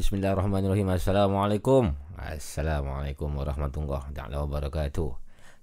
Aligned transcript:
Bismillahirrahmanirrahim. 0.00 0.96
Assalamualaikum. 0.96 1.92
Assalamualaikum 2.16 3.36
warahmatullahi 3.36 4.32
wabarakatuh. 4.32 5.12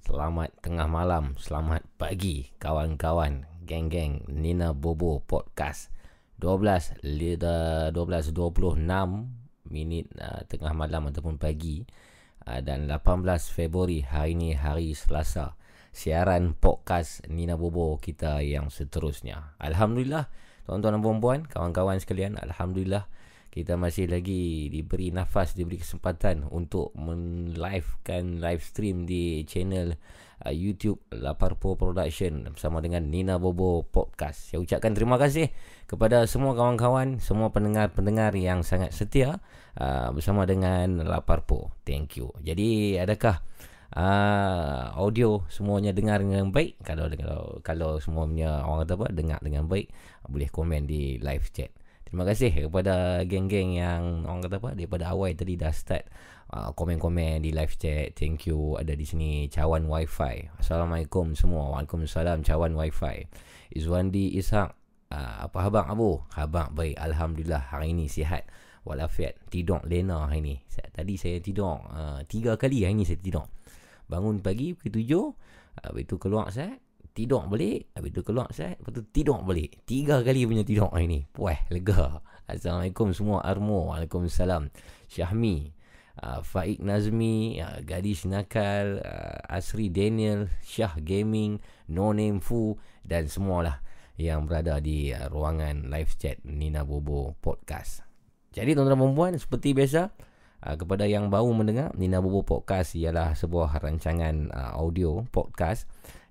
Selamat 0.05 0.53
tengah 0.61 0.85
malam. 0.85 1.33
Selamat 1.41 1.81
pagi 1.97 2.53
Kawan-kawan 2.61 3.49
Geng-geng 3.65 4.29
Nina 4.29 4.77
Bobo 4.77 5.25
Podcast. 5.25 5.89
12 6.37 7.01
12.26 7.01 7.97
Minit 9.73 10.05
uh, 10.21 10.45
tengah 10.45 10.73
malam 10.77 11.09
ataupun 11.09 11.41
pagi 11.41 11.81
uh, 12.45 12.61
Dan 12.61 12.85
18 12.85 13.25
Februari 13.49 14.05
Hari 14.05 14.37
ini 14.37 14.53
hari 14.53 14.93
Selasa. 14.93 15.57
Siaran 15.89 16.53
podcast 16.53 17.25
Nina 17.25 17.57
Bobo 17.57 17.97
kita 17.97 18.45
yang 18.45 18.69
seterusnya. 18.69 19.57
Alhamdulillah 19.57 20.29
Tuan-tuan 20.69 20.93
dan 20.93 21.01
puan-puan 21.01 21.49
Kawan-kawan 21.49 21.97
sekalian 21.97 22.37
Alhamdulillah 22.37 23.09
kita 23.49 23.79
masih 23.79 24.11
lagi 24.11 24.67
diberi 24.69 25.09
nafas, 25.09 25.57
diberi 25.57 25.81
kesempatan 25.81 26.45
untuk 26.51 26.93
men-livekan 26.93 28.43
live 28.43 28.63
stream 28.63 29.07
di 29.07 29.47
channel 29.47 29.97
uh, 30.45 30.53
YouTube 30.53 31.01
Laparpo 31.15 31.73
Production 31.79 32.45
bersama 32.53 32.83
dengan 32.83 33.09
Nina 33.09 33.41
Bobo 33.41 33.87
Podcast. 33.87 34.53
Saya 34.53 34.61
ucapkan 34.61 34.93
terima 34.93 35.17
kasih 35.17 35.49
kepada 35.89 36.27
semua 36.29 36.53
kawan-kawan, 36.53 37.17
semua 37.23 37.49
pendengar-pendengar 37.49 38.35
yang 38.37 38.61
sangat 38.61 38.93
setia 38.93 39.41
uh, 39.79 40.13
bersama 40.13 40.45
dengan 40.45 41.01
Laparpo. 41.07 41.73
Thank 41.87 42.21
you. 42.21 42.29
Jadi 42.43 42.99
adakah 43.01 43.41
uh, 43.95 44.93
audio 44.99 45.47
semuanya 45.49 45.95
dengar 45.95 46.21
dengan 46.21 46.51
baik? 46.51 46.77
Kalau 46.83 47.09
kalau 47.09 47.41
kalau 47.63 47.91
semuanya 48.03 48.61
orang 48.67 48.85
kata 48.85 48.93
apa 48.99 49.07
dengar 49.15 49.39
dengan 49.41 49.65
baik, 49.65 49.89
boleh 50.27 50.49
komen 50.51 50.85
di 50.85 51.17
live 51.17 51.47
chat. 51.55 51.71
Terima 52.07 52.23
kasih 52.23 52.71
kepada 52.71 53.19
geng-geng 53.27 53.75
yang 53.75 54.23
orang 54.23 54.39
kata 54.47 54.63
apa 54.63 54.69
daripada 54.79 55.11
awal 55.11 55.35
tadi 55.35 55.59
dah 55.59 55.75
start 55.75 56.07
uh, 56.55 56.71
komen-komen 56.71 57.43
di 57.43 57.51
live 57.51 57.75
chat. 57.75 58.15
Thank 58.15 58.47
you 58.47 58.79
ada 58.79 58.95
di 58.95 59.03
sini 59.03 59.51
cawan 59.51 59.91
wifi. 59.91 60.47
Assalamualaikum 60.55 61.35
semua. 61.35 61.67
Waalaikumsalam 61.75 62.47
cawan 62.47 62.79
wifi. 62.79 63.27
Izwandi 63.75 64.39
Ishak 64.39 64.71
uh, 65.11 65.51
apa 65.51 65.67
khabar 65.67 65.91
Abu? 65.91 66.23
Khabar 66.31 66.71
baik 66.71 66.95
alhamdulillah 66.95 67.75
hari 67.75 67.91
ini 67.91 68.07
sihat 68.07 68.47
walafiat. 68.87 69.35
Tidur 69.51 69.83
lena 69.83 70.31
hari 70.31 70.39
ini. 70.39 70.55
Tadi 70.71 71.19
saya 71.19 71.43
tidur 71.43 71.83
uh, 71.91 72.23
tiga 72.23 72.55
kali 72.55 72.87
hari 72.87 72.95
ini 72.95 73.03
saya 73.03 73.19
tidur. 73.19 73.51
Bangun 74.07 74.39
pagi 74.39 74.71
pukul 74.71 75.03
tujuh. 75.03 75.25
Habis 75.83 76.07
itu 76.07 76.15
keluar 76.15 76.47
saya 76.55 76.79
tidur 77.17 77.49
balik 77.49 77.89
Habis 77.97 78.13
tu 78.13 78.21
keluar 78.21 78.45
saya 78.53 78.77
Lepas 78.77 78.93
tu 78.93 79.01
tidur 79.09 79.41
balik. 79.41 79.81
Tiga 79.89 80.21
kali 80.21 80.45
punya 80.45 80.61
tidur 80.61 80.93
hari 80.93 81.09
ni. 81.09 81.19
Puas 81.33 81.57
lega. 81.73 82.21
Assalamualaikum 82.45 83.09
semua 83.17 83.41
Armo. 83.41 83.89
Waalaikumsalam. 83.89 84.69
Syahmi 85.09 85.73
uh, 86.21 86.45
Faik 86.45 86.77
Nazmi 86.85 87.57
uh, 87.57 87.81
Gadis 87.81 88.29
Nakal 88.29 89.01
uh, 89.01 89.41
Asri 89.49 89.89
Daniel 89.89 90.45
Syah 90.61 90.93
Gaming 91.01 91.57
No 91.89 92.13
Name 92.13 92.37
Fu 92.37 92.77
Dan 93.01 93.25
semualah 93.25 93.81
Yang 94.21 94.39
berada 94.45 94.77
di 94.77 95.09
uh, 95.09 95.25
ruangan 95.33 95.89
live 95.89 96.13
chat 96.21 96.37
Nina 96.45 96.85
Bobo 96.85 97.33
Podcast. 97.41 98.05
Jadi 98.53 98.77
tuan-tuan 98.77 99.01
perempuan 99.01 99.33
Seperti 99.41 99.73
biasa 99.73 100.13
Uh, 100.57 100.73
kepada 100.73 101.05
yang 101.05 101.29
baru 101.29 101.53
mendengar 101.53 101.93
Nina 101.93 102.17
Bobo 102.17 102.41
Podcast 102.41 102.97
ialah 102.97 103.37
sebuah 103.37 103.77
rancangan 103.77 104.49
uh, 104.49 104.73
audio 104.81 105.21
podcast 105.29 105.85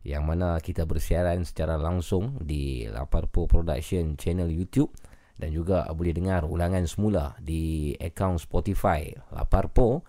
yang 0.06 0.22
mana 0.22 0.62
kita 0.62 0.86
bersiaran 0.86 1.42
secara 1.42 1.74
langsung 1.74 2.38
di 2.38 2.86
Laparpo 2.86 3.50
Production 3.50 4.14
channel 4.14 4.46
YouTube 4.46 4.94
dan 5.34 5.50
juga 5.50 5.82
boleh 5.90 6.14
dengar 6.14 6.46
ulangan 6.46 6.86
semula 6.86 7.34
di 7.42 7.90
akaun 7.98 8.38
Spotify 8.38 9.10
Laparpo 9.34 10.06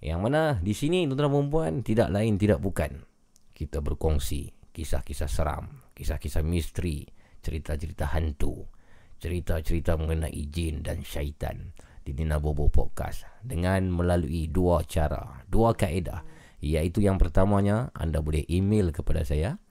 yang 0.00 0.24
mana 0.24 0.56
di 0.64 0.72
sini 0.72 1.04
tuan-tuan 1.04 1.28
perempuan 1.28 1.72
tidak 1.84 2.08
lain 2.08 2.40
tidak 2.40 2.64
bukan 2.64 3.04
kita 3.52 3.84
berkongsi 3.84 4.56
kisah-kisah 4.76 5.28
seram, 5.28 5.88
kisah-kisah 5.96 6.44
misteri, 6.44 7.08
cerita-cerita 7.40 8.12
hantu, 8.12 8.68
cerita-cerita 9.16 9.96
mengenai 9.96 10.44
jin 10.52 10.84
dan 10.84 11.00
syaitan 11.00 11.72
di 12.04 12.12
Nina 12.12 12.36
Bobo 12.36 12.68
Podcast 12.68 13.24
dengan 13.40 13.88
melalui 13.88 14.52
dua 14.52 14.84
cara, 14.84 15.40
dua 15.48 15.72
kaedah 15.72 16.35
iaitu 16.74 17.04
yang 17.04 17.20
pertamanya 17.20 17.92
anda 17.94 18.18
boleh 18.18 18.42
email 18.50 18.90
kepada 18.90 19.22
saya 19.22 19.62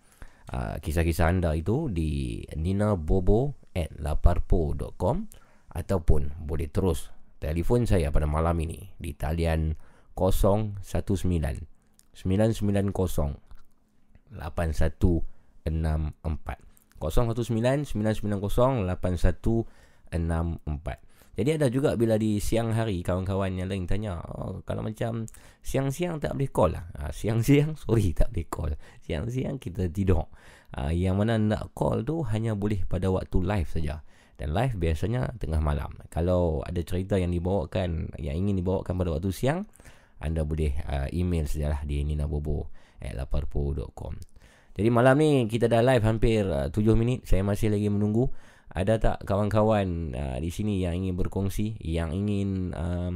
uh, 0.53 0.79
kisah-kisah 0.79 1.27
anda 1.27 1.51
itu 1.57 1.91
di 1.91 2.45
ninabobo 2.55 3.59
at 3.75 3.91
laparpo.com 3.99 5.27
ataupun 5.75 6.39
boleh 6.39 6.71
terus 6.71 7.11
telefon 7.43 7.83
saya 7.83 8.15
pada 8.15 8.23
malam 8.23 8.55
ini 8.63 8.95
di 8.95 9.11
talian 9.11 9.75
019 10.15 10.79
990 12.15 13.35
8164 14.31 15.67
019 16.95 17.91
990 17.91 18.87
8164 18.87 21.04
jadi 21.35 21.59
ada 21.59 21.67
juga 21.67 21.99
bila 21.99 22.15
di 22.15 22.39
siang 22.39 22.71
hari 22.71 23.03
kawan-kawan 23.03 23.59
yang 23.59 23.67
lain 23.67 23.83
tanya, 23.83 24.23
oh, 24.23 24.63
kalau 24.63 24.79
macam 24.79 25.27
siang-siang 25.59 26.23
tak 26.23 26.31
boleh 26.31 26.47
call 26.47 26.71
lah. 26.71 26.87
Ha, 26.95 27.11
siang-siang, 27.11 27.75
sorry 27.83 28.15
tak 28.15 28.31
boleh 28.31 28.47
call. 28.47 28.71
Siang-siang 29.03 29.59
kita 29.59 29.91
tidur. 29.91 30.31
Ha, 30.79 30.95
yang 30.95 31.19
mana 31.19 31.35
nak 31.35 31.75
call 31.75 32.07
tu 32.07 32.23
hanya 32.31 32.55
boleh 32.55 32.87
pada 32.87 33.11
waktu 33.11 33.43
live 33.43 33.67
saja. 33.67 33.99
Dan 34.39 34.55
live 34.55 34.79
biasanya 34.79 35.35
tengah 35.35 35.59
malam. 35.59 35.99
Kalau 36.07 36.63
ada 36.63 36.79
cerita 36.87 37.19
yang 37.19 37.35
dibawakan, 37.35 38.15
yang 38.15 38.35
ingin 38.39 38.63
dibawakan 38.63 38.95
pada 38.95 39.19
waktu 39.19 39.31
siang, 39.35 39.67
anda 40.23 40.47
boleh 40.47 40.71
uh, 40.87 41.07
email 41.11 41.43
sajalah 41.47 41.83
di 41.83 41.99
ninabobo 42.07 42.71
at 43.03 43.11
laparpo.com. 43.11 44.15
Jadi 44.75 44.89
malam 44.91 45.15
ni 45.19 45.47
kita 45.47 45.71
dah 45.71 45.83
live 45.83 46.03
hampir 46.03 46.47
uh, 46.47 46.67
7 46.71 46.79
minit. 46.95 47.27
Saya 47.27 47.43
masih 47.43 47.71
lagi 47.71 47.87
menunggu. 47.91 48.31
Ada 48.71 48.97
tak 48.97 49.17
kawan-kawan 49.29 50.17
uh, 50.17 50.37
di 50.41 50.49
sini 50.49 50.81
yang 50.81 50.97
ingin 50.97 51.15
berkongsi, 51.15 51.77
yang 51.83 52.11
ingin 52.11 52.73
uh, 52.73 53.13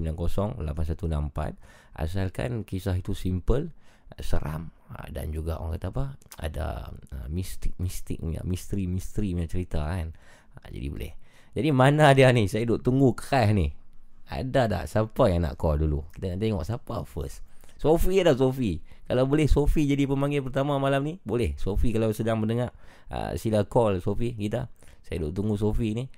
Asalkan 1.97 2.61
kisah 2.61 2.93
itu 2.93 3.17
simple, 3.17 3.73
seram 4.21 4.74
ha, 4.91 5.09
dan 5.09 5.33
juga 5.33 5.57
orang 5.61 5.77
kata 5.79 5.87
apa? 5.93 6.05
Ada 6.41 6.65
uh, 6.91 7.27
mistik 7.31 7.73
mistik 7.81 8.21
misteri 8.21 8.85
misteri 8.85 9.33
punya 9.33 9.47
cerita 9.47 9.81
kan. 9.85 10.13
Ha, 10.57 10.69
jadi 10.69 10.87
boleh. 10.89 11.13
Jadi 11.55 11.69
mana 11.71 12.11
dia 12.11 12.29
ni? 12.35 12.51
Saya 12.51 12.67
duk 12.67 12.83
tunggu 12.83 13.15
keras 13.15 13.55
ni. 13.55 13.71
Ada 14.25 14.65
tak 14.65 14.83
siapa 14.89 15.23
yang 15.29 15.45
nak 15.45 15.55
call 15.55 15.79
dulu? 15.79 16.03
Kita 16.11 16.33
nak 16.33 16.39
tengok 16.41 16.63
siapa 16.65 16.95
first. 17.05 17.45
Sofi 17.77 18.17
ada 18.17 18.33
Sofi. 18.33 18.81
Kalau 19.05 19.29
boleh 19.29 19.45
Sofi 19.45 19.85
jadi 19.85 20.09
pemanggil 20.09 20.41
pertama 20.41 20.81
malam 20.81 21.05
ni, 21.05 21.21
boleh. 21.21 21.53
Sofi 21.61 21.93
kalau 21.93 22.09
sedang 22.09 22.41
mendengar, 22.41 22.73
sila 23.37 23.61
call 23.69 24.01
Sofi 24.01 24.33
kita. 24.33 24.65
Saya 25.05 25.21
duk 25.21 25.37
tunggu 25.37 25.53
Sofi 25.55 25.93
ni. 25.93 26.09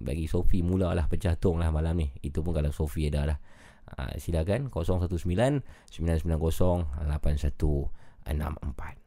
Bagi 0.00 0.24
Sofi 0.24 0.64
mulalah 0.64 1.04
pecah 1.10 1.36
tong 1.36 1.60
lah 1.60 1.68
malam 1.68 2.00
ni. 2.00 2.08
Itu 2.24 2.40
pun 2.40 2.56
kalau 2.56 2.72
Sofi 2.72 3.12
ada 3.12 3.28
lah. 3.28 3.38
Uh, 3.86 4.18
silakan 4.18 4.66
019 4.74 5.62
990 5.94 6.90
8164. 7.06 9.06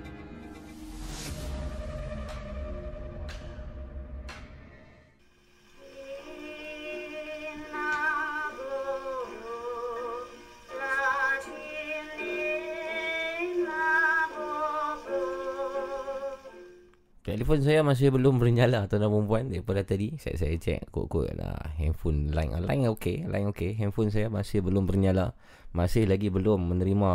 Telefon 17.51 17.67
saya 17.67 17.83
masih 17.83 18.15
belum 18.15 18.39
bernyala 18.39 18.87
tuan 18.87 19.03
dan 19.03 19.11
puan 19.11 19.51
daripada 19.51 19.83
tadi. 19.83 20.15
Saya 20.15 20.39
saya 20.39 20.55
cek 20.55 20.87
kod-kod 20.87 21.35
lah. 21.35 21.59
Handphone 21.75 22.31
line 22.31 22.63
line 22.63 22.87
okey, 22.95 23.27
line 23.27 23.51
okey. 23.51 23.75
Handphone 23.75 24.07
saya 24.07 24.31
masih 24.31 24.63
belum 24.63 24.87
bernyala. 24.87 25.35
Masih 25.75 26.07
lagi 26.07 26.31
belum 26.31 26.71
menerima 26.71 27.11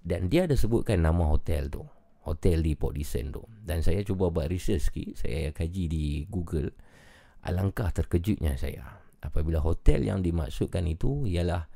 dan 0.00 0.32
dia 0.32 0.48
ada 0.48 0.56
sebutkan 0.56 1.04
nama 1.04 1.28
hotel 1.28 1.68
tu 1.68 1.84
Hotel 2.20 2.60
di 2.60 2.76
Port 2.76 2.92
Dickson 2.92 3.32
tu. 3.32 3.40
Dan 3.64 3.80
saya 3.80 4.04
cuba 4.04 4.28
buat 4.28 4.52
research 4.52 4.92
sikit 4.92 5.24
Saya 5.24 5.56
kaji 5.56 5.84
di 5.88 6.04
Google 6.28 6.68
Alangkah 7.48 7.88
terkejutnya 7.96 8.60
saya. 8.60 9.00
Apabila 9.24 9.64
hotel 9.64 10.04
yang 10.04 10.20
dimaksudkan 10.20 10.84
itu 10.84 11.24
Ialah 11.24 11.68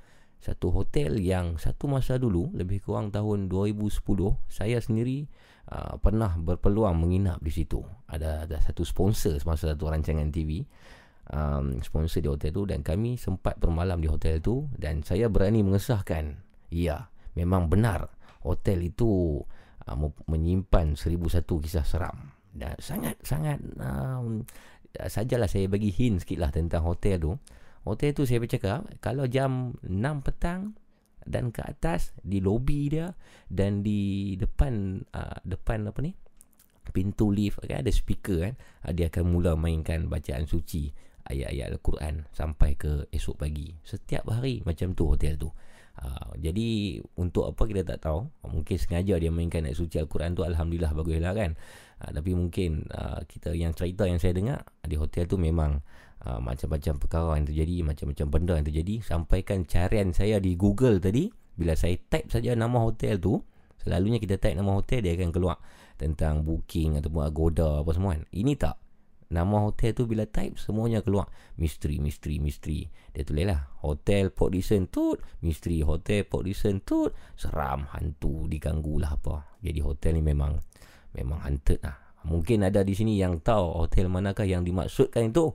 satu 0.44 0.68
hotel 0.68 1.16
yang 1.24 1.56
satu 1.56 1.88
masa 1.88 2.20
dulu 2.20 2.52
Lebih 2.52 2.84
kurang 2.84 3.08
tahun 3.08 3.48
2010 3.48 4.04
Saya 4.52 4.76
sendiri 4.84 5.24
uh, 5.72 5.96
pernah 5.96 6.36
berpeluang 6.36 7.00
menginap 7.00 7.40
di 7.40 7.48
situ. 7.48 7.80
Ada, 8.04 8.44
ada 8.44 8.60
satu 8.60 8.84
sponsor 8.84 9.40
semasa 9.40 9.72
satu 9.72 9.88
rancangan 9.88 10.28
TV 10.28 10.68
um, 11.32 11.80
Sponsor 11.80 12.20
di 12.20 12.28
hotel 12.28 12.52
tu 12.52 12.68
Dan 12.68 12.84
kami 12.84 13.16
sempat 13.16 13.56
bermalam 13.56 13.96
di 13.96 14.12
hotel 14.12 14.44
tu 14.44 14.68
Dan 14.76 15.00
saya 15.00 15.32
berani 15.32 15.64
mengesahkan 15.64 16.36
Ya, 16.68 17.08
memang 17.34 17.70
benar 17.70 18.10
hotel 18.44 18.84
itu 18.84 19.40
uh, 19.88 19.96
menyimpan 20.28 20.94
seribu 20.94 21.26
satu 21.26 21.58
kisah 21.58 21.82
seram. 21.82 22.34
Dan 22.54 22.78
sangat 22.78 23.18
sangat 23.26 23.58
um, 23.82 24.46
sajalah 24.94 25.50
saya 25.50 25.66
bagi 25.66 25.90
hint 25.90 26.22
sikit 26.22 26.38
lah 26.38 26.50
tentang 26.54 26.86
hotel 26.86 27.18
tu. 27.18 27.32
Hotel 27.84 28.16
tu 28.16 28.24
saya 28.24 28.40
bercakap 28.40 28.86
kalau 29.04 29.28
jam 29.28 29.76
6 29.84 30.24
petang 30.24 30.72
dan 31.24 31.52
ke 31.52 31.60
atas 31.64 32.16
di 32.20 32.40
lobi 32.40 32.88
dia 32.88 33.12
dan 33.48 33.84
di 33.84 34.32
depan 34.38 35.04
uh, 35.12 35.38
depan 35.42 35.90
apa 35.90 36.00
ni? 36.00 36.14
Pintu 36.94 37.32
lift 37.32 37.64
kan 37.64 37.80
ada 37.80 37.90
speaker 37.90 38.44
kan 38.44 38.54
uh, 38.86 38.92
dia 38.92 39.10
akan 39.10 39.24
mula 39.34 39.56
mainkan 39.58 40.06
bacaan 40.06 40.46
suci 40.46 40.92
ayat-ayat 41.24 41.74
Al-Quran 41.74 42.28
sampai 42.30 42.76
ke 42.76 43.08
esok 43.08 43.40
pagi. 43.40 43.72
Setiap 43.82 44.28
hari 44.30 44.60
macam 44.62 44.92
tu 44.92 45.08
hotel 45.08 45.40
tu 45.40 45.48
Ha, 45.94 46.34
jadi 46.36 46.98
untuk 47.16 47.54
apa 47.54 47.62
kita 47.70 47.86
tak 47.86 48.02
tahu. 48.02 48.26
Mungkin 48.50 48.76
sengaja 48.76 49.14
dia 49.16 49.30
mainkan 49.30 49.62
ayat 49.62 49.78
suci 49.78 50.02
Al-Quran 50.02 50.34
tu 50.34 50.42
Alhamdulillah 50.42 50.90
baguslah 50.90 51.32
kan. 51.32 51.54
Ha, 52.02 52.10
tapi 52.10 52.34
mungkin 52.34 52.90
uh, 52.90 53.22
kita 53.24 53.54
yang 53.54 53.72
cerita 53.72 54.04
yang 54.04 54.18
saya 54.18 54.34
dengar 54.34 54.66
di 54.82 54.98
hotel 54.98 55.30
tu 55.30 55.38
memang 55.38 55.80
uh, 56.26 56.40
macam-macam 56.42 56.98
perkara 56.98 57.38
yang 57.38 57.46
terjadi 57.46 57.74
macam-macam 57.86 58.26
benda 58.28 58.52
yang 58.58 58.66
terjadi. 58.66 58.94
Sampaikan 59.06 59.64
carian 59.64 60.10
saya 60.10 60.42
di 60.42 60.58
Google 60.58 60.98
tadi 60.98 61.30
bila 61.54 61.78
saya 61.78 61.94
type 61.96 62.28
saja 62.34 62.52
nama 62.58 62.82
hotel 62.82 63.22
tu 63.22 63.38
selalunya 63.78 64.18
kita 64.18 64.42
type 64.42 64.58
nama 64.58 64.74
hotel 64.74 65.06
dia 65.06 65.14
akan 65.14 65.30
keluar 65.30 65.62
tentang 65.94 66.42
booking 66.42 66.98
ataupun 66.98 67.22
agoda 67.22 67.80
apa 67.86 67.90
semua 67.94 68.18
kan. 68.18 68.26
Ini 68.34 68.52
tak 68.58 68.83
Nama 69.32 69.56
hotel 69.64 69.96
tu 69.96 70.04
bila 70.04 70.28
type 70.28 70.60
semuanya 70.60 71.00
keluar. 71.00 71.30
Misteri, 71.56 71.96
misteri, 72.02 72.36
misteri. 72.42 72.84
Dia 73.14 73.24
tulis 73.24 73.46
lah. 73.48 73.60
Hotel 73.80 74.28
Port 74.28 74.52
Dickson 74.52 74.90
tut. 74.90 75.22
Misteri 75.40 75.80
Hotel 75.80 76.28
Port 76.28 76.44
Dickson 76.44 76.84
tut. 76.84 77.16
Seram, 77.38 77.88
hantu, 77.96 78.44
diganggu 78.50 79.00
lah 79.00 79.16
apa. 79.16 79.56
Jadi 79.64 79.80
hotel 79.80 80.20
ni 80.20 80.22
memang 80.22 80.60
memang 81.16 81.40
haunted 81.40 81.80
lah. 81.80 81.96
Mungkin 82.24 82.64
ada 82.64 82.80
di 82.80 82.96
sini 82.96 83.20
yang 83.20 83.40
tahu 83.40 83.84
hotel 83.84 84.08
manakah 84.08 84.48
yang 84.48 84.64
dimaksudkan 84.64 85.32
itu. 85.32 85.52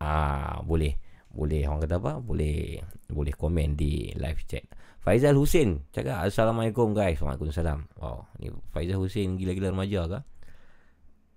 Ah, 0.00 0.60
boleh. 0.64 0.96
Boleh 1.36 1.68
orang 1.68 1.84
kata 1.84 1.96
apa? 2.00 2.12
Boleh 2.20 2.80
boleh 3.12 3.34
komen 3.36 3.76
di 3.76 4.08
live 4.16 4.40
chat. 4.48 4.64
Faizal 5.04 5.36
Husin 5.38 5.84
cakap 5.92 6.24
Assalamualaikum 6.24 6.96
guys. 6.96 7.20
Waalaikumsalam. 7.20 7.92
Wow, 8.00 8.24
ni 8.40 8.48
Faizal 8.72 8.98
Husin 8.98 9.36
gila-gila 9.36 9.70
remaja 9.70 10.08
ke? 10.08 10.20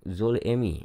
Zul 0.08 0.40
Emi. 0.40 0.80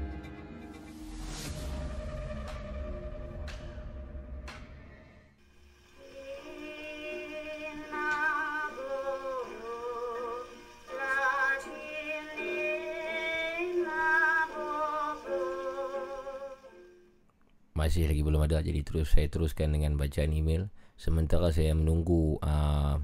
Masih 17.73 18.05
lagi 18.05 18.21
belum 18.21 18.45
ada. 18.45 18.61
Jadi 18.61 18.85
terus 18.85 19.13
saya 19.17 19.25
teruskan 19.33 19.73
dengan 19.73 19.97
bacaan 19.97 20.29
email. 20.29 20.69
Sementara 20.93 21.49
saya 21.49 21.73
menunggu 21.73 22.37
uh, 22.41 22.97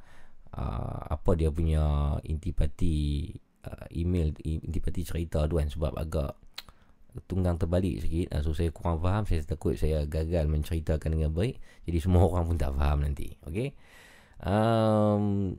uh, 0.51 0.99
apa 1.07 1.31
dia 1.37 1.47
punya 1.47 2.17
intipati 2.27 3.31
uh, 3.65 3.85
email 3.89 4.29
intipati 4.45 5.01
cerita 5.01 5.49
tu 5.49 5.57
kan 5.57 5.67
sebab 5.67 5.97
agak 5.97 6.37
tunggang 7.25 7.55
terbalik 7.55 8.03
sikit. 8.03 8.35
Uh, 8.35 8.41
so 8.43 8.51
saya 8.51 8.69
kurang 8.69 8.99
faham. 9.01 9.23
Saya 9.23 9.41
takut 9.47 9.73
saya 9.79 10.03
gagal 10.05 10.45
menceritakan 10.51 11.17
dengan 11.17 11.31
baik. 11.33 11.57
Jadi 11.87 11.97
semua 12.03 12.27
orang 12.29 12.45
pun 12.51 12.57
tak 12.59 12.75
faham 12.75 13.03
nanti. 13.03 13.33
Okey? 13.47 13.73
Um, 14.43 15.55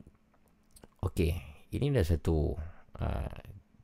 okey. 1.01 1.35
Ini 1.73 1.91
dah 1.91 2.05
satu 2.05 2.55
uh, 3.01 3.37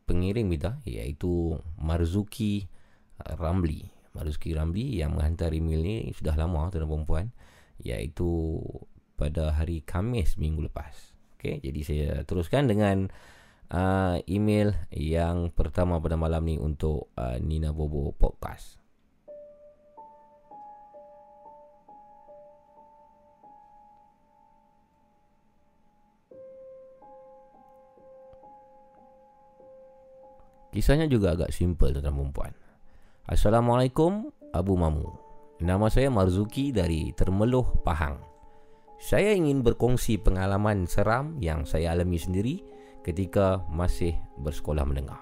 pengirim 0.07 0.47
kita 0.53 0.79
iaitu 0.87 1.57
Marzuki 1.81 2.63
Ramli. 3.19 3.89
Marzuki 4.13 4.53
Ramli 4.53 5.01
yang 5.01 5.17
menghantar 5.17 5.51
email 5.51 5.81
ni 5.81 5.95
sudah 6.13 6.37
lama 6.37 6.69
tuan 6.69 6.85
dan 6.85 7.03
puan 7.03 7.27
iaitu 7.81 8.61
pada 9.17 9.57
hari 9.57 9.81
Khamis 9.81 10.37
minggu 10.37 10.69
lepas. 10.69 10.93
Okey? 11.39 11.59
Jadi 11.65 11.81
saya 11.81 12.09
teruskan 12.23 12.69
dengan 12.69 13.09
uh, 13.73 14.21
email 14.29 14.77
yang 14.93 15.49
pertama 15.49 15.97
pada 15.97 16.13
malam 16.15 16.45
ni 16.45 16.55
untuk 16.61 17.09
uh, 17.17 17.41
Nina 17.41 17.73
Bobo 17.73 18.13
Podcast. 18.13 18.77
Kisahnya 30.73 31.05
juga 31.05 31.37
agak 31.37 31.53
simple 31.53 31.93
tuan-tuan 31.93 32.33
puan. 32.33 32.53
Assalamualaikum 33.29 34.33
Abu 34.57 34.73
Mamu. 34.73 35.05
Nama 35.61 35.85
saya 35.85 36.09
Marzuki 36.09 36.73
dari 36.73 37.13
Termeluh 37.13 37.85
Pahang. 37.85 38.17
Saya 38.97 39.37
ingin 39.37 39.61
berkongsi 39.61 40.17
pengalaman 40.17 40.89
seram 40.89 41.37
yang 41.37 41.69
saya 41.69 41.93
alami 41.93 42.17
sendiri 42.17 42.72
ketika 43.03 43.62
masih 43.67 44.15
bersekolah 44.39 44.88
menengah. 44.88 45.19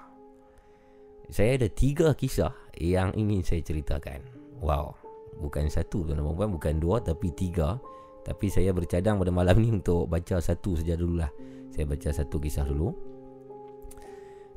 Saya 1.31 1.57
ada 1.57 1.67
tiga 1.71 2.13
kisah 2.13 2.53
yang 2.77 3.11
ingin 3.17 3.41
saya 3.41 3.63
ceritakan. 3.63 4.21
Wow, 4.61 4.95
bukan 5.41 5.67
satu 5.67 6.05
tuan-tuan 6.05 6.21
dan 6.21 6.37
puan, 6.37 6.51
bukan 6.53 6.75
dua 6.77 7.01
tapi 7.01 7.33
tiga. 7.33 7.81
Tapi 8.21 8.53
saya 8.53 8.69
bercadang 8.69 9.17
pada 9.17 9.33
malam 9.33 9.57
ni 9.57 9.73
untuk 9.73 10.05
baca 10.05 10.37
satu 10.37 10.77
saja 10.77 10.93
dululah. 10.93 11.33
Saya 11.73 11.89
baca 11.89 12.13
satu 12.13 12.37
kisah 12.37 12.67
dulu. 12.69 12.93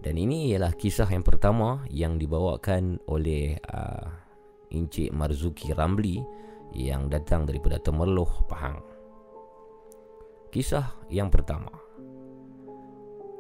Dan 0.05 0.21
ini 0.21 0.53
ialah 0.53 0.77
kisah 0.77 1.09
yang 1.09 1.25
pertama 1.25 1.81
yang 1.89 2.21
dibawakan 2.21 3.01
oleh 3.09 3.57
uh, 3.73 4.05
Encik 4.69 5.15
Marzuki 5.17 5.73
Ramli 5.73 6.21
yang 6.77 7.09
datang 7.09 7.49
daripada 7.49 7.81
Temerloh, 7.81 8.45
Pahang. 8.45 8.85
Kisah 10.53 11.09
yang 11.09 11.33
pertama. 11.33 11.84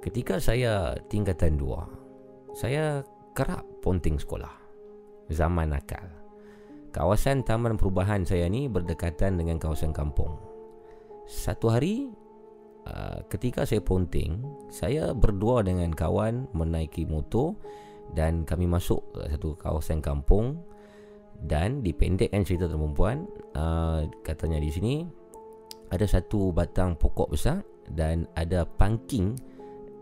Ketika 0.04 0.37
saya 0.37 0.92
tingkatan 1.08 1.56
dua, 1.56 1.88
saya 2.52 3.00
kerap 3.32 3.64
ponting 3.80 4.20
sekolah. 4.20 4.52
Zaman 5.32 5.73
nakal. 5.73 6.04
Kawasan 6.92 7.40
taman 7.40 7.80
perubahan 7.80 8.20
saya 8.28 8.44
ni 8.52 8.68
berdekatan 8.68 9.40
dengan 9.40 9.56
kawasan 9.56 9.96
kampung. 9.96 10.37
Satu 11.25 11.73
hari, 11.73 12.12
uh, 12.84 13.25
ketika 13.32 13.64
saya 13.64 13.80
ponting, 13.80 14.45
saya 14.69 15.17
berdua 15.17 15.64
dengan 15.64 15.88
kawan 15.88 16.52
menaiki 16.52 17.08
motor 17.08 17.56
dan 18.12 18.45
kami 18.45 18.69
masuk 18.69 19.00
ke 19.17 19.32
satu 19.32 19.56
kawasan 19.56 20.04
kampung 20.04 20.60
dan 21.49 21.80
dipendekkan 21.80 22.45
cerita 22.45 22.69
perempuan 22.69 23.25
uh, 23.56 24.04
katanya 24.21 24.60
di 24.60 24.69
sini 24.69 24.95
ada 25.88 26.04
satu 26.04 26.52
batang 26.52 26.93
pokok 27.00 27.32
besar 27.32 27.64
dan 27.88 28.28
ada 28.36 28.69
pangking 28.69 29.34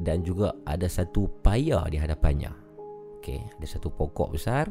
dan 0.00 0.24
juga 0.24 0.57
ada 0.64 0.88
satu 0.88 1.28
paya 1.44 1.85
di 1.90 2.00
hadapannya. 2.00 2.52
Okey, 3.20 3.38
ada 3.59 3.66
satu 3.66 3.92
pokok 3.92 4.35
besar, 4.35 4.70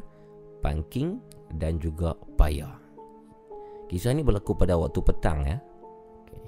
pangking 0.64 1.22
dan 1.56 1.78
juga 1.82 2.16
paya. 2.36 2.82
Kisah 3.92 4.16
ini 4.16 4.24
berlaku 4.24 4.56
pada 4.56 4.80
waktu 4.80 5.00
petang 5.04 5.44
ya. 5.44 5.60
Okay. 6.24 6.44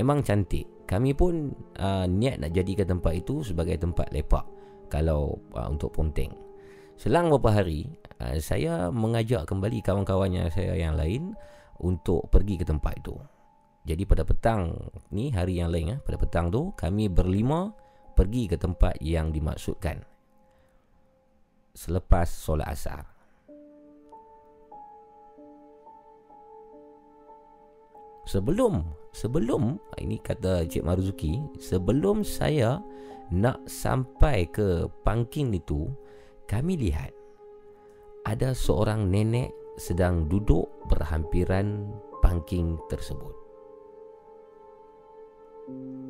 Memang 0.00 0.24
cantik. 0.24 0.64
Kami 0.88 1.14
pun 1.14 1.54
uh, 1.78 2.06
niat 2.08 2.42
nak 2.42 2.50
jadikan 2.50 2.98
tempat 2.98 3.12
itu 3.14 3.46
sebagai 3.46 3.78
tempat 3.78 4.10
lepak 4.10 4.42
kalau 4.90 5.38
uh, 5.54 5.68
untuk 5.70 5.94
ponteng. 5.94 6.34
Selang 6.98 7.30
beberapa 7.30 7.62
hari, 7.62 7.86
uh, 8.18 8.36
saya 8.42 8.90
mengajak 8.90 9.46
kembali 9.46 9.84
kawan-kawannya 9.84 10.50
saya 10.50 10.74
yang 10.74 10.98
lain 10.98 11.32
untuk 11.80 12.28
pergi 12.28 12.60
ke 12.60 12.64
tempat 12.66 12.98
itu. 12.98 13.14
Jadi 13.80 14.04
pada 14.04 14.28
petang 14.28 14.76
ni 15.10 15.32
hari 15.32 15.56
yang 15.56 15.72
lain 15.72 15.96
eh, 15.96 15.98
pada 16.04 16.20
petang 16.20 16.52
tu 16.52 16.70
kami 16.76 17.08
berlima 17.08 17.72
pergi 18.12 18.44
ke 18.44 18.56
tempat 18.60 19.00
yang 19.00 19.32
dimaksudkan. 19.32 20.04
Selepas 21.72 22.28
solat 22.28 22.68
asar. 22.68 23.08
Sebelum 28.28 28.84
sebelum 29.10 29.80
ini 29.98 30.20
kata 30.20 30.68
Cik 30.68 30.86
Maruzuki, 30.86 31.40
sebelum 31.58 32.22
saya 32.22 32.78
nak 33.32 33.64
sampai 33.66 34.46
ke 34.52 34.86
parking 35.02 35.56
itu, 35.56 35.88
kami 36.46 36.76
lihat 36.78 37.10
ada 38.28 38.52
seorang 38.52 39.08
nenek 39.08 39.50
sedang 39.80 40.28
duduk 40.28 40.68
berhampiran 40.92 41.88
parking 42.20 42.76
tersebut. 42.92 43.49
thank 45.70 45.94
you 45.94 46.09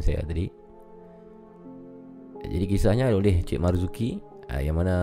Maafkan 0.00 0.16
saya 0.16 0.24
tadi. 0.24 0.46
Jadi 2.40 2.64
kisahnya 2.64 3.12
oleh 3.12 3.44
Cik 3.44 3.60
Marzuki 3.60 4.16
uh, 4.48 4.64
Yang 4.64 4.76
mana 4.80 4.96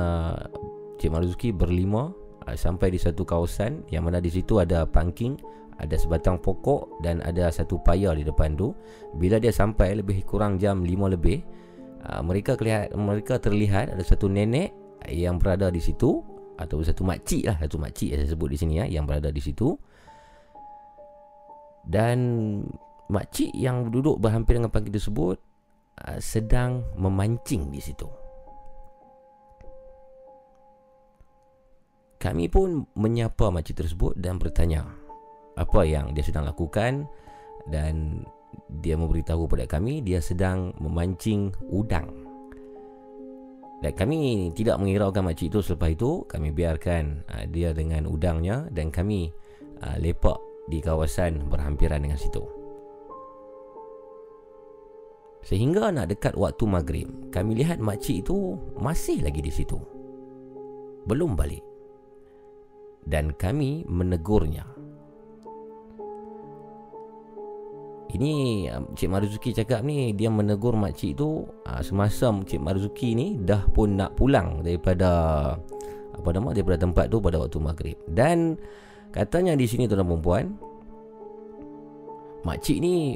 Cik 0.97 1.12
Marzuki 1.13 1.53
berlima 1.53 2.10
uh, 2.49 2.57
Sampai 2.57 2.89
di 2.89 2.97
satu 2.97 3.21
kawasan 3.21 3.86
Yang 3.93 4.03
mana 4.10 4.17
di 4.17 4.33
situ 4.33 4.57
ada 4.57 4.89
parking 4.89 5.38
Ada 5.77 6.01
sebatang 6.01 6.41
pokok 6.41 6.97
Dan 7.05 7.21
ada 7.21 7.53
satu 7.53 7.77
payah 7.77 8.17
di 8.17 8.25
depan 8.25 8.57
tu. 8.57 8.73
Bila 9.21 9.38
dia 9.38 9.53
sampai 9.53 10.01
lebih 10.01 10.25
kurang 10.25 10.57
jam 10.57 10.81
5 10.81 11.13
lebih 11.13 11.45
uh, 12.10 12.25
Mereka 12.25 12.57
kelihat, 12.57 12.97
mereka 12.97 13.38
terlihat 13.38 13.93
Ada 13.93 14.17
satu 14.17 14.25
nenek 14.25 14.73
Yang 15.05 15.36
berada 15.38 15.69
di 15.69 15.77
situ 15.77 16.25
Atau 16.57 16.81
satu 16.81 17.05
makcik 17.05 17.45
lah 17.45 17.62
Satu 17.62 17.77
makcik 17.77 18.17
yang 18.17 18.25
saya 18.25 18.33
sebut 18.33 18.49
di 18.49 18.57
sini 18.57 18.81
ya, 18.81 18.89
Yang 18.89 19.03
berada 19.13 19.29
di 19.29 19.41
situ. 19.45 19.77
Dan 21.86 22.17
makcik 23.07 23.51
yang 23.55 23.87
duduk 23.87 24.19
berhampir 24.19 24.59
dengan 24.59 24.71
pangkil 24.71 24.95
tersebut 24.95 25.37
uh, 26.03 26.19
sedang 26.19 26.83
memancing 26.99 27.71
di 27.71 27.79
situ. 27.79 28.07
Kami 32.17 32.49
pun 32.49 32.83
menyapa 32.97 33.53
makcik 33.53 33.85
tersebut 33.85 34.17
dan 34.17 34.41
bertanya 34.41 34.89
apa 35.57 35.81
yang 35.85 36.11
dia 36.17 36.25
sedang 36.25 36.49
lakukan 36.49 37.05
dan 37.69 38.25
dia 38.81 38.97
memberitahu 38.97 39.45
kepada 39.45 39.77
kami 39.77 40.01
dia 40.01 40.17
sedang 40.19 40.73
memancing 40.81 41.53
udang. 41.69 42.09
Dan 43.77 43.93
kami 43.93 44.49
tidak 44.57 44.81
mengiraukan 44.81 45.21
makcik 45.21 45.53
itu 45.53 45.61
selepas 45.61 45.93
itu 45.93 46.25
kami 46.25 46.49
biarkan 46.49 47.21
uh, 47.29 47.45
dia 47.45 47.71
dengan 47.71 48.09
udangnya 48.09 48.65
dan 48.73 48.89
kami 48.89 49.29
uh, 49.85 49.95
lepak 50.01 50.41
di 50.67 50.81
kawasan 50.81 51.45
berhampiran 51.47 52.01
dengan 52.01 52.17
situ. 52.17 52.56
Sehingga 55.47 55.95
nak 55.95 56.12
dekat 56.12 56.36
waktu 56.36 56.67
maghrib 56.67 57.07
Kami 57.31 57.55
lihat 57.55 57.79
makcik 57.79 58.27
itu 58.27 58.60
Masih 58.75 59.23
lagi 59.23 59.39
di 59.39 59.47
situ. 59.47 59.79
Belum 61.07 61.39
balik. 61.39 61.63
Dan 63.07 63.31
kami 63.31 63.88
menegurnya. 63.88 64.67
Ini 68.12 68.31
um, 68.75 68.91
Cik 68.91 69.07
Marzuki 69.07 69.51
cakap 69.55 69.83
ni 69.83 70.15
Dia 70.15 70.27
menegur 70.31 70.75
makcik 70.75 71.19
tu 71.19 71.43
uh, 71.43 71.81
Semasa 71.83 72.31
Cik 72.31 72.60
Marzuki 72.63 73.15
ni 73.15 73.36
Dah 73.39 73.67
pun 73.67 73.99
nak 73.99 74.15
pulang 74.15 74.63
Daripada 74.63 75.12
Apa 76.15 76.29
nama 76.31 76.55
Daripada 76.55 76.79
tempat 76.79 77.12
tu 77.12 77.19
pada 77.19 77.39
waktu 77.39 77.60
maghrib. 77.60 77.97
Dan 78.07 78.55
Katanya 79.12 79.60
di 79.60 79.67
sini 79.67 79.88
tuan-tuan 79.88 80.07
perempuan 80.07 80.45
Makcik 82.47 82.79
ni 82.79 83.15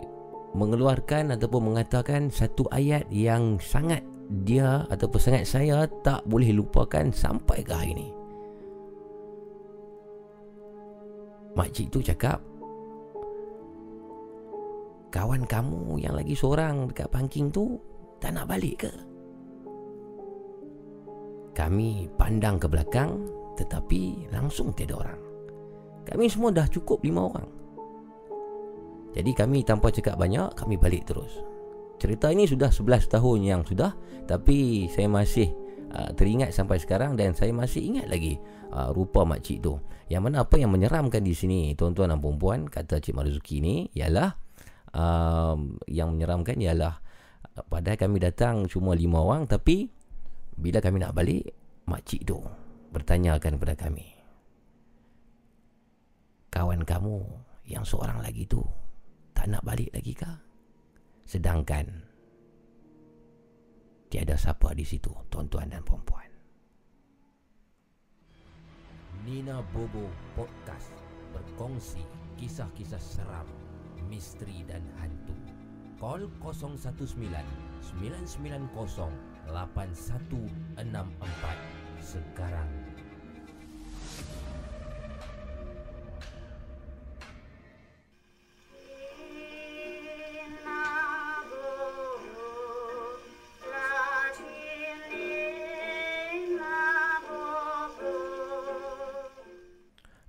mengeluarkan 0.52 1.36
ataupun 1.36 1.72
mengatakan 1.72 2.28
satu 2.28 2.68
ayat 2.72 3.08
yang 3.12 3.58
sangat 3.62 4.04
dia 4.44 4.88
ataupun 4.88 5.20
sangat 5.20 5.44
saya 5.48 5.88
tak 6.04 6.24
boleh 6.28 6.56
lupakan 6.56 7.12
sampai 7.12 7.64
ke 7.64 7.72
hari 7.72 7.92
ini. 7.96 8.10
Makcik 11.52 11.92
tu 11.92 12.00
cakap 12.00 12.40
Kawan 15.12 15.44
kamu 15.44 16.00
yang 16.00 16.16
lagi 16.16 16.32
seorang 16.32 16.88
dekat 16.88 17.12
parking 17.12 17.52
tu 17.52 17.76
Tak 18.24 18.32
nak 18.32 18.48
balik 18.48 18.88
ke? 18.88 18.94
Kami 21.52 22.08
pandang 22.16 22.56
ke 22.56 22.72
belakang 22.72 23.28
Tetapi 23.60 24.32
langsung 24.32 24.72
tiada 24.72 24.96
orang 24.96 25.20
Kami 26.08 26.32
semua 26.32 26.56
dah 26.56 26.68
cukup 26.72 27.04
lima 27.04 27.28
orang 27.28 27.61
jadi 29.12 29.32
kami 29.36 29.68
tanpa 29.68 29.92
cakap 29.92 30.16
banyak 30.16 30.56
Kami 30.56 30.76
balik 30.80 31.12
terus. 31.12 31.32
Cerita 32.02 32.34
ini 32.34 32.50
sudah 32.50 32.72
11 32.72 33.12
tahun 33.12 33.40
yang 33.46 33.62
sudah 33.68 33.94
Tapi 34.26 34.88
saya 34.90 35.12
masih 35.12 35.52
uh, 35.94 36.10
teringat 36.16 36.56
sampai 36.56 36.80
sekarang 36.80 37.20
Dan 37.20 37.36
saya 37.36 37.52
masih 37.52 37.84
ingat 37.84 38.08
lagi 38.08 38.40
uh, 38.72 38.90
Rupa 38.96 39.28
makcik 39.28 39.62
tu. 39.62 39.78
Yang 40.08 40.22
mana 40.28 40.36
apa 40.48 40.56
yang 40.58 40.72
menyeramkan 40.72 41.22
di 41.22 41.36
sini 41.36 41.76
Tuan-tuan 41.76 42.12
dan 42.12 42.20
perempuan 42.24 42.68
Kata 42.72 43.04
Cik 43.04 43.16
Marzuki 43.16 43.60
ni 43.60 43.92
Ialah 43.96 44.32
uh, 44.96 45.56
Yang 45.92 46.10
menyeramkan 46.18 46.56
ialah 46.58 46.96
uh, 47.60 47.64
Padahal 47.68 48.00
kami 48.00 48.18
datang 48.24 48.66
cuma 48.72 48.96
5 48.96 49.08
orang 49.12 49.44
Tapi 49.46 49.92
Bila 50.56 50.80
kami 50.80 51.04
nak 51.04 51.14
balik 51.16 51.52
Makcik 51.86 52.24
tu 52.24 52.40
Bertanyakan 52.92 53.60
kepada 53.60 53.76
kami 53.76 54.08
Kawan 56.52 56.84
kamu 56.84 57.24
Yang 57.68 57.96
seorang 57.96 58.20
lagi 58.20 58.44
tu 58.48 58.81
tak 59.42 59.58
nak 59.58 59.66
balik 59.66 59.90
lagi 59.90 60.14
kah? 60.14 60.38
Sedangkan 61.26 61.90
tiada 64.06 64.38
siapa 64.38 64.70
di 64.78 64.86
situ, 64.86 65.10
tuan-tuan 65.34 65.66
dan 65.66 65.82
puan-puan. 65.82 66.30
Nina 69.26 69.66
Bobo 69.74 70.06
Podcast 70.38 70.94
berkongsi 71.34 72.06
kisah-kisah 72.38 73.02
seram, 73.02 73.50
misteri 74.06 74.62
dan 74.70 74.86
hantu. 75.02 75.34
Call 75.98 76.30
019 76.38 77.02
990 77.98 78.78
8164 79.50 80.54
sekarang. 81.98 82.70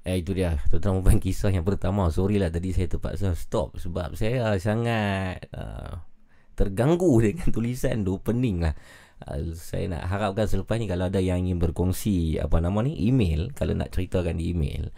Eh 0.02 0.20
itu 0.20 0.36
dia. 0.36 0.60
Tuan-tuan 0.68 1.00
perempuan 1.00 1.18
kisah 1.22 1.50
yang 1.54 1.64
pertama. 1.64 2.10
Sorry 2.12 2.36
lah 2.36 2.52
tadi 2.52 2.74
saya 2.74 2.90
terpaksa 2.90 3.32
stop 3.32 3.80
Sebab 3.80 4.12
saya 4.18 4.52
sangat 4.60 5.48
uh, 5.56 6.04
Terganggu 6.52 7.22
dengan 7.24 7.48
tulisan 7.48 8.04
tu 8.04 8.20
Pening 8.20 8.60
lah. 8.60 8.74
Uh, 9.24 9.56
Saya 9.56 9.88
nak 9.88 10.10
harapkan 10.10 10.44
selepas 10.44 10.76
ni 10.76 10.90
Kalau 10.90 11.08
ada 11.08 11.22
yang 11.22 11.46
ingin 11.46 11.62
berkongsi 11.62 12.36
Apa 12.42 12.60
nama 12.60 12.82
ni 12.84 13.08
Email. 13.08 13.54
Kalau 13.56 13.72
nak 13.72 13.94
ceritakan 13.94 14.36
di 14.36 14.52
email 14.52 14.92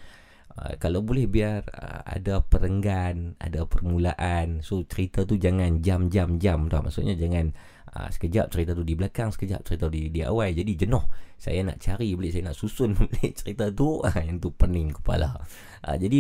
uh, 0.59 0.75
kalau 0.79 1.03
boleh 1.03 1.27
biar 1.27 1.67
uh, 1.71 2.01
ada 2.07 2.43
perenggan, 2.43 3.35
ada 3.43 3.67
permulaan. 3.67 4.63
So 4.63 4.83
cerita 4.87 5.27
tu 5.27 5.39
jangan 5.39 5.83
jam-jam-jam 5.83 6.71
tau. 6.71 6.81
Maksudnya 6.83 7.19
jangan 7.19 7.55
uh, 7.95 8.09
sekejap 8.11 8.51
cerita 8.55 8.73
tu 8.75 8.87
di 8.87 8.95
belakang, 8.95 9.31
sekejap 9.35 9.67
cerita 9.67 9.87
di 9.91 10.11
di 10.11 10.21
awal. 10.23 10.55
Jadi 10.55 10.73
jenuh. 10.75 11.05
Saya 11.35 11.61
nak 11.61 11.77
cari 11.83 12.17
balik, 12.17 12.33
saya 12.33 12.45
nak 12.49 12.57
susun 12.57 12.95
balik 12.99 13.33
cerita 13.37 13.69
tu. 13.75 14.01
Yang 14.07 14.39
tu 14.41 14.51
pening 14.55 14.95
kepala. 14.95 15.43
Uh, 15.85 15.97
jadi 15.99 16.19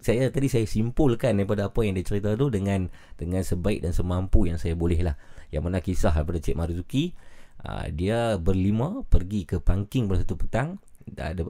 saya 0.00 0.30
tadi 0.30 0.48
saya 0.48 0.64
simpulkan 0.64 1.36
daripada 1.36 1.68
apa 1.68 1.80
yang 1.84 1.98
dia 1.98 2.06
cerita 2.06 2.32
tu 2.38 2.48
dengan 2.48 2.88
dengan 3.18 3.42
sebaik 3.42 3.84
dan 3.84 3.92
semampu 3.92 4.46
yang 4.48 4.56
saya 4.56 4.72
boleh 4.78 5.02
lah. 5.02 5.18
Yang 5.52 5.62
mana 5.62 5.78
kisah 5.84 6.14
daripada 6.14 6.40
Cik 6.40 6.56
Marzuki, 6.56 7.14
uh, 7.66 7.86
dia 7.92 8.40
berlima 8.40 9.04
pergi 9.06 9.44
ke 9.46 9.60
Pangking 9.60 10.08
pada 10.08 10.24
satu 10.24 10.34
petang 10.40 10.80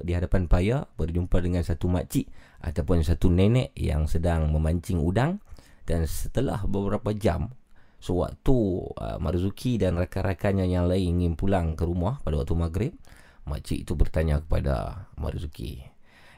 di 0.05 0.13
hadapan 0.13 0.51
paya 0.51 0.85
berjumpa 0.99 1.39
dengan 1.41 1.63
satu 1.63 1.87
makcik 1.87 2.29
ataupun 2.61 3.07
satu 3.07 3.31
nenek 3.31 3.73
yang 3.79 4.11
sedang 4.11 4.51
memancing 4.51 5.01
udang. 5.01 5.41
Dan 5.85 6.09
setelah 6.09 6.65
beberapa 6.65 7.13
jam 7.13 7.53
sewaktu 8.01 8.57
uh, 9.01 9.17
Marzuki 9.21 9.77
dan 9.77 10.01
rakan-rakannya 10.01 10.65
yang 10.65 10.89
lain 10.89 11.21
ingin 11.21 11.37
pulang 11.37 11.77
ke 11.77 11.85
rumah 11.85 12.21
pada 12.25 12.41
waktu 12.41 12.57
maghrib 12.57 12.93
makcik 13.45 13.85
itu 13.85 13.93
bertanya 13.93 14.41
kepada 14.41 15.09
Marzuki 15.21 15.85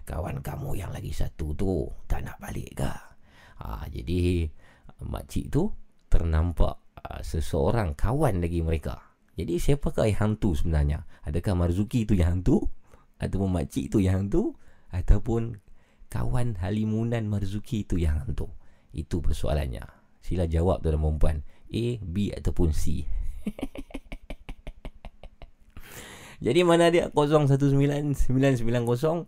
kawan 0.06 0.38
kamu 0.38 0.78
yang 0.78 0.94
lagi 0.94 1.10
satu 1.10 1.52
tu 1.58 1.90
tak 2.06 2.22
nak 2.22 2.38
balik 2.38 2.78
ke? 2.78 2.92
Ha, 3.58 3.90
jadi 3.90 4.46
makcik 5.02 5.50
tu 5.50 5.74
ternampak 6.06 6.78
uh, 7.02 7.20
seseorang 7.20 7.98
kawan 7.98 8.38
lagi 8.38 8.62
mereka. 8.62 9.02
Jadi 9.36 9.60
siapakah 9.60 10.08
hantu 10.16 10.56
sebenarnya? 10.56 11.04
Adakah 11.26 11.58
Marzuki 11.58 12.06
itu 12.06 12.16
yang 12.16 12.40
hantu 12.40 12.70
ataupun 13.16 13.48
makcik 13.52 13.92
tu 13.92 14.00
yang 14.02 14.26
hantu 14.26 14.56
ataupun 14.92 15.60
kawan 16.12 16.56
halimunan 16.62 17.26
Marzuki 17.26 17.84
tu 17.84 17.98
yang 17.98 18.22
hantu 18.22 18.48
itu 18.96 19.20
persoalannya. 19.20 19.84
Sila 20.24 20.48
jawab 20.48 20.80
tuan 20.82 20.98
dan 20.98 21.18
puan 21.20 21.44
A, 21.70 21.84
B 22.02 22.32
ataupun 22.32 22.72
C. 22.72 23.04
Jadi 26.36 26.68
mana 26.68 26.92
dia? 26.92 27.08
0199908164 27.16 29.24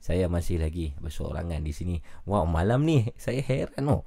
saya 0.00 0.32
masih 0.32 0.56
lagi 0.60 0.92
bersorangan 1.00 1.60
di 1.60 1.72
sini. 1.76 2.00
Wow 2.24 2.46
malam 2.48 2.84
ni 2.88 3.04
saya 3.20 3.42
heran 3.44 3.88
oh. 3.88 4.04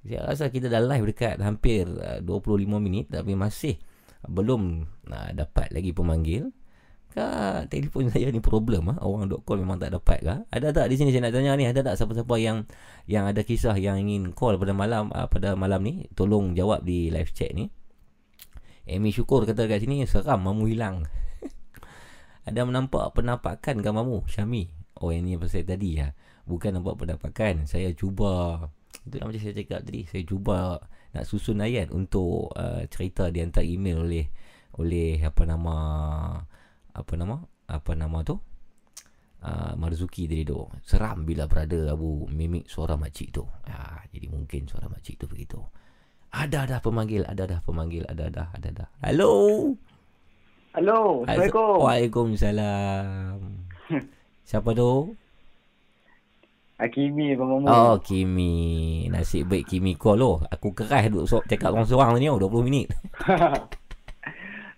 Saya 0.00 0.24
rasa 0.24 0.48
kita 0.48 0.72
dah 0.72 0.80
live 0.80 1.12
dekat 1.12 1.36
hampir 1.44 1.84
25 1.84 2.24
uh, 2.24 2.80
minit 2.80 3.12
tapi 3.12 3.36
masih 3.36 3.76
belum 4.24 4.88
uh, 5.12 5.30
dapat 5.36 5.68
lagi 5.76 5.92
pemanggil 5.92 6.56
Kak, 7.10 7.66
telefon 7.74 8.06
saya 8.06 8.30
ni 8.30 8.38
problem 8.38 8.94
ah. 8.94 8.98
Orang 9.02 9.26
dok 9.26 9.42
call 9.42 9.58
memang 9.66 9.82
tak 9.82 9.98
dapat 9.98 10.22
kah? 10.22 10.38
Ada 10.54 10.70
tak 10.70 10.86
di 10.90 10.94
sini 10.94 11.10
saya 11.10 11.26
nak 11.26 11.34
tanya 11.34 11.58
ni, 11.58 11.66
ada 11.66 11.82
tak 11.82 11.98
siapa-siapa 11.98 12.34
yang 12.38 12.70
yang 13.10 13.26
ada 13.26 13.42
kisah 13.42 13.74
yang 13.74 13.98
ingin 13.98 14.30
call 14.30 14.54
pada 14.62 14.70
malam 14.70 15.10
uh, 15.10 15.26
pada 15.26 15.58
malam 15.58 15.82
ni? 15.82 16.06
Tolong 16.14 16.54
jawab 16.54 16.86
di 16.86 17.10
live 17.10 17.34
chat 17.34 17.50
ni. 17.50 17.66
Amy 18.86 19.10
syukur 19.10 19.42
kata 19.42 19.66
kat 19.66 19.82
sini 19.82 20.06
seram 20.06 20.46
mamu 20.46 20.70
hilang. 20.70 21.10
ada 22.48 22.62
menampak 22.62 23.10
penampakan 23.18 23.82
kan 23.82 23.92
mamu? 23.94 24.22
Syami. 24.30 24.70
Oh 25.02 25.10
yang 25.10 25.26
ni 25.26 25.34
pasal 25.34 25.66
tadi 25.66 25.98
ya. 25.98 26.14
Bukan 26.46 26.78
nampak 26.78 26.94
penampakan. 26.94 27.66
Saya 27.66 27.90
cuba 27.90 28.70
itu 29.06 29.16
macam 29.16 29.40
saya 29.40 29.54
cakap 29.56 29.80
tadi, 29.82 30.04
saya 30.04 30.22
cuba 30.28 30.76
nak 31.16 31.24
susun 31.24 31.64
ayat 31.64 31.88
untuk 31.90 32.52
uh, 32.54 32.84
cerita 32.92 33.32
di 33.32 33.40
hantar 33.40 33.64
email 33.64 34.04
oleh 34.04 34.26
oleh 34.76 35.18
apa 35.24 35.42
nama 35.48 35.74
apa 36.94 37.12
nama? 37.14 37.42
Apa 37.70 37.94
nama 37.94 38.22
tu? 38.26 38.38
Uh, 39.40 39.72
Marzuki 39.80 40.28
tadi 40.28 40.44
tu 40.44 40.68
seram 40.84 41.24
bila 41.24 41.48
berada 41.48 41.96
Abu 41.96 42.28
mimik 42.28 42.68
suara 42.68 43.00
makcik 43.00 43.32
tu. 43.32 43.44
Uh, 43.44 44.00
jadi 44.12 44.28
mungkin 44.28 44.68
suara 44.68 44.86
makcik 44.92 45.16
tu 45.16 45.24
begitu. 45.24 45.60
Ada 46.30 46.68
dah 46.68 46.80
pemanggil 46.84 47.24
ada 47.24 47.48
dah 47.48 47.60
pemanggil 47.64 48.04
ada 48.04 48.28
dah 48.28 48.48
ada 48.52 48.68
dah. 48.68 48.88
Halo 49.00 49.32
halo 50.76 51.24
assalamualaikum. 51.24 51.76
Waalaikumsalam. 51.80 53.36
Siapa 54.48 54.70
tu? 54.76 55.16
Kimi 56.88 57.36
Abang 57.36 57.60
Oh 57.68 58.00
Kimi 58.00 59.04
Nasib 59.12 59.52
baik 59.52 59.68
Kimi 59.68 60.00
call 60.00 60.16
lo 60.16 60.40
Aku 60.48 60.72
keras 60.72 61.12
duduk 61.12 61.28
so, 61.28 61.44
cakap 61.44 61.76
orang-seorang 61.76 62.16
ni 62.16 62.32
oh, 62.32 62.40
20 62.40 62.64
minit 62.64 62.88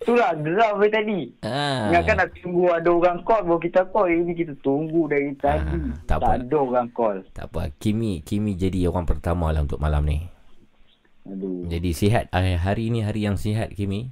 Itulah 0.03 0.35
geram 0.35 0.83
dari 0.83 0.91
tadi. 0.91 1.21
Ha. 1.47 1.89
Ingatkan 1.95 2.15
nak 2.19 2.29
tunggu 2.35 2.65
ada 2.75 2.91
orang 2.91 3.19
call 3.23 3.43
baru 3.47 3.61
kita 3.63 3.81
call. 3.95 4.11
Ini 4.11 4.33
kita 4.35 4.55
tunggu 4.61 5.07
dari 5.07 5.31
ha. 5.31 5.39
tadi. 5.39 5.79
Tak, 6.11 6.19
tak 6.19 6.35
ada 6.43 6.57
orang 6.59 6.89
call. 6.91 7.17
Tak 7.31 7.47
apa. 7.55 7.71
Kimi 7.79 8.21
Kimi 8.27 8.59
jadi 8.59 8.91
orang 8.91 9.07
pertama 9.07 9.55
lah 9.55 9.63
untuk 9.63 9.79
malam 9.79 10.03
ni. 10.03 10.27
Aduh. 11.27 11.71
Jadi 11.71 11.91
sihat. 11.95 12.35
Hari 12.35 12.91
ni 12.91 13.07
hari 13.07 13.23
yang 13.23 13.39
sihat 13.39 13.71
Kimi? 13.73 14.11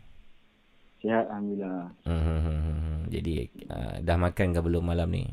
Sihat 1.03 1.27
Alhamdulillah. 1.27 1.91
Hmm, 2.07 2.23
hmm, 2.23 2.41
hmm, 2.45 2.61
hmm. 2.63 2.99
Jadi 3.11 3.33
uh, 3.67 3.95
dah 4.05 4.17
makan 4.21 4.47
ke 4.55 4.61
belum 4.63 4.85
malam 4.85 5.09
ni? 5.11 5.25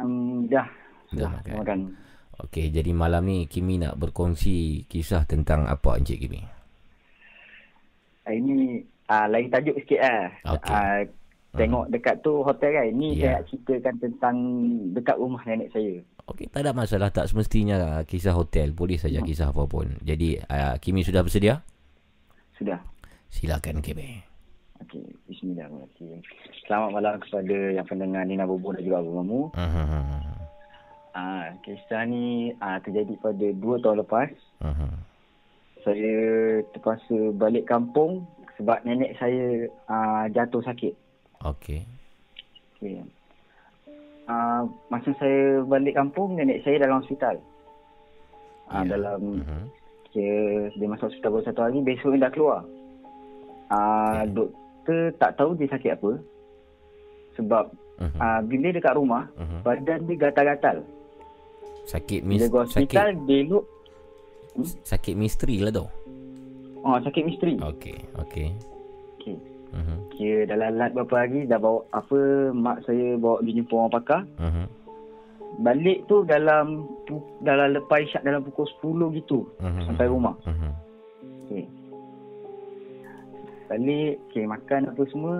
Um, 0.00 0.48
dah. 0.48 0.64
Dah, 1.12 1.28
dah 1.28 1.30
makan. 1.36 1.54
makan. 1.60 1.78
Okey, 2.48 2.72
jadi 2.72 2.96
malam 2.96 3.28
ni 3.28 3.44
Kimi 3.44 3.76
nak 3.76 4.00
berkongsi 4.00 4.88
kisah 4.88 5.28
tentang 5.28 5.68
apa 5.68 6.00
Encik 6.00 6.24
Kimi? 6.24 6.40
Ah, 8.28 8.32
ini 8.36 8.84
uh, 9.08 9.26
lain 9.26 9.48
tajuk 9.48 9.76
sikit 9.80 10.00
lah. 10.00 10.28
Okay. 10.58 10.76
Uh, 10.76 11.00
tengok 11.56 11.84
hmm. 11.88 11.92
dekat 11.96 12.14
tu 12.22 12.32
hotel 12.44 12.70
kan. 12.76 12.86
Ni 12.92 13.16
yeah. 13.16 13.18
saya 13.18 13.30
nak 13.40 13.44
ceritakan 13.48 13.94
tentang 13.98 14.36
dekat 14.92 15.16
rumah 15.16 15.42
nenek 15.48 15.72
saya. 15.72 15.94
Okey, 16.30 16.46
tak 16.52 16.62
ada 16.62 16.70
masalah. 16.76 17.10
Tak 17.10 17.26
semestinya 17.26 18.06
kisah 18.06 18.36
hotel. 18.36 18.70
Boleh 18.70 19.00
saja 19.00 19.18
hmm. 19.18 19.26
kisah 19.26 19.50
apa 19.50 19.66
pun. 19.66 19.98
Jadi, 20.04 20.38
uh, 20.38 20.78
Kimi 20.78 21.02
sudah 21.02 21.26
bersedia? 21.26 21.64
Sudah. 22.54 22.78
Silakan, 23.32 23.82
Kimi. 23.82 24.22
Okey, 24.86 25.04
bismillahirrahmanirrahim. 25.26 26.22
Selamat 26.64 26.90
malam 26.94 27.14
kepada 27.20 27.56
yang 27.74 27.86
pendengar 27.88 28.22
Nina 28.24 28.46
Bobo 28.46 28.72
dan 28.72 28.86
juga 28.86 29.02
Abu 29.02 29.12
Mamu. 29.18 29.42
Uh-huh. 29.52 30.24
Uh, 31.10 31.46
kisah 31.66 32.06
ni 32.06 32.54
uh, 32.62 32.78
terjadi 32.86 33.12
pada 33.18 33.46
dua 33.58 33.82
tahun 33.82 34.06
lepas. 34.06 34.30
Uh-huh 34.62 35.09
saya 35.84 36.14
terpaksa 36.74 37.32
balik 37.36 37.64
kampung 37.68 38.26
sebab 38.60 38.84
nenek 38.84 39.16
saya 39.16 39.68
uh, 39.88 40.24
jatuh 40.32 40.60
sakit. 40.60 40.92
Okey. 41.44 41.80
Okey. 42.76 43.00
Uh, 44.30 44.68
masa 44.92 45.10
saya 45.18 45.64
balik 45.66 45.96
kampung, 45.96 46.36
nenek 46.36 46.62
saya 46.62 46.78
dalam 46.84 47.02
hospital. 47.02 47.40
Uh, 48.70 48.84
yeah. 48.84 48.84
Dalam, 48.94 49.20
uh-huh. 49.42 49.64
dia, 50.14 50.34
dia 50.76 50.86
masuk 50.86 51.10
hospital 51.10 51.40
baru 51.40 51.46
satu 51.48 51.60
hari, 51.66 51.78
besok 51.82 52.14
dia 52.14 52.28
dah 52.28 52.32
keluar. 52.32 52.60
Uh, 53.72 54.22
yeah. 54.22 54.26
Doktor 54.30 55.00
tak 55.18 55.34
tahu 55.34 55.58
dia 55.58 55.66
sakit 55.72 55.98
apa. 55.98 56.12
Sebab 57.40 57.64
uh-huh. 57.74 58.20
uh, 58.20 58.40
bila 58.44 58.68
dekat 58.70 58.94
rumah, 58.94 59.26
uh-huh. 59.34 59.66
badan 59.66 60.06
dia 60.06 60.16
gatal-gatal. 60.28 60.84
Sakit 61.88 62.22
mis- 62.22 62.44
Bila 62.46 62.68
hospital, 62.68 63.16
sakit. 63.16 63.26
dia 63.26 63.40
look? 63.48 63.66
Sakit 64.84 65.14
misteri 65.14 65.62
lah 65.62 65.72
tu. 65.72 65.86
Oh, 66.80 66.96
sakit 66.96 67.22
misteri. 67.22 67.54
Okey, 67.60 67.96
okey. 68.24 68.48
Okey. 69.20 69.36
Uh-huh. 69.70 69.98
Kira 70.18 70.50
dalam 70.50 70.80
lat 70.82 70.90
berapa 70.96 71.14
hari 71.14 71.46
dah 71.46 71.62
bawa 71.62 71.86
apa 71.94 72.50
mak 72.50 72.82
saya 72.88 73.14
bawa 73.14 73.38
pergi 73.38 73.58
jumpa 73.62 73.74
orang 73.76 73.94
pakar. 73.94 74.22
Uh-huh. 74.40 74.66
Balik 75.60 76.06
tu 76.10 76.26
dalam 76.26 76.88
dalam 77.42 77.78
lepas 77.78 78.02
isyak 78.02 78.26
dalam 78.26 78.42
pukul 78.42 78.66
10 78.82 79.18
gitu 79.22 79.46
uh-huh. 79.62 79.82
sampai 79.86 80.10
rumah. 80.10 80.34
Uh-huh. 80.42 80.72
Okey. 81.46 81.64
Balik, 83.70 84.14
okey 84.30 84.44
makan 84.50 84.90
apa 84.90 85.02
semua. 85.14 85.34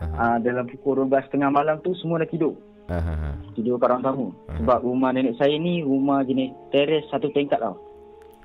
Uh-huh. 0.00 0.16
Uh, 0.18 0.36
dalam 0.42 0.64
pukul 0.66 1.06
12.30 1.06 1.38
malam 1.52 1.76
tu 1.84 1.94
semua 2.02 2.24
dah 2.24 2.30
tidur. 2.30 2.58
Uh-huh. 2.90 3.34
Tidur 3.54 3.78
kat 3.78 3.94
ruang 3.94 4.02
tamu. 4.02 4.26
Uh-huh. 4.34 4.56
Sebab 4.58 4.82
rumah 4.82 5.14
nenek 5.14 5.38
saya 5.38 5.54
ni 5.54 5.86
rumah 5.86 6.26
jenis 6.26 6.50
teres 6.74 7.06
satu 7.12 7.30
tingkat 7.30 7.62
tau. 7.62 7.78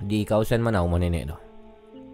Di 0.02 0.28
kawasan 0.28 0.60
mana 0.60 0.84
rumah 0.84 1.00
nenek 1.00 1.32
tu? 1.32 1.36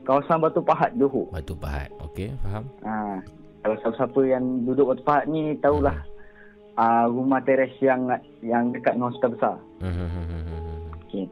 Kawasan 0.07 0.42
Batu 0.42 0.62
Pahat, 0.62 0.95
Johor. 0.99 1.31
Batu 1.31 1.55
Pahat, 1.55 1.90
okey, 2.11 2.35
faham. 2.42 2.66
Ha, 2.83 3.23
kalau 3.62 3.77
siapa-siapa 3.83 4.21
yang 4.27 4.66
duduk 4.66 4.95
Batu 4.95 5.03
Pahat 5.03 5.31
ni 5.31 5.55
tahulah 5.59 5.95
hmm. 5.95 6.79
uh, 6.79 7.07
rumah 7.11 7.42
teres 7.42 7.75
yang 7.79 8.11
yang 8.42 8.75
dekat 8.75 8.99
dengan 8.99 9.11
hospital 9.11 9.35
besar. 9.35 9.55
Hmm. 9.83 10.90
okey. 11.07 11.27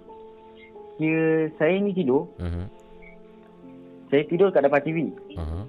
Kira 0.98 1.50
saya 1.58 1.74
ni 1.78 1.90
tidur. 1.94 2.26
Hmm. 2.38 2.66
Saya 4.10 4.22
tidur 4.26 4.50
kat 4.50 4.66
depan 4.66 4.82
TV. 4.82 4.98
Hmm. 5.38 5.66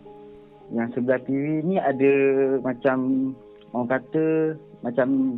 Yang 0.74 0.88
sebelah 0.98 1.22
TV 1.26 1.62
ni 1.62 1.78
ada 1.78 2.14
macam 2.62 2.98
orang 3.74 3.90
kata 3.98 4.26
macam 4.82 5.38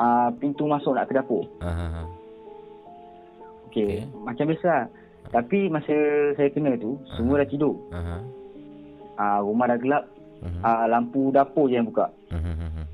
uh, 0.00 0.28
pintu 0.36 0.68
masuk 0.68 0.96
nak 0.96 1.08
ke 1.08 1.16
dapur. 1.16 1.44
Hmm. 1.64 2.19
Okey, 3.70 4.02
okay. 4.02 4.02
macam 4.26 4.50
biasa. 4.50 4.66
Lah. 4.66 4.84
Tapi 5.30 5.70
masa 5.70 5.94
saya 6.34 6.50
kena 6.50 6.74
tu, 6.74 6.98
uh-huh. 6.98 7.14
semua 7.14 7.38
dah 7.38 7.48
tidur. 7.48 7.78
Uh-huh. 7.94 8.20
Uh, 9.14 9.40
rumah 9.46 9.70
dah 9.70 9.78
gelap. 9.78 10.04
Uh-huh. 10.42 10.60
Uh, 10.66 10.84
lampu 10.90 11.30
dapur 11.30 11.70
je 11.70 11.78
yang 11.78 11.86
buka. 11.86 12.10
Uh-huh. 12.34 12.86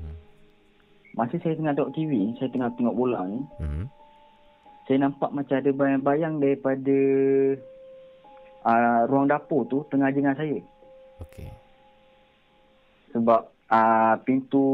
masa 1.17 1.33
saya 1.41 1.57
tengah 1.57 1.73
tengok 1.73 1.97
TV, 1.97 2.29
saya 2.37 2.53
tengah 2.53 2.69
tengok 2.77 2.93
bola 2.93 3.25
ni, 3.25 3.41
Mhm. 3.57 3.89
saya 4.85 4.97
nampak 5.01 5.33
macam 5.33 5.57
ada 5.57 5.71
bayang-bayang 5.73 6.37
daripada 6.37 6.97
uh, 8.61 9.01
ruang 9.09 9.25
dapur 9.25 9.65
tu 9.65 9.81
tengah 9.89 10.13
dengan 10.13 10.37
saya. 10.37 10.61
Okey. 11.25 11.49
Sebab 13.17 13.49
uh, 13.49 14.13
pintu 14.21 14.65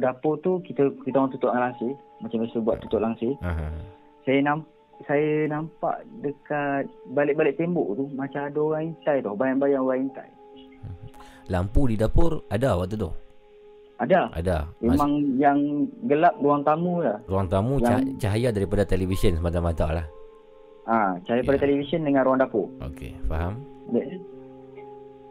dapur 0.00 0.40
tu 0.40 0.64
kita 0.64 0.88
kita 1.04 1.20
orang 1.20 1.32
tutup 1.36 1.52
dengan 1.52 1.68
langsir. 1.68 1.92
Macam 2.24 2.36
biasa 2.48 2.56
buat 2.64 2.76
tutup 2.80 3.00
langsir. 3.04 3.32
Aha. 3.44 3.68
Saya 4.24 4.40
namp 4.40 4.64
saya 5.04 5.48
nampak 5.48 6.04
dekat 6.20 6.84
balik-balik 7.10 7.56
tembok 7.56 7.96
tu 7.96 8.04
macam 8.12 8.44
ada 8.44 8.60
orang 8.60 8.92
intai 8.92 9.18
tau. 9.20 9.34
Bayang-bayang 9.34 9.82
orang 9.82 10.00
intai. 10.06 10.28
Lampu 11.48 11.88
di 11.88 11.96
dapur 11.96 12.44
ada 12.46 12.76
waktu 12.76 12.94
tu? 12.94 13.10
Ada. 14.00 14.32
Ada. 14.32 14.64
Mas- 14.80 14.96
Memang 14.96 15.10
yang 15.36 15.58
gelap 16.08 16.34
ruang 16.40 16.64
tamu 16.64 17.04
lah. 17.04 17.20
ruang 17.28 17.48
tamu 17.48 17.76
yang- 17.80 18.16
cahaya 18.16 18.48
daripada 18.48 18.84
televisyen 18.84 19.36
semata-mata 19.36 19.92
lah. 19.92 20.06
Ha, 20.88 21.20
cahaya 21.22 21.44
pada 21.44 21.58
Ya. 21.60 21.62
televisyen 21.68 22.02
dengan 22.02 22.24
ruang 22.24 22.40
dapur. 22.40 22.66
Okey, 22.80 23.12
faham? 23.28 23.60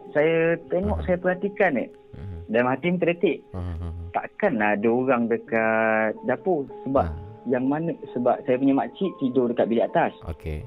Saya 0.09 0.57
tengok, 0.69 1.05
saya 1.05 1.17
perhatikan 1.17 1.77
ni. 1.77 1.85
Mhm. 2.13 2.37
Dalam 2.49 2.67
hati 2.67 2.87
terdetik. 2.97 3.37
Mhm. 3.53 3.89
Takkan 4.09 4.53
ada 4.57 4.89
orang 4.89 5.29
dekat 5.29 6.17
dapur. 6.25 6.65
Sebab 6.85 7.05
Ah, 7.05 7.13
yang 7.49 7.65
mana, 7.65 7.91
sebab 8.13 8.45
saya 8.45 8.55
punya 8.61 8.77
makcik 8.77 9.11
tidur 9.17 9.49
dekat 9.49 9.65
bilik 9.67 9.89
atas. 9.89 10.13
Okey. 10.29 10.61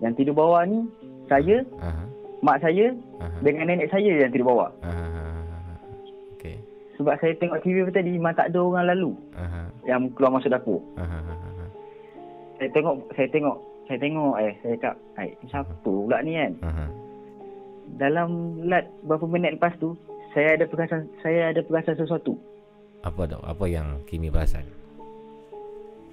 Yang 0.00 0.12
tidur 0.16 0.34
bawah 0.34 0.64
ni, 0.64 0.88
saya, 1.28 1.60
Aha. 1.84 2.04
mak 2.40 2.64
saya 2.64 2.96
Aha. 3.20 3.38
dengan 3.44 3.68
nenek 3.68 3.92
saya 3.92 4.16
yang 4.16 4.32
tidur 4.32 4.48
bawah. 4.48 4.70
Aha. 4.80 5.44
Okey. 6.40 6.56
Sebab 6.96 7.14
saya 7.20 7.36
tengok 7.36 7.60
TV 7.60 7.84
tadi, 7.92 8.16
memang 8.16 8.32
tak 8.32 8.48
ada 8.48 8.58
orang 8.64 8.88
lalu 8.88 9.12
Aha. 9.36 9.68
yang 9.84 10.08
keluar 10.16 10.40
masuk 10.40 10.48
dapur. 10.48 10.80
Aha. 10.96 11.20
Saya 12.56 12.68
tengok, 12.72 12.96
saya 13.16 13.28
tengok, 13.28 13.56
saya 13.88 13.98
tengok 14.00 14.34
eh, 14.40 14.52
saya 14.60 14.74
cakap, 14.76 14.94
eh, 15.20 15.32
siapa 15.48 15.72
pula 15.84 16.24
ni 16.24 16.32
kan? 16.36 16.52
Aha. 16.64 16.86
Dalam 18.00 18.62
lat 18.64 18.88
berapa 19.04 19.28
minit 19.28 19.60
lepas 19.60 19.76
tu, 19.76 19.92
saya 20.32 20.56
ada 20.56 20.64
perasan, 20.64 21.10
saya 21.20 21.52
ada 21.52 21.60
perasan 21.60 21.98
sesuatu. 21.98 22.38
Apa 23.04 23.24
tu? 23.26 23.40
Apa 23.40 23.64
yang 23.68 24.00
Kimi 24.06 24.28
perasan? 24.28 24.79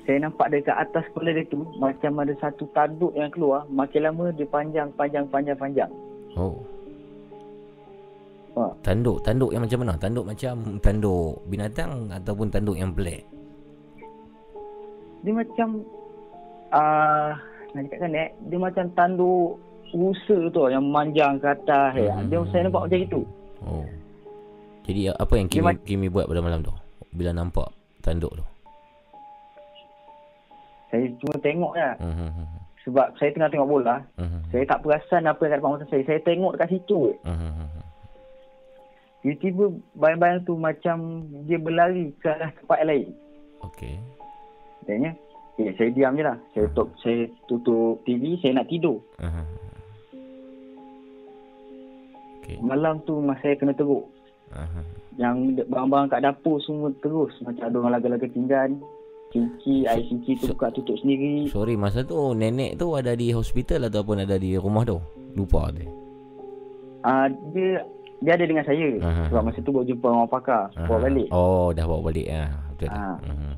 Saya 0.08 0.24
nampak 0.24 0.56
dekat 0.56 0.72
atas 0.72 1.04
kepala 1.12 1.36
dia 1.36 1.44
tu, 1.52 1.68
macam 1.84 2.24
ada 2.24 2.32
satu 2.40 2.64
tanduk 2.72 3.12
yang 3.12 3.28
keluar, 3.28 3.68
makin 3.68 4.08
lama 4.08 4.32
dia 4.32 4.48
panjang, 4.48 4.88
panjang, 4.96 5.28
panjang, 5.28 5.60
panjang. 5.60 5.92
Oh. 6.40 6.64
Ha. 8.56 8.72
Tanduk, 8.88 9.20
tanduk 9.28 9.52
yang 9.52 9.68
macam 9.68 9.84
mana? 9.84 10.00
Tanduk 10.00 10.24
macam 10.24 10.80
tanduk 10.80 11.44
binatang 11.52 12.08
ataupun 12.08 12.48
tanduk 12.48 12.80
yang 12.80 12.96
pelik? 12.96 13.28
Dia 15.28 15.34
macam, 15.36 15.84
ah 16.72 17.36
nak 17.76 17.92
cakapkan 17.92 18.16
eh, 18.16 18.32
dia 18.48 18.58
macam 18.58 18.86
tanduk 18.96 19.60
rusa 19.92 20.38
tu 20.56 20.72
yang 20.72 20.88
manjang 20.88 21.36
ke 21.36 21.52
atas. 21.52 22.00
Eh. 22.00 22.08
Hmm. 22.08 22.32
Dia, 22.32 22.40
saya 22.56 22.72
nampak 22.72 22.88
macam 22.88 23.00
itu. 23.04 23.22
Oh. 23.68 23.84
Jadi 24.88 25.12
apa 25.12 25.34
yang 25.36 25.48
Kimi, 25.52 25.74
Kimi 25.84 26.08
buat 26.08 26.32
pada 26.32 26.40
malam 26.40 26.64
tu? 26.64 26.72
Bila 27.12 27.36
nampak 27.36 27.76
tanduk 28.00 28.32
tu? 28.40 28.46
Saya 30.88 31.04
cuma 31.20 31.36
tengok 31.40 31.74
je. 31.76 31.92
Mhm. 32.00 32.46
Sebab 32.88 33.08
saya 33.20 33.30
tengah 33.36 33.52
tengok 33.52 33.68
bola, 33.70 34.00
Mhm. 34.16 34.40
saya 34.48 34.64
tak 34.64 34.80
perasan 34.80 35.28
apa 35.28 35.42
yang 35.44 35.52
kat 35.52 35.60
depan 35.60 35.74
mata 35.76 35.86
saya. 35.92 36.04
Saya 36.08 36.20
tengok 36.24 36.52
dekat 36.56 36.70
situ. 36.72 37.00
je. 37.12 37.16
Mhm. 37.28 37.68
Tiba-tiba 39.18 39.64
bayang-bayang 39.98 40.42
tu 40.46 40.54
macam 40.56 40.98
dia 41.44 41.60
berlari 41.60 42.16
ke 42.22 42.32
arah 42.32 42.54
tempat 42.54 42.78
yang 42.80 42.90
lain. 42.90 43.08
Okey. 43.66 43.96
Tanya, 44.88 45.12
eh, 45.60 45.74
saya 45.76 45.90
diam 45.92 46.16
je 46.16 46.24
lah. 46.24 46.38
Saya 46.56 46.72
tutup, 46.72 46.88
saya 47.04 47.28
tutup 47.50 48.00
TV, 48.08 48.40
saya 48.40 48.56
nak 48.56 48.72
tidur. 48.72 49.04
Aha. 49.20 49.44
Okey. 52.40 52.56
Malam 52.64 53.04
tu 53.04 53.20
mas 53.20 53.36
saya 53.44 53.60
kena 53.60 53.76
teruk. 53.76 54.08
Aha. 54.56 54.80
Yang 55.20 55.66
barang-barang 55.68 56.08
kat 56.08 56.24
dapur 56.24 56.64
semua 56.64 56.94
terus. 57.04 57.36
Macam 57.44 57.68
ada 57.68 57.76
orang 57.76 57.94
laga-laga 58.00 58.28
pinggan. 58.32 58.80
Cinci, 59.28 59.84
air 59.84 60.04
cinci 60.08 60.40
tu 60.40 60.48
buka 60.50 60.72
tutup 60.72 60.96
sendiri. 60.98 61.52
Sorry 61.52 61.76
masa 61.76 62.02
tu 62.02 62.16
nenek 62.32 62.80
tu 62.80 62.96
ada 62.96 63.12
di 63.12 63.30
hospital 63.30 63.92
ataupun 63.92 64.24
ada 64.24 64.40
di 64.40 64.56
rumah 64.56 64.88
tu? 64.88 64.98
Lupa 65.36 65.68
dia. 65.70 65.84
Ah 67.04 67.28
dia 67.52 67.84
dia 68.18 68.34
ada 68.34 68.46
dengan 68.48 68.64
saya. 68.64 68.88
Aha. 68.98 69.24
Sebab 69.30 69.42
masa 69.44 69.60
tu 69.62 69.70
bawa 69.70 69.84
jumpa 69.84 70.08
orang 70.08 70.32
pakar. 70.32 70.72
Aha. 70.74 70.88
Bawa 70.88 71.00
balik. 71.04 71.28
Oh, 71.30 71.70
dah 71.70 71.84
bawa 71.84 72.02
balik 72.08 72.28
ah. 72.32 72.50
Betul. 72.72 72.88
Ah. 72.90 73.18
Mhm. 73.22 73.54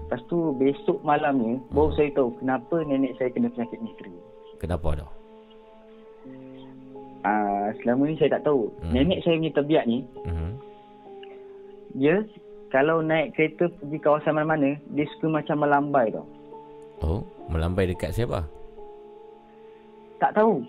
Lepas 0.00 0.20
tu 0.26 0.38
besok 0.56 0.98
malamnya 1.02 1.60
baru 1.70 1.94
saya 1.94 2.10
tahu 2.10 2.34
kenapa 2.36 2.82
nenek 2.82 3.14
saya 3.14 3.30
kena 3.30 3.46
penyakit 3.48 3.78
misteri. 3.78 4.10
Kenapa 4.58 4.88
tu? 4.96 5.06
Ah 7.20 7.68
selama 7.78 8.08
ni 8.08 8.16
saya 8.16 8.40
tak 8.40 8.48
tahu. 8.48 8.72
Hmm. 8.80 8.92
Nenek 8.96 9.20
saya 9.20 9.36
punya 9.36 9.52
tabiat 9.52 9.84
ni, 9.84 10.00
Mhm. 10.24 10.50
dia 11.94 12.16
kalau 12.70 13.02
naik 13.02 13.34
kereta 13.34 13.66
pergi 13.68 13.98
kawasan 13.98 14.32
mana-mana, 14.32 14.78
dia 14.90 15.04
suka 15.12 15.26
macam 15.28 15.58
melambai 15.58 16.10
tau. 16.10 16.26
Oh, 17.00 17.20
melambai 17.46 17.86
dekat 17.86 18.14
siapa? 18.14 18.46
Tak 20.18 20.32
tahu. 20.32 20.62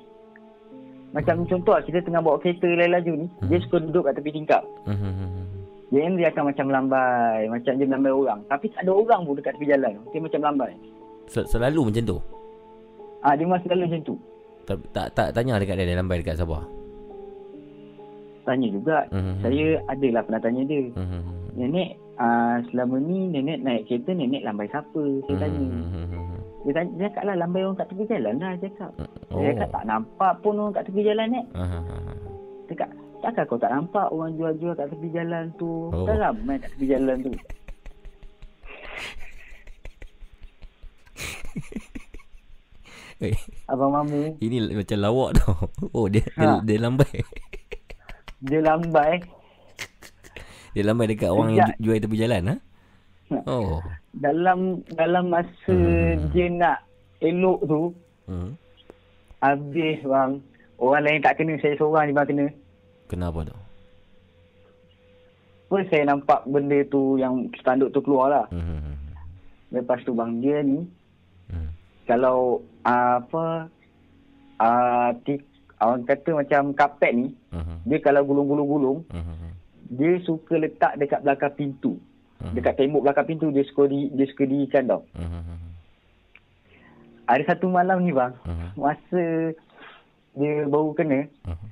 Macam 1.12 1.44
contoh 1.44 1.76
lah, 1.76 1.84
kita 1.84 2.00
tengah 2.00 2.24
bawa 2.24 2.40
kereta 2.40 2.66
lari 2.66 2.88
laju 2.88 3.14
ni, 3.14 3.28
dia 3.46 3.60
Hmm. 3.60 3.66
suka 3.68 3.78
duduk 3.80 4.08
kat 4.08 4.16
tepi 4.16 4.32
tingkap. 4.32 4.64
Mhm. 4.88 5.44
Dia 5.92 6.08
ni 6.08 6.24
dia 6.24 6.32
akan 6.32 6.44
macam 6.48 6.66
melambai, 6.72 7.52
macam 7.52 7.76
dia 7.76 7.84
melambai 7.84 8.16
orang. 8.16 8.40
Tapi 8.48 8.72
tak 8.72 8.88
ada 8.88 8.92
orang 8.96 9.22
pun 9.22 9.36
dekat 9.36 9.52
tepi 9.54 9.68
jalan. 9.68 9.94
Dia 10.08 10.20
macam 10.24 10.40
melambai. 10.40 10.72
Se- 11.28 11.44
Selalu 11.46 11.92
macam 11.92 12.04
tu. 12.08 12.18
Ah 13.20 13.36
dia 13.36 13.44
masih 13.44 13.68
selalu 13.68 13.84
macam 13.86 14.02
tu. 14.02 14.16
Tak 14.64 14.78
tak, 14.90 15.08
tak 15.12 15.28
tanya 15.36 15.60
dekat 15.60 15.76
dia 15.76 15.86
dia 15.86 16.00
lambai 16.00 16.24
dekat 16.24 16.40
siapa? 16.40 16.64
Tanya 18.42 18.68
juga. 18.72 18.98
Mhm. 19.12 19.34
Saya 19.44 19.66
adalah 19.86 20.22
pernah 20.24 20.42
tanya 20.42 20.62
dia. 20.64 20.84
Mhm. 20.90 21.22
Nenek, 21.52 21.90
ah 22.16 22.64
selama 22.72 22.96
ni 22.98 23.28
nenek 23.28 23.60
naik 23.60 23.84
kereta, 23.88 24.16
nenek 24.16 24.44
lambai 24.48 24.72
siapa? 24.72 25.04
Saya 25.28 25.36
tanya. 25.48 25.60
Mhm. 25.68 26.20
Dia 26.62 26.72
tanya, 26.78 26.92
dia 26.96 27.08
cakap 27.10 27.24
lah 27.26 27.36
lambai 27.42 27.62
orang 27.66 27.78
kat 27.78 27.88
tepi 27.90 28.04
jalan 28.06 28.36
lah. 28.38 28.52
Dia 28.56 28.70
cakap. 28.70 28.92
Oh. 29.34 29.42
Dia 29.42 29.52
cakap 29.58 29.70
tak 29.74 29.86
nampak 29.90 30.34
pun 30.40 30.54
orang 30.62 30.74
kat 30.78 30.84
tepi 30.88 31.02
jalan 31.02 31.28
ni. 31.28 31.42
Aha. 31.58 31.80
Dia 32.70 32.74
cakap, 32.78 32.90
takkan 33.20 33.44
kau 33.50 33.60
tak 33.60 33.72
nampak 33.74 34.08
orang 34.14 34.32
jual-jual 34.38 34.74
kat 34.78 34.88
tepi 34.94 35.08
jalan 35.12 35.44
tu. 35.58 35.90
Oh. 35.90 36.06
Kan 36.06 36.18
ramai 36.22 36.56
kat 36.62 36.70
tepi 36.78 36.86
jalan 36.88 37.18
tu. 37.20 37.32
Eh, 43.22 43.38
Abang 43.70 43.94
Mamu, 43.94 44.42
ini 44.42 44.74
macam 44.74 44.98
lawak 44.98 45.38
tau. 45.38 45.70
Oh, 45.94 46.10
dia 46.10 46.26
Ha. 46.42 46.58
dia, 46.66 46.74
dia 46.74 46.78
lambai. 46.82 47.22
dia 48.42 48.60
lambai. 48.66 49.22
Dia 50.72 50.84
lambai 50.84 51.08
dekat 51.08 51.28
orang 51.28 51.52
yang 51.52 51.68
Sekejap. 51.68 51.76
ju- 51.76 51.84
jual 51.84 52.00
tepi 52.00 52.18
jalan 52.18 52.44
ha? 52.46 52.56
Oh. 53.46 53.80
Dalam 54.14 54.60
dalam 54.92 55.26
masa 55.28 55.72
Hmm. 55.72 56.28
dia 56.30 56.48
nak 56.48 56.78
elok 57.20 57.60
tu, 57.64 57.82
Hmm. 58.26 58.52
habis 59.40 60.00
bang. 60.02 60.32
Orang 60.76 61.04
lain 61.04 61.22
tak 61.22 61.38
kena, 61.38 61.56
saya 61.58 61.76
seorang 61.76 62.06
je 62.06 62.14
bang 62.14 62.28
kena. 62.28 62.46
Kenapa 63.08 63.40
tu? 63.44 63.56
First 65.68 65.88
saya 65.88 66.04
nampak 66.06 66.44
benda 66.46 66.84
tu 66.86 67.16
yang 67.16 67.34
tanduk 67.62 67.92
tu 67.92 68.02
keluar 68.02 68.28
lah. 68.30 68.46
Hmm. 68.50 69.00
Lepas 69.72 70.04
tu 70.04 70.12
bang, 70.12 70.32
dia 70.38 70.60
ni 70.60 70.84
Hmm. 71.48 71.72
kalau 72.06 72.60
uh, 72.82 73.16
apa 73.18 73.44
uh, 74.58 75.10
tik, 75.22 75.40
orang 75.78 76.04
kata 76.04 76.30
macam 76.34 76.62
kapet 76.74 77.12
ni, 77.14 77.28
Hmm. 77.50 77.80
dia 77.84 77.98
kalau 77.98 78.22
gulung-gulung-gulung, 78.22 79.00
Hmm. 79.08 79.51
Dia 79.91 80.23
suka 80.23 80.56
letak 80.56 80.95
dekat 80.95 81.19
belakang 81.19 81.51
pintu. 81.54 81.99
Hmm. 82.39 82.56
Dekat 82.56 82.80
tembok 82.80 83.04
belakang 83.04 83.27
pintu 83.27 83.51
dia 83.51 83.67
suka 83.67 83.91
di 83.91 84.08
dia 84.15 84.25
suka 84.32 84.47
diikan 84.47 84.88
tau. 84.88 85.04
Hmm. 85.13 85.60
Ada 87.27 87.54
satu 87.54 87.67
malam 87.67 88.01
ni 88.01 88.15
bang, 88.15 88.34
Hmm. 88.47 88.71
masa 88.80 89.54
dia 90.32 90.54
baru 90.65 90.95
kena, 90.95 91.27
Hmm. 91.43 91.69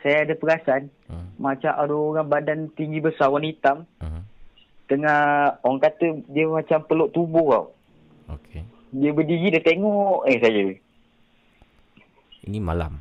saya 0.00 0.24
ada 0.24 0.34
perasan 0.34 0.88
Hmm. 1.06 1.28
macam 1.36 1.72
ada 1.72 1.94
orang 1.94 2.28
badan 2.28 2.60
tinggi 2.72 2.98
besar 2.98 3.28
warna 3.28 3.48
hitam 3.48 3.84
Hmm. 4.00 4.24
tengah 4.88 5.20
orang 5.60 5.80
kata 5.84 6.06
dia 6.28 6.44
macam 6.48 6.80
peluk 6.84 7.12
tubuh 7.12 7.48
tau. 7.52 7.66
Okey. 8.40 8.64
Dia 8.94 9.10
berdiri 9.12 9.52
dia 9.52 9.62
tengok 9.62 10.24
eh 10.26 10.36
saya. 10.40 10.64
Ini 12.44 12.58
malam. 12.60 13.00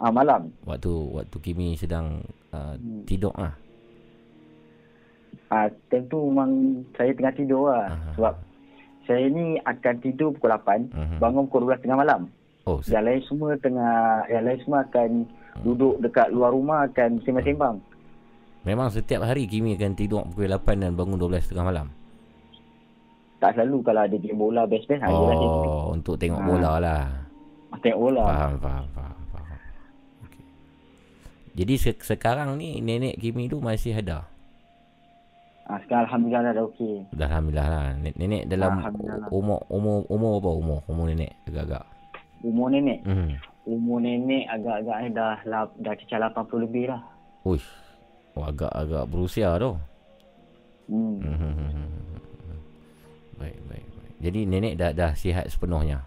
Ah 0.00 0.08
malam. 0.08 0.48
Waktu 0.64 0.88
waktu 1.12 1.36
Kimi 1.38 1.76
sedang 1.76 2.24
uh, 2.50 2.72
Hmm. 2.74 3.04
tidur 3.04 3.36
ah. 3.36 3.52
Ah 5.46 5.68
tentu 5.88 6.24
memang 6.24 6.50
saya 6.94 7.12
tengah 7.12 7.34
tidur 7.34 7.68
lah 7.68 7.90
Aha. 7.90 8.10
sebab 8.14 8.34
saya 9.02 9.26
ni 9.26 9.58
akan 9.60 9.94
tidur 9.98 10.30
pukul 10.32 10.48
8, 10.48 10.86
Mhm. 10.88 11.16
bangun 11.18 11.44
pukul 11.44 11.66
12 11.66 11.82
tengah 11.82 11.98
malam. 11.98 12.20
Oh, 12.62 12.78
se- 12.78 12.92
Yang 12.92 13.04
lain 13.04 13.20
semua 13.26 13.50
tengah 13.56 13.94
yang 14.26 14.42
lain 14.42 14.58
semua 14.62 14.80
akan 14.82 15.10
duduk 15.60 15.98
dekat 15.98 16.30
luar 16.30 16.50
rumah 16.50 16.86
akan 16.86 17.18
sembang-sembang. 17.20 17.76
Memang 18.62 18.88
setiap 18.88 19.20
hari 19.22 19.44
Kimi 19.44 19.74
akan 19.74 19.92
tidur 19.92 20.22
pukul 20.24 20.48
8 20.48 20.78
dan 20.78 20.94
bangun 20.94 21.18
12 21.18 21.44
tengah 21.44 21.66
malam? 21.66 21.90
Tak 23.36 23.56
selalu 23.56 23.80
kalau 23.82 24.00
ada 24.00 24.16
game 24.16 24.36
bola 24.38 24.62
best-best 24.64 25.00
oh, 25.02 25.08
dia 25.08 25.34
untuk 25.90 26.14
tengok 26.14 26.38
ha. 26.38 26.46
bola 26.46 26.70
lah. 26.78 27.04
Tengok 27.74 27.98
bola. 27.98 28.22
Faham, 28.22 28.52
faham, 28.60 28.84
faham. 28.92 29.19
Jadi 31.60 31.74
se- 31.76 32.00
sekarang 32.00 32.56
ni 32.56 32.80
nenek 32.80 33.20
Kimi 33.20 33.52
tu 33.52 33.60
masih 33.60 34.00
ada? 34.00 34.24
Ha, 35.68 35.76
sekarang 35.84 36.08
Alhamdulillah 36.08 36.56
dah 36.56 36.64
okey. 36.72 36.94
Dah 37.12 37.28
Alhamdulillah 37.28 37.68
lah. 37.68 37.84
Nenek 38.00 38.48
dalam 38.48 38.80
umur, 39.28 39.60
umur, 39.68 40.08
umur 40.08 40.32
apa 40.40 40.50
umur? 40.56 40.78
Umur 40.88 41.04
nenek 41.12 41.36
agak-agak? 41.44 41.84
Umur 42.40 42.72
nenek? 42.72 43.04
Hmm. 43.04 43.36
Umur 43.68 44.00
nenek 44.00 44.48
agak-agak 44.48 45.12
dah, 45.12 45.36
dah, 45.44 45.68
dah 45.68 45.94
cecah 46.00 46.32
80 46.32 46.64
lebih 46.64 46.88
lah. 46.88 47.04
Uish. 47.44 47.68
Oh, 48.34 48.48
agak-agak 48.48 49.04
berusia 49.12 49.52
tu. 49.60 49.76
Hmm. 50.88 51.20
hmm, 51.22 51.36
hmm, 51.36 51.54
hmm 51.54 52.00
baik, 53.40 53.56
baik, 53.68 53.86
baik. 53.88 54.14
Jadi 54.20 54.40
nenek 54.44 54.74
dah 54.76 54.90
dah 54.92 55.12
sihat 55.16 55.48
sepenuhnya. 55.48 56.04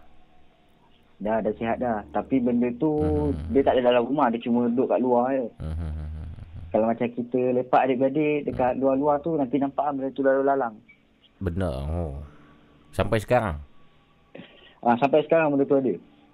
Dah 1.24 1.40
dah 1.40 1.54
sihat 1.56 1.80
dah. 1.80 2.04
Tapi 2.12 2.44
benda 2.44 2.68
tu 2.76 2.92
hmm. 3.00 3.56
dia 3.56 3.64
tak 3.64 3.80
ada 3.80 3.96
dalam 3.96 4.04
rumah, 4.12 4.28
dia 4.28 4.44
cuma 4.44 4.68
duduk 4.68 4.92
kat 4.92 5.00
luar 5.00 5.32
je. 5.32 5.48
Hmm. 5.64 6.04
Kalau 6.74 6.90
macam 6.90 7.08
kita 7.08 7.40
lepak 7.54 7.82
adik-beradik 7.86 8.50
dekat 8.50 8.82
luar-luar 8.82 9.22
tu 9.24 9.38
nanti 9.40 9.56
nampak 9.62 9.94
benda 9.96 10.10
tu 10.12 10.26
lalu 10.26 10.42
lalang. 10.44 10.76
Benar. 11.40 11.76
Oh. 11.88 12.18
Sampai 12.92 13.24
sekarang. 13.24 13.62
Ah 14.84 14.98
sampai 15.00 15.24
sekarang 15.24 15.56
benda 15.56 15.64
tu 15.64 15.80
ada. 15.80 15.94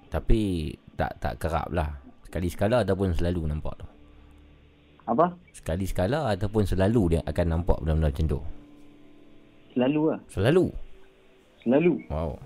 Tapi 0.10 0.74
tak 0.98 1.12
tak 1.22 1.34
kerap 1.38 1.70
lah. 1.70 2.02
Sekali 2.26 2.48
sekala 2.50 2.82
ataupun 2.82 3.14
selalu 3.14 3.46
nampak 3.46 3.78
tu. 3.78 3.88
Apa? 5.06 5.34
Sekali 5.54 5.86
sekala 5.86 6.34
ataupun 6.34 6.66
selalu 6.66 7.18
dia 7.18 7.22
akan 7.26 7.46
nampak 7.46 7.78
benda-benda 7.84 8.10
macam 8.10 8.26
tu. 8.26 8.40
Selalu 9.76 10.02
lah. 10.14 10.20
Selalu? 10.34 10.66
Selalu. 11.62 11.94
Wow. 12.10 12.40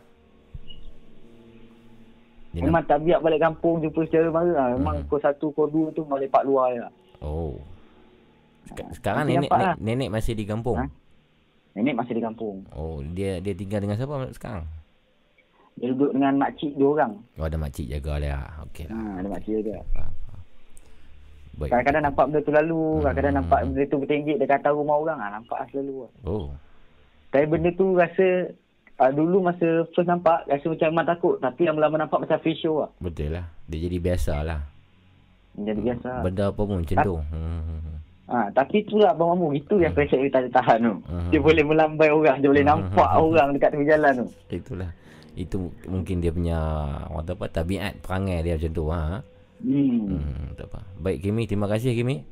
Dia 2.54 2.70
Memang 2.70 2.86
tak 2.86 3.02
biar 3.02 3.18
balik 3.18 3.42
kampung 3.42 3.82
jumpa 3.82 4.06
secara 4.06 4.30
baru 4.30 4.54
lah. 4.54 4.68
Memang 4.78 4.96
hmm. 5.02 5.10
kau 5.10 5.18
satu, 5.18 5.50
kau 5.58 5.66
dua 5.66 5.90
tu 5.90 6.06
balik 6.06 6.30
pak 6.30 6.46
luar 6.46 6.70
je 6.78 6.80
lah. 6.86 6.94
Oh. 7.26 7.58
Sek- 8.70 9.02
sekarang 9.02 9.26
nenek, 9.26 9.50
nenek, 9.50 9.52
lah. 9.58 9.76
nenek 9.82 10.10
masih 10.14 10.38
di 10.38 10.46
kampung? 10.46 10.78
Ha? 10.78 10.86
Nenek 11.74 11.98
masih 11.98 12.14
di 12.14 12.22
kampung. 12.22 12.62
Oh, 12.78 13.02
dia 13.18 13.42
dia 13.42 13.58
tinggal 13.58 13.82
dengan 13.82 13.98
siapa 13.98 14.30
sekarang? 14.38 14.70
Dia 15.82 15.90
duduk 15.90 16.14
dengan 16.14 16.38
makcik 16.38 16.78
dua 16.78 16.90
orang. 16.94 17.14
Oh, 17.42 17.46
ada 17.50 17.58
makcik 17.58 17.90
jaga 17.90 18.14
lah. 18.22 18.46
Okey 18.70 18.86
lah. 18.86 18.94
Ha, 18.94 19.10
ada 19.18 19.28
makcik 19.34 19.52
jaga. 19.58 19.74
Baik. 21.58 21.70
Kadang-kadang 21.70 22.04
nampak 22.06 22.26
benda 22.30 22.40
tu 22.46 22.54
lalu. 22.54 22.82
Hmm. 22.82 23.02
Kadang-kadang 23.02 23.36
nampak 23.42 23.60
benda 23.66 23.82
tu 23.90 23.98
bertinggit 23.98 24.38
dekat 24.38 24.58
atas 24.62 24.74
rumah 24.78 24.98
orang. 25.02 25.18
Ha, 25.18 25.34
nampak 25.42 25.58
lah 25.58 25.68
selalu 25.74 25.96
lah. 26.06 26.12
Oh. 26.30 26.48
Tapi 27.34 27.46
benda 27.50 27.70
tu 27.74 27.98
rasa 27.98 28.28
uh, 29.00 29.12
dulu 29.14 29.46
masa 29.46 29.88
first 29.94 30.10
nampak 30.10 30.46
rasa 30.46 30.66
macam 30.68 30.88
memang 30.94 31.08
takut 31.08 31.36
tapi 31.42 31.66
lama-lama 31.66 32.06
nampak 32.06 32.26
macam 32.26 32.38
face 32.42 32.62
show 32.62 32.86
lah. 32.86 32.90
Betul 33.02 33.34
lah. 33.34 33.46
Dia 33.66 33.78
jadi 33.90 33.98
biasa 33.98 34.34
lah. 34.46 34.60
Jadi 35.54 35.80
biasa. 35.86 36.10
Benda 36.26 36.50
apa 36.50 36.62
pun 36.62 36.78
macam 36.82 36.98
tu. 37.06 37.16
Hmm. 37.30 37.94
Ha, 38.24 38.50
tapi 38.56 38.82
itulah 38.82 39.14
Abang 39.14 39.38
Mamu. 39.38 39.54
Itu 39.54 39.78
yang 39.78 39.94
pressure 39.94 40.18
dia 40.18 40.32
tak 40.34 40.50
tahan 40.50 40.80
tu. 40.82 40.96
Hmm. 41.06 41.30
Dia 41.30 41.40
boleh 41.44 41.62
melambai 41.62 42.10
orang. 42.10 42.42
Dia 42.42 42.50
boleh 42.50 42.66
nampak 42.66 43.10
hmm. 43.14 43.22
orang 43.22 43.48
dekat 43.54 43.70
tepi 43.76 43.86
jalan 43.86 44.14
tu. 44.24 44.28
Itulah. 44.50 44.90
Itu 45.34 45.70
mungkin 45.86 46.22
dia 46.22 46.34
punya 46.34 46.58
orang 47.10 47.30
apa, 47.30 47.46
tabiat 47.50 48.02
perangai 48.02 48.42
dia 48.42 48.58
macam 48.58 48.72
tu. 48.74 48.86
Ha? 48.90 49.04
Hmm. 49.62 50.02
hmm 50.10 50.48
tak 50.58 50.68
apa. 50.74 50.80
Baik 50.98 51.18
Kimi. 51.22 51.44
Terima 51.46 51.70
kasih 51.70 51.94
Kimi. 51.94 52.26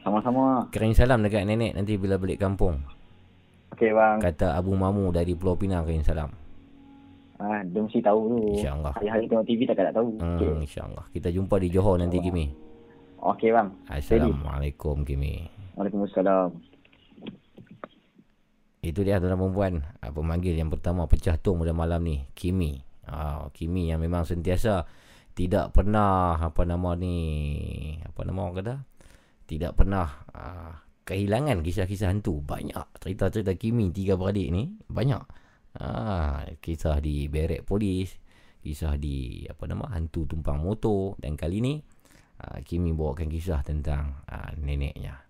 Sama-sama. 0.00 0.70
Kirim 0.70 0.94
salam 0.94 1.20
dekat 1.20 1.44
nenek 1.44 1.74
nanti 1.74 1.98
bila 1.98 2.16
balik 2.16 2.38
kampung. 2.40 2.78
Okey 3.74 3.90
bang. 3.90 4.16
Kata 4.22 4.54
Abu 4.54 4.76
Mamu 4.76 5.10
dari 5.10 5.34
Pulau 5.34 5.58
Pinang 5.58 5.88
kirim 5.88 6.04
salam. 6.04 6.30
Ah, 7.36 7.60
dia 7.68 7.80
mesti 7.84 8.00
tahu 8.00 8.20
tu. 8.32 8.40
InsyaAllah. 8.56 8.96
Hari-hari 8.96 9.28
tengok 9.28 9.44
TV 9.44 9.68
tak 9.68 9.76
tak 9.76 9.92
tahu. 9.92 10.16
Hmm, 10.16 10.40
okay. 10.40 10.52
InsyaAllah. 10.64 11.04
Kita 11.12 11.28
jumpa 11.28 11.60
di 11.60 11.68
Johor 11.68 12.00
nanti, 12.00 12.16
Kimi. 12.16 12.48
Okey, 13.20 13.52
bang. 13.52 13.68
Assalamualaikum, 13.92 15.04
Kimi. 15.04 15.44
Waalaikumsalam. 15.76 16.56
Itu 18.80 19.04
dia 19.04 19.20
tuan 19.20 19.36
perempuan. 19.36 19.84
Ah, 20.00 20.08
pemanggil 20.08 20.56
yang 20.56 20.72
pertama 20.72 21.04
pecah 21.04 21.36
tung 21.36 21.60
pada 21.60 21.76
malam 21.76 22.00
ni. 22.00 22.24
Kimi. 22.32 22.80
Oh, 23.12 23.52
Kimi 23.52 23.92
yang 23.92 24.00
memang 24.00 24.24
sentiasa 24.24 24.88
tidak 25.36 25.76
pernah 25.76 26.40
apa 26.40 26.64
nama 26.64 26.96
ni 26.96 27.18
apa 28.00 28.24
nama 28.24 28.48
orang 28.48 28.56
kata 28.56 28.74
tidak 29.44 29.76
pernah 29.76 30.24
uh, 30.32 30.72
kehilangan 31.06 31.62
kisah-kisah 31.62 32.10
hantu. 32.10 32.42
Banyak. 32.42 32.98
Cerita-cerita 32.98 33.54
Kimi 33.54 33.94
tiga 33.94 34.18
beradik 34.18 34.50
ni 34.50 34.74
banyak. 34.90 35.22
Ha, 35.78 36.42
kisah 36.58 36.98
di 37.04 37.28
berek 37.30 37.62
polis 37.68 38.16
kisah 38.64 38.96
di 38.98 39.46
apa 39.46 39.68
nama 39.70 39.86
hantu 39.94 40.26
tumpang 40.26 40.58
motor. 40.58 41.14
Dan 41.22 41.38
kali 41.38 41.62
ni 41.62 41.78
ha, 42.42 42.58
Kimi 42.66 42.90
bawakan 42.90 43.30
kisah 43.30 43.62
tentang 43.62 44.26
ha, 44.26 44.50
neneknya. 44.58 45.22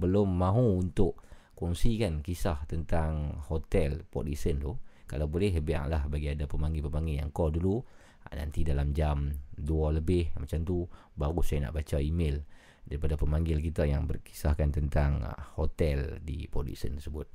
belum 0.03 0.29
mahu 0.31 0.83
untuk 0.83 1.23
kongsikan 1.57 2.21
kisah 2.21 2.67
tentang 2.69 3.41
hotel 3.49 4.05
Port 4.09 4.29
Dickson 4.29 4.61
tu 4.61 4.73
kalau 5.07 5.31
boleh 5.31 5.55
biarlah 5.63 6.11
bagi 6.11 6.35
ada 6.35 6.51
pemanggil-pemanggil 6.51 7.23
yang 7.23 7.31
call 7.31 7.55
dulu. 7.55 7.79
Ha, 8.27 8.35
nanti 8.35 8.67
dalam 8.67 8.91
jam 8.91 9.31
2 9.55 10.03
lebih 10.03 10.35
macam 10.35 10.67
tu 10.67 10.83
baru 11.15 11.39
saya 11.47 11.71
nak 11.71 11.79
baca 11.79 12.03
email 12.03 12.43
daripada 12.83 13.15
pemanggil 13.15 13.63
kita 13.63 13.87
yang 13.87 14.11
berkisahkan 14.11 14.75
tentang 14.75 15.23
uh, 15.23 15.55
hotel 15.55 16.19
di 16.23 16.51
Polisen 16.51 16.99
tersebut. 16.99 17.31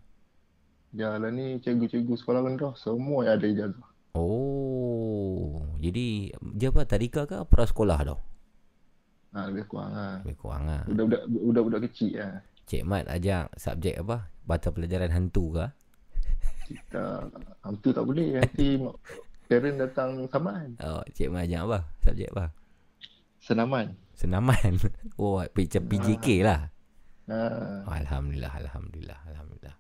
Lah 0.91 1.31
ni 1.31 1.63
cikgu-cikgu 1.63 2.15
sekolah 2.19 2.41
rendah 2.43 2.75
semua 2.75 3.23
yang 3.23 3.39
ada 3.39 3.47
ijazah. 3.47 3.89
Oh, 4.11 5.63
jadi 5.79 6.35
dia 6.35 6.69
apa 6.75 6.83
tadika 6.83 7.31
ke 7.31 7.47
prasekolah 7.47 7.99
tu? 8.03 8.19
Ha, 9.31 9.47
lebih 9.47 9.71
kurang 9.71 9.95
lah. 9.95 10.19
Lebih 10.27 10.37
kurang 10.43 10.67
lah. 10.67 10.83
Budak-budak 11.31 11.87
kecil 11.87 12.19
lah. 12.19 12.43
Cik 12.67 12.83
Mat 12.83 13.07
ajak 13.07 13.55
subjek 13.55 14.03
apa? 14.03 14.27
Mata 14.51 14.75
pelajaran 14.75 15.15
hantu 15.15 15.55
ke? 15.55 15.67
Kita 16.67 17.23
hantu 17.63 17.89
tak 17.95 18.03
boleh. 18.03 18.43
Nanti 18.43 18.75
parent 19.47 19.79
datang 19.79 20.27
saman. 20.27 20.75
Oh, 20.83 21.07
Cik 21.15 21.31
Mat 21.31 21.47
ajak 21.47 21.63
apa? 21.71 21.79
Subjek 22.03 22.31
apa? 22.35 22.45
Senaman. 23.39 23.95
Senaman? 24.19 24.75
Oh, 25.23 25.39
macam 25.39 25.83
PJK 25.87 26.43
lah. 26.43 26.67
Ha. 27.31 27.39
Oh, 27.87 27.95
Alhamdulillah, 27.95 28.51
Alhamdulillah, 28.59 29.21
Alhamdulillah. 29.31 29.77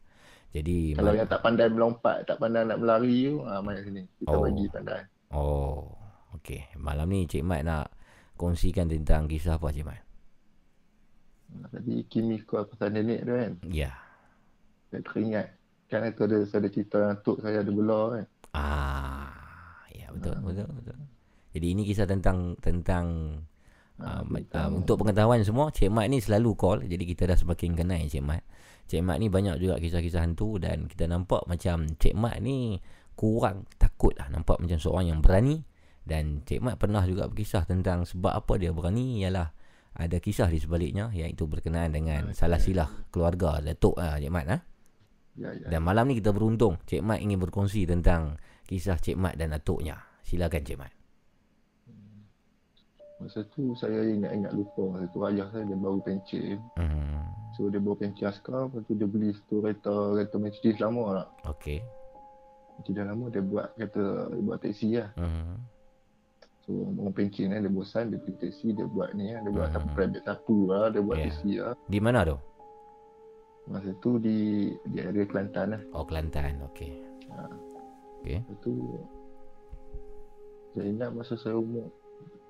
Jadi 0.51 0.99
kalau 0.99 1.15
yang 1.15 1.31
tak 1.31 1.47
pandai 1.47 1.71
melompat, 1.71 2.27
tak 2.27 2.43
pandai 2.43 2.67
nak 2.67 2.83
berlari 2.83 3.31
tu, 3.31 3.47
ah 3.47 3.63
mai 3.63 3.79
sini. 3.87 4.03
Kita 4.19 4.35
oh. 4.35 4.43
bagi 4.43 4.67
pandai. 4.67 5.03
Oh. 5.31 6.01
Okey. 6.39 6.79
Malam 6.79 7.11
ni 7.11 7.27
Cik 7.27 7.43
Mat 7.43 7.63
nak 7.67 7.91
kongsikan 8.39 8.87
tentang 8.87 9.27
kisah 9.27 9.59
apa 9.59 9.75
Cik 9.75 9.87
Mat? 9.87 10.01
Tadi 11.51 12.07
Kimi 12.07 12.39
kau 12.47 12.63
pasal 12.63 12.95
nenek 12.95 13.27
tu 13.27 13.33
kan? 13.35 13.53
Ya. 13.67 13.93
Saya 14.91 15.03
teringat. 15.03 15.47
Kan 15.91 16.07
itu 16.07 16.23
ada, 16.23 16.39
saya 16.47 16.59
ada 16.63 16.69
cerita 16.71 16.97
yang 17.03 17.19
tok 17.27 17.43
saya 17.43 17.67
ada 17.67 17.71
bela 17.75 18.01
kan? 18.15 18.25
Ah. 18.55 19.35
Ya 19.91 20.07
betul, 20.15 20.39
ah. 20.39 20.43
betul, 20.43 20.69
betul. 20.71 20.97
Jadi 21.51 21.67
ini 21.67 21.83
kisah 21.83 22.07
tentang 22.07 22.55
tentang 22.63 23.07
ah, 23.99 24.23
uh, 24.23 24.39
uh, 24.39 24.69
untuk 24.71 25.03
pengetahuan 25.03 25.43
semua, 25.43 25.75
Cik 25.75 25.91
Mat 25.91 26.07
ni 26.07 26.23
selalu 26.23 26.55
call. 26.55 26.87
Jadi 26.87 27.05
kita 27.11 27.27
dah 27.27 27.39
semakin 27.39 27.75
kenal 27.75 28.07
Cik 28.07 28.23
Mat. 28.23 28.47
Cik 28.91 29.07
Mat 29.07 29.23
ni 29.23 29.31
banyak 29.31 29.63
juga 29.63 29.79
kisah-kisah 29.79 30.27
hantu 30.27 30.59
dan 30.59 30.91
kita 30.91 31.07
nampak 31.07 31.47
macam 31.47 31.87
Cik 31.95 32.19
Mat 32.19 32.43
ni 32.43 32.83
kurang 33.15 33.71
takut 33.79 34.11
lah. 34.19 34.27
Nampak 34.35 34.59
macam 34.59 34.83
seorang 34.83 35.15
yang 35.15 35.21
berani. 35.23 35.63
Dan 36.03 36.43
Cik 36.43 36.59
Mat 36.59 36.75
pernah 36.75 37.07
juga 37.07 37.31
berkisah 37.31 37.71
tentang 37.71 38.03
sebab 38.03 38.35
apa 38.35 38.59
dia 38.59 38.75
berani 38.75 39.23
ialah 39.23 39.55
ada 39.95 40.19
kisah 40.19 40.51
di 40.51 40.59
sebaliknya 40.59 41.07
iaitu 41.15 41.47
berkenaan 41.47 41.95
dengan 41.95 42.35
okay. 42.35 42.39
salah 42.43 42.59
silah 42.59 42.91
keluarga 43.15 43.63
Datuk 43.63 43.95
ah 43.95 44.19
Cik 44.19 44.33
Mat 44.35 44.47
ah. 44.51 44.61
Ya, 45.39 45.55
ya. 45.55 45.71
Dan 45.71 45.87
malam 45.87 46.11
ni 46.11 46.19
kita 46.19 46.35
beruntung 46.35 46.83
Cik 46.83 47.07
Mat 47.07 47.23
ingin 47.23 47.39
berkongsi 47.39 47.87
tentang 47.87 48.43
kisah 48.67 48.99
Cik 48.99 49.15
Mat 49.15 49.39
dan 49.39 49.55
datuknya. 49.55 50.03
Silakan 50.27 50.67
Cik 50.67 50.79
Mat. 50.83 50.93
Masa 53.23 53.47
tu 53.55 53.71
saya 53.79 54.03
ingat-ingat 54.03 54.51
lupa 54.51 54.99
masa 54.99 55.07
tu 55.15 55.23
ayah 55.31 55.47
saya 55.55 55.63
dia 55.63 55.79
baru 55.79 56.03
pencen. 56.03 56.59
Hmm. 56.75 57.40
So 57.61 57.69
dia 57.69 57.77
baru 57.77 58.01
pencen 58.01 58.25
askar 58.25 58.73
lepas 58.73 58.81
tu 58.89 58.97
dia 58.97 59.05
beli 59.05 59.37
satu 59.37 59.61
kereta 59.61 59.93
kereta 60.17 60.37
Mercedes 60.41 60.81
lama 60.81 61.05
lah. 61.13 61.27
Okey. 61.45 61.85
Mercedes 62.81 63.05
lama 63.05 63.25
dia 63.29 63.43
buat 63.45 63.67
kereta 63.77 64.05
dia 64.33 64.41
buat 64.49 64.59
teksi 64.65 64.89
lah. 64.97 65.11
Hmm. 65.21 65.61
So 66.65 66.89
orang 66.89 67.13
pencen 67.13 67.53
eh, 67.53 67.61
dia 67.61 67.69
bosan 67.69 68.17
dia 68.17 68.21
pergi 68.25 68.49
taksi 68.49 68.67
dia 68.73 68.89
buat 68.89 69.13
ni 69.13 69.37
lah. 69.37 69.45
Dia 69.45 69.53
buat 69.53 69.69
hmm. 69.77 69.93
private 69.93 70.25
satu 70.25 70.57
lah. 70.73 70.89
Dia 70.89 71.01
buat 71.05 71.17
yeah. 71.21 71.27
taksi 71.29 71.51
lah. 71.61 71.75
Di 71.85 71.99
mana 72.01 72.19
tu? 72.25 72.37
Masa 73.69 73.93
tu 74.01 74.17
di 74.17 74.73
di 74.89 74.97
area 74.97 75.29
Kelantan 75.29 75.77
lah. 75.77 75.83
Oh 75.93 76.09
Kelantan. 76.09 76.65
Okey. 76.73 76.97
Ha. 77.29 77.45
Okey. 78.25 78.41
Lepas 78.41 78.57
tu 78.65 78.73
saya 80.73 80.87
ingat 80.89 81.13
masa 81.13 81.37
saya 81.37 81.61
umur 81.61 81.93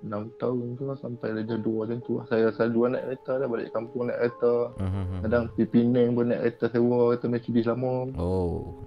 6 0.01 0.40
tahun 0.40 0.66
tu 0.80 0.82
lah 0.88 0.96
sampai 0.96 1.44
dah 1.44 1.59
dua 1.61 1.84
macam 1.84 1.98
tu 2.05 2.12
lah. 2.20 2.24
Saya 2.32 2.48
selalu 2.57 2.96
naik 2.96 3.05
kereta 3.05 3.32
dah 3.36 3.48
balik 3.48 3.68
kampung 3.76 4.09
naik 4.09 4.18
kereta. 4.18 4.55
Mm-hmm. 4.80 5.18
Kadang 5.24 5.44
pergi 5.53 5.66
Penang 5.68 6.09
pun 6.16 6.24
naik 6.28 6.40
kereta 6.40 6.66
sewa 6.72 7.01
kereta 7.12 7.26
Mercedes 7.28 7.66
lama. 7.68 7.94
Oh. 8.16 8.80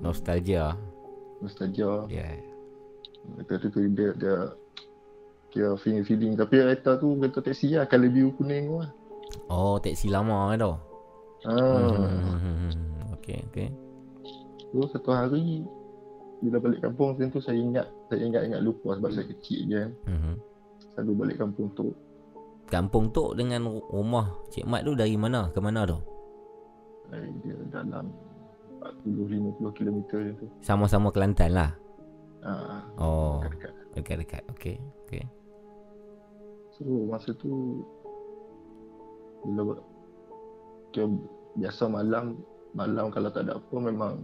Nostalgia. 0.00 0.76
Nostalgia. 1.44 2.08
Yeah. 2.08 2.40
Kereta 3.44 3.68
tu 3.68 3.84
dia, 3.90 4.16
dia 4.16 4.36
kira 5.56 5.72
feeling-feeling 5.80 6.36
tapi 6.36 6.60
kereta 6.60 7.00
tu 7.00 7.16
kereta 7.16 7.40
taksi 7.40 7.80
lah 7.80 7.88
color 7.88 8.12
biru 8.12 8.30
kuning 8.36 8.68
tu 8.68 8.76
lah 8.84 8.90
oh 9.48 9.80
taksi 9.80 10.12
lama 10.12 10.52
kan 10.52 10.58
tu 10.60 10.74
ah. 11.48 12.12
okey 13.16 13.40
okey 13.48 13.68
tu 14.68 14.84
satu 14.92 15.16
hari 15.16 15.64
bila 16.44 16.60
balik 16.60 16.84
kampung 16.84 17.16
tu 17.16 17.40
saya 17.40 17.56
ingat 17.56 17.88
saya 18.06 18.22
ingat 18.22 18.42
ingat 18.46 18.60
lupa 18.62 18.94
sebab 18.94 19.10
saya 19.10 19.26
kecil 19.26 19.60
je. 19.66 19.82
Uh-huh. 20.06 20.36
selalu 20.94 21.12
balik 21.12 21.36
kampung 21.42 21.68
tu 21.76 21.92
kampung 22.66 23.14
tu 23.14 23.32
dengan 23.38 23.62
rumah 23.70 24.34
Cik 24.50 24.66
Mat 24.66 24.82
tu 24.82 24.92
dari 24.98 25.14
mana? 25.14 25.50
Ke 25.54 25.62
mana 25.62 25.86
tu? 25.86 25.98
Eh, 27.14 27.30
dia 27.46 27.54
dalam 27.70 28.10
40-50 29.06 29.78
km 29.78 29.98
je 30.10 30.32
tu. 30.34 30.46
Sama-sama 30.62 31.14
Kelantan 31.14 31.54
lah? 31.54 31.70
Uh, 32.42 32.82
oh. 32.98 33.38
Dekat-dekat. 33.42 33.72
Dekat-dekat. 33.94 34.42
Okey. 34.54 34.76
Okey. 35.06 35.24
So 36.76 36.84
masa 37.08 37.32
tu 37.38 37.82
bila 39.46 39.78
kira 40.90 41.06
biasa 41.56 41.88
malam 41.88 42.36
malam 42.76 43.08
kalau 43.08 43.30
tak 43.32 43.48
ada 43.48 43.56
apa 43.56 43.76
memang 43.80 44.20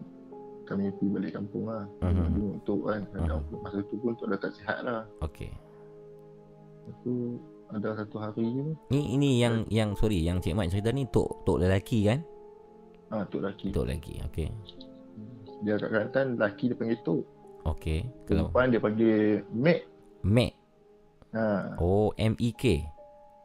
kami 0.72 0.90
pergi 0.96 1.08
balik 1.12 1.32
kampung 1.36 1.64
lah 1.68 1.84
uh-huh. 2.02 2.56
untuk 2.56 2.80
kan 2.88 3.00
uh-huh. 3.12 3.40
masa 3.60 3.78
tu 3.86 3.94
pun 4.00 4.12
tak 4.16 4.26
ada 4.32 4.36
tak 4.40 4.52
sihat 4.56 4.78
lah 4.84 5.02
okay. 5.20 5.52
Lepas 6.82 6.96
tu 7.06 7.14
ada 7.72 7.88
satu 7.94 8.16
hari 8.18 8.42
ni 8.42 8.74
ni 8.90 9.00
ini 9.16 9.30
yang 9.38 9.64
uh, 9.64 9.70
yang 9.70 9.90
sorry 9.94 10.20
yang 10.20 10.42
cik 10.42 10.52
mat 10.52 10.68
cerita 10.68 10.90
ni 10.92 11.08
tok 11.08 11.46
tok 11.46 11.62
lelaki 11.62 12.04
kan 12.10 12.20
ah 13.14 13.24
tok 13.28 13.44
lelaki 13.44 13.68
tok 13.72 13.86
lelaki 13.88 14.14
okey 14.28 14.48
dia 15.62 15.78
kat 15.78 15.88
Kelantan 15.94 16.26
lelaki 16.36 16.64
dia 16.68 16.76
panggil 16.76 16.98
tok 17.06 17.22
okey 17.64 18.00
perempuan 18.26 18.68
dia 18.74 18.80
panggil 18.82 19.40
mek 19.54 19.88
mek 20.26 20.52
Ha. 21.32 21.80
Oh, 21.80 22.12
M-E-K. 22.12 22.64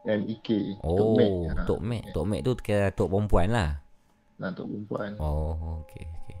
M-E-K. 0.04 0.48
Oh, 0.84 0.96
Tok 0.96 1.10
Mek. 1.16 1.32
Ha. 1.56 1.64
Tok 2.12 2.26
Mek 2.28 2.40
tu 2.44 2.52
kira 2.60 2.92
Tok 2.92 3.08
Perempuan 3.08 3.48
lah. 3.48 3.70
Nah, 4.36 4.52
Tok 4.52 4.68
Perempuan. 4.68 5.16
Oh, 5.16 5.82
okey. 5.84 6.04
Okay. 6.04 6.37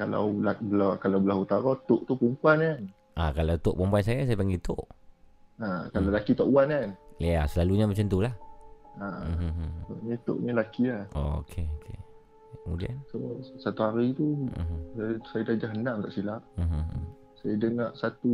Kalau 0.00 0.32
belah, 0.32 0.96
kalau 0.96 1.18
belah 1.20 1.36
utara, 1.36 1.76
Tok 1.84 2.08
tu 2.08 2.16
perempuan 2.16 2.56
kan. 2.64 2.80
Ah, 3.20 3.30
kalau 3.36 3.52
Tok 3.60 3.76
Perempuan 3.76 4.00
saya, 4.00 4.24
saya 4.24 4.40
panggil 4.40 4.56
Tok. 4.64 4.86
Ha, 5.60 5.92
kalau 5.92 6.08
hmm. 6.08 6.16
lelaki 6.16 6.32
Tok 6.32 6.48
Wan 6.48 6.72
kan. 6.72 6.96
Ya, 7.20 7.28
yeah, 7.36 7.44
selalunya 7.44 7.84
macam 7.84 8.08
tu 8.08 8.24
lah. 8.24 8.32
Ha, 8.96 9.06
mm-hmm. 9.28 9.68
Ni 10.08 10.16
Tok 10.24 10.38
ni 10.40 10.50
lelaki 10.56 10.88
lah. 10.88 11.04
Oh, 11.12 11.44
okey. 11.44 11.68
Okay. 11.84 11.98
Kemudian? 12.64 12.96
So, 13.12 13.20
satu 13.60 13.92
hari 13.92 14.16
tu, 14.16 14.48
mm-hmm. 14.48 14.80
saya, 14.96 15.12
saya 15.28 15.42
dah 15.52 15.56
jahanam 15.68 15.94
tak 16.08 16.12
silap. 16.16 16.40
Mm-hmm. 16.56 17.02
Saya 17.44 17.54
dengar 17.60 17.88
satu 17.92 18.32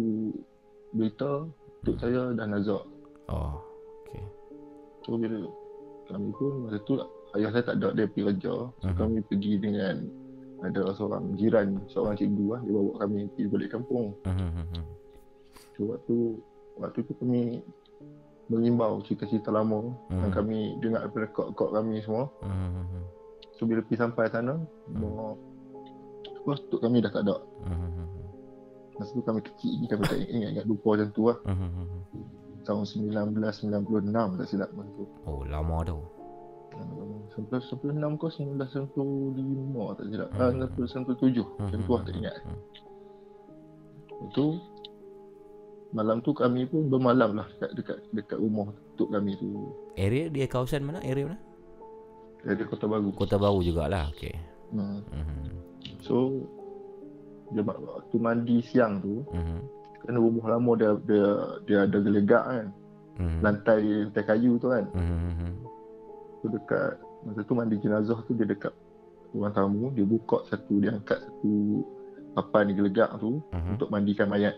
berita, 0.95 1.51
Tok 1.83 1.97
saya 1.99 2.31
dah 2.31 2.47
nazak. 2.47 2.87
Oh, 3.27 3.59
okey. 4.07 4.23
So 5.03 5.19
bila 5.19 5.51
kami 6.07 6.31
pun 6.35 6.67
masa 6.67 6.79
tu 6.87 6.99
ayah 7.39 7.51
saya 7.51 7.63
tak 7.63 7.79
ada 7.83 7.95
dia 7.95 8.07
pergi 8.11 8.27
kerja. 8.35 8.55
So 8.71 8.87
uh-huh. 8.87 8.95
kami 8.99 9.19
pergi 9.27 9.59
dengan 9.59 10.03
ada 10.65 10.81
seorang 10.97 11.37
jiran, 11.37 11.81
seorang 11.91 12.17
cikgu 12.17 12.47
lah. 12.57 12.61
Dia 12.65 12.73
bawa 12.73 12.93
kami 13.05 13.19
pergi 13.35 13.49
balik 13.53 13.71
kampung. 13.77 14.17
Uh-huh. 14.25 14.85
So 15.77 15.81
waktu, 15.93 16.17
waktu 16.81 16.99
tu 17.05 17.13
kami 17.21 17.61
mengimbau 18.47 19.03
cerita-cerita 19.05 19.51
lama 19.53 19.93
uh-huh. 19.93 20.23
yang 20.23 20.33
kami 20.33 20.79
dengar 20.81 21.05
daripada 21.09 21.27
kok-kok 21.35 21.71
kami 21.77 22.01
semua. 22.01 22.31
Uh-huh. 22.41 23.05
So 23.59 23.69
bila 23.69 23.85
pergi 23.85 24.01
sampai 24.01 24.33
sana, 24.33 24.57
uh-huh. 24.61 25.37
Terus 26.47 26.63
tok 26.71 26.79
kami 26.79 27.03
dah 27.03 27.11
tak 27.11 27.27
ada. 27.27 27.43
Uh-huh. 27.43 28.07
Masa 28.97 29.11
tu 29.13 29.21
kami 29.27 29.43
kecil 29.43 29.83
ni 29.83 29.87
kami 29.91 30.03
tak 30.07 30.19
ingat 30.31 30.51
ingat 30.57 30.67
lupa 30.71 30.95
macam 30.95 31.11
tu 31.11 31.23
lah. 31.27 31.39
Uh-huh. 31.43 31.85
Tahun 32.63 32.83
1996 32.87 34.39
tak 34.39 34.47
silap 34.47 34.71
masa 34.79 34.91
tu. 34.95 35.05
Oh 35.27 35.43
lama 35.43 35.83
tu. 35.83 35.99
Sampai 37.37 37.61
sampai 37.61 37.93
belas 37.93 38.73
lima 39.37 39.83
tak 39.93 40.07
silap. 40.09 40.29
Ah 40.41 40.49
uh, 40.49 40.89
sampai 40.89 41.15
tujuh. 41.21 41.47
Macam 41.61 41.81
tu 41.85 41.93
lah 41.93 42.03
tak 42.09 42.15
ingat. 42.17 42.37
Itu 44.33 44.47
malam 45.93 46.25
tu 46.25 46.33
kami 46.33 46.65
pun 46.65 46.89
bermalam 46.89 47.37
lah 47.37 47.47
dekat 47.61 47.71
dekat 47.77 47.99
dekat 48.17 48.39
rumah 48.41 48.73
tok 48.97 49.13
kami 49.13 49.37
tu. 49.37 49.73
Area 50.01 50.33
dia 50.33 50.49
kawasan 50.49 50.89
mana? 50.89 51.05
Area 51.05 51.29
mana? 51.29 51.39
Area 52.49 52.65
Kota 52.65 52.89
Baru. 52.89 53.13
Kota 53.13 53.37
Baru 53.37 53.61
jugalah. 53.61 54.09
Okey. 54.17 54.35
Hmm. 54.73 55.05
Uh-huh. 55.05 55.45
So 56.01 56.17
dia 57.55 57.63
waktu 57.63 58.17
mandi 58.19 58.59
siang 58.65 58.99
tu 59.05 59.23
uh-huh. 59.29 59.61
kan 60.03 60.19
rumah 60.19 60.59
lama 60.59 60.73
dia 60.75 60.91
dia 61.07 61.27
dia 61.63 61.79
ada 61.87 61.99
gelegak 62.03 62.43
kan 62.43 62.67
hmm. 63.23 63.39
lantai 63.39 64.11
lantai 64.11 64.25
kayu 64.27 64.59
tu 64.59 64.67
kan. 64.73 64.85
Hmm. 64.91 65.55
Tu 66.45 66.47
dekat 66.53 67.01
masa 67.25 67.41
tu 67.43 67.55
mandi 67.57 67.77
jenazah 67.81 68.19
tu 68.29 68.37
dia 68.37 68.47
dekat 68.47 68.71
ruang 69.35 69.53
tamu 69.53 69.91
dia 69.93 70.07
buka 70.07 70.47
satu 70.47 70.79
dia 70.79 70.95
angkat 70.95 71.19
satu 71.19 71.83
papan 72.37 72.71
gelegak 72.77 73.11
tu 73.17 73.41
hmm. 73.51 73.77
untuk 73.77 73.89
mandikan 73.89 74.29
mayat. 74.29 74.55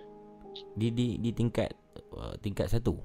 Di 0.74 0.90
di 0.90 1.16
di 1.22 1.30
tingkat 1.30 1.70
uh, 2.14 2.34
tingkat 2.42 2.66
satu. 2.68 2.98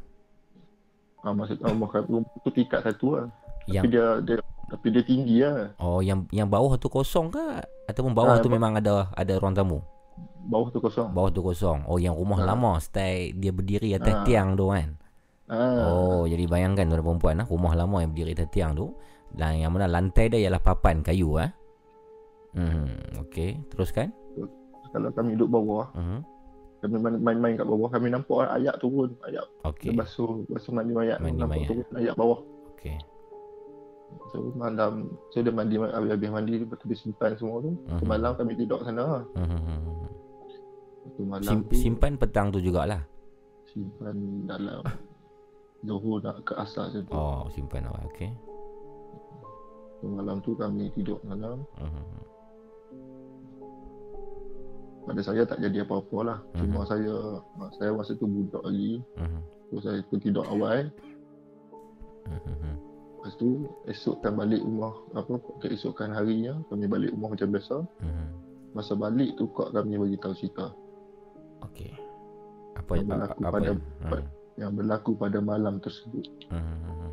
Ah 1.24 1.32
maksud 1.32 1.62
rumah 1.64 1.90
rumah 2.10 2.28
tu 2.42 2.52
tingkat 2.52 2.82
satu 2.84 3.22
lah. 3.22 3.26
Yang... 3.70 3.84
Tapi 3.86 3.88
dia 3.94 4.08
dia 4.26 4.36
tapi 4.68 4.88
dia 4.90 5.04
tinggi 5.06 5.38
lah. 5.46 5.72
Oh 5.80 6.02
yang 6.02 6.26
yang 6.34 6.50
bawah 6.50 6.76
tu 6.76 6.90
kosong 6.90 7.30
ke 7.30 7.62
ataupun 7.88 8.12
bawah 8.12 8.40
ha, 8.40 8.44
tu 8.44 8.50
memang 8.50 8.76
ada 8.76 9.14
ada 9.14 9.34
ruang 9.38 9.54
tamu? 9.54 9.80
Bawah 10.50 10.68
tu 10.74 10.82
kosong. 10.82 11.14
Bawah 11.14 11.32
tu 11.32 11.46
kosong. 11.46 11.86
Oh 11.88 12.02
yang 12.02 12.18
rumah 12.18 12.42
ha. 12.42 12.48
lama 12.52 12.82
style 12.82 13.38
dia 13.38 13.54
berdiri 13.54 13.96
atas 13.96 14.14
ha. 14.14 14.26
tiang 14.26 14.58
tu 14.58 14.74
kan. 14.74 14.98
Ha. 15.52 15.92
Oh 15.92 16.24
jadi 16.24 16.48
bayangkan 16.48 16.88
tuan 16.88 17.04
perempuan 17.04 17.44
lah 17.44 17.48
rumah 17.52 17.76
lama 17.76 18.00
yang 18.00 18.16
berdiri 18.16 18.32
atas 18.32 18.48
tiang 18.56 18.80
tu 18.80 18.96
dan 19.36 19.60
yang 19.60 19.76
mana 19.76 19.92
lantai 19.92 20.32
dia 20.32 20.48
ialah 20.48 20.64
papan 20.64 21.04
kayu 21.04 21.36
ah. 21.36 21.52
Hmm 22.56 22.88
okey 23.28 23.60
teruskan. 23.74 24.14
Kalau 24.94 25.10
kami 25.12 25.36
duduk 25.36 25.58
bawah. 25.58 25.90
Uh-huh. 25.98 26.22
Kami 26.86 27.00
main-main 27.00 27.58
kat 27.58 27.66
bawah 27.66 27.90
kami 27.90 28.14
nampak 28.14 28.46
ayat 28.46 28.78
turun 28.80 29.18
ayat. 29.26 29.44
Okey. 29.68 29.92
Basuh 29.98 30.46
basuh 30.48 30.72
mandi 30.72 30.94
mayat. 30.94 31.18
Mandi 31.20 31.42
nampak 31.42 31.60
mayat. 31.60 31.68
turun 31.68 31.88
ayat 31.98 32.16
bawah. 32.16 32.40
Okey. 32.78 32.96
So 34.30 34.54
malam 34.54 35.10
So 35.34 35.42
dia 35.42 35.50
mandi 35.50 35.74
Habis-habis 35.82 36.30
mandi 36.30 36.62
Lepas 36.62 36.78
tu 36.78 36.86
dia 36.86 37.02
simpan 37.02 37.34
semua 37.34 37.66
tu 37.66 37.74
uh-huh. 37.74 38.06
Malam 38.06 38.38
kami 38.38 38.54
tidur 38.54 38.78
sana 38.86 39.26
uh-huh. 39.26 41.26
malam 41.26 41.50
Sim, 41.50 41.66
tu, 41.66 41.74
Simpan 41.74 42.14
petang 42.14 42.54
tu 42.54 42.62
jugalah 42.62 43.02
Simpan 43.66 44.46
dalam 44.46 44.86
Zohor 45.84 46.24
nak 46.24 46.44
ke 46.48 46.54
asal 46.56 46.92
tu 46.96 47.12
Oh 47.12 47.48
simpan 47.52 47.88
awal 47.88 48.04
Okay 48.16 48.32
so, 50.00 50.08
Malam 50.08 50.40
tu 50.40 50.56
kami 50.56 50.90
tidur 50.96 51.20
malam 51.28 51.68
uh-huh. 51.80 52.06
Pada 55.04 55.20
saya 55.20 55.44
tak 55.44 55.60
jadi 55.60 55.84
apa-apa 55.84 56.18
lah 56.24 56.40
uh-huh. 56.40 56.60
Cuma 56.64 56.88
saya 56.88 57.14
Saya 57.76 57.92
masa 57.92 58.16
tu 58.16 58.28
budak 58.28 58.64
lagi 58.64 59.04
uh-huh. 59.20 59.42
So 59.72 59.84
saya 59.84 60.00
pun 60.08 60.20
tidur 60.24 60.48
awal 60.48 60.88
uh-huh. 62.28 62.76
Lepas 63.24 63.40
tu 63.40 63.72
esokkan 63.88 64.36
balik 64.36 64.60
rumah 64.60 64.92
apa 65.16 65.40
keesokan 65.64 66.12
harinya 66.12 66.60
kami 66.68 66.92
balik 66.92 67.16
rumah 67.16 67.32
macam 67.32 67.56
biasa. 67.56 67.80
Hmm. 68.04 68.28
Masa 68.76 69.00
balik 69.00 69.40
tu 69.40 69.48
kak 69.56 69.72
kami 69.72 69.96
bagi 69.96 70.20
tahu 70.20 70.36
cerita. 70.36 70.76
Okey. 71.64 71.96
Apa 72.76 73.00
yang 73.00 73.08
berlaku 73.08 73.40
apa 73.40 73.54
pada 73.56 73.68
yang, 73.72 73.80
hmm. 73.80 74.28
Yang 74.58 74.74
berlaku 74.78 75.18
pada 75.18 75.42
malam 75.42 75.82
tersebut. 75.82 76.26
Hmm. 76.54 77.10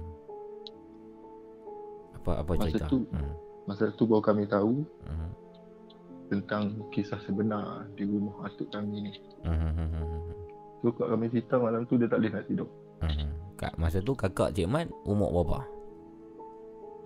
Apa 2.21 2.45
apa 2.45 2.53
masa 2.57 2.69
cerita? 2.69 2.87
Tu, 2.93 2.99
hmm. 3.09 3.33
Masa 3.65 3.85
tu 3.97 4.05
baru 4.05 4.21
kami 4.21 4.45
tahu 4.45 4.85
hmm. 4.85 5.31
tentang 6.29 6.85
kisah 6.93 7.21
sebenar 7.25 7.89
di 7.97 8.05
rumah 8.05 8.45
atuk 8.45 8.69
kami 8.69 9.09
ni. 9.09 9.13
Hmm. 9.45 9.73
So 10.85 10.93
kak 10.93 11.09
kami 11.13 11.33
cerita 11.33 11.57
malam 11.57 11.89
tu 11.89 11.97
dia 11.97 12.09
tak 12.09 12.21
boleh 12.21 12.33
nak 12.33 12.45
tidur. 12.49 12.69
Hmm. 13.01 13.33
Kak 13.57 13.77
masa 13.77 14.01
tu 14.01 14.13
kakak 14.13 14.53
Cik 14.57 14.69
Mat 14.69 14.89
umur 15.05 15.33
berapa? 15.33 15.65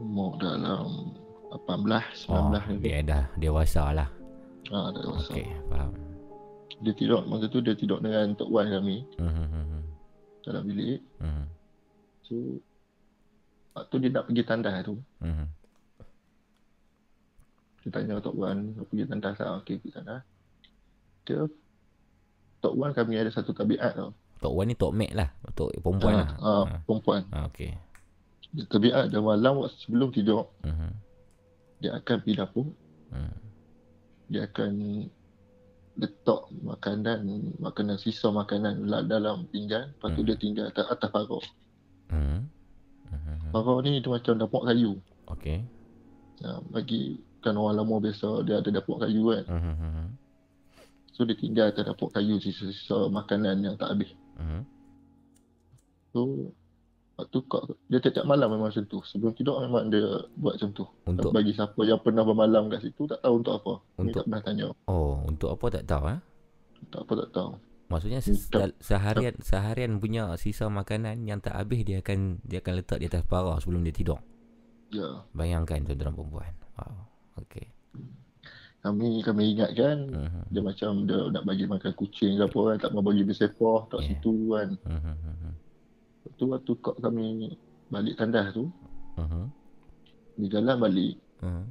Umur 0.02 0.34
dalam 0.42 1.14
18, 1.54 2.26
19 2.26 2.34
oh. 2.34 2.50
Dia 2.82 2.98
dah 3.06 3.24
dewasa 3.38 3.94
lah. 3.94 4.10
Ha, 4.70 4.90
dah 4.90 5.02
dewasa. 5.02 5.30
Okey, 5.30 5.46
faham. 5.70 5.94
Dia 6.82 6.92
tidur, 6.98 7.22
masa 7.30 7.46
tu 7.46 7.62
dia 7.62 7.78
tidur 7.78 8.02
dengan 8.02 8.34
Tok 8.34 8.50
Wan 8.50 8.66
kami. 8.66 9.06
Mm-hmm. 9.22 9.83
Dalam 10.44 10.62
bilik. 10.68 11.00
Mm-hmm. 11.24 11.46
So, 12.28 12.34
waktu 13.72 13.94
dia 14.04 14.10
nak 14.12 14.24
pergi 14.28 14.42
tandas 14.44 14.76
tu. 14.84 14.94
Mm-hmm. 15.24 15.48
Dia 17.84 17.88
tanya 17.92 18.20
Tok 18.20 18.36
Wan, 18.36 18.76
nak 18.76 18.86
pergi 18.92 19.04
tandas 19.08 19.34
lah. 19.40 19.60
Okey, 19.64 19.80
pergi 19.80 19.92
tandas. 19.96 20.22
Dia, 21.24 21.48
Tok 22.60 22.74
Wan 22.76 22.92
kami 22.92 23.16
ada 23.16 23.32
satu 23.32 23.56
tabiat 23.56 23.96
tau. 23.96 24.12
Tok 24.44 24.52
Wan 24.52 24.68
ni 24.68 24.76
Tok 24.76 24.92
Mek 24.92 25.16
lah. 25.16 25.32
Tok 25.56 25.72
perempuan 25.80 26.12
ha, 26.12 26.20
lah. 26.20 26.28
Ha, 26.36 26.52
ha. 26.68 26.76
perempuan. 26.84 27.20
Ha, 27.32 27.48
Okey 27.48 27.72
tabiat 28.70 29.10
dan 29.10 29.22
malam 29.26 29.66
waktu 29.66 29.74
sebelum 29.82 30.14
tidur 30.14 30.46
uh-huh. 30.62 30.92
dia 31.82 31.98
akan 31.98 32.16
pergi 32.22 32.38
dapur 32.38 32.70
uh-huh. 33.10 33.36
dia 34.30 34.46
akan 34.46 34.70
letak 35.94 36.50
makanan 36.66 37.54
makanan 37.62 37.96
sisa 38.02 38.34
makanan 38.34 38.82
dalam 39.06 39.46
pinggan 39.54 39.94
lepas 39.94 40.10
tu 40.10 40.22
uh-huh. 40.22 40.26
dia 40.26 40.36
tinggal 40.36 40.66
atas, 40.66 40.86
atas 40.90 41.08
pagar 41.14 41.42
uh-huh. 42.10 42.40
uh-huh. 43.14 43.50
pagar 43.54 43.76
ni 43.86 44.02
dia 44.02 44.10
macam 44.10 44.34
dapur 44.34 44.62
kayu 44.66 44.98
okey 45.30 45.62
ya, 46.42 46.58
bagi 46.74 47.22
kan 47.38 47.54
orang 47.54 47.78
lama 47.78 48.02
biasa 48.02 48.42
dia 48.42 48.58
ada 48.58 48.70
dapur 48.74 48.98
kayu 48.98 49.22
kan 49.30 49.44
uh-huh. 49.46 50.06
so 51.14 51.22
dia 51.22 51.38
tinggal 51.38 51.70
atas 51.70 51.86
dapur 51.86 52.10
kayu 52.10 52.42
sisa-sisa 52.42 53.06
makanan 53.06 53.62
yang 53.62 53.78
tak 53.78 53.94
habis 53.94 54.10
uh-huh. 54.34 54.62
so 56.10 56.20
Waktu 57.14 57.38
kau 57.46 57.62
dia 57.86 58.02
tiap-tiap 58.02 58.26
malam 58.26 58.50
memang 58.50 58.74
macam 58.74 58.84
tu. 58.90 58.98
Sebelum 59.06 59.38
tidur 59.38 59.62
memang 59.62 59.86
dia 59.86 60.02
buat 60.34 60.58
macam 60.58 60.70
tu. 60.74 60.84
Untuk 61.06 61.30
bagi 61.30 61.54
siapa 61.54 61.78
yang 61.86 62.02
pernah 62.02 62.26
bermalam 62.26 62.66
kat 62.66 62.82
situ 62.82 63.06
tak 63.06 63.22
tahu 63.22 63.38
untuk 63.38 63.54
apa. 63.62 63.72
Untuk 64.02 64.18
tak 64.18 64.24
pernah 64.26 64.42
tanya. 64.42 64.66
Oh, 64.90 65.22
untuk 65.22 65.54
apa 65.54 65.78
tak 65.78 65.84
tahu 65.86 66.04
eh? 66.10 66.20
Tak 66.90 67.00
apa 67.06 67.12
tak 67.22 67.30
tahu. 67.30 67.50
Maksudnya 67.86 68.18
se- 68.18 68.74
seharian 68.82 69.34
seharian 69.38 70.02
punya 70.02 70.34
sisa 70.34 70.66
makanan 70.66 71.22
yang 71.22 71.38
tak 71.38 71.54
habis 71.54 71.86
dia 71.86 72.02
akan 72.02 72.42
dia 72.42 72.58
akan 72.58 72.82
letak 72.82 72.98
di 72.98 73.06
atas 73.06 73.22
parah 73.22 73.62
sebelum 73.62 73.86
dia 73.86 73.94
tidur. 73.94 74.18
Ya. 74.90 75.22
Bayangkan 75.30 75.86
tuan-tuan 75.86 76.18
perempuan. 76.18 76.52
Wow. 76.74 76.98
Okey. 77.46 77.70
Kami 78.82 79.22
kami 79.22 79.54
ingatkan 79.54 79.96
uh-huh. 80.10 80.44
dia 80.50 80.60
macam 80.66 81.06
dia 81.06 81.30
nak 81.30 81.46
bagi 81.46 81.64
makan 81.70 81.92
kucing 81.94 82.36
ke 82.36 82.44
apa 82.44 82.60
kan 82.74 82.76
tak 82.82 82.90
mau 82.90 83.06
bagi 83.06 83.22
bersepah 83.22 83.86
tak 83.86 84.02
yeah. 84.02 84.08
situ 84.10 84.34
kan. 84.50 84.68
Uh-huh 84.82 85.54
tu 86.36 86.44
waktu 86.48 86.72
kok 86.80 86.96
kami 87.00 87.54
balik 87.92 88.16
tandas 88.16 88.56
tu 88.56 88.72
uh-huh. 89.20 89.46
di 90.40 90.46
jalan 90.48 90.76
balik 90.80 91.14
uh-huh. 91.44 91.64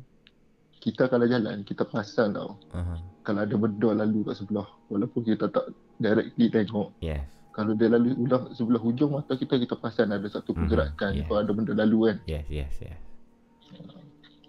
kita 0.79 1.09
kalau 1.09 1.25
jalan 1.25 1.65
kita 1.65 1.83
perasan 1.83 2.37
tau 2.37 2.55
uh-huh. 2.71 2.99
kalau 3.25 3.41
ada 3.43 3.55
benda 3.57 3.89
lalu 4.05 4.21
kat 4.29 4.35
sebelah 4.37 4.67
walaupun 4.93 5.21
kita 5.25 5.49
tak 5.49 5.73
directly 5.97 6.47
tengok 6.53 6.93
yes. 7.01 7.25
kalau 7.51 7.73
dia 7.73 7.89
lalu 7.89 8.13
ulang 8.17 8.53
sebelah 8.53 8.81
hujung 8.81 9.17
mata 9.17 9.33
kita 9.33 9.57
kita 9.57 9.73
perasan 9.77 10.13
ada 10.13 10.27
satu 10.29 10.53
mhm. 10.53 10.57
pergerakan 10.65 11.11
yes. 11.17 11.25
kalau 11.25 11.39
ada 11.41 11.51
benda 11.51 11.73
lalu 11.73 11.97
kan 12.13 12.17
yes 12.29 12.45
yes 12.49 12.73
yes 12.79 12.99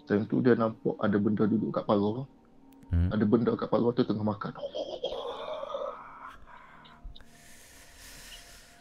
Time 0.05 0.29
tu 0.29 0.37
dia 0.37 0.53
nampak 0.53 0.93
ada 1.01 1.17
benda 1.17 1.49
duduk 1.49 1.73
kat 1.73 1.83
pagar. 1.89 2.29
Hmm. 2.93 3.09
Ada 3.09 3.25
benda 3.25 3.51
kat 3.57 3.69
pagar 3.73 3.89
tu 3.97 4.05
tengah 4.05 4.21
makan. 4.21 4.53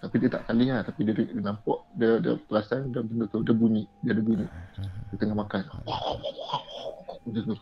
Tapi 0.05 0.21
dia 0.21 0.29
tak 0.29 0.45
kali 0.45 0.69
lah 0.69 0.85
Tapi 0.85 1.01
dia, 1.09 1.17
dia, 1.17 1.25
nampak 1.41 1.81
Dia, 1.97 2.21
dia 2.21 2.37
perasan 2.45 2.93
Dia 2.93 3.01
benda 3.01 3.25
tu 3.33 3.41
Dia 3.41 3.57
bunyi 3.57 3.89
Dia 4.05 4.13
ada 4.13 4.21
bunyi. 4.21 4.45
Dia 5.09 5.15
tengah 5.17 5.37
makan. 5.41 5.63
Benda 7.25 7.41
tu 7.41 7.55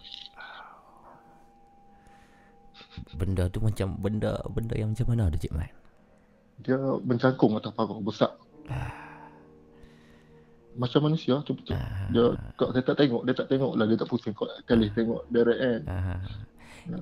Benda 3.14 3.43
tu 3.47 3.59
macam 3.62 3.88
Benda 3.95 4.43
benda 4.51 4.74
yang 4.74 4.90
macam 4.90 5.07
mana 5.07 5.30
tu 5.30 5.38
Cik 5.38 5.55
Man? 5.55 5.70
Dia 6.66 6.78
mencangkung 7.07 7.55
atas 7.55 7.70
pagar 7.78 8.03
Besar. 8.03 8.34
Macam 10.74 11.01
manusia 11.07 11.38
tu 11.47 11.55
betul 11.55 11.78
Dia 12.11 12.34
Kau 12.59 12.74
saya 12.74 12.82
tak 12.82 12.99
tengok 12.99 13.22
Dia 13.22 13.34
tak 13.38 13.47
tengok 13.55 13.78
lah 13.78 13.86
Dia 13.86 13.97
tak 14.03 14.09
pusing 14.11 14.34
Kau 14.34 14.51
kali 14.66 14.90
tengok 14.90 15.30
Direct 15.30 15.61
kan. 15.62 15.82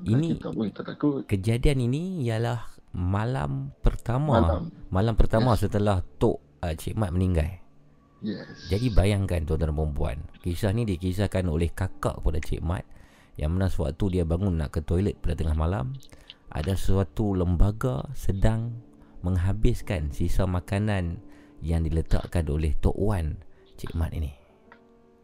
Ini 0.05 0.37
tak 0.37 0.53
boleh, 0.53 0.69
tak 0.77 0.85
takut. 0.93 1.25
Kejadian 1.25 1.89
ini 1.89 2.29
Ialah 2.29 2.80
malam 2.95 3.75
pertama. 3.83 4.43
Malam, 4.43 4.63
malam 4.91 5.15
pertama 5.15 5.55
yes. 5.55 5.67
setelah 5.67 6.03
tok 6.19 6.43
uh, 6.63 6.75
cik 6.75 6.99
mat 6.99 7.15
meninggal. 7.15 7.47
Yes. 8.21 8.69
Jadi 8.69 8.93
bayangkan 8.93 9.49
tuan-tuan 9.49 9.73
dan 9.73 9.97
puan 9.97 10.19
kisah 10.45 10.77
ni 10.77 10.85
dikisahkan 10.85 11.49
oleh 11.49 11.73
kakak 11.73 12.21
kepada 12.21 12.37
cik 12.37 12.61
mat 12.61 12.85
yang 13.41 13.57
mana 13.57 13.73
sewaktu 13.73 14.21
dia 14.21 14.25
bangun 14.29 14.61
nak 14.61 14.77
ke 14.77 14.85
toilet 14.85 15.17
pada 15.17 15.33
tengah 15.41 15.57
malam 15.57 15.97
ada 16.53 16.77
suatu 16.77 17.33
lembaga 17.33 18.05
sedang 18.13 18.77
menghabiskan 19.25 20.13
sisa 20.13 20.45
makanan 20.45 21.17
yang 21.65 21.81
diletakkan 21.81 22.45
oleh 22.53 22.77
tok 22.77 22.97
wan 23.01 23.41
cik 23.81 23.97
mat 23.97 24.13
ini. 24.13 24.37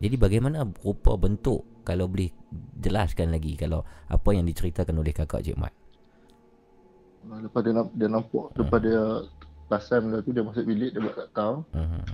Jadi 0.01 0.17
bagaimana 0.17 0.64
rupa 0.81 1.21
bentuk 1.21 1.85
kalau 1.85 2.09
boleh 2.09 2.33
jelaskan 2.81 3.29
lagi 3.29 3.61
kalau 3.61 3.85
apa 4.09 4.29
yang 4.33 4.49
diceritakan 4.49 4.97
oleh 5.05 5.12
kakak 5.12 5.45
cik 5.45 5.61
mat 5.61 5.73
lepas 7.27 7.61
dia, 7.62 7.72
dia 7.95 8.09
nampak 8.09 8.47
uh. 8.55 8.59
Lepas 8.62 8.79
dia 8.83 9.03
Pasal 9.66 9.99
benda 10.07 10.18
tu 10.22 10.31
Dia 10.31 10.47
masuk 10.47 10.64
bilik 10.66 10.95
Dia 10.95 11.01
buat 11.03 11.14
tak 11.18 11.31
tahu 11.35 11.57
uh. 11.74 12.05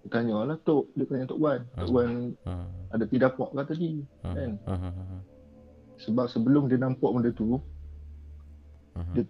Dia 0.00 0.08
tanya 0.10 0.36
lah 0.42 0.58
Tok 0.66 0.90
Dia 0.98 1.04
tanya 1.06 1.24
Tok 1.30 1.40
Wan 1.40 1.60
uh. 1.62 1.78
Tok 1.86 1.90
Wan 1.94 2.10
uh. 2.46 2.66
Ada 2.90 3.04
tidak 3.06 3.34
dapur 3.34 3.48
ke 3.54 3.62
tadi 3.68 3.90
uh. 4.26 4.34
Kan 4.34 4.50
uh. 4.66 5.20
Sebab 6.00 6.26
sebelum 6.32 6.66
dia 6.66 6.80
nampak 6.80 7.10
benda 7.12 7.30
tu 7.30 7.60
uh. 7.60 7.60
dia, 9.14 9.22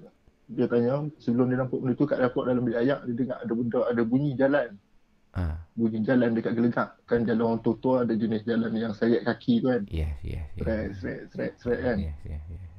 dia 0.51 0.67
tanya 0.67 1.05
sebelum 1.21 1.53
dia 1.53 1.59
nampak 1.61 1.79
benda 1.79 1.95
tu 1.99 2.07
kat 2.07 2.19
dapur 2.19 2.49
dalam 2.49 2.63
bilik 2.65 2.81
ayak 2.81 3.07
dia 3.11 3.15
dengar 3.15 3.39
ada 3.43 3.53
benda 3.55 3.79
ada 3.87 4.03
bunyi 4.03 4.35
jalan. 4.35 4.69
Ha. 5.31 5.63
Bunyi 5.79 6.03
jalan 6.03 6.35
dekat 6.35 6.59
gelegak. 6.59 6.99
Kan 7.07 7.23
jalan 7.23 7.55
orang 7.55 7.63
tua 7.63 8.03
ada 8.03 8.15
jenis 8.19 8.43
jalan 8.43 8.75
yang 8.75 8.91
seret 8.91 9.23
kaki 9.23 9.63
tu 9.63 9.71
kan. 9.71 9.83
Ya, 9.87 10.11
ya. 10.27 10.43
Seret, 10.59 10.87
seret, 10.99 11.21
seret, 11.31 11.53
seret 11.63 11.81
kan. 11.87 11.97
Ya, 12.03 12.15
ya, 12.27 12.39
ya. 12.51 12.70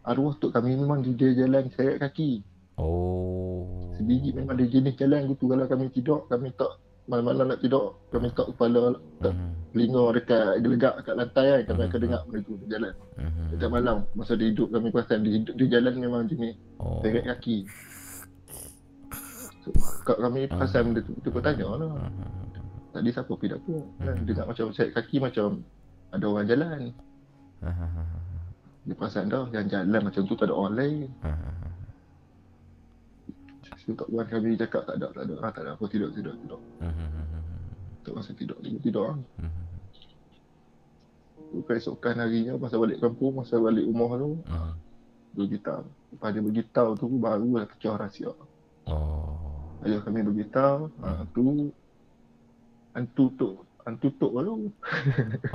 Arwah 0.00 0.34
tok 0.40 0.56
kami 0.56 0.80
memang 0.80 1.04
dia 1.04 1.32
jalan 1.36 1.68
seret 1.76 2.00
kaki. 2.00 2.40
Oh. 2.80 3.68
Sebiji 4.00 4.32
memang 4.32 4.56
ada 4.56 4.64
jenis 4.64 4.96
jalan 4.96 5.28
gitu 5.28 5.44
kalau 5.52 5.66
kami 5.68 5.92
tidur 5.92 6.24
kami 6.32 6.48
tak 6.56 6.80
malam-malam 7.10 7.52
nak 7.52 7.60
tidur 7.60 7.98
kami 8.14 8.30
tak 8.32 8.46
kepala 8.54 8.94
tak 9.18 9.34
uh-huh. 9.34 9.50
telinga 9.74 10.04
dekat 10.14 10.52
gelegak 10.62 10.94
kat 11.02 11.14
lantai 11.18 11.46
kan 11.50 11.60
kami 11.66 11.80
uh-huh. 11.82 11.90
akan 11.90 12.00
dengar 12.06 12.20
benda 12.22 12.40
tu 12.46 12.54
jalan 12.70 12.94
uh-huh. 13.18 13.46
setiap 13.50 13.70
malam 13.74 13.96
masa 14.14 14.32
dia 14.38 14.46
hidup 14.54 14.68
kami 14.70 14.88
perasan 14.94 15.18
dia 15.26 15.32
hidup 15.42 15.54
dia 15.58 15.66
jalan 15.74 15.92
memang 15.98 16.22
jenis 16.30 16.54
oh. 16.78 17.02
seret 17.02 17.24
kaki 17.26 17.56
so, 19.66 19.68
kami 20.06 20.46
perasan 20.46 20.70
uh-huh. 20.70 20.86
benda 20.86 21.00
tu 21.02 21.12
kita 21.18 21.28
pun 21.34 21.42
tanya 21.42 21.66
lah 21.66 21.90
uh-huh. 21.98 22.44
tadi 22.94 23.08
siapa 23.10 23.32
pergi 23.34 23.48
dapur 23.58 23.82
uh-huh. 23.82 24.16
dia 24.22 24.32
nak 24.38 24.46
macam 24.46 24.66
seret 24.70 24.92
kaki 24.94 25.16
macam 25.18 25.48
ada 26.10 26.24
orang 26.26 26.46
jalan. 26.46 26.80
Dia 28.90 28.98
perasan 28.98 29.30
dah 29.30 29.46
yang 29.54 29.70
jalan 29.70 30.02
macam 30.02 30.22
tu 30.26 30.34
tak 30.34 30.50
ada 30.50 30.54
orang 30.58 30.74
lain 30.74 31.06
uh-huh. 31.22 31.60
So 33.80 33.96
tak 33.96 34.12
buat 34.12 34.28
kami 34.28 34.60
cakap 34.60 34.84
tak 34.84 35.00
ada, 35.00 35.08
tak 35.10 35.24
ada. 35.24 35.34
Ah, 35.40 35.50
tak 35.50 35.62
ada. 35.64 35.70
Aku 35.74 35.88
tidur, 35.88 36.12
tidur, 36.12 36.36
tidur. 36.36 36.60
Tak 38.00 38.16
masa 38.16 38.32
tidur, 38.32 38.56
tidur, 38.64 38.80
tidur. 38.80 39.08
Tu 41.50 41.60
keesokan 41.68 42.16
harinya, 42.16 42.56
masa 42.56 42.80
balik 42.80 42.96
kampung, 42.96 43.40
masa 43.40 43.60
balik 43.60 43.84
rumah 43.84 44.10
tu, 44.16 44.30
uh-huh. 44.40 44.72
bergitar. 45.36 45.84
Lepas 46.12 46.28
dia 46.32 46.42
bergitar 46.44 46.86
tu, 46.96 47.06
baru 47.08 47.60
lah 47.60 47.66
pecah 47.68 47.96
rahsia. 48.00 48.32
Oh. 48.88 49.80
Ayah 49.84 50.00
kami 50.00 50.24
bergitar, 50.24 50.88
uh. 51.00 51.04
ha, 51.04 51.24
tu, 51.32 51.72
hantu 52.96 53.24
tu, 53.36 53.50
hantu 53.86 54.08
tu 54.20 54.28
baru. 54.30 54.68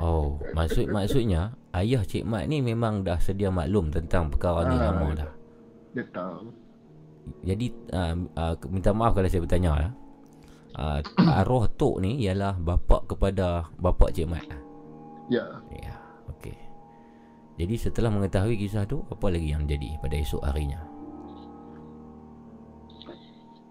oh, 0.02 0.40
maksud 0.52 0.90
maksudnya, 0.90 1.54
ayah 1.76 2.02
Cik 2.02 2.26
Mat 2.26 2.46
ni 2.50 2.62
memang 2.64 3.06
dah 3.06 3.20
sedia 3.22 3.52
maklum 3.52 3.92
tentang 3.92 4.28
perkara 4.32 4.66
ni 4.68 4.76
ha, 4.76 4.84
lama 4.90 5.06
dah. 5.14 5.30
Dia 5.96 6.04
tahu 6.12 6.66
jadi 7.42 7.66
uh, 7.94 8.14
uh, 8.38 8.54
minta 8.70 8.90
maaf 8.94 9.14
kalau 9.14 9.28
saya 9.30 9.42
bertanya 9.42 9.72
ya. 9.74 9.90
Uh, 10.76 11.00
arwah 11.40 11.66
tok 11.72 12.04
ni 12.04 12.20
ialah 12.20 12.54
bapa 12.60 13.02
kepada 13.08 13.70
bapa 13.80 14.12
Cik 14.12 14.28
Mat. 14.28 14.46
Ya. 15.32 15.42
Ya, 15.72 15.96
okey. 16.36 16.54
Jadi 17.56 17.74
setelah 17.80 18.12
mengetahui 18.12 18.60
kisah 18.60 18.84
tu, 18.84 19.02
apa 19.08 19.26
lagi 19.32 19.50
yang 19.50 19.64
jadi 19.64 19.96
pada 19.98 20.14
esok 20.20 20.44
harinya? 20.44 20.78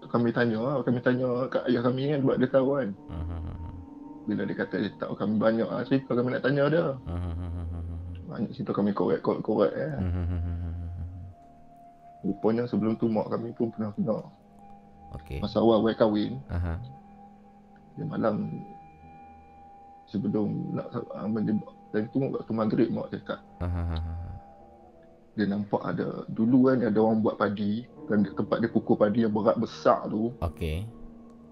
Kami 0.06 0.30
tanya, 0.32 0.58
lah, 0.58 0.76
kami 0.82 0.98
tanya 1.02 1.46
kat 1.50 1.62
ayah 1.70 1.82
kami 1.82 2.10
kan 2.10 2.20
buat 2.24 2.36
dia 2.40 2.50
tahu 2.50 2.68
kan. 2.78 2.88
Uh-huh. 3.10 3.65
Bila 4.26 4.42
dia 4.42 4.58
kata 4.58 4.82
dia 4.82 4.90
tahu 4.98 5.14
kami 5.14 5.38
banyak 5.38 5.68
lah 5.70 5.86
cerita 5.86 6.18
kami 6.18 6.34
nak 6.34 6.42
tanya 6.42 6.66
dia. 6.66 6.86
Banyak 8.26 8.50
cerita 8.58 8.74
kami 8.74 8.90
korek-korek 8.90 9.70
ya. 9.70 10.02
Uh-huh. 10.02 10.74
Rupanya 12.26 12.66
sebelum 12.66 12.98
tu 12.98 13.06
mak 13.06 13.30
kami 13.30 13.54
pun 13.54 13.70
pernah 13.70 13.94
kena. 13.94 14.18
Okay. 15.22 15.38
Masa 15.38 15.62
awal 15.62 15.78
awal 15.78 15.94
kahwin. 15.94 16.42
Aha. 16.50 16.74
Dia 17.94 18.04
malam 18.10 18.66
sebelum 20.10 20.74
nak 20.74 20.90
uh, 20.90 21.28
menjebak. 21.30 21.70
Dan 21.94 22.10
tu 22.10 22.18
waktu 22.18 22.52
maghrib 22.52 22.88
mak 22.90 23.14
cakap. 23.14 23.38
Aha. 23.62 23.94
Dia 25.36 25.46
nampak 25.52 25.84
ada 25.84 26.24
dulu 26.32 26.72
kan 26.72 26.80
ada 26.80 26.96
orang 26.96 27.20
buat 27.20 27.36
padi 27.36 27.84
dan 28.08 28.24
tempat 28.24 28.56
dia 28.56 28.72
pukul 28.72 28.96
padi 28.96 29.28
yang 29.28 29.36
berat 29.36 29.60
besar 29.60 30.08
tu. 30.08 30.32
Okey. 30.40 30.88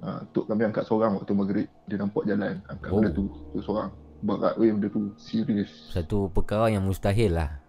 Ha, 0.05 0.21
Tok 0.37 0.53
kami 0.53 0.69
angkat 0.69 0.85
seorang 0.85 1.17
waktu 1.17 1.33
maghrib. 1.33 1.69
Dia 1.89 1.97
nampak 1.97 2.29
jalan. 2.29 2.61
Angkat 2.69 2.89
oh. 2.93 3.01
benda 3.01 3.11
tu, 3.17 3.25
tu 3.57 3.59
seorang. 3.65 3.89
Berat 4.21 4.55
weh 4.61 4.69
benda 4.69 4.89
tu. 4.93 5.17
Serius. 5.17 5.73
Satu 5.89 6.29
perkara 6.29 6.69
yang 6.69 6.85
mustahil 6.85 7.33
lah. 7.33 7.65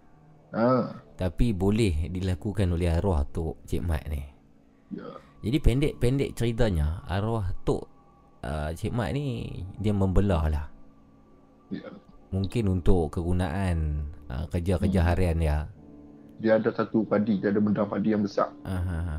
Ha. 0.52 1.00
Tapi 1.16 1.56
boleh 1.56 2.12
dilakukan 2.12 2.68
oleh 2.68 2.92
arwah 2.92 3.24
Tok 3.24 3.64
Cik 3.64 3.82
Mat 3.88 4.04
ni. 4.12 4.20
Ya. 4.92 5.08
Jadi 5.40 5.58
pendek-pendek 5.64 6.30
ceritanya, 6.36 7.00
arwah 7.08 7.56
Tok 7.64 7.88
uh, 8.44 8.70
Cik 8.76 8.92
Mat 8.92 9.16
ni 9.16 9.48
dia 9.80 9.96
membelah 9.96 10.44
lah. 10.52 10.66
Ya. 11.72 11.88
Mungkin 12.36 12.68
untuk 12.68 13.16
kegunaan 13.16 14.06
uh, 14.28 14.44
kerja-kerja 14.52 15.00
hmm. 15.00 15.08
harian 15.08 15.36
dia. 15.40 15.58
Dia 16.36 16.60
ada 16.60 16.68
satu 16.68 17.00
padi, 17.08 17.40
dia 17.40 17.48
ada 17.48 17.64
benda 17.64 17.88
padi 17.88 18.12
yang 18.12 18.20
besar. 18.20 18.52
Aha. 18.68 19.16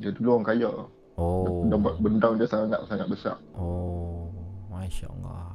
Dia 0.00 0.16
dulu 0.16 0.40
orang 0.40 0.48
kaya. 0.48 0.72
Oh. 1.20 1.64
Benda, 1.68 1.76
benda 2.00 2.28
dia 2.40 2.48
sangat 2.48 2.80
sangat 2.88 3.06
besar. 3.08 3.36
Oh, 3.52 4.32
masya-Allah. 4.72 5.52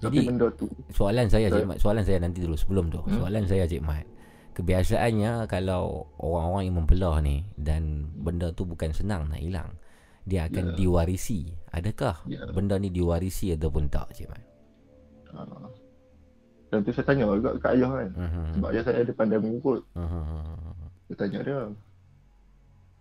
Jadi 0.00 0.16
benda 0.24 0.46
tu. 0.56 0.66
Soalan 0.96 1.28
saya 1.28 1.52
Cik 1.52 1.66
Mat, 1.68 1.76
soalan 1.76 2.04
saya 2.06 2.18
nanti 2.24 2.40
dulu 2.40 2.56
sebelum 2.56 2.88
tu. 2.88 3.04
Hmm? 3.04 3.20
Soalan 3.20 3.44
saya 3.44 3.68
Cik 3.68 3.84
Mat. 3.84 4.06
Kebiasaannya 4.56 5.46
kalau 5.46 6.10
orang-orang 6.18 6.64
yang 6.66 6.76
membelah 6.82 7.16
ni 7.22 7.44
dan 7.54 8.08
benda 8.18 8.50
tu 8.50 8.64
bukan 8.64 8.90
senang 8.96 9.28
nak 9.28 9.38
hilang, 9.38 9.76
dia 10.24 10.48
akan 10.48 10.72
yeah. 10.72 10.76
diwarisi. 10.76 11.40
Adakah 11.70 12.24
yeah. 12.26 12.48
benda 12.50 12.80
ni 12.80 12.88
diwarisi 12.88 13.52
ataupun 13.52 13.92
tak 13.92 14.16
Cik 14.16 14.28
Mat? 14.32 14.44
Uh, 15.30 15.70
dan 16.70 16.86
tu 16.86 16.90
saya 16.94 17.06
tanya 17.06 17.26
juga 17.26 17.58
kat 17.58 17.74
ayah 17.78 17.90
kan. 17.90 18.10
Uh-huh. 18.14 18.46
Sebab 18.56 18.68
ayah 18.70 18.82
saya 18.86 18.96
ada 19.02 19.12
pandai 19.14 19.38
mengikut. 19.42 19.80
Uh-huh. 19.94 20.22
Saya 21.10 21.16
tanya 21.18 21.38
dia, 21.42 21.58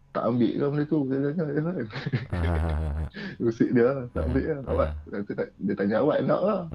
tak 0.10 0.26
ambil 0.26 0.52
ke 0.58 0.66
benda 0.66 0.84
tu 0.90 0.98
dia 1.06 1.18
tanya 1.22 1.44
dia 1.54 1.62
kan 1.62 1.76
usik 3.46 3.70
dia 3.78 4.10
tak 4.10 4.26
ambil 4.26 4.46
lah. 4.50 4.62
awak 4.66 4.90
nanti 5.06 5.32
dia 5.38 5.74
tanya 5.78 5.96
awak 6.02 6.18
nak 6.26 6.42
lah. 6.42 6.62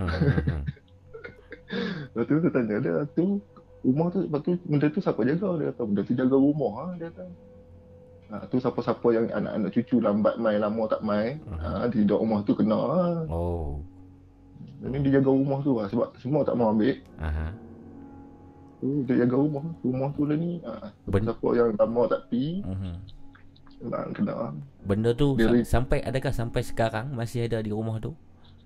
Lepas 2.15 2.25
tu 2.31 2.35
dia 2.39 2.51
tanya 2.55 2.77
dia 2.79 2.95
tu 3.19 3.43
rumah 3.83 4.07
tu 4.15 4.23
lepas 4.23 4.39
tu 4.47 4.55
benda 4.71 4.87
tu 4.87 5.03
siapa 5.03 5.27
jaga? 5.27 5.51
Dia 5.59 5.75
kata 5.75 5.83
benda 5.83 6.03
tu 6.07 6.15
jaga 6.15 6.37
rumah 6.39 6.73
ha, 6.79 6.85
dia 6.95 7.11
kata. 7.11 7.27
Ha, 8.25 8.35
tu 8.49 8.57
siapa-siapa 8.57 9.05
yang 9.13 9.27
anak-anak 9.35 9.71
cucu 9.75 10.01
lambat 10.01 10.41
main 10.41 10.63
lama 10.63 10.87
tak 10.87 11.03
main 11.03 11.43
ha, 11.59 11.91
di 11.91 12.07
rumah 12.07 12.39
tu 12.47 12.55
kena 12.55 12.79
ha. 12.79 13.03
oh. 13.35 13.83
Dan 14.79 15.03
dia 15.03 15.19
jaga 15.19 15.35
rumah 15.35 15.59
tu 15.67 15.75
lah 15.75 15.91
sebab 15.91 16.15
semua 16.23 16.47
tak 16.47 16.55
mau 16.55 16.71
ambil. 16.71 17.03
Uh 17.19 17.51
tu 18.85 19.01
dia 19.11 19.27
jaga 19.27 19.43
rumah. 19.43 19.67
Rumah 19.83 20.09
tu 20.15 20.23
lah 20.23 20.39
ni 20.39 20.63
ha, 20.63 20.87
siapa 21.11 21.49
yang 21.59 21.75
lama 21.75 22.07
tak 22.07 22.31
pi 22.31 22.63
uh-huh 22.63 22.95
nak 23.83 24.15
kena. 24.15 24.55
Benda 24.85 25.11
tu 25.17 25.35
Diri. 25.35 25.67
sampai 25.67 26.05
adakah 26.05 26.31
sampai 26.31 26.63
sekarang 26.63 27.13
masih 27.13 27.49
ada 27.49 27.59
di 27.65 27.75
rumah 27.75 27.99
tu? 27.99 28.15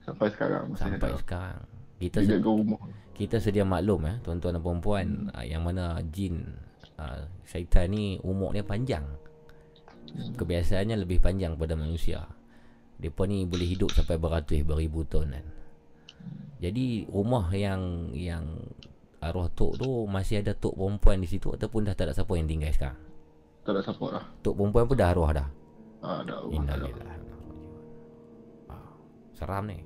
Sampai 0.05 0.29
sekarang 0.33 0.73
masih 0.73 0.85
sampai 0.85 1.11
ada. 1.11 1.19
sekarang. 1.21 1.63
Kita 1.99 2.19
se- 2.23 2.43
rumah. 2.43 2.81
Kita 3.19 3.37
sedia 3.43 3.67
maklum 3.67 4.07
ya, 4.07 4.15
tuan-tuan 4.23 4.55
dan 4.55 4.63
puan 4.79 5.07
hmm. 5.27 5.35
Uh, 5.35 5.43
yang 5.43 5.67
mana 5.67 5.99
jin 6.15 6.55
uh, 7.03 7.27
syaitan 7.43 7.91
ni 7.91 8.23
umur 8.23 8.55
dia 8.55 8.63
panjang. 8.63 9.03
Hmm. 10.15 10.39
Kebiasaannya 10.39 11.03
lebih 11.03 11.19
panjang 11.19 11.59
pada 11.59 11.75
manusia. 11.75 12.23
Depa 12.99 13.27
ni 13.27 13.43
boleh 13.47 13.67
hidup 13.67 13.91
sampai 13.91 14.19
beratus 14.19 14.63
beribu 14.63 15.03
tahun 15.07 15.35
kan. 15.35 15.47
Jadi 16.59 17.07
rumah 17.11 17.51
yang 17.55 18.11
yang 18.15 18.43
arwah 19.23 19.51
tok 19.51 19.83
tu 19.83 20.07
masih 20.07 20.43
ada 20.43 20.55
tok 20.55 20.75
perempuan 20.79 21.23
di 21.23 21.27
situ 21.31 21.51
ataupun 21.51 21.87
dah 21.87 21.95
tak 21.95 22.11
ada 22.11 22.15
siapa 22.15 22.35
yang 22.39 22.47
tinggal 22.51 22.71
sekarang? 22.75 22.99
Tak 23.69 23.77
ada 23.77 23.85
siapa 23.85 24.07
dah. 24.09 24.25
Tok 24.41 24.55
perempuan 24.57 24.89
pun 24.89 24.97
dah 24.97 25.13
arwah 25.13 25.31
dah. 25.37 25.49
Ah, 26.01 26.25
dah 26.25 26.41
arwah. 26.41 26.57
Innalillah. 26.57 27.13
Ah, 28.73 28.97
seram 29.37 29.69
ni. 29.69 29.85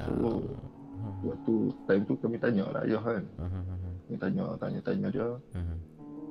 So, 0.00 0.08
uh, 0.08 1.12
waktu 1.20 1.54
time 1.84 2.02
tu 2.08 2.16
kami 2.16 2.40
tanya 2.40 2.64
lah 2.72 2.88
ayah 2.88 3.04
kan. 3.04 3.28
Uh-huh. 3.36 3.92
Kami 4.08 4.16
tanya, 4.16 4.56
tanya-tanya 4.56 5.08
dia. 5.12 5.28
Uh-huh. 5.36 5.78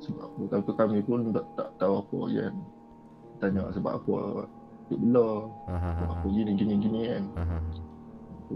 Sebab 0.02 0.30
waktu 0.34 0.66
tu 0.66 0.74
kami 0.74 0.98
pun 1.06 1.30
tak, 1.30 1.46
tak 1.62 1.70
tahu 1.78 2.02
apa 2.02 2.20
kan. 2.26 2.54
Tanya 3.38 3.64
sebab 3.78 3.94
apa 4.02 4.18
duk 4.90 4.98
bela. 4.98 5.30
Uh-huh. 5.70 5.94
Sebab 5.94 6.10
apa 6.10 6.26
gini, 6.34 6.52
gini, 6.58 6.74
gini 6.82 7.02
kan. 7.06 7.24
Uh-huh. 7.38 7.62
Tu, 8.50 8.56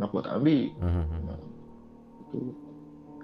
kenapa 0.00 0.16
tak 0.24 0.32
ambil? 0.40 0.64
Uh-huh. 0.80 1.04
Nah, 1.28 1.40
tu, 2.32 2.38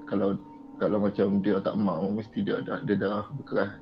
kalau 0.05 0.37
kalau 0.77 0.99
macam 1.01 1.41
dia 1.41 1.57
tak 1.65 1.81
mau 1.81 2.13
mesti 2.13 2.45
dia 2.45 2.61
dah 2.61 2.83
dia 2.85 2.99
dah 2.99 3.25
berkeras 3.41 3.73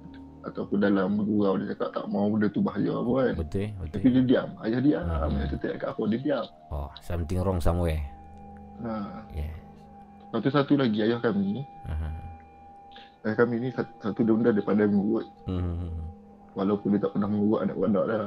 ataupun 0.41 0.79
dalam 0.81 1.21
bergurau 1.21 1.61
dia 1.61 1.77
cakap 1.77 1.91
tak 1.93 2.07
mau 2.09 2.33
benda 2.33 2.49
tu 2.49 2.65
bahaya 2.65 2.93
apa 2.97 3.11
kan. 3.13 3.35
Betul, 3.37 3.67
betul. 3.77 3.93
Tapi 3.93 4.07
dia 4.09 4.23
diam. 4.25 4.49
Ayah 4.65 4.81
diam. 4.81 5.05
Hmm. 5.05 5.37
Dia 5.37 5.57
tak 5.61 5.77
kat 5.77 5.89
apa, 5.93 6.03
dia 6.09 6.19
diam. 6.21 6.47
Oh, 6.73 6.91
something 7.05 7.39
wrong 7.45 7.61
somewhere. 7.61 8.01
Ha. 8.81 8.93
Yeah. 9.37 9.55
Satu 10.31 10.49
satu 10.49 10.73
lagi 10.79 10.99
ayah 11.05 11.21
kami. 11.21 11.61
Uh-huh. 11.85 12.13
Ayah 13.29 13.37
kami 13.37 13.55
ni 13.61 13.69
satu, 13.75 13.93
satu 14.01 14.21
benda 14.25 14.55
dia 14.55 14.65
pandai 14.65 14.89
mengurut. 14.89 15.27
Uh-huh. 15.45 15.93
Walaupun 16.57 16.97
dia 16.97 17.01
tak 17.05 17.13
pernah 17.13 17.29
mengurut 17.29 17.61
anak-anak 17.67 18.05
dah. 18.09 18.25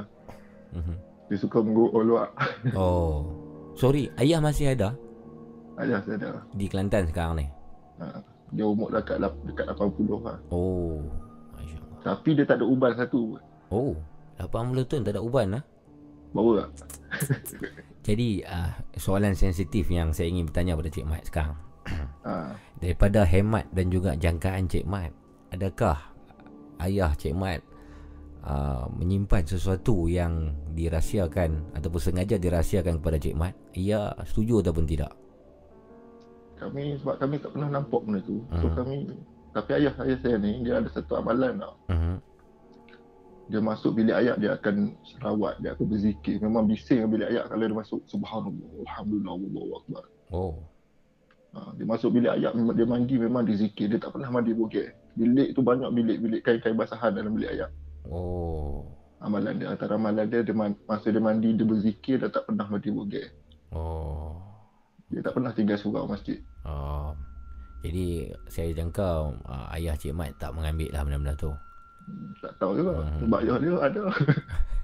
Uh-huh. 0.78 0.98
Dia 1.32 1.38
suka 1.40 1.58
mengurut 1.66 1.92
orang 1.98 2.30
oh. 2.78 3.26
Sorry, 3.74 4.06
ayah 4.22 4.38
masih 4.38 4.78
ada? 4.78 4.94
Ayah 5.82 5.98
masih 5.98 6.14
ada. 6.22 6.46
Di 6.54 6.70
Kelantan 6.70 7.10
sekarang 7.10 7.42
ni? 7.42 7.48
Ha. 7.98 8.22
Dia 8.54 8.70
umur 8.70 8.94
dah 8.94 9.02
dekat, 9.02 9.34
dekat 9.50 9.66
80 9.74 10.22
lah. 10.22 10.38
Oh. 10.54 11.02
Tapi 12.04 12.30
dia 12.36 12.44
tak 12.44 12.60
ada 12.60 12.66
uban 12.68 12.92
satu 12.94 13.40
Oh 13.72 13.96
80 14.38 14.90
ton 14.92 15.02
tak 15.08 15.16
ada 15.16 15.24
uban 15.24 15.48
lah 15.56 15.64
Bawa 16.36 16.68
tak? 16.68 16.90
Jadi 18.08 18.44
uh, 18.44 18.74
soalan 19.00 19.32
sensitif 19.38 19.88
yang 19.88 20.12
saya 20.12 20.28
ingin 20.28 20.52
bertanya 20.52 20.76
pada 20.76 20.92
Cik 20.92 21.08
Mat 21.08 21.24
sekarang 21.24 21.56
ha. 22.28 22.52
Daripada 22.84 23.24
hemat 23.24 23.70
dan 23.72 23.88
juga 23.88 24.20
jangkaan 24.20 24.68
Cik 24.68 24.84
Mat 24.84 25.16
Adakah 25.56 25.98
ayah 26.84 27.16
Cik 27.16 27.38
Mat 27.38 27.64
uh, 28.44 28.92
menyimpan 28.92 29.48
sesuatu 29.48 30.12
yang 30.12 30.52
dirahsiakan 30.76 31.80
Ataupun 31.80 32.02
sengaja 32.02 32.36
dirahsiakan 32.36 33.00
kepada 33.00 33.18
Cik 33.22 33.38
Mat 33.40 33.56
Ia 33.80 34.12
setuju 34.28 34.60
ataupun 34.60 34.84
tidak? 34.90 35.14
Kami 36.60 37.00
sebab 37.00 37.16
kami 37.22 37.40
tak 37.40 37.56
pernah 37.56 37.70
nampak 37.80 38.02
benda 38.04 38.20
tu 38.26 38.44
So 38.60 38.68
uh-huh. 38.68 38.76
kami 38.76 39.08
Tapi 39.54 39.70
ayah 39.78 39.94
ayah 40.02 40.18
saya 40.20 40.36
ni 40.42 40.66
Dia 40.66 40.82
ada 40.82 40.90
satu 40.90 41.14
amalan 41.22 41.62
tau. 41.62 41.78
Uh-huh. 41.94 42.18
Dia 43.54 43.62
masuk 43.62 43.94
bilik 43.94 44.18
ayat 44.18 44.42
Dia 44.42 44.58
akan 44.58 44.98
serawat 45.06 45.62
Dia 45.62 45.78
akan 45.78 45.86
berzikir. 45.86 46.42
Memang 46.42 46.66
bising 46.66 47.06
bilik 47.06 47.30
ayat 47.30 47.46
Kalau 47.54 47.64
dia 47.64 47.78
masuk. 47.78 48.02
Subhanallah 48.10 48.70
Alhamdulillah 48.90 49.34
Allahu 49.38 49.72
Akbar. 49.78 50.04
Oh. 50.34 50.58
Ha, 51.54 51.70
Dia 51.78 51.86
masuk 51.86 52.10
bilik 52.18 52.34
ayat 52.34 52.52
Dia 52.58 52.86
mandi 52.90 53.16
memang 53.22 53.46
dia 53.46 53.56
zikir. 53.62 53.94
Dia 53.94 54.02
tak 54.02 54.18
pernah 54.18 54.34
mandi 54.34 54.58
bogek 54.58 54.98
Bilik 55.14 55.54
tu 55.54 55.62
banyak 55.62 55.90
bilik-bilik 55.94 56.42
Kain-kain 56.42 56.74
basahan 56.74 57.14
dalam 57.14 57.38
bilik 57.38 57.54
ayat 57.54 57.70
Oh. 58.10 58.90
Amalan 59.24 59.62
dia 59.62 59.72
Antara 59.72 59.96
amalan 59.96 60.28
dia, 60.28 60.42
dia 60.42 60.52
Masa 60.90 61.08
dia 61.14 61.22
mandi 61.22 61.54
Dia 61.54 61.64
berzikir 61.64 62.18
Dia 62.20 62.34
tak 62.34 62.50
pernah 62.50 62.66
mandi 62.66 62.90
bogek 62.90 63.30
Oh. 63.70 64.34
Dia 65.14 65.22
tak 65.22 65.38
pernah 65.38 65.54
tinggal 65.54 65.78
surau 65.78 66.10
masjid. 66.10 66.42
Oh 66.66 67.14
jadi 67.84 68.32
saya 68.48 68.72
jangka 68.72 69.36
uh, 69.44 69.68
ayah 69.76 69.92
Cik 70.00 70.16
Mat 70.16 70.32
tak 70.40 70.56
mengambil 70.56 70.88
lah 70.96 71.04
benda-benda 71.04 71.36
tu. 71.36 71.52
Tak 72.40 72.56
tahu 72.56 72.80
juga. 72.80 73.04
Hmm. 73.04 73.20
Sebab 73.28 73.40
dia 73.44 73.76
ada. 73.76 74.04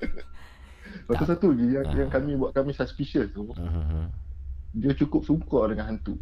Satu-satu 1.08 1.56
lagi 1.56 1.68
yang, 1.80 1.88
uh. 1.88 1.96
yang 1.96 2.10
kami 2.12 2.36
buat 2.36 2.52
kami 2.52 2.76
suspicious 2.76 3.32
tu. 3.32 3.56
Uh-huh. 3.56 4.06
Dia 4.76 4.92
cukup 5.00 5.24
suka 5.24 5.72
dengan 5.72 5.96
hantu. 5.96 6.20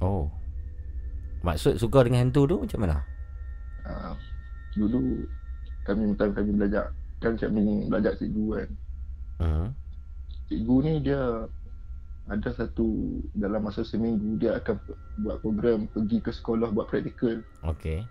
Oh. 0.00 0.32
Maksud 1.44 1.76
suka 1.76 2.02
dengan 2.08 2.24
hantu 2.26 2.48
tu 2.48 2.56
macam 2.56 2.78
mana? 2.82 2.96
Uh, 3.84 4.16
dulu 4.74 5.28
kami 5.84 6.16
time 6.16 6.32
kami 6.32 6.50
belajar 6.56 6.92
kan 7.20 7.36
kami 7.36 7.84
belajar 7.84 8.16
cikgu 8.16 8.46
kan. 8.56 8.68
Uh-huh. 9.44 9.68
Cikgu 10.48 10.76
ni 10.88 10.92
dia 11.04 11.44
ada 12.28 12.48
satu 12.52 13.20
dalam 13.32 13.64
masa 13.64 13.80
seminggu 13.82 14.36
dia 14.36 14.60
akan 14.60 14.76
buat 15.24 15.36
program 15.40 15.88
pergi 15.90 16.20
ke 16.20 16.30
sekolah 16.32 16.68
buat 16.70 16.92
praktikal. 16.92 17.40
Okey. 17.64 18.04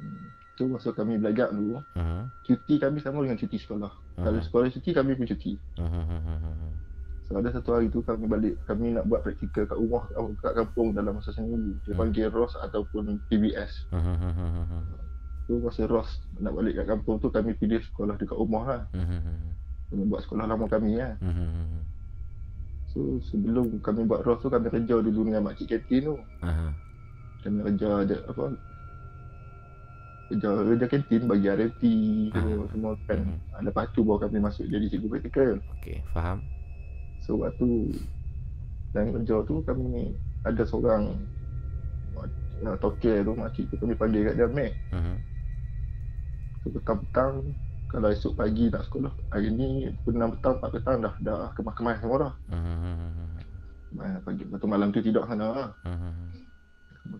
Hmm. 0.00 0.32
So 0.58 0.66
masa 0.66 0.90
kami 0.90 1.22
belajar 1.22 1.54
dulu, 1.54 1.78
uh-huh. 1.78 2.26
cuti 2.42 2.82
kami 2.82 2.98
sama 2.98 3.22
dengan 3.22 3.38
cuti 3.38 3.62
sekolah. 3.62 3.94
Uh-huh. 3.94 4.24
Kalau 4.26 4.42
sekolah 4.42 4.66
cuti 4.74 4.90
kami 4.90 5.14
pun 5.14 5.30
cuti. 5.30 5.54
Uh-huh. 5.78 6.74
So 7.30 7.38
ada 7.38 7.54
satu 7.54 7.78
hari 7.78 7.94
tu 7.94 8.02
kami 8.02 8.26
balik, 8.26 8.58
kami 8.66 8.98
nak 8.98 9.06
buat 9.06 9.22
praktikal 9.22 9.70
kat 9.70 9.78
rumah 9.78 10.10
kat 10.42 10.58
kampung 10.58 10.98
dalam 10.98 11.14
masa 11.14 11.30
seminggu. 11.30 11.78
Dia 11.86 11.94
uh-huh. 11.94 11.98
panggil 12.02 12.26
ROS 12.34 12.58
ataupun 12.58 13.22
PBS. 13.30 13.86
Uh-huh. 13.94 14.82
So 15.46 15.62
masa 15.62 15.86
ROS 15.86 16.10
nak 16.42 16.58
balik 16.58 16.74
kat 16.74 16.86
kampung 16.90 17.22
tu 17.22 17.30
kami 17.30 17.54
pilih 17.54 17.78
sekolah 17.94 18.18
dekat 18.18 18.34
rumah 18.34 18.64
lah. 18.66 18.82
Uh-huh. 18.98 19.20
Kami 19.94 20.02
buat 20.10 20.26
sekolah 20.26 20.42
lama 20.42 20.66
kami 20.66 20.98
lah. 20.98 21.14
Uh-huh. 21.22 21.86
So 22.92 23.20
sebelum 23.28 23.84
kami 23.84 24.08
buat 24.08 24.24
ROS 24.24 24.40
tu 24.40 24.48
kami 24.48 24.72
kerja 24.72 24.96
dulu 25.04 25.28
dengan 25.28 25.44
makcik 25.44 25.68
kantin 25.68 26.08
tu. 26.08 26.16
Uh-huh. 26.16 26.70
Kami 27.44 27.58
kerja 27.72 27.88
ada 28.04 28.16
apa? 28.24 28.44
Kerja 30.28 30.48
kerja 30.56 30.86
kantin 30.88 31.22
bagi 31.28 31.46
RFT 31.52 31.82
semua 32.72 32.96
kan. 33.04 33.20
Uh-huh. 33.20 33.60
Lepas 33.60 33.92
tu 33.92 34.00
baru 34.04 34.24
kami 34.24 34.40
masuk 34.40 34.64
jadi 34.72 34.88
cikgu 34.88 35.08
praktikal. 35.12 35.60
Okey, 35.78 36.00
faham. 36.16 36.40
So 37.20 37.36
waktu 37.44 37.92
dan 38.96 39.12
kerja 39.12 39.44
tu 39.44 39.60
kami 39.68 40.16
ada 40.48 40.64
seorang 40.64 41.12
nak 42.58 42.80
toke 42.82 43.22
tu 43.22 43.32
makcik 43.36 43.70
tu 43.70 43.76
kami 43.78 43.94
panggil 43.94 44.32
kat 44.32 44.34
dia 44.40 44.48
Mac. 44.48 44.72
Uh-huh. 44.96 45.16
So 46.64 46.66
petang-petang 46.72 47.52
kalau 47.88 48.08
esok 48.12 48.36
pagi 48.36 48.68
nak 48.68 48.84
sekolah 48.84 49.12
hari 49.32 49.48
ni 49.48 49.88
pukul 50.04 50.20
6 50.20 50.36
petang 50.38 50.54
4 50.60 50.74
petang 50.76 50.96
dah 51.00 51.14
dah 51.24 51.48
kemas-kemas 51.56 51.96
semua 52.04 52.16
dah 52.20 52.32
uh-huh. 52.52 54.16
pagi 54.28 54.44
waktu 54.44 54.66
malam 54.68 54.92
tu 54.92 55.00
tidur 55.00 55.24
sana 55.24 55.46
lah 55.48 55.68
uh-huh. 55.88 56.12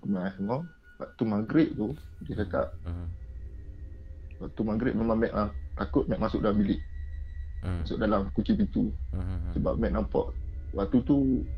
kemas 0.05 0.37
semua 0.37 0.61
waktu 1.01 1.23
maghrib 1.25 1.69
tu 1.73 1.97
dia 2.29 2.45
cakap 2.45 2.77
uh-huh. 2.85 3.09
waktu 4.45 4.61
maghrib 4.61 4.93
memang 4.93 5.17
Mac 5.17 5.33
lah, 5.33 5.49
takut 5.81 6.05
Mac 6.05 6.21
masuk 6.21 6.45
dalam 6.45 6.61
bilik 6.61 6.81
uh-huh. 7.65 7.81
masuk 7.85 7.97
dalam 7.97 8.29
kunci 8.37 8.53
pintu 8.53 8.93
uh-huh. 9.17 9.57
sebab 9.57 9.81
Mac 9.81 9.97
nampak 9.97 10.37
waktu 10.77 11.01
tu 11.09 11.49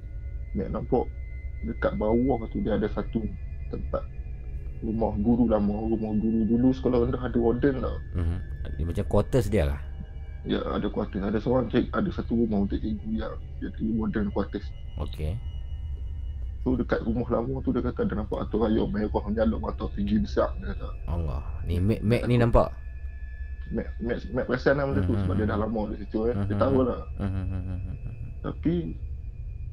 Mac 0.54 0.70
nampak 0.70 1.10
dekat 1.66 1.92
bawah 1.98 2.40
tu 2.54 2.62
dia 2.62 2.78
ada 2.78 2.86
satu 2.94 3.26
tempat 3.74 4.06
rumah 4.80 5.12
guru 5.20 5.44
lama 5.44 5.76
rumah 5.92 6.12
guru 6.16 6.40
dulu 6.48 6.68
sekolah 6.72 7.04
rendah 7.04 7.20
ada 7.20 7.38
warden 7.38 7.76
lah 7.84 7.96
mm-hmm. 8.16 8.38
Dia 8.68 8.84
macam 8.84 9.04
quarters 9.08 9.46
dia 9.48 9.64
lah. 9.68 9.80
Ya 10.44 10.60
ada 10.64 10.88
quarters. 10.88 11.20
Ada 11.20 11.38
seorang 11.40 11.68
cik 11.68 11.92
ada 11.92 12.08
satu 12.12 12.32
rumah 12.32 12.64
untuk 12.64 12.80
cikgu 12.80 13.10
yang 13.16 13.34
jadi 13.60 13.84
warden 13.96 14.28
quarters. 14.32 14.64
Okey. 14.96 15.36
Tu 16.60 16.70
dekat 16.76 17.00
rumah 17.08 17.28
lama 17.28 17.64
tu 17.64 17.72
dia 17.72 17.80
kata 17.80 18.04
ada 18.04 18.20
nampak 18.20 18.44
atur 18.44 18.68
ayam 18.68 18.92
merah 18.92 19.22
menyala 19.24 19.56
mata 19.56 19.88
tinggi 19.96 20.20
besar 20.20 20.52
dia 20.60 20.76
kata. 20.76 20.88
Allah. 21.08 21.40
Ni 21.64 21.80
Mac, 21.80 22.00
Mac 22.04 22.22
ni 22.28 22.36
nampak? 22.36 22.68
Mac, 23.70 23.86
Mac, 24.02 24.18
Mac 24.34 24.44
perasan 24.50 24.76
lah 24.76 24.84
macam 24.88 25.06
tu 25.06 25.14
sebab 25.14 25.34
dia 25.38 25.46
dah 25.46 25.58
lama 25.60 25.80
di 25.94 25.96
situ 26.04 26.18
eh. 26.28 26.34
dia 26.48 26.56
tahu 26.58 26.84
lah. 26.84 27.00
Tapi 28.44 28.74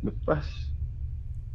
lepas 0.06 0.44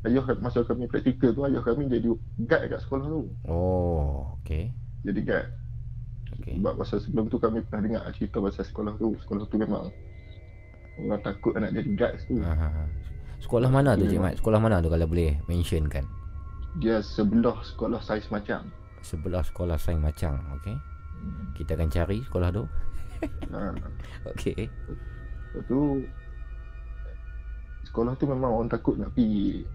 ayah 0.09 0.25
masa 0.43 0.67
kami 0.67 0.91
praktikal 0.91 1.31
tu 1.33 1.47
ayah 1.47 1.63
kami 1.63 1.87
jadi 1.87 2.09
guide 2.49 2.69
kat 2.69 2.81
sekolah 2.83 3.07
tu. 3.07 3.23
Oh, 3.47 4.37
okey. 4.43 4.75
Jadi 5.07 5.21
guide. 5.23 5.62
Okey. 6.41 6.57
Sebab 6.61 6.75
masa 6.81 6.95
sebelum 7.03 7.27
tu 7.29 7.37
kami 7.37 7.61
pernah 7.67 7.83
dengar 7.85 8.03
cerita 8.17 8.41
pasal 8.41 8.65
sekolah 8.65 8.93
tu. 8.97 9.13
Sekolah 9.21 9.45
tu 9.49 9.57
memang 9.61 9.93
orang 11.03 11.23
takut 11.25 11.53
nak 11.57 11.73
jadi 11.73 11.91
guide 11.93 12.19
tu. 12.25 12.41
Aha. 12.41 12.69
Sekolah 13.43 13.69
mana 13.69 13.99
tu 13.99 14.07
Cik 14.07 14.23
Mat? 14.23 14.39
Sekolah 14.39 14.59
mana 14.63 14.79
tu 14.79 14.87
kalau 14.87 15.07
boleh 15.11 15.35
mention 15.51 15.91
kan? 15.91 16.07
Dia 16.79 17.03
sebelah 17.03 17.59
sekolah 17.67 17.99
sains 18.01 18.31
macam. 18.31 18.71
Sebelah 19.03 19.43
sekolah 19.43 19.77
sains 19.77 19.99
macam, 19.99 20.39
okey. 20.63 20.77
Hmm. 21.19 21.45
Kita 21.59 21.75
akan 21.75 21.91
cari 21.91 22.19
sekolah 22.23 22.49
tu. 22.55 22.65
Ha. 23.51 23.61
okey. 24.33 24.71
Lepas 25.53 25.63
tu 25.69 26.07
sekolah 27.91 28.15
tu 28.17 28.25
memang 28.31 28.63
orang 28.63 28.71
takut 28.73 28.97
nak 28.97 29.11
pergi 29.13 29.67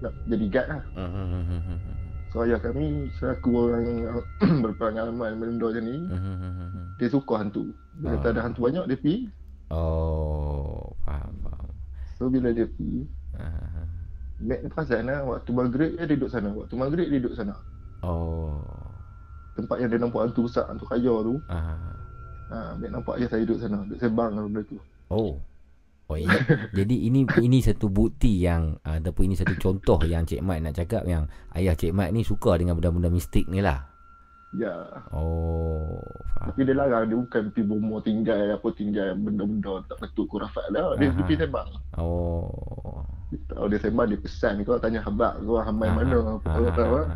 nak 0.00 0.16
jadi 0.26 0.46
guide 0.48 0.68
lah. 0.72 0.82
Uh-huh. 0.96 1.99
So 2.30 2.46
ayah 2.46 2.62
kami 2.62 3.10
selaku 3.18 3.50
orang 3.66 3.84
yang 3.90 4.22
berpengalaman 4.64 5.34
benda 5.42 5.66
macam 5.66 5.82
ni, 5.82 5.98
uh-huh. 6.06 6.94
dia 7.02 7.08
suka 7.10 7.42
hantu. 7.42 7.74
Bila 7.98 8.22
uh. 8.22 8.30
ada 8.30 8.40
hantu 8.46 8.70
banyak, 8.70 8.86
dia 8.86 8.98
pergi. 9.02 9.18
Oh, 9.74 10.94
faham, 11.02 11.34
faham. 11.42 11.74
So 12.14 12.30
bila 12.30 12.54
dia 12.54 12.70
pergi, 12.70 13.10
uh-huh. 13.34 13.86
Mac 14.40 14.62
perasan 14.72 15.10
lah, 15.10 15.26
waktu 15.26 15.50
maghrib 15.50 15.90
dia 15.98 16.06
duduk 16.06 16.30
sana. 16.30 16.48
Waktu 16.54 16.74
maghrib 16.78 17.06
dia 17.10 17.18
duduk 17.18 17.34
sana. 17.34 17.54
Oh. 18.06 18.62
Tempat 19.58 19.76
yang 19.82 19.90
dia 19.90 19.98
nampak 19.98 20.30
hantu 20.30 20.46
besar, 20.46 20.70
hantu 20.70 20.86
kaya 20.86 21.14
tu. 21.26 21.34
Uh-huh. 21.34 21.94
Ha, 22.54 22.56
Mac 22.78 22.90
nampak 22.94 23.18
ayah 23.18 23.28
saya 23.28 23.42
duduk 23.42 23.58
sana, 23.58 23.82
duduk 23.90 23.98
sebang 23.98 24.38
benda 24.38 24.62
tu. 24.70 24.78
Oh. 25.10 25.34
Oh, 26.10 26.18
ini, 26.18 26.38
jadi 26.74 26.96
ini 27.06 27.22
ini 27.38 27.62
satu 27.62 27.86
bukti 27.86 28.42
yang 28.42 28.74
uh, 28.82 28.98
ataupun 28.98 29.30
ini 29.30 29.38
satu 29.38 29.54
contoh 29.62 30.02
yang 30.02 30.26
Cik 30.26 30.42
Mat 30.42 30.58
nak 30.58 30.74
cakap 30.74 31.06
yang 31.06 31.30
ayah 31.54 31.78
Cik 31.78 31.94
Mat 31.94 32.10
ni 32.10 32.26
suka 32.26 32.58
dengan 32.58 32.74
benda-benda 32.74 33.06
mistik 33.06 33.46
ni 33.46 33.62
lah. 33.62 33.86
Ya. 34.50 34.74
Oh, 35.14 36.02
faham. 36.34 36.50
Tapi 36.50 36.66
dia 36.66 36.74
larang 36.74 37.06
dia 37.06 37.14
bukan 37.14 37.54
pergi 37.54 37.62
bomo 37.62 38.02
tinggal 38.02 38.58
apa 38.58 38.68
tinggal 38.74 39.14
benda-benda 39.22 39.86
tak 39.86 40.02
betul 40.02 40.26
kurafat 40.26 40.66
lah. 40.74 40.98
Dia 40.98 41.14
pergi 41.14 41.46
sembang. 41.46 41.70
Oh. 42.02 43.06
Kalau 43.46 43.70
dia 43.70 43.78
sembang 43.78 44.10
dia 44.10 44.18
pesan 44.18 44.66
kau 44.66 44.82
tanya 44.82 45.06
habak 45.06 45.38
kau 45.46 45.62
hamai 45.62 45.94
mana 45.94 46.42
apa 46.42 46.74
tahu. 46.74 47.06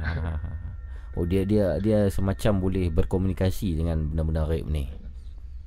Oh 1.19 1.27
dia 1.27 1.43
dia 1.43 1.83
dia 1.83 2.07
semacam 2.15 2.63
boleh 2.63 2.95
berkomunikasi 2.95 3.75
dengan 3.75 4.07
benda-benda 4.07 4.47
raib 4.47 4.71
ni. 4.71 4.87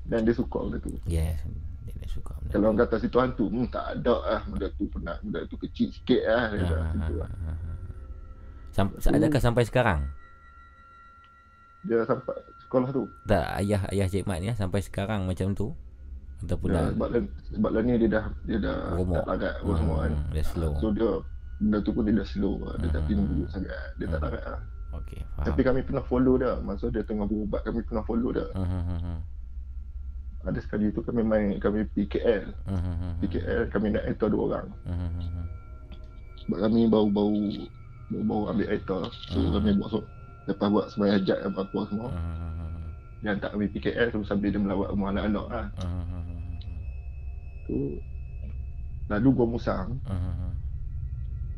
Dan 0.08 0.24
dia 0.24 0.32
suka 0.32 0.64
benda 0.64 0.80
tu. 0.80 0.96
Yes 1.04 1.44
dia 1.96 2.10
suka 2.12 2.34
benda 2.42 2.52
Kalau 2.52 2.66
orang 2.72 2.80
kata 2.84 2.96
situ 3.00 3.18
hantu 3.20 3.46
hmm, 3.48 3.68
Tak 3.72 3.86
ada 4.00 4.16
lah. 4.20 4.42
Benda 4.50 4.68
tu 4.76 4.84
pernah 4.92 5.16
Benda 5.24 5.40
tu 5.48 5.56
kecil 5.56 5.88
sikit 5.94 6.22
lah, 6.28 6.44
ha, 6.52 6.58
ha, 6.58 6.88
ha, 6.92 7.08
lah. 7.12 7.30
Sam- 8.76 8.96
Adakah 8.98 9.42
sampai 9.42 9.64
sekarang? 9.64 10.00
Dia 11.88 12.04
sampai 12.04 12.36
Sekolah 12.68 12.90
tu? 12.92 13.04
Tak 13.30 13.46
ayah 13.64 13.82
Ayah 13.94 14.08
Cik 14.12 14.28
Mat 14.28 14.44
ni 14.44 14.52
lah, 14.52 14.58
Sampai 14.58 14.84
sekarang 14.84 15.24
macam 15.24 15.56
tu? 15.56 15.72
Ataupun 16.44 16.68
ya, 16.70 16.76
dah 16.76 16.84
Sebab, 16.94 17.10
sebab 17.56 17.72
lah 17.74 17.82
ni 17.82 17.92
dia 17.98 18.10
dah 18.12 18.26
Dia 18.46 18.58
dah 18.62 18.78
Romok 18.94 19.24
Tak 19.24 19.26
larat 19.32 19.56
hmm, 19.64 19.78
semua 19.80 19.98
Dia 20.36 20.44
slow. 20.44 20.74
So 20.78 20.88
dia 20.92 21.12
Benda 21.58 21.78
tu 21.82 21.90
pun 21.90 22.02
dia 22.06 22.14
dah 22.14 22.28
slow 22.28 22.54
Dia 22.78 22.90
tak 22.94 23.04
tinggi 23.10 23.42
sangat. 23.50 23.82
Dia 23.98 24.06
tak 24.14 24.22
larat 24.22 24.46
lah. 24.46 24.62
Okay 25.04 25.22
Tapi 25.42 25.62
kami 25.62 25.80
pernah 25.84 26.04
follow 26.06 26.36
dia. 26.40 26.54
Masa 26.62 26.90
dia 26.90 27.04
tengah 27.04 27.26
berubat 27.28 27.62
kami 27.66 27.82
pernah 27.86 28.04
follow 28.06 28.30
dia. 28.34 28.48
Uh-huh. 28.56 29.20
Ada 30.48 30.64
sekali 30.64 30.96
tu 30.96 31.04
kami 31.04 31.28
main 31.28 31.60
kami 31.60 31.84
PKL. 31.92 32.56
Uh-huh. 32.72 33.12
PKL 33.20 33.68
kami 33.68 33.92
naik 33.92 34.16
itu 34.16 34.32
dua 34.32 34.44
orang. 34.56 34.68
Uh-huh. 34.88 35.44
Sebab 36.48 36.58
kami 36.64 36.88
baru-baru 36.88 37.68
baru-baru 38.08 38.44
ambil 38.56 38.68
aitor. 38.72 39.04
So 39.28 39.44
uh-huh. 39.44 39.60
kami 39.60 39.76
buat 39.76 39.90
so, 39.92 40.00
lepas 40.48 40.68
buat 40.72 40.88
semua 40.96 41.20
hajat 41.20 41.40
apa 41.44 41.60
apa 41.68 41.80
semua. 41.92 42.10
Uh-huh. 42.16 42.88
Dia 43.20 43.36
hantar 43.36 43.50
kami 43.52 43.68
PKL 43.76 44.08
tu 44.16 44.24
sambil 44.24 44.56
dia 44.56 44.62
melawat 44.64 44.88
rumah 44.96 45.12
anak-anak 45.12 45.46
lah. 45.52 45.66
Uh-huh. 45.84 46.24
Tu 47.68 47.78
lalu 49.12 49.28
gua 49.36 49.48
musang. 49.52 50.00
Uh-huh. 50.08 50.52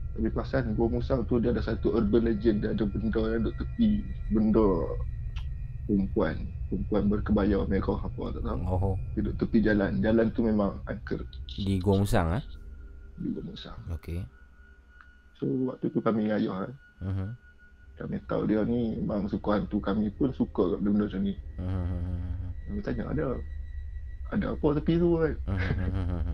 Tapi 0.09 0.35
perasan 0.35 0.75
Gua 0.75 0.91
Musang 0.91 1.23
tu 1.31 1.39
dia 1.39 1.55
ada 1.55 1.63
satu 1.63 1.95
urban 1.95 2.27
legend 2.27 2.65
Dia 2.65 2.75
ada 2.75 2.83
benda 2.83 3.23
yang 3.29 3.45
duduk 3.45 3.55
tepi 3.61 4.03
Benda 4.33 4.67
Perempuan 5.87 6.58
Perempuan 6.69 7.09
berkebaya 7.09 7.57
mereka 7.65 7.97
apa 7.97 8.29
tak 8.29 8.45
tahu 8.45 8.61
oh. 8.69 8.95
Duduk 9.17 9.33
tepi 9.41 9.57
jalan 9.65 9.97
Jalan 10.05 10.29
tu 10.29 10.45
memang 10.45 10.77
angker 10.85 11.25
Di 11.57 11.81
Gua 11.81 11.97
Musang 11.97 12.37
eh? 12.37 12.43
Di 13.17 13.27
Gua 13.33 13.41
Musang 13.41 13.79
Okay 13.97 14.21
So 15.41 15.49
waktu 15.65 15.89
tu 15.89 15.97
kami 15.97 16.29
dengan 16.29 16.37
ayah 16.37 16.57
eh? 16.69 16.73
uh-huh. 17.09 17.29
Kami 17.97 18.15
tahu 18.29 18.45
dia 18.45 18.61
ni 18.69 19.01
Memang 19.01 19.25
suka 19.25 19.57
hantu 19.57 19.81
Kami 19.81 20.13
pun 20.13 20.29
suka 20.37 20.77
benda 20.77 21.09
macam 21.09 21.25
ni 21.25 21.33
uh-huh. 21.57 22.45
Kami 22.69 22.79
tanya 22.85 23.03
ada 23.09 23.25
Ada 24.29 24.53
apa 24.53 24.67
tepi 24.77 24.93
tu 25.01 25.17
kan 25.17 25.33
uh-huh. 25.49 26.33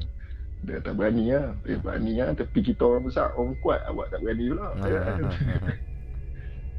dia 0.65 0.81
tak 0.81 0.97
berani 0.97 1.29
lah 1.29 1.53
dia 1.61 1.77
berani 1.77 2.17
lah 2.17 2.33
tapi 2.33 2.59
kita 2.65 2.81
orang 2.81 3.05
besar 3.05 3.29
orang 3.37 3.53
kuat 3.61 3.85
awak 3.85 4.09
tak 4.09 4.17
berani 4.25 4.49
pula 4.49 4.73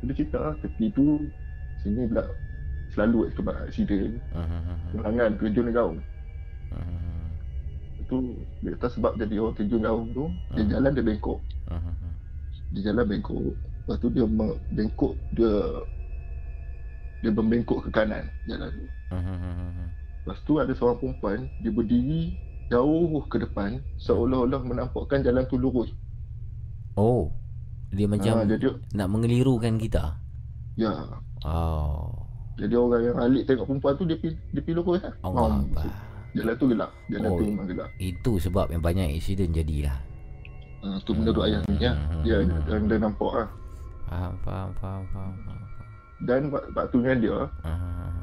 dia 0.02 0.12
cerita 0.12 0.58
tepi 0.58 0.90
tu 0.90 1.22
sini 1.86 2.10
pula 2.10 2.26
selalu 2.96 3.28
sebab 3.36 3.54
accident 3.68 4.16
kelangan 4.96 5.30
terjun 5.36 5.68
gaung 5.70 5.98
itu 8.00 8.16
dia 8.64 8.72
kata 8.78 8.88
sebab 8.96 9.12
jadi 9.20 9.34
orang 9.36 9.56
terjun 9.60 9.82
gaung 9.84 10.08
tu 10.16 10.24
dia 10.56 10.64
jalan 10.72 10.90
dia 10.96 11.04
bengkok 11.04 11.38
dia 12.72 12.80
jalan 12.90 13.04
bengkok 13.04 13.52
lepas 13.84 13.96
tu 14.00 14.08
dia 14.08 14.24
bengkok 14.72 15.12
dia 15.36 15.52
dia 17.20 17.30
membengkok 17.32 17.84
ke 17.84 17.88
kanan 17.92 18.24
jalan 18.48 18.72
tu 18.72 18.86
lepas 20.24 20.38
tu 20.48 20.52
ada 20.58 20.72
seorang 20.74 20.98
perempuan 20.98 21.38
dia 21.60 21.70
berdiri 21.70 22.34
jauh 22.66 23.22
ke 23.30 23.38
depan 23.38 23.78
seolah-olah 24.02 24.62
menampakkan 24.66 25.22
jalan 25.22 25.46
tu 25.46 25.54
lurus. 25.58 25.90
Oh. 26.98 27.30
Dia 27.94 28.10
macam 28.10 28.42
ha, 28.42 28.44
jadi, 28.44 28.74
nak 28.98 29.08
mengelirukan 29.14 29.78
kita. 29.78 30.18
Ya. 30.74 31.22
Oh. 31.46 32.25
Jadi 32.56 32.74
orang 32.74 33.02
yang 33.04 33.16
alik 33.20 33.42
tengok 33.44 33.66
perempuan 33.68 33.94
tu 34.00 34.04
dia 34.08 34.16
dia 34.16 34.60
pergi 34.64 34.76
lurus 34.76 35.00
lah. 35.04 35.12
Allah 35.24 35.40
oh, 35.60 35.90
Jalan 36.36 36.54
tu 36.56 36.66
gelap. 36.68 36.90
Jalan 37.08 37.28
oh, 37.28 37.36
tu 37.36 37.44
memang 37.48 37.66
gelap. 37.68 37.88
Itu 37.96 38.32
sebab 38.40 38.66
yang 38.72 38.82
banyak 38.84 39.08
insiden 39.16 39.52
jadilah. 39.52 39.96
Ha, 40.84 41.00
tu 41.04 41.12
menurut 41.16 41.40
hmm. 41.40 41.48
ayah 41.48 41.60
ni 41.68 41.76
ya. 41.80 41.92
Hmm. 41.92 42.22
Dia, 42.24 42.36
dia, 42.44 42.76
dia 42.80 42.96
nampak 43.00 43.32
lah. 43.32 43.48
Faham, 44.06 44.32
faham, 44.44 44.70
faham, 44.78 45.02
faham, 45.12 45.34
faham. 45.44 45.60
Dan 46.24 46.40
waktu 46.48 46.96
dengan 46.96 47.18
dia, 47.20 47.36
uh 47.44 48.16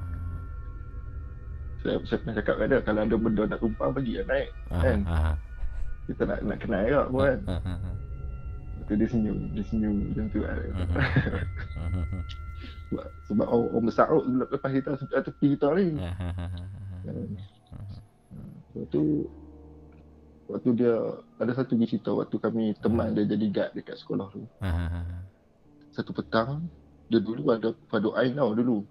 saya, 1.83 1.99
saya 2.07 2.17
pernah 2.23 2.35
cakap 2.39 2.55
kat 2.55 2.67
dia 2.71 2.79
kalau 2.79 3.01
ada 3.03 3.15
benda 3.19 3.43
nak 3.43 3.59
tumpang 3.59 3.91
bagi 3.91 4.11
dia 4.15 4.23
naik 4.23 4.49
uh, 4.71 4.81
kan 4.81 4.99
uh, 5.03 5.33
kita 6.07 6.21
nak 6.23 6.39
nak 6.47 6.57
kenal 6.63 6.81
juga 6.87 7.03
pun 7.11 7.19
kan 7.19 7.39
uh, 7.43 7.53
uh, 7.59 7.69
uh. 7.75 7.95
Lepas 8.83 8.95
dia 8.99 9.07
senyum 9.07 9.37
dia 9.51 9.63
senyum 9.67 9.95
macam 10.11 10.25
tu 10.31 10.39
kan 10.43 10.57
uh, 10.57 10.79
uh, 11.83 12.23
sebab, 12.93 13.07
sebab 13.27 13.47
orang, 13.49 13.69
orang 13.73 13.85
besar 13.89 14.05
tu 14.07 14.19
lepas 14.53 14.69
kita 14.69 14.89
sampai 15.01 15.23
tepi 15.25 15.47
kita 15.57 15.67
ni 15.73 15.85
uh, 15.97 16.13
uh, 16.13 16.33
uh, 16.45 16.51
Lepas 18.73 18.85
tu 18.93 19.03
Waktu 20.43 20.69
dia 20.77 20.93
Ada 21.41 21.51
satu 21.57 21.73
cerita 21.81 22.13
Waktu 22.13 22.35
kami 22.37 22.77
teman 22.77 23.17
dia 23.17 23.25
jadi 23.25 23.45
guard 23.49 23.71
Dekat 23.73 23.97
sekolah 23.97 24.29
tu 24.29 24.45
Satu 25.93 26.11
petang 26.13 26.69
Dia 27.09 27.17
dulu 27.17 27.49
ada 27.49 27.73
Fadu 27.89 28.13
Ain 28.13 28.37
tau 28.37 28.53
dulu 28.53 28.85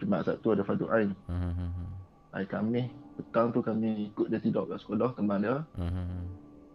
Jumat 0.00 0.28
Sabtu 0.28 0.52
ada 0.52 0.62
Fadu 0.64 0.86
Ain. 0.92 1.12
Hmm. 1.28 1.72
Hari 2.32 2.46
kami 2.48 2.92
petang 3.16 3.48
tu 3.48 3.64
kami 3.64 4.12
ikut 4.12 4.28
dia 4.28 4.40
tidur 4.40 4.68
kat 4.68 4.80
sekolah 4.84 5.16
teman 5.16 5.40
dia. 5.40 5.64
Hmm. 5.80 6.28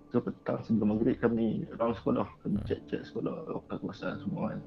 So 0.09 0.19
petang 0.19 0.59
sebelum 0.65 0.97
maghrib 0.97 1.17
kami 1.21 1.69
round 1.77 1.95
sekolah. 2.01 2.27
Kami 2.41 2.57
hmm. 2.59 2.67
cek-cek 2.67 3.01
sekolah, 3.07 3.61
kawasan 3.69 4.17
semua 4.25 4.51
kan. 4.53 4.61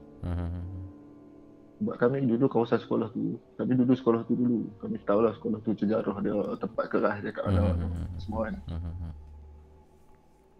Hmm. 1.85 1.93
Sebab 1.93 1.97
kami 2.01 2.25
dulu 2.25 2.49
kawasan 2.49 2.81
sekolah 2.81 3.13
tu. 3.13 3.37
Kami 3.61 3.73
dulu 3.77 3.93
sekolah 3.93 4.25
tu 4.25 4.33
dulu. 4.33 4.65
Kami 4.81 4.97
tahu 5.05 5.21
lah 5.21 5.37
sekolah 5.37 5.59
tu 5.61 5.77
sejarah 5.77 6.17
dia, 6.25 6.33
tempat 6.57 6.85
keras 6.89 7.21
dia 7.21 7.37
kat 7.37 7.45
mana 7.45 7.77
hmm. 7.77 8.17
semua 8.17 8.49
kan. 8.49 8.57
Hmm. 8.73 9.13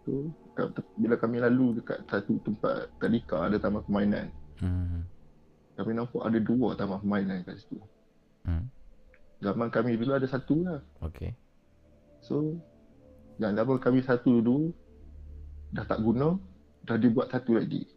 Tu, 0.05 0.29
bila 1.01 1.17
kami 1.17 1.41
lalu 1.41 1.81
dekat 1.81 2.05
satu 2.05 2.37
tempat 2.45 2.93
tadika 3.01 3.49
ada 3.49 3.57
taman 3.57 3.81
permainan. 3.81 4.29
Hmm. 4.61 5.01
Kami 5.75 5.91
nampak 5.97 6.21
ada 6.21 6.37
dua 6.37 6.77
taman 6.77 7.01
permainan 7.01 7.41
kat 7.41 7.57
situ. 7.57 7.81
Hmm. 8.45 8.69
Zaman 9.41 9.73
kami 9.73 9.97
dulu 9.97 10.13
ada 10.13 10.29
satu 10.29 10.61
lah. 10.61 10.79
Okay. 11.01 11.33
So, 12.21 12.53
yang 13.41 13.57
zaman 13.57 13.81
kami 13.81 14.05
satu 14.05 14.45
dulu, 14.45 14.69
dah 15.73 15.89
tak 15.89 16.05
guna, 16.05 16.37
dah 16.85 17.01
dibuat 17.01 17.33
satu 17.33 17.57
lagi. 17.57 17.89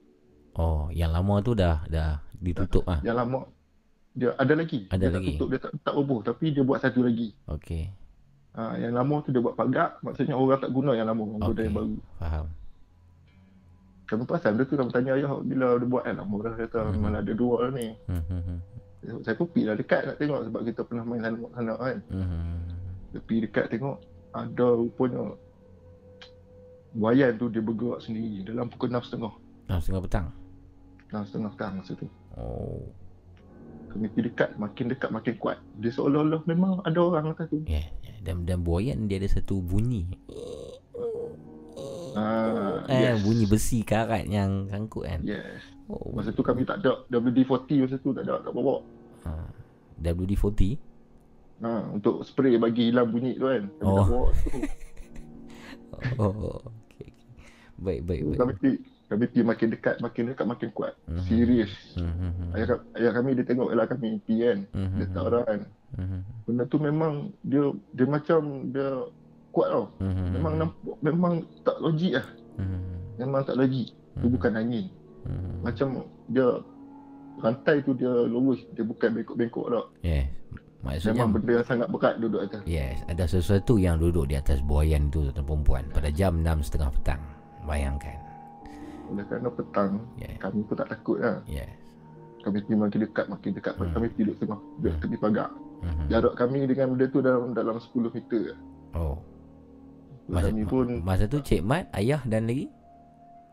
Oh, 0.59 0.89
yang 0.91 1.13
lama 1.13 1.39
tu 1.45 1.55
dah 1.55 1.87
dah 1.87 2.19
ditutup 2.39 2.85
ah. 2.87 2.99
Yang 3.03 3.17
lama 3.23 3.41
dia 4.19 4.35
ada 4.35 4.55
lagi. 4.59 4.81
Ada 4.91 5.07
dia 5.07 5.11
lagi. 5.15 5.27
tutup 5.37 5.49
dia 5.55 5.61
tak 5.63 5.73
tak 5.83 5.95
roboh 5.95 6.21
tapi 6.27 6.51
dia 6.51 6.63
buat 6.67 6.83
satu 6.83 7.07
lagi. 7.07 7.35
Okey. 7.47 7.91
Ha, 8.59 8.75
yang 8.83 8.99
lama 8.99 9.23
tu 9.23 9.31
dia 9.31 9.39
buat 9.39 9.55
pagar, 9.55 10.03
maksudnya 10.03 10.35
orang 10.35 10.59
tak 10.59 10.75
guna 10.75 10.91
yang 10.99 11.07
lama, 11.07 11.23
orang 11.39 11.55
okay. 11.55 11.71
yang 11.71 11.79
baru. 11.79 11.97
Faham. 12.19 12.47
Kami 14.09 14.25
pasal 14.25 14.57
dia 14.59 14.65
tu 14.67 14.75
kami 14.75 14.91
tanya 14.91 15.15
ayah 15.15 15.37
bila 15.45 15.77
dia 15.79 15.87
buat 15.87 16.03
kan 16.03 16.17
lama 16.17 16.37
dah 16.43 16.53
kata 16.57 16.79
mm-hmm. 16.81 16.99
mana 16.99 17.17
ada 17.21 17.33
dua 17.37 17.55
lah 17.69 17.71
ni. 17.77 17.89
Mm-hmm. 18.09 18.57
Saya 19.23 19.35
pun 19.39 19.47
pergi 19.53 19.63
lah 19.69 19.77
dekat 19.79 20.01
nak 20.11 20.17
tengok 20.17 20.41
sebab 20.49 20.61
kita 20.65 20.81
pernah 20.83 21.05
main 21.07 21.23
sana 21.23 21.39
sana 21.55 21.75
kan. 21.77 21.99
Mm-hmm. 22.09 22.55
Tapi 23.21 23.35
dekat 23.45 23.65
tengok 23.69 23.97
ada 24.33 24.67
rupanya 24.75 25.25
Wayan 26.97 27.37
tu 27.37 27.53
dia 27.53 27.61
bergerak 27.61 28.01
sendiri 28.01 28.49
dalam 28.49 28.73
pukul 28.73 28.89
6.30 28.89 29.69
6.30 29.69 30.05
petang? 30.09 30.27
6.30 31.13 31.53
petang 31.53 31.73
masa 31.77 31.93
tu 31.93 32.09
Oh 32.39 32.87
Kami 33.91 34.07
pergi 34.15 34.31
dekat, 34.31 34.51
makin 34.57 34.87
dekat 34.95 35.11
makin 35.11 35.35
kuat 35.43 35.59
Dia 35.83 35.91
seolah-olah 35.91 36.47
memang 36.47 36.81
ada 36.87 36.99
orang 37.03 37.35
atas 37.35 37.51
tu 37.51 37.61
Ya, 37.67 37.83
yeah, 37.83 38.17
dan, 38.23 38.47
dan 38.47 38.63
buayan 38.63 39.11
dia 39.11 39.19
ada 39.19 39.29
satu 39.29 39.59
bunyi 39.59 40.07
Ah, 42.19 42.83
eh, 42.91 43.15
yes. 43.15 43.23
bunyi 43.23 43.47
besi 43.47 43.87
karat 43.87 44.27
yang 44.27 44.67
sangkut 44.67 45.07
kan. 45.07 45.23
Yes. 45.23 45.63
Oh. 45.87 46.11
Masa 46.13 46.35
tu 46.35 46.43
kami 46.43 46.67
tak 46.67 46.83
ada 46.83 47.07
WD-40 47.15 47.71
masa 47.87 47.97
tu 48.03 48.11
tak 48.11 48.27
ada 48.27 48.43
tak 48.43 48.53
bawa. 48.53 48.83
Ha. 49.23 49.33
WD-40? 50.03 50.79
Ha, 51.63 51.71
untuk 51.95 52.23
spray 52.27 52.59
bagi 52.59 52.91
hilang 52.91 53.11
bunyi 53.11 53.39
tu 53.39 53.47
kan. 53.47 53.65
Kami 53.79 53.87
oh. 53.87 53.97
tak 53.97 54.09
bawa 54.11 54.29
tu. 54.35 54.59
oh, 56.23 56.59
okay. 56.91 57.09
Baik, 57.79 58.01
baik, 58.03 58.23
baik. 58.27 58.39
Kami 58.39 58.53
kami 59.09 59.25
pergi 59.25 59.41
makin 59.41 59.69
dekat, 59.73 59.97
makin 60.05 60.25
dekat, 60.29 60.45
makin 60.45 60.69
kuat. 60.77 60.93
Mm-hmm. 61.09 61.25
Serius. 61.25 61.73
Mm-hmm. 61.97 62.53
Ayah, 62.53 62.79
ayah 63.01 63.13
kami 63.17 63.31
dia 63.41 63.45
tengok 63.49 63.73
lah 63.73 63.89
kami 63.89 64.21
pergi 64.21 64.37
kan. 64.45 64.59
Mm-hmm. 64.77 64.99
Dia 65.01 65.07
tak 65.17 65.23
orang 65.33 65.45
kan. 65.49 65.61
Mm-hmm. 65.97 66.21
Benda 66.45 66.63
tu 66.69 66.77
memang 66.77 67.13
dia 67.41 67.65
dia 67.97 68.07
macam 68.07 68.41
dia 68.69 68.89
kuat 69.57 69.69
tau. 69.73 69.85
Mm-hmm. 70.05 70.29
Memang 70.37 70.55
nampak, 70.61 70.97
memang 71.01 71.33
tak 71.65 71.77
logik 71.81 72.13
lah. 72.21 72.27
Mm-hmm. 72.61 72.83
Memang 73.25 73.41
tak 73.49 73.57
logik. 73.57 73.89
Mm-hmm. 73.89 74.21
Tu 74.21 74.27
mhm. 74.29 74.35
bukan 74.37 74.53
angin. 74.61 74.87
Mm-hmm. 75.25 75.57
Macam 75.65 75.89
dia 76.29 76.49
rantai 77.41 77.77
tu 77.81 77.93
dia 77.97 78.13
lurus, 78.29 78.61
dia 78.77 78.85
bukan 78.85 79.09
bengkok-bengkok 79.17 79.67
tau. 79.73 79.85
Yeah. 80.05 80.29
Maksudnya 80.79 81.27
memang 81.27 81.31
benda 81.35 81.53
yang 81.59 81.67
sangat 81.67 81.89
berat 81.91 82.15
duduk 82.23 82.41
atas. 82.45 82.63
Yes, 82.63 83.03
ada 83.11 83.25
sesuatu 83.27 83.83
yang 83.83 83.99
duduk 83.99 84.31
di 84.31 84.39
atas 84.39 84.63
buayan 84.63 85.11
itu 85.11 85.27
tuan 85.35 85.43
perempuan 85.43 85.85
pada 85.91 86.07
jam 86.15 86.39
6.30 86.45 86.95
petang. 87.01 87.23
Bayangkan. 87.67 88.28
Oleh 89.09 89.25
kerana 89.27 89.49
petang, 89.53 89.93
yeah. 90.21 90.37
kami 90.37 90.61
pun 90.69 90.77
tak 90.77 90.89
takut 90.93 91.19
lah. 91.19 91.41
Yes. 91.49 91.69
Kami 92.45 92.63
pergi 92.65 92.77
makin 92.79 93.01
dekat, 93.09 93.27
makin 93.27 93.51
dekat. 93.57 93.73
Mm. 93.77 93.93
Kami 93.93 94.07
pergi 94.13 94.23
duduk 94.29 94.37
tengah, 94.41 94.61
duduk 94.79 94.95
mm. 94.95 95.01
tepi 95.03 95.17
pagar. 95.19 95.51
Mm-hmm. 95.79 96.07
Jarak 96.11 96.35
kami 96.35 96.59
dengan 96.67 96.87
benda 96.95 97.07
tu 97.07 97.19
dalam 97.23 97.43
dalam 97.55 97.77
10 97.79 98.15
meter. 98.15 98.45
Oh. 98.95 99.17
Masa, 100.29 100.53
kami 100.53 100.65
pun 100.69 100.87
Masa 101.01 101.25
tu 101.25 101.41
Cik 101.41 101.65
Mat 101.65 101.89
Ayah 101.97 102.21
dan 102.29 102.45
lagi 102.45 102.69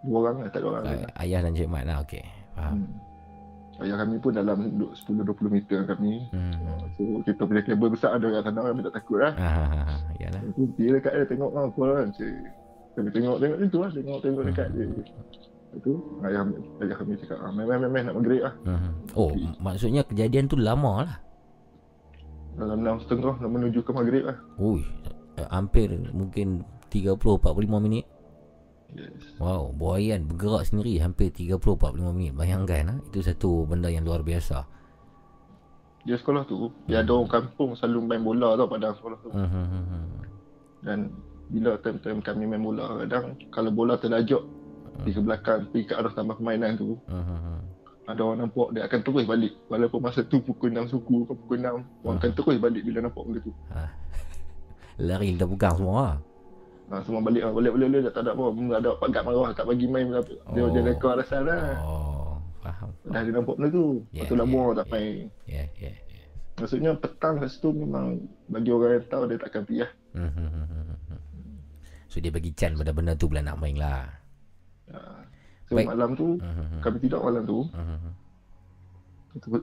Dua 0.04 0.28
orang 0.28 0.44
lah 0.44 0.50
Tak 0.52 0.60
ada 0.60 0.68
orang 0.68 0.84
Ay- 0.84 1.14
Ayah 1.24 1.40
dan 1.48 1.52
Cik 1.56 1.70
Mat 1.72 1.84
lah 1.88 1.98
Okay 2.04 2.24
Faham 2.52 2.84
hmm. 2.84 2.94
Ayah 3.76 3.98
kami 4.04 4.16
pun 4.20 4.32
dalam 4.32 4.58
10-20 4.76 5.56
meter 5.56 5.80
kami 5.88 6.28
hmm. 6.36 6.52
So 7.00 7.24
kita 7.24 7.48
punya 7.48 7.64
kabel 7.64 7.92
besar 7.92 8.20
ada 8.20 8.28
kat 8.28 8.44
sana 8.44 8.72
Kami 8.72 8.82
tak 8.88 8.96
takut 9.00 9.18
lah 9.24 9.34
ha, 9.40 9.50
ha, 9.52 9.80
ha. 9.88 9.96
Yalah 10.20 10.42
Dia 10.76 10.90
dekat 11.00 11.12
dia 11.16 11.28
tengok 11.32 11.52
lah 11.56 11.64
Apa 11.72 11.82
lah 11.88 12.04
Cik 12.12 12.36
Kami 12.96 13.10
tengok-tengok 13.12 13.58
tu 13.68 13.80
lah 13.84 13.92
Tengok-tengok 13.92 14.44
dekat 14.48 14.68
dia 14.72 14.86
Itu 15.76 15.92
ayah, 16.24 16.48
ayah 16.82 16.96
kami 16.96 17.20
cakap 17.20 17.38
ah, 17.44 17.52
Main 17.52 17.68
main 17.68 17.92
main 17.92 18.04
nak 18.08 18.16
maghrib 18.16 18.42
lah 18.48 18.56
uh-huh. 18.64 18.92
Oh 19.20 19.32
Jadi, 19.36 19.48
maksudnya 19.60 20.02
kejadian 20.08 20.48
tu 20.48 20.56
lama 20.56 21.04
lah 21.04 21.18
Dalam 22.56 22.80
enam 22.80 22.98
setengah 23.04 23.36
Nak 23.44 23.52
menuju 23.52 23.80
ke 23.84 23.92
maghrib 23.92 24.24
lah 24.24 24.38
Ui 24.58 24.82
Hampir 25.52 25.92
mungkin 26.16 26.64
30-45 26.90 27.84
minit 27.84 28.08
Yes. 28.96 29.36
Wow, 29.44 29.76
buayan 29.76 30.24
bergerak 30.24 30.72
sendiri 30.72 30.96
hampir 31.04 31.28
30-45 31.28 32.16
minit. 32.16 32.32
Bayangkan, 32.32 32.84
ha? 32.88 32.96
itu 33.04 33.20
satu 33.20 33.68
benda 33.68 33.92
yang 33.92 34.08
luar 34.08 34.24
biasa. 34.24 34.64
Di 36.08 36.16
sekolah 36.16 36.48
tu, 36.48 36.72
dia 36.88 37.04
ada 37.04 37.12
orang 37.12 37.28
kampung 37.28 37.76
selalu 37.76 38.00
main 38.08 38.24
bola 38.24 38.56
tau 38.56 38.72
pada 38.72 38.96
sekolah 38.96 39.18
tu. 39.20 39.30
Uh-huh. 39.36 40.08
Dan 40.86 41.12
bila 41.50 41.78
time-time 41.82 42.20
kami 42.26 42.44
main 42.50 42.62
bola, 42.62 43.06
kadang 43.06 43.38
kalau 43.54 43.70
bola 43.70 43.96
terlajak 44.00 44.42
uh-huh. 44.42 45.06
di 45.06 45.12
belakang, 45.16 45.70
pergi 45.70 45.90
ke 45.90 45.94
arah 45.94 46.14
tambah 46.14 46.38
permainan 46.38 46.78
tu, 46.78 46.98
uh-huh. 47.06 47.60
ada 48.10 48.22
orang 48.22 48.48
nampak, 48.48 48.74
dia 48.74 48.86
akan 48.90 49.00
terus 49.06 49.24
balik. 49.30 49.54
Walaupun 49.70 50.00
masa 50.02 50.26
tu 50.26 50.42
pukul 50.42 50.74
6 50.74 50.94
suku, 50.94 51.26
pukul 51.30 51.62
6, 51.62 51.66
uh-huh. 51.66 52.06
orang 52.06 52.18
akan 52.18 52.32
terus 52.34 52.58
balik 52.58 52.82
bila 52.82 52.98
nampak 53.06 53.24
benda 53.26 53.40
tu. 53.46 53.54
Uh. 53.70 53.92
Lari 55.08 55.36
kita 55.36 55.46
pegang 55.46 55.76
semua 55.78 55.96
lah. 56.00 56.18
Ha, 56.86 57.02
semua 57.02 57.18
balik 57.18 57.42
ah 57.42 57.50
boleh 57.50 57.74
boleh 57.74 57.88
boleh 57.90 58.14
tak 58.14 58.22
ada 58.22 58.38
apa 58.38 58.46
tak 58.54 58.82
ada 58.86 58.90
pagat 59.02 59.22
marah 59.26 59.52
tak 59.58 59.66
bagi 59.66 59.90
main 59.90 60.06
apa 60.14 60.38
dia 60.54 60.62
oh. 60.62 60.70
dia 60.70 60.86
rekod 60.86 61.18
rasa 61.18 61.42
dah 61.42 61.82
oh 61.82 62.38
faham 62.62 62.90
dah 63.10 63.22
dia 63.26 63.34
nampak 63.34 63.58
benda 63.58 63.74
tu 63.74 63.86
yeah, 64.14 64.22
patut 64.22 64.38
yeah, 64.38 64.42
lama 64.46 64.62
yeah, 64.62 64.76
tak 64.78 64.88
main 64.94 65.16
yeah, 65.50 65.66
yeah, 65.82 65.96
yeah. 66.14 66.28
maksudnya 66.62 66.92
petang 66.94 67.42
kat 67.42 67.50
situ 67.50 67.74
memang 67.74 68.30
bagi 68.54 68.70
orang 68.70 69.02
yang 69.02 69.06
tahu 69.10 69.24
dia 69.26 69.42
takkan 69.42 69.66
pergi 69.66 69.82
lah 69.82 69.92
so 72.16 72.24
dia 72.24 72.32
bagi 72.32 72.56
chance 72.56 72.80
pada 72.80 72.96
benda 72.96 73.12
tu 73.12 73.28
pula 73.28 73.44
nak 73.44 73.60
main 73.60 73.76
lah 73.76 74.08
ha. 74.88 75.20
so 75.68 75.76
Baik. 75.76 75.92
malam 75.92 76.16
tu 76.16 76.40
kami 76.80 76.98
tidak 77.04 77.20
malam 77.20 77.44
tu 77.44 77.60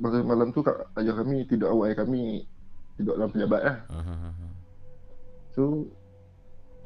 masa 0.05 0.21
malam 0.21 0.53
tu 0.53 0.61
kak 0.61 0.77
ayah 1.01 1.17
kami 1.17 1.49
tidak 1.49 1.73
awal 1.73 1.89
kami 1.97 2.45
tidak 3.01 3.17
dalam 3.17 3.31
pejabat 3.33 3.61
lah 3.65 3.77
so 5.57 5.89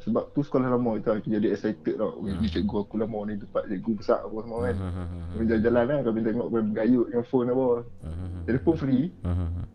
sebab 0.06 0.30
tu 0.38 0.40
sekolah 0.46 0.70
lama 0.70 1.02
kita 1.02 1.18
aku 1.18 1.34
jadi 1.34 1.50
excited 1.50 1.98
tau. 1.98 2.22
Ni 2.22 2.46
cikgu 2.46 2.86
aku 2.86 2.94
lama 2.94 3.26
ni 3.26 3.42
tempat 3.42 3.66
cikgu 3.66 3.90
besar 3.98 4.22
apa 4.22 4.38
semua 4.38 4.58
kan. 4.70 4.76
Hmm, 4.78 4.92
hmm 4.94 5.44
jalan-jalan 5.50 5.82
lah 5.82 5.98
kami 6.06 6.18
tengok 6.22 6.46
kami 6.46 6.62
bergayut 6.70 7.06
dengan 7.10 7.26
phone 7.26 7.48
apa. 7.50 7.66
Hmm. 8.06 8.40
Telefon 8.46 8.74
free. 8.78 9.04
Hmm. 9.26 9.66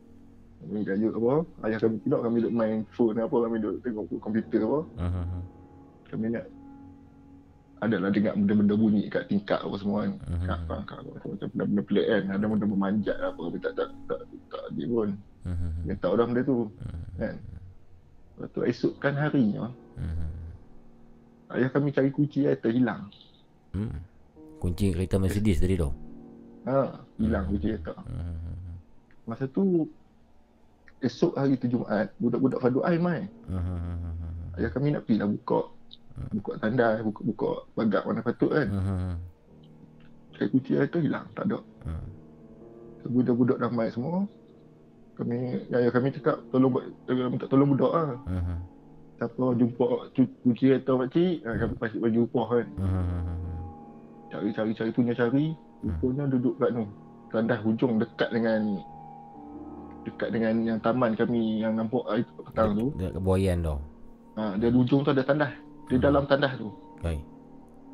Kami 0.64 0.78
bergayut 0.88 1.14
apa. 1.20 1.34
Ayah 1.68 1.80
kami 1.84 1.96
tidak 2.08 2.20
kami 2.24 2.38
duduk 2.40 2.54
main 2.56 2.78
phone 2.96 3.18
apa. 3.20 3.38
Kami 3.44 3.56
duduk 3.60 3.78
tengok 3.84 4.04
komputer 4.24 4.62
apa. 4.64 4.80
Hmm. 5.04 5.42
Kami 6.12 6.28
nak 6.36 6.46
adalah 7.82 8.14
dengar 8.14 8.38
benda-benda 8.38 8.78
bunyi 8.78 9.10
kat 9.10 9.26
tingkat 9.26 9.58
apa 9.58 9.76
semua 9.82 10.06
kan. 10.06 10.14
Hmm. 10.30 10.46
Kak, 10.46 10.60
kak, 10.70 10.82
kak, 10.86 11.00
macam 11.02 11.48
benda-benda 11.56 11.82
pelik 11.82 12.06
kan. 12.06 12.24
Ada 12.30 12.46
benda 12.46 12.66
memanjat 12.70 13.18
apa. 13.18 13.42
Tapi 13.42 13.58
tak, 13.58 13.74
tak, 13.74 13.90
tak, 14.06 14.22
tak, 14.54 14.66
dia 14.78 14.86
pun. 14.86 15.10
Hmm. 15.42 15.74
Dia 15.90 15.96
tahu 15.98 16.14
dah 16.14 16.26
benda 16.30 16.42
tu. 16.46 16.58
Hmm. 16.78 17.04
Kan. 17.18 17.36
Lepas 18.38 18.50
tu 18.54 18.60
esokkan 18.62 19.14
harinya. 19.18 19.74
Hmm. 19.98 20.30
Ayah 21.58 21.70
kami 21.74 21.90
cari 21.90 22.14
kunci 22.14 22.46
ayah 22.46 22.60
terhilang. 22.62 23.10
Hmm. 23.74 23.98
Kunci 24.62 24.94
kereta 24.94 25.18
Mercedes 25.18 25.58
tadi 25.58 25.74
tu? 25.74 25.90
Ha, 26.70 27.02
hilang 27.18 27.50
kunci 27.50 27.74
kereta. 27.74 27.98
Masa 29.26 29.50
tu, 29.50 29.90
esok 31.02 31.34
hari 31.34 31.58
tu 31.58 31.66
Jumaat, 31.66 32.14
budak-budak 32.22 32.62
Fadu 32.62 32.86
Ain 32.86 33.02
mai. 33.02 33.26
Ayah 34.54 34.70
kami 34.70 34.94
nak 34.94 35.10
pergi 35.10 35.18
lah 35.18 35.28
buka. 35.34 35.81
Buka 36.32 36.52
tanda, 36.62 37.00
buka, 37.04 37.22
buka 37.24 37.50
bagak 37.76 38.04
mana 38.08 38.22
patut 38.24 38.52
kan. 38.52 38.68
Hmm. 38.70 39.16
Cari 40.38 40.48
kunci 40.52 40.72
ayah 40.78 40.88
tu 40.90 41.00
hilang, 41.02 41.26
tak 41.36 41.46
ada. 41.50 41.60
Hmm. 41.88 42.06
Budak-budak 43.08 43.58
dah 43.58 43.72
mai 43.72 43.90
semua. 43.90 44.28
Kami, 45.20 45.68
ayah 45.76 45.92
kami 45.92 46.14
cakap, 46.16 46.40
tolong 46.50 46.72
buat, 46.72 46.86
minta 47.10 47.46
tolong 47.46 47.76
budak 47.76 47.92
lah. 47.94 48.18
Hmm 48.26 48.72
siapa 49.22 49.54
jumpa 49.54 49.86
cuci 50.18 50.50
kereta 50.58 50.98
pak 50.98 51.14
cik 51.14 51.46
ha, 51.46 51.54
kami 51.54 51.74
pasti 51.78 51.98
bagi 52.02 52.20
upah 52.26 52.48
kan 52.58 52.68
cari-cari 54.34 54.72
cari 54.74 54.90
punya 54.90 55.14
cari 55.14 55.54
rupanya 55.86 56.26
duduk 56.26 56.58
kat 56.58 56.74
tu 56.74 56.86
tandas 57.30 57.62
hujung 57.62 58.02
dekat 58.02 58.34
dengan 58.34 58.82
dekat 60.10 60.34
dengan 60.34 60.54
yang 60.66 60.80
taman 60.82 61.14
kami 61.14 61.62
yang 61.62 61.78
nampak 61.78 62.02
air 62.10 62.26
petang 62.50 62.74
tu 62.74 62.90
dekat 62.98 63.14
kebuayan 63.14 63.62
tu 63.62 63.78
ha, 64.42 64.58
dia 64.58 64.74
di 64.74 64.78
hujung 64.82 65.06
tu 65.06 65.14
ada 65.14 65.22
tandas 65.22 65.54
di 65.92 65.98
dalam 66.00 66.24
tandas 66.26 66.56
tu. 66.56 66.72
Baik. 67.04 67.22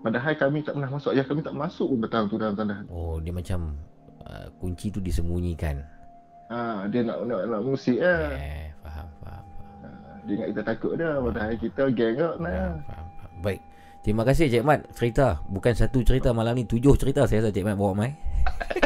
padahal 0.05 0.33
kami 0.37 0.61
tak 0.61 0.77
pernah 0.77 0.91
masuk. 0.93 1.09
Ayah 1.17 1.25
kami 1.25 1.41
tak 1.41 1.55
masuk 1.57 1.87
pun 1.89 1.99
petang 2.05 2.25
tu 2.29 2.37
dalam 2.37 2.53
tandas. 2.53 2.85
Oh 2.93 3.17
dia 3.17 3.33
macam 3.33 3.75
uh, 4.23 4.47
kunci 4.61 4.93
tu 4.93 5.01
disembunyikan. 5.01 5.81
Ha, 6.47 6.87
dia 6.87 7.03
nak 7.03 7.27
nak, 7.27 7.43
nak 7.43 7.61
musik 7.65 7.99
lah. 7.99 8.31
Eh, 8.39 8.71
faham 8.79 9.07
dia 10.27 10.33
ingat 10.35 10.47
kita 10.51 10.61
takut 10.67 10.93
dia 10.99 11.09
Padahal 11.23 11.55
kita 11.55 11.83
geng 11.95 12.15
kot 12.19 12.35
nah. 12.43 12.75
Baik. 13.39 13.61
Terima 14.03 14.23
kasih 14.27 14.51
Cik 14.51 14.63
Mat. 14.63 14.79
Cerita. 14.91 15.39
Bukan 15.47 15.73
satu 15.73 16.03
cerita 16.03 16.35
malam 16.35 16.59
ni. 16.59 16.67
Tujuh 16.67 16.95
cerita 16.99 17.23
saya 17.27 17.47
rasa 17.47 17.55
Cik 17.55 17.63
Mat 17.63 17.75
bawa 17.79 17.93
mai. 17.95 18.11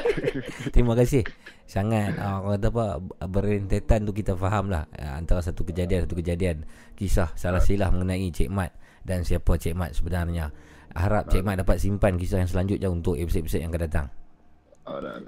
Terima 0.76 0.94
kasih. 0.94 1.26
Sangat 1.66 2.20
uh, 2.20 2.58
kata 2.58 2.68
apa 2.68 2.86
Berentetan 3.32 4.04
tu 4.04 4.12
kita 4.12 4.36
faham 4.36 4.68
lah 4.68 4.84
uh, 5.00 5.16
Antara 5.16 5.40
satu 5.40 5.64
kejadian 5.64 6.04
Satu 6.04 6.20
kejadian. 6.20 6.68
Kisah 7.00 7.32
salah 7.40 7.64
silah 7.64 7.90
mengenai 7.90 8.30
Cik 8.30 8.52
Mat 8.52 8.76
Dan 9.02 9.26
siapa 9.26 9.58
Cik 9.58 9.74
Mat 9.74 9.92
sebenarnya 9.98 10.50
Harap 10.94 11.30
Cik 11.32 11.42
Mat 11.42 11.62
dapat 11.62 11.82
simpan 11.82 12.20
kisah 12.20 12.44
yang 12.44 12.52
selanjutnya 12.52 12.90
Untuk 12.92 13.18
episod-episod 13.18 13.60
yang 13.62 13.74
akan 13.74 13.84
datang 13.86 14.08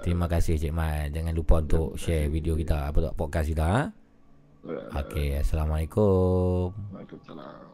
Terima 0.02 0.26
kasih 0.30 0.58
Cik 0.60 0.72
Mat 0.74 1.10
Jangan 1.10 1.34
lupa 1.34 1.62
untuk 1.62 1.98
share 1.98 2.30
video 2.30 2.54
kita 2.54 2.90
Apa 2.90 2.98
tu 3.02 3.10
podcast 3.18 3.48
kita 3.50 3.66
ha? 3.66 3.82
Okey, 4.64 5.36
assalamualaikum. 5.44 6.72
Waalaikumsalam. 6.96 7.73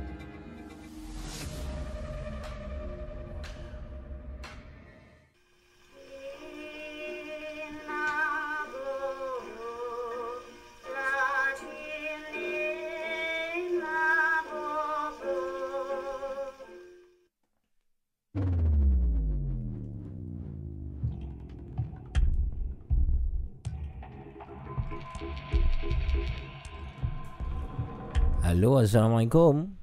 Assalamualaikum. 28.81 29.77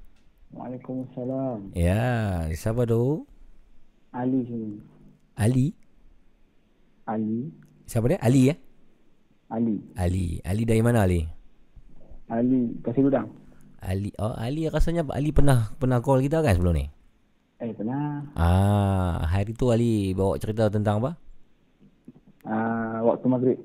Waalaikumsalam. 0.51 1.71
Ya, 1.71 2.43
siapa 2.51 2.83
tu? 2.83 3.23
Ali 4.11 4.43
sini. 4.43 4.75
Ali? 5.39 5.71
Ali. 7.07 7.47
Siapa 7.87 8.11
dia? 8.11 8.19
Ali 8.19 8.51
ya? 8.51 8.55
Ali. 9.47 9.79
Ali. 9.95 10.43
Ali 10.43 10.67
dari 10.67 10.83
mana 10.83 11.07
Ali? 11.07 11.23
Ali 12.27 12.75
Pasir 12.83 13.07
Gudang. 13.07 13.31
Ali. 13.79 14.11
Oh, 14.19 14.35
Ali 14.35 14.67
rasanya 14.67 15.07
Ali 15.15 15.31
pernah 15.31 15.71
pernah 15.79 16.03
call 16.03 16.19
kita 16.19 16.43
kan 16.43 16.59
sebelum 16.59 16.75
ni? 16.75 16.85
Eh, 17.63 17.71
pernah. 17.71 18.27
Ah, 18.35 19.23
hari 19.31 19.55
tu 19.55 19.71
Ali 19.71 20.11
bawa 20.11 20.35
cerita 20.43 20.67
tentang 20.67 20.99
apa? 20.99 21.15
Ah, 22.43 22.99
waktu 23.07 23.31
maghrib. 23.31 23.59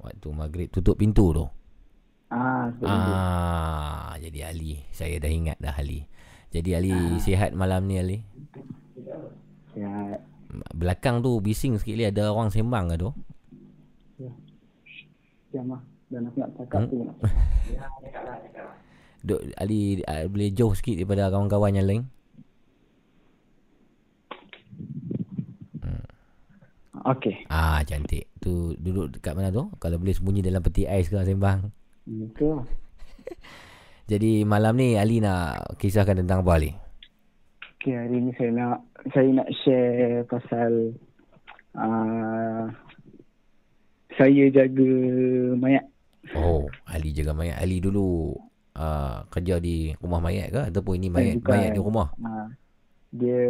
Waktu 0.00 0.28
maghrib 0.32 0.72
tutup 0.72 0.96
pintu 0.96 1.28
tu. 1.36 1.44
Ah, 2.32 2.72
ah, 2.88 4.16
jadi 4.16 4.48
Ali. 4.48 4.80
Saya 4.88 5.20
dah 5.20 5.28
ingat 5.28 5.60
dah 5.60 5.76
Ali. 5.76 6.08
Jadi 6.48 6.72
Ali 6.72 6.96
ah. 6.96 7.20
sihat 7.20 7.52
malam 7.52 7.84
ni 7.84 8.00
Ali? 8.00 8.18
Sihat. 9.76 10.24
Belakang 10.72 11.20
tu 11.20 11.36
bising 11.44 11.76
sikit 11.76 11.92
Ali 11.92 12.08
ada 12.08 12.32
orang 12.32 12.48
sembang 12.48 12.88
ke 12.88 12.96
tu? 12.96 13.12
Ya. 14.16 14.32
Ya 15.52 15.60
mah. 15.60 15.84
Dan 16.08 16.28
aku 16.28 16.36
nak 16.40 16.50
cakap 16.56 16.80
hmm? 16.80 16.88
tu. 16.88 16.96
Duk, 19.28 19.40
Ali 19.60 20.00
uh, 20.08 20.24
boleh 20.26 20.50
jauh 20.56 20.72
sikit 20.72 20.96
daripada 20.96 21.28
kawan-kawan 21.28 21.76
yang 21.76 21.84
lain? 21.84 22.02
Hmm. 25.84 26.08
Okey. 27.12 27.44
Ah, 27.52 27.84
cantik. 27.84 28.24
Tu 28.40 28.72
duduk 28.80 29.20
dekat 29.20 29.36
mana 29.36 29.52
tu? 29.52 29.68
Kalau 29.76 30.00
boleh 30.00 30.16
sembunyi 30.16 30.40
dalam 30.40 30.64
peti 30.64 30.88
ais 30.88 31.12
ke 31.12 31.20
sembang? 31.20 31.81
Betul. 32.06 32.66
Jadi 34.10 34.42
malam 34.42 34.74
ni 34.76 34.98
Ali 34.98 35.22
nak 35.22 35.78
kisahkan 35.78 36.18
tentang 36.18 36.42
apa 36.42 36.52
Ali? 36.58 36.70
Okay, 37.78 37.98
hari 37.98 38.18
ni 38.18 38.30
saya 38.38 38.50
nak 38.54 38.78
saya 39.10 39.28
nak 39.30 39.48
share 39.62 40.22
pasal 40.30 40.72
uh, 41.78 42.64
saya 44.18 44.44
jaga 44.54 44.92
mayat. 45.58 45.86
Oh, 46.38 46.66
Ali 46.86 47.14
jaga 47.14 47.34
mayat. 47.34 47.58
Ali 47.58 47.82
dulu 47.82 48.36
uh, 48.78 49.26
kerja 49.30 49.58
di 49.58 49.94
rumah 49.98 50.22
mayat 50.22 50.54
ke 50.54 50.60
ataupun 50.70 50.94
ini 50.98 51.08
mayat 51.10 51.34
Bukan. 51.42 51.50
mayat 51.50 51.70
di 51.74 51.80
rumah? 51.82 52.08
Uh, 52.18 52.46
dia 53.12 53.42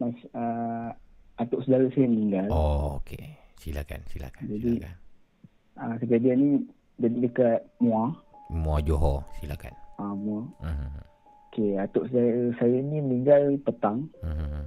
mas 0.00 0.16
uh, 0.32 0.88
atuk 1.36 1.60
saudara 1.64 1.88
saya 1.92 2.08
meninggal. 2.08 2.46
Oh, 2.48 3.00
okey. 3.04 3.36
Silakan, 3.60 4.00
silakan. 4.08 4.44
Jadi, 4.48 4.80
silakan. 4.80 4.96
Uh, 5.80 5.94
kejadian 6.00 6.36
ni 6.40 6.50
jadi 7.00 7.16
dekat 7.16 7.58
Muar. 7.80 8.12
Muar 8.52 8.84
Johor, 8.84 9.24
silakan. 9.40 9.72
Ah, 9.96 10.12
uh, 10.12 10.14
Muar. 10.14 10.44
Uh-huh. 10.60 10.90
Okey, 11.50 11.80
atuk 11.80 12.06
saya 12.12 12.54
saya 12.60 12.78
ni 12.78 13.02
meninggal 13.02 13.58
petang. 13.64 14.06
Uh-huh. 14.22 14.62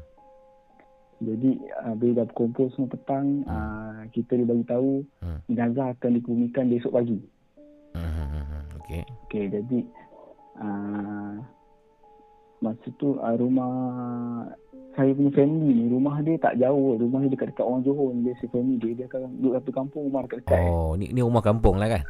Jadi 1.24 1.62
uh, 1.80 1.96
bila 1.96 2.24
dah 2.24 2.26
berkumpul 2.28 2.68
semua 2.74 2.92
petang, 2.92 3.46
uh-huh. 3.46 3.54
uh, 3.54 4.00
kita 4.12 4.36
dibagi 4.36 4.66
tahu 4.68 5.06
uh-huh. 5.24 5.40
jenazah 5.48 5.94
akan 5.96 6.12
dikumikan 6.18 6.68
besok 6.68 6.98
pagi. 6.98 7.22
Uh-huh. 7.96 8.82
Okey. 8.82 9.04
Okey, 9.30 9.44
jadi 9.54 9.80
uh, 10.60 11.40
masa 12.60 12.88
tu 12.98 13.16
uh, 13.20 13.36
rumah 13.38 13.74
saya 14.94 15.10
punya 15.18 15.32
family 15.34 15.74
ni 15.74 15.86
rumah 15.90 16.22
dia 16.22 16.38
tak 16.38 16.56
jauh 16.62 16.96
rumah 17.02 17.26
dia 17.26 17.34
dekat-dekat 17.34 17.66
orang 17.66 17.82
Johor 17.82 18.14
dia 18.22 18.34
si 18.38 18.46
family 18.54 18.78
dia 18.78 18.94
dia 18.94 19.06
akan 19.10 19.42
duduk 19.42 19.54
satu 19.58 19.72
kampung 19.74 20.02
rumah 20.08 20.22
dekat-dekat 20.30 20.60
oh 20.70 20.94
ni 20.94 21.10
ni 21.10 21.20
rumah 21.26 21.42
kampung 21.42 21.82
lah 21.82 21.90
kan 21.90 22.02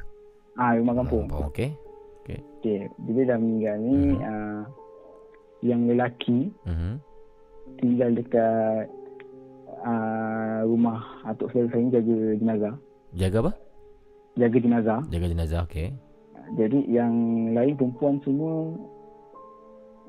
Ah, 0.54 0.78
rumah 0.78 0.94
kampung. 1.02 1.26
Oh, 1.34 1.50
okey. 1.50 1.74
Okey. 2.24 2.40
Okey, 2.62 2.80
bila 3.04 3.22
dah 3.34 3.38
meninggal 3.42 3.76
ni 3.82 3.98
uh-huh. 4.16 4.24
uh, 4.24 4.62
yang 5.66 5.82
lelaki 5.90 6.54
uh-huh. 6.64 6.96
tinggal 7.82 8.14
dekat 8.14 8.86
uh, 9.84 10.62
rumah 10.64 11.04
atuk 11.28 11.50
saya 11.52 11.68
saya 11.74 12.00
jaga 12.00 12.18
jenazah. 12.38 12.76
Jaga 13.18 13.38
apa? 13.44 13.52
Jaga 14.40 14.58
jenazah. 14.58 15.00
Jaga 15.10 15.28
jenazah, 15.30 15.62
okey. 15.68 15.90
Jadi 16.54 16.80
yang 16.92 17.14
lain 17.56 17.74
perempuan 17.80 18.22
semua 18.22 18.78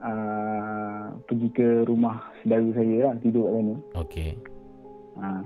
uh, 0.04 1.06
pergi 1.24 1.48
ke 1.56 1.68
rumah 1.88 2.20
saudara 2.42 2.68
saya 2.76 2.96
lah 3.10 3.14
tidur 3.24 3.48
kat 3.48 3.52
sana. 3.54 3.74
Okey. 4.04 4.30
Ah. 5.16 5.24
Uh, 5.24 5.42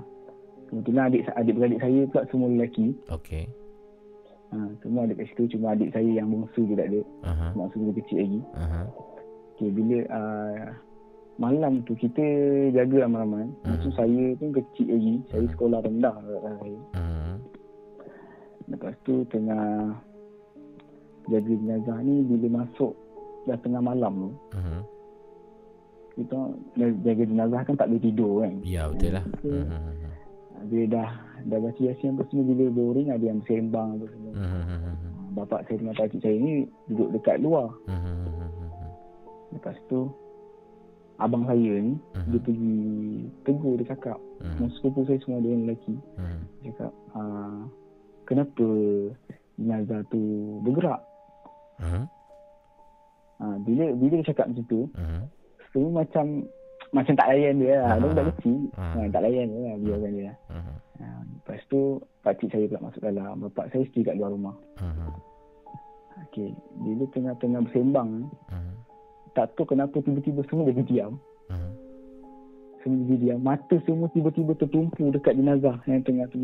kebetulan 0.69 1.09
adik 1.09 1.21
adik 1.33 1.53
beradik 1.57 1.79
saya 1.81 2.01
pula 2.09 2.23
semua 2.29 2.47
lelaki. 2.51 2.87
Okey. 3.09 3.43
Ha, 4.49 4.57
semua 4.81 5.05
ada 5.05 5.13
kat 5.13 5.29
situ 5.29 5.57
cuma 5.57 5.77
adik 5.77 5.93
saya 5.93 6.09
yang 6.09 6.25
bongsu 6.33 6.65
je 6.65 6.73
tak 6.73 6.89
ada. 6.89 7.01
Uh-huh. 7.05 7.51
Bongsu 7.53 7.85
dia 7.85 7.93
kecil 8.01 8.17
lagi. 8.25 8.41
Uh-huh. 8.57 8.85
Okay, 9.53 9.69
bila 9.69 9.97
uh, 10.09 10.65
malam 11.37 11.73
tu 11.85 11.93
kita 11.93 12.25
jaga 12.73 13.05
ramai-ramai. 13.05 13.45
Uh-huh. 13.45 13.69
Maksud 13.77 13.91
saya 13.93 14.23
pun 14.41 14.49
kecil 14.57 14.87
lagi. 14.89 15.15
Saya 15.29 15.45
uh-huh. 15.45 15.51
sekolah 15.53 15.79
rendah 15.85 16.15
kat 16.17 16.53
saya. 16.57 16.79
Uh-huh. 16.97 17.33
Lepas 18.73 18.93
tu 19.05 19.13
tengah 19.29 19.65
jaga 21.29 21.53
jenazah 21.53 21.97
ni 22.01 22.25
bila 22.25 22.65
masuk 22.65 22.93
dah 23.45 23.57
tengah 23.61 23.81
malam 23.85 24.13
tu. 24.17 24.29
Uh-huh. 24.57 24.81
Kita 26.17 26.37
jaga 27.05 27.23
jenazah 27.23 27.61
kan 27.69 27.75
tak 27.77 27.87
boleh 27.93 28.01
tidur 28.01 28.41
kan. 28.41 28.53
Ya 28.65 28.89
betul 28.89 29.13
lah. 29.13 29.25
Uh-huh. 29.45 30.08
Dia 30.67 30.83
dah 30.91 31.09
dah 31.47 31.59
baca 31.63 31.79
yasin 31.79 32.19
apa 32.19 32.27
semua 32.27 32.43
bila 32.51 32.67
boring 32.67 33.09
ada 33.15 33.23
yang 33.23 33.39
sembang 33.47 33.95
apa 33.95 34.05
semua. 34.11 34.31
Uh-huh. 34.35 34.95
Bapak 35.39 35.59
saya 35.69 35.77
dengan 35.79 35.95
pakcik 35.95 36.19
saya 36.19 36.35
ni 36.35 36.67
duduk 36.91 37.09
dekat 37.15 37.39
luar. 37.39 37.71
Uh-huh. 37.87 38.17
Lepas 39.55 39.77
tu 39.87 40.11
abang 41.19 41.43
saya 41.47 41.71
ni 41.79 41.95
uh-huh. 41.95 42.27
dia 42.31 42.39
pergi 42.43 42.77
tegur 43.47 43.73
dia 43.79 43.87
cakap. 43.95 44.19
Uh-huh. 44.43 44.67
Sepupu 44.75 45.07
saya 45.07 45.19
semua 45.23 45.39
dia 45.39 45.55
yang 45.55 45.63
lelaki. 45.63 45.95
Uh-huh. 45.95 46.39
Dia 46.59 46.71
cakap 46.75 46.93
uh, 47.15 47.59
kenapa 48.27 48.67
jenazah 49.55 50.01
tu 50.11 50.21
bergerak? 50.67 51.01
Uh-huh. 51.79 52.03
Uh, 53.39 53.55
bila 53.63 53.95
bila 53.95 54.19
dia 54.19 54.29
cakap 54.35 54.51
macam 54.51 54.65
tu, 54.67 54.81
uh-huh. 54.91 55.23
semua 55.71 56.03
macam 56.03 56.43
macam 56.89 57.13
tak 57.13 57.27
layan 57.33 57.55
dia 57.61 57.73
lah. 57.81 57.95
Uh-huh. 57.95 57.99
Dia 57.99 58.09
budak 58.09 58.25
kecil. 58.35 58.57
Uh-huh. 58.73 59.05
tak 59.13 59.21
layan 59.25 59.45
dia 59.49 59.59
lah. 59.61 59.75
Biarkan 59.77 60.11
dia 60.13 60.25
lah. 60.25 60.37
Uh-huh. 60.49 60.77
Uh, 60.99 61.21
lepas 61.39 61.61
tu, 61.71 61.79
pakcik 62.25 62.49
saya 62.51 62.65
pula 62.67 62.79
masuk 62.89 63.01
dalam. 63.03 63.33
Bapak 63.47 63.65
saya 63.71 63.83
stay 63.89 64.01
kat 64.03 64.15
luar 64.17 64.31
rumah. 64.33 64.55
Uh-huh. 64.81 65.11
Okay. 66.29 66.49
Bila 66.83 67.03
tengah-tengah 67.15 67.61
bersembang, 67.69 68.09
uh-huh. 68.27 68.75
tak 69.37 69.53
tahu 69.55 69.65
kenapa 69.69 69.95
tiba-tiba 70.01 70.41
semua 70.49 70.67
jadi 70.73 70.83
diam. 70.89 71.13
Uh-huh. 71.47 71.71
Semua 72.83 72.99
jadi 73.05 73.17
diam. 73.21 73.39
Mata 73.39 73.75
semua 73.85 74.07
tiba-tiba 74.11 74.51
tertumpu 74.57 75.03
dekat 75.13 75.37
jenazah 75.37 75.77
yang 75.85 76.01
tengah 76.03 76.25
tu 76.33 76.37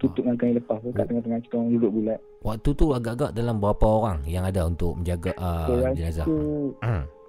tutup 0.00 0.24
dengan 0.24 0.36
kain 0.40 0.56
lepas. 0.56 0.80
Kat 0.96 1.06
tengah-tengah 1.06 1.40
kita 1.44 1.54
orang 1.60 1.70
duduk 1.76 1.92
bulat. 1.92 2.18
Waktu 2.40 2.70
tu 2.72 2.86
agak-agak 2.96 3.30
dalam 3.36 3.60
berapa 3.60 3.86
orang 3.86 4.18
yang 4.24 4.48
ada 4.48 4.64
untuk 4.64 4.96
menjaga 4.96 5.36
uh, 5.36 5.92
jenazah? 5.92 6.24
Uh 6.24 7.19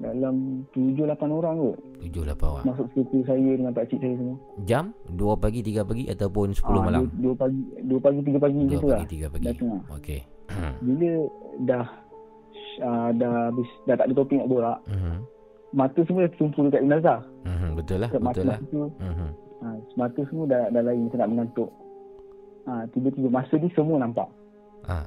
dalam 0.00 0.64
7-8 0.72 1.28
orang 1.28 1.54
kot. 1.60 1.76
7-8 2.00 2.40
orang. 2.40 2.64
Masuk 2.72 2.86
sepupu 2.90 3.18
saya 3.28 3.50
dengan 3.52 3.72
pakcik 3.76 4.00
saya 4.00 4.14
semua. 4.16 4.36
Jam? 4.64 4.84
2 5.12 5.36
pagi, 5.36 5.60
3 5.60 5.84
pagi 5.84 6.04
ataupun 6.08 6.46
10 6.56 6.64
ha, 6.64 6.80
malam? 6.80 7.02
2, 7.20 7.28
2 7.28 7.36
pagi, 7.36 7.60
2 7.84 8.00
pagi, 8.00 8.20
3 8.24 8.40
pagi 8.40 8.60
2 8.64 8.80
pagi, 8.80 8.88
lah 8.88 9.28
3 9.28 9.34
pagi 9.36 9.48
Okey. 10.00 10.20
Bila 10.88 11.12
dah 11.68 11.86
uh, 12.80 13.08
dah 13.14 13.34
habis 13.52 13.68
dah 13.84 13.94
tak 14.00 14.06
ada 14.08 14.14
topik 14.16 14.40
nak 14.40 14.48
borak 14.50 14.78
uh-huh. 14.88 15.18
Mata 15.70 16.00
semua 16.02 16.26
dah 16.26 16.32
tertumpu 16.34 16.66
dekat 16.66 16.82
jenazah. 16.82 17.20
Uh-huh. 17.46 17.70
Betul 17.78 18.02
lah 18.02 18.10
Betul 18.10 18.24
mata 18.24 18.42
lah. 18.42 18.58
tu, 18.72 18.88
uh-huh. 18.88 19.30
uh, 19.62 19.76
Mata 19.94 20.20
semua 20.26 20.44
dah, 20.48 20.62
dah 20.72 20.82
lain 20.82 21.06
macam 21.06 21.18
nak 21.20 21.30
mengantuk. 21.30 21.70
Uh, 22.66 22.82
Tiba-tiba 22.90 23.28
masa 23.30 23.54
ni 23.54 23.68
semua 23.76 23.96
nampak. 24.00 24.26
Uh. 24.88 25.06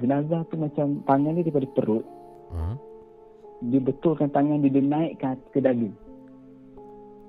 Jenazah 0.00 0.42
tu 0.50 0.56
macam 0.56 1.04
tangan 1.06 1.36
dia 1.36 1.44
daripada 1.44 1.66
perut. 1.76 2.04
Uh-huh 2.50 2.91
dia 3.70 3.78
betulkan 3.78 4.26
tangan 4.34 4.58
dia, 4.64 4.70
dia 4.74 4.82
naikkan 4.82 5.38
ke 5.54 5.62
dada. 5.62 5.88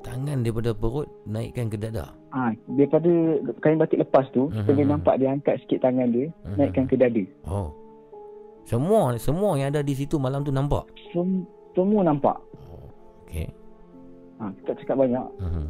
Tangan 0.04 0.44
daripada 0.44 0.76
perut 0.76 1.08
naikkan 1.24 1.72
ke 1.72 1.80
dada? 1.80 2.12
Ah, 2.36 2.52
ha, 2.52 2.76
daripada 2.76 3.40
kain 3.64 3.80
batik 3.80 4.04
lepas 4.04 4.28
tu, 4.36 4.52
uh-huh. 4.52 4.66
kita 4.68 4.84
nampak 4.84 5.16
dia 5.22 5.32
angkat 5.32 5.62
sikit 5.64 5.86
tangan 5.86 6.12
dia, 6.12 6.28
uh-huh. 6.28 6.58
naikkan 6.60 6.90
ke 6.90 7.00
dada. 7.00 7.24
Oh. 7.48 7.72
Semua 8.68 9.16
semua 9.20 9.56
yang 9.56 9.72
ada 9.72 9.80
di 9.80 9.96
situ 9.96 10.20
malam 10.20 10.44
tu 10.44 10.52
nampak? 10.52 10.88
Sem- 11.16 11.48
semua 11.72 12.04
nampak. 12.04 12.36
Oh, 12.68 12.88
okey. 13.28 13.48
Ah, 14.42 14.50
ha, 14.50 14.52
kita 14.60 14.72
cakap 14.84 15.08
banyak. 15.08 15.28
Uh-huh. 15.40 15.68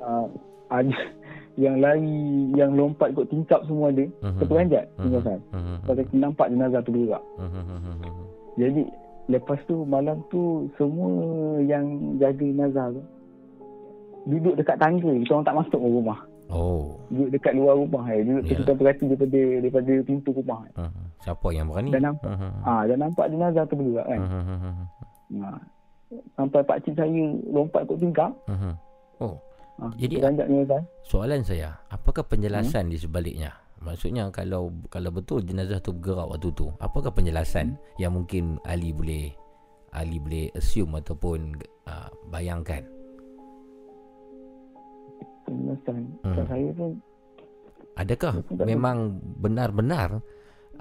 Uh, 0.00 0.26
ada 0.72 0.96
yang 1.60 1.78
lari, 1.78 2.50
yang 2.56 2.72
lompat 2.72 3.12
ikut 3.12 3.28
tingkap 3.28 3.60
semua 3.68 3.92
ada. 3.92 4.08
Uh-huh. 4.24 4.38
Terperanjat, 4.40 4.84
uh-huh. 4.96 5.20
uh-huh. 5.28 5.78
Sebab 5.84 6.04
kita 6.08 6.16
nampak 6.16 6.46
jenazah 6.48 6.80
tu 6.80 6.90
bergerak. 6.94 7.24
Uh-huh. 7.36 8.24
Jadi, 8.56 8.82
Lepas 9.24 9.56
tu 9.64 9.88
malam 9.88 10.20
tu 10.28 10.68
semua 10.76 11.10
yang 11.64 12.16
jaga 12.20 12.44
Nazar 12.44 12.92
tu 12.92 13.02
duduk 14.28 14.54
dekat 14.56 14.76
tangga. 14.80 15.10
Kita 15.20 15.32
orang 15.36 15.46
tak 15.46 15.56
masuk 15.56 15.80
ke 15.80 15.88
rumah. 15.88 16.18
Oh. 16.52 17.00
Duduk 17.08 17.30
dekat 17.32 17.52
luar 17.56 17.74
rumah 17.80 18.04
eh. 18.12 18.20
Duduk 18.20 18.44
yeah. 18.44 18.58
kita 18.60 18.72
perhati 18.76 19.04
daripada 19.08 19.40
daripada 19.64 19.92
pintu 20.04 20.30
rumah. 20.36 20.60
Eh. 20.68 20.74
Uh-huh. 20.84 21.04
Siapa 21.24 21.46
yang 21.56 21.66
berani? 21.72 21.90
Dan 21.92 22.02
nampak, 22.12 22.32
uh-huh. 22.36 22.68
ah, 22.68 22.82
dan 22.84 22.98
nampak 23.00 23.26
jenazah 23.32 23.64
tu 23.64 23.74
bergerak 23.80 24.06
kan. 24.08 24.20
Uh-huh. 24.20 24.74
Nah, 25.40 25.56
sampai 26.36 26.60
pak 26.68 26.78
cik 26.84 26.94
saya 27.00 27.24
lompat 27.48 27.82
kot 27.88 27.96
tingkap. 27.96 28.32
Uh-huh. 28.44 28.74
Oh. 29.24 29.36
Ha, 29.74 29.90
Jadi 29.98 30.22
soalan 31.02 31.42
saya, 31.42 31.82
apakah 31.90 32.22
penjelasan 32.22 32.86
hmm? 32.86 32.92
di 32.94 32.98
sebaliknya? 33.02 33.50
Maksudnya 33.84 34.32
kalau 34.32 34.72
kalau 34.88 35.12
betul 35.12 35.44
jenazah 35.44 35.78
tu 35.84 35.92
bergerak 35.92 36.26
waktu 36.32 36.48
tu, 36.56 36.72
apakah 36.80 37.12
penjelasan 37.12 37.76
hmm? 37.76 38.00
yang 38.00 38.16
mungkin 38.16 38.56
Ali 38.64 38.96
boleh 38.96 39.30
Ali 39.92 40.16
boleh 40.18 40.48
assume 40.56 40.98
ataupun 40.98 41.60
uh, 41.86 42.08
bayangkan? 42.32 42.82
Penjelasan 45.44 46.02
hmm. 46.24 46.46
saya 46.48 46.68
pun 46.72 46.90
Adakah 47.94 48.42
memang 48.58 49.22
benar-benar 49.38 50.18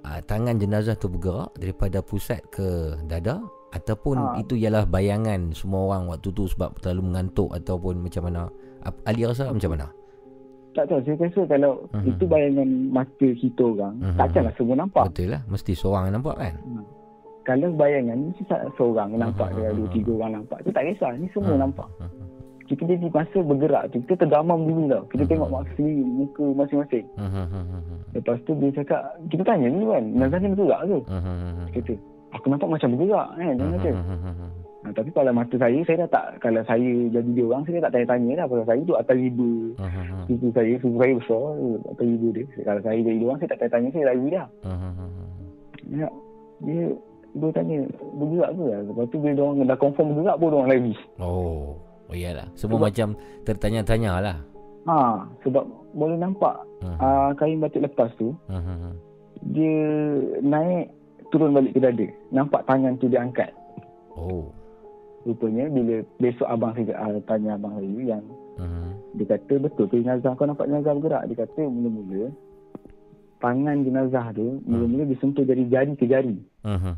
uh, 0.01 0.19
tangan 0.25 0.57
jenazah 0.57 0.97
tu 0.97 1.11
bergerak 1.11 1.53
daripada 1.61 2.01
pusat 2.01 2.41
ke 2.49 2.97
dada 3.05 3.37
ataupun 3.73 4.17
ha. 4.17 4.37
itu 4.41 4.57
ialah 4.57 4.85
bayangan 4.85 5.53
semua 5.53 5.93
orang 5.93 6.09
waktu 6.09 6.29
tu 6.33 6.45
sebab 6.45 6.77
terlalu 6.81 7.13
mengantuk 7.13 7.49
ataupun 7.53 8.01
macam 8.01 8.29
mana 8.29 8.41
Ali 9.05 9.25
rasa 9.25 9.49
macam 9.49 9.73
mana 9.73 9.89
tak 10.73 10.85
tahu 10.89 10.99
saya 11.05 11.15
rasa 11.21 11.41
kalau 11.45 11.71
uh-huh. 11.93 12.09
itu 12.09 12.23
bayangan 12.25 12.69
mata 12.89 13.27
kita 13.37 13.63
orang 13.63 13.95
uh-huh. 14.01 14.17
takkanlah 14.17 14.53
semua 14.57 14.75
nampak 14.81 15.03
betul 15.13 15.27
lah 15.29 15.41
mesti 15.47 15.71
seorang 15.77 16.03
nampak 16.09 16.35
kan 16.41 16.53
uh-huh. 16.57 16.85
kalau 17.45 17.69
bayangan 17.77 18.17
mesti 18.33 18.43
seorang 18.75 19.09
nampak 19.15 19.47
uh-huh. 19.53 19.71
dua 19.77 19.87
tiga 19.93 20.11
orang 20.17 20.31
nampak 20.41 20.57
tu 20.65 20.69
tak 20.73 20.83
kisah 20.89 21.11
ni 21.15 21.27
semua 21.31 21.53
uh-huh. 21.53 21.61
nampak 21.61 21.87
uh-huh. 22.01 22.27
kita 22.65 22.81
jadi 22.89 23.07
masa 23.13 23.37
bergerak 23.45 23.83
tu 23.93 23.97
kita 24.03 24.13
tergamam 24.25 24.59
dulu 24.65 24.81
tau 24.89 25.03
kita 25.13 25.23
uh-huh. 25.23 25.29
tengok 25.29 25.49
maksi 25.53 25.85
muka 26.01 26.45
masing-masing 26.57 27.05
uh-huh. 27.15 27.45
lepas 28.17 28.37
tu 28.43 28.51
dia 28.57 28.69
cakap 28.81 29.01
kita 29.29 29.43
tanya 29.45 29.67
dulu 29.69 29.85
kan 29.93 30.03
nazar 30.17 30.37
ni 30.41 30.49
bergerak 30.57 30.81
ke 30.89 30.97
uh-huh. 31.05 31.65
kata 31.69 31.93
aku 32.33 32.45
nampak 32.49 32.69
macam 32.73 32.89
bergerak 32.97 33.29
kan 33.37 33.53
dia 33.55 33.67
kata 33.77 33.91
Ha, 34.83 34.91
tapi 34.91 35.15
kalau 35.15 35.31
mata 35.31 35.55
saya, 35.55 35.79
saya 35.87 36.03
dah 36.03 36.09
tak, 36.11 36.25
kalau 36.43 36.59
saya 36.67 36.91
jadi 37.07 37.29
dia 37.31 37.45
orang, 37.47 37.63
saya 37.63 37.79
dah 37.79 37.83
tak 37.87 38.03
tanya-tanya 38.03 38.43
dah. 38.43 38.47
Kalau 38.51 38.63
saya 38.67 38.81
tu 38.83 38.95
atas 38.99 39.15
ribu, 39.15 39.71
uh-huh. 39.79 40.23
suku 40.27 40.47
saya, 40.51 40.73
suku 40.83 40.95
saya 40.99 41.13
besar, 41.15 41.43
atas 41.87 42.03
ribu 42.03 42.27
dia. 42.35 42.45
Kalau 42.67 42.81
saya 42.83 42.99
jadi 42.99 43.15
dia 43.15 43.27
orang, 43.31 43.39
saya 43.39 43.49
tak 43.55 43.59
tanya-tanya, 43.63 43.89
saya 43.95 44.05
lari 44.11 44.25
dah. 44.27 44.47
Uh-huh. 44.67 44.93
Ya, 45.87 46.07
dia, 46.67 46.83
dia 47.31 47.49
tanya, 47.55 47.77
bergerak 47.95 48.51
ke 48.51 48.63
lah? 48.67 48.79
Lepas 48.83 49.05
tu 49.07 49.17
bila 49.23 49.31
orang 49.39 49.67
dah 49.71 49.79
confirm 49.79 50.07
bergerak 50.11 50.35
pun 50.35 50.51
orang 50.51 50.69
lari. 50.75 50.95
Oh, 51.23 51.79
oh 51.79 52.15
iyalah. 52.15 52.47
Semua 52.59 52.75
sebab, 52.75 52.87
macam 52.91 53.07
tertanya-tanya 53.47 54.11
lah. 54.19 54.37
Ha, 54.83 54.95
sebab 55.47 55.63
boleh 55.95 56.19
nampak 56.19 56.59
uh-huh. 56.83 56.99
uh, 56.99 57.31
kain 57.39 57.63
batik 57.63 57.87
lepas 57.87 58.11
tu, 58.19 58.35
uh-huh. 58.51 58.91
dia 59.47 59.79
naik, 60.43 60.91
turun 61.31 61.55
balik 61.55 61.71
ke 61.71 61.79
dada. 61.79 62.07
Nampak 62.35 62.67
tangan 62.67 62.99
tu 62.99 63.07
dia 63.07 63.23
angkat. 63.23 63.47
Oh 64.19 64.51
rupanya 65.23 65.71
bila 65.71 66.03
besok 66.19 66.47
abang 66.51 66.75
saya 66.75 66.93
uh, 66.99 67.19
tanya 67.23 67.55
abang 67.55 67.79
saya 67.79 68.17
yang 68.17 68.23
uh-huh. 68.59 68.91
dia 69.15 69.25
kata 69.35 69.53
betul 69.59 69.87
ke 69.87 70.03
jenazah 70.03 70.35
kau 70.35 70.43
nampak 70.43 70.67
jenazah 70.67 70.93
bergerak 70.99 71.23
dia 71.31 71.37
kata 71.47 71.61
mula-mula 71.63 72.27
tangan 73.39 73.77
jenazah 73.87 74.25
tu 74.35 74.47
uh-huh. 74.59 74.67
mula-mula 74.67 75.03
disentuh 75.07 75.47
dari 75.47 75.63
jari 75.71 75.93
ke 75.95 76.05
jari 76.07 76.35
uh-huh. 76.67 76.95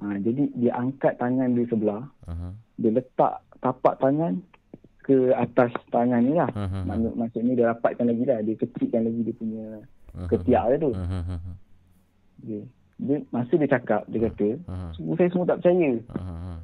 ha, 0.00 0.16
jadi 0.24 0.42
dia 0.56 0.72
angkat 0.76 1.20
tangan 1.20 1.52
di 1.52 1.64
sebelah 1.68 2.04
uh-huh. 2.24 2.52
dia 2.80 2.90
letak 2.96 3.44
tapak 3.60 3.94
tangan 4.00 4.40
ke 5.04 5.32
atas 5.32 5.72
tangan 5.88 6.20
ni 6.20 6.36
lah 6.36 6.48
uh-huh. 6.52 6.84
Maksud, 6.84 7.12
maksudnya 7.16 7.52
dia 7.56 7.66
rapatkan 7.72 8.06
lagi 8.08 8.24
lah 8.24 8.38
dia 8.44 8.54
kecilkan 8.56 9.04
lagi 9.04 9.20
dia 9.24 9.34
punya 9.36 9.64
uh-huh. 10.16 10.28
ketiak 10.32 10.64
dia 10.68 10.76
tu 10.80 10.90
uh-huh. 10.96 11.38
dia, 12.44 12.60
dia, 13.00 13.16
masa 13.32 13.52
dia 13.52 13.68
cakap 13.68 14.04
dia 14.08 14.20
kata 14.32 14.48
uh-huh. 14.64 15.16
saya 15.16 15.28
semua 15.28 15.48
tak 15.48 15.60
percaya 15.60 15.92
uh-huh. 16.08 16.56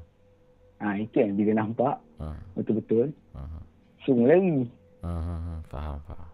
Ha, 0.84 1.00
itu 1.00 1.16
yang 1.16 1.32
bila 1.32 1.64
nampak 1.64 1.96
ha. 2.20 2.36
betul-betul 2.52 3.08
uh-huh. 3.32 3.62
semua 4.04 4.36
lagi. 4.36 4.68
Uh-huh. 5.00 5.56
Faham, 5.72 5.96
faham. 6.04 6.28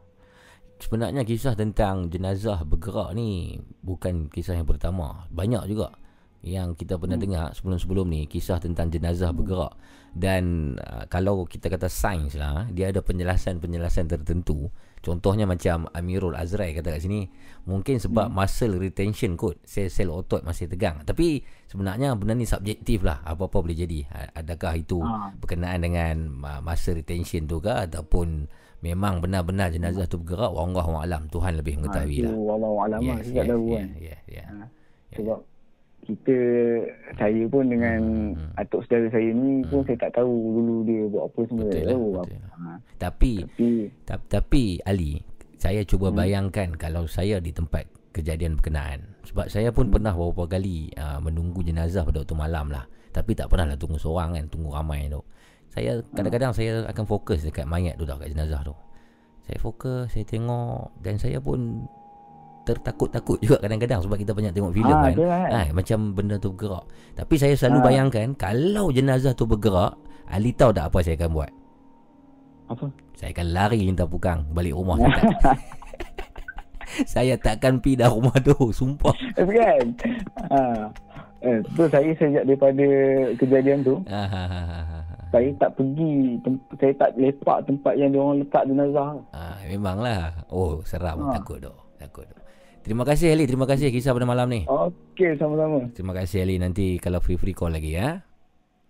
Sebenarnya 0.80 1.22
kisah 1.22 1.54
tentang 1.54 2.10
jenazah 2.10 2.66
bergerak 2.66 3.14
ni 3.14 3.60
bukan 3.84 4.26
kisah 4.26 4.58
yang 4.58 4.66
pertama. 4.66 5.28
Banyak 5.30 5.70
juga 5.70 5.94
yang 6.40 6.72
kita 6.72 6.96
pernah 6.96 7.20
hmm. 7.20 7.24
dengar 7.28 7.46
sebelum-sebelum 7.52 8.06
ni 8.08 8.24
kisah 8.24 8.56
tentang 8.56 8.88
jenazah 8.88 9.28
hmm. 9.28 9.38
bergerak 9.44 9.72
dan 10.16 10.74
uh, 10.80 11.04
kalau 11.12 11.44
kita 11.44 11.68
kata 11.68 11.86
sains 11.92 12.32
lah 12.32 12.64
dia 12.72 12.88
ada 12.88 13.04
penjelasan-penjelasan 13.04 14.08
tertentu 14.08 14.72
Contohnya 15.00 15.48
macam 15.48 15.88
Amirul 15.96 16.36
Azrai 16.36 16.76
kata 16.76 16.92
kat 16.92 17.00
sini 17.00 17.24
Mungkin 17.64 17.96
sebab 18.04 18.28
hmm. 18.28 18.36
muscle 18.36 18.76
retention 18.76 19.32
kot 19.32 19.56
Sel-sel 19.64 20.12
otot 20.12 20.44
masih 20.44 20.68
tegang 20.68 21.00
Tapi 21.08 21.40
sebenarnya 21.64 22.12
benda 22.20 22.36
ni 22.36 22.44
subjektif 22.44 23.00
lah 23.00 23.24
Apa-apa 23.24 23.64
boleh 23.64 23.76
jadi 23.76 24.04
Adakah 24.36 24.76
itu 24.76 25.00
ha. 25.00 25.32
berkenaan 25.40 25.80
dengan 25.80 26.28
muscle 26.60 27.00
retention 27.00 27.48
tu 27.48 27.64
ke 27.64 27.72
Ataupun 27.72 28.44
memang 28.84 29.24
benar-benar 29.24 29.72
jenazah 29.72 30.04
tu 30.04 30.20
bergerak 30.20 30.52
Allah 30.52 30.84
Alam 31.00 31.32
Tuhan 31.32 31.56
lebih 31.56 31.80
mengetahui 31.80 32.18
ha, 32.20 32.24
lah 32.28 32.34
Allah 32.36 32.72
Alam 32.84 33.00
lah 33.00 33.18
yes, 33.24 33.26
yes, 33.32 33.46
yes, 33.48 33.88
yes, 33.96 34.20
yes. 34.28 34.48
Ha. 34.52 34.64
Sebab 35.16 35.49
kita 36.04 36.38
saya 37.20 37.42
pun 37.46 37.64
dengan 37.68 38.00
hmm. 38.34 38.60
atuk 38.60 38.82
saudara 38.86 39.06
saya 39.12 39.30
ni 39.30 39.60
hmm. 39.60 39.68
pun 39.68 39.80
saya 39.84 39.98
tak 40.00 40.12
tahu 40.20 40.32
dulu 40.32 40.76
dia 40.88 41.02
buat 41.12 41.24
apa 41.28 41.40
semua 41.46 41.68
betul 41.68 41.80
lah, 41.80 41.90
tahu 41.92 42.06
betul. 42.08 42.20
Apa. 42.20 42.36
Ha. 42.50 42.70
tapi 42.96 43.32
tapi, 43.44 43.68
ta- 44.08 44.28
tapi 44.28 44.62
Ali 44.88 45.12
saya 45.60 45.80
cuba 45.84 46.08
hmm. 46.08 46.16
bayangkan 46.16 46.68
kalau 46.80 47.04
saya 47.04 47.36
di 47.38 47.52
tempat 47.52 47.84
kejadian 48.10 48.58
berkenaan 48.58 49.14
sebab 49.28 49.46
saya 49.46 49.70
pun 49.70 49.88
hmm. 49.88 49.94
pernah 49.94 50.12
beberapa 50.16 50.56
kali 50.56 50.90
uh, 50.96 51.20
menunggu 51.22 51.62
jenazah 51.62 52.02
pada 52.02 52.24
waktu 52.24 52.36
malam 52.36 52.66
lah 52.72 52.84
tapi 53.10 53.36
tak 53.36 53.50
pernah 53.52 53.70
lah 53.70 53.78
tunggu 53.78 53.98
seorang 54.00 54.34
kan 54.34 54.44
tunggu 54.50 54.70
ramai 54.74 55.06
tu 55.06 55.20
saya 55.70 56.02
kadang-kadang 56.16 56.50
hmm. 56.50 56.58
saya 56.58 56.72
akan 56.90 57.04
fokus 57.06 57.46
dekat 57.46 57.68
mayat 57.68 57.94
tu 57.94 58.08
dah 58.08 58.18
kat 58.18 58.34
jenazah 58.34 58.64
tu 58.66 58.74
saya 59.46 59.58
fokus 59.62 60.10
saya 60.10 60.24
tengok 60.26 60.90
dan 61.04 61.14
saya 61.20 61.38
pun 61.38 61.86
tertakut-takut 62.64 63.40
juga 63.44 63.56
kadang-kadang 63.60 64.00
sebab 64.04 64.16
kita 64.20 64.32
banyak 64.36 64.52
tengok 64.52 64.72
filem 64.74 64.96
ha, 64.96 65.02
kan. 65.08 65.14
Ha, 65.50 65.60
macam 65.72 65.98
benda 66.12 66.36
tu 66.36 66.52
bergerak. 66.52 66.84
Tapi 67.16 67.34
saya 67.40 67.54
selalu 67.56 67.78
ha. 67.80 67.84
bayangkan 67.88 68.26
kalau 68.36 68.92
jenazah 68.92 69.32
tu 69.32 69.48
bergerak, 69.48 69.96
Ali 70.30 70.54
tahu 70.54 70.70
tak 70.70 70.92
apa 70.92 70.98
saya 71.02 71.18
akan 71.18 71.30
buat? 71.34 71.50
Apa? 72.70 72.86
Saya 73.18 73.30
akan 73.34 73.46
lari 73.50 73.80
minta 73.82 74.06
pukang 74.06 74.46
balik 74.54 74.74
rumah 74.76 74.96
saya. 75.00 75.10
Tak. 76.90 77.06
saya 77.06 77.34
takkan 77.38 77.78
pergi 77.78 78.02
dah 78.02 78.10
rumah 78.10 78.34
tu, 78.42 78.54
sumpah. 78.74 79.14
Kan? 79.38 79.86
Ha. 80.50 80.90
Eh, 81.40 81.58
tu 81.72 81.88
saya 81.88 82.10
sejak 82.20 82.44
daripada 82.44 82.86
kejadian 83.40 83.80
tu. 83.80 83.96
Ha, 84.10 84.22
ha, 84.28 84.42
ha, 84.44 84.60
ha. 84.68 84.98
Saya 85.30 85.48
tak 85.56 85.78
pergi, 85.78 86.36
saya 86.76 86.92
tak 86.98 87.10
lepak 87.16 87.58
tempat 87.64 87.94
yang 87.96 88.10
dia 88.12 88.20
orang 88.20 88.42
letak 88.42 88.64
jenazah. 88.66 89.16
Ah, 89.32 89.56
ha, 89.56 89.62
memanglah. 89.70 90.34
Oh, 90.50 90.82
seram 90.82 91.30
ha. 91.30 91.38
takut 91.38 91.62
doh. 91.62 91.78
Takut 91.96 92.26
doh. 92.26 92.40
Terima 92.80 93.04
kasih 93.04 93.36
Ali, 93.36 93.44
terima 93.44 93.68
kasih 93.68 93.92
kisah 93.92 94.16
pada 94.16 94.24
malam 94.24 94.48
ni. 94.48 94.64
Okey, 94.64 95.36
sama-sama. 95.36 95.84
Terima 95.92 96.16
kasih 96.16 96.48
Ali, 96.48 96.56
nanti 96.56 96.96
kalau 96.96 97.20
free-free 97.20 97.52
call 97.52 97.76
lagi 97.76 97.92
ya. 97.92 98.24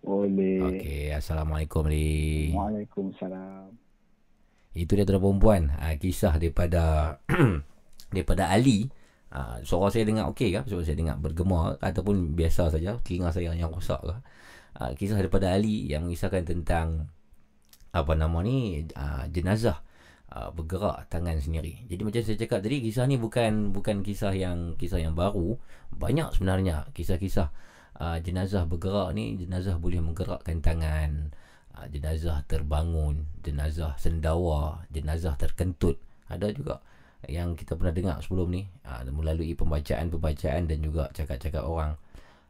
Boleh. 0.06 0.62
Okey, 0.62 1.10
Assalamualaikum 1.10 1.90
Ali. 1.90 2.54
Waalaikumsalam. 2.54 3.74
Itu 4.78 4.94
dia 4.94 5.02
tuan 5.02 5.18
perempuan, 5.18 5.74
ha, 5.74 5.98
kisah 5.98 6.38
daripada 6.38 7.18
daripada 8.14 8.54
Ali. 8.54 8.86
Ha, 9.34 9.58
suara 9.66 9.90
saya 9.90 10.06
dengar 10.06 10.30
okey 10.30 10.54
ke? 10.54 10.70
Suara 10.70 10.86
saya 10.86 10.94
dengar 10.94 11.18
bergema 11.18 11.74
ataupun 11.82 12.38
biasa 12.38 12.70
saja, 12.70 12.94
telinga 13.02 13.34
saya 13.34 13.50
yang 13.58 13.74
rosak 13.74 13.98
ke? 14.06 14.14
Ha, 14.78 14.94
kisah 14.94 15.18
daripada 15.18 15.50
Ali 15.50 15.90
yang 15.90 16.06
mengisahkan 16.06 16.46
tentang 16.46 17.10
apa 17.90 18.14
nama 18.14 18.38
ni, 18.46 18.86
jenazah 19.34 19.82
uh, 20.30 20.50
bergerak 20.54 21.10
tangan 21.10 21.38
sendiri. 21.42 21.82
Jadi 21.90 22.00
macam 22.06 22.22
saya 22.22 22.38
cakap 22.38 22.58
tadi 22.62 22.78
kisah 22.82 23.04
ni 23.06 23.18
bukan 23.18 23.74
bukan 23.74 24.02
kisah 24.06 24.32
yang 24.34 24.78
kisah 24.78 25.02
yang 25.02 25.14
baru. 25.14 25.58
Banyak 25.90 26.38
sebenarnya 26.38 26.88
kisah-kisah 26.94 27.48
uh, 27.98 28.18
jenazah 28.22 28.64
bergerak 28.66 29.12
ni 29.14 29.36
jenazah 29.36 29.76
boleh 29.76 29.98
menggerakkan 29.98 30.62
tangan, 30.62 31.34
uh, 31.74 31.86
jenazah 31.90 32.46
terbangun, 32.46 33.26
jenazah 33.42 33.98
sendawa, 33.98 34.86
jenazah 34.94 35.34
terkentut. 35.34 35.98
Ada 36.30 36.54
juga 36.54 36.78
yang 37.28 37.52
kita 37.52 37.76
pernah 37.76 37.92
dengar 37.92 38.16
sebelum 38.24 38.48
ni 38.48 38.62
uh, 38.86 39.04
melalui 39.12 39.52
pembacaan-pembacaan 39.52 40.70
dan 40.70 40.78
juga 40.80 41.12
cakap-cakap 41.12 41.66
orang 41.66 41.98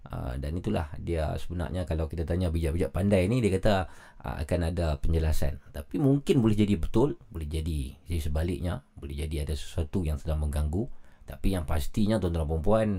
Uh, 0.01 0.33
dan 0.41 0.57
itulah 0.57 0.89
dia 0.97 1.37
sebenarnya 1.37 1.85
kalau 1.85 2.09
kita 2.09 2.25
tanya 2.25 2.49
bijak-bijak 2.49 2.89
pandai 2.89 3.29
ni 3.29 3.45
dia 3.45 3.61
kata 3.61 3.85
akan 4.21 4.73
ada 4.73 5.01
penjelasan 5.01 5.61
tapi 5.73 5.97
mungkin 5.97 6.45
boleh 6.45 6.57
jadi 6.57 6.77
betul 6.77 7.17
boleh 7.33 7.49
jadi 7.49 7.97
jadi 8.05 8.21
sebaliknya 8.21 8.85
boleh 8.97 9.17
jadi 9.17 9.49
ada 9.49 9.55
sesuatu 9.57 10.05
yang 10.05 10.21
sedang 10.21 10.45
mengganggu 10.45 10.85
tapi 11.25 11.57
yang 11.57 11.65
pastinya 11.65 12.21
tuan-tuan 12.21 12.45
dan 12.45 12.61
puan 12.61 12.91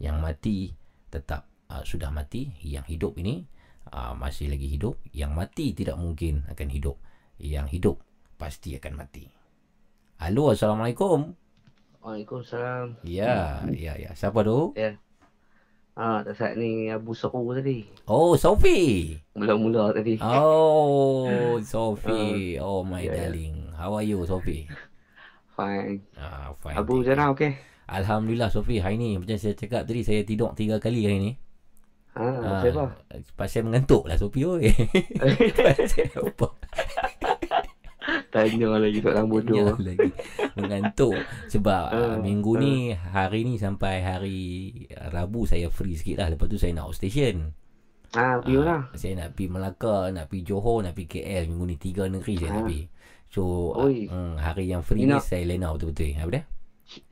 yang 0.00 0.16
mati 0.22 0.72
tetap 1.12 1.44
uh, 1.68 1.84
sudah 1.84 2.08
mati 2.08 2.56
yang 2.64 2.88
hidup 2.88 3.20
ini 3.20 3.44
uh, 3.92 4.16
masih 4.16 4.48
lagi 4.48 4.70
hidup 4.72 4.96
yang 5.12 5.36
mati 5.36 5.76
tidak 5.76 6.00
mungkin 6.00 6.48
akan 6.48 6.68
hidup 6.72 6.96
yang 7.36 7.68
hidup 7.68 8.00
pasti 8.40 8.72
akan 8.80 8.96
mati 8.96 9.42
Halo, 10.22 10.54
Assalamualaikum. 10.54 11.34
Waalaikumsalam. 11.98 13.02
Ya, 13.02 13.66
ya, 13.74 13.98
ya. 13.98 14.14
Siapa 14.14 14.46
tu? 14.46 14.70
Ya. 14.78 14.94
Ah, 15.92 16.24
tak 16.24 16.34
saat 16.40 16.54
ni 16.56 16.88
Abu 16.88 17.12
Seru 17.12 17.52
tadi. 17.52 17.84
Oh, 18.08 18.32
Sophie. 18.32 19.20
Mula-mula 19.36 19.92
tadi. 19.92 20.16
Oh, 20.24 21.60
Sophie. 21.72 22.56
Uh, 22.56 22.64
oh, 22.64 22.80
my 22.80 23.04
yeah, 23.04 23.28
darling. 23.28 23.68
Yeah. 23.68 23.76
How 23.76 24.00
are 24.00 24.06
you, 24.06 24.24
Sophie? 24.24 24.72
Fine. 25.52 26.00
Ah, 26.16 26.56
fine. 26.64 26.80
Abu 26.80 27.04
macam 27.04 27.12
mana, 27.12 27.24
okey? 27.36 27.52
Alhamdulillah, 27.92 28.48
Sophie. 28.48 28.80
Hari 28.80 28.96
ni, 28.96 29.20
macam 29.20 29.36
saya 29.36 29.52
cakap 29.52 29.84
tadi, 29.84 30.00
saya 30.00 30.24
tidur 30.24 30.56
tiga 30.56 30.80
kali 30.80 31.04
hari 31.04 31.18
ni. 31.20 31.32
Ha, 32.16 32.24
ah, 32.24 32.60
apa? 32.64 32.84
Pasal 33.36 33.68
mengantuk 33.68 34.08
lah, 34.08 34.16
Sophie. 34.16 34.48
Oi. 34.48 34.72
pasal 35.60 36.08
apa? 36.08 36.48
Tanya 38.32 38.80
lagi 38.80 39.04
soalan 39.04 39.28
bodoh. 39.28 39.76
Lagi. 39.86 40.08
Mengantuk. 40.56 41.12
Sebab 41.52 41.84
uh, 41.92 42.16
minggu 42.24 42.56
uh. 42.56 42.60
ni, 42.64 42.74
hari 42.96 43.44
ni 43.44 43.60
sampai 43.60 44.00
hari 44.00 44.38
Rabu 45.12 45.44
saya 45.44 45.68
free 45.68 46.00
sikit 46.00 46.24
lah. 46.24 46.32
Lepas 46.32 46.48
tu 46.48 46.56
saya 46.56 46.72
nak 46.72 46.88
outstation. 46.88 47.52
Ah, 48.16 48.40
uh, 48.40 48.64
lah. 48.64 48.88
Saya 48.96 49.20
nak 49.20 49.36
pergi 49.36 49.52
Melaka, 49.52 50.08
nak 50.08 50.32
pergi 50.32 50.48
Johor, 50.48 50.80
nak 50.80 50.96
pergi 50.96 51.20
KL. 51.20 51.44
Minggu 51.44 51.64
ni 51.68 51.76
tiga 51.76 52.08
negeri 52.08 52.34
saya 52.40 52.48
uh. 52.48 52.54
nak 52.56 52.64
pergi. 52.64 52.82
So, 53.28 53.42
uh, 53.76 54.36
hari 54.40 54.64
yang 54.72 54.80
free 54.80 55.04
Nina. 55.04 55.20
ni 55.20 55.24
saya 55.28 55.44
lena 55.44 55.68
betul-betul. 55.76 56.16
Apa 56.16 56.30
dia? 56.32 56.42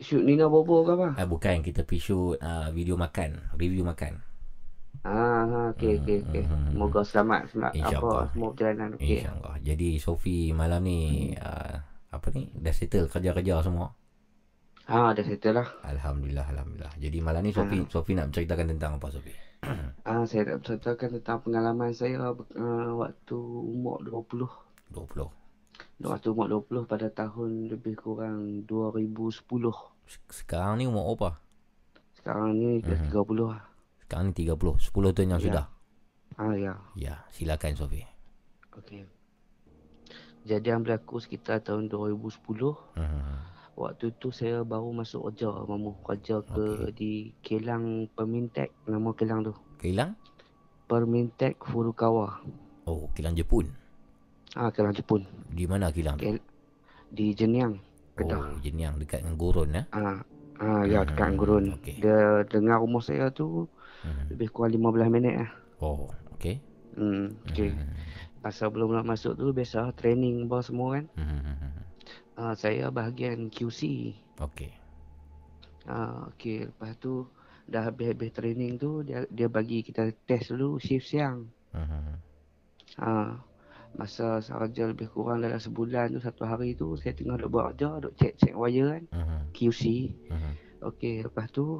Shoot 0.01 0.25
Nina 0.25 0.49
Bobo 0.49 0.89
ke 0.89 0.93
apa? 0.97 1.21
Uh, 1.21 1.29
bukan, 1.29 1.61
kita 1.61 1.85
pergi 1.85 2.01
shoot 2.01 2.41
uh, 2.41 2.73
video 2.73 2.97
makan. 2.97 3.53
Review 3.61 3.85
makan. 3.85 4.30
Ah, 5.01 5.73
okey 5.73 5.97
okey 6.05 6.19
okey. 6.29 6.45
Hmm, 6.45 6.77
Semoga 6.77 7.01
selamat 7.01 7.41
selamat 7.49 7.73
apa 7.89 8.11
semua 8.37 8.49
perjalanan 8.53 8.89
okey. 9.01 9.25
Insyaallah. 9.25 9.57
Jadi 9.65 9.89
Sofi 9.97 10.53
malam 10.53 10.85
ni 10.85 11.33
hmm. 11.33 11.41
uh, 11.41 11.75
apa 12.13 12.27
ni 12.37 12.53
dah 12.53 12.75
settle 12.75 13.09
kerja-kerja 13.09 13.65
semua? 13.65 13.97
Ha, 14.91 15.17
dah 15.17 15.25
settle 15.25 15.57
lah. 15.57 15.69
Alhamdulillah 15.89 16.45
alhamdulillah. 16.53 16.93
Jadi 17.01 17.19
malam 17.25 17.41
ni 17.47 17.55
Sofi 17.57 17.81
ha. 17.81 17.89
Sofi 17.89 18.13
nak 18.13 18.29
ceritakan 18.35 18.77
tentang 18.77 19.01
apa 19.01 19.09
Sofi? 19.09 19.33
Ah, 20.09 20.25
saya 20.25 20.57
nak 20.57 20.65
ceritakan 20.65 21.21
tentang 21.21 21.39
pengalaman 21.45 21.93
saya 21.93 22.33
uh, 22.33 22.91
waktu 22.97 23.37
umur 23.41 24.05
20. 24.05 24.49
20. 24.93 25.41
Waktu 26.01 26.27
umur 26.33 26.47
20 26.67 26.91
pada 26.91 27.09
tahun 27.13 27.73
lebih 27.73 27.97
kurang 28.01 28.65
2010. 28.69 29.33
Sekarang 30.29 30.81
ni 30.81 30.85
umur 30.91 31.15
apa? 31.15 31.41
Sekarang 32.19 32.53
ni 32.53 32.83
dah 32.83 32.99
hmm. 32.99 33.15
30 33.15 33.49
lah. 33.49 33.70
Sekarang 34.11 34.35
ni 34.35 34.43
30 34.43 34.91
10 34.91 35.15
tahun 35.15 35.29
yang 35.31 35.39
ya. 35.39 35.47
sudah 35.47 35.65
Ah 36.35 36.55
ya 36.59 36.75
Ya 36.99 37.15
silakan 37.31 37.79
Sofi 37.79 38.03
Okey 38.75 39.07
Jadi 40.43 40.67
yang 40.67 40.83
berlaku 40.83 41.23
sekitar 41.23 41.63
tahun 41.63 41.87
2010 41.87 42.43
hmm. 42.99 43.39
Waktu 43.79 44.11
tu 44.19 44.35
saya 44.35 44.67
baru 44.67 44.91
masuk 44.91 45.31
kerja 45.31 45.47
Mamu 45.63 46.03
kerja 46.03 46.43
ke 46.43 46.91
okay. 46.91 46.91
di 46.91 47.13
Kelang 47.39 48.11
Permintek 48.11 48.75
Nama 48.91 49.15
Kelang 49.15 49.47
tu 49.47 49.55
Kelang? 49.79 50.19
Permintek 50.91 51.63
Furukawa 51.63 52.43
Oh 52.91 53.07
Kelang 53.15 53.39
Jepun 53.39 53.71
Ah 54.59 54.75
Kelang 54.75 54.91
Jepun 54.91 55.23
Di 55.55 55.71
mana 55.71 55.95
Kelang 55.95 56.19
tu? 56.19 56.35
Di 57.15 57.31
Jenyang 57.31 57.79
Kedah. 58.19 58.43
Oh 58.43 58.59
Jenyang 58.59 58.99
dekat 58.99 59.23
dengan 59.23 59.39
Gurun 59.39 59.71
eh? 59.71 59.87
Ah, 59.95 60.19
ah 60.59 60.83
ya 60.83 61.07
dekat 61.07 61.31
hmm. 61.31 61.39
Gurun 61.39 61.65
okay. 61.79 62.03
Dia 62.03 62.43
dengar 62.51 62.83
rumah 62.83 63.07
saya 63.07 63.31
tu 63.31 63.71
hmm. 64.05 64.25
Lebih 64.35 64.49
kurang 64.53 64.75
15 64.77 65.15
minit 65.15 65.35
lah 65.41 65.51
Oh 65.81 66.09
okay 66.37 66.61
hmm, 66.97 67.51
Okay 67.53 67.73
hmm. 67.73 67.93
Pasal 68.41 68.73
belum 68.73 68.97
nak 68.97 69.09
masuk 69.09 69.37
tu 69.37 69.53
Biasa 69.53 69.93
training 69.97 70.49
bawah 70.49 70.65
semua 70.65 70.89
kan 70.97 71.05
hmm. 71.17 71.41
uh, 72.41 72.55
Saya 72.57 72.89
bahagian 72.89 73.53
QC 73.53 74.13
Okay 74.41 74.73
uh, 75.89 76.29
Okay 76.37 76.69
Lepas 76.69 76.97
tu 77.01 77.29
Dah 77.71 77.87
habis-habis 77.87 78.35
training 78.35 78.81
tu 78.81 79.05
Dia 79.07 79.29
dia 79.31 79.47
bagi 79.47 79.85
kita 79.85 80.11
test 80.27 80.51
dulu 80.51 80.81
Shift 80.81 81.07
siang 81.07 81.47
hmm. 81.77 82.19
uh, 82.99 83.37
Masa 83.91 84.39
sahaja 84.39 84.87
lebih 84.87 85.11
kurang 85.11 85.43
dalam 85.43 85.59
sebulan 85.59 86.15
tu 86.15 86.21
Satu 86.23 86.47
hari 86.47 86.79
tu 86.79 86.97
Saya 86.97 87.13
tengah 87.13 87.37
duk 87.39 87.51
buat 87.53 87.75
kerja 87.75 88.01
Duk 88.09 88.15
check-check 88.17 88.55
wire 88.57 88.89
kan 88.99 89.05
hmm. 89.13 89.41
QC 89.53 89.83
hmm. 90.31 90.53
Okay 90.81 91.21
lepas 91.21 91.53
tu 91.53 91.77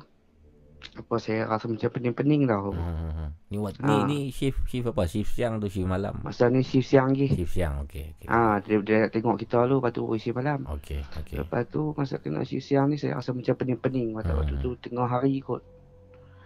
apa 0.97 1.15
saya 1.21 1.47
rasa 1.47 1.69
macam 1.71 1.91
pening-pening 1.93 2.49
tau. 2.49 2.73
Hmm. 2.73 2.81
hmm, 2.81 3.13
hmm. 3.13 3.31
Ni 3.51 3.57
what 3.59 3.75
ha. 3.83 3.87
ni 3.87 3.97
ni 4.07 4.19
shift 4.31 4.63
shift 4.71 4.91
apa? 4.91 5.05
Shift 5.07 5.35
siang 5.35 5.59
tu 5.59 5.67
shift 5.67 5.87
malam. 5.87 6.23
Masa 6.23 6.47
ni 6.47 6.63
shift 6.63 6.87
siang 6.87 7.11
lagi. 7.11 7.29
Shift 7.31 7.53
siang 7.55 7.83
okey 7.87 8.15
okey. 8.17 8.29
Ha 8.31 8.63
dia, 8.63 8.79
dia 8.83 9.01
tengok 9.11 9.43
kita 9.43 9.67
dulu 9.67 9.83
lepas 9.83 9.91
tu 9.91 10.03
shift 10.17 10.37
malam. 10.39 10.67
Okey 10.67 11.03
okey. 11.23 11.37
Lepas 11.43 11.67
tu 11.69 11.93
masa 11.95 12.23
kena 12.23 12.47
shift 12.47 12.67
siang 12.67 12.91
ni 12.91 12.97
saya 12.97 13.19
rasa 13.19 13.35
macam 13.35 13.55
pening-pening 13.59 14.15
masa 14.15 14.33
hmm. 14.33 14.39
waktu 14.39 14.55
tu 14.63 14.71
tengah 14.79 15.07
hari 15.11 15.43
kot. 15.43 15.63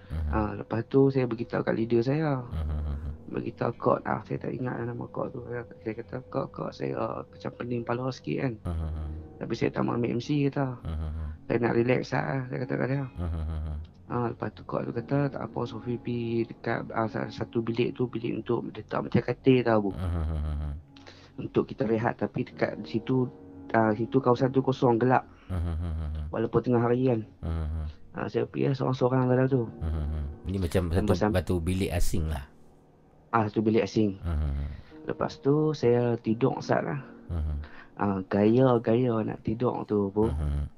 Hmm. 0.09 0.28
Ha 0.32 0.39
lepas 0.61 0.81
tu 0.89 1.12
saya 1.12 1.24
beritahu 1.28 1.61
kat 1.61 1.74
leader 1.77 2.01
saya. 2.01 2.40
Hmm. 2.40 3.15
Beritahu 3.28 3.73
kod 3.77 4.01
ah 4.06 4.20
saya 4.24 4.39
tak 4.40 4.52
ingat 4.55 4.81
nama 4.81 5.05
kod 5.11 5.32
tu. 5.32 5.44
Saya, 5.48 5.66
saya 5.82 5.94
kata 5.98 6.16
kod 6.32 6.47
kod 6.55 6.70
saya 6.73 6.94
uh, 6.97 7.20
macam 7.27 7.51
pening 7.61 7.82
kepala 7.85 8.09
sikit 8.15 8.36
kan. 8.48 8.55
Tapi 9.40 9.52
saya 9.59 9.70
tak 9.74 9.82
mau 9.85 9.98
ambil 9.98 10.16
MC 10.16 10.48
kata. 10.48 10.78
Saya 11.44 11.59
nak 11.61 11.74
relax 11.77 12.16
lah 12.16 12.48
saya 12.48 12.59
kata 12.65 12.74
kat 12.81 12.89
dia. 12.89 13.05
Ha, 14.15 14.31
lepas 14.31 14.47
tu 14.55 14.62
kau 14.62 14.78
tu 14.78 14.95
kata 14.95 15.27
tak 15.27 15.43
apa 15.43 15.59
Sofi 15.66 15.99
pergi 15.99 16.47
dekat 16.47 16.86
uh, 16.95 17.11
satu 17.11 17.66
bilik 17.66 17.99
tu 17.99 18.07
bilik 18.07 18.47
untuk 18.47 18.70
letak 18.70 19.03
macam 19.03 19.23
katil 19.27 19.59
tau 19.66 19.78
bu. 19.82 19.91
Uh-huh. 19.91 20.70
Untuk 21.43 21.66
kita 21.66 21.82
rehat 21.82 22.23
tapi 22.23 22.47
dekat 22.47 22.78
situ 22.86 23.27
uh, 23.74 23.91
situ 23.99 24.23
kawasan 24.23 24.55
tu 24.55 24.62
kosong 24.62 25.03
gelap. 25.03 25.27
Uh-huh. 25.51 26.31
Walaupun 26.31 26.62
tengah 26.62 26.86
hari 26.86 27.11
kan. 27.11 27.20
Uh-huh. 27.43 27.91
Uh, 28.15 28.27
saya 28.31 28.47
pergi 28.47 28.70
seorang-seorang 28.78 29.27
dalam 29.27 29.51
tu. 29.51 29.66
Uh-huh. 29.66 30.23
Ini 30.47 30.62
macam 30.62 30.95
satu 30.95 31.11
Bersam- 31.11 31.35
batu 31.35 31.59
bilik 31.59 31.91
asing 31.91 32.31
lah. 32.31 32.47
Ah, 33.35 33.51
satu 33.51 33.66
bilik 33.66 33.82
asing. 33.82 34.15
Uh-huh. 34.23 34.55
Lepas 35.11 35.43
tu 35.43 35.74
saya 35.74 36.15
tidur 36.23 36.55
sat 36.62 36.86
lah. 36.86 37.03
Uh-huh. 37.35 37.59
Uh, 37.99 38.19
gaya-gaya 38.31 39.27
nak 39.27 39.43
tidur 39.43 39.82
tu 39.91 40.07
bu. 40.15 40.31
Uh-huh. 40.31 40.70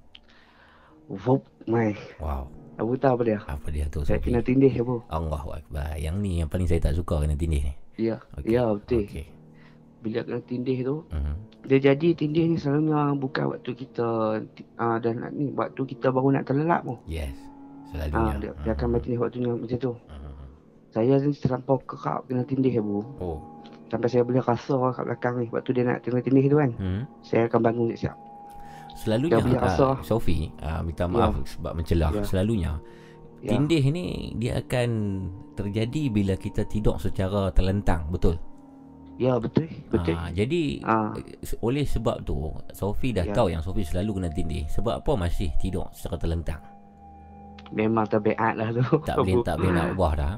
Vup, 1.12 1.44
mai. 1.68 1.92
Wow. 2.16 2.48
Abu 2.76 2.92
tahu 3.00 3.16
apa 3.16 3.22
dia? 3.24 3.38
Apa 3.48 3.68
dia 3.72 3.88
tu? 3.88 4.04
Saya 4.04 4.20
kena 4.20 4.44
tindih 4.44 4.68
Abu. 4.84 5.00
Allah 5.08 5.40
Akbar. 5.40 5.96
Yang 5.96 6.16
ni 6.20 6.32
yang 6.44 6.48
paling 6.52 6.68
saya 6.68 6.80
tak 6.84 6.92
suka 6.92 7.24
kena 7.24 7.32
tindih 7.32 7.64
ni. 7.64 7.74
Ya. 7.96 8.20
Okay. 8.36 8.52
Ya 8.52 8.68
betul. 8.68 9.08
Okay. 9.08 9.26
Bila 10.04 10.20
kena 10.20 10.40
tindih 10.44 10.78
tu, 10.84 10.96
uh-huh. 11.08 11.36
dia 11.64 11.78
jadi 11.80 12.08
tindih 12.12 12.52
ni 12.52 12.56
selalunya 12.60 13.16
bukan 13.16 13.56
waktu 13.56 13.72
kita 13.72 14.08
uh, 14.76 14.96
dan 15.00 15.24
ni 15.32 15.56
waktu 15.56 15.82
kita 15.88 16.12
baru 16.12 16.36
nak 16.36 16.44
terlelap 16.44 16.84
tu. 16.84 17.00
Yes. 17.08 17.32
Selalunya. 17.90 18.20
Uh, 18.20 18.40
dia, 18.44 18.50
uh-huh. 18.52 18.64
dia 18.68 18.72
akan 18.76 18.88
mati 18.92 19.16
waktu 19.16 19.36
ni 19.40 19.48
macam 19.48 19.78
tu. 19.80 19.92
Uh-huh. 19.96 20.34
Saya 20.92 21.16
ni 21.16 21.32
terlampau 21.32 21.80
kekak 21.80 22.28
kena 22.28 22.44
tindih 22.44 22.76
Abu. 22.76 23.00
Oh. 23.24 23.40
Sampai 23.88 24.12
saya 24.12 24.20
boleh 24.20 24.44
rasa 24.44 24.76
kat 24.92 25.04
belakang 25.08 25.34
ni 25.40 25.46
waktu 25.48 25.70
dia 25.72 25.84
nak 25.88 26.04
tengah 26.04 26.20
tindih 26.20 26.44
tu 26.52 26.60
kan. 26.60 26.70
Uh-huh. 26.76 27.02
Saya 27.24 27.48
akan 27.48 27.60
bangun 27.64 27.96
siap. 27.96 28.25
Selalunya 28.96 29.38
uh, 29.38 30.00
Sofi 30.00 30.48
uh, 30.64 30.80
Minta 30.80 31.04
maaf 31.04 31.36
ya. 31.36 31.44
sebab 31.44 31.72
mencelah 31.76 32.10
ya. 32.16 32.22
Selalunya 32.24 32.72
ya. 33.44 33.52
Tindih 33.52 33.84
ni 33.92 34.32
Dia 34.40 34.64
akan 34.64 34.90
Terjadi 35.52 36.08
bila 36.08 36.34
kita 36.36 36.64
tidur 36.64 36.96
secara 36.96 37.52
terlentang 37.52 38.08
Betul? 38.08 38.40
Ya 39.16 39.40
betul 39.40 39.68
betul. 39.88 40.12
Uh, 40.12 40.28
jadi 40.32 40.84
uh. 40.84 41.12
Oleh 41.64 41.88
sebab 41.88 42.24
tu 42.24 42.52
Sofi 42.72 43.16
dah 43.16 43.24
ya. 43.24 43.32
tahu 43.32 43.48
yang 43.52 43.64
Sofi 43.64 43.84
selalu 43.84 44.20
kena 44.20 44.28
tindih 44.32 44.64
Sebab 44.72 45.04
apa 45.04 45.12
masih 45.16 45.52
tidur 45.60 45.88
secara 45.92 46.16
terlentang? 46.20 46.60
Memang 47.72 48.08
terbiat 48.08 48.56
lah 48.56 48.72
tu 48.72 48.84
Tak 49.04 49.16
boleh 49.20 49.44
tak 49.44 49.56
boleh 49.60 49.72
nak 49.72 49.86
ubah 49.96 50.12
dah 50.16 50.34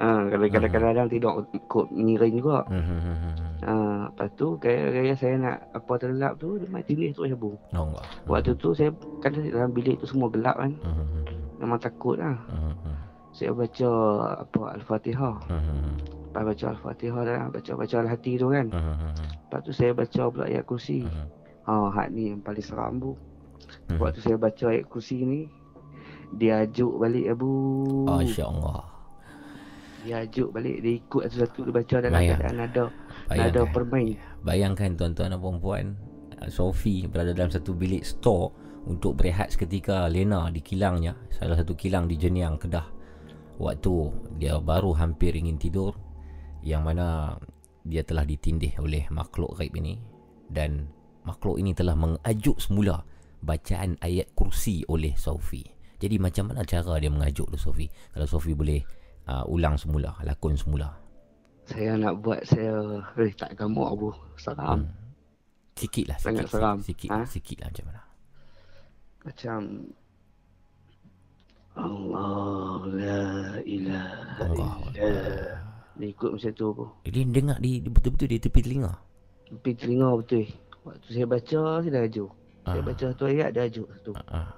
Ha, 0.00 0.32
kadang-kadang 0.32 1.06
uh. 1.06 1.12
tidur 1.12 1.44
kod 1.68 1.92
miring 1.92 2.40
juga. 2.40 2.64
Uh-huh. 2.72 3.36
Ha, 3.60 3.72
lepas 4.08 4.32
tu 4.32 4.56
gaya-gaya 4.56 5.12
saya 5.12 5.36
nak 5.36 5.56
apa 5.76 5.92
terlap 6.00 6.40
tu 6.40 6.56
dia 6.56 6.64
main 6.72 6.80
tindih 6.80 7.12
tu. 7.12 7.28
Oh, 7.28 7.52
uh. 7.76 8.00
Waktu 8.24 8.56
tu 8.56 8.72
saya 8.72 8.96
kan 9.20 9.36
dalam 9.36 9.76
bilik 9.76 10.00
tu 10.00 10.08
semua 10.08 10.32
gelap 10.32 10.56
kan. 10.56 10.72
Uh-huh. 10.80 11.04
Memang 11.60 11.76
takut 11.76 12.16
lah. 12.16 12.32
Uh-huh. 12.48 12.96
Saya 13.36 13.52
baca 13.52 13.90
apa 14.40 14.62
Al-Fatihah. 14.80 15.36
Uh-huh. 15.36 15.84
Lepas 16.32 16.42
baca 16.48 16.64
Al-Fatihah 16.72 17.20
dah 17.20 17.40
baca-baca 17.52 17.96
Al-Hati 18.00 18.32
tu 18.40 18.48
kan. 18.48 18.66
Uh-huh. 18.72 19.12
Lepas 19.20 19.60
tu 19.68 19.72
saya 19.76 19.92
baca 19.92 20.22
pula 20.32 20.44
ayat 20.48 20.64
kursi. 20.64 21.04
Ha, 21.68 21.72
hak 21.92 22.08
ni 22.16 22.32
yang 22.32 22.40
paling 22.40 22.64
seram 22.64 22.96
bu. 22.96 23.12
Uh-huh. 23.12 24.00
Waktu 24.00 24.24
saya 24.24 24.40
baca 24.40 24.64
ayat 24.72 24.88
kursi 24.88 25.20
ni 25.28 25.40
dia 26.40 26.64
ajuk 26.64 26.96
balik 26.96 27.36
Abu. 27.36 27.52
Masya-Allah. 28.08 28.89
Dia 30.04 30.24
ajuk 30.24 30.54
balik 30.54 30.80
Dia 30.80 30.92
ikut 30.96 31.22
satu-satu 31.28 31.60
Dia 31.68 31.74
baca 31.74 31.96
dalam 32.00 32.18
Bayang. 32.20 32.38
keadaan 32.40 32.58
ada 32.60 32.84
Ada 33.28 33.60
permain 33.68 34.16
Bayangkan 34.42 34.96
tuan-tuan 34.96 35.32
dan 35.34 35.40
perempuan 35.40 35.84
Sophie 36.48 37.04
berada 37.04 37.36
dalam 37.36 37.52
satu 37.52 37.76
bilik 37.76 38.00
store 38.00 38.52
Untuk 38.88 39.20
berehat 39.20 39.52
seketika 39.52 40.08
Lena 40.08 40.48
di 40.48 40.64
kilangnya 40.64 41.12
Salah 41.28 41.60
satu 41.60 41.76
kilang 41.76 42.08
di 42.08 42.16
Jeniang, 42.16 42.56
Kedah 42.56 42.88
Waktu 43.60 43.94
dia 44.40 44.56
baru 44.56 44.96
hampir 44.96 45.36
ingin 45.36 45.60
tidur 45.60 45.92
Yang 46.64 46.82
mana 46.82 47.06
Dia 47.84 48.00
telah 48.00 48.24
ditindih 48.24 48.80
oleh 48.80 49.04
makhluk 49.12 49.60
gaib 49.60 49.76
ini 49.76 50.00
Dan 50.48 50.88
makhluk 51.28 51.60
ini 51.60 51.76
telah 51.76 51.92
mengajuk 51.92 52.56
semula 52.56 53.04
bacaan 53.40 53.96
ayat 54.04 54.32
kursi 54.36 54.84
oleh 54.88 55.16
Sofi. 55.16 55.64
Jadi 56.00 56.16
macam 56.16 56.48
mana 56.48 56.64
cara 56.64 56.96
dia 56.96 57.12
mengajuk 57.12 57.52
tu 57.52 57.58
Sofi? 57.60 57.88
Kalau 58.12 58.24
Sofi 58.28 58.56
boleh 58.56 58.80
uh, 59.28 59.44
ulang 59.50 59.76
semula, 59.76 60.16
lakon 60.24 60.56
semula. 60.56 60.96
Saya 61.68 61.94
nak 62.00 62.18
buat 62.24 62.42
saya 62.46 62.98
eh 63.20 63.32
tak 63.36 63.54
gamuk 63.54 63.86
abu. 63.86 64.10
Seram. 64.40 64.86
Hmm. 64.86 64.90
Sikit 65.78 66.04
lah. 66.10 66.18
Sangat 66.18 66.44
sikit, 66.48 66.54
seram. 66.56 66.76
Sikit, 66.82 67.10
ha? 67.10 67.20
sikit 67.24 67.58
lah 67.62 67.68
macam 67.70 67.84
mana. 67.86 68.02
Macam 69.20 69.60
Allah 71.78 72.80
la 72.90 73.22
ilaha 73.62 74.42
Allah. 74.42 74.72
illallah. 74.90 75.56
Dia 76.00 76.06
ikut 76.10 76.30
macam 76.32 76.50
tu 76.56 76.66
apa. 76.72 76.84
Dia 77.06 77.24
dengar 77.28 77.58
di, 77.60 77.70
betul-betul 77.84 78.28
di 78.32 78.38
tepi 78.40 78.60
telinga. 78.64 78.92
Tepi 79.52 79.70
telinga 79.76 80.08
betul. 80.16 80.44
Waktu 80.80 81.08
saya 81.12 81.26
baca 81.28 81.60
saya 81.84 81.90
dah 81.92 82.02
ajuk. 82.08 82.30
Ah. 82.64 82.72
Saya 82.72 82.82
baca 82.82 83.04
satu 83.12 83.24
ayat 83.28 83.48
dah 83.52 83.64
ajuk 83.68 83.88
satu. 83.94 84.12
Ah. 84.32 84.48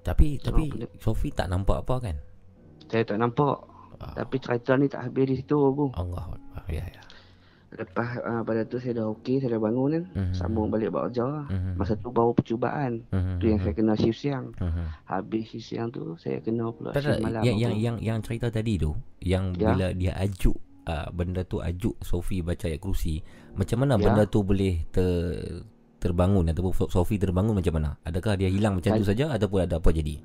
Tapi 0.00 0.40
so, 0.40 0.52
tapi 0.52 0.64
Sofi 1.00 1.28
tak 1.32 1.48
nampak 1.48 1.84
apa 1.84 1.94
kan? 1.98 2.16
Saya 2.88 3.02
tak 3.04 3.18
nampak. 3.18 3.69
Ah. 4.00 4.16
Tapi 4.16 4.36
cerita 4.40 4.74
ni 4.80 4.88
tak 4.88 5.06
habis 5.06 5.24
di 5.28 5.34
situ 5.44 5.56
aku. 5.60 5.92
Allah. 5.92 6.34
Ya 6.72 6.84
ya. 6.88 7.02
Lepas 7.70 8.18
uh, 8.26 8.42
pada 8.42 8.66
tu 8.66 8.82
saya 8.82 8.98
dah 8.98 9.06
okey, 9.14 9.38
saya 9.38 9.54
dah 9.54 9.62
bangun 9.62 9.94
kan. 9.94 10.04
Mm-hmm. 10.10 10.34
Sambung 10.34 10.74
balik 10.74 10.90
buat 10.90 11.12
kerja. 11.12 11.46
Mm-hmm. 11.46 11.74
Masa 11.78 11.94
tu 11.94 12.10
baru 12.10 12.34
percubaan. 12.34 13.06
Mm-hmm. 13.14 13.36
Tu 13.38 13.44
yang 13.46 13.60
saya 13.62 13.74
kena 13.78 13.94
shift 13.94 14.18
siang. 14.18 14.46
Mm-hmm. 14.58 14.86
Habis 15.06 15.42
shift 15.54 15.66
siang 15.70 15.88
tu 15.94 16.18
saya 16.18 16.42
kena 16.42 16.74
pula 16.74 16.90
tak, 16.90 17.06
shift 17.06 17.22
malam. 17.22 17.46
Yang, 17.46 17.56
yang 17.62 17.74
yang 17.78 17.96
yang 18.02 18.18
cerita 18.26 18.50
tadi 18.50 18.74
tu, 18.74 18.90
yang 19.22 19.54
ya? 19.54 19.70
bila 19.70 19.86
dia 19.94 20.18
ajuk 20.18 20.58
uh, 20.90 21.08
benda 21.14 21.46
tu 21.46 21.62
ajuk 21.62 21.94
Sofi 22.02 22.42
baca 22.42 22.66
ayat 22.66 22.82
kerusi, 22.82 23.22
macam 23.54 23.86
mana 23.86 23.94
ya? 23.94 24.02
benda 24.02 24.22
tu 24.26 24.42
boleh 24.42 24.82
ter 24.90 25.06
terbangun 26.02 26.50
ataupun 26.50 26.90
Sofi 26.90 27.22
terbangun 27.22 27.54
macam 27.54 27.78
mana? 27.78 27.94
Adakah 28.02 28.34
dia 28.34 28.50
hilang 28.50 28.82
macam 28.82 28.98
kali, 28.98 29.04
tu 29.04 29.06
saja 29.06 29.30
ataupun 29.30 29.68
ada 29.68 29.78
apa 29.78 29.94
jadi? 29.94 30.18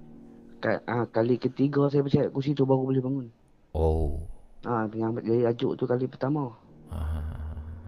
Uh, 0.66 1.06
kali 1.14 1.38
ketiga 1.38 1.94
saya 1.94 2.02
baca 2.02 2.26
ayat 2.26 2.34
kerusi 2.34 2.58
tu 2.58 2.66
baru 2.66 2.90
boleh 2.90 3.04
bangun. 3.06 3.28
Oh. 3.76 4.16
Ah, 4.64 4.88
uh, 4.88 4.96
yang 4.96 5.12
ajuk 5.20 5.76
tu 5.76 5.84
kali 5.84 6.08
pertama. 6.08 6.56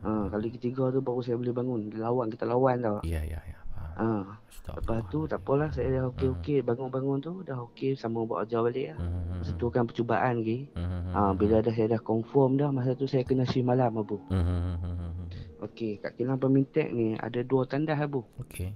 Ha, 0.07 0.31
kali 0.31 0.47
ketiga 0.55 0.87
tu 0.91 0.99
baru 1.03 1.19
saya 1.23 1.35
boleh 1.35 1.55
bangun. 1.55 1.81
Lawan 1.95 2.27
kita 2.31 2.43
lawan 2.47 2.79
tau. 2.79 2.99
Ya 3.07 3.23
ya 3.23 3.39
ya. 3.43 3.59
Ha. 3.97 4.07
Lepas 4.67 4.99
tu 5.07 5.23
tak 5.25 5.39
apalah 5.41 5.71
saya 5.71 5.89
dah 5.95 6.03
okey-okey 6.11 6.59
hmm. 6.59 6.67
bangun-bangun 6.67 7.19
tu 7.23 7.33
dah 7.47 7.55
okey 7.71 7.95
sama 7.95 8.27
buat 8.27 8.43
ajar 8.43 8.67
balik 8.67 8.93
lah. 8.93 8.99
Hmm. 8.99 9.39
Masa 9.39 9.51
tu 9.55 9.67
kan 9.71 9.87
percubaan 9.87 10.43
lagi. 10.43 10.67
Hmm. 10.75 11.11
Ha, 11.15 11.19
bila 11.33 11.63
dah 11.63 11.71
saya 11.71 11.95
dah 11.95 12.01
confirm 12.03 12.59
dah 12.59 12.69
masa 12.69 12.91
tu 12.93 13.07
saya 13.07 13.23
kena 13.23 13.47
shift 13.47 13.63
malam 13.63 13.95
abu. 13.95 14.19
Hmm. 14.27 14.75
Okey, 15.63 16.03
kat 16.03 16.13
kilang 16.19 16.37
pemintek 16.37 16.91
ni 16.93 17.17
ada 17.17 17.41
dua 17.41 17.65
tandas 17.65 17.97
abu. 17.97 18.21
Okey. 18.43 18.75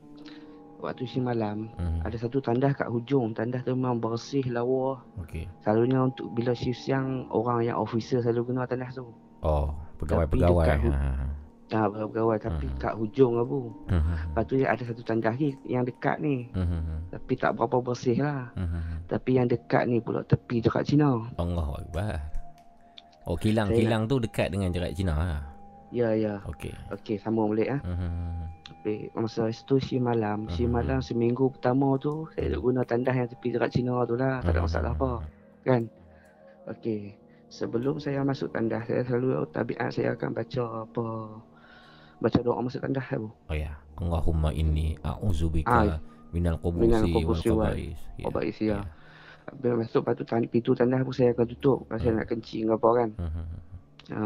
Waktu 0.82 1.06
shift 1.06 1.22
malam 1.22 1.70
hmm. 1.78 2.02
ada 2.02 2.18
satu 2.18 2.42
tandas 2.42 2.74
kat 2.74 2.90
hujung. 2.90 3.38
Tandas 3.38 3.62
tu 3.62 3.78
memang 3.78 4.02
bersih 4.02 4.46
lawa. 4.50 5.06
Okey. 5.22 5.46
Selalunya 5.62 6.10
untuk 6.10 6.34
bila 6.34 6.58
shift 6.58 6.82
siang 6.82 7.30
orang 7.30 7.62
yang 7.70 7.78
officer 7.78 8.20
selalu 8.26 8.52
guna 8.52 8.66
tandas 8.66 8.98
tu. 8.98 9.06
Oh 9.46 9.72
pegawai-pegawai. 10.02 10.68
Ha. 10.68 11.30
Ha, 11.72 11.88
pegawai 11.88 12.36
tapi 12.44 12.68
uh-huh. 12.68 12.82
kat 12.84 12.94
hujung 13.00 13.40
lah 13.40 13.46
bu. 13.48 13.72
Uh-huh. 13.88 14.18
Lepas 14.28 14.44
tu 14.44 14.60
ada 14.60 14.84
satu 14.84 15.02
tandas 15.08 15.40
ni 15.40 15.56
yang 15.64 15.88
dekat 15.88 16.20
ni. 16.20 16.52
Uh-huh. 16.52 17.00
Tapi 17.16 17.34
tak 17.40 17.56
berapa 17.56 17.80
bersih 17.80 18.20
lah. 18.20 18.52
Uh-huh. 18.60 18.84
Tapi 19.08 19.40
yang 19.40 19.48
dekat 19.48 19.88
ni 19.88 20.04
pula 20.04 20.20
tepi 20.28 20.60
dekat 20.60 20.84
Cina. 20.84 21.32
Allah 21.40 21.68
Akbar. 21.80 22.20
Oh 23.24 23.40
kilang, 23.40 23.72
Saya 23.72 23.88
kilang 23.88 24.04
nak... 24.04 24.12
tu 24.12 24.16
dekat 24.20 24.48
dengan 24.52 24.74
dekat 24.74 24.92
Cina 25.00 25.14
lah. 25.16 25.42
Ya, 25.96 26.12
ya. 26.12 26.44
Okey. 26.44 26.76
Okey, 26.92 27.16
sambung 27.24 27.56
balik 27.56 27.72
ah. 27.72 27.80
Ha? 27.80 27.88
Uh-huh. 27.88 28.36
Tapi 28.82 29.14
masa 29.14 29.46
itu 29.54 29.78
si 29.78 30.02
malam, 30.02 30.50
uh-huh. 30.50 30.56
si 30.58 30.66
malam 30.66 31.06
seminggu 31.06 31.54
pertama 31.54 32.02
tu 32.02 32.26
saya 32.34 32.50
uh-huh. 32.50 32.66
guna 32.66 32.82
tandas 32.82 33.14
yang 33.14 33.30
tepi 33.30 33.54
dekat 33.54 33.70
Cina 33.78 34.02
tu 34.10 34.18
lah. 34.18 34.42
Tak 34.42 34.58
ada 34.58 34.66
masalah 34.66 34.92
uh-huh. 34.98 35.22
apa. 35.22 35.66
Kan? 35.70 35.82
Okey 36.66 37.22
sebelum 37.52 38.00
saya 38.00 38.24
masuk 38.24 38.56
tandas 38.56 38.88
saya 38.88 39.04
selalu 39.04 39.44
tabiat 39.52 39.92
saya 39.92 40.16
akan 40.16 40.32
baca 40.32 40.64
apa 40.88 41.06
baca 42.24 42.40
doa 42.40 42.60
masuk 42.64 42.80
tandas 42.80 43.06
tu. 43.12 43.28
Oh 43.28 43.56
ya. 43.56 43.76
Allahumma 44.00 44.56
inni 44.56 44.96
a'udzubika 45.04 46.00
ah, 46.00 46.00
minal 46.32 46.58
qubusi 46.58 47.52
wal 47.52 47.76
khaba'is. 47.76 48.00
Ya. 48.18 48.24
Khaba'is 48.26 48.58
ya. 48.64 48.80
Bila 49.60 49.84
masuk 49.84 50.02
patu 50.08 50.24
tan 50.24 50.48
pintu 50.48 50.72
tandas 50.72 51.04
pun 51.04 51.12
saya 51.12 51.36
akan 51.36 51.46
tutup 51.52 51.86
pasal 51.92 52.16
saya 52.16 52.24
nak 52.24 52.28
kencing 52.32 52.72
apa 52.72 52.90
kan. 52.96 53.10
Hmm. 53.20 53.46
Ha. 54.16 54.20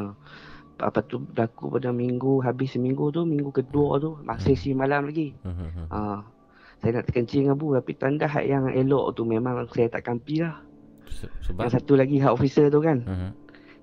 Apa 0.80 1.00
tu 1.08 1.24
berlaku 1.24 1.72
pada 1.72 1.96
minggu 1.96 2.44
habis 2.44 2.76
seminggu 2.76 3.08
tu 3.16 3.24
minggu 3.24 3.48
kedua 3.52 3.96
tu 4.00 4.20
masih 4.28 4.60
hmm. 4.60 4.62
si 4.62 4.70
malam 4.76 5.08
lagi. 5.08 5.32
Ha. 5.92 6.20
Saya 6.84 7.02
nak 7.02 7.08
kencing 7.10 7.50
abu 7.50 7.72
tapi 7.72 7.96
tandas 7.96 8.36
yang 8.44 8.68
elok 8.68 9.16
tu 9.16 9.24
memang 9.24 9.64
saya 9.72 9.88
takkan 9.88 10.20
pi 10.20 10.44
lah. 10.44 10.60
Sebab 11.48 11.66
yang 11.66 11.74
satu 11.74 11.94
lagi 11.96 12.20
hak 12.20 12.36
officer 12.36 12.68
tu 12.68 12.84
kan. 12.84 13.00
Uh-huh. 13.08 13.32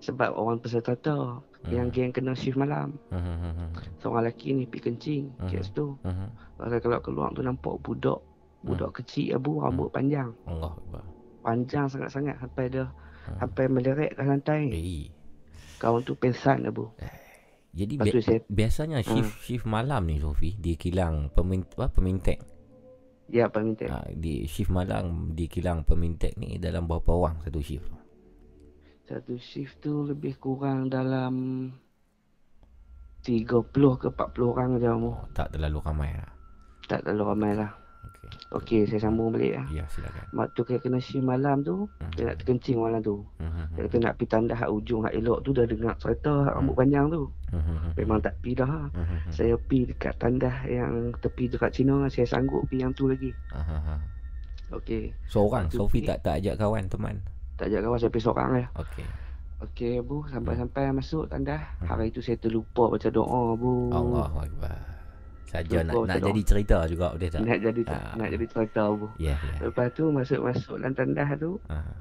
Sebab 0.02 0.36
orang 0.36 0.60
peserta 0.60 0.93
tu 0.98 1.10
uh-huh. 1.10 1.40
yang 1.73 1.89
geng 1.89 2.12
kena 2.12 2.36
shift 2.36 2.60
malam. 2.60 2.94
Uh-huh. 3.09 3.73
Seorang 4.05 4.28
lelaki 4.28 4.52
ni 4.52 4.69
pergi 4.69 4.93
kencing 4.93 5.23
uh-huh. 5.40 5.48
kes 5.48 5.73
tu. 5.73 5.97
Uh-huh. 6.05 6.28
Kalau 6.60 7.01
keluar 7.01 7.32
tu 7.32 7.40
nampak 7.40 7.81
budak 7.81 8.20
budak 8.62 8.93
uh-huh. 8.93 8.98
kecil 9.02 9.40
abu 9.40 9.64
rambut 9.64 9.89
uh-huh. 9.89 9.97
panjang. 9.97 10.31
Allah. 10.44 10.77
Panjang 11.43 11.86
sangat-sangat 11.89 12.36
sampai 12.39 12.64
dia 12.69 12.85
uh-huh. 12.85 13.36
sampai 13.40 13.64
meleret 13.73 14.12
ke 14.12 14.23
lantai. 14.23 14.62
Hey. 14.69 15.02
Kawan 15.82 16.02
tu 16.06 16.14
pensan 16.14 16.66
abu. 16.68 16.90
Eh. 17.02 17.10
Jadi 17.72 17.94
bi- 17.97 18.20
saya, 18.20 18.40
biasanya 18.47 19.01
shift 19.01 19.32
uh. 19.32 19.40
shift 19.40 19.64
malam 19.64 20.05
ni 20.05 20.20
Sofi 20.20 20.52
di 20.60 20.76
kilang 20.76 21.32
pemintek 21.32 21.80
apa 21.80 21.89
pemintek 21.89 22.39
Ya, 23.32 23.48
pemintek. 23.48 23.89
Ha, 23.89 24.12
di 24.12 24.44
shift 24.44 24.68
malam 24.68 25.32
di 25.32 25.48
kilang 25.48 25.89
pemintek 25.89 26.36
ni 26.36 26.60
dalam 26.60 26.84
berapa 26.84 27.16
orang 27.16 27.40
satu 27.40 27.64
shift? 27.64 27.89
Satu 29.09 29.40
shift 29.40 29.80
tu 29.80 30.05
lebih 30.05 30.36
kurang 30.36 30.93
dalam 30.93 31.32
30 33.24 33.72
ke 33.72 34.09
40 34.12 34.52
orang 34.52 34.70
je. 34.76 34.90
Oh, 34.93 35.16
tak 35.32 35.48
terlalu 35.56 35.80
ramai 35.80 36.12
lah. 36.12 36.28
Tak 36.84 37.09
terlalu 37.09 37.24
ramai 37.24 37.52
lah. 37.56 37.72
Okey, 38.52 38.84
saya 38.84 39.09
sambung 39.09 39.32
balik 39.32 39.56
lah. 39.56 39.66
Ya, 39.72 39.84
silakan. 39.88 40.24
Mak 40.36 40.52
tu 40.52 40.60
kena, 40.62 40.78
kena 40.84 40.98
shift 41.00 41.24
malam 41.24 41.64
tu, 41.64 41.88
uh-huh. 41.88 42.12
dia 42.12 42.28
nak 42.28 42.36
terkencing 42.40 42.76
malam 42.76 43.00
tu. 43.00 43.24
Uh-huh. 43.40 43.64
Dia 43.72 43.88
kata 43.88 43.96
nak 44.04 44.14
pergi 44.20 44.28
tanda 44.28 44.54
hak 44.54 44.68
ujung 44.68 45.00
hak 45.09 45.14
elok 45.16 45.38
tu, 45.40 45.50
dah 45.56 45.64
dengar 45.64 45.94
cerita 45.96 46.32
hak 46.48 46.54
rambut 46.60 46.76
uh-huh. 46.76 46.80
panjang 46.84 47.06
tu. 47.09 47.22
Uh-huh. 47.52 47.78
Memang 47.96 48.18
tak 48.20 48.34
pergi 48.44 48.52
dah. 48.60 48.68
Uh-huh. 48.92 49.18
Saya 49.32 49.54
pergi 49.56 49.80
dekat 49.88 50.14
tanda 50.20 50.52
yang 50.68 51.16
tepi 51.24 51.44
dekat 51.48 51.70
Cina, 51.72 51.96
saya 52.12 52.26
sanggup 52.28 52.68
pergi 52.68 52.78
yang 52.84 52.92
tu 52.92 53.09
lagi. 53.09 53.32
Uh-huh. 53.56 53.98
Okey. 54.76 55.16
Seorang? 55.32 55.72
Sofi 55.72 56.04
tak 56.04 56.20
tak 56.20 56.44
ajak 56.44 56.60
kawan, 56.60 56.84
teman? 56.92 57.16
Tak 57.56 57.72
ajak 57.72 57.80
kawan, 57.88 57.98
saya 58.00 58.10
pergi 58.12 58.26
seorang 58.28 58.48
lah. 58.52 58.68
Okey. 58.76 59.06
Okey, 59.62 60.02
Bu. 60.02 60.26
Sampai-sampai 60.26 60.90
masuk 60.90 61.30
tanda. 61.30 61.56
Hari 61.86 62.10
tu 62.10 62.18
saya 62.18 62.34
terlupa 62.34 62.90
baca 62.90 63.09
doa, 63.09 63.54
Bu. 63.54 63.94
Allah 63.94 64.28
Akbar. 64.42 64.91
Saja 65.52 65.84
nak 65.84 65.94
nak 66.08 66.20
jadi 66.24 66.40
cerita 66.40 66.76
juga 66.88 67.12
boleh 67.12 67.28
tak? 67.28 67.44
Nak 67.44 67.58
jadi 67.60 67.80
uh, 67.84 68.16
nak 68.16 68.28
jadi 68.32 68.44
cerita 68.48 68.82
apa. 68.88 69.06
Yeah, 69.20 69.36
yeah. 69.36 69.68
Lepas 69.68 69.86
tu 69.92 70.08
masuk-masuk 70.08 70.80
dalam 70.80 70.96
tandas 70.96 71.28
tu. 71.36 71.60
Uh-huh. 71.68 71.96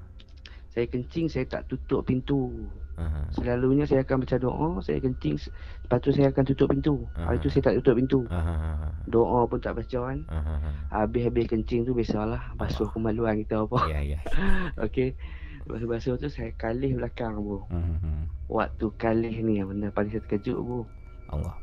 Saya 0.72 0.88
kencing 0.88 1.28
saya 1.28 1.44
tak 1.44 1.68
tutup 1.68 2.08
pintu. 2.08 2.48
Uh-huh. 2.96 3.26
Selalunya 3.36 3.84
saya 3.84 4.08
akan 4.08 4.24
baca 4.24 4.40
doa, 4.40 4.70
saya 4.80 5.04
kencing 5.04 5.36
lepas 5.84 6.00
tu 6.00 6.16
saya 6.16 6.32
akan 6.32 6.44
tutup 6.48 6.72
pintu. 6.72 6.96
Uh-huh. 6.96 7.28
Hari 7.28 7.44
tu 7.44 7.52
saya 7.52 7.64
tak 7.68 7.76
tutup 7.84 8.00
pintu. 8.00 8.20
Uh-huh. 8.24 8.88
Doa 9.12 9.44
pun 9.52 9.60
tak 9.60 9.76
baca 9.76 10.00
kan. 10.00 10.20
Uh-huh. 10.32 10.60
Habis-habis 10.96 11.52
kencing 11.52 11.84
tu 11.84 11.92
biasalah 11.92 12.56
basuh 12.56 12.88
uh-huh. 12.88 12.96
kemaluan 12.96 13.36
kita 13.44 13.68
apa. 13.68 13.80
Ya 13.92 14.00
yeah, 14.00 14.04
ya. 14.04 14.12
Yeah. 14.16 14.24
Okey. 14.88 15.10
Basuh-basuh 15.68 16.16
tu 16.24 16.32
saya 16.32 16.56
kalih 16.56 16.96
belakang 16.96 17.36
bu. 17.36 17.68
Uh-huh. 17.68 18.24
Waktu 18.48 18.86
kalih 18.96 19.44
ni 19.44 19.60
benda 19.60 19.92
paling 19.92 20.16
saya 20.16 20.24
terkejut 20.24 20.56
bu. 20.56 20.88
Allah. 21.32 21.56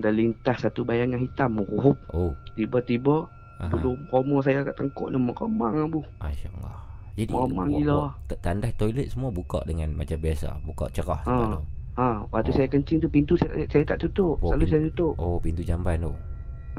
Dah 0.00 0.12
lintas 0.12 0.64
satu 0.64 0.82
bayangan 0.82 1.20
hitam. 1.20 1.60
Oh. 1.60 1.92
oh. 2.16 2.32
Tiba-tiba 2.56 3.28
bulu 3.68 3.92
romo 4.08 4.40
saya 4.40 4.64
kat 4.64 4.72
tengkuk 4.80 5.12
ni 5.12 5.20
meremang 5.20 5.92
bu. 5.92 6.00
Masya-Allah. 6.16 6.76
Jadi 7.12 7.28
meremang 7.28 7.68
gila. 7.68 8.00
Tandas 8.40 8.72
toilet 8.80 9.12
semua 9.12 9.28
buka 9.28 9.60
dengan 9.68 9.92
macam 9.92 10.16
biasa, 10.16 10.56
buka 10.64 10.88
cerah 10.88 11.20
ha. 11.28 11.36
tu. 11.60 11.60
Ha, 12.00 12.24
waktu 12.32 12.48
oh. 12.48 12.54
saya 12.56 12.68
kencing 12.70 12.98
tu 13.04 13.08
pintu 13.12 13.36
saya, 13.36 13.66
saya 13.68 13.84
tak 13.84 14.00
tutup. 14.00 14.40
Oh, 14.40 14.54
Selalu 14.54 14.64
pintu, 14.64 14.72
saya 14.72 14.82
tutup. 14.88 15.14
Oh, 15.20 15.36
pintu 15.36 15.60
jamban 15.60 16.00
tu. 16.00 16.12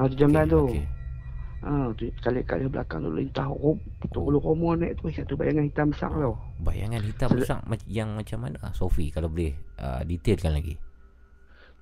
tu 0.10 0.14
jamban 0.18 0.44
okay, 0.48 0.50
tu. 0.50 0.62
Okay. 0.66 0.84
Ha, 1.62 1.70
tu 1.94 2.02
kali-kali 2.18 2.64
belakang 2.66 3.06
tu 3.06 3.10
lintas 3.14 3.46
oh, 3.46 3.78
tu 4.10 4.18
romo 4.18 4.74
naik 4.74 4.98
tu 4.98 5.06
satu 5.14 5.38
bayangan 5.38 5.62
hitam 5.70 5.94
besar 5.94 6.10
tu. 6.10 6.34
Bayangan 6.66 7.02
hitam 7.06 7.28
Sel- 7.30 7.38
besar 7.46 7.58
yang 7.86 8.18
macam 8.18 8.38
mana 8.42 8.58
Sofi 8.74 9.14
kalau 9.14 9.30
boleh 9.30 9.54
uh, 9.78 10.02
detailkan 10.02 10.58
lagi 10.58 10.74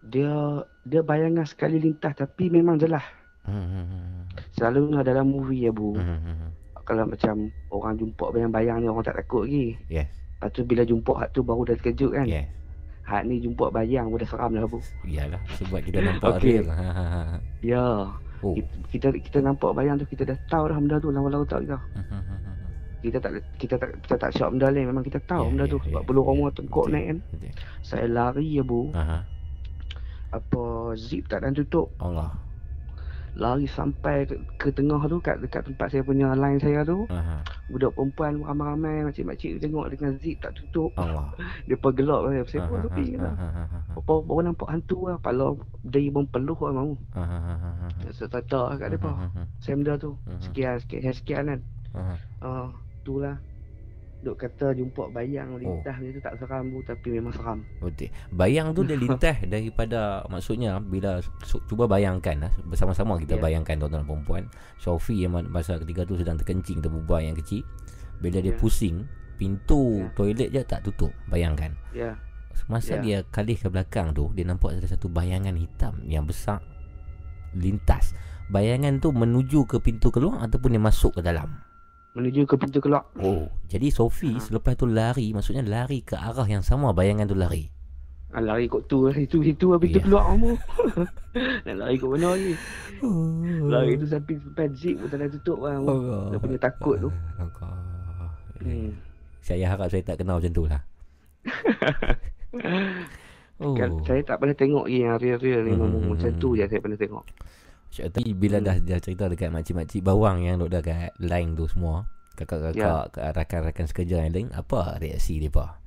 dia 0.04 0.64
dia 0.88 1.00
bayangan 1.04 1.44
sekali 1.44 1.76
lintas 1.76 2.16
tapi 2.16 2.48
memang 2.48 2.80
jelas. 2.80 3.04
Hmm. 3.44 4.24
Selalu 4.56 5.00
dalam 5.04 5.28
movie 5.28 5.68
ya 5.68 5.72
bu. 5.72 5.96
Hmm. 5.96 6.52
Kalau 6.84 7.06
macam 7.06 7.52
orang 7.70 7.94
jumpa 8.00 8.24
bayang-bayang 8.34 8.82
ni 8.82 8.86
orang 8.90 9.06
tak 9.06 9.20
takut 9.20 9.46
lagi. 9.46 9.78
Yes. 9.86 10.10
Lepas 10.40 10.48
tu 10.56 10.60
bila 10.64 10.82
jumpa 10.82 11.12
hak 11.20 11.28
tu 11.36 11.40
baru 11.44 11.62
dah 11.68 11.76
terkejut 11.78 12.12
kan. 12.16 12.26
Yes. 12.26 12.48
Hak 13.04 13.26
ni 13.26 13.42
jumpa 13.42 13.70
bayang 13.74 14.10
pun 14.10 14.18
dah 14.18 14.28
seram 14.28 14.52
lah 14.56 14.64
bu. 14.66 14.80
Iyalah 15.06 15.40
sebab 15.60 15.80
kita 15.84 15.98
nampak 16.00 16.30
okay. 16.40 16.62
real. 16.62 16.66
ya. 17.60 17.84
Oh. 18.40 18.56
Kita, 18.88 19.12
kita 19.12 19.38
nampak 19.44 19.76
bayang 19.76 20.00
tu 20.00 20.08
kita 20.08 20.24
dah 20.24 20.38
tahu 20.48 20.72
dah 20.72 20.80
benda 20.80 20.96
tu 20.96 21.12
lawan-lawan 21.12 21.44
tak 21.44 21.60
kita. 21.68 21.78
kita 23.00 23.16
tak 23.16 23.32
kita 23.56 23.74
tak 23.80 23.90
kita 24.04 24.16
tak 24.20 24.30
syok 24.36 24.48
benda 24.52 24.68
lain 24.68 24.92
memang 24.92 25.00
kita 25.00 25.16
tahu 25.24 25.48
yeah, 25.48 25.50
benda 25.52 25.64
yeah, 25.64 25.72
tu 25.72 25.78
yeah, 25.80 25.86
sebab 25.88 26.00
yeah, 26.00 26.08
perlu 26.08 26.20
orang 26.20 26.36
yeah. 26.36 26.52
tengok 26.56 26.86
naik 26.88 27.06
kan. 27.06 27.18
Yeah. 27.36 27.54
Saya 27.84 28.06
lari 28.08 28.48
ya 28.48 28.62
bu. 28.64 28.80
Uh-huh. 28.92 29.20
Apa 30.30 30.94
zip 30.94 31.26
tak 31.26 31.42
dan 31.42 31.54
tutup. 31.54 31.90
Allah 31.98 32.34
lari 33.38 33.66
sampai 33.70 34.26
ke, 34.26 34.34
ke 34.58 34.68
tengah 34.74 34.98
tu 35.06 35.22
kat 35.22 35.38
dekat 35.38 35.62
tempat 35.62 35.86
saya 35.92 36.02
punya 36.02 36.34
line 36.34 36.58
saya 36.58 36.82
tu. 36.82 37.06
Uh-huh. 37.06 37.40
Budak 37.70 37.94
perempuan 37.94 38.42
ramai-ramai 38.42 39.06
makcik-makcik 39.06 39.62
tengok 39.62 39.86
dengan 39.94 40.18
zip 40.18 40.36
tak 40.42 40.56
tutup. 40.58 40.90
Allah. 40.98 41.30
dia 41.68 41.76
gelap 41.78 42.26
saya. 42.26 42.42
Saya 42.48 42.60
pun 42.66 42.82
tepi 42.90 43.14
lah. 43.20 43.34
Apa 43.94 44.14
baru 44.26 44.40
nampak 44.50 44.68
hantu 44.70 44.98
lah. 45.12 45.16
Pala 45.22 45.54
dari 45.86 46.10
pun 46.10 46.26
peluh 46.26 46.58
lah 46.58 46.72
mau. 46.74 46.90
Uh-huh. 46.92 48.10
Saya 48.10 48.28
tak 48.28 48.50
tahu 48.50 48.64
lah 48.66 48.76
kat 48.78 48.88
depa. 48.98 49.12
Saya 49.62 49.74
benda 49.78 49.94
tu. 50.00 50.18
Sekian, 50.42 50.76
sekian, 50.82 51.14
sekian 51.14 51.42
kan. 51.46 51.60
Uh-huh. 51.94 52.16
Uh, 52.42 52.68
itulah 53.02 53.36
duk 54.20 54.36
kata 54.36 54.76
jumpa 54.76 55.08
bayang 55.16 55.56
lintas 55.56 55.96
oh. 55.96 56.12
tu 56.12 56.20
tak 56.20 56.34
seram 56.36 56.68
bu 56.68 56.84
tapi 56.84 57.08
memang 57.16 57.32
seram. 57.32 57.58
Betul. 57.80 58.12
Bayang 58.28 58.76
tu 58.76 58.84
dia 58.84 58.96
lintas 59.04 59.40
daripada 59.48 60.24
maksudnya 60.28 60.76
bila 60.76 61.24
cuba 61.64 61.88
bayangkan 61.88 62.48
lah, 62.48 62.52
bersama-sama 62.68 63.16
kita 63.16 63.40
yeah. 63.40 63.42
bayangkan 63.42 63.80
tuan-tuan 63.80 64.04
perempuan. 64.04 64.44
Sofi 64.76 65.24
yang 65.24 65.40
masa 65.48 65.80
ketika 65.80 66.04
tu 66.04 66.20
sedang 66.20 66.36
terkencing 66.36 66.84
terbubai 66.84 67.32
yang 67.32 67.36
kecil. 67.36 67.64
Bila 68.20 68.44
dia 68.44 68.52
yeah. 68.52 68.60
pusing, 68.60 69.08
pintu 69.40 70.04
yeah. 70.04 70.12
toilet 70.12 70.48
je 70.52 70.60
tak 70.68 70.84
tutup. 70.84 71.12
Bayangkan. 71.32 71.72
Ya. 71.96 72.12
Yeah. 72.12 72.14
Masa 72.68 73.00
yeah. 73.00 73.02
dia 73.02 73.18
kalih 73.32 73.56
ke 73.56 73.72
belakang 73.72 74.12
tu, 74.12 74.28
dia 74.36 74.44
nampak 74.44 74.76
ada 74.76 74.84
satu 74.84 75.08
bayangan 75.08 75.56
hitam 75.56 75.96
yang 76.04 76.28
besar 76.28 76.60
lintas. 77.56 78.12
Bayangan 78.52 79.00
tu 79.00 79.16
menuju 79.16 79.64
ke 79.64 79.80
pintu 79.80 80.12
keluar 80.12 80.44
ataupun 80.44 80.76
dia 80.76 80.82
masuk 80.82 81.18
ke 81.18 81.20
dalam 81.24 81.69
menuju 82.14 82.46
ke 82.46 82.54
pintu 82.58 82.82
keluar. 82.82 83.06
Oh, 83.22 83.46
jadi 83.70 83.86
Sofi 83.94 84.34
ha. 84.34 84.42
selepas 84.42 84.74
tu 84.74 84.90
lari, 84.90 85.30
maksudnya 85.30 85.62
lari 85.62 86.02
ke 86.02 86.18
arah 86.18 86.46
yang 86.46 86.66
sama 86.66 86.90
bayangan 86.90 87.30
tu 87.30 87.38
lari. 87.38 87.70
Ha, 88.30 88.38
lari 88.38 88.70
kot 88.70 88.86
tu, 88.86 89.10
itu 89.10 89.42
itu 89.42 89.74
pintu 89.74 89.98
yeah. 89.98 90.04
keluar 90.06 90.22
kamu. 90.30 90.54
Nak 91.66 91.74
lari 91.74 91.94
kot 91.98 92.10
mana 92.14 92.26
lagi? 92.34 92.54
Oh. 93.02 93.66
Lari 93.66 93.98
tu 93.98 94.06
sampai 94.06 94.38
sampai 94.38 94.70
zip 94.74 94.94
pun 94.98 95.06
tak 95.10 95.30
tutup 95.38 95.58
kan. 95.66 95.82
Oh. 95.82 96.30
Dia 96.30 96.38
punya 96.38 96.58
takut 96.58 96.96
tu. 96.98 97.10
Hmm. 98.60 98.90
Saya 99.42 99.72
harap 99.72 99.88
saya 99.90 100.02
tak 100.06 100.22
kenal 100.22 100.38
macam 100.38 100.52
tu 100.54 100.64
lah. 100.66 100.82
oh. 103.62 103.74
Kan, 103.74 103.90
saya 104.06 104.22
tak 104.22 104.38
pernah 104.38 104.54
tengok 104.54 104.86
lagi 104.86 104.98
yang 105.02 105.18
real-real 105.18 105.60
ni. 105.66 105.72
Hmm. 105.74 106.14
Macam 106.14 106.30
tu 106.38 106.54
je 106.54 106.66
saya 106.66 106.80
pernah 106.82 106.98
tengok. 106.98 107.24
Tapi 107.90 108.30
bila 108.38 108.62
hmm. 108.62 108.66
dah, 108.66 108.76
dah 108.78 108.98
cerita 109.02 109.26
dekat 109.26 109.50
makcik-makcik 109.50 110.06
bawang 110.06 110.46
yang 110.46 110.62
duduk 110.62 110.78
dekat 110.78 111.10
line 111.18 111.58
tu 111.58 111.66
semua 111.66 112.06
Kakak-kakak, 112.38 113.18
ya. 113.18 113.34
rakan-rakan 113.34 113.86
sekerja 113.90 114.22
yang 114.22 114.32
lain 114.32 114.48
Apa 114.54 114.96
reaksi 115.02 115.42
mereka? 115.42 115.82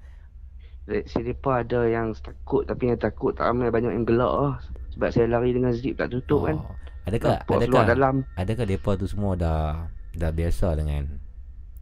Reaksi 0.84 1.24
mereka 1.24 1.64
ada 1.64 1.82
yang 1.88 2.12
takut 2.20 2.68
Tapi 2.68 2.92
yang 2.92 3.00
takut 3.00 3.32
tak 3.32 3.50
ramai 3.50 3.72
banyak 3.72 3.96
yang 3.96 4.04
gelak 4.04 4.34
lah 4.36 4.54
Sebab 4.94 5.10
saya 5.16 5.32
lari 5.32 5.56
dengan 5.56 5.72
zip 5.72 5.96
tak 5.96 6.12
tutup 6.12 6.52
kan. 6.52 6.60
oh. 6.60 6.68
kan 6.68 6.82
Adakah 7.04 7.32
Nampak 7.44 7.56
adakah, 7.60 7.84
dalam. 7.84 8.16
adakah 8.40 8.64
mereka 8.64 8.92
tu 8.96 9.08
semua 9.12 9.36
dah 9.36 9.92
dah 10.16 10.32
biasa 10.32 10.78
dengan 10.80 11.04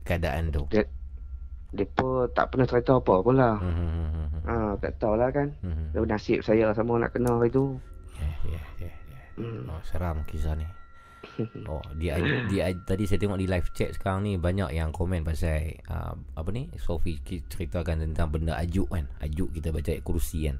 keadaan 0.01 0.49
tu? 0.49 0.65
Mereka 1.71 2.33
tak 2.33 2.45
pernah 2.49 2.65
cerita 2.65 2.97
apa 2.97 3.15
pun 3.21 3.35
lah 3.37 3.61
hmm. 3.61 4.49
ha, 4.49 4.53
Tak 4.81 4.97
tahulah 4.97 5.29
kan 5.29 5.53
hmm. 5.61 5.93
Nasib 6.09 6.41
saya 6.41 6.73
sama 6.73 6.97
nak 6.97 7.13
kenal 7.13 7.37
itu 7.45 7.77
Ya, 8.17 8.27
yeah, 8.45 8.65
ya, 8.77 8.85
yeah, 8.85 8.95
Hmm. 9.39 9.69
Oh, 9.69 9.81
seram 9.87 10.23
kisah 10.27 10.55
ni. 10.57 10.67
Oh, 11.69 11.81
dia 11.95 12.17
dia 12.49 12.73
tadi 12.83 13.05
saya 13.05 13.21
tengok 13.21 13.37
di 13.37 13.45
live 13.45 13.69
chat 13.77 13.93
sekarang 13.93 14.25
ni 14.25 14.41
banyak 14.41 14.73
yang 14.73 14.89
komen 14.89 15.21
pasal 15.21 15.77
uh, 15.87 16.17
apa 16.33 16.49
ni? 16.49 16.67
Sofi 16.81 17.21
ceritakan 17.21 18.01
tentang 18.01 18.33
benda 18.33 18.57
ajuk 18.57 18.89
kan. 18.89 19.05
Ajuk 19.21 19.53
kita 19.53 19.69
baca 19.69 19.93
kursi 20.01 20.49
kan. 20.49 20.57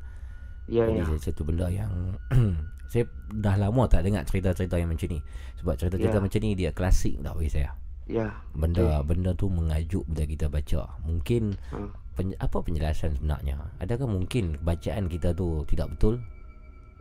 Ya, 0.70 0.86
yeah, 0.86 1.04
ya. 1.04 1.18
Satu 1.18 1.42
benda 1.44 1.68
yang 1.68 2.16
saya 2.92 3.10
dah 3.34 3.56
lama 3.58 3.90
tak 3.90 4.06
dengar 4.06 4.24
cerita-cerita 4.24 4.78
yang 4.78 4.94
macam 4.94 5.10
ni. 5.10 5.20
Sebab 5.60 5.74
cerita-cerita 5.76 6.18
yeah. 6.22 6.26
macam 6.30 6.40
ni 6.46 6.52
dia 6.54 6.72
klasik 6.72 7.16
dah 7.20 7.34
bagi 7.34 7.52
saya. 7.52 7.74
Ya. 8.06 8.28
Yeah. 8.28 8.32
Benda 8.54 9.02
okay. 9.02 9.02
benda 9.08 9.32
tu 9.34 9.48
mengajuk 9.50 10.04
bila 10.08 10.24
kita 10.30 10.46
baca. 10.48 10.82
Mungkin 11.04 11.58
hmm. 11.74 11.90
pen, 12.16 12.28
apa 12.38 12.58
penjelasan 12.62 13.18
sebenarnya? 13.18 13.58
Adakah 13.82 14.08
mungkin 14.08 14.62
bacaan 14.62 15.10
kita 15.10 15.34
tu 15.34 15.66
tidak 15.66 15.98
betul? 15.98 16.22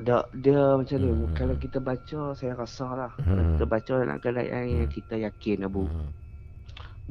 Dia, 0.01 0.17
dia 0.33 0.61
macam 0.77 0.97
ni 0.97 1.11
hmm. 1.13 1.35
kalau 1.37 1.55
kita 1.61 1.79
baca 1.79 2.21
saya 2.33 2.53
rasa 2.57 2.87
lah 2.97 3.13
hmm. 3.21 3.27
kalau 3.27 3.43
kita 3.55 3.65
baca 3.69 3.93
dalam 4.01 4.19
keadaan 4.19 4.65
yang 4.67 4.89
hmm. 4.89 4.95
kita 4.97 5.15
yakin 5.21 5.59
Abu 5.69 5.85
hmm. 5.85 6.09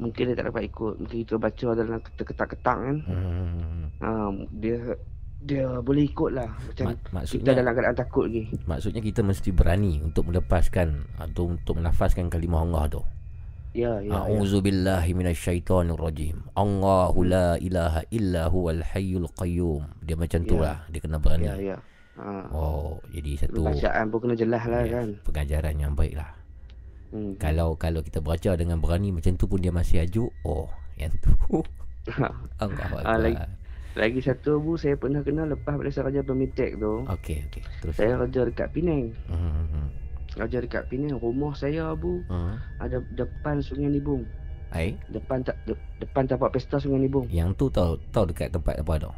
mungkin 0.00 0.22
dia 0.30 0.36
tak 0.36 0.46
dapat 0.50 0.62
ikut 0.66 0.94
mungkin 0.98 1.16
kita 1.22 1.36
baca 1.38 1.66
dalam 1.78 1.98
ketak-ketak 2.02 2.78
kan 2.78 2.96
hmm. 3.06 3.84
um, 4.02 4.34
dia 4.58 4.78
dia 5.40 5.66
boleh 5.80 6.04
ikut 6.04 6.30
lah 6.36 6.52
macam 6.52 7.00
Mak, 7.16 7.24
kita 7.24 7.50
dalam 7.56 7.72
keadaan 7.72 7.96
takut 7.96 8.24
lagi 8.28 8.44
maksudnya 8.68 9.00
kita 9.00 9.20
mesti 9.24 9.50
berani 9.54 10.02
untuk 10.04 10.28
melepaskan 10.28 11.08
atau 11.16 11.56
untuk 11.56 11.80
melafazkan 11.80 12.28
kalimah 12.28 12.66
Allah 12.66 12.84
tu 12.90 13.02
Ya, 13.70 14.02
ya, 14.02 14.26
A'udzu 14.26 14.58
ya. 14.58 14.66
billahi. 14.66 15.14
Allahu 16.58 17.18
la 17.22 17.54
ilaha 17.54 18.02
illa 18.10 18.50
huwal 18.50 18.82
hayyul 18.82 19.30
qayyum. 19.38 19.86
Dia 20.02 20.18
macam 20.18 20.42
tu 20.42 20.58
ya. 20.58 20.62
lah. 20.66 20.76
Dia 20.90 20.98
kena 20.98 21.22
berani. 21.22 21.46
Ya, 21.46 21.54
ya. 21.54 21.76
Ha. 22.18 22.50
Oh, 22.50 22.98
jadi 23.14 23.46
satu 23.46 23.62
bacaan 23.62 24.04
pun 24.10 24.18
kena 24.26 24.34
jelas 24.34 24.62
lah 24.66 24.82
ya, 24.82 25.00
kan. 25.00 25.08
Pengajaran 25.22 25.76
yang 25.78 25.92
baik 25.94 26.18
lah. 26.18 26.30
Hmm. 27.10 27.34
Kalau 27.42 27.74
kalau 27.74 28.02
kita 28.06 28.22
baca 28.22 28.54
dengan 28.54 28.78
berani 28.78 29.10
macam 29.10 29.34
tu 29.34 29.50
pun 29.50 29.58
dia 29.58 29.74
masih 29.74 30.06
ajuk. 30.06 30.30
Oh, 30.46 30.70
yang 30.94 31.10
tu. 31.18 31.30
Enggak 32.62 32.86
ha, 33.04 33.18
lagi, 33.18 33.36
lagi 33.98 34.20
satu 34.22 34.62
bu 34.62 34.78
saya 34.78 34.96
pernah 34.96 35.20
kenal 35.20 35.50
lepas 35.50 35.74
pada 35.74 35.90
saya 35.90 36.10
kerja 36.10 36.22
pemitek 36.22 36.70
tu. 36.78 36.92
Okey, 37.06 37.38
okey. 37.50 37.62
Terus. 37.82 37.94
Saya 37.98 38.14
kerja 38.26 38.40
dekat 38.46 38.68
Penang. 38.70 39.10
Hmm. 39.26 39.66
hmm. 39.66 39.88
Kerja 40.38 40.58
dekat 40.62 40.82
Penang. 40.86 41.18
Rumah 41.18 41.52
saya 41.58 41.94
bu 41.98 42.22
hmm. 42.30 42.54
ada 42.78 43.02
depan 43.18 43.58
Sungai 43.58 43.90
Nibung. 43.90 44.22
Ai? 44.70 44.94
Depan 45.10 45.42
tak 45.42 45.58
de, 45.66 45.74
depan 45.98 46.30
tapak 46.30 46.54
pesta 46.54 46.78
Sungai 46.78 47.02
Nibung. 47.02 47.26
Yang 47.26 47.58
tu 47.58 47.66
tahu 47.74 47.98
tahu 48.14 48.30
dekat 48.30 48.54
tempat 48.54 48.78
apa 48.78 48.94
tu? 49.02 49.12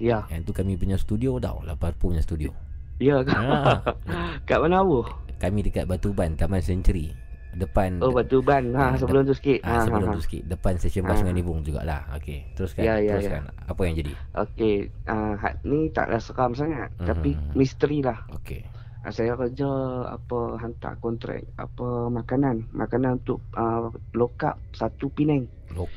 Ya. 0.00 0.24
Yang 0.32 0.50
tu 0.50 0.52
kami 0.56 0.80
punya 0.80 0.96
studio 0.96 1.36
dah 1.36 1.52
lah 1.60 1.76
Parpu 1.76 2.08
punya 2.08 2.24
studio. 2.24 2.50
Ya 2.96 3.20
ke? 3.20 3.32
Ha. 3.32 3.84
Kat 4.48 4.58
mana 4.60 4.80
bu? 4.80 5.04
Kami 5.40 5.60
dekat 5.64 5.84
Batuban 5.84 6.36
Taman 6.36 6.64
Century. 6.64 7.12
Depan 7.50 7.98
Oh 7.98 8.14
Batuban. 8.14 8.72
Ha, 8.72 8.94
ha 8.94 8.96
sebelum 8.96 9.26
tu 9.26 9.34
sikit. 9.34 9.60
Ha, 9.66 9.82
ha 9.82 9.84
sebelum 9.84 10.08
ha, 10.08 10.16
tu 10.16 10.22
sikit. 10.22 10.42
Depan 10.48 10.78
stesen 10.78 11.02
bas 11.04 11.18
ha. 11.18 11.24
dengan 11.24 11.34
Nibung 11.36 11.60
jugalah. 11.60 12.06
Okey. 12.16 12.56
Teruskan. 12.56 12.82
Ya, 12.84 12.96
ya, 13.02 13.18
teruskan. 13.18 13.42
Ya. 13.48 13.52
Apa 13.68 13.80
yang 13.84 13.94
jadi? 13.98 14.12
Okey. 14.38 14.76
Uh, 15.08 15.34
ni 15.66 15.90
taklah 15.90 16.20
seram 16.22 16.52
sangat, 16.54 16.88
hmm. 16.96 17.08
tapi 17.08 17.34
misteri 17.58 18.00
lah. 18.06 18.22
Okey. 18.36 18.62
Uh, 19.02 19.12
saya 19.12 19.34
kerja 19.34 19.68
apa 20.12 20.60
hantar 20.60 20.94
kontrak 21.00 21.40
apa 21.56 22.12
makanan 22.12 22.68
makanan 22.70 23.18
untuk 23.18 23.40
uh, 23.56 23.90
lokap 24.14 24.60
satu 24.76 25.10
Penang. 25.10 25.48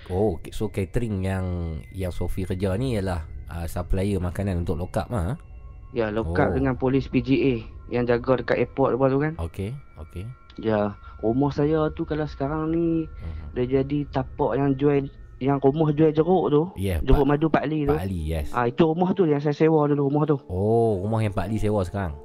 Oh, 0.10 0.38
so 0.54 0.70
catering 0.70 1.26
yang 1.26 1.46
yang 1.94 2.14
Sofi 2.14 2.46
kerja 2.46 2.78
ni 2.78 2.94
ialah 2.98 3.33
uh, 3.54 3.68
supplier 3.70 4.18
makanan 4.18 4.66
untuk 4.66 4.82
lokap 4.82 5.06
ah. 5.14 5.38
Ya, 5.94 6.10
lokap 6.10 6.52
oh. 6.52 6.54
dengan 6.58 6.74
polis 6.74 7.06
PGA 7.06 7.62
yang 7.94 8.10
jaga 8.10 8.42
dekat 8.42 8.58
airport 8.66 8.98
apa 8.98 9.06
tu 9.14 9.18
kan. 9.22 9.34
Okey, 9.38 9.70
okey. 10.02 10.26
Ya, 10.58 10.98
rumah 11.22 11.54
saya 11.54 11.90
tu 11.94 12.02
kalau 12.06 12.26
sekarang 12.26 12.74
ni 12.74 13.06
uh-huh. 13.06 13.54
dia 13.54 13.82
jadi 13.82 14.10
tapak 14.10 14.58
yang 14.58 14.74
jual 14.74 15.06
yang 15.38 15.62
rumah 15.62 15.94
jual 15.94 16.10
jeruk 16.10 16.46
tu. 16.50 16.62
Yeah, 16.82 16.98
jeruk 17.06 17.30
pa- 17.30 17.38
madu 17.38 17.48
Pak 17.50 17.64
Ali 17.70 17.86
tu. 17.86 17.94
Pak 17.94 18.06
Ali, 18.10 18.20
yes. 18.26 18.50
Ah, 18.58 18.66
itu 18.66 18.82
rumah 18.82 19.14
tu 19.14 19.30
yang 19.30 19.42
saya 19.42 19.54
sewa 19.54 19.86
dulu 19.86 20.10
rumah 20.10 20.24
tu. 20.26 20.38
Oh, 20.50 21.06
rumah 21.06 21.22
yang 21.22 21.34
Pak 21.34 21.46
Ali 21.46 21.62
sewa 21.62 21.86
sekarang. 21.86 22.18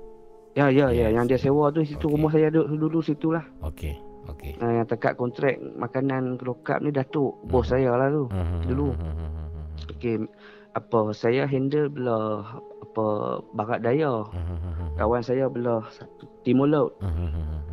Ya, 0.56 0.72
ya, 0.72 0.88
ya, 0.88 0.96
yes. 0.96 0.96
ya, 0.96 1.08
yang 1.12 1.24
dia 1.28 1.38
sewa 1.38 1.68
tu 1.68 1.84
situ 1.84 2.08
okay. 2.08 2.14
rumah 2.16 2.30
saya 2.32 2.48
duduk 2.48 2.88
dulu 2.88 2.98
situ 3.04 3.36
lah. 3.36 3.44
Okey. 3.60 4.00
Okey. 4.32 4.60
Ah, 4.64 4.80
yang 4.80 4.86
tekat 4.88 5.16
kontrak 5.16 5.60
makanan 5.76 6.40
lokap 6.40 6.80
ni 6.80 6.88
Datuk, 6.88 7.36
uh-huh. 7.36 7.48
bos 7.52 7.68
saya 7.68 7.92
lah 7.92 8.08
tu. 8.08 8.32
Uh-huh. 8.32 8.60
Dulu. 8.64 8.86
Uh-huh. 8.96 9.92
Okey 9.92 10.14
apa 10.78 11.10
saya 11.10 11.42
handle 11.44 11.90
belah 11.90 12.62
apa 12.82 13.06
barat 13.52 13.82
daya. 13.82 14.22
Kawan 14.98 15.22
saya 15.22 15.50
belah 15.50 15.82
satu 15.90 16.26
timur 16.46 16.70
laut. 16.70 16.92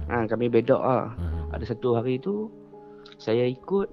Ha, 0.09 0.25
kami 0.29 0.49
bedok 0.49 0.81
ah. 0.81 1.13
Ada 1.53 1.73
satu 1.73 1.97
hari 1.97 2.17
tu 2.17 2.49
saya 3.21 3.45
ikut. 3.45 3.87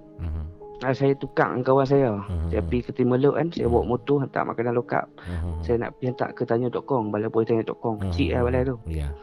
Ha, 0.83 0.91
saya 0.91 1.15
tukar 1.15 1.53
dengan 1.53 1.63
kawan 1.63 1.87
saya. 1.87 2.11
Saya 2.51 2.61
pergi 2.65 2.89
ke 2.89 2.91
timur 2.91 3.21
laut 3.21 3.37
kan 3.39 3.47
saya 3.53 3.69
bawa 3.69 3.85
motor 3.87 4.21
hantar 4.21 4.43
makanan 4.43 4.73
lokap. 4.75 5.05
Saya 5.61 5.79
nak 5.79 5.95
pergi 5.97 6.11
hantar 6.11 6.29
ke 6.35 6.43
tanya.com 6.43 7.13
balai 7.13 7.29
polis 7.31 7.47
tanya.com 7.49 8.01
kecil 8.03 8.35
lah 8.35 8.41
balai 8.43 8.61
tu. 8.67 8.75
Yeah. 8.89 9.13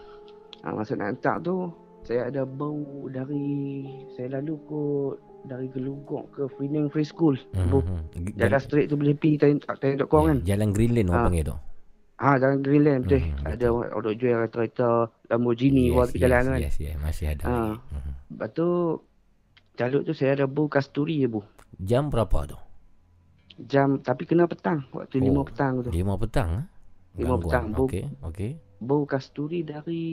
ha, 0.64 0.72
masa 0.76 0.96
nak 0.96 1.16
hantar 1.16 1.36
tu 1.40 1.68
saya 2.00 2.32
ada 2.32 2.48
bau 2.48 3.06
dari 3.12 3.84
saya 4.16 4.40
lalu 4.40 4.56
kot 4.64 5.16
dari 5.44 5.66
Gelugok 5.72 6.24
ke 6.36 6.42
Penang 6.56 6.92
Free 6.92 7.08
School. 7.08 7.36
Hmm. 7.56 7.68
hmm, 7.70 7.82
hmm. 8.12 8.36
Jalan 8.36 8.60
straight 8.60 8.88
tu 8.92 8.96
boleh 9.00 9.16
pergi 9.16 9.40
tanya.com 9.40 10.22
kan. 10.28 10.38
Jalan 10.44 10.68
Green 10.74 10.92
Lane 10.92 11.08
orang 11.08 11.20
ha. 11.20 11.26
panggil 11.28 11.44
tu. 11.48 11.56
Ah, 12.20 12.36
dalam 12.36 12.60
Greenland 12.60 13.08
betul. 13.08 13.24
Hmm, 13.24 13.48
ada 13.48 13.66
orang 13.72 14.16
jual 14.20 14.44
kereta 14.52 15.08
Lamborghini 15.32 15.88
yes, 15.88 16.12
yes, 16.12 16.20
jalan 16.20 16.42
kan. 16.52 16.60
Yes, 16.60 16.76
yes, 16.76 16.94
masih 17.00 17.26
ada. 17.32 17.44
Ha. 17.48 17.56
Hmm. 17.72 18.12
Lepas 18.28 18.48
tu 18.52 18.68
jalur 19.80 20.04
tu 20.04 20.12
saya 20.12 20.36
ada 20.36 20.44
bu 20.44 20.68
kasturi 20.68 21.24
ya 21.24 21.32
bu. 21.32 21.40
Jam 21.80 22.12
berapa 22.12 22.44
tu? 22.44 22.60
Jam 23.64 24.04
tapi 24.04 24.28
kena 24.28 24.44
petang 24.44 24.84
waktu 24.92 25.16
oh, 25.16 25.44
5 25.44 25.48
petang 25.48 25.72
tu. 25.80 25.88
5 25.88 26.22
petang 26.28 26.48
ah. 26.60 26.64
5 27.16 27.42
petang 27.48 27.64
bu. 27.72 27.84
Okey, 27.88 28.04
okey. 28.20 28.50
Bu 28.84 29.08
kasturi 29.08 29.64
dari 29.64 30.04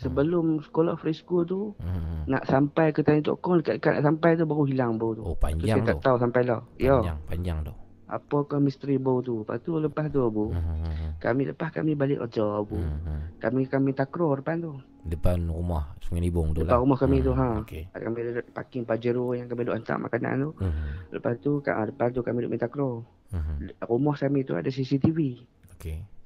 sebelum 0.00 0.58
hmm. 0.58 0.64
sekolah 0.64 0.94
fresco 0.96 1.44
tu 1.44 1.76
hmm. 1.76 2.24
nak 2.26 2.48
sampai 2.48 2.90
ke 2.96 3.04
Tani 3.04 3.20
Tok 3.20 3.38
Kong 3.44 3.60
dekat-dekat 3.60 4.00
nak 4.00 4.04
sampai 4.08 4.40
tu 4.40 4.48
baru 4.48 4.64
hilang 4.64 4.96
bau 4.96 5.12
tu. 5.12 5.22
Oh 5.22 5.36
panjang 5.36 5.84
tu. 5.84 5.84
Saya 5.84 5.88
tak 5.94 6.00
tahu 6.00 6.16
sampai 6.16 6.42
lah. 6.48 6.60
Panjang, 6.80 7.04
ya. 7.04 7.14
panjang 7.28 7.58
tu 7.68 7.74
apakah 8.10 8.58
misteri 8.58 8.98
bau 8.98 9.22
tu. 9.22 9.46
Lepas 9.46 9.62
tu 9.62 9.78
lepas 9.78 10.10
tu 10.10 10.20
Abu. 10.20 10.50
Hmm. 10.50 11.14
Kami 11.22 11.54
lepas 11.54 11.70
kami 11.70 11.94
balik 11.94 12.18
kerja 12.26 12.44
Abu. 12.58 12.76
Hmm. 12.76 13.30
Kami 13.38 13.70
kami 13.70 13.94
takraw 13.94 14.34
depan 14.36 14.58
tu. 14.60 14.74
Depan 15.00 15.48
rumah 15.48 15.96
Sungai 16.04 16.28
Nibong 16.28 16.52
tu 16.52 16.60
depan 16.60 16.66
lah. 16.66 16.68
Depan 16.76 16.84
rumah 16.84 16.98
kami 16.98 17.16
hmm. 17.22 17.24
tu 17.24 17.32
ha. 17.32 17.48
Okay. 17.64 17.82
Kami 17.94 18.18
ada 18.26 18.42
parking 18.52 18.84
Pajero 18.84 19.32
yang 19.32 19.46
kami 19.46 19.64
duk 19.64 19.78
hantar 19.78 19.96
makanan 20.02 20.34
tu. 20.42 20.50
Hmm. 20.58 20.90
Lepas 21.14 21.34
tu 21.40 21.50
kat 21.62 21.74
depan 21.94 22.08
tu 22.10 22.20
kami 22.20 22.38
duk 22.44 22.50
minta 22.52 22.66
takraw. 22.66 23.00
Hmm. 23.30 23.70
Rumah 23.78 24.14
kami 24.18 24.42
tu 24.42 24.58
ada 24.58 24.68
CCTV. 24.68 25.46
Okey. 25.78 26.19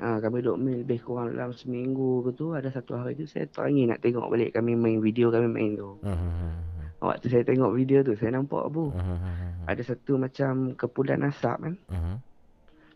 Ha, 0.00 0.16
kami 0.16 0.40
duk 0.40 0.56
main 0.56 0.80
lebih 0.80 1.04
kurang 1.04 1.36
dalam 1.36 1.52
seminggu 1.52 2.24
ke 2.24 2.30
tu 2.32 2.56
ada 2.56 2.72
satu 2.72 2.96
hari 2.96 3.20
tu 3.20 3.28
saya 3.28 3.44
teringin 3.52 3.92
nak 3.92 4.00
tengok 4.00 4.32
balik 4.32 4.56
kami 4.56 4.72
main 4.72 4.96
video 5.04 5.28
kami 5.28 5.48
main 5.48 5.76
tu. 5.76 6.00
Hmm. 6.00 6.56
Waktu 7.04 7.32
saya 7.32 7.44
tengok 7.44 7.76
video 7.76 8.00
tu 8.00 8.16
saya 8.16 8.36
nampak 8.36 8.64
Abu. 8.64 8.92
Hmm 8.96 9.20
ada 9.70 9.82
satu 9.86 10.18
macam 10.18 10.74
kepulan 10.74 11.22
asap 11.30 11.56
kan. 11.62 11.74
Uh-huh. 11.90 12.16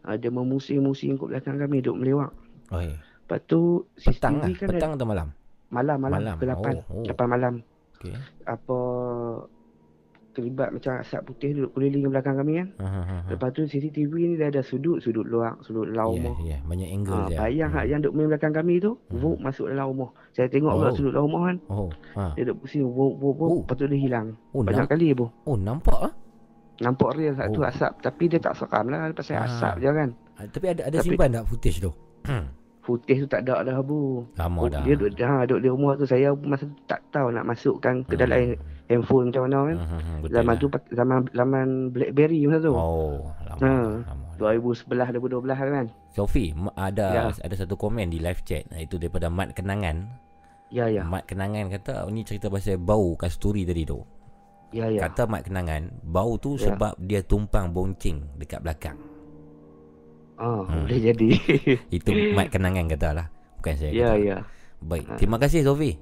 Ada 0.04 0.28
memusing-musing 0.28 1.16
kat 1.16 1.28
belakang 1.32 1.56
kami 1.56 1.80
duduk 1.80 1.96
melewak. 2.04 2.30
Oh, 2.68 2.82
iya. 2.82 3.00
Lepas 3.24 3.40
tu 3.48 3.88
petang 3.96 4.36
lah. 4.36 4.52
kan 4.52 4.68
petang 4.68 4.92
atau 5.00 5.08
malam? 5.08 5.28
Malam, 5.72 5.96
malam. 5.96 6.20
malam. 6.20 6.36
Ke 6.36 6.44
8. 6.44 6.60
Oh, 6.92 7.08
oh. 7.08 7.28
malam. 7.30 7.54
Okay. 7.96 8.12
Apa 8.44 8.78
terlibat 10.34 10.74
macam 10.74 10.98
asap 10.98 11.20
putih 11.30 11.54
duduk 11.54 11.72
keliling 11.78 12.10
belakang 12.10 12.36
kami 12.36 12.52
kan. 12.58 12.68
Uh-huh. 12.82 13.22
Lepas 13.30 13.48
tu 13.54 13.62
CCTV 13.64 14.12
ni 14.28 14.34
dah 14.34 14.50
ada 14.50 14.60
sudut, 14.66 14.98
sudut 14.98 15.22
luar, 15.24 15.54
sudut 15.62 15.88
dalam 15.88 16.10
yeah, 16.10 16.10
rumah. 16.10 16.34
Yeah, 16.42 16.60
banyak 16.66 16.88
angle 16.90 17.14
ha, 17.14 17.28
dia. 17.30 17.38
Bayang 17.38 17.70
hmm. 17.72 17.86
yang 17.86 17.98
duduk 18.02 18.14
main 18.18 18.28
belakang 18.34 18.54
kami 18.54 18.74
tu, 18.82 18.90
hmm. 18.98 19.18
vuk 19.22 19.36
masuk 19.38 19.66
dalam 19.70 19.86
rumah. 19.94 20.10
Saya 20.34 20.46
tengok 20.50 20.72
oh. 20.74 20.92
sudut 20.92 21.12
dalam 21.14 21.30
rumah 21.30 21.42
kan. 21.46 21.56
Oh. 21.70 21.88
Ha. 22.18 22.22
Dia 22.34 22.42
duduk 22.50 22.66
pusing, 22.66 22.84
vuk, 22.84 23.14
vuk, 23.22 23.34
vuk. 23.38 23.48
Oh. 23.48 23.60
Lepas 23.62 23.74
tu 23.78 23.86
dia 23.86 23.98
hilang. 24.02 24.26
Oh, 24.50 24.60
banyak 24.66 24.84
nam- 24.84 24.92
kali 24.92 25.06
bu. 25.14 25.26
Oh, 25.46 25.56
nampak 25.56 25.98
ah? 26.10 26.12
Nampak 26.82 27.14
real 27.14 27.38
satu 27.38 27.62
oh. 27.62 27.70
asap 27.70 27.92
Tapi 28.02 28.24
dia 28.26 28.40
tak 28.42 28.58
seram 28.58 28.90
lah 28.90 29.06
Pasal 29.14 29.38
ha. 29.38 29.46
asap 29.46 29.74
je 29.78 29.90
kan 29.94 30.10
ha, 30.10 30.40
Tapi 30.50 30.66
ada 30.74 30.82
ada 30.90 30.98
tapi, 30.98 31.06
simpan 31.14 31.30
tak 31.30 31.46
footage 31.46 31.78
tu? 31.78 31.90
footage 32.82 33.20
tu 33.22 33.28
tak 33.30 33.40
ada 33.46 33.62
dah 33.62 33.78
bu 33.78 34.26
Lama 34.34 34.58
oh, 34.58 34.66
dah 34.66 34.82
Dia 34.82 34.94
duduk, 34.98 35.14
ha, 35.22 35.46
duduk 35.46 35.60
di 35.62 35.68
rumah 35.70 35.92
tu 35.94 36.04
Saya 36.10 36.34
masa 36.34 36.66
tu 36.66 36.74
tak 36.90 37.00
tahu 37.14 37.30
nak 37.30 37.46
masukkan 37.46 38.02
Ke 38.02 38.18
dalam 38.18 38.58
hmm. 38.58 38.73
Handphone 38.84 39.32
macam 39.32 39.42
mana 39.44 39.58
kan 39.64 39.76
hmm, 39.80 40.18
Zaman 40.28 40.54
lah. 40.54 40.60
tu 40.60 40.66
zaman 40.92 41.18
zaman 41.32 41.66
Blackberry 41.88 42.44
masa 42.44 42.68
tu 42.68 42.72
Oh 42.72 43.32
lama, 43.48 43.64
ha. 43.64 44.12
lama 44.12 44.28
2011 44.36 45.16
2012 45.40 45.72
kan 45.72 45.86
Sofi 46.12 46.52
ada 46.74 47.06
ya. 47.10 47.22
ada 47.32 47.54
satu 47.54 47.74
komen 47.74 48.08
di 48.08 48.20
live 48.20 48.44
chat 48.44 48.68
Itu 48.70 49.00
daripada 49.00 49.32
Mat 49.32 49.56
Kenangan 49.56 50.04
Ya 50.68 50.86
ya 50.86 51.00
Mat 51.02 51.24
Kenangan 51.24 51.70
kata 51.70 52.04
Ini 52.06 52.20
cerita 52.22 52.52
pasal 52.52 52.76
bau 52.76 53.14
kasturi 53.14 53.64
tadi 53.64 53.84
tu 53.84 54.00
Ya, 54.74 54.90
ya. 54.90 55.06
Kata 55.06 55.30
mat 55.30 55.46
kenangan 55.46 55.86
Bau 56.02 56.34
tu 56.34 56.58
ya. 56.58 56.74
sebab 56.74 56.98
dia 56.98 57.22
tumpang 57.22 57.70
boncing 57.70 58.26
Dekat 58.34 58.58
belakang 58.58 58.98
Oh 60.34 60.66
hmm. 60.66 60.84
boleh 60.84 60.98
jadi 61.00 61.28
Itu 61.96 62.10
mat 62.34 62.50
kenangan 62.50 62.90
kata 62.90 63.08
lah 63.14 63.26
Bukan 63.62 63.74
saya 63.78 63.92
Ya 63.94 64.10
kata. 64.12 64.18
ya 64.20 64.36
Baik 64.82 65.04
ha. 65.06 65.14
Terima 65.14 65.38
kasih 65.38 65.62
Sofi 65.62 65.94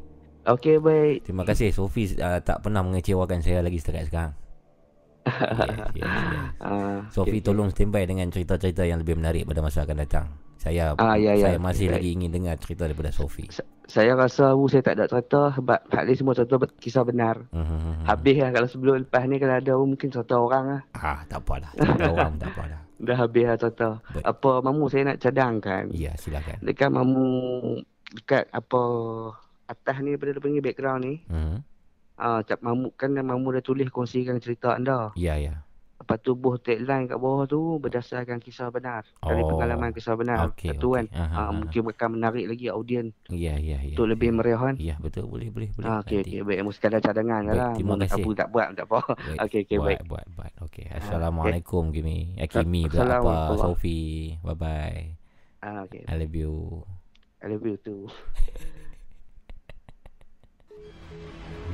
Okey 0.42 0.82
baik 0.82 1.28
Terima 1.28 1.46
kasih 1.46 1.70
Sofi 1.70 2.18
uh, 2.18 2.42
Tak 2.42 2.66
pernah 2.66 2.82
mengecewakan 2.82 3.38
saya 3.42 3.62
lagi 3.62 3.78
setakat 3.78 4.10
sekarang 4.10 4.32
yes, 5.94 6.02
yes, 6.02 6.02
yes. 6.02 6.46
Uh, 6.58 6.98
Sofi 7.14 7.38
okay, 7.38 7.46
tolong 7.46 7.70
standby 7.70 8.02
dengan 8.10 8.26
cerita-cerita 8.26 8.82
yang 8.82 8.98
lebih 8.98 9.14
menarik 9.14 9.46
pada 9.46 9.62
masa 9.62 9.86
akan 9.86 10.02
datang 10.02 10.26
saya 10.62 10.94
ah, 10.94 11.18
ya, 11.18 11.34
ya. 11.34 11.50
saya 11.50 11.58
masih 11.58 11.90
okay. 11.90 11.94
lagi 11.98 12.08
ingin 12.14 12.30
dengar 12.30 12.54
cerita 12.62 12.86
daripada 12.86 13.10
Sofi. 13.10 13.50
Saya 13.90 14.14
rasa 14.14 14.54
uh, 14.54 14.68
saya 14.70 14.86
tak 14.86 14.94
ada 14.94 15.10
cerita 15.10 15.50
sebab 15.58 15.78
hak 15.90 16.02
ni 16.06 16.14
semua 16.14 16.38
cerita 16.38 16.54
kisah 16.78 17.02
benar. 17.02 17.50
Mm-hmm. 17.50 18.06
Habis 18.06 18.36
lah 18.38 18.50
kalau 18.54 18.68
sebelum 18.70 18.94
lepas 19.02 19.26
ni 19.26 19.42
kalau 19.42 19.58
ada 19.58 19.72
mungkin 19.74 20.08
cerita 20.14 20.38
orang 20.38 20.64
lah. 20.70 20.82
Ah, 20.94 21.26
tak 21.26 21.42
apa 21.42 21.66
lah. 21.66 21.70
Cerita 21.74 22.04
orang 22.14 22.32
tak 22.38 22.48
apa 22.54 22.62
lah. 22.70 22.80
Dah 23.02 23.16
habis 23.18 23.42
lah 23.42 23.56
cerita. 23.58 23.88
Baik. 24.14 24.22
Apa 24.22 24.50
mamu 24.62 24.84
saya 24.86 25.02
nak 25.10 25.18
cadangkan. 25.18 25.84
Ya, 25.90 26.14
silakan. 26.14 26.56
Dekat 26.62 26.90
mamu 26.94 27.26
dekat 28.14 28.46
apa 28.54 28.82
atas 29.72 29.96
ni 30.04 30.14
pada 30.20 30.36
panggil 30.38 30.62
background 30.62 31.00
ni. 31.02 31.14
Mm-hmm. 31.26 31.58
Ah, 32.20 32.44
uh, 32.44 32.58
mamu 32.60 32.92
kan 32.94 33.10
mamu 33.16 33.56
dah 33.56 33.64
tulis 33.64 33.88
kongsikan 33.88 34.38
cerita 34.38 34.76
anda. 34.76 35.10
Ya, 35.16 35.40
ya. 35.40 35.64
Lepas 36.02 36.18
tu 36.18 36.34
buh 36.34 36.58
tagline 36.58 37.06
kat 37.06 37.14
bawah 37.14 37.46
tu 37.46 37.78
berdasarkan 37.78 38.42
kisah 38.42 38.74
benar. 38.74 39.06
Oh. 39.22 39.30
Dari 39.30 39.46
pengalaman 39.46 39.94
kisah 39.94 40.18
benar. 40.18 40.50
Okay, 40.50 40.74
Satu 40.74 40.98
okay. 40.98 41.06
kan. 41.06 41.06
Aha, 41.14 41.46
uh, 41.46 41.50
mungkin 41.54 41.80
akan 41.94 42.08
menarik 42.18 42.44
lagi 42.50 42.66
audien. 42.74 43.14
Ya, 43.30 43.54
ya, 43.54 43.78
ya. 43.78 43.94
Untuk 43.94 44.10
lebih 44.10 44.34
meriah 44.34 44.58
kan. 44.58 44.74
Ya, 44.82 44.98
betul. 44.98 45.30
Boleh, 45.30 45.54
boleh. 45.54 45.70
boleh. 45.70 45.86
Ah, 45.86 46.02
okay, 46.02 46.26
okay. 46.26 46.42
Baik, 46.42 46.66
mesti 46.66 46.90
ada 46.90 46.98
cadangan 46.98 47.46
baik, 47.46 47.54
lah. 47.54 47.72
Terima 47.78 47.94
kasih. 48.02 48.18
Abu 48.18 48.30
tak 48.34 48.48
buat, 48.50 48.66
tak 48.74 48.86
apa. 48.90 49.00
Okey, 49.46 49.60
okey, 49.62 49.78
baik. 49.78 50.02
Buat, 50.02 50.02
buat, 50.10 50.26
buat. 50.34 50.52
Okey. 50.66 50.86
Assalamualaikum, 50.90 51.84
okay. 51.94 52.02
Kimi. 52.02 52.18
Eh, 52.34 52.48
Kimi 52.50 52.82
berapa? 52.90 53.54
Sofi. 53.54 54.02
Bye-bye. 54.42 55.00
Ah, 55.62 55.86
okay. 55.86 56.02
I 56.10 56.18
love 56.18 56.34
you. 56.34 56.82
I 57.38 57.46
love 57.46 57.62
you 57.62 57.78
too. 57.78 58.10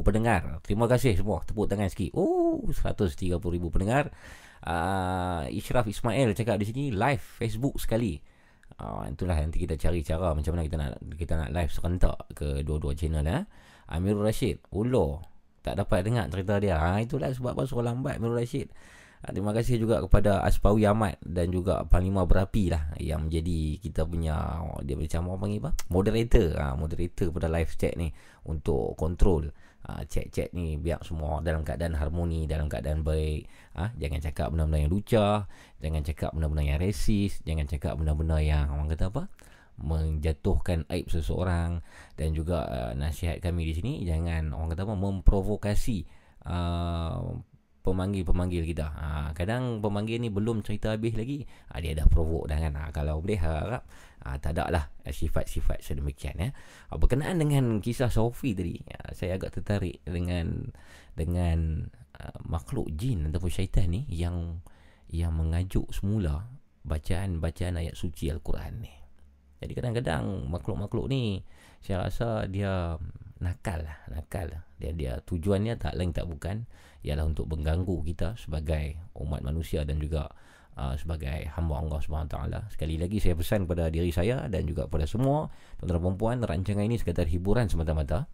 pendengar. 0.00 0.64
Terima 0.64 0.88
kasih 0.88 1.20
semua. 1.20 1.44
Tepuk 1.44 1.68
tangan 1.68 1.92
sikit. 1.92 2.16
Oh, 2.16 2.64
130,000 2.64 3.36
pendengar. 3.68 4.08
Uh, 4.64 5.52
Ishraf 5.52 5.84
Ismail 5.84 6.32
cakap 6.32 6.56
di 6.56 6.64
sini 6.64 6.96
live 6.96 7.20
Facebook 7.20 7.76
sekali. 7.76 8.16
Uh, 8.80 9.04
itulah 9.04 9.36
nanti 9.36 9.60
kita 9.60 9.76
cari 9.76 10.00
cara 10.00 10.32
macam 10.32 10.56
mana 10.56 10.64
kita 10.64 10.80
nak 10.80 10.96
kita 11.12 11.36
nak 11.36 11.52
live 11.52 11.68
serentak 11.68 12.16
ke 12.32 12.64
dua-dua 12.64 12.96
channel 12.96 13.28
eh. 13.28 13.44
Amirul 13.90 14.22
Rashid 14.22 14.62
Ulo 14.70 15.20
Tak 15.66 15.76
dapat 15.82 16.06
dengar 16.06 16.30
cerita 16.30 16.56
dia. 16.62 16.78
Ha, 16.78 17.02
Itulah 17.02 17.34
sebab 17.34 17.58
apa 17.58 17.66
suruh 17.66 17.82
lambat 17.84 18.22
Amirul 18.22 18.38
Rashid. 18.38 18.70
Ha, 19.20 19.34
Terima 19.34 19.52
kasih 19.52 19.76
juga 19.82 20.00
kepada 20.00 20.40
Aspawi 20.46 20.86
Ahmad 20.88 21.18
Dan 21.20 21.52
juga 21.52 21.84
Panglima 21.84 22.24
Berapi 22.24 22.72
lah 22.72 22.94
Yang 22.96 23.20
menjadi 23.28 23.58
kita 23.82 24.02
punya 24.08 24.64
Dia 24.86 24.96
macam 24.96 25.20
apa 25.28 25.36
panggil 25.42 25.60
apa? 25.60 25.70
Moderator. 25.92 26.48
Ha, 26.56 26.66
Moderator 26.78 27.28
pada 27.34 27.48
live 27.50 27.72
chat 27.76 27.94
ni 27.98 28.08
Untuk 28.48 28.96
kontrol 28.96 29.50
ha, 29.84 30.00
Chat-chat 30.08 30.54
ni. 30.56 30.78
Biar 30.80 31.04
semua 31.04 31.44
dalam 31.44 31.66
keadaan 31.66 31.98
harmoni 31.98 32.48
Dalam 32.48 32.70
keadaan 32.70 33.04
baik. 33.04 33.44
Ha, 33.76 33.92
Jangan 33.98 34.20
cakap 34.24 34.46
benda-benda 34.54 34.78
yang 34.86 34.92
lucah 34.94 35.50
Jangan 35.82 36.02
cakap 36.06 36.30
benda-benda 36.32 36.62
yang 36.64 36.78
resis 36.80 37.42
Jangan 37.44 37.66
cakap 37.68 37.92
benda-benda 38.00 38.38
yang 38.40 38.70
Orang 38.72 38.88
kata 38.88 39.12
apa 39.12 39.28
menjatuhkan 39.80 40.84
aib 40.92 41.08
seseorang 41.08 41.80
dan 42.14 42.36
juga 42.36 42.68
uh, 42.68 42.92
nasihat 42.92 43.40
kami 43.40 43.72
di 43.72 43.74
sini 43.76 43.92
jangan 44.04 44.52
orang 44.52 44.76
kata 44.76 44.84
apa 44.84 44.94
memprovokasi 44.96 46.04
uh, 46.44 47.40
pemanggil-pemanggil 47.80 48.62
kita. 48.68 48.92
Uh, 48.92 49.28
kadang 49.32 49.80
pemanggil 49.80 50.20
ni 50.20 50.28
belum 50.28 50.60
cerita 50.60 50.92
habis 50.92 51.16
lagi, 51.16 51.48
uh, 51.72 51.78
dia 51.80 51.96
dah 51.96 52.06
provok 52.06 52.52
dah 52.52 52.60
kan. 52.60 52.72
Uh, 52.76 52.90
kalau 52.92 53.24
boleh 53.24 53.40
harap 53.40 53.82
uh, 54.24 54.36
tak 54.36 54.56
ada 54.56 54.68
lah 54.68 54.84
sifat-sifat 55.08 55.80
sedemikian 55.80 56.36
ya. 56.36 56.48
Uh, 56.92 57.00
berkenaan 57.00 57.40
dengan 57.40 57.80
kisah 57.80 58.12
Sofi 58.12 58.52
tadi, 58.52 58.76
uh, 58.76 59.10
saya 59.16 59.40
agak 59.40 59.60
tertarik 59.60 60.04
dengan 60.04 60.68
dengan 61.16 61.88
uh, 62.20 62.38
makhluk 62.44 62.92
jin 62.94 63.32
ataupun 63.32 63.50
syaitan 63.50 63.88
ni 63.88 64.04
yang 64.12 64.60
yang 65.10 65.34
mengajuk 65.34 65.90
semula 65.90 66.46
bacaan-bacaan 66.84 67.80
ayat 67.80 67.96
suci 67.96 68.30
Al-Quran 68.30 68.72
ni. 68.84 68.99
Jadi 69.60 69.72
kadang-kadang 69.76 70.48
makhluk-makhluk 70.48 71.12
ni 71.12 71.44
saya 71.84 72.08
rasa 72.08 72.48
dia 72.48 72.96
nakal 73.40 73.84
lah, 73.84 73.98
nakal 74.08 74.48
lah. 74.48 74.62
Dia 74.80 74.92
dia 74.96 75.12
tujuannya 75.24 75.76
tak 75.76 75.96
lain 75.96 76.12
tak 76.16 76.28
bukan 76.28 76.64
ialah 77.04 77.24
untuk 77.24 77.48
mengganggu 77.48 77.96
kita 78.04 78.36
sebagai 78.36 79.00
umat 79.16 79.40
manusia 79.40 79.84
dan 79.84 79.96
juga 80.00 80.28
uh, 80.76 80.96
sebagai 80.96 81.48
hamba 81.56 81.80
Allah 81.80 82.00
Subhanahu 82.00 82.32
taala. 82.32 82.60
Sekali 82.72 83.00
lagi 83.00 83.20
saya 83.20 83.36
pesan 83.36 83.64
kepada 83.64 83.88
diri 83.88 84.12
saya 84.12 84.48
dan 84.48 84.64
juga 84.68 84.88
kepada 84.88 85.08
semua 85.08 85.48
tuan-tuan 85.80 86.00
dan 86.00 86.16
puan 86.16 86.38
rancangan 86.40 86.84
ini 86.84 86.96
sekadar 87.00 87.28
hiburan 87.28 87.68
semata-mata. 87.68 88.28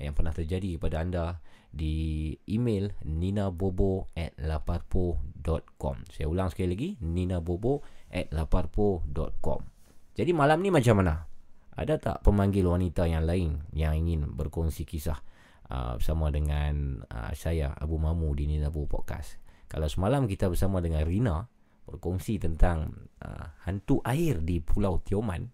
yang 0.00 0.12
pernah 0.12 0.32
terjadi 0.32 0.80
kepada 0.80 1.04
anda 1.04 1.24
di 1.72 2.32
email 2.48 2.92
ninabobo 3.04 4.12
at 4.12 4.36
laparpo.com 4.36 5.96
saya 6.12 6.28
ulang 6.28 6.52
sekali 6.52 6.68
lagi 6.72 6.88
ninabobo 7.00 7.80
at 8.12 8.28
laparpo.com 8.28 9.75
jadi 10.16 10.32
malam 10.32 10.64
ni 10.64 10.72
macam 10.72 11.04
mana? 11.04 11.28
Ada 11.76 12.00
tak 12.00 12.16
pemanggil 12.24 12.64
wanita 12.64 13.04
yang 13.04 13.28
lain 13.28 13.68
yang 13.76 13.92
ingin 13.92 14.32
berkongsi 14.32 14.88
kisah 14.88 15.20
uh, 15.68 16.00
bersama 16.00 16.32
dengan 16.32 17.04
uh, 17.04 17.36
saya 17.36 17.76
Abu 17.76 18.00
Mamu 18.00 18.32
di 18.32 18.48
Nina 18.48 18.72
Abu 18.72 18.88
Podcast? 18.88 19.36
Kalau 19.68 19.84
semalam 19.84 20.24
kita 20.24 20.48
bersama 20.48 20.80
dengan 20.80 21.04
Rina 21.04 21.44
berkongsi 21.84 22.40
tentang 22.40 23.12
uh, 23.20 23.60
hantu 23.68 24.00
air 24.08 24.40
di 24.40 24.56
Pulau 24.64 25.04
Tioman 25.04 25.52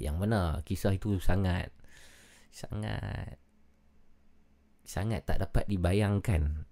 yang 0.00 0.16
mana 0.16 0.64
kisah 0.64 0.96
itu 0.96 1.20
sangat 1.20 1.68
sangat 2.48 3.36
sangat 4.82 5.28
tak 5.28 5.44
dapat 5.44 5.68
dibayangkan 5.68 6.64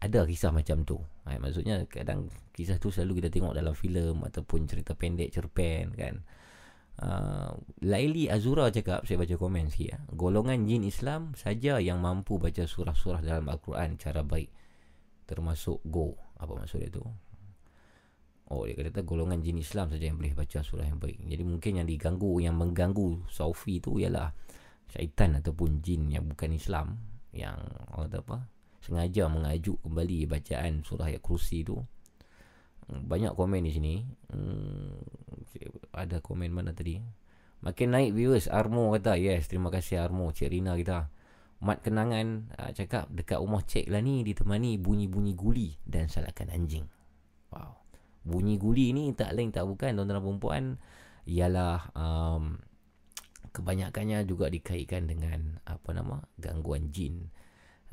ada 0.00 0.24
kisah 0.24 0.56
macam 0.56 0.88
tu. 0.88 1.04
Ha, 1.28 1.36
maksudnya 1.36 1.84
kadang 1.92 2.32
kisah 2.56 2.80
tu 2.80 2.88
selalu 2.88 3.20
kita 3.20 3.28
tengok 3.28 3.52
dalam 3.52 3.76
filem 3.76 4.16
ataupun 4.24 4.64
cerita 4.64 4.96
pendek 4.96 5.28
cerpen 5.28 5.92
kan. 5.92 6.24
Uh, 6.98 7.54
Laili 7.86 8.26
Azura 8.26 8.74
cakap 8.74 9.06
saya 9.06 9.20
baca 9.20 9.36
komen 9.36 9.68
sikit 9.70 9.88
ya. 9.92 9.98
Golongan 10.16 10.64
jin 10.66 10.82
Islam 10.82 11.36
saja 11.36 11.78
yang 11.78 12.00
mampu 12.00 12.40
baca 12.40 12.64
surah-surah 12.64 13.22
dalam 13.22 13.46
Al-Quran 13.46 14.00
cara 14.00 14.24
baik. 14.24 14.50
Termasuk 15.28 15.84
go. 15.86 16.16
Apa 16.40 16.56
maksud 16.56 16.80
dia 16.80 16.90
tu? 16.90 17.04
Oh 18.48 18.64
dia 18.64 18.80
kata 18.80 19.04
golongan 19.04 19.44
jin 19.44 19.60
Islam 19.60 19.92
saja 19.92 20.08
yang 20.08 20.16
boleh 20.16 20.32
baca 20.32 20.64
surah 20.64 20.88
yang 20.88 20.96
baik. 20.96 21.20
Jadi 21.20 21.42
mungkin 21.44 21.72
yang 21.84 21.86
diganggu 21.86 22.40
yang 22.40 22.56
mengganggu 22.56 23.28
Saufi 23.28 23.76
tu 23.78 24.00
ialah 24.00 24.32
syaitan 24.88 25.36
ataupun 25.36 25.84
jin 25.84 26.08
yang 26.08 26.24
bukan 26.24 26.56
Islam 26.56 26.96
yang 27.36 27.60
orang 27.92 28.08
kata 28.08 28.18
apa? 28.24 28.38
Sengaja 28.88 29.28
mengajuk 29.28 29.76
kembali 29.84 30.24
bacaan 30.24 30.80
surah 30.80 31.12
ayat 31.12 31.20
kursi 31.20 31.60
tu. 31.60 31.76
Hmm, 32.88 33.04
banyak 33.04 33.36
komen 33.36 33.60
di 33.68 33.72
sini. 33.76 33.94
Hmm, 34.32 34.96
ada 35.92 36.24
komen 36.24 36.48
mana 36.48 36.72
tadi? 36.72 36.96
Makin 37.60 37.92
naik 37.92 38.16
viewers 38.16 38.48
Armo 38.48 38.88
kata 38.96 39.20
yes 39.20 39.52
terima 39.52 39.68
kasih 39.68 40.00
Armo 40.00 40.32
Cik 40.32 40.48
Rina 40.48 40.72
kita. 40.72 41.12
Mat 41.60 41.84
kenangan 41.84 42.54
uh, 42.54 42.70
cakap 42.72 43.10
dekat 43.12 43.42
rumah 43.42 43.60
cek 43.66 43.90
lah 43.90 44.00
ni 44.00 44.22
ditemani 44.24 44.78
bunyi-bunyi 44.80 45.34
guli 45.36 45.74
dan 45.84 46.08
salahkan 46.08 46.48
anjing. 46.48 46.86
Wow. 47.52 47.82
Bunyi 48.24 48.56
guli 48.56 48.94
ni 48.94 49.12
tak 49.12 49.36
lain 49.36 49.52
tak 49.52 49.68
bukan 49.68 49.98
tuan-tuan 49.98 50.22
dan 50.22 50.38
puan 50.38 50.64
ialah 51.28 51.92
um, 51.92 52.62
kebanyakannya 53.52 54.22
juga 54.24 54.48
dikaitkan 54.48 55.10
dengan 55.10 55.58
apa 55.66 55.90
nama 55.92 56.22
gangguan 56.38 56.94
jin 56.94 57.28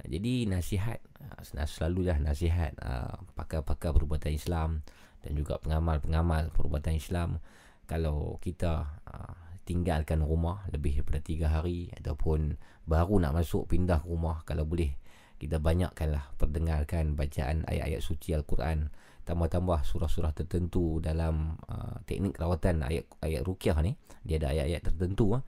jadi 0.04 0.52
nasihat 0.52 1.00
ah, 1.24 1.40
selalulah 1.64 2.20
nasihat 2.20 2.76
ah, 2.84 3.16
pakar-pakar 3.40 3.96
perubatan 3.96 4.36
Islam 4.36 4.84
dan 5.24 5.32
juga 5.40 5.56
pengamal-pengamal 5.64 6.52
perubatan 6.52 7.00
Islam. 7.00 7.40
Kalau 7.88 8.36
kita 8.44 9.00
ah, 9.08 9.36
tinggalkan 9.64 10.20
rumah 10.22 10.68
lebih 10.76 11.00
daripada 11.00 11.20
tiga 11.24 11.48
hari 11.50 11.90
ataupun 11.96 12.60
baru 12.86 13.24
nak 13.24 13.34
masuk 13.42 13.72
pindah 13.72 14.04
rumah 14.06 14.46
kalau 14.46 14.68
boleh 14.68 14.94
kita 15.42 15.58
banyakkanlah 15.60 16.32
perdengarkan 16.38 17.18
bacaan 17.18 17.66
ayat-ayat 17.68 18.02
suci 18.04 18.32
Al-Quran. 18.38 18.94
Tambah-tambah 19.26 19.82
surah-surah 19.82 20.38
tertentu 20.38 21.02
dalam 21.02 21.58
uh, 21.66 21.98
teknik 22.06 22.38
rawatan 22.38 22.86
ayat 22.86 23.10
ayat 23.26 23.42
rukyah 23.42 23.74
ni 23.82 23.98
dia 24.22 24.38
ada 24.38 24.54
ayat-ayat 24.54 24.82
tertentu 24.86 25.34
uh, 25.34 25.42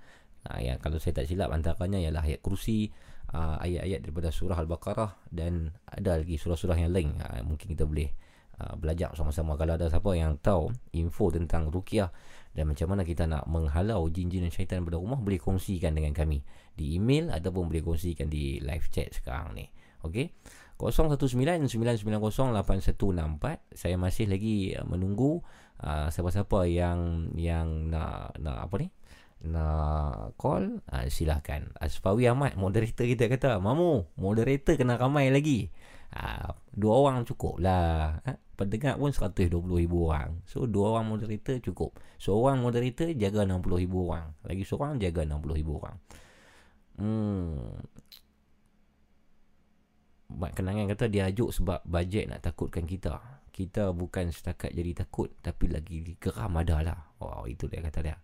yang 0.57 0.81
kalau 0.81 0.97
saya 0.97 1.21
tak 1.21 1.29
silap 1.29 1.53
antaranya 1.53 2.01
ialah 2.01 2.25
ayat 2.25 2.41
kursi 2.41 2.89
uh, 3.33 3.57
ayat-ayat 3.59 3.99
daripada 4.03 4.29
surah 4.31 4.57
Al-Baqarah 4.59 5.11
dan 5.31 5.75
ada 5.87 6.21
lagi 6.21 6.39
surah-surah 6.39 6.77
yang 6.77 6.91
lain. 6.93 7.19
Uh, 7.19 7.43
mungkin 7.43 7.73
kita 7.73 7.83
boleh 7.83 8.07
uh, 8.61 8.75
belajar 8.79 9.11
sama-sama. 9.17 9.59
Kalau 9.59 9.75
ada 9.75 9.91
siapa 9.91 10.11
yang 10.15 10.39
tahu 10.39 10.71
info 10.95 11.33
tentang 11.33 11.67
ruqyah 11.67 12.09
dan 12.55 12.63
macam 12.69 12.93
mana 12.93 13.03
kita 13.03 13.29
nak 13.29 13.45
menghalau 13.45 14.07
jin-jin 14.09 14.47
dan 14.47 14.51
syaitan 14.53 14.81
pada 14.81 14.97
rumah 14.97 15.19
boleh 15.19 15.37
kongsikan 15.37 15.93
dengan 15.93 16.15
kami 16.15 16.41
di 16.73 16.97
email 16.97 17.29
ataupun 17.33 17.69
boleh 17.69 17.83
kongsikan 17.83 18.31
di 18.31 18.57
live 18.63 18.87
chat 18.89 19.13
sekarang 19.13 19.53
ni. 19.53 19.65
Okey? 20.05 20.29
0199908164 20.77 23.73
saya 23.73 23.95
masih 23.97 24.29
lagi 24.29 24.77
menunggu 24.85 25.41
uh, 25.81 26.13
siapa-siapa 26.13 26.69
yang 26.69 27.33
yang 27.33 27.89
nak 27.89 28.37
nak 28.37 28.69
apa 28.69 28.85
ni 28.85 28.93
nak 29.45 30.33
call 30.33 30.81
uh, 30.89 31.05
silakan 31.13 31.69
Asfawi 31.77 32.25
Ahmad 32.25 32.57
moderator 32.57 33.05
kita 33.05 33.29
kata 33.29 33.61
mamu 33.61 34.09
moderator 34.17 34.73
kena 34.73 34.97
ramai 34.97 35.29
lagi. 35.29 35.69
Uh, 36.07 36.55
dua 36.73 36.93
orang 37.05 37.27
cukup 37.27 37.61
lah. 37.61 38.17
Uh, 38.25 38.37
pendengar 38.57 38.97
pun 38.97 39.13
120 39.13 39.53
ribu 39.61 40.09
orang. 40.09 40.41
So 40.49 40.65
dua 40.65 40.97
orang 40.97 41.13
moderator 41.13 41.61
cukup. 41.61 42.01
Seorang 42.17 42.57
moderator 42.65 43.13
jaga 43.13 43.45
60 43.45 43.83
ribu 43.85 44.09
orang. 44.09 44.33
Lagi 44.41 44.63
seorang 44.65 44.97
jaga 44.97 45.21
60 45.29 45.59
ribu 45.61 45.77
orang. 45.77 45.97
Hmm. 46.97 47.77
Mak 50.27 50.51
kenangan 50.57 50.89
kata 50.91 51.07
dia 51.07 51.29
ajuk 51.29 51.53
sebab 51.53 51.85
bajet 51.85 52.25
nak 52.25 52.41
takutkan 52.41 52.89
kita. 52.89 53.21
Kita 53.53 53.93
bukan 53.93 54.33
setakat 54.33 54.73
jadi 54.73 55.05
takut 55.05 55.29
tapi 55.45 55.69
lagi 55.69 56.17
geram 56.17 56.57
ada 56.57 56.81
lah. 56.81 56.99
Oh 57.21 57.45
itu 57.45 57.69
dia 57.69 57.85
kata 57.85 58.01
dia 58.01 58.17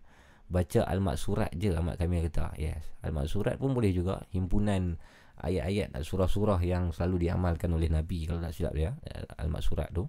baca 0.44 0.80
almat 0.84 1.16
surat 1.16 1.50
je 1.56 1.72
amat 1.72 1.96
kami 1.96 2.24
kata. 2.28 2.54
Yes. 2.60 2.84
Almat 3.00 3.26
surat 3.28 3.56
pun 3.56 3.72
boleh 3.72 3.90
juga. 3.90 4.24
Himpunan 4.30 4.96
ayat-ayat 5.40 5.94
surah-surah 5.98 6.62
yang 6.62 6.94
selalu 6.94 7.26
diamalkan 7.26 7.72
oleh 7.74 7.90
nabi 7.90 8.22
kalau 8.24 8.38
tak 8.38 8.54
silap 8.54 8.74
ya 8.78 8.94
almat 9.40 9.62
surat 9.64 9.90
tu. 9.90 10.06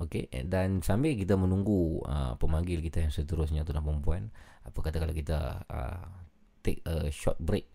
Okey 0.00 0.32
dan 0.48 0.80
sambil 0.80 1.12
kita 1.12 1.36
menunggu 1.36 2.00
uh, 2.08 2.32
pemanggil 2.40 2.80
kita 2.80 3.04
yang 3.04 3.12
seterusnya 3.12 3.68
tuan 3.68 3.84
dan 3.84 4.00
puan 4.00 4.32
apa 4.64 4.78
kata 4.80 4.96
kalau 4.96 5.12
kita 5.12 5.60
uh, 5.68 6.08
take 6.64 6.80
a 6.88 7.12
short 7.12 7.36
break? 7.40 7.68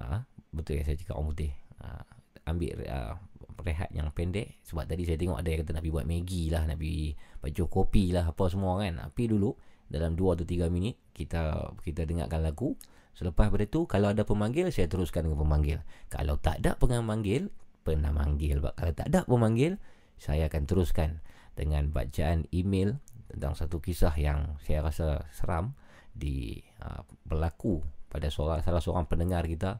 Uh, 0.00 0.24
betul 0.52 0.80
yang 0.80 0.88
saya 0.88 0.96
cakap 0.96 1.20
orang 1.20 1.36
putih. 1.36 1.52
Uh, 1.80 2.04
ambil 2.48 2.72
uh, 2.88 3.14
rehat 3.60 3.92
yang 3.92 4.08
pendek. 4.12 4.60
Sebab 4.64 4.88
tadi 4.88 5.04
saya 5.04 5.20
tengok 5.20 5.36
ada 5.36 5.48
yang 5.52 5.60
kata 5.64 5.80
pergi 5.80 5.92
buat 5.92 6.06
Maggi 6.08 6.44
lah 6.48 6.62
nak 6.64 6.80
pergi 6.80 7.12
baju 7.40 7.64
kopi 7.68 8.04
lah 8.16 8.24
apa 8.32 8.44
semua 8.48 8.80
kan. 8.80 8.96
Tapi 8.96 9.22
dulu 9.28 9.50
dalam 9.90 10.14
2 10.14 10.38
atau 10.38 10.46
3 10.46 10.70
minit 10.70 10.96
kita 11.12 11.74
kita 11.82 12.06
dengarkan 12.06 12.46
lagu 12.46 12.78
selepas 13.18 13.50
pada 13.50 13.66
tu 13.66 13.84
kalau 13.90 14.14
ada 14.14 14.22
pemanggil 14.22 14.70
saya 14.70 14.86
teruskan 14.86 15.26
dengan 15.26 15.42
pemanggil 15.42 15.78
kalau 16.08 16.38
tak 16.38 16.62
ada 16.62 16.78
pemanggil 16.78 17.50
pernah 17.82 18.14
manggil 18.14 18.62
kalau 18.62 18.92
tak 18.94 19.10
ada 19.10 19.26
pemanggil 19.26 19.76
saya 20.16 20.46
akan 20.46 20.62
teruskan 20.64 21.20
dengan 21.58 21.90
bacaan 21.90 22.46
email 22.54 23.02
tentang 23.28 23.58
satu 23.58 23.82
kisah 23.82 24.14
yang 24.14 24.56
saya 24.62 24.86
rasa 24.86 25.26
seram 25.34 25.74
di 26.10 26.58
uh, 26.82 27.06
berlaku 27.22 27.82
pada 28.10 28.26
seorang, 28.26 28.60
salah 28.66 28.82
seorang 28.82 29.06
pendengar 29.06 29.46
kita 29.46 29.78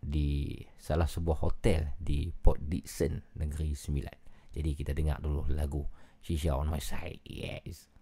di 0.00 0.56
salah 0.80 1.04
sebuah 1.04 1.42
hotel 1.44 1.92
di 2.00 2.32
Port 2.32 2.64
Dickson 2.64 3.20
Negeri 3.36 3.76
Sembilan. 3.76 4.16
Jadi 4.56 4.70
kita 4.72 4.96
dengar 4.96 5.20
dulu 5.20 5.44
lagu 5.52 5.84
Shisha 6.24 6.56
on 6.56 6.72
my 6.72 6.80
side. 6.80 7.20
Yes. 7.28 7.97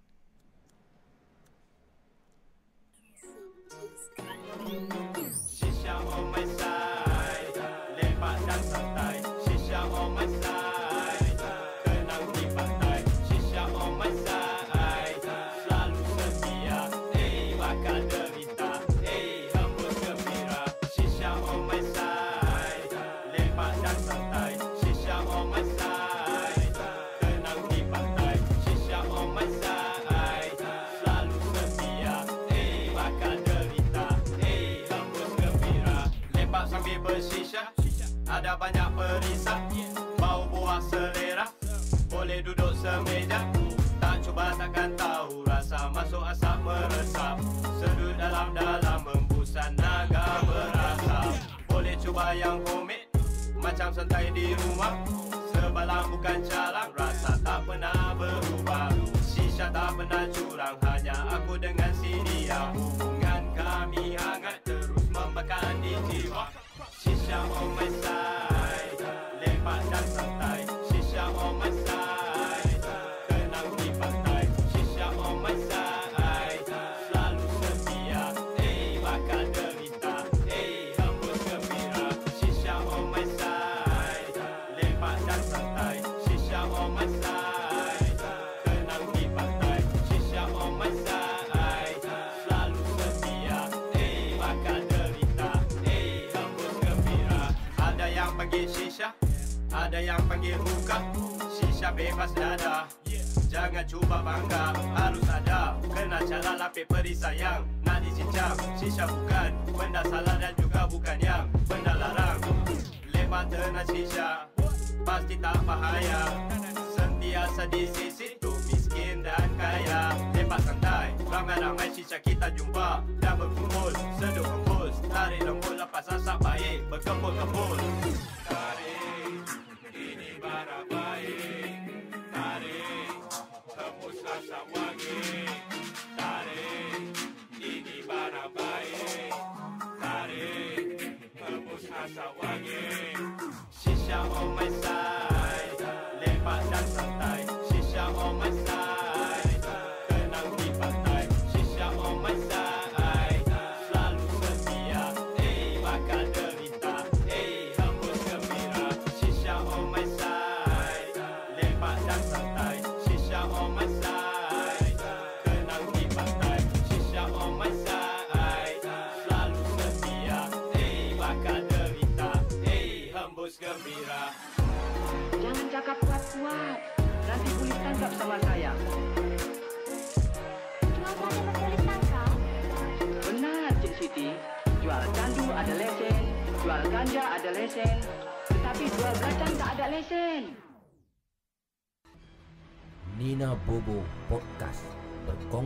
Shisha 4.17 5.95
on 5.95 6.31
my 6.33 6.45
side. 6.57 7.16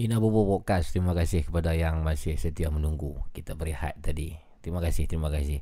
Nina 0.00 0.16
Bobo 0.16 0.48
Podcast 0.48 0.96
Terima 0.96 1.12
kasih 1.12 1.44
kepada 1.44 1.76
yang 1.76 2.00
masih 2.00 2.40
setia 2.40 2.72
menunggu 2.72 3.20
Kita 3.36 3.52
berehat 3.52 4.00
tadi. 4.00 4.32
Terima 4.64 4.80
kasih, 4.80 5.04
terima 5.04 5.28
kasih. 5.28 5.60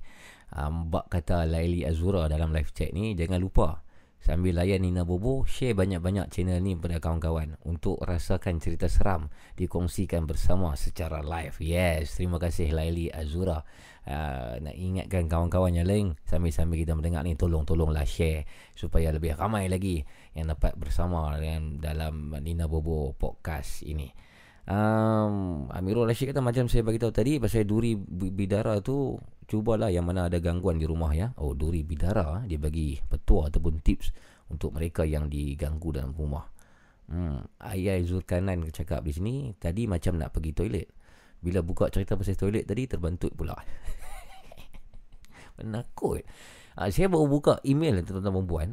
Um, 0.54 0.94
Mbak 0.94 1.10
kata 1.10 1.42
Laili 1.42 1.82
Azura 1.82 2.30
dalam 2.30 2.54
live 2.54 2.70
chat 2.70 2.94
ni 2.94 3.18
Jangan 3.18 3.42
lupa 3.42 3.82
Sambil 4.22 4.54
layan 4.54 4.86
Nina 4.86 5.02
Bobo 5.02 5.42
Share 5.42 5.74
banyak-banyak 5.74 6.30
channel 6.30 6.62
ni 6.62 6.78
kepada 6.78 7.02
kawan-kawan 7.02 7.58
Untuk 7.66 7.98
rasakan 7.98 8.62
cerita 8.62 8.86
seram 8.86 9.26
Dikongsikan 9.58 10.22
bersama 10.22 10.70
secara 10.78 11.18
live. 11.18 11.58
Yes, 11.58 12.22
terima 12.22 12.38
kasih 12.38 12.70
Laili 12.70 13.10
Azura. 13.10 13.66
Uh, 14.06 14.54
Nak 14.62 14.76
ingatkan 14.78 15.26
kawan-kawan 15.26 15.74
yang 15.74 15.90
lain 15.90 16.14
Sambil-sambil 16.22 16.86
kita 16.86 16.94
mendengar 16.94 17.26
ni 17.26 17.34
Tolong-tolonglah 17.34 18.06
share 18.06 18.46
Supaya 18.78 19.10
lebih 19.10 19.34
ramai 19.34 19.66
lagi 19.66 20.06
Yang 20.30 20.54
dapat 20.54 20.78
bersama 20.78 21.34
dengan 21.42 21.82
dalam 21.82 22.38
Nina 22.38 22.70
Bobo 22.70 23.18
podcast 23.18 23.82
ini 23.82 24.27
um, 24.68 25.66
Amirul 25.72 26.04
Rashid 26.04 26.30
kata 26.30 26.44
macam 26.44 26.68
saya 26.68 26.84
bagi 26.84 27.00
tahu 27.00 27.10
tadi 27.10 27.40
Pasal 27.40 27.64
duri 27.64 27.96
bidara 27.96 28.78
tu 28.84 29.16
cubalah 29.48 29.88
yang 29.88 30.04
mana 30.04 30.28
ada 30.28 30.36
gangguan 30.38 30.76
di 30.76 30.84
rumah 30.84 31.16
ya. 31.16 31.32
Oh, 31.40 31.56
Duri 31.56 31.80
Bidara 31.80 32.44
dia 32.44 32.60
bagi 32.60 33.00
petua 33.00 33.48
ataupun 33.48 33.80
tips 33.80 34.12
untuk 34.52 34.76
mereka 34.76 35.08
yang 35.08 35.32
diganggu 35.32 35.88
dalam 35.96 36.12
rumah. 36.12 36.44
Hmm, 37.08 37.40
Ayai 37.56 38.04
Zulkanan 38.04 38.68
cakap 38.68 39.00
di 39.00 39.16
sini 39.16 39.34
tadi 39.56 39.88
macam 39.88 40.20
nak 40.20 40.36
pergi 40.36 40.52
toilet. 40.52 40.88
Bila 41.40 41.64
buka 41.64 41.88
cerita 41.88 42.20
pasal 42.20 42.36
toilet 42.36 42.68
tadi 42.68 42.84
terbantut 42.84 43.32
pula. 43.32 43.56
Penakut. 45.56 46.20
Uh, 46.76 46.92
saya 46.92 47.08
baru 47.08 47.26
buka 47.26 47.64
email 47.64 48.04
tuan-tuan 48.04 48.36
perempuan. 48.36 48.68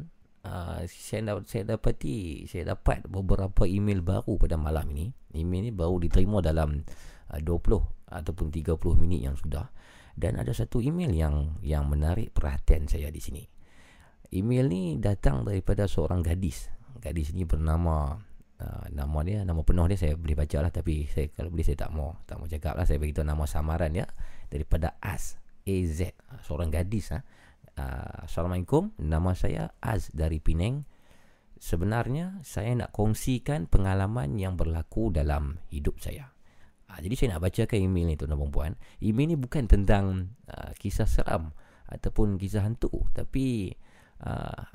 Uh, 0.46 0.86
saya, 0.86 1.34
dapat, 1.34 1.44
saya 1.50 1.62
dapati 1.66 2.46
saya 2.46 2.78
dapat 2.78 3.02
beberapa 3.10 3.66
email 3.66 3.98
baru 3.98 4.38
pada 4.38 4.54
malam 4.54 4.86
ini. 4.94 5.10
Email 5.34 5.68
ni 5.68 5.72
baru 5.74 5.98
diterima 5.98 6.38
dalam 6.38 6.86
uh, 7.34 7.40
20 7.42 7.50
ataupun 8.06 8.54
30 8.54 8.78
minit 9.02 9.26
yang 9.26 9.34
sudah 9.34 9.66
dan 10.16 10.40
ada 10.40 10.54
satu 10.54 10.80
email 10.80 11.12
yang 11.12 11.60
yang 11.60 11.84
menarik 11.90 12.32
perhatian 12.32 12.88
saya 12.88 13.12
di 13.12 13.20
sini. 13.20 13.44
Email 14.32 14.66
ni 14.66 14.82
datang 15.02 15.42
daripada 15.42 15.84
seorang 15.90 16.24
gadis. 16.24 16.72
Gadis 17.02 17.36
ni 17.36 17.44
bernama 17.44 18.16
uh, 18.58 18.84
nama 18.90 19.18
dia 19.22 19.44
nama 19.44 19.60
penuh 19.60 19.86
dia 19.92 20.00
saya 20.00 20.14
boleh 20.16 20.34
baca 20.34 20.56
lah 20.64 20.72
tapi 20.72 21.06
saya 21.12 21.28
kalau 21.30 21.52
boleh 21.52 21.62
saya 21.62 21.78
tak 21.86 21.92
mau 21.92 22.16
tak 22.24 22.40
mau 22.40 22.48
cakap 22.48 22.74
lah 22.74 22.88
saya 22.88 22.96
beritahu 22.96 23.22
nama 23.22 23.44
samaran 23.44 23.92
ya 23.92 24.08
daripada 24.48 24.96
Az 25.04 25.36
AZ 25.66 26.00
seorang 26.46 26.72
gadis 26.72 27.12
ha. 27.12 27.20
Uh, 27.76 28.24
Assalamualaikum. 28.24 28.96
Nama 28.96 29.36
saya 29.36 29.68
Az 29.84 30.08
dari 30.16 30.40
Penang. 30.40 30.88
Sebenarnya 31.60 32.40
saya 32.40 32.72
nak 32.72 32.88
kongsikan 32.88 33.68
pengalaman 33.68 34.40
yang 34.40 34.56
berlaku 34.56 35.12
dalam 35.12 35.60
hidup 35.68 36.00
saya. 36.00 36.32
Uh, 36.88 36.96
Jadi 37.04 37.14
saya 37.20 37.36
nak 37.36 37.44
bacakan 37.44 37.76
email 37.76 38.08
ni 38.08 38.16
tuan-tuan 38.16 38.40
perempuan 38.40 38.72
Email 39.04 39.28
ni 39.28 39.36
bukan 39.36 39.68
tentang 39.68 40.32
uh, 40.48 40.72
kisah 40.80 41.04
seram 41.04 41.52
Ataupun 41.92 42.40
kisah 42.40 42.64
hantu. 42.64 43.12
Tapi 43.12 43.76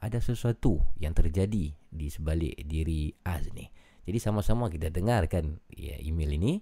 ada 0.05 0.21
sesuatu 0.21 0.77
yang 1.01 1.17
terjadi 1.17 1.73
di 1.73 2.07
sebalik 2.13 2.61
diri 2.69 3.09
Az 3.25 3.49
ni. 3.49 3.65
Jadi 4.05 4.21
sama-sama 4.21 4.69
kita 4.69 4.93
dengarkan 4.93 5.57
ya, 5.73 5.97
email 5.97 6.37
ini. 6.37 6.61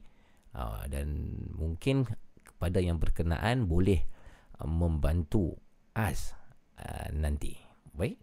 Dan 0.88 1.36
mungkin 1.52 2.08
kepada 2.40 2.80
yang 2.80 2.96
berkenaan 2.96 3.68
boleh 3.68 4.00
membantu 4.64 5.60
Az 5.94 6.34
uh, 6.80 7.08
nanti. 7.16 7.58
Baik. 7.94 8.18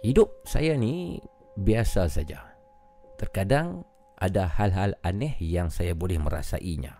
Hidup 0.00 0.32
saya 0.48 0.80
ni 0.80 1.20
biasa 1.60 2.08
saja. 2.08 2.40
Terkadang 3.20 3.84
ada 4.16 4.48
hal-hal 4.48 4.96
aneh 5.04 5.36
yang 5.40 5.68
saya 5.68 5.92
boleh 5.92 6.16
merasainya. 6.16 6.96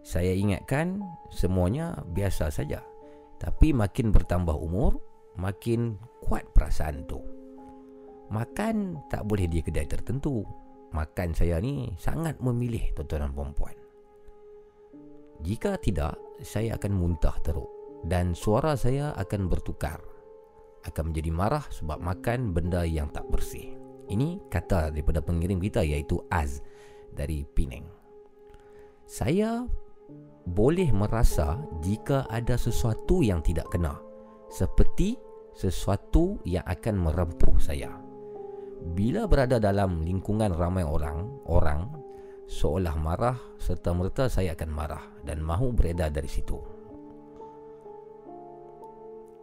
Saya 0.00 0.32
ingatkan 0.32 1.04
semuanya 1.28 2.00
biasa 2.16 2.48
saja. 2.48 2.80
Tapi 3.36 3.76
makin 3.76 4.08
bertambah 4.08 4.56
umur, 4.56 4.98
makin 5.36 6.00
kuat 6.24 6.48
perasaan 6.56 7.04
tu. 7.04 7.20
Makan 8.32 9.04
tak 9.12 9.28
boleh 9.28 9.44
di 9.44 9.60
kedai 9.60 9.84
tertentu 9.84 10.61
makan 10.92 11.32
saya 11.32 11.58
ni 11.58 11.92
sangat 11.98 12.38
memilih 12.38 12.92
tuan-tuan 12.94 13.28
dan 13.28 13.32
perempuan. 13.32 13.76
Jika 15.42 15.74
tidak, 15.82 16.14
saya 16.44 16.78
akan 16.78 16.92
muntah 16.94 17.34
teruk 17.42 17.66
dan 18.06 18.36
suara 18.36 18.78
saya 18.78 19.10
akan 19.18 19.50
bertukar. 19.50 19.98
Akan 20.82 21.10
menjadi 21.10 21.30
marah 21.30 21.66
sebab 21.70 21.98
makan 21.98 22.54
benda 22.54 22.82
yang 22.86 23.10
tak 23.10 23.26
bersih. 23.30 23.74
Ini 24.10 24.38
kata 24.50 24.90
daripada 24.90 25.22
pengirim 25.22 25.62
kita 25.62 25.82
iaitu 25.82 26.18
Az 26.30 26.62
dari 27.14 27.46
Penang. 27.46 27.86
Saya 29.06 29.66
boleh 30.42 30.90
merasa 30.90 31.58
jika 31.82 32.26
ada 32.26 32.58
sesuatu 32.58 33.22
yang 33.22 33.38
tidak 33.46 33.70
kena 33.70 33.98
seperti 34.50 35.14
sesuatu 35.54 36.42
yang 36.42 36.66
akan 36.66 36.98
merempuh 36.98 37.56
saya 37.62 37.94
bila 38.82 39.30
berada 39.30 39.62
dalam 39.62 40.02
lingkungan 40.02 40.50
ramai 40.50 40.82
orang, 40.82 41.30
orang 41.46 41.86
seolah 42.50 42.98
marah 42.98 43.38
serta 43.56 43.94
merta 43.94 44.26
saya 44.26 44.52
akan 44.58 44.70
marah 44.70 45.04
dan 45.22 45.38
mahu 45.40 45.70
beredar 45.72 46.10
dari 46.10 46.28
situ. 46.28 46.58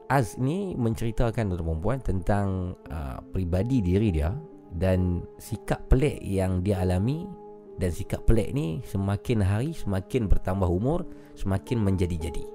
Az 0.10 0.41
ni 0.41 0.74
menceritakan 0.74 1.53
kepada 1.53 1.64
perempuan 1.64 1.99
tentang 2.02 2.74
uh, 2.90 3.22
pribadi 3.30 3.80
diri 3.80 4.10
dia 4.10 4.34
dan 4.74 5.22
sikap 5.38 5.86
pelik 5.90 6.18
yang 6.26 6.66
dia 6.66 6.82
alami 6.82 7.30
dan 7.78 7.94
sikap 7.94 8.26
pelik 8.26 8.52
ni 8.52 8.82
semakin 8.86 9.40
hari 9.45 9.72
semakin 9.72 10.26
bertambah 10.26 10.68
umur 10.68 11.06
semakin 11.38 11.80
menjadi-jadi. 11.80 12.45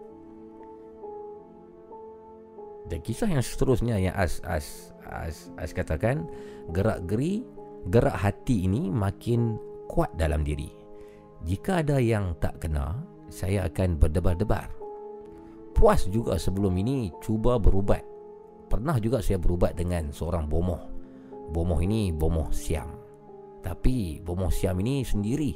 Dan 2.84 3.00
kisah 3.00 3.30
yang 3.32 3.40
seterusnya 3.40 3.96
yang 3.96 4.12
Az 4.12 4.44
Az 4.44 4.93
Az 5.08 5.70
katakan 5.72 6.28
gerak 6.72 7.04
geri 7.04 7.44
gerak 7.92 8.16
hati 8.16 8.64
ini 8.64 8.88
makin 8.88 9.60
kuat 9.88 10.12
dalam 10.16 10.44
diri. 10.46 10.72
Jika 11.44 11.84
ada 11.84 12.00
yang 12.00 12.32
tak 12.40 12.64
kena, 12.64 13.04
saya 13.28 13.68
akan 13.68 14.00
berdebar-debar. 14.00 14.72
Puas 15.76 16.08
juga 16.08 16.40
sebelum 16.40 16.72
ini 16.80 17.12
cuba 17.20 17.60
berubat. 17.60 18.00
Pernah 18.70 18.96
juga 18.96 19.20
saya 19.20 19.36
berubat 19.36 19.76
dengan 19.76 20.08
seorang 20.08 20.48
bomoh. 20.48 20.80
Bomoh 21.52 21.76
ini 21.84 22.08
bomoh 22.14 22.48
siam. 22.48 22.88
Tapi 23.60 24.24
bomoh 24.24 24.48
siam 24.48 24.80
ini 24.80 25.04
sendiri 25.04 25.52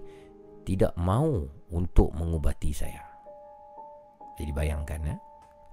tidak 0.68 0.92
mau 1.00 1.48
untuk 1.72 2.12
mengubati 2.12 2.76
saya. 2.76 3.00
Jadi 4.36 4.52
bayangkan 4.52 5.00
ya. 5.00 5.16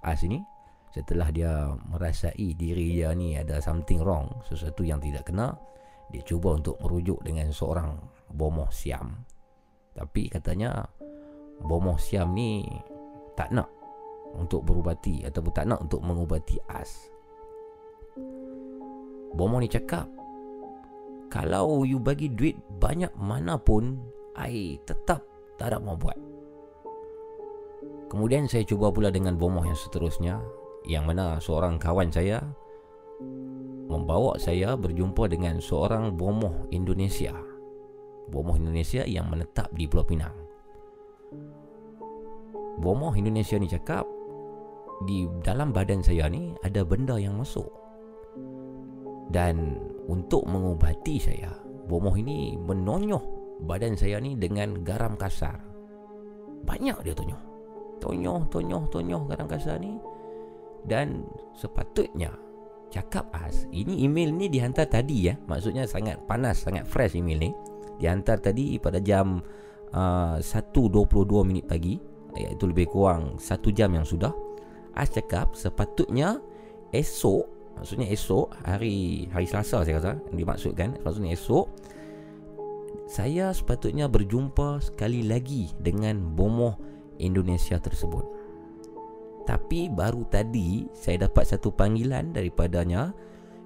Ah 0.05 0.15
sini 0.15 0.39
setelah 0.95 1.27
dia 1.27 1.75
merasai 1.91 2.55
diri 2.55 2.95
dia 2.95 3.11
ni 3.11 3.35
ada 3.35 3.59
something 3.59 3.99
wrong 3.99 4.31
sesuatu 4.47 4.79
yang 4.87 5.03
tidak 5.03 5.27
kena 5.27 5.51
dia 6.07 6.23
cuba 6.23 6.55
untuk 6.55 6.79
merujuk 6.79 7.19
dengan 7.19 7.51
seorang 7.51 7.99
bomoh 8.31 8.71
siam. 8.71 9.11
Tapi 9.91 10.31
katanya 10.31 10.87
bomoh 11.59 11.99
siam 11.99 12.31
ni 12.31 12.63
tak 13.35 13.51
nak 13.51 13.67
untuk 14.39 14.63
berubati 14.63 15.27
ataupun 15.27 15.51
tak 15.51 15.67
nak 15.67 15.83
untuk 15.83 15.99
mengubati 15.99 16.55
as. 16.71 17.11
Bomoh 19.35 19.59
ni 19.59 19.67
cakap 19.67 20.07
kalau 21.27 21.83
you 21.83 21.99
bagi 21.99 22.31
duit 22.31 22.55
banyak 22.79 23.11
mana 23.19 23.59
pun 23.59 23.99
I 24.39 24.79
tetap 24.87 25.27
tak 25.59 25.75
ada 25.75 25.83
mau 25.83 25.99
buat. 25.99 26.15
Kemudian 28.07 28.47
saya 28.47 28.63
cuba 28.63 28.93
pula 28.95 29.11
dengan 29.11 29.35
bomoh 29.35 29.67
yang 29.67 29.75
seterusnya 29.75 30.39
yang 30.85 31.09
mana 31.09 31.41
seorang 31.41 31.81
kawan 31.81 32.13
saya 32.13 32.41
membawa 33.85 34.35
saya 34.41 34.73
berjumpa 34.73 35.29
dengan 35.29 35.61
seorang 35.61 36.13
bomoh 36.17 36.69
Indonesia. 36.73 37.33
Bomoh 38.29 38.57
Indonesia 38.57 39.05
yang 39.05 39.29
menetap 39.29 39.69
di 39.77 39.85
Pulau 39.85 40.05
Pinang. 40.05 40.33
Bomoh 42.81 43.13
Indonesia 43.13 43.55
ni 43.55 43.69
cakap 43.69 44.03
di 45.05 45.29
dalam 45.45 45.69
badan 45.69 46.01
saya 46.01 46.27
ni 46.27 46.51
ada 46.65 46.81
benda 46.81 47.15
yang 47.21 47.37
masuk. 47.37 47.69
Dan 49.29 49.77
untuk 50.05 50.45
mengubati 50.45 51.17
saya, 51.17 51.49
bomoh 51.87 52.13
ini 52.13 52.57
menonyoh 52.57 53.21
badan 53.63 53.95
saya 53.95 54.19
ni 54.19 54.35
dengan 54.35 54.81
garam 54.81 55.15
kasar. 55.15 55.61
Banyak 56.65 57.05
dia 57.05 57.13
tonyoh. 57.13 57.41
Tonyoh, 58.01 58.41
tonyoh, 58.49 58.83
tonyoh 58.91 59.21
garam 59.29 59.47
kasar 59.47 59.79
ni 59.79 59.95
dan 60.85 61.25
sepatutnya 61.57 62.33
cakap 62.93 63.27
as 63.35 63.67
ini 63.75 64.07
email 64.07 64.31
ni 64.31 64.47
dihantar 64.47 64.87
tadi 64.87 65.27
ya. 65.27 65.35
Maksudnya 65.49 65.83
sangat 65.89 66.21
panas 66.29 66.63
sangat 66.63 66.87
fresh 66.87 67.17
email 67.17 67.49
ni. 67.49 67.51
Dihantar 67.99 68.39
tadi 68.39 68.77
pada 68.79 68.99
jam 68.99 69.43
uh, 69.91 70.37
1.22 70.39 71.47
minit 71.47 71.65
pagi. 71.67 71.99
Iaitu 72.35 72.67
lebih 72.67 72.91
kurang 72.91 73.39
1 73.39 73.47
jam 73.75 73.91
yang 73.91 74.07
sudah. 74.07 74.31
As 74.95 75.11
cakap 75.11 75.55
sepatutnya 75.59 76.39
esok 76.95 77.43
maksudnya 77.75 78.07
esok 78.07 78.55
hari 78.63 79.27
hari 79.35 79.43
Selasa 79.43 79.83
saya 79.83 79.99
rasa 79.99 80.13
dimaksudkan 80.31 80.95
maksudnya 81.03 81.35
esok 81.35 81.67
saya 83.05 83.51
sepatutnya 83.51 84.07
berjumpa 84.09 84.79
sekali 84.81 85.27
lagi 85.27 85.69
dengan 85.77 86.33
bomoh 86.33 86.79
Indonesia 87.19 87.75
tersebut 87.77 88.23
tapi 89.45 89.87
baru 89.93 90.25
tadi 90.27 90.89
saya 90.91 91.29
dapat 91.29 91.45
satu 91.45 91.69
panggilan 91.69 92.33
daripadanya 92.33 93.13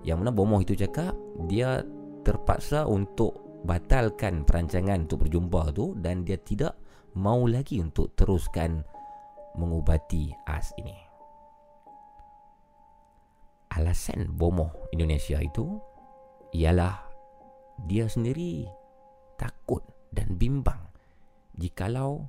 yang 0.04 0.24
mana 0.24 0.32
bomoh 0.32 0.60
itu 0.60 0.76
cakap 0.76 1.16
dia 1.48 1.84
terpaksa 2.24 2.88
untuk 2.88 3.64
batalkan 3.64 4.48
perancangan 4.48 5.08
untuk 5.08 5.28
berjumpa 5.28 5.76
tu 5.76 5.96
dan 6.00 6.24
dia 6.24 6.40
tidak 6.40 6.76
mau 7.16 7.44
lagi 7.48 7.80
untuk 7.84 8.16
teruskan 8.16 8.84
mengubati 9.58 10.32
as 10.48 10.72
ini. 10.80 10.96
Alasan 13.76 14.36
bomoh 14.36 14.72
Indonesia 14.96 15.40
itu 15.40 15.80
ialah 16.56 17.00
dia 17.86 18.10
sendiri 18.10 18.66
takut 19.38 19.86
dan 20.10 20.36
bimbang 20.36 20.90
jikalau 21.56 22.26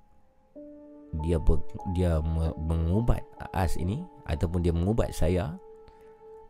dia 1.26 1.42
dia 1.90 2.22
mengubat 2.58 3.26
as 3.50 3.74
ini 3.74 4.06
ataupun 4.30 4.62
dia 4.62 4.70
mengubat 4.70 5.10
saya 5.10 5.58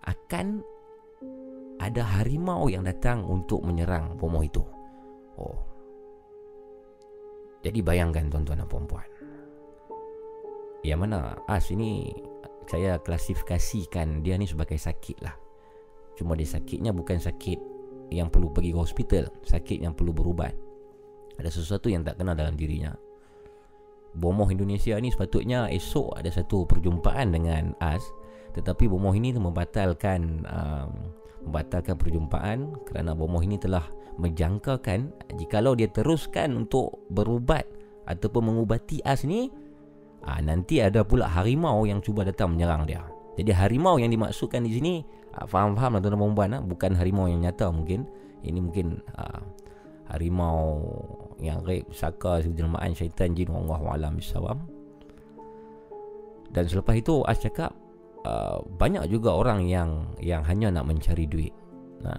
akan 0.05 0.61
ada 1.81 2.05
harimau 2.05 2.69
yang 2.69 2.85
datang 2.85 3.25
untuk 3.25 3.65
menyerang 3.65 4.21
pomoh 4.21 4.45
itu. 4.45 4.61
Oh. 5.41 5.57
Jadi 7.65 7.81
bayangkan 7.81 8.29
tuan-tuan 8.29 8.61
dan 8.61 8.69
puan-puan. 8.69 9.09
Yang 10.85 11.01
mana 11.01 11.37
as 11.49 11.69
ini 11.73 12.13
saya 12.69 13.01
klasifikasikan 13.01 14.21
dia 14.21 14.37
ni 14.37 14.45
sebagai 14.45 14.77
sakit 14.77 15.25
lah. 15.25 15.37
Cuma 16.17 16.37
dia 16.37 16.49
sakitnya 16.49 16.93
bukan 16.93 17.17
sakit 17.17 17.59
yang 18.13 18.29
perlu 18.29 18.53
pergi 18.53 18.77
ke 18.77 18.79
hospital. 18.81 19.25
Sakit 19.45 19.81
yang 19.81 19.97
perlu 19.97 20.13
berubat. 20.13 20.53
Ada 21.41 21.49
sesuatu 21.49 21.89
yang 21.89 22.05
tak 22.05 22.21
kena 22.21 22.37
dalam 22.37 22.57
dirinya. 22.57 22.93
Bomoh 24.11 24.51
Indonesia 24.51 24.99
ni 24.99 25.15
sepatutnya 25.15 25.71
esok 25.71 26.19
ada 26.19 26.31
satu 26.31 26.67
perjumpaan 26.67 27.31
dengan 27.31 27.75
AS 27.79 28.03
tetapi 28.51 28.91
bomoh 28.91 29.15
ini 29.15 29.31
membatalkan 29.31 30.43
um, 30.51 30.91
membatalkan 31.47 31.95
perjumpaan 31.95 32.75
kerana 32.91 33.15
bomoh 33.15 33.41
ini 33.41 33.57
telah 33.57 33.87
menjangkakan 34.19 35.15
jikalau 35.39 35.73
dia 35.79 35.89
teruskan 35.89 36.59
untuk 36.59 37.07
berubat 37.09 37.65
ataupun 38.11 38.51
mengubati 38.51 39.01
AS 39.07 39.23
ni 39.25 39.49
uh, 40.27 40.41
nanti 40.43 40.83
ada 40.83 41.07
pula 41.07 41.31
harimau 41.31 41.87
yang 41.87 42.03
cuba 42.03 42.27
datang 42.27 42.53
menyerang 42.59 42.85
dia. 42.85 43.07
Jadi 43.39 43.55
harimau 43.55 43.97
yang 43.97 44.11
dimaksudkan 44.11 44.67
di 44.67 44.77
sini 44.77 44.93
uh, 45.39 45.47
faham-faham 45.47 45.97
lah 45.97 46.01
tuan-tuan 46.03 46.21
perempuan 46.21 46.51
uh, 46.59 46.63
bukan 46.67 46.93
harimau 46.99 47.31
yang 47.31 47.41
nyata 47.47 47.71
mungkin 47.71 48.05
ini 48.43 48.59
mungkin 48.61 49.01
uh, 49.17 49.41
harimau 50.11 50.83
yang 51.41 51.63
raib 51.65 51.89
saka 51.95 52.45
jelmaan 52.45 52.93
syaitan 52.93 53.33
jin 53.33 53.49
Allah 53.51 53.81
alam 53.97 54.19
bisawam 54.19 54.61
dan 56.51 56.67
selepas 56.67 56.95
itu 56.99 57.23
As 57.27 57.39
cakap 57.39 57.71
uh, 58.27 58.59
banyak 58.79 59.07
juga 59.11 59.35
orang 59.35 59.67
yang 59.67 60.11
yang 60.19 60.43
hanya 60.45 60.71
nak 60.75 60.91
mencari 60.91 61.25
duit. 61.31 61.55
Nah 62.03 62.19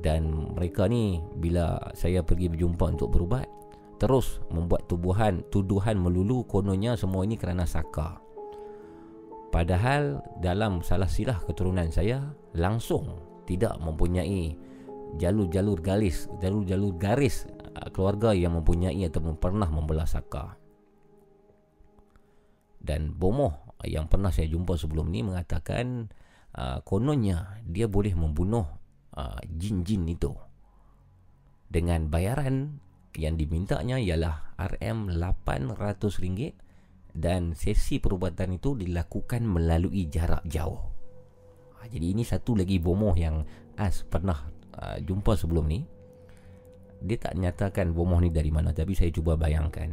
dan 0.00 0.32
mereka 0.56 0.88
ni 0.88 1.20
bila 1.36 1.76
saya 1.92 2.24
pergi 2.24 2.48
berjumpa 2.48 2.96
untuk 2.96 3.12
berubat 3.12 3.44
terus 4.00 4.40
membuat 4.48 4.88
tubuhan 4.88 5.44
tuduhan 5.52 6.00
melulu 6.00 6.40
kononnya 6.48 6.96
semua 6.96 7.24
ini 7.24 7.36
kerana 7.36 7.68
saka. 7.68 8.20
Padahal 9.50 10.22
dalam 10.38 10.80
salah 10.80 11.10
silah 11.10 11.36
keturunan 11.42 11.90
saya 11.90 12.22
langsung 12.54 13.18
tidak 13.44 13.76
mempunyai 13.82 14.54
jalur-jalur 15.16 15.80
garis 15.80 16.30
jalur-jalur 16.38 16.94
garis 17.00 17.48
uh, 17.74 17.88
keluarga 17.90 18.36
yang 18.36 18.54
mempunyai 18.58 19.02
atau 19.08 19.24
pernah 19.34 19.66
membelah 19.66 20.06
saka 20.06 20.54
dan 22.80 23.12
bomoh 23.12 23.76
yang 23.84 24.08
pernah 24.08 24.32
saya 24.32 24.48
jumpa 24.48 24.76
sebelum 24.76 25.08
ni 25.08 25.24
mengatakan 25.24 26.08
uh, 26.56 26.80
kononnya 26.84 27.60
dia 27.64 27.88
boleh 27.88 28.12
membunuh 28.16 28.64
uh, 29.16 29.40
jin-jin 29.48 30.04
itu 30.08 30.32
dengan 31.70 32.10
bayaran 32.10 32.80
yang 33.14 33.34
dimintanya 33.38 33.98
ialah 33.98 34.54
RM800 34.58 36.14
dan 37.10 37.58
sesi 37.58 37.98
perubatan 37.98 38.58
itu 38.58 38.78
dilakukan 38.78 39.42
melalui 39.42 40.06
jarak 40.06 40.46
jauh. 40.46 40.78
Jadi 41.80 42.06
ini 42.12 42.22
satu 42.22 42.54
lagi 42.54 42.76
bomoh 42.78 43.16
yang 43.16 43.42
As 43.80 44.04
pernah 44.04 44.36
uh, 44.80 44.98
jumpa 45.04 45.36
sebelum 45.36 45.68
ni 45.68 45.84
dia 47.00 47.16
tak 47.16 47.36
nyatakan 47.36 47.96
bomoh 47.96 48.20
ni 48.20 48.28
dari 48.28 48.52
mana 48.52 48.76
tapi 48.76 48.92
saya 48.92 49.08
cuba 49.08 49.36
bayangkan. 49.36 49.88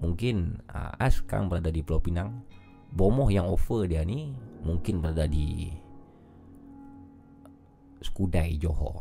Mungkin 0.00 0.64
uh, 0.72 0.96
As 0.96 1.20
sekarang 1.20 1.52
berada 1.52 1.68
di 1.72 1.84
Pulau 1.84 2.00
Pinang 2.00 2.44
bomoh 2.90 3.30
yang 3.30 3.46
offer 3.46 3.86
dia 3.86 4.02
ni 4.02 4.34
mungkin 4.66 5.00
berada 5.00 5.24
di 5.30 5.70
Skudai 8.00 8.56
Johor. 8.56 9.00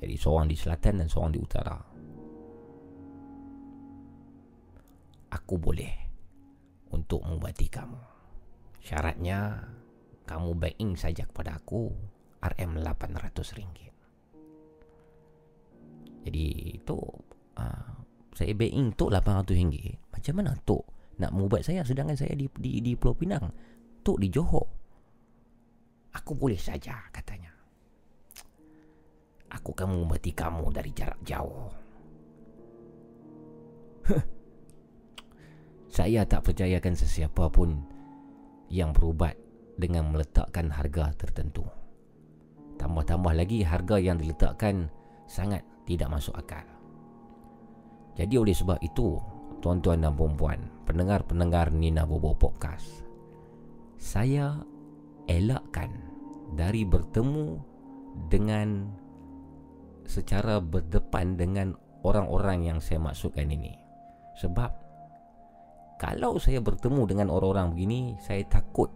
Jadi 0.00 0.14
seorang 0.16 0.48
di 0.48 0.56
selatan 0.56 1.04
dan 1.04 1.08
seorang 1.08 1.32
di 1.32 1.40
utara. 1.40 1.76
Aku 5.32 5.54
boleh 5.56 5.92
untuk 6.92 7.24
mengubati 7.24 7.66
kamu. 7.68 8.00
Syaratnya 8.84 9.68
kamu 10.24 10.56
banking 10.56 10.92
saja 10.96 11.24
kepada 11.28 11.56
aku 11.60 11.92
RM800 12.44 13.64
jadi 16.24 16.44
tu 16.88 16.96
uh, 17.60 17.90
saya 18.32 18.52
banking 18.56 18.96
tu 18.96 19.12
RM800 19.12 20.00
macam 20.10 20.34
mana 20.40 20.56
tu 20.64 20.80
nak 21.20 21.30
mengubat 21.30 21.62
saya 21.62 21.86
sedangkan 21.86 22.16
saya 22.18 22.34
di 22.34 22.48
di, 22.58 22.80
di 22.82 22.92
Pulau 22.98 23.14
Pinang? 23.14 23.52
Tu 24.02 24.12
di 24.18 24.28
Johor. 24.32 24.66
Aku 26.14 26.34
boleh 26.34 26.58
saja 26.58 26.98
katanya. 27.14 27.54
Aku 29.54 29.70
akan 29.70 29.94
mengubati 29.94 30.34
kamu 30.34 30.74
dari 30.74 30.90
jarak 30.90 31.18
jauh. 31.22 31.70
Saya 35.94 36.26
tak 36.26 36.42
percayakan 36.50 36.98
sesiapa 36.98 37.46
pun 37.54 37.86
yang 38.66 38.90
berubat 38.90 39.38
dengan 39.78 40.10
meletakkan 40.10 40.74
harga 40.74 41.14
tertentu. 41.14 41.62
Tambah-tambah 42.76 43.32
lagi 43.32 43.62
harga 43.62 43.96
yang 43.98 44.18
diletakkan 44.18 44.90
sangat 45.24 45.62
tidak 45.84 46.10
masuk 46.10 46.34
akal. 46.36 46.64
Jadi 48.14 48.34
oleh 48.38 48.54
sebab 48.54 48.78
itu, 48.82 49.18
tuan-tuan 49.58 50.02
dan 50.04 50.14
puan-puan, 50.14 50.60
pendengar-pendengar 50.86 51.74
Nina 51.74 52.06
Bobo 52.06 52.34
Podcast, 52.36 53.02
saya 53.98 54.62
elakkan 55.26 55.90
dari 56.54 56.86
bertemu 56.86 57.58
dengan 58.30 58.86
secara 60.06 60.60
berdepan 60.60 61.34
dengan 61.34 61.74
orang-orang 62.04 62.68
yang 62.68 62.78
saya 62.78 63.00
maksudkan 63.00 63.48
ini. 63.50 63.74
Sebab 64.38 64.70
kalau 65.98 66.36
saya 66.36 66.60
bertemu 66.60 67.02
dengan 67.08 67.32
orang-orang 67.32 67.74
begini, 67.74 68.00
saya 68.20 68.44
takut 68.46 68.92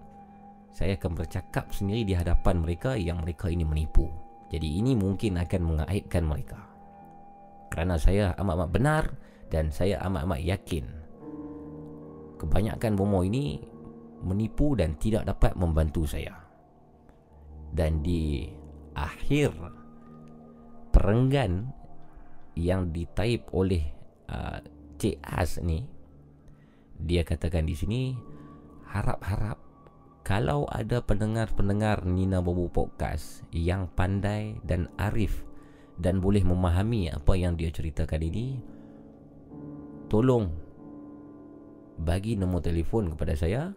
saya 0.72 0.94
akan 1.00 1.12
bercakap 1.18 1.72
sendiri 1.74 2.04
di 2.04 2.14
hadapan 2.14 2.62
mereka 2.62 2.94
yang 2.94 3.24
mereka 3.24 3.50
ini 3.50 3.64
menipu. 3.64 4.08
Jadi 4.48 4.80
ini 4.80 4.96
mungkin 4.96 5.36
akan 5.36 5.62
mengaibkan 5.64 6.24
mereka. 6.24 6.60
Kerana 7.68 8.00
saya 8.00 8.32
amat-amat 8.40 8.70
benar 8.72 9.04
dan 9.52 9.68
saya 9.68 10.00
amat-amat 10.04 10.40
yakin 10.40 10.84
kebanyakan 12.38 12.94
bomo 12.94 13.26
ini 13.26 13.60
menipu 14.22 14.78
dan 14.78 14.94
tidak 14.96 15.26
dapat 15.26 15.52
membantu 15.58 16.06
saya. 16.06 16.38
Dan 17.68 18.00
di 18.00 18.48
akhir 18.96 19.52
perenggan 20.94 21.68
yang 22.56 22.90
ditaip 22.90 23.52
oleh 23.52 23.84
uh, 24.32 24.58
Cik 24.98 25.20
As 25.22 25.60
ni 25.62 25.86
dia 26.98 27.22
katakan 27.22 27.62
di 27.62 27.78
sini 27.78 28.00
harap-harap 28.90 29.67
kalau 30.28 30.68
ada 30.68 31.00
pendengar-pendengar 31.00 32.04
Nina 32.04 32.44
Bobo 32.44 32.68
Podcast 32.68 33.48
yang 33.48 33.88
pandai 33.96 34.60
dan 34.60 34.92
arif 35.00 35.48
dan 35.96 36.20
boleh 36.20 36.44
memahami 36.44 37.08
apa 37.08 37.32
yang 37.32 37.56
dia 37.56 37.72
ceritakan 37.72 38.20
ini, 38.20 38.60
tolong 40.12 40.52
bagi 42.04 42.36
nombor 42.36 42.60
telefon 42.60 43.16
kepada 43.16 43.32
saya 43.40 43.72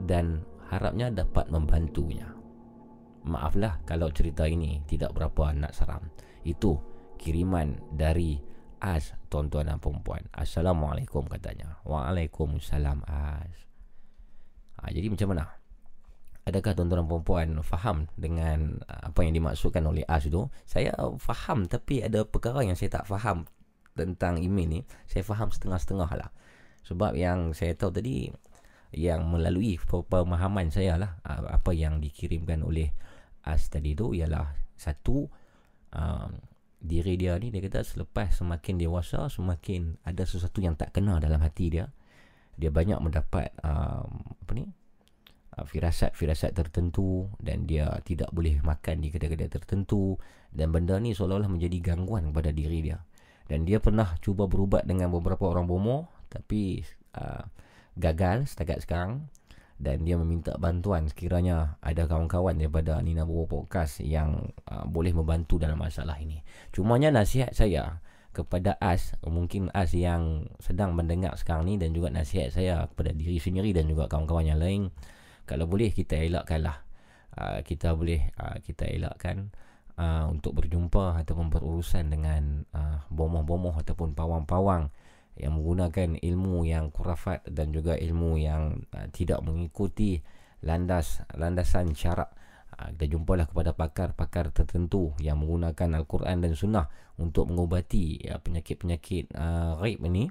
dan 0.00 0.40
harapnya 0.72 1.12
dapat 1.12 1.52
membantunya. 1.52 2.24
Maaflah 3.28 3.76
kalau 3.84 4.08
cerita 4.08 4.48
ini 4.48 4.80
tidak 4.88 5.12
berapa 5.12 5.52
nak 5.52 5.76
seram. 5.76 6.08
Itu 6.40 6.80
kiriman 7.20 7.92
dari 7.92 8.40
As 8.80 9.12
tuan-tuan 9.28 9.68
dan 9.68 9.76
perempuan. 9.76 10.24
Assalamualaikum 10.32 11.28
katanya. 11.28 11.84
Waalaikumsalam 11.84 13.04
As. 13.04 13.56
Ha, 14.80 14.88
jadi 14.88 15.12
macam 15.12 15.36
mana? 15.36 15.65
Adakah 16.46 16.78
tuan-tuan 16.78 17.02
dan 17.02 17.22
puan 17.26 17.50
faham 17.66 18.06
dengan 18.14 18.78
uh, 18.86 19.10
apa 19.10 19.26
yang 19.26 19.34
dimaksudkan 19.34 19.82
oleh 19.82 20.06
As 20.06 20.30
itu? 20.30 20.46
Saya 20.62 20.94
faham 21.18 21.66
tapi 21.66 22.06
ada 22.06 22.22
perkara 22.22 22.62
yang 22.62 22.78
saya 22.78 23.02
tak 23.02 23.10
faham 23.10 23.50
tentang 23.98 24.38
email 24.38 24.70
ni. 24.70 24.80
Saya 25.10 25.26
faham 25.26 25.50
setengah-setengah 25.50 26.10
lah. 26.14 26.30
Sebab 26.86 27.18
yang 27.18 27.50
saya 27.50 27.74
tahu 27.74 27.90
tadi 27.90 28.30
yang 28.94 29.26
melalui 29.26 29.74
pemahaman 29.82 30.70
saya 30.70 30.94
lah 30.94 31.18
uh, 31.26 31.50
apa 31.50 31.74
yang 31.74 31.98
dikirimkan 31.98 32.62
oleh 32.62 32.94
As 33.42 33.66
tadi 33.66 33.98
tu 33.98 34.14
ialah 34.14 34.54
satu 34.78 35.26
um, 35.94 36.30
diri 36.78 37.18
dia 37.18 37.34
ni 37.42 37.50
dia 37.50 37.62
kata 37.66 37.82
selepas 37.82 38.30
semakin 38.30 38.78
dewasa 38.78 39.26
semakin 39.26 39.98
ada 40.06 40.22
sesuatu 40.22 40.62
yang 40.62 40.78
tak 40.78 40.94
kena 40.94 41.18
dalam 41.18 41.42
hati 41.42 41.72
dia 41.72 41.90
dia 42.54 42.70
banyak 42.70 42.98
mendapat 43.02 43.50
um, 43.64 44.22
apa 44.42 44.50
ni 44.54 44.70
firasat-firasat 45.64 46.52
tertentu 46.52 47.32
dan 47.40 47.64
dia 47.64 47.88
tidak 48.04 48.28
boleh 48.34 48.60
makan 48.60 49.00
di 49.00 49.08
kedai-kedai 49.08 49.48
tertentu 49.48 50.20
dan 50.52 50.68
benda 50.68 51.00
ni 51.00 51.16
seolah-olah 51.16 51.48
menjadi 51.48 51.94
gangguan 51.94 52.28
kepada 52.28 52.52
diri 52.52 52.84
dia 52.84 53.00
dan 53.48 53.64
dia 53.64 53.80
pernah 53.80 54.18
cuba 54.20 54.44
berubat 54.44 54.84
dengan 54.84 55.08
beberapa 55.08 55.48
orang 55.48 55.64
bomoh 55.64 56.10
tapi 56.28 56.84
uh, 57.16 57.46
gagal 57.96 58.52
setakat 58.52 58.84
sekarang 58.84 59.32
dan 59.76 60.08
dia 60.08 60.16
meminta 60.16 60.56
bantuan 60.56 61.04
sekiranya 61.08 61.76
ada 61.84 62.08
kawan-kawan 62.08 62.56
daripada 62.56 62.96
Nina 63.04 63.28
Bobo 63.28 63.64
Podcast 63.64 64.00
yang 64.00 64.52
uh, 64.68 64.88
boleh 64.88 65.12
membantu 65.12 65.60
dalam 65.60 65.76
masalah 65.76 66.16
ini. 66.16 66.40
Cumanya 66.72 67.12
nasihat 67.12 67.52
saya 67.52 68.00
kepada 68.32 68.80
As, 68.80 69.16
mungkin 69.24 69.68
As 69.76 69.92
yang 69.92 70.48
sedang 70.60 70.96
mendengar 70.96 71.36
sekarang 71.36 71.68
ni 71.68 71.74
dan 71.76 71.92
juga 71.92 72.08
nasihat 72.08 72.52
saya 72.52 72.88
kepada 72.88 73.12
diri 73.12 73.36
sendiri 73.36 73.76
dan 73.76 73.88
juga 73.88 74.08
kawan-kawan 74.08 74.48
yang 74.48 74.60
lain, 74.60 74.88
kalau 75.46 75.70
boleh 75.70 75.94
kita 75.94 76.18
elakkanlah. 76.18 76.82
Uh, 77.36 77.60
kita 77.62 77.92
boleh 77.92 78.32
uh, 78.40 78.56
kita 78.64 78.88
elakkan 78.88 79.52
uh, 80.00 80.24
untuk 80.32 80.56
berjumpa 80.56 81.20
ataupun 81.20 81.52
berurusan 81.52 82.08
dengan 82.08 82.64
uh, 82.72 83.04
bomoh-bomoh 83.12 83.76
ataupun 83.76 84.16
pawang-pawang 84.16 84.88
yang 85.36 85.52
menggunakan 85.52 86.16
ilmu 86.16 86.64
yang 86.64 86.88
kurafat 86.88 87.44
dan 87.44 87.76
juga 87.76 87.92
ilmu 87.92 88.40
yang 88.40 88.88
uh, 88.96 89.06
tidak 89.12 89.44
mengikuti 89.44 90.24
landas 90.64 91.20
landasan 91.36 91.92
syarak 91.92 92.32
kita 92.76 93.08
jumpalah 93.08 93.48
kepada 93.48 93.72
pakar-pakar 93.72 94.52
tertentu 94.52 95.16
yang 95.16 95.40
menggunakan 95.40 95.96
al-Quran 95.96 96.44
dan 96.44 96.52
sunnah 96.52 96.92
untuk 97.16 97.48
mengubati 97.48 98.20
penyakit-penyakit 98.44 99.32
uh, 99.32 99.80
raib 99.80 100.04
ini 100.04 100.28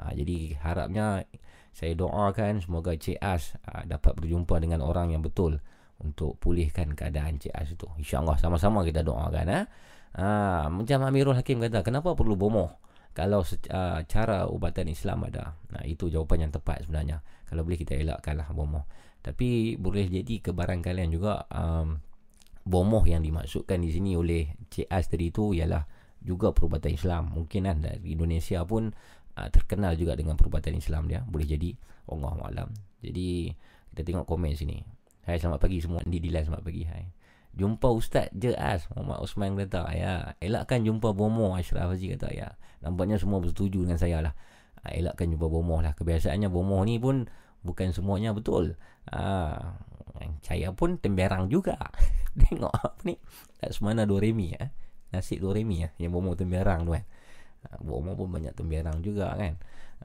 uh, 0.00 0.12
jadi 0.16 0.56
harapnya 0.64 1.28
saya 1.72 1.96
doakan 1.96 2.60
semoga 2.60 2.92
Cik 2.94 3.18
As 3.18 3.56
uh, 3.68 3.84
dapat 3.88 4.16
berjumpa 4.16 4.60
dengan 4.60 4.84
orang 4.84 5.12
yang 5.12 5.24
betul 5.24 5.58
untuk 6.00 6.36
pulihkan 6.38 6.92
keadaan 6.92 7.40
Cik 7.40 7.52
As 7.56 7.72
itu 7.72 7.88
insyaallah 7.98 8.36
sama-sama 8.36 8.84
kita 8.84 9.00
doakan 9.00 9.46
eh 9.48 9.64
uh, 10.20 10.68
macam 10.68 11.02
Amirul 11.08 11.36
Hakim 11.36 11.58
kata 11.58 11.80
kenapa 11.80 12.12
perlu 12.12 12.36
bomoh 12.36 12.82
kalau 13.12 13.44
uh, 13.44 14.00
cara 14.08 14.48
ubatan 14.48 14.88
Islam 14.88 15.28
ada. 15.28 15.52
Nah, 15.68 15.84
itu 15.84 16.08
jawapan 16.08 16.48
yang 16.48 16.52
tepat 16.52 16.88
sebenarnya. 16.88 17.20
Kalau 17.44 17.60
boleh 17.60 17.76
kita 17.76 17.92
elakkanlah 17.92 18.48
bomoh. 18.56 18.88
Tapi 19.20 19.76
boleh 19.76 20.08
jadi 20.08 20.40
kebarangkalian 20.40 21.12
juga 21.12 21.44
um, 21.52 22.00
bomoh 22.64 23.04
yang 23.04 23.20
dimaksudkan 23.20 23.84
di 23.84 23.92
sini 23.92 24.16
oleh 24.16 24.56
Cik 24.72 24.88
Az 24.88 25.12
tadi 25.12 25.28
itu 25.28 25.52
ialah 25.52 25.84
juga 26.24 26.56
perubatan 26.56 26.96
Islam. 26.96 27.36
Mungkin 27.36 27.68
kan 27.68 27.84
dari 27.84 28.16
Indonesia 28.16 28.64
pun 28.64 28.96
uh, 29.36 29.48
terkenal 29.48 29.96
juga 29.96 30.16
dengan 30.18 30.36
perubatan 30.36 30.76
Islam 30.76 31.08
dia. 31.08 31.24
Boleh 31.24 31.46
jadi 31.48 31.72
Allah 32.08 32.32
malam. 32.36 32.68
Jadi 33.00 33.52
kita 33.92 34.02
tengok 34.04 34.26
komen 34.28 34.52
sini. 34.56 34.82
Hai 35.22 35.38
selamat 35.38 35.60
pagi 35.62 35.78
semua. 35.78 36.00
Di 36.02 36.18
Dilan 36.18 36.42
selamat 36.44 36.64
pagi. 36.64 36.82
Hai. 36.84 37.04
Jumpa 37.52 37.92
Ustaz 37.92 38.32
je 38.32 38.56
as 38.56 38.88
Muhammad 38.96 39.28
Osman 39.28 39.52
kata 39.60 39.84
ya 39.92 40.32
Elakkan 40.40 40.88
jumpa 40.88 41.12
bomoh 41.12 41.52
Ashraf 41.52 41.92
Haji 41.92 42.16
kata 42.16 42.32
ya 42.32 42.56
Nampaknya 42.80 43.20
semua 43.20 43.44
bersetuju 43.44 43.84
dengan 43.84 44.00
saya 44.00 44.24
lah 44.24 44.32
ha, 44.80 44.88
Elakkan 44.88 45.28
jumpa 45.28 45.52
bomoh 45.52 45.84
lah 45.84 45.92
Kebiasaannya 45.92 46.48
bomoh 46.48 46.80
ni 46.88 46.96
pun 46.96 47.28
Bukan 47.60 47.92
semuanya 47.92 48.32
betul 48.32 48.80
ha, 49.12 49.76
Saya 50.40 50.72
pun 50.72 50.96
temberang 50.96 51.52
juga 51.52 51.76
Tengok 52.40 52.72
apa 52.72 53.00
ni 53.04 53.20
Tak 53.60 53.76
semana 53.76 54.08
Doremi 54.08 54.56
ya 54.56 54.72
Nasib 55.12 55.44
Doremi 55.44 55.84
ya 55.84 55.92
Yang 56.00 56.12
bomoh 56.16 56.32
temberang 56.32 56.88
tu 56.88 56.96
kan 56.96 57.04
Bomoh 57.78 58.18
pun 58.18 58.28
banyak 58.30 58.52
temberang 58.58 58.98
juga 59.00 59.32
kan 59.38 59.54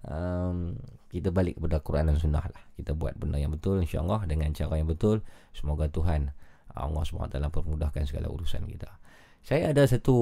um, 0.05 0.77
Kita 1.09 1.33
balik 1.33 1.57
kepada 1.57 1.81
Quran 1.81 2.13
dan 2.13 2.17
Sunnah 2.21 2.45
lah 2.45 2.63
Kita 2.77 2.93
buat 2.93 3.17
benda 3.17 3.41
yang 3.41 3.49
betul 3.49 3.81
InsyaAllah 3.81 4.29
Dengan 4.29 4.53
cara 4.53 4.77
yang 4.77 4.85
betul 4.85 5.25
Semoga 5.57 5.89
Tuhan 5.89 6.29
Allah 6.77 7.03
SWT 7.03 7.37
permudahkan 7.49 8.03
segala 8.05 8.29
urusan 8.29 8.69
kita. 8.69 9.01
Saya 9.41 9.71
ada 9.71 9.87
satu 9.87 10.17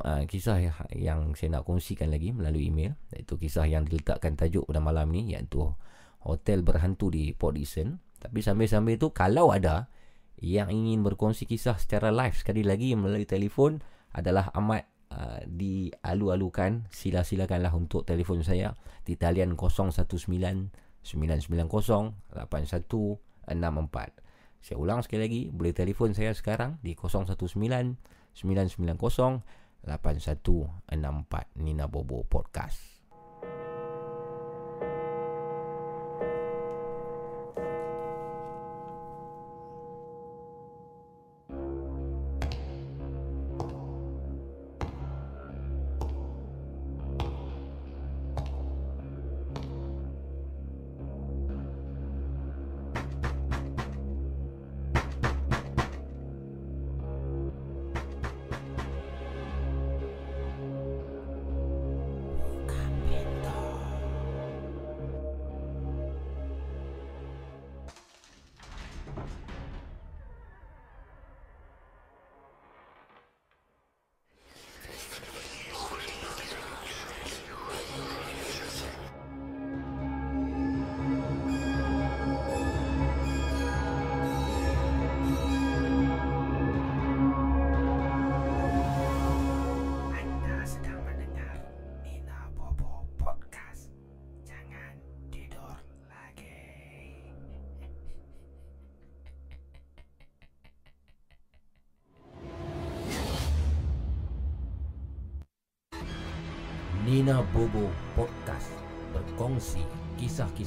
uh, 0.00 0.24
kisah 0.24 0.58
yang 0.96 1.36
saya 1.36 1.60
nak 1.60 1.68
kongsikan 1.68 2.08
lagi 2.08 2.32
melalui 2.32 2.72
email. 2.72 2.96
Iaitu 3.12 3.36
kisah 3.38 3.68
yang 3.68 3.86
diletakkan 3.86 4.34
tajuk 4.34 4.64
pada 4.66 4.80
malam 4.80 5.12
ni 5.12 5.36
iaitu 5.36 5.70
Hotel 6.24 6.64
Berhantu 6.64 7.12
di 7.12 7.36
Port 7.36 7.54
Dickson. 7.54 8.00
Tapi 8.22 8.40
sambil-sambil 8.40 8.96
itu 8.96 9.12
kalau 9.12 9.52
ada 9.52 9.90
yang 10.40 10.72
ingin 10.72 11.04
berkongsi 11.04 11.44
kisah 11.44 11.76
secara 11.76 12.10
live 12.10 12.34
sekali 12.34 12.64
lagi 12.64 12.96
melalui 12.96 13.28
telefon 13.28 13.84
adalah 14.14 14.50
amat 14.56 14.88
uh, 15.12 15.44
dialu-alukan. 15.44 16.88
Sila-silakanlah 16.88 17.76
untuk 17.76 18.08
telefon 18.08 18.40
saya 18.40 18.72
di 19.04 19.20
talian 19.20 19.52
019 19.52 20.08
990 21.04 21.68
8164. 22.32 23.52
Saya 24.62 24.78
ulang 24.78 25.02
sekali 25.02 25.20
lagi, 25.26 25.50
boleh 25.50 25.74
telefon 25.74 26.14
saya 26.14 26.30
sekarang 26.32 26.78
di 26.80 26.94
019 26.94 27.44
990 28.32 29.42
8164 29.82 31.58
Nina 31.58 31.90
Bobo 31.90 32.22
Podcast. 32.22 32.91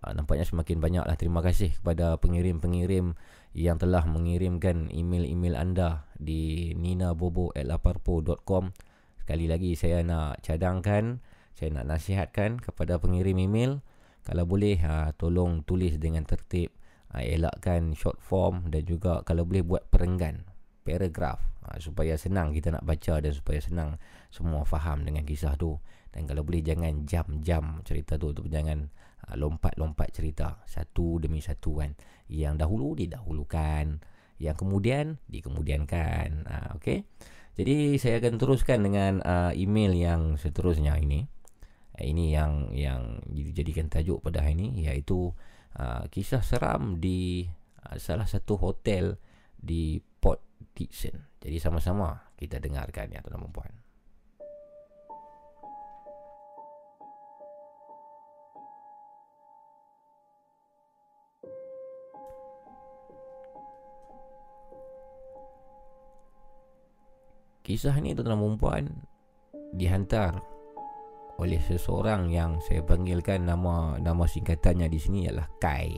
Uh, 0.00 0.16
nampaknya 0.16 0.48
semakin 0.48 0.80
banyaklah. 0.80 1.16
Terima 1.20 1.44
kasih 1.44 1.76
kepada 1.76 2.16
pengirim-pengirim 2.16 3.12
yang 3.52 3.76
telah 3.76 4.06
mengirimkan 4.08 4.88
email-email 4.94 5.58
anda 5.58 6.08
di 6.16 6.72
ninabobo@laparpo.com. 6.78 8.72
sekali 9.20 9.46
lagi 9.46 9.76
saya 9.76 10.00
nak 10.02 10.42
cadangkan, 10.42 11.20
saya 11.54 11.68
nak 11.76 11.86
nasihatkan 11.86 12.58
kepada 12.58 12.96
pengirim 12.96 13.36
email 13.38 13.84
kalau 14.24 14.44
boleh 14.44 14.76
ha, 14.84 15.10
tolong 15.16 15.64
tulis 15.64 15.96
dengan 15.96 16.28
tertib, 16.28 16.70
ha, 17.12 17.24
elakkan 17.24 17.96
short 17.96 18.20
form 18.20 18.68
dan 18.68 18.84
juga 18.84 19.24
kalau 19.24 19.48
boleh 19.48 19.64
buat 19.64 19.88
perenggan, 19.88 20.44
paragraf 20.84 21.40
ha, 21.64 21.80
supaya 21.80 22.20
senang 22.20 22.52
kita 22.52 22.70
nak 22.76 22.84
baca 22.84 23.18
dan 23.18 23.32
supaya 23.32 23.58
senang 23.64 23.96
semua 24.28 24.68
faham 24.68 25.04
dengan 25.08 25.24
kisah 25.24 25.56
tu. 25.56 25.80
Dan 26.10 26.26
kalau 26.26 26.42
boleh 26.42 26.60
jangan 26.60 27.06
jam-jam 27.06 27.80
cerita 27.86 28.18
tu 28.18 28.34
tu 28.34 28.44
jangan 28.50 28.90
lompat-lompat 29.36 30.14
cerita 30.14 30.62
satu 30.64 31.20
demi 31.20 31.42
satu 31.42 31.82
kan. 31.82 31.92
Yang 32.30 32.54
dahulu 32.66 32.94
didahulukan, 32.94 34.00
yang 34.40 34.56
kemudian 34.56 35.20
dikemudiankan. 35.28 36.28
Ha, 36.48 36.56
okey. 36.80 37.04
Jadi 37.60 38.00
saya 38.00 38.22
akan 38.24 38.40
teruskan 38.40 38.80
dengan 38.86 39.20
uh, 39.20 39.52
email 39.52 39.92
yang 39.92 40.40
seterusnya 40.40 40.96
ini. 40.96 41.28
Uh, 41.98 42.04
ini 42.08 42.32
yang 42.32 42.72
yang 42.72 43.20
dijadikan 43.28 43.92
tajuk 43.92 44.24
pada 44.24 44.40
hari 44.40 44.56
ini 44.56 44.88
iaitu 44.88 45.34
uh, 45.76 46.08
kisah 46.08 46.40
seram 46.40 46.96
di 46.96 47.44
uh, 47.84 48.00
salah 48.00 48.24
satu 48.24 48.56
hotel 48.56 49.20
di 49.60 50.00
Port 50.00 50.40
Dickson. 50.72 51.28
Jadi 51.40 51.60
sama-sama 51.60 52.32
kita 52.40 52.56
dengarkan 52.56 53.12
ya 53.12 53.20
tuan-tuan. 53.20 53.79
Kisah 67.70 68.02
ni 68.02 68.18
tuan-tuan 68.18 68.34
dan 68.34 68.58
puan 68.58 68.84
dihantar 69.78 70.42
oleh 71.38 71.62
seseorang 71.62 72.26
yang 72.26 72.58
saya 72.66 72.82
panggilkan 72.82 73.46
nama 73.46 73.94
nama 73.94 74.26
singkatannya 74.26 74.90
di 74.90 74.98
sini 74.98 75.30
ialah 75.30 75.46
Kai. 75.62 75.94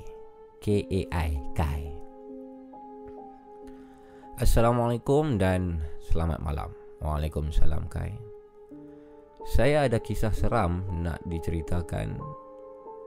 K 0.61 0.85
A 0.85 1.01
I 1.09 1.33
Kai. 1.57 1.89
Assalamualaikum 4.37 5.41
dan 5.41 5.81
selamat 6.13 6.45
malam. 6.45 6.77
Waalaikumsalam 7.01 7.89
Kai. 7.89 8.21
Saya 9.49 9.89
ada 9.89 9.97
kisah 9.97 10.37
seram 10.37 10.85
nak 11.01 11.25
diceritakan 11.25 12.21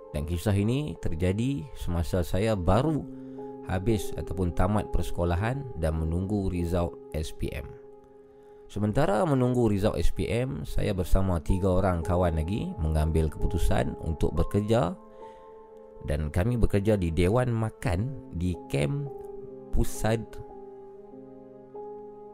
dan 0.09 0.25
kisah 0.25 0.57
ini 0.57 0.97
terjadi 0.97 1.69
semasa 1.77 2.25
saya 2.25 2.57
baru 2.57 3.05
habis 3.69 4.09
ataupun 4.17 4.57
tamat 4.57 4.89
persekolahan 4.89 5.61
dan 5.77 6.01
menunggu 6.01 6.49
result 6.49 6.97
SPM. 7.13 7.84
Sementara 8.65 9.21
menunggu 9.29 9.69
result 9.69 10.01
SPM, 10.01 10.65
saya 10.65 10.89
bersama 10.97 11.37
tiga 11.37 11.69
orang 11.69 12.01
kawan 12.01 12.41
lagi 12.41 12.73
mengambil 12.81 13.29
keputusan 13.29 13.93
untuk 14.01 14.33
bekerja 14.33 14.97
dan 16.09 16.33
kami 16.33 16.57
bekerja 16.57 16.97
di 16.97 17.13
Dewan 17.13 17.53
Makan 17.53 18.33
di 18.37 18.57
Camp 18.69 19.09
Pusad 19.69 20.21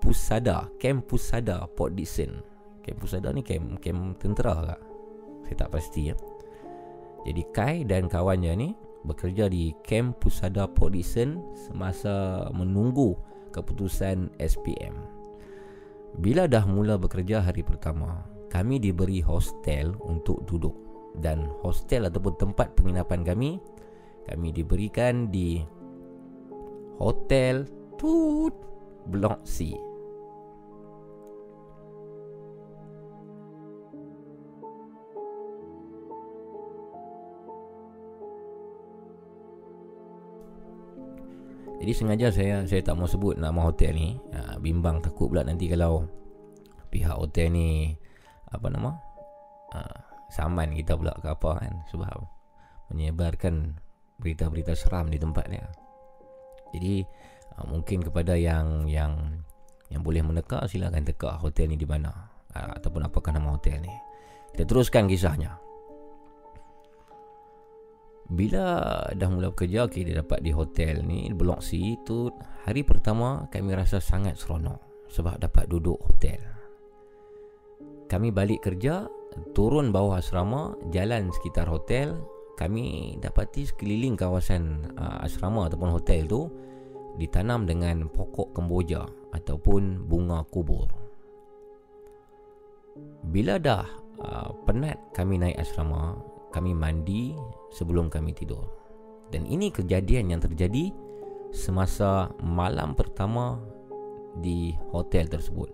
Pusada, 0.02 0.72
Camp 0.82 1.06
Pusada 1.06 1.68
Port 1.78 1.94
Dickson. 1.94 2.42
Camp 2.82 2.98
Pusada 2.98 3.30
ni 3.30 3.46
camp, 3.46 3.78
camp 3.78 4.18
tentera 4.18 4.74
tak? 4.74 4.82
Saya 5.46 5.56
tak 5.68 5.70
pasti 5.78 6.10
ya. 6.10 6.16
Jadi 7.22 7.44
Kai 7.54 7.76
dan 7.86 8.10
kawannya 8.10 8.54
ni 8.58 8.70
bekerja 9.06 9.46
di 9.46 9.76
Camp 9.86 10.18
Pusada 10.18 10.66
Port 10.66 10.98
Dickson 10.98 11.44
semasa 11.54 12.48
menunggu 12.50 13.14
keputusan 13.54 14.32
SPM. 14.42 15.21
Bila 16.20 16.50
dah 16.50 16.68
mula 16.68 17.00
bekerja 17.00 17.40
hari 17.40 17.64
pertama, 17.64 18.28
kami 18.52 18.84
diberi 18.84 19.24
hostel 19.24 19.96
untuk 20.04 20.44
duduk 20.44 20.76
dan 21.20 21.48
hostel 21.64 22.08
ataupun 22.08 22.36
tempat 22.40 22.72
penginapan 22.76 23.24
kami 23.24 23.60
kami 24.28 24.54
diberikan 24.54 25.28
di 25.32 25.60
Hotel 27.02 27.66
Tut 27.98 28.54
Blok 29.10 29.42
C. 29.44 29.74
Jadi 41.82 41.98
sengaja 41.98 42.30
saya 42.30 42.62
saya 42.70 42.86
tak 42.86 42.94
mau 42.94 43.10
sebut 43.10 43.42
nama 43.42 43.58
hotel 43.58 43.98
ni. 43.98 44.14
Ha, 44.38 44.62
bimbang 44.62 45.02
takut 45.02 45.34
pula 45.34 45.42
nanti 45.42 45.66
kalau 45.66 46.06
pihak 46.94 47.18
hotel 47.18 47.50
ni 47.50 47.98
apa 48.54 48.70
nama? 48.70 48.94
Ha, 49.74 49.80
saman 50.30 50.78
kita 50.78 50.94
pula 50.94 51.10
ke 51.18 51.26
apa 51.26 51.58
kan 51.58 51.74
sebab 51.90 52.22
menyebarkan 52.94 53.82
berita-berita 54.22 54.78
seram 54.78 55.10
di 55.10 55.18
tempat 55.18 55.50
dia. 55.50 55.66
Jadi 56.70 57.02
ha, 57.58 57.66
mungkin 57.66 58.06
kepada 58.06 58.38
yang 58.38 58.86
yang 58.86 59.42
yang 59.90 60.06
boleh 60.06 60.22
meneka 60.22 60.62
silakan 60.70 61.02
teka 61.02 61.42
hotel 61.42 61.74
ni 61.74 61.82
di 61.82 61.90
mana 61.90 62.14
ha, 62.54 62.78
ataupun 62.78 63.10
apakah 63.10 63.34
nama 63.34 63.58
hotel 63.58 63.82
ni. 63.82 63.90
Kita 64.54 64.70
teruskan 64.70 65.10
kisahnya. 65.10 65.58
Bila 68.32 69.04
dah 69.12 69.28
mula 69.28 69.52
bekerja 69.52 69.84
okay, 69.84 70.08
Dia 70.08 70.24
dapat 70.24 70.40
di 70.40 70.56
hotel 70.56 71.04
ni 71.04 71.28
Blok 71.36 71.60
C 71.60 72.00
tu 72.08 72.32
Hari 72.64 72.88
pertama 72.88 73.52
kami 73.52 73.76
rasa 73.76 74.00
sangat 74.00 74.40
seronok 74.40 75.12
Sebab 75.12 75.44
dapat 75.44 75.68
duduk 75.68 76.00
hotel. 76.00 76.40
Kami 78.08 78.32
balik 78.32 78.64
kerja 78.64 79.04
Turun 79.52 79.92
bawah 79.92 80.24
asrama 80.24 80.80
Jalan 80.96 81.28
sekitar 81.36 81.68
hotel 81.68 82.16
Kami 82.56 83.20
dapati 83.20 83.68
sekeliling 83.68 84.16
kawasan 84.16 84.96
uh, 84.96 85.28
asrama 85.28 85.68
ataupun 85.68 85.92
hotel 85.92 86.24
tu 86.24 86.48
Ditanam 87.20 87.68
dengan 87.68 88.08
pokok 88.08 88.56
kemboja 88.56 89.04
Ataupun 89.36 90.08
bunga 90.08 90.48
kubur. 90.48 90.88
Bila 93.28 93.60
dah 93.60 93.84
uh, 94.24 94.56
penat 94.64 95.00
kami 95.12 95.36
naik 95.36 95.60
asrama 95.60 96.16
Kami 96.56 96.72
mandi 96.72 97.36
sebelum 97.72 98.12
kami 98.12 98.36
tidur. 98.36 98.68
Dan 99.32 99.48
ini 99.48 99.72
kejadian 99.72 100.36
yang 100.36 100.42
terjadi 100.44 100.92
semasa 101.56 102.32
malam 102.44 102.94
pertama 102.94 103.60
di 104.40 104.76
hotel 104.92 105.28
tersebut. 105.32 105.72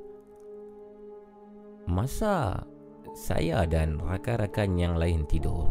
Masa 1.90 2.62
saya 3.18 3.66
dan 3.66 3.98
rakan-rakan 3.98 4.78
yang 4.78 4.94
lain 5.02 5.26
tidur, 5.26 5.66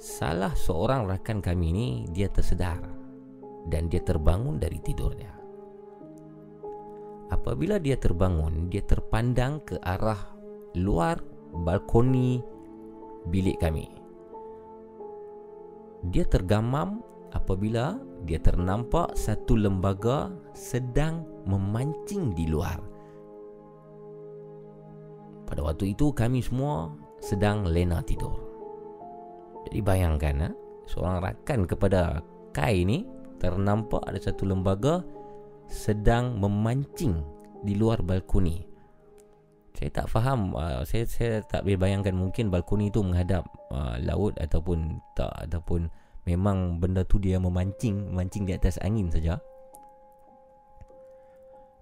salah 0.00 0.56
seorang 0.56 1.04
rakan 1.04 1.44
kami 1.44 1.66
ini 1.72 1.88
dia 2.08 2.32
tersedar 2.32 2.80
dan 3.68 3.92
dia 3.92 4.00
terbangun 4.00 4.56
dari 4.56 4.80
tidurnya. 4.80 5.36
Apabila 7.28 7.76
dia 7.76 8.00
terbangun, 8.00 8.72
dia 8.72 8.80
terpandang 8.80 9.60
ke 9.60 9.76
arah 9.84 10.32
luar 10.72 11.20
balkoni 11.52 12.40
bilik 13.28 13.60
kami 13.60 13.97
dia 16.06 16.22
tergamam 16.26 17.02
apabila 17.34 17.98
dia 18.24 18.38
ternampak 18.40 19.14
satu 19.18 19.58
lembaga 19.58 20.32
sedang 20.54 21.26
memancing 21.44 22.34
di 22.34 22.48
luar. 22.48 22.78
Pada 25.48 25.64
waktu 25.64 25.96
itu 25.96 26.12
kami 26.12 26.44
semua 26.44 26.92
sedang 27.18 27.64
lena 27.64 28.04
tidur. 28.04 28.36
Jadi 29.68 29.80
bayangkan, 29.80 30.52
eh, 30.52 30.54
seorang 30.84 31.24
rakan 31.24 31.64
kepada 31.64 32.20
Kai 32.52 32.84
ini 32.84 33.04
ternampak 33.38 34.02
ada 34.08 34.18
satu 34.18 34.48
lembaga 34.48 35.04
sedang 35.68 36.40
memancing 36.40 37.20
di 37.62 37.76
luar 37.76 38.00
balkoni. 38.00 38.67
Saya 39.78 39.94
tak 39.94 40.10
faham 40.10 40.58
uh, 40.58 40.82
saya 40.82 41.06
saya 41.06 41.38
tak 41.46 41.62
boleh 41.62 41.78
bayangkan 41.78 42.10
mungkin 42.10 42.50
balkoni 42.50 42.90
itu 42.90 42.98
menghadap 42.98 43.46
uh, 43.70 43.94
laut 44.02 44.34
ataupun 44.42 44.98
tak 45.14 45.30
ataupun 45.46 45.86
memang 46.26 46.82
benda 46.82 47.06
tu 47.06 47.22
dia 47.22 47.38
memancing 47.38 48.10
memancing 48.10 48.42
di 48.42 48.58
atas 48.58 48.82
angin 48.82 49.06
saja. 49.06 49.38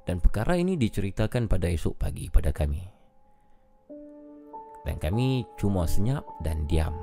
Dan 0.04 0.20
perkara 0.20 0.60
ini 0.60 0.76
diceritakan 0.76 1.48
pada 1.48 1.72
esok 1.72 1.96
pagi 1.96 2.28
pada 2.28 2.52
kami. 2.52 2.84
Dan 4.86 5.02
kami 5.02 5.42
cuma 5.58 5.82
senyap 5.88 6.22
dan 6.46 6.62
diam. 6.70 6.94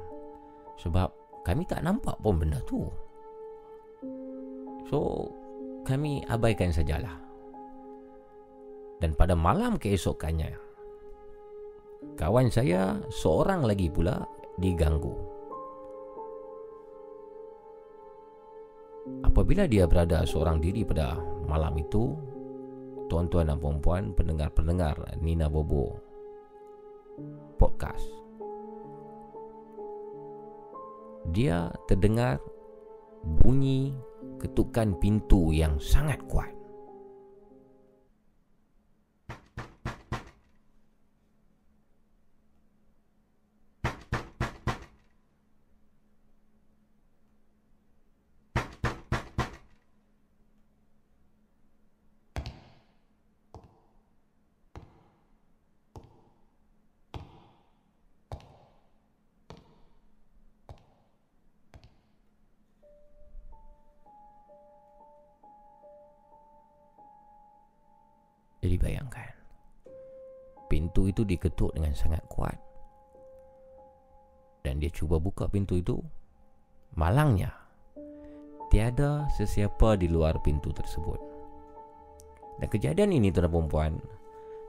Sebab 0.80 1.12
kami 1.44 1.68
tak 1.68 1.84
nampak 1.84 2.16
pun 2.24 2.40
benda 2.40 2.64
tu. 2.64 2.88
So, 4.88 5.28
kami 5.84 6.24
abaikan 6.32 6.72
sajalah. 6.72 7.20
Dan 9.04 9.12
pada 9.20 9.36
malam 9.36 9.76
keesokannya, 9.76 10.63
kawan 12.14 12.48
saya 12.50 13.02
seorang 13.10 13.66
lagi 13.66 13.90
pula 13.90 14.22
diganggu. 14.58 15.14
Apabila 19.26 19.68
dia 19.68 19.84
berada 19.84 20.24
seorang 20.24 20.64
diri 20.64 20.88
pada 20.88 21.20
malam 21.44 21.76
itu, 21.76 22.16
tuan-tuan 23.12 23.52
dan 23.52 23.60
puan-puan, 23.60 24.16
pendengar-pendengar 24.16 24.96
Nina 25.20 25.52
Bobo 25.52 26.00
podcast. 27.60 28.08
Dia 31.34 31.72
terdengar 31.88 32.40
bunyi 33.24 33.92
ketukan 34.40 34.96
pintu 35.00 35.52
yang 35.52 35.80
sangat 35.80 36.20
kuat. 36.28 36.63
Jadi 68.74 68.90
bayangkan 68.90 69.30
Pintu 70.66 71.06
itu 71.06 71.22
diketuk 71.22 71.78
dengan 71.78 71.94
sangat 71.94 72.26
kuat. 72.26 72.58
Dan 74.66 74.82
dia 74.82 74.90
cuba 74.90 75.22
buka 75.22 75.46
pintu 75.46 75.78
itu 75.78 76.02
Malangnya 76.98 77.54
Tiada 78.74 79.30
sesiapa 79.38 79.94
di 80.02 80.10
luar 80.10 80.42
pintu 80.42 80.74
tersebut. 80.74 81.22
Dan 82.58 82.66
kejadian 82.74 83.14
ini 83.14 83.30
tuan 83.30 83.54
perempuan 83.54 84.02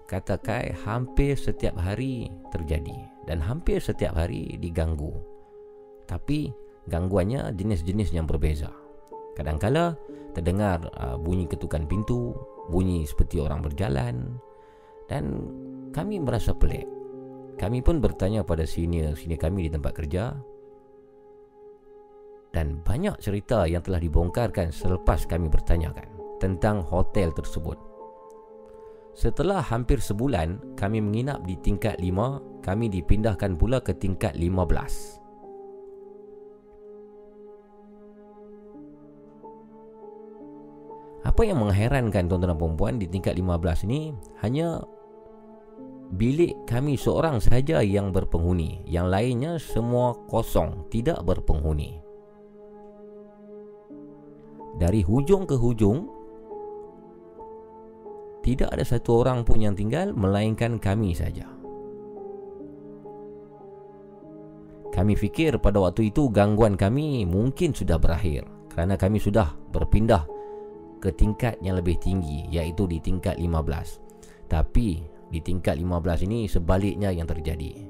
Kata 0.04 0.36
Kai 0.36 0.76
hampir 0.84 1.40
setiap 1.40 1.80
hari 1.80 2.28
terjadi. 2.52 3.08
Dan 3.24 3.40
hampir 3.40 3.80
setiap 3.80 4.20
hari 4.20 4.60
diganggu. 4.60 5.16
Tapi 6.04 6.52
gangguannya 6.92 7.56
jenis-jenis 7.56 8.12
yang 8.12 8.28
berbeza 8.28 8.83
Kadang-kala 9.34 9.98
terdengar 10.34 10.90
uh, 10.98 11.18
bunyi 11.18 11.46
ketukan 11.46 11.86
pintu 11.86 12.34
bunyi 12.70 13.04
seperti 13.04 13.42
orang 13.42 13.60
berjalan 13.60 14.38
dan 15.06 15.50
kami 15.92 16.18
merasa 16.18 16.56
pelik. 16.56 16.88
Kami 17.54 17.84
pun 17.86 18.02
bertanya 18.02 18.42
pada 18.42 18.66
senior-senior 18.66 19.38
kami 19.38 19.68
di 19.68 19.70
tempat 19.70 19.92
kerja 19.94 20.34
dan 22.54 22.78
banyak 22.82 23.18
cerita 23.18 23.66
yang 23.66 23.82
telah 23.82 23.98
dibongkarkan 23.98 24.70
selepas 24.70 25.26
kami 25.26 25.50
bertanyakan 25.50 26.06
tentang 26.38 26.82
hotel 26.82 27.30
tersebut. 27.34 27.78
Setelah 29.14 29.62
hampir 29.62 30.02
sebulan 30.02 30.74
kami 30.74 30.98
menginap 30.98 31.46
di 31.46 31.54
tingkat 31.62 32.02
5, 32.02 32.66
kami 32.66 32.90
dipindahkan 32.90 33.54
pula 33.54 33.78
ke 33.78 33.94
tingkat 33.94 34.34
15. 34.34 35.23
Apa 41.24 41.40
yang 41.40 41.64
mengherankan 41.64 42.28
tuan-tuan 42.28 42.52
dan 42.52 42.60
perempuan 42.60 42.94
di 43.00 43.08
tingkat 43.08 43.32
15 43.40 43.88
ini 43.88 44.12
hanya 44.44 44.84
bilik 46.12 46.68
kami 46.68 47.00
seorang 47.00 47.40
saja 47.40 47.80
yang 47.80 48.12
berpenghuni. 48.12 48.84
Yang 48.84 49.06
lainnya 49.08 49.52
semua 49.56 50.12
kosong, 50.28 50.84
tidak 50.92 51.24
berpenghuni. 51.24 51.96
Dari 54.76 55.00
hujung 55.00 55.48
ke 55.48 55.56
hujung 55.56 56.12
tidak 58.44 58.76
ada 58.76 58.84
satu 58.84 59.24
orang 59.24 59.40
pun 59.40 59.64
yang 59.64 59.72
tinggal 59.72 60.12
melainkan 60.12 60.76
kami 60.76 61.16
saja. 61.16 61.48
Kami 64.92 65.16
fikir 65.16 65.58
pada 65.58 65.80
waktu 65.80 66.12
itu 66.12 66.28
gangguan 66.28 66.76
kami 66.76 67.24
mungkin 67.24 67.72
sudah 67.72 67.98
berakhir 67.98 68.46
kerana 68.70 68.94
kami 68.94 69.18
sudah 69.18 69.56
berpindah 69.74 70.33
ke 71.04 71.12
tingkat 71.12 71.60
yang 71.60 71.76
lebih 71.76 72.00
tinggi 72.00 72.48
iaitu 72.48 72.88
di 72.88 72.96
tingkat 72.96 73.36
15. 73.36 74.48
Tapi 74.48 75.04
di 75.28 75.40
tingkat 75.44 75.76
15 75.76 76.24
ini 76.24 76.48
sebaliknya 76.48 77.12
yang 77.12 77.28
terjadi. 77.28 77.84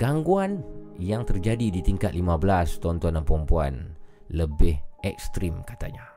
Gangguan 0.00 0.64
yang 0.96 1.28
terjadi 1.28 1.68
di 1.68 1.84
tingkat 1.84 2.16
15 2.16 2.80
tuan-tuan 2.80 3.20
dan 3.20 3.24
puan-puan 3.28 3.92
lebih 4.32 4.80
ekstrim 5.04 5.60
katanya. 5.68 6.08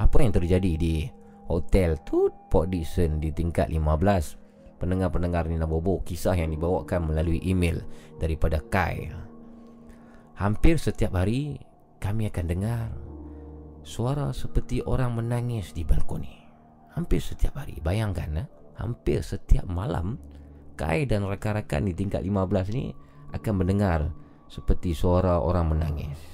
Apa 0.00 0.24
yang 0.24 0.34
terjadi 0.34 0.72
di 0.74 1.06
hotel 1.46 2.00
tu 2.02 2.32
Port 2.50 2.72
Dixon 2.72 3.20
di 3.20 3.30
tingkat 3.30 3.70
15? 3.70 4.80
Pendengar-pendengar 4.80 5.46
ni 5.46 5.54
nak 5.54 5.70
bobo 5.70 6.02
kisah 6.02 6.34
yang 6.34 6.50
dibawakan 6.50 7.14
melalui 7.14 7.38
email 7.46 7.78
daripada 8.18 8.58
Kai 8.58 9.33
Hampir 10.34 10.82
setiap 10.82 11.14
hari 11.14 11.62
kami 12.02 12.26
akan 12.26 12.46
dengar 12.50 12.90
suara 13.86 14.34
seperti 14.34 14.82
orang 14.82 15.14
menangis 15.14 15.70
di 15.70 15.86
balkoni. 15.86 16.42
Hampir 16.98 17.22
setiap 17.22 17.62
hari. 17.62 17.78
Bayangkan 17.78 18.42
eh? 18.42 18.48
hampir 18.74 19.22
setiap 19.22 19.66
malam 19.70 20.18
Kai 20.74 21.06
dan 21.06 21.22
rakan-rakan 21.22 21.86
di 21.86 21.94
tingkat 21.94 22.26
15 22.26 22.74
ni 22.74 22.90
akan 23.30 23.54
mendengar 23.62 24.10
seperti 24.50 24.90
suara 24.90 25.38
orang 25.38 25.70
menangis. 25.70 26.33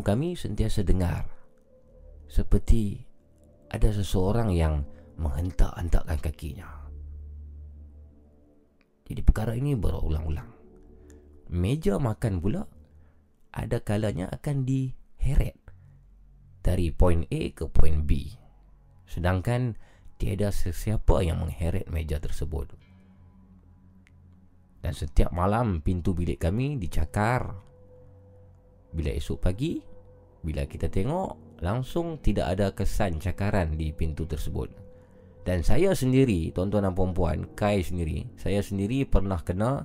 Tamu 0.00 0.16
kami 0.16 0.28
sentiasa 0.32 0.80
dengar 0.80 1.28
seperti 2.24 3.04
ada 3.68 3.92
seseorang 3.92 4.48
yang 4.48 4.88
menghentak-hentakkan 5.20 6.16
kakinya. 6.16 6.88
Jadi 9.04 9.20
perkara 9.20 9.52
ini 9.52 9.76
berulang-ulang. 9.76 10.48
Meja 11.52 12.00
makan 12.00 12.40
pula 12.40 12.64
ada 13.52 13.84
kalanya 13.84 14.32
akan 14.32 14.64
diheret 14.64 15.60
dari 16.64 16.88
poin 16.96 17.28
A 17.28 17.52
ke 17.52 17.68
poin 17.68 18.00
B. 18.00 18.24
Sedangkan 19.04 19.76
tiada 20.16 20.48
sesiapa 20.48 21.20
yang 21.20 21.44
mengheret 21.44 21.92
meja 21.92 22.16
tersebut. 22.16 22.72
Dan 24.80 24.96
setiap 24.96 25.28
malam 25.36 25.84
pintu 25.84 26.16
bilik 26.16 26.40
kami 26.40 26.80
dicakar 26.80 27.68
bila 28.90 29.10
esok 29.14 29.38
pagi 29.38 29.89
Bila 30.40 30.64
kita 30.64 30.88
tengok 30.88 31.60
Langsung 31.60 32.16
tidak 32.24 32.56
ada 32.56 32.72
kesan 32.72 33.20
cakaran 33.20 33.76
di 33.76 33.92
pintu 33.92 34.24
tersebut. 34.24 34.72
Dan 35.44 35.64
saya 35.64 35.92
sendiri 35.92 36.52
Tuan-tuan 36.52 36.88
dan 36.88 36.94
perempuan 36.96 37.38
Kai 37.56 37.84
sendiri 37.84 38.28
Saya 38.36 38.60
sendiri 38.64 39.04
pernah 39.08 39.40
kena 39.40 39.84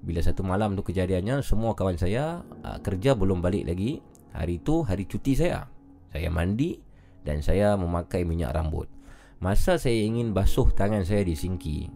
Bila 0.00 0.22
satu 0.22 0.42
malam 0.42 0.74
tu 0.78 0.82
kejadiannya 0.86 1.42
Semua 1.42 1.74
kawan 1.74 1.98
saya 1.98 2.42
uh, 2.42 2.78
Kerja 2.82 3.14
belum 3.14 3.42
balik 3.42 3.66
lagi. 3.70 4.02
Hari 4.30 4.62
itu 4.62 4.86
hari 4.86 5.10
cuti 5.10 5.34
saya. 5.34 5.66
Saya 6.10 6.30
mandi 6.30 6.78
Dan 7.22 7.42
saya 7.42 7.74
memakai 7.74 8.22
minyak 8.22 8.54
rambut. 8.54 8.86
Masa 9.42 9.80
saya 9.80 9.98
ingin 10.06 10.34
basuh 10.36 10.70
tangan 10.74 11.02
saya 11.02 11.26
di 11.26 11.34
sinki 11.34 11.90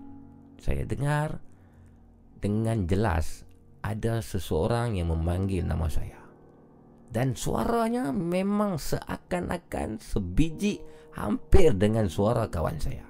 Saya 0.59 0.83
dengar 0.87 1.39
Dengan 2.43 2.87
jelas 2.91 3.47
ada 3.85 4.25
seseorang 4.25 4.97
yang 4.97 5.13
memanggil 5.13 5.61
nama 5.61 5.93
saya. 5.93 6.24
Dan 7.15 7.39
suaranya 7.39 8.11
memang 8.11 8.75
seakan-akan 8.75 10.03
sebiji 10.03 10.83
hampir 11.15 11.71
dengan 11.79 12.11
suara 12.11 12.51
kawan 12.51 12.75
saya. 12.83 13.07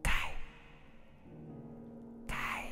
Kai. 0.00 0.30
Kai. 2.24 2.64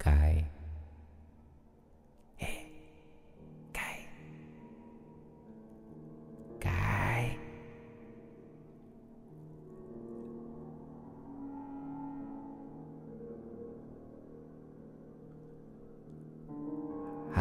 Kai. 0.00 0.57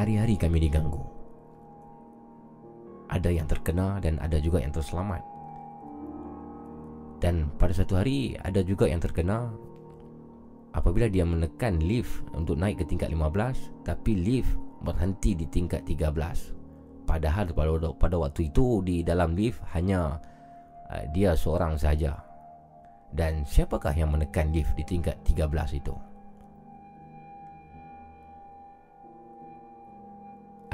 Hari-hari 0.08 0.40
kami 0.40 0.64
diganggu. 0.64 1.04
Ada 3.12 3.28
yang 3.28 3.44
terkena 3.44 4.00
dan 4.00 4.16
ada 4.24 4.40
juga 4.40 4.64
yang 4.64 4.72
terselamat. 4.72 5.20
Dan 7.20 7.52
pada 7.60 7.76
satu 7.76 8.00
hari 8.00 8.40
ada 8.40 8.64
juga 8.64 8.88
yang 8.88 9.04
terkena 9.04 9.52
apabila 10.72 11.12
dia 11.12 11.28
menekan 11.28 11.84
lift 11.84 12.24
untuk 12.32 12.56
naik 12.56 12.80
ke 12.80 12.88
tingkat 12.88 13.12
15 13.12 13.84
tapi 13.84 14.16
lift 14.16 14.56
berhenti 14.80 15.36
di 15.36 15.44
tingkat 15.52 15.84
13. 15.84 17.04
Padahal 17.04 17.52
pada 17.52 17.92
pada 17.92 18.16
waktu 18.16 18.48
itu 18.48 18.80
di 18.88 19.04
dalam 19.04 19.36
lift 19.36 19.60
hanya 19.76 20.24
uh, 20.88 21.04
dia 21.12 21.36
seorang 21.36 21.76
saja. 21.76 22.16
Dan 23.12 23.44
siapakah 23.44 23.92
yang 23.92 24.16
menekan 24.16 24.56
lift 24.56 24.72
di 24.80 24.88
tingkat 24.88 25.20
13 25.28 25.84
itu? 25.84 26.07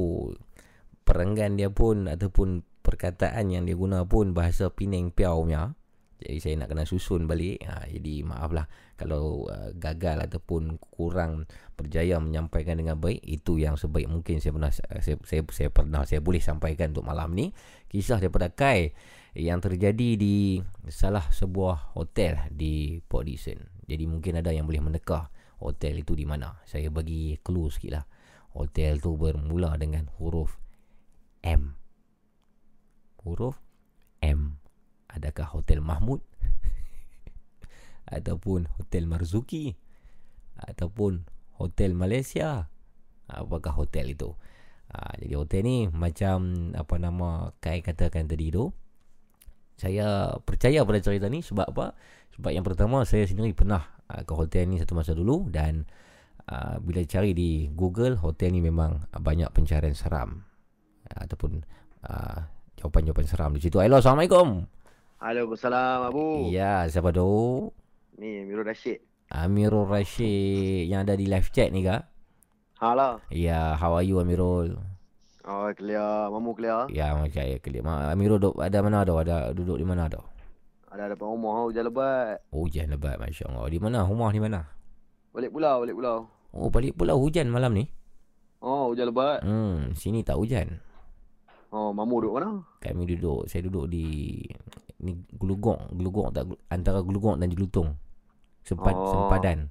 Perenggan 1.05 1.61
dia 1.61 1.69
pun 1.69 2.09
Ataupun 2.09 2.65
perkataan 2.81 3.53
yang 3.53 3.69
dia 3.69 3.77
guna 3.77 4.09
pun 4.09 4.33
Bahasa 4.33 4.73
Penang 4.73 5.13
Piau 5.13 5.45
punya. 5.45 5.77
Jadi 6.25 6.41
saya 6.41 6.57
nak 6.57 6.73
kena 6.73 6.89
susun 6.89 7.29
balik. 7.29 7.61
Ha, 7.69 7.85
Jadi 7.93 8.25
maaflah 8.25 8.65
Kalau 9.03 9.51
uh, 9.51 9.75
gagal 9.75 10.31
ataupun 10.31 10.79
kurang 10.79 11.51
berjaya 11.75 12.23
menyampaikan 12.23 12.79
dengan 12.79 13.03
baik 13.03 13.19
Itu 13.27 13.59
yang 13.59 13.75
sebaik 13.75 14.07
mungkin 14.07 14.39
saya 14.39 14.55
pernah 14.55 14.71
saya, 14.71 15.17
saya, 15.27 15.43
saya 15.51 15.69
pernah 15.75 16.07
saya 16.07 16.23
boleh 16.23 16.39
sampaikan 16.39 16.95
untuk 16.95 17.03
malam 17.03 17.35
ni. 17.35 17.51
Kisah 17.91 18.23
daripada 18.23 18.55
Kai 18.55 18.95
Yang 19.35 19.73
terjadi 19.73 20.09
di 20.15 20.63
salah 20.87 21.27
sebuah 21.35 21.99
hotel 21.99 22.47
di 22.55 23.03
Port 23.03 23.27
Dickson 23.27 23.59
Jadi 23.91 24.05
mungkin 24.07 24.39
ada 24.39 24.55
yang 24.55 24.71
boleh 24.71 24.81
meneka 24.81 25.29
Hotel 25.63 26.03
itu 26.03 26.19
di 26.19 26.27
mana. 26.27 26.59
Saya 26.67 26.91
bagi 26.91 27.39
clue 27.39 27.71
sikit 27.71 27.93
lah 27.95 28.05
Hotel 28.53 29.01
tu 29.01 29.17
bermula 29.17 29.79
dengan 29.81 30.11
huruf 30.21 30.61
M. 31.41 31.75
Huruf 33.25 33.57
M. 34.21 34.61
Adakah 35.09 35.57
Hotel 35.57 35.81
Mahmud 35.81 36.21
Ataupun 38.13 38.69
Hotel 38.77 39.09
Marzuki 39.09 39.73
Ataupun 40.61 41.25
Hotel 41.57 41.97
Malaysia. 41.97 42.69
Apakah 43.33 43.73
hotel 43.73 44.13
itu? 44.13 44.37
Ha, 44.93 45.17
Jadi 45.17 45.33
hotel 45.33 45.63
ni 45.65 45.79
Macam 45.89 46.71
Apa 46.77 47.01
nama 47.01 47.57
Kai 47.65 47.81
katakan 47.81 48.29
tadi 48.29 48.53
tu 48.53 48.69
Saya 49.81 50.37
percaya 50.45 50.85
pada 50.85 51.01
cerita 51.01 51.33
ni. 51.33 51.41
Sebab 51.41 51.73
apa? 51.73 51.97
Sebab 52.37 52.53
yang 52.53 52.63
pertama 52.63 53.09
Saya 53.09 53.25
sendiri 53.25 53.57
pernah 53.57 53.81
uh, 54.13 54.21
Ke 54.29 54.37
hotel 54.37 54.69
ni 54.69 54.77
satu 54.77 54.93
masa 54.93 55.17
dulu 55.17 55.49
Dan 55.49 55.89
uh, 56.53 56.77
Bila 56.85 57.01
cari 57.09 57.33
di 57.33 57.73
Google 57.73 58.21
Hotel 58.21 58.53
ni 58.53 58.61
memang 58.61 59.09
Banyak 59.17 59.49
pencarian 59.57 59.97
seram. 59.97 60.45
Ataupun 61.09 61.65
uh, 62.05 62.41
Jawapan-jawapan 62.83 63.27
seram 63.31 63.55
di 63.55 63.63
situ. 63.63 63.79
Hello 63.79 64.03
Assalamualaikum. 64.03 64.67
Waalaikumsalam 65.23 66.11
Abu. 66.11 66.51
Ya, 66.51 66.83
siapa 66.91 67.15
tu? 67.15 67.71
Ni 68.21 68.45
Amirul 68.45 68.69
Rashid. 68.69 69.01
Amirul 69.33 69.89
Rashid 69.89 70.85
yang 70.89 71.09
ada 71.09 71.17
di 71.17 71.25
live 71.25 71.49
chat 71.49 71.73
ni 71.73 71.81
kah? 71.81 72.05
Hala. 72.77 73.25
Ya, 73.33 73.73
how 73.81 73.97
are 73.97 74.05
you 74.05 74.21
Amirul? 74.21 74.77
Oh, 75.49 75.67
clear. 75.73 76.29
Mamu 76.29 76.53
clear? 76.53 76.87
Ya, 76.93 77.17
macam 77.17 77.41
ya 77.41 77.57
clear. 77.57 77.81
Ma, 77.81 78.13
Amirul 78.13 78.37
duduk 78.37 78.61
ada 78.61 78.79
mana 78.85 79.01
tu? 79.03 79.17
Ada 79.17 79.57
duduk 79.57 79.81
di 79.81 79.87
mana 79.89 80.13
tu? 80.13 80.21
Ada 80.93 81.17
depan 81.17 81.33
rumah 81.33 81.65
hujan 81.65 81.89
lebat. 81.89 82.45
Oh, 82.53 82.69
hujan 82.69 82.93
lebat 82.93 83.17
masya-Allah. 83.17 83.65
Di 83.73 83.81
mana? 83.81 84.05
Rumah 84.05 84.29
di 84.29 84.41
mana? 84.45 84.61
Balik 85.33 85.49
pulau, 85.49 85.81
balik 85.81 85.97
pulau. 85.97 86.29
Oh, 86.53 86.69
balik 86.69 86.93
pulau 86.93 87.17
hujan 87.17 87.49
malam 87.49 87.73
ni? 87.73 87.89
Oh, 88.61 88.93
hujan 88.93 89.09
lebat. 89.09 89.41
Hmm, 89.41 89.97
sini 89.97 90.21
tak 90.21 90.37
hujan. 90.37 90.85
Oh, 91.73 91.97
mamu 91.97 92.21
duduk 92.21 92.37
mana? 92.37 92.61
Kami 92.85 93.09
duduk, 93.09 93.49
saya 93.49 93.65
duduk 93.65 93.89
di 93.89 94.37
ni 95.01 95.17
gelugong, 95.33 95.97
gelugong 95.97 96.29
tak 96.31 96.45
antara 96.69 97.01
gelugong 97.01 97.41
dan 97.41 97.49
jelutung. 97.49 97.97
Sempat 98.63 98.95
oh. 98.95 99.11
sempadan. 99.11 99.71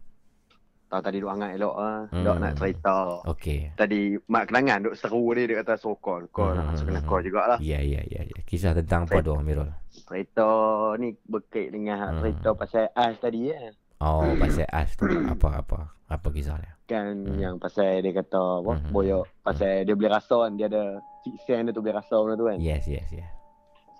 Tahu 0.91 0.99
tadi 0.99 1.23
duk 1.23 1.31
hangat 1.31 1.55
elok 1.55 1.75
ah. 1.79 2.03
Hmm. 2.11 2.23
Dok 2.27 2.37
nak 2.43 2.53
cerita. 2.59 2.95
Okey. 3.23 3.71
Tadi 3.79 4.19
mak 4.27 4.51
kenangan 4.51 4.91
duk 4.91 4.95
seru 4.99 5.31
ni 5.31 5.47
dia 5.47 5.63
kata 5.63 5.79
sokol. 5.79 6.27
Kau 6.35 6.51
hmm. 6.51 6.59
nak 6.59 6.83
kena 6.83 6.99
kau 7.07 7.23
jugaklah. 7.23 7.57
Ya 7.63 7.79
ya 7.79 8.03
ya 8.11 8.27
ya. 8.27 8.37
Kisah 8.43 8.75
tentang 8.75 9.07
apa 9.07 9.23
tu 9.23 9.31
Amirul? 9.31 9.71
Cerita 9.87 10.51
ni 10.99 11.15
berkait 11.23 11.71
dengan 11.71 12.11
hmm. 12.11 12.19
cerita 12.19 12.49
pasal 12.59 12.91
as 12.91 13.15
tadi 13.23 13.55
ya. 13.55 13.71
Oh, 14.03 14.35
pasal 14.35 14.67
as 14.67 14.91
tu 14.99 15.07
apa 15.31 15.63
apa? 15.63 15.79
Apa 16.11 16.27
kisahnya? 16.27 16.75
Kan 16.91 17.23
hmm. 17.23 17.39
yang 17.39 17.55
pasal 17.55 18.03
dia 18.03 18.11
kata 18.11 18.59
apa? 18.59 18.71
Hmm. 18.75 18.91
Boyok 18.91 19.25
pasal 19.47 19.71
hmm. 19.71 19.85
dia 19.87 19.93
boleh 19.95 20.11
rasa 20.11 20.35
kan 20.43 20.51
dia 20.59 20.67
ada 20.67 20.83
six 21.23 21.35
sense 21.47 21.71
dia 21.71 21.71
tu 21.71 21.79
boleh 21.79 21.95
rasa 21.95 22.15
benda 22.19 22.35
tu 22.35 22.51
kan. 22.51 22.59
Yes 22.59 22.83
yes 22.91 23.07
yes 23.15 23.40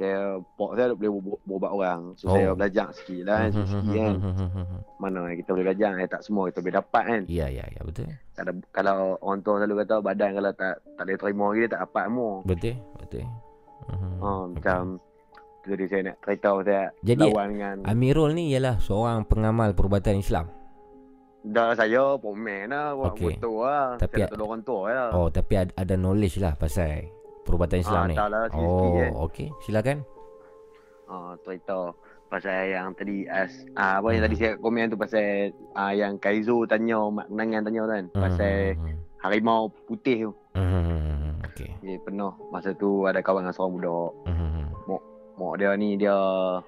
saya 0.01 0.41
pok 0.57 0.73
saya 0.73 0.97
boleh 0.97 1.11
berubat 1.45 1.71
orang. 1.71 2.01
So 2.17 2.33
oh. 2.33 2.33
saya 2.33 2.57
belajar 2.57 2.89
sikit 2.97 3.21
lah 3.29 3.37
kan 3.45 3.51
sikit 3.53 4.01
kan. 4.01 4.15
mana 4.97 5.19
kita 5.37 5.49
boleh 5.53 5.65
belajar 5.69 5.91
eh, 6.01 6.09
tak 6.09 6.21
semua 6.25 6.49
kita 6.49 6.59
boleh 6.65 6.75
dapat 6.81 7.03
kan. 7.05 7.21
Ya 7.29 7.47
ya 7.53 7.65
ya 7.69 7.81
betul. 7.85 8.09
Kalau, 8.33 8.53
kalau 8.73 8.97
orang 9.21 9.39
tua 9.45 9.61
selalu 9.61 9.85
kata 9.85 9.95
badan 10.01 10.29
kalau 10.33 10.51
tak 10.57 10.73
tak 10.97 11.03
boleh 11.05 11.17
terima 11.21 11.45
lagi 11.53 11.61
tak 11.69 11.81
dapat 11.85 12.03
semua. 12.09 12.33
Betul 12.41 12.75
betul. 12.97 13.25
Uh-huh. 13.81 14.13
oh, 14.21 14.41
macam 14.49 14.81
okay. 14.97 15.69
jadi 15.73 15.83
saya 15.89 16.01
nak 16.05 16.17
cerita 16.21 16.49
saya 16.61 16.83
jadi 17.01 17.25
lawan 17.33 17.47
dengan 17.57 17.75
Amirul 17.89 18.29
ni 18.37 18.53
ialah 18.53 18.77
seorang 18.81 19.25
pengamal 19.29 19.77
perubatan 19.77 20.17
Islam. 20.17 20.49
Dah 21.41 21.73
saya 21.73 22.17
pemain 22.21 22.69
lah 22.69 22.93
okay. 22.93 23.33
Betul 23.37 23.65
lah. 23.65 23.97
Tapi 23.97 24.21
Saya 24.21 24.33
nak 24.37 24.45
orang 24.45 24.61
tua 24.61 24.81
lah. 24.93 25.09
Oh 25.17 25.29
tapi 25.33 25.57
ada, 25.57 25.73
ada 25.73 25.97
knowledge 25.97 26.37
lah 26.37 26.53
Pasal 26.53 27.20
perubatan 27.43 27.81
Islam 27.81 28.03
ha, 28.05 28.09
ni. 28.09 28.15
Lah, 28.15 28.47
oh, 28.55 28.97
kan. 28.97 29.11
okey. 29.29 29.47
Silakan. 29.65 29.97
Ah, 31.11 31.13
uh, 31.13 31.31
cerita 31.43 31.91
pasal 32.31 32.71
yang 32.71 32.95
tadi 32.95 33.27
as 33.27 33.51
ah 33.75 33.99
apa 33.99 34.07
hmm. 34.07 34.13
yang 34.15 34.23
tadi 34.23 34.35
saya 34.39 34.51
komen 34.55 34.87
tu 34.87 34.95
pasal 34.95 35.51
ah 35.75 35.91
yang 35.91 36.15
Kaizo 36.15 36.63
tanya 36.63 37.03
mak 37.11 37.27
kenangan 37.27 37.67
tanya 37.67 37.83
kan 37.91 38.03
hmm. 38.07 38.21
pasal 38.23 38.55
hmm. 38.79 38.95
harimau 39.19 39.67
putih 39.83 40.31
tu. 40.31 40.33
Hmm. 40.55 41.43
Okey. 41.51 41.69
Ya 41.83 41.99
penuh 41.99 42.31
masa 42.47 42.71
tu 42.71 43.03
ada 43.03 43.19
kawan 43.19 43.43
dengan 43.43 43.51
seorang 43.51 43.73
budak. 43.75 44.11
Hmm. 44.31 44.65
Mok 44.87 45.01
mok 45.35 45.53
dia 45.59 45.75
ni 45.75 45.99
dia 45.99 46.15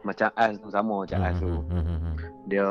macam 0.04 0.28
as 0.36 0.60
tu 0.60 0.68
sama 0.68 1.08
macam 1.08 1.20
hmm. 1.24 1.28
as 1.32 1.36
tu. 1.40 1.54
Hmm. 1.72 2.14
Dia 2.52 2.68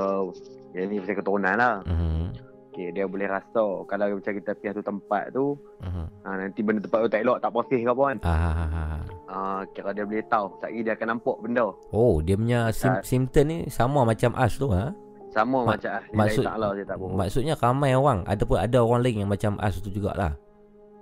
dia 0.77 0.83
ni 0.85 1.01
pasal 1.01 1.17
keturunan 1.17 1.57
lah. 1.57 1.81
Hmm. 1.89 2.29
Okay, 2.73 2.89
dia 2.89 3.05
boleh 3.05 3.29
rasa 3.29 3.85
kalau 3.85 4.17
macam 4.17 4.33
kita 4.33 4.57
pergi 4.57 4.73
satu 4.73 4.81
tempat 4.81 5.29
tu 5.29 5.61
uh-huh. 5.85 6.09
uh, 6.25 6.35
nanti 6.41 6.65
benda 6.65 6.81
tempat 6.81 7.05
tu 7.05 7.11
tak 7.13 7.21
elok 7.21 7.37
tak 7.45 7.53
posih 7.53 7.85
ke 7.85 7.91
apa 7.93 8.03
kan 8.09 8.19
uh-huh. 8.25 9.01
uh, 9.29 9.61
kira 9.77 9.93
dia 9.93 10.09
boleh 10.09 10.25
tahu 10.33 10.45
sekejap 10.57 10.81
dia 10.81 10.93
akan 10.97 11.09
nampak 11.13 11.37
benda 11.45 11.69
oh 11.93 12.25
dia 12.25 12.33
punya 12.33 12.73
sim- 12.73 12.97
uh, 12.97 13.05
simptom 13.05 13.45
ni 13.45 13.69
sama 13.69 14.09
macam 14.09 14.33
as 14.41 14.57
tu 14.57 14.73
ha 14.73 14.89
sama 15.37 15.69
Ma- 15.69 15.77
macam 15.77 15.91
as 16.01 16.05
maksud, 16.17 16.45
tak 16.49 16.57
lah, 16.57 16.71
tak 16.81 16.97
maksudnya 16.97 17.55
ramai 17.61 17.93
orang 17.93 18.25
ataupun 18.25 18.57
ada 18.57 18.79
orang 18.81 19.01
lain 19.05 19.21
yang 19.21 19.29
macam 19.29 19.53
as 19.61 19.77
tu 19.77 19.93
jugalah 19.93 20.33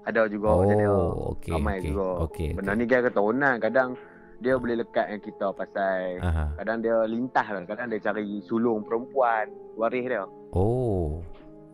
ada 0.02 0.26
juga 0.26 0.50
oh, 0.50 0.66
macam 0.66 0.74
dia 0.74 0.90
okay, 0.90 1.52
ramai 1.54 1.76
okay, 1.78 1.86
juga 1.86 2.06
okay, 2.26 2.50
benda 2.50 2.74
okay. 2.74 2.78
ni 2.82 2.84
kira 2.90 3.00
keturunan 3.06 3.54
kadang 3.62 3.90
dia 4.40 4.56
boleh 4.56 4.80
lekat 4.80 5.06
dengan 5.06 5.22
kita 5.22 5.46
pasal 5.52 6.00
Aha. 6.24 6.44
kadang 6.56 6.80
dia 6.80 6.96
lintas 7.04 7.44
kan. 7.44 7.64
Kadang 7.68 7.92
dia 7.92 8.00
cari 8.00 8.40
sulung 8.48 8.80
perempuan, 8.88 9.52
waris 9.76 10.08
dia. 10.08 10.24
Oh. 10.56 11.20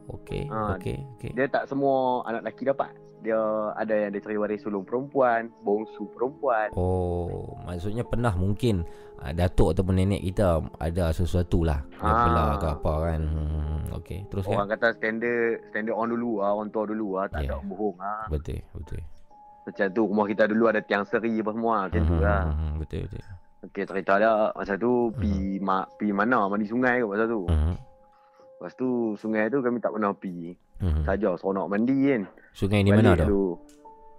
Okey, 0.08 0.46
Ah, 0.46 0.74
okey, 0.74 0.96
okey. 1.16 1.30
Dia 1.32 1.46
tak 1.46 1.66
semua 1.66 2.22
anak 2.24 2.42
lelaki 2.42 2.62
dapat. 2.64 2.90
Dia 3.18 3.34
ada 3.74 3.90
yang 3.90 4.10
dia 4.10 4.22
cari 4.22 4.36
waris 4.36 4.62
sulung 4.62 4.82
perempuan, 4.82 5.50
bongsu 5.60 6.06
perempuan. 6.12 6.70
Oh, 6.72 7.58
maksudnya 7.60 8.02
pernah 8.02 8.30
mungkin 8.32 8.86
uh, 9.18 9.32
datuk 9.32 9.74
ataupun 9.74 9.96
nenek 9.96 10.22
kita 10.22 10.46
ada 10.78 11.10
sesuatu 11.10 11.62
lah. 11.62 11.82
Dia 11.92 12.06
Ah. 12.06 12.22
belah 12.22 12.50
ke 12.54 12.66
apa 12.70 12.92
kan. 13.04 13.20
Hmm, 13.24 13.80
okey, 13.96 14.18
teruskan. 14.28 14.54
Orang 14.54 14.68
kata 14.70 14.94
standard 14.94 15.58
standard 15.66 15.96
orang 15.96 16.10
dulu 16.12 16.30
ah, 16.38 16.52
orang 16.52 16.70
tua 16.70 16.84
dulu 16.86 17.06
ah, 17.16 17.26
tak 17.26 17.42
Yeah. 17.42 17.50
ada 17.52 17.66
bohong 17.66 17.96
ah. 17.98 18.24
Betul, 18.28 18.62
betul. 18.72 19.02
Macam 19.64 19.86
tu 19.90 20.02
rumah 20.04 20.26
kita 20.28 20.44
dulu 20.46 20.64
ada 20.64 20.78
tiang 20.78 21.02
seri 21.02 21.34
apa 21.36 21.50
semua 21.50 21.76
macam 21.82 22.00
tu 22.00 22.14
Mhm, 22.14 22.22
lah. 22.22 22.42
mhm, 22.46 22.72
Betul, 22.78 23.00
betul. 23.02 23.22
Okey 23.66 23.82
cerita 23.82 24.12
dia 24.14 24.32
masa 24.52 24.78
tu 24.78 25.10
pi 25.12 25.32
ma, 25.58 25.82
pi 25.92 26.14
mana 26.14 26.46
mandi 26.46 26.62
sungai 26.64 27.02
ke 27.02 27.06
masa 27.08 27.26
tu. 27.26 27.42
Mhm, 27.44 27.74
Lepas 28.56 28.72
tu 28.74 28.88
sungai 29.14 29.46
tu 29.46 29.60
kami 29.60 29.78
tak 29.78 29.92
pernah 29.92 30.12
pi. 30.12 30.56
mhm. 30.78 31.04
Saja 31.04 31.36
seronok 31.36 31.66
mandi 31.66 31.96
kan. 32.06 32.22
Sungai 32.52 32.80
ni 32.80 32.90
mana 32.90 33.12
tu? 33.14 33.56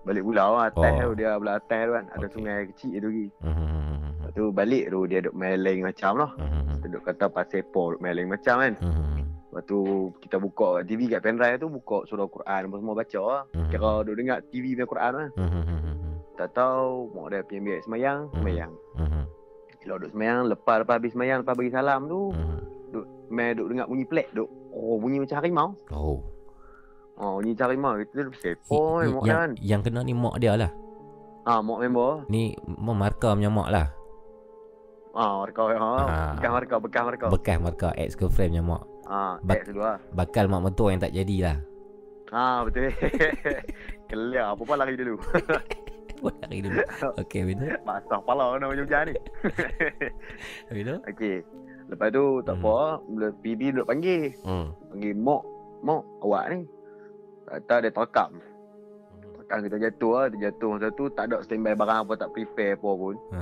Balik 0.03 0.23
pulau 0.23 0.55
lah 0.55 0.69
atas 0.69 0.93
Oh. 0.95 1.11
tu 1.11 1.15
dia 1.15 1.35
belah 1.35 1.57
atas 1.57 1.81
tu 1.81 1.91
kan. 1.91 2.05
Ada 2.07 2.21
Okey. 2.21 2.31
sungai 2.31 2.57
kecil 2.71 2.91
tu 2.95 3.07
lagi. 3.07 3.27
Mhm, 3.41 3.99
Lepas 4.13 4.31
tu 4.33 4.43
balik 4.51 4.83
tu 4.87 4.99
dia 5.03 5.19
duk 5.19 5.35
meleng 5.35 5.79
macam 5.83 6.11
lah. 6.15 6.31
mhm, 6.37 6.79
Dia 6.79 6.87
duk 6.89 7.03
kata 7.03 7.25
pasal 7.27 7.61
pol 7.67 7.89
duk 7.91 8.01
meleng 8.01 8.27
macam 8.27 8.55
kan. 8.57 8.73
mhm, 8.77 9.19
Lepas 9.47 9.63
tu 9.65 9.79
kita 10.19 10.37
buka 10.37 10.67
TV 10.83 11.01
kat 11.07 11.19
pendrive 11.19 11.57
tu 11.57 11.67
buka 11.67 12.05
surah 12.05 12.25
Quran 12.25 12.61
apa 12.63 12.75
semua 12.77 12.95
baca 12.95 13.21
lah. 13.23 13.43
Mhm. 13.51 13.67
Kira 13.67 13.91
duk 14.01 14.15
dengar 14.15 14.37
TV 14.45 14.65
punya 14.71 14.85
Quran 14.85 15.11
lah. 15.13 15.29
mhm, 15.35 15.61
mhm, 15.65 15.93
Tak 16.37 16.49
tahu 16.53 16.89
mak 17.11 17.27
dia 17.27 17.41
pergi 17.41 17.57
ambil 17.59 17.77
semayang, 17.81 18.19
Hmm. 18.23 18.35
semayang. 18.35 18.71
mhm, 18.95 19.21
Kalau 19.77 19.95
duk 19.97 20.11
semayang, 20.11 20.39
lepas 20.45 20.77
lepas 20.79 20.95
habis 20.95 21.11
semayang, 21.11 21.39
lepas 21.41 21.53
bagi 21.53 21.71
salam 21.71 22.05
tu, 22.05 22.29
mhm. 22.29 22.57
duk 22.91 23.05
mai 23.27 23.53
duk 23.53 23.67
dengar 23.69 23.85
bunyi 23.87 24.05
plek, 24.05 24.31
duk 24.31 24.49
oh 24.71 24.95
bunyi 24.97 25.19
macam 25.19 25.37
harimau. 25.39 25.69
Oh. 25.91 26.19
Oh, 27.17 27.41
bunyi 27.41 27.57
macam 27.57 27.65
harimau. 27.69 27.93
Itu 27.97 28.13
dia 28.13 28.25
sepo 28.37 29.01
I- 29.01 29.09
kan 29.09 29.09
mak 29.09 29.23
yang, 29.25 29.37
kan. 29.37 29.49
yang 29.59 29.81
kena 29.81 29.99
ni 30.01 30.13
mak 30.13 30.35
dia 30.37 30.53
lah. 30.55 30.71
Ah, 31.47 31.63
mak 31.63 31.79
member. 31.79 32.27
Ni 32.27 32.53
mak 32.67 32.95
markah 32.95 33.33
punya 33.33 33.49
mak 33.49 33.69
lah. 33.71 33.87
Ah, 35.17 35.41
markah 35.41 35.65
ha. 35.73 35.91
Ah. 35.97 36.31
Bekas 36.37 36.51
markah, 36.51 36.77
bekas 36.77 37.03
markah. 37.07 37.29
Bekas 37.33 37.57
markah 37.57 37.91
ex 37.97 38.13
girlfriend 38.13 38.53
punya 38.53 38.63
mak. 38.63 38.83
Ah, 39.07 39.33
Bak- 39.41 39.63
ex 39.63 39.71
dulu 39.71 39.81
lah. 39.81 39.97
Bakal 40.13 40.45
mak 40.45 40.61
mentua 40.61 40.91
yang 40.93 41.01
tak 41.01 41.15
jadilah. 41.15 41.57
Ah, 42.29 42.61
betul. 42.67 42.91
Kelia, 44.11 44.43
apa 44.51 44.73
lari 44.75 44.99
dulu. 44.99 45.15
Buat 46.17 46.35
hari 46.43 46.65
dulu. 46.65 46.81
Okey, 47.23 47.41
betul. 47.45 47.77
Basah 47.85 48.17
kepala 48.19 48.43
kena 48.57 48.65
macam-macam 48.67 49.01
ni. 49.05 49.13
Betul. 50.73 50.97
Okey. 51.05 51.35
Lepas 51.87 52.09
tu 52.09 52.25
tak 52.41 52.55
Hmm. 52.55 52.65
apa, 52.65 52.75
bila 53.05 53.27
PB 53.33 53.61
duk 53.73 53.87
panggil. 53.87 54.35
Hmm. 54.43 54.67
Panggil 54.89 55.13
mak, 55.15 55.41
mak 55.79 56.03
awak 56.19 56.43
ni. 56.49 56.59
Kata 57.45 57.75
dia 57.79 57.89
terekam. 57.89 58.31
Terekam 59.33 59.59
kita 59.63 59.77
jatuh 59.79 60.11
lah, 60.11 60.25
dia 60.27 60.39
jatuh 60.45 60.69
masa 60.69 60.87
tu 60.91 61.05
tak 61.09 61.23
ada 61.25 61.39
standby 61.39 61.73
barang 61.73 61.99
apa, 62.03 62.13
tak 62.17 62.29
prepare 62.31 62.75
apa 62.75 62.89
pun. 62.89 63.15
Ha. 63.31 63.41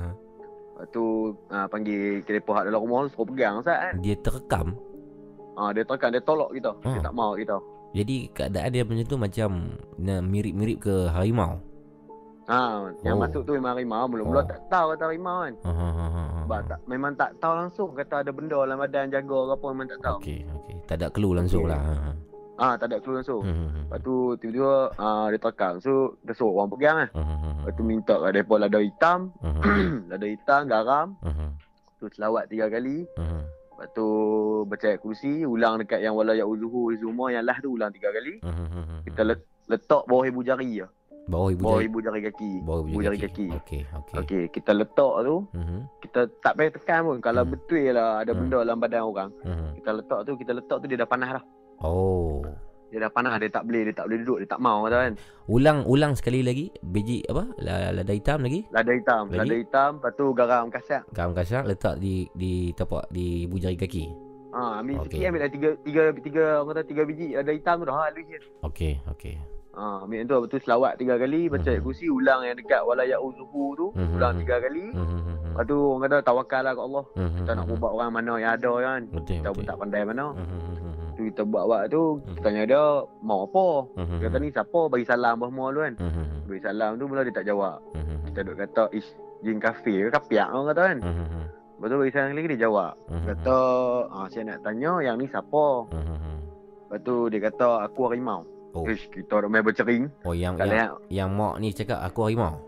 Lepas 0.76 0.86
tu 0.88 1.04
ah, 1.48 1.66
panggil 1.66 2.22
kelepoh 2.22 2.54
hak 2.54 2.64
dalam 2.66 2.80
rumah 2.80 3.08
suruh 3.08 3.26
pegang 3.26 3.58
Ustaz 3.58 3.78
kan. 3.80 3.94
Dia 3.98 4.14
terekam. 4.16 4.66
Ah, 5.56 5.70
dia 5.72 5.82
terekam, 5.82 6.10
dia 6.10 6.22
tolak 6.22 6.50
kita. 6.52 6.70
Dia 6.78 6.90
Ah. 6.92 7.02
tak 7.02 7.14
mau 7.14 7.32
kita. 7.34 7.56
Jadi 7.96 8.16
keadaan 8.30 8.70
dia 8.70 8.82
macam 8.84 9.06
tu 9.06 9.16
macam 9.16 9.48
mirip-mirip 10.22 10.78
ke 10.78 10.94
harimau. 11.08 11.56
Ha, 12.46 12.58
yang 13.02 13.18
Oh. 13.18 13.22
masuk 13.22 13.42
tu 13.42 13.52
memang 13.52 13.74
harimau. 13.74 14.06
Mula-mula 14.06 14.40
Oh. 14.40 14.46
tak 14.46 14.60
tahu 14.68 14.86
kata 14.94 15.04
harimau 15.04 15.36
kan. 15.40 15.54
Ha 15.58 15.72
ha 15.72 15.88
ha. 15.88 16.06
ha, 16.06 16.22
ha. 16.24 16.38
Sebab 16.40 16.60
tak, 16.64 16.78
memang 16.86 17.12
tak 17.12 17.30
tahu 17.36 17.54
langsung 17.56 17.88
kata 17.90 18.14
ada 18.22 18.30
benda 18.30 18.56
dalam 18.56 18.78
badan 18.78 19.10
jaga 19.10 19.26
ke 19.36 19.52
apa 19.52 19.66
memang 19.68 19.88
tak 19.88 20.00
tahu. 20.00 20.18
Okey, 20.20 20.38
okey. 20.46 20.76
Tak 20.86 20.96
ada 20.96 21.08
clue 21.10 21.34
langsung 21.34 21.66
Okey. 21.66 21.72
lah. 21.74 21.80
Ha. 21.80 21.94
ha. 21.96 22.12
Ah, 22.56 22.72
tak 22.72 22.88
ada 22.88 22.96
clue 22.98 23.12
langsung. 23.14 23.42
Hmm, 23.42 23.52
hmm, 23.52 23.84
Lepas 23.84 23.98
tu 24.00 24.14
tiba-tiba 24.38 24.72
ah, 24.96 25.26
dia 25.26 25.38
terekam. 25.38 25.72
So 25.78 25.92
dia 26.22 26.32
suruh 26.32 26.56
orang 26.56 26.70
pegang 26.70 26.96
kan. 26.96 27.08
hmm, 27.12 27.26
hmm, 27.36 27.54
Lepas 27.60 27.72
tu 27.72 27.82
minta 27.82 28.14
kat 28.16 28.30
mereka 28.32 28.54
lada 28.56 28.78
hitam. 28.80 29.18
hmm, 29.36 29.54
hmm, 29.58 29.94
lada 30.10 30.26
hitam, 30.26 30.60
garam. 30.66 31.06
hmm, 31.20 31.34
hmm, 31.34 31.50
Tu 31.96 32.04
selawat 32.10 32.46
tiga 32.46 32.66
kali. 32.68 33.04
hmm. 33.12 33.42
Lepas 33.68 33.88
tu 33.92 34.06
baca 34.64 34.86
ayat 34.86 35.00
kursi. 35.02 35.44
Ulang 35.44 35.82
dekat 35.82 36.00
yang 36.00 36.14
wala 36.14 36.32
ya'uzuhu 36.32 36.94
izumah. 36.94 37.28
Yang 37.28 37.44
lah 37.44 37.56
tu 37.58 37.68
ulang 37.72 37.90
tiga 37.90 38.08
kali. 38.08 38.40
Hmm, 38.40 38.54
hmm, 38.54 38.68
hmm, 38.72 39.00
Kita 39.04 39.20
let, 39.20 39.38
letak 39.66 40.02
bawah 40.06 40.24
ibu 40.24 40.40
jari 40.40 40.80
je. 40.80 40.86
Bawah 41.26 41.50
ibu 41.50 41.62
Bawah 41.62 41.76
jari. 41.76 41.86
ibu 41.86 41.98
jari 42.00 42.20
kaki. 42.24 42.50
Bawah 42.62 42.80
ibu 42.82 42.98
jari 43.00 43.18
kaki. 43.18 43.46
Okey, 43.52 43.82
okey. 43.92 44.16
Okey, 44.18 44.42
kita 44.48 44.70
letak 44.72 45.14
tu. 45.20 45.36
Hmm, 45.50 45.80
Kita 45.98 46.20
tak 46.40 46.52
payah 46.54 46.72
tekan 46.72 47.00
pun. 47.04 47.18
Kalau 47.18 47.42
Hmm. 47.42 47.52
betul 47.52 47.86
lah 47.90 48.22
ada 48.22 48.30
Hmm. 48.30 48.40
benda 48.40 48.58
dalam 48.62 48.78
badan 48.78 49.02
orang. 49.04 49.30
hmm. 49.40 49.68
Kita 49.76 49.90
letak 49.92 50.20
tu, 50.22 50.32
kita 50.34 50.52
letak 50.52 50.76
tu 50.78 50.86
dia 50.86 50.96
dah 50.96 51.06
panas 51.06 51.30
dah. 51.32 51.44
Oh. 51.78 52.40
Dia 52.86 53.02
dah 53.02 53.10
panas, 53.10 53.34
dia 53.36 53.50
tak 53.50 53.66
boleh, 53.66 53.82
dia 53.82 53.92
tak 53.92 54.06
boleh 54.06 54.18
duduk, 54.22 54.38
dia 54.38 54.48
tak 54.48 54.60
mau 54.60 54.78
kata 54.80 54.96
kan. 54.96 55.12
Ulang 55.46 55.82
ulang 55.84 56.14
sekali 56.14 56.40
lagi 56.40 56.70
biji 56.80 57.18
apa? 57.24 57.50
La- 57.58 57.90
Lada 57.92 58.12
hitam 58.12 58.38
lagi. 58.40 58.62
Lada 58.70 58.92
hitam, 58.94 59.22
Lagi? 59.26 59.38
lada 59.42 59.54
hitam, 59.56 59.90
lepas 59.98 60.12
tu 60.14 60.26
garam 60.32 60.64
kasar. 60.68 61.02
Garam 61.10 61.32
kasar 61.32 61.66
letak 61.66 61.98
di 61.98 62.30
di 62.32 62.52
tapak 62.72 63.10
di 63.10 63.44
ibu 63.44 63.58
jari 63.58 63.74
kaki. 63.74 64.06
Ha, 64.54 64.80
ambil 64.80 65.02
Okey. 65.02 65.10
sikit 65.12 65.26
ambil 65.26 65.40
dah 65.42 65.50
tiga, 65.50 65.68
tiga, 65.82 66.02
tiga, 66.16 66.44
orang 66.56 66.68
kata 66.72 66.82
tiga 66.86 67.02
biji 67.04 67.26
lada 67.34 67.52
hitam 67.52 67.76
tu 67.76 67.84
dah 67.84 67.96
habis 68.00 68.24
je. 68.24 68.38
Okey, 68.62 68.92
okey. 69.10 69.34
Ha, 69.76 70.00
ambil 70.02 70.24
tu, 70.24 70.32
lepas 70.34 70.48
tu 70.48 70.58
selawat 70.58 70.92
tiga 70.96 71.14
kali, 71.14 71.40
baca 71.46 71.60
ayat 71.62 71.78
Mhm. 71.78 71.84
kursi, 71.84 72.08
ulang 72.08 72.40
yang 72.42 72.56
dekat 72.56 72.80
wala 72.80 73.04
ya'uzuhu 73.04 73.64
tu, 73.76 73.86
Mhm. 73.92 74.16
ulang 74.16 74.32
tiga 74.40 74.56
kali. 74.56 74.86
Hmm, 74.88 75.04
hmm, 75.04 75.20
hmm, 75.20 75.36
Lepas 75.46 75.64
tu 75.66 75.76
orang 75.76 76.02
kata 76.02 76.16
tawakal 76.22 76.60
lah 76.60 76.72
kat 76.72 76.84
Allah. 76.86 77.04
hmm, 77.12 77.30
Kita 77.36 77.50
nak 77.52 77.66
ubat 77.70 77.90
orang 77.90 78.10
mana 78.10 78.32
yang 78.36 78.52
ada 78.52 78.72
kan. 78.74 79.00
Betul, 79.06 79.34
Kita 79.34 79.48
pun 79.48 79.54
betul. 79.54 79.66
tak 79.66 79.76
pandai 79.78 80.02
mana. 80.02 80.26
Hmm, 80.32 80.40
hmm, 80.42 80.60
hmm, 80.62 80.74
hmm, 80.80 81.10
Tu 81.12 81.22
kita 81.26 81.42
buat-buat 81.44 81.82
tu, 81.86 82.02
Mhm. 82.02 82.20
kita 82.26 82.40
tanya 82.42 82.62
dia, 82.66 82.84
mau 83.20 83.40
apa? 83.42 83.66
hmm, 83.94 84.16
Dia 84.16 84.24
kata 84.26 84.36
ni 84.38 84.48
siapa 84.50 84.80
bagi 84.86 85.04
salam 85.04 85.34
apa 85.34 85.46
semua 85.46 85.66
tu 85.70 85.80
kan. 85.82 85.94
hmm, 85.94 86.08
hmm, 86.10 86.24
hmm, 86.26 86.40
Bagi 86.46 86.62
salam 86.62 86.90
tu 86.94 87.04
mula 87.06 87.20
dia 87.22 87.34
tak 87.34 87.46
jawab. 87.46 87.76
hmm, 87.90 88.00
hmm, 88.02 88.18
Kita 88.26 88.40
duk 88.42 88.56
kata, 88.58 88.82
ish, 88.92 89.10
jin 89.38 89.58
kafir 89.58 90.00
ke 90.02 90.10
kapiak 90.10 90.48
orang 90.50 90.66
kata 90.66 90.82
kan. 90.82 90.98
hmm, 91.02 91.16
hmm, 91.22 91.44
Lepas 91.76 91.86
tu 91.86 91.96
bagi 91.98 92.12
salam 92.14 92.32
lagi 92.32 92.48
dia 92.48 92.60
jawab. 92.62 92.92
hmm, 93.06 93.24
Kata, 93.26 93.58
ah, 94.08 94.26
saya 94.26 94.42
nak 94.46 94.58
tanya 94.62 94.92
yang 95.02 95.16
ni 95.16 95.26
siapa? 95.26 95.64
hmm, 95.86 96.00
hmm, 96.02 96.18
hmm. 96.18 96.36
Lepas 96.82 96.98
tu 97.02 97.14
dia 97.28 97.40
kata, 97.42 97.68
aku 97.82 98.00
harimau. 98.06 98.40
Oh. 98.76 98.84
Ish, 98.84 99.08
kita 99.08 99.40
duk 99.40 99.48
main 99.48 99.64
bercering. 99.64 100.04
Oh 100.22 100.30
yang 100.30 100.52
yang, 100.54 100.68
yang, 100.68 100.92
yang 101.08 101.30
mak 101.32 101.56
ni 101.58 101.72
cakap 101.72 101.98
aku 101.98 102.28
harimau. 102.28 102.60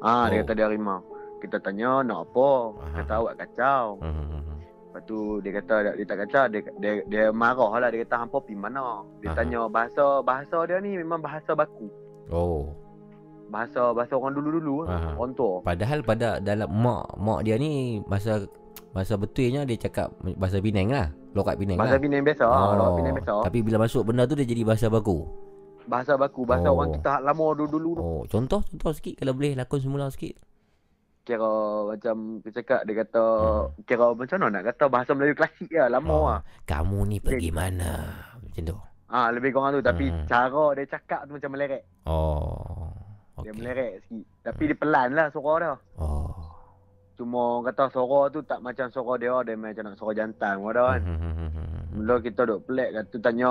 ah, 0.00 0.26
dia 0.26 0.40
Oh. 0.40 0.42
kata 0.42 0.52
dia 0.54 0.66
harimau. 0.66 1.04
Kita 1.38 1.58
tanya, 1.58 2.00
nak 2.00 2.24
apa? 2.24 2.48
Aha. 2.80 2.96
Kata 3.02 3.12
awak 3.18 3.34
kacau. 3.36 3.84
Hmm, 3.98 4.40
Lepas 4.86 5.02
tu 5.04 5.18
dia 5.40 5.52
kata 5.56 5.74
dia 5.92 6.04
tak 6.04 6.18
kacau, 6.22 6.44
dia, 6.46 6.60
dia, 6.78 6.92
dia 7.04 7.24
marah 7.28 7.72
lah. 7.76 7.88
Dia 7.88 8.00
kata, 8.02 8.16
hampa 8.20 8.38
pergi 8.38 8.56
mana? 8.56 9.02
Dia 9.18 9.28
Aha. 9.28 9.36
tanya, 9.36 9.60
bahasa 9.66 10.04
bahasa 10.22 10.56
dia 10.64 10.78
ni 10.78 10.94
memang 10.94 11.18
bahasa 11.18 11.52
baku. 11.52 11.90
Oh. 12.28 12.70
Bahasa 13.48 13.92
bahasa 13.92 14.14
orang 14.14 14.32
dulu-dulu. 14.32 14.86
Aha. 14.86 15.12
Orang 15.12 15.34
tua. 15.34 15.60
Padahal 15.60 16.00
pada 16.00 16.38
dalam 16.38 16.70
mak 16.72 17.04
mak 17.18 17.42
dia 17.42 17.58
ni 17.58 18.00
bahasa 18.02 18.46
bahasa 18.92 19.16
betulnya 19.16 19.64
dia 19.64 19.76
cakap 19.78 20.08
bahasa 20.36 20.60
Penang 20.60 20.88
lah. 20.88 21.08
Lokat 21.32 21.56
Penang 21.56 21.80
Bahasa 21.80 21.96
lah. 21.96 22.00
Penang 22.00 22.22
biasa. 22.22 22.44
Oh. 22.44 22.68
Orang 22.70 22.90
Penang 22.94 23.14
biasa. 23.16 23.32
Tapi 23.42 23.58
bila 23.60 23.76
masuk 23.80 24.02
benda 24.04 24.22
tu 24.24 24.36
dia 24.36 24.44
jadi 24.44 24.62
bahasa 24.62 24.86
baku. 24.86 25.24
Bahasa 25.82 26.12
baku. 26.14 26.44
Bahasa 26.44 26.68
Oh. 26.68 26.76
orang 26.76 26.94
kita 26.94 27.18
lama 27.18 27.46
dulu-dulu 27.52 27.90
tu. 27.92 28.02
Oh, 28.02 28.22
contoh 28.26 28.60
contoh 28.62 28.92
sikit 28.92 29.16
kalau 29.16 29.32
boleh 29.32 29.52
lakon 29.52 29.80
semula 29.80 30.06
sikit. 30.08 30.36
Kira 31.22 31.46
macam 31.86 32.42
dia 32.42 32.50
cakap, 32.52 32.82
dia 32.82 32.94
kata, 32.98 33.22
Hmm. 33.22 33.66
kira 33.82 34.10
macam 34.10 34.36
mana 34.36 34.58
nak 34.58 34.74
kata 34.74 34.84
bahasa 34.86 35.10
Melayu 35.12 35.34
klasik 35.34 35.70
lah. 35.70 35.86
Lama 35.88 36.10
Oh, 36.10 36.26
lah. 36.28 36.40
Kamu 36.62 36.98
ni 37.06 37.18
pergi 37.18 37.48
mana? 37.48 37.90
Macam 38.36 38.62
tu. 38.64 38.76
Ah 39.06 39.30
lebih 39.30 39.50
kurang 39.50 39.72
tu. 39.72 39.80
Tapi 39.80 40.10
Hmm. 40.10 40.26
cara 40.26 40.64
dia 40.74 40.84
cakap 40.90 41.24
tu 41.24 41.38
macam 41.38 41.50
meleret. 41.50 41.86
Oh. 42.04 42.90
Dia 43.38 43.48
Okey. 43.48 43.54
meleret 43.54 43.92
sikit. 44.02 44.26
Tapi 44.42 44.62
dia 44.66 44.76
pelan 44.76 45.08
lah 45.14 45.26
suara 45.30 45.56
dia. 45.62 45.72
Oh. 45.96 46.51
Cuma 47.22 47.42
kata 47.62 47.86
suara 47.88 48.26
tu 48.28 48.42
tak 48.42 48.58
macam 48.58 48.90
suara 48.90 49.14
dia. 49.14 49.30
Dia 49.46 49.54
macam 49.54 49.82
nak 49.86 49.94
suara 49.94 50.12
jantan. 50.12 50.58
Kan. 50.58 51.00
Hmm, 51.00 51.18
hmm, 51.22 51.34
hmm. 51.54 51.66
Mula 51.94 52.18
kita 52.18 52.42
duk 52.42 52.66
pelik 52.66 52.90
kata 52.90 53.16
tanya 53.22 53.50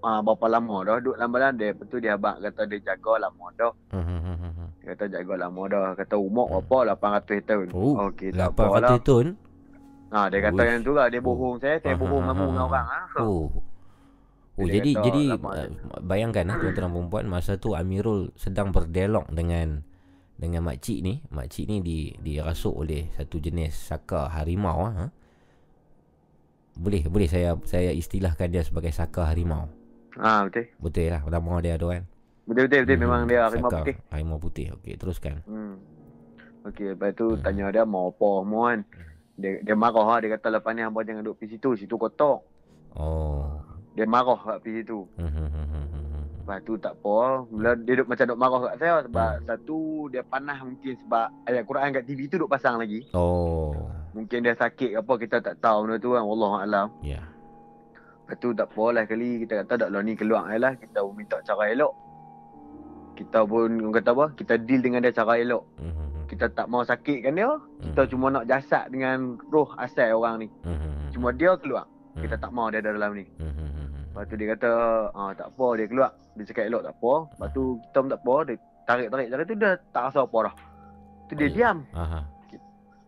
ah, 0.00 0.20
berapa 0.24 0.46
lama 0.48 0.76
dah 0.80 0.96
duduk 0.96 1.14
dalam 1.14 1.28
badan 1.28 1.52
dia. 1.54 1.68
Lepas 1.70 1.86
tu 1.86 1.96
dia 2.00 2.16
abang 2.16 2.40
kata 2.40 2.64
dia 2.64 2.80
jaga 2.82 3.12
lama 3.20 3.46
dah. 3.54 3.72
Dia 4.80 4.94
kata 4.94 5.04
jaga 5.12 5.34
lama 5.36 5.62
dah. 5.66 5.86
Kata 5.92 6.14
umur 6.16 6.46
Hmm. 6.48 6.62
berapa? 6.64 6.94
800 7.20 7.42
tahun. 7.42 7.66
Oh, 7.74 8.06
Okey, 8.06 8.30
tak 8.30 8.54
apa 8.54 8.64
lah. 8.80 8.96
800 8.96 9.02
tun. 9.02 9.26
Ha, 10.06 10.30
dia 10.30 10.38
kata 10.40 10.56
Uish. 10.56 10.70
yang 10.70 10.80
tu 10.80 10.92
lah. 10.94 11.06
Dia 11.10 11.18
Oh. 11.18 11.26
bohong 11.26 11.56
saya. 11.58 11.76
Saya 11.76 11.98
bohong 11.98 12.22
kamu 12.30 12.44
dengan 12.46 12.64
orang. 12.64 12.86
Ha. 12.86 12.98
Oh. 13.20 13.50
Oh 14.56 14.64
Dia 14.64 14.78
jadi 14.78 14.90
kata 14.94 15.04
jadi 15.04 15.22
lama 15.28 15.50
uh, 15.52 15.68
bayangkan 16.00 16.44
lah 16.46 16.56
tuan-tuan 16.56 16.88
perempuan 16.88 17.24
masa 17.28 17.60
tu 17.60 17.74
Amirul 17.74 18.32
sedang 18.38 18.72
berdialog 18.72 19.28
dengan 19.28 19.84
dengan 20.36 20.68
makcik 20.68 21.00
ni, 21.00 21.24
makcik 21.32 21.64
ni 21.64 21.80
di 21.80 21.98
dirasuk 22.20 22.76
oleh 22.76 23.08
satu 23.16 23.40
jenis 23.40 23.72
saka 23.72 24.28
harimau 24.28 24.84
ah. 24.84 24.94
Ha? 24.94 25.06
Boleh 26.76 27.08
boleh 27.08 27.24
saya 27.24 27.56
saya 27.64 27.88
istilahkan 27.96 28.52
dia 28.52 28.60
sebagai 28.60 28.92
saka 28.92 29.32
harimau. 29.32 29.72
Ha, 30.20 30.44
betul. 30.48 30.68
Betul 30.76 31.08
lah 31.08 31.20
nama 31.24 31.52
dia 31.64 31.80
tu 31.80 31.88
kan. 31.88 32.04
Betul-betul. 32.44 32.84
betul. 32.84 32.96
Memang 33.00 33.20
dia 33.24 33.48
harimau 33.48 33.70
Saka 33.72 33.80
putih. 33.80 33.96
Harimau 34.12 34.38
putih. 34.38 34.66
Okey, 34.76 34.94
teruskan. 35.00 35.40
Hmm. 35.48 35.80
Okey, 36.68 36.92
lepas 36.92 37.16
tu 37.16 37.32
hmm. 37.32 37.42
tanya 37.42 37.72
dia 37.72 37.84
mau 37.88 38.12
apa 38.12 38.28
semua 38.44 38.64
kan. 38.72 38.80
Dia, 39.36 39.50
dia 39.64 39.76
marah 39.76 40.04
lah. 40.04 40.18
Dia 40.20 40.30
kata 40.36 40.48
lepas 40.52 40.72
ni 40.76 40.80
hamba 40.84 41.00
jangan 41.04 41.24
duduk 41.24 41.40
pergi 41.40 41.56
situ. 41.56 41.68
Situ 41.80 41.96
kotor. 41.96 42.44
Oh. 42.96 43.56
Dia 43.96 44.04
marah 44.04 44.36
kat 44.36 44.56
pergi 44.60 44.84
situ. 44.84 45.08
Hmm, 45.16 45.32
hmm, 45.32 45.48
hmm, 45.48 46.05
lepas 46.46 46.62
tu 46.62 46.78
tak 46.78 46.94
apa. 47.02 47.42
Mula 47.50 47.74
dia 47.74 47.98
duduk 47.98 48.06
macam 48.14 48.24
duduk 48.30 48.38
marah 48.38 48.60
kat 48.62 48.74
saya. 48.78 48.94
Sebab 49.02 49.30
hmm. 49.34 49.44
satu 49.50 49.78
dia 50.14 50.22
panas 50.22 50.58
mungkin 50.62 50.94
sebab 51.02 51.26
ayat 51.50 51.62
Quran 51.66 51.88
kat 51.90 52.04
TV 52.06 52.18
tu 52.30 52.38
duduk 52.38 52.54
pasang 52.54 52.78
lagi. 52.78 53.02
Oh. 53.18 53.74
Mungkin 54.14 54.46
dia 54.46 54.54
sakit 54.54 54.94
ke 54.94 54.98
apa 55.02 55.12
kita 55.18 55.36
tak 55.42 55.58
tahu 55.58 55.90
benda 55.90 55.98
tu 55.98 56.14
kan. 56.14 56.22
Wallahualam. 56.22 56.86
Ya. 57.02 57.18
Yeah. 57.18 57.24
Lepas 58.22 58.36
tu 58.38 58.48
tak 58.54 58.70
apa 58.70 58.84
lah 58.94 59.04
kali 59.10 59.30
kita 59.42 59.52
kata 59.66 59.74
tak 59.74 59.90
lah 59.90 60.00
ni 60.06 60.14
keluar 60.14 60.46
lah. 60.54 60.78
Kita 60.78 61.02
minta 61.10 61.42
cara 61.42 61.66
elok. 61.66 61.94
Kita 63.18 63.42
pun 63.42 63.90
kata 63.90 64.10
apa? 64.14 64.26
Kita 64.38 64.54
deal 64.62 64.86
dengan 64.86 65.02
dia 65.02 65.10
cara 65.10 65.34
elok. 65.34 65.66
Mm-hmm 65.82 66.06
kita 66.26 66.50
tak 66.52 66.66
mau 66.66 66.82
sakitkan 66.82 67.38
dia 67.38 67.50
kita 67.80 68.02
hmm. 68.04 68.10
cuma 68.10 68.26
nak 68.34 68.44
jasad 68.50 68.90
dengan 68.90 69.38
roh 69.48 69.70
asal 69.78 70.18
orang 70.18 70.46
ni 70.46 70.48
hmm. 70.66 71.14
cuma 71.14 71.30
dia 71.30 71.54
keluar 71.56 71.86
hmm. 71.86 72.22
kita 72.26 72.34
tak 72.36 72.50
mau 72.50 72.66
dia 72.68 72.82
ada 72.82 72.98
dalam 72.98 73.14
ni 73.14 73.24
hmm. 73.38 73.85
Lepas 74.16 74.32
tu 74.32 74.34
dia 74.40 74.48
kata 74.56 74.72
ah, 75.12 75.30
tak 75.36 75.52
apa 75.52 75.66
dia 75.76 75.86
keluar 75.92 76.10
dia 76.40 76.44
cakap 76.48 76.64
elok 76.72 76.82
tak 76.88 76.94
apa 76.96 77.12
lepas 77.36 77.48
tu 77.52 77.64
kita 77.84 77.98
pun 78.00 78.08
tak 78.08 78.20
apa 78.24 78.34
dia 78.48 78.54
tarik-tarik 78.88 79.26
cara 79.28 79.42
tu 79.44 79.54
dia 79.60 79.70
tak 79.92 80.02
rasa 80.08 80.18
apa 80.24 80.38
dah 80.40 80.54
tu 81.28 81.32
dia 81.36 81.48
diam 81.52 81.76
Aha. 81.92 82.20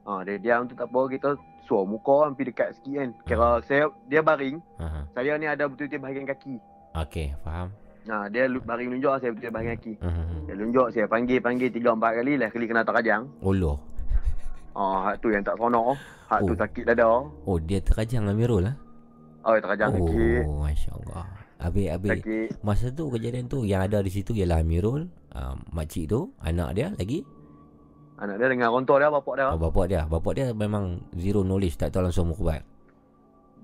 Ah, 0.04 0.20
dia 0.20 0.36
diam 0.36 0.68
tu 0.68 0.76
tak 0.76 0.92
apa 0.92 1.00
kita 1.08 1.28
suruh 1.64 1.88
muka 1.88 2.28
hampir 2.28 2.52
dekat 2.52 2.76
sikit 2.76 2.92
kan 2.92 3.10
kira 3.24 3.48
saya 3.64 3.88
dia 4.04 4.20
baring 4.20 4.60
Aha. 4.76 5.00
saya 5.16 5.32
ni 5.40 5.48
ada 5.48 5.64
betul-betul 5.64 5.96
bahagian 6.04 6.28
kaki 6.28 6.60
Okey, 6.96 7.36
faham. 7.44 7.68
Ha, 8.08 8.26
dia 8.32 8.48
baring 8.48 8.88
lunjuk 8.96 9.12
saya 9.20 9.30
betul 9.30 9.52
bahagian 9.52 9.76
kaki. 9.76 9.94
Uh-huh. 10.00 10.48
Dia 10.48 10.54
lunjuk 10.56 10.86
saya 10.90 11.04
panggil 11.04 11.38
panggil 11.44 11.68
tiga 11.68 11.92
empat 11.92 12.16
kali 12.16 12.40
lah 12.40 12.48
kali 12.48 12.64
kena 12.64 12.82
terkajang. 12.82 13.28
Oh 13.44 13.52
loh. 13.52 13.76
Ah, 14.72 15.12
hak 15.12 15.20
tu 15.20 15.28
yang 15.30 15.44
tak 15.44 15.60
seronok. 15.60 15.94
Hak 16.26 16.40
oh. 16.42 16.48
tu 16.48 16.54
sakit 16.56 16.84
dada. 16.88 17.06
Oh, 17.44 17.58
dia 17.60 17.78
terkajang 17.84 18.26
Amirul 18.26 18.66
lah. 18.66 18.74
Oh, 19.48 19.56
terkajang 19.56 19.90
oh, 19.96 19.96
sikit. 19.96 20.42
Oh, 20.44 20.60
masya-Allah. 20.60 21.24
Abi 21.58 21.88
abi. 21.88 22.20
Masa 22.60 22.92
tu 22.92 23.08
kejadian 23.08 23.48
tu 23.48 23.64
yang 23.64 23.80
ada 23.80 24.04
di 24.04 24.12
situ 24.12 24.36
ialah 24.36 24.60
Amirul, 24.60 25.08
uh, 25.32 25.56
makcik 25.72 26.04
tu, 26.12 26.36
anak 26.44 26.76
dia 26.76 26.92
lagi. 27.00 27.24
Anak 28.20 28.36
dia 28.36 28.46
dengan 28.52 28.68
orang 28.76 28.84
tua 28.84 29.00
dia, 29.00 29.08
bapak 29.08 29.34
dia. 29.40 29.46
Oh, 29.48 29.58
bapak 29.58 29.84
dia. 29.88 30.02
Bapak 30.04 30.32
dia 30.36 30.46
memang 30.52 31.00
zero 31.16 31.40
knowledge, 31.40 31.80
tak 31.80 31.96
tahu 31.96 32.04
langsung 32.04 32.28
mukubat. 32.28 32.60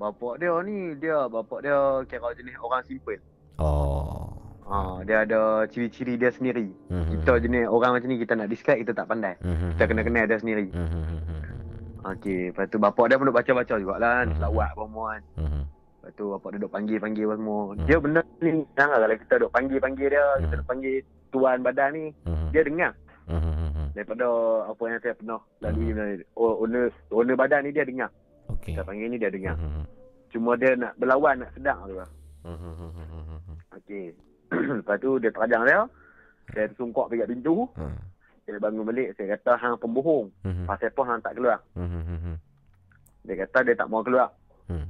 Bapak 0.01 0.41
dia 0.41 0.57
ni, 0.65 0.97
dia 0.97 1.29
bapak 1.29 1.61
dia 1.63 1.77
kira 2.09 2.33
jenis 2.33 2.57
orang 2.65 2.83
simple. 2.89 3.21
Oh. 3.61 4.33
Ha, 4.65 5.05
dia 5.05 5.29
ada 5.29 5.69
ciri-ciri 5.69 6.17
dia 6.17 6.33
sendiri. 6.33 6.73
Mm-hmm. 6.89 7.13
Kita 7.21 7.33
jenis 7.37 7.69
orang 7.69 8.01
macam 8.01 8.09
ni 8.09 8.17
kita 8.17 8.33
nak 8.33 8.49
describe 8.49 8.81
kita 8.81 8.97
tak 8.97 9.07
pandai. 9.13 9.37
Mm-hmm. 9.45 9.71
Kita 9.77 9.85
kena 9.85 10.03
kenal 10.03 10.25
dia 10.25 10.39
sendiri. 10.41 10.67
Mm-hmm. 10.73 11.05
Okey, 12.05 12.53
lepas 12.53 12.69
tu 12.73 12.77
bapak 12.81 13.05
dia 13.13 13.17
pun 13.21 13.29
duk 13.29 13.37
baca-baca 13.37 13.75
jugaklah, 13.77 14.25
mm-hmm. 14.25 14.37
selawat 14.41 14.71
kan. 14.73 15.21
Mm-hmm. 15.37 15.63
Lepas 16.05 16.21
tu 16.21 16.37
bapak 16.37 16.49
dia 16.53 16.61
duk 16.61 16.73
panggil-panggil 16.77 17.25
semua. 17.33 17.61
Mm-hmm. 17.65 17.87
Dia 17.89 17.97
benda 17.97 18.21
ni 18.45 18.53
jangan 18.77 18.99
kalau 19.01 19.17
kita 19.17 19.35
duk 19.41 19.53
panggil-panggil 19.57 20.09
dia, 20.13 20.21
mm-hmm. 20.21 20.43
kita 20.45 20.55
duk 20.61 20.69
panggil 20.69 20.95
tuan 21.33 21.59
badan 21.65 21.89
ni, 21.97 22.05
mm-hmm. 22.29 22.49
dia 22.53 22.63
dengar. 22.69 22.93
Mm-hmm. 23.25 23.87
Daripada 23.97 24.27
apa 24.69 24.83
yang 24.85 25.01
saya 25.01 25.15
pernah 25.17 25.41
lalui 25.65 25.89
mm-hmm. 25.97 26.37
oh, 26.37 26.61
owner, 26.61 26.85
owner 27.09 27.37
badan 27.41 27.65
ni 27.65 27.73
dia 27.73 27.89
dengar. 27.89 28.13
Okay. 28.53 28.77
Kita 28.77 28.85
panggil 28.85 29.09
ni 29.09 29.17
dia 29.17 29.33
dengar. 29.33 29.57
Mm-hmm. 29.57 29.85
Cuma 30.29 30.51
dia 30.61 30.77
nak 30.77 30.93
berlawan 31.01 31.41
nak 31.41 31.51
sedang 31.57 31.81
tu 31.89 31.97
lah. 31.97 32.11
Mm-hmm. 32.45 33.57
Okey. 33.81 34.05
Lepas 34.85 34.97
tu 35.01 35.17
dia 35.17 35.33
terajang 35.33 35.65
dia. 35.65 35.81
Saya 36.53 36.69
tersungkok 36.69 37.09
pergi 37.09 37.33
pintu. 37.33 37.65
Hmm. 37.81 37.97
Dia 38.45 38.61
bangun 38.61 38.85
balik. 38.85 39.17
Saya 39.17 39.41
kata 39.41 39.57
hang 39.57 39.81
pembohong. 39.81 40.29
Hmm. 40.45 40.69
Pasal 40.69 40.93
apa 40.93 41.03
hang 41.09 41.21
tak 41.25 41.33
keluar? 41.41 41.59
Hmm. 41.73 42.37
Dia 43.25 43.49
kata 43.49 43.65
dia 43.65 43.73
tak 43.73 43.89
mau 43.89 44.05
keluar. 44.05 44.29
Hmm. 44.69 44.85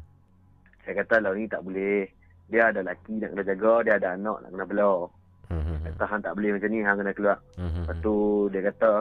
Saya 0.84 0.94
kata 1.02 1.24
lah 1.24 1.32
ni 1.32 1.48
tak 1.48 1.64
boleh. 1.64 2.06
Dia 2.52 2.68
ada 2.68 2.84
lelaki 2.84 3.16
nak 3.18 3.32
kena 3.32 3.44
jaga. 3.44 3.72
Dia 3.82 3.92
ada 3.96 4.08
anak 4.14 4.36
nak 4.44 4.50
kena 4.52 4.64
belah. 4.68 5.02
Hmm. 5.48 5.80
Kata 5.84 6.04
hang 6.08 6.22
tak 6.22 6.32
boleh 6.36 6.50
macam 6.54 6.68
ni. 6.70 6.78
Hang 6.84 6.96
kena 7.00 7.12
keluar. 7.16 7.38
Hmm. 7.56 7.84
Lepas 7.88 7.96
tu 8.04 8.14
dia 8.52 8.60
kata. 8.68 8.92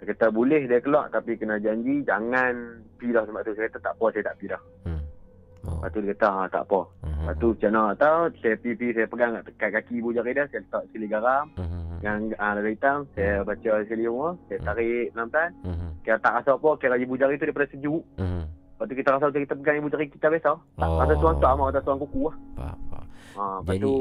Dia 0.00 0.04
kata 0.16 0.26
boleh 0.32 0.62
dia 0.64 0.78
keluar. 0.80 1.12
Tapi 1.12 1.36
kena 1.36 1.60
janji. 1.60 2.00
Jangan 2.08 2.80
pergi 2.96 3.12
dah 3.12 3.24
sebab 3.28 3.40
tu. 3.44 3.52
Saya 3.52 3.68
kata 3.68 3.78
tak 3.84 3.94
apa. 4.00 4.06
Saya 4.16 4.24
tak 4.26 4.34
pergi 4.40 4.52
dah. 4.56 4.62
Hmm. 4.88 5.02
Oh. 5.60 5.76
Lepas 5.76 5.88
tu 5.92 6.00
dia 6.00 6.16
kata 6.16 6.28
ha, 6.32 6.42
tak 6.48 6.62
apa. 6.64 6.80
Uh-huh. 7.04 7.20
Lepas 7.20 7.34
tu 7.36 7.48
macam 7.52 7.70
mana 7.76 7.92
tahu 8.00 8.20
saya 8.40 8.54
pipi 8.56 8.86
saya 8.96 9.06
pegang 9.12 9.32
kat 9.60 9.70
kaki 9.76 9.94
ibu 10.00 10.08
dia 10.16 10.24
saya 10.24 10.48
letak 10.48 10.82
sekali 10.88 11.06
garam. 11.06 11.44
Uh-huh. 11.60 12.00
Yang 12.00 12.18
ah 12.40 12.56
uh, 12.56 12.64
hitam 12.64 12.98
saya 13.12 13.44
baca 13.44 13.72
sekali 13.84 14.04
rumah 14.08 14.32
saya 14.48 14.58
tarik 14.64 15.12
pelan-pelan. 15.12 15.50
Uh-huh. 15.68 15.90
Kira 16.00 16.16
tak 16.24 16.32
rasa 16.40 16.50
apa 16.56 16.70
kira 16.80 16.96
ibu 16.96 17.14
jari 17.20 17.36
tu 17.36 17.44
daripada 17.44 17.68
sejuk. 17.68 18.02
Uh-huh. 18.16 18.44
Lepas 18.80 18.96
tu 18.96 18.96
kita 18.96 19.12
rasa 19.12 19.28
macam 19.28 19.42
kita 19.44 19.54
pegang 19.60 19.76
ibu 19.76 19.88
jari 19.92 20.08
kita 20.08 20.26
biasa. 20.32 20.50
Oh. 20.56 20.96
Rasa 21.04 21.12
tuan 21.20 21.36
tak 21.36 21.52
mau 21.52 21.68
rasa 21.68 21.84
tuan 21.84 22.00
kuku 22.00 22.32
lah. 22.32 22.36
Ha, 23.36 23.60
Jadi 23.60 23.84
tu, 23.84 23.94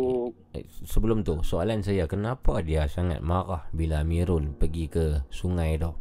eh, 0.56 0.64
sebelum 0.88 1.19
tu 1.19 1.35
soalan 1.43 1.83
saya 1.83 2.08
kenapa 2.08 2.64
dia 2.64 2.88
sangat 2.88 3.19
marah 3.19 3.67
bila 3.75 4.08
Amirul 4.08 4.56
pergi 4.56 4.88
ke 4.88 5.06
sungai 5.35 5.75
tu? 5.75 5.91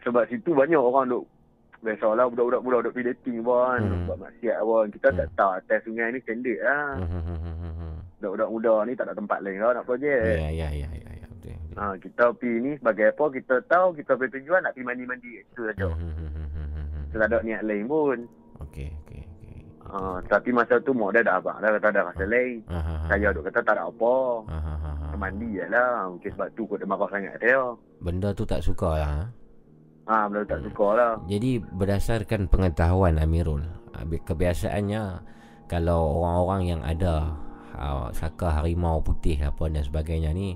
Sebab 0.00 0.24
situ 0.32 0.56
banyak 0.56 0.80
orang 0.80 1.12
duk 1.12 1.28
Biasalah 1.84 2.24
budak-budak 2.32 2.62
muda 2.64 2.76
duk 2.88 2.96
pergi 2.96 3.12
dating 3.12 3.44
pun 3.44 3.80
hmm. 3.84 4.06
Buat 4.08 4.18
maksiat 4.22 4.58
pun 4.64 4.86
Kita 4.96 5.08
hmm. 5.12 5.18
tak 5.18 5.28
tahu 5.36 5.50
atas 5.60 5.78
sungai 5.84 6.08
ni 6.08 6.18
standard 6.24 6.60
lah 6.64 6.88
hmm. 7.04 7.96
Budak-budak 8.22 8.48
muda 8.48 8.74
ni 8.88 8.92
tak 8.96 9.12
ada 9.12 9.14
tempat 9.18 9.38
lain 9.44 9.60
lah 9.60 9.70
nak 9.76 9.84
projek 9.84 10.22
Ya 10.40 10.48
ya 10.48 10.68
ya 10.72 10.88
ya, 10.88 11.10
ya. 11.20 11.26
Ha, 11.76 11.92
kita 12.00 12.32
pergi 12.32 12.56
ni 12.64 12.72
sebagai 12.80 13.12
apa 13.12 13.24
kita 13.28 13.60
tahu 13.68 13.92
kita 14.00 14.16
pergi 14.16 14.40
tujuan 14.40 14.64
nak 14.64 14.72
pergi 14.72 14.88
mandi-mandi 14.88 15.30
itu 15.44 15.60
saja. 15.60 15.92
Tak 17.12 17.28
ada 17.32 17.38
niat 17.44 17.62
lain 17.64 17.84
pun. 17.86 18.18
Okey 18.64 18.88
okey 19.04 19.22
okey. 19.24 19.58
Ha, 19.86 20.18
tapi 20.26 20.50
masa 20.50 20.82
tu 20.82 20.90
mak 20.90 21.14
dia 21.14 21.22
dah 21.22 21.38
abang 21.38 21.56
dah 21.62 21.70
kata 21.78 21.88
ada 21.94 22.10
rasa 22.10 22.24
lain. 22.26 22.60
Saya 23.06 23.30
duk 23.32 23.46
kata 23.46 23.60
tak 23.62 23.78
ada 23.78 23.88
apa. 23.88 24.14
Mandi 25.16 25.56
je 25.56 25.64
lah. 25.72 26.12
Mungkin 26.12 26.30
sebab 26.36 26.48
tu 26.52 26.68
kot 26.68 26.76
dia 26.82 26.88
marah 26.88 27.08
sangat 27.08 27.40
dia. 27.40 27.62
Benda 28.04 28.36
tu 28.36 28.44
tak 28.44 28.60
suka 28.60 29.00
lah. 29.00 29.08
Ha? 29.08 29.24
Ha, 30.06 30.16
benda 30.30 30.44
tak 30.46 30.60
suka 30.62 30.86
lah. 30.92 31.12
Jadi 31.26 31.58
berdasarkan 31.58 32.46
pengetahuan 32.46 33.18
Amirul, 33.18 33.64
kebiasaannya 34.06 35.02
kalau 35.66 36.22
orang-orang 36.22 36.62
yang 36.76 36.82
ada 36.86 37.34
uh, 37.74 38.06
saka 38.14 38.60
harimau 38.60 39.02
putih 39.02 39.34
apa 39.42 39.66
dan 39.66 39.82
sebagainya 39.82 40.30
ni, 40.30 40.54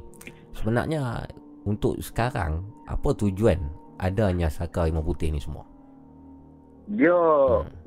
sebenarnya 0.55 1.27
untuk 1.67 1.99
sekarang 1.99 2.63
apa 2.87 3.11
tujuan 3.17 3.59
adanya 3.99 4.47
saka 4.47 4.87
harimau 4.87 5.03
putih 5.03 5.35
ni 5.35 5.43
semua? 5.43 5.67
Dia 6.89 7.17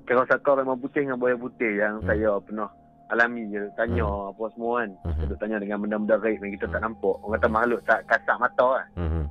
hmm. 0.10 0.28
saka 0.30 0.50
harimau 0.54 0.78
putih 0.78 1.08
dengan 1.08 1.18
buaya 1.18 1.38
putih 1.40 1.72
yang 1.80 2.02
hmm. 2.02 2.08
saya 2.08 2.38
pernah 2.44 2.70
alami 3.10 3.46
je 3.54 3.62
tanya 3.78 4.06
hmm. 4.06 4.30
apa 4.36 4.44
semua 4.54 4.74
kan. 4.82 4.90
Hmm. 5.08 5.38
tanya 5.40 5.58
dengan 5.58 5.78
benda-benda 5.82 6.16
gaib 6.22 6.42
yang 6.44 6.54
kita 6.60 6.66
hmm. 6.70 6.74
tak 6.78 6.82
nampak. 6.82 7.16
Orang 7.22 7.34
kata 7.40 7.48
makhluk 7.50 7.80
tak 7.88 8.00
kasar 8.06 8.38
mata 8.38 8.68
kan. 8.82 8.90
Hmm. 8.98 9.26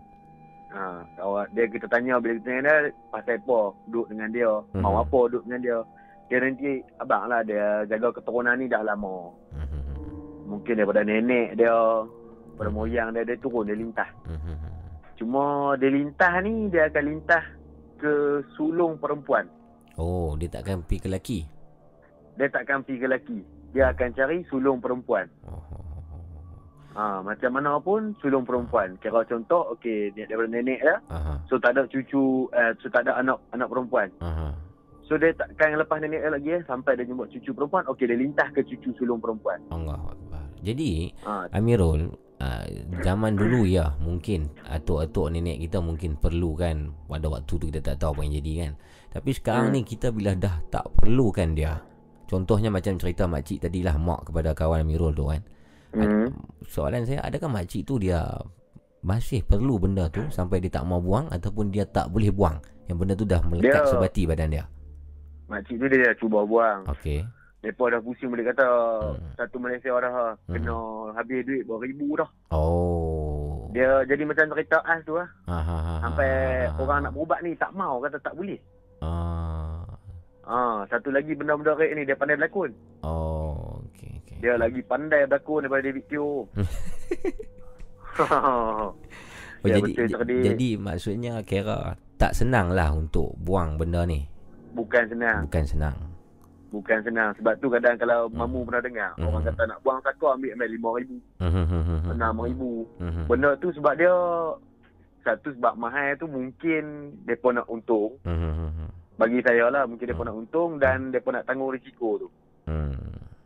Ha, 0.72 1.04
awak 1.20 1.52
dia 1.52 1.68
kita 1.68 1.84
tanya 1.84 2.16
bila 2.16 2.40
kita 2.40 2.48
tanya 2.48 2.62
dia 2.64 2.96
pasal 3.12 3.36
apa 3.44 3.76
duduk 3.92 4.06
dengan 4.08 4.28
dia, 4.32 4.48
mm-hmm. 4.48 4.80
mau 4.80 5.04
apa 5.04 5.18
duduk 5.28 5.44
dengan 5.44 5.60
dia. 5.60 5.78
Dia 6.32 6.38
nanti 6.40 6.80
abang 6.96 7.28
lah 7.28 7.44
dia 7.44 7.84
jaga 7.92 8.08
keturunan 8.16 8.56
ni 8.56 8.72
dah 8.72 8.80
lama. 8.80 9.36
Mm-hmm. 9.52 9.82
Mungkin 10.48 10.74
daripada 10.80 11.04
nenek 11.04 11.60
dia, 11.60 11.76
pada 12.56 12.72
mm-hmm. 12.72 12.72
moyang 12.72 13.12
dia 13.12 13.28
dia 13.28 13.36
turun 13.44 13.68
dia 13.68 13.76
lintah. 13.76 14.08
Mm-hmm. 14.24 14.56
Cuma 15.20 15.76
dia 15.76 15.92
lintah 15.92 16.32
ni 16.40 16.72
dia 16.72 16.88
akan 16.88 17.04
lintah 17.04 17.44
ke 18.02 18.42
sulung 18.58 18.98
perempuan. 18.98 19.46
Oh, 19.94 20.34
dia 20.34 20.50
tak 20.50 20.66
akan 20.66 20.82
pergi 20.82 20.98
ke 20.98 21.06
lelaki. 21.06 21.38
Dia 22.34 22.50
tak 22.50 22.66
akan 22.66 22.82
pergi 22.82 22.98
ke 22.98 23.06
lelaki. 23.06 23.38
Dia 23.70 23.94
akan 23.94 24.08
cari 24.18 24.42
sulung 24.50 24.82
perempuan. 24.82 25.30
Oh. 25.46 25.62
Ha, 26.92 27.24
macam 27.24 27.56
mana 27.56 27.80
pun 27.80 28.12
sulung 28.20 28.44
perempuan. 28.44 29.00
Kira 29.00 29.24
contoh, 29.24 29.72
okey, 29.76 30.12
dia 30.12 30.28
daripada 30.28 30.52
nenek 30.52 30.80
ya. 30.84 30.96
Aha. 31.08 31.40
So 31.48 31.56
tak 31.56 31.78
ada 31.78 31.88
cucu, 31.88 32.52
eh, 32.52 32.76
so 32.84 32.92
tak 32.92 33.08
ada 33.08 33.16
anak 33.16 33.40
anak 33.56 33.72
perempuan. 33.72 34.12
Aha. 34.20 34.52
So 35.08 35.16
dia 35.16 35.32
takkan 35.32 35.80
lepas 35.80 36.04
nenek 36.04 36.20
lagi 36.20 36.52
ya, 36.52 36.60
sampai 36.68 37.00
dia 37.00 37.08
jumpa 37.08 37.32
cucu 37.32 37.50
perempuan, 37.56 37.88
okey 37.88 38.04
dia 38.04 38.18
lintah 38.20 38.48
ke 38.52 38.60
cucu 38.64 38.92
sulung 39.00 39.24
perempuan. 39.24 39.60
Allah 39.72 39.96
Jadi, 40.62 41.10
ha. 41.26 41.50
Amirul, 41.50 42.12
uh, 42.42 42.66
zaman 43.06 43.38
dulu 43.38 43.62
ya, 43.62 43.94
mungkin 44.02 44.50
atuk-atuk 44.66 45.30
nenek 45.30 45.62
kita 45.62 45.78
mungkin 45.78 46.18
perlu 46.18 46.58
kan. 46.58 46.90
Pada 47.06 47.30
waktu 47.30 47.54
tu 47.54 47.64
kita 47.70 47.78
tak 47.78 48.02
tahu 48.02 48.18
apa 48.18 48.20
yang 48.26 48.34
jadi 48.42 48.52
kan. 48.66 48.72
Tapi 49.14 49.30
sekarang 49.30 49.70
hmm. 49.70 49.74
ni 49.78 49.80
kita 49.86 50.10
bila 50.10 50.34
dah 50.34 50.58
tak 50.74 50.90
perlukan 50.98 51.54
dia. 51.54 51.78
Contohnya 52.26 52.72
macam 52.72 52.96
cerita 52.96 53.28
makcik 53.28 53.68
tadilah 53.68 53.94
mak 54.00 54.32
kepada 54.32 54.56
kawan 54.56 54.82
Amirul 54.82 55.12
tu 55.14 55.28
kan. 55.28 55.44
Hmm. 55.92 56.32
Soalan 56.64 57.04
saya 57.04 57.20
adakah 57.28 57.52
makcik 57.52 57.84
tu 57.84 58.00
dia 58.00 58.24
masih 59.04 59.44
perlu 59.44 59.76
benda 59.76 60.08
tu 60.08 60.24
sampai 60.32 60.62
dia 60.62 60.72
tak 60.72 60.88
mau 60.88 61.02
buang 61.02 61.28
ataupun 61.28 61.68
dia 61.68 61.84
tak 61.84 62.08
boleh 62.08 62.32
buang 62.32 62.56
yang 62.88 62.96
benda 62.96 63.12
tu 63.12 63.26
dah 63.28 63.42
melekat 63.44 63.84
dia, 63.84 63.90
sebati 63.90 64.22
badan 64.24 64.48
dia. 64.48 64.64
Makcik 65.52 65.76
tu 65.76 65.86
dia 65.92 66.10
cuba 66.16 66.48
buang. 66.48 66.88
Okey. 66.88 67.20
Depa 67.62 67.94
dah 67.94 68.02
pusing 68.02 68.26
boleh 68.26 68.42
kata 68.50 68.66
hmm. 69.14 69.38
satu 69.38 69.56
Malaysia 69.62 69.94
dah 69.94 70.34
hmm. 70.34 70.50
kena 70.50 70.78
habis 71.14 71.46
duit 71.46 71.62
berapa 71.62 71.86
ribu 71.86 72.18
dah. 72.18 72.30
Oh. 72.50 73.70
Dia 73.70 74.02
jadi 74.04 74.26
macam 74.26 74.50
cerita 74.50 74.82
as 74.82 75.00
tu 75.06 75.14
lah. 75.14 75.30
Ha, 75.46 75.58
ha, 75.62 75.76
ha, 75.78 75.94
Sampai 76.02 76.28
ha, 76.66 76.74
ha, 76.74 76.78
orang 76.82 76.98
ha. 76.98 77.04
nak 77.06 77.12
berubat 77.14 77.38
ni 77.46 77.54
tak 77.54 77.70
mau 77.72 78.02
kata 78.02 78.18
tak 78.18 78.34
boleh. 78.34 78.58
Ah. 78.98 79.86
Ha, 80.42 80.84
satu 80.90 81.14
lagi 81.14 81.38
benda-benda 81.38 81.78
rek 81.78 81.94
ni 81.94 82.02
dia 82.02 82.18
pandai 82.18 82.34
berlakon. 82.34 82.74
Oh, 83.06 83.78
okey 83.94 84.10
okey. 84.26 84.36
Dia 84.42 84.58
lagi 84.58 84.82
pandai 84.82 85.24
berlakon 85.30 85.62
daripada 85.64 85.86
David 85.86 86.04
Teo. 86.10 86.50
Oh, 88.20 88.92
Ya, 89.62 89.78
jadi 89.78 89.94
betul, 89.94 90.06
j- 90.10 90.14
cerdik. 90.18 90.42
jadi 90.42 90.68
maksudnya 90.74 91.34
kira 91.46 91.94
tak 92.18 92.34
senang 92.34 92.74
lah 92.74 92.90
untuk 92.90 93.30
buang 93.38 93.78
benda 93.78 94.02
ni. 94.02 94.26
Bukan 94.74 95.06
senang. 95.06 95.46
Bukan 95.46 95.64
senang. 95.70 95.96
Bukan 96.72 97.04
senang. 97.04 97.36
Sebab 97.36 97.60
tu 97.60 97.68
kadang 97.68 98.00
kalau 98.00 98.26
Hmm. 98.26 98.40
mamu 98.40 98.64
pernah 98.64 98.80
dengar. 98.80 99.10
Hmm. 99.14 99.28
Orang 99.28 99.44
kata 99.44 99.62
nak 99.68 99.84
buang 99.84 100.00
saka 100.00 100.26
ambil 100.32 100.56
ambil 100.56 100.68
RM5,000. 100.72 101.20
Mhm. 101.38 101.80
RM6,000. 102.08 102.84
Mhm. 102.98 103.22
Benda 103.28 103.50
tu 103.60 103.68
sebab 103.76 103.92
dia 103.94 104.14
satu 105.22 105.52
sebab 105.52 105.76
mahal 105.76 106.16
tu 106.16 106.26
mungkin 106.26 106.82
mereka 107.22 107.52
nak 107.52 107.68
untung. 107.68 108.16
Mhm. 108.24 108.88
Bagi 109.14 109.38
saya 109.44 109.68
lah 109.68 109.84
mungkin 109.84 110.08
mereka 110.08 110.24
Hmm. 110.24 110.30
nak 110.32 110.38
untung 110.40 110.70
dan 110.80 110.96
mereka 111.12 111.28
nak 111.30 111.44
tanggung 111.44 111.70
risiko 111.70 112.16
tu. 112.16 112.28
Hmm. 112.64 112.96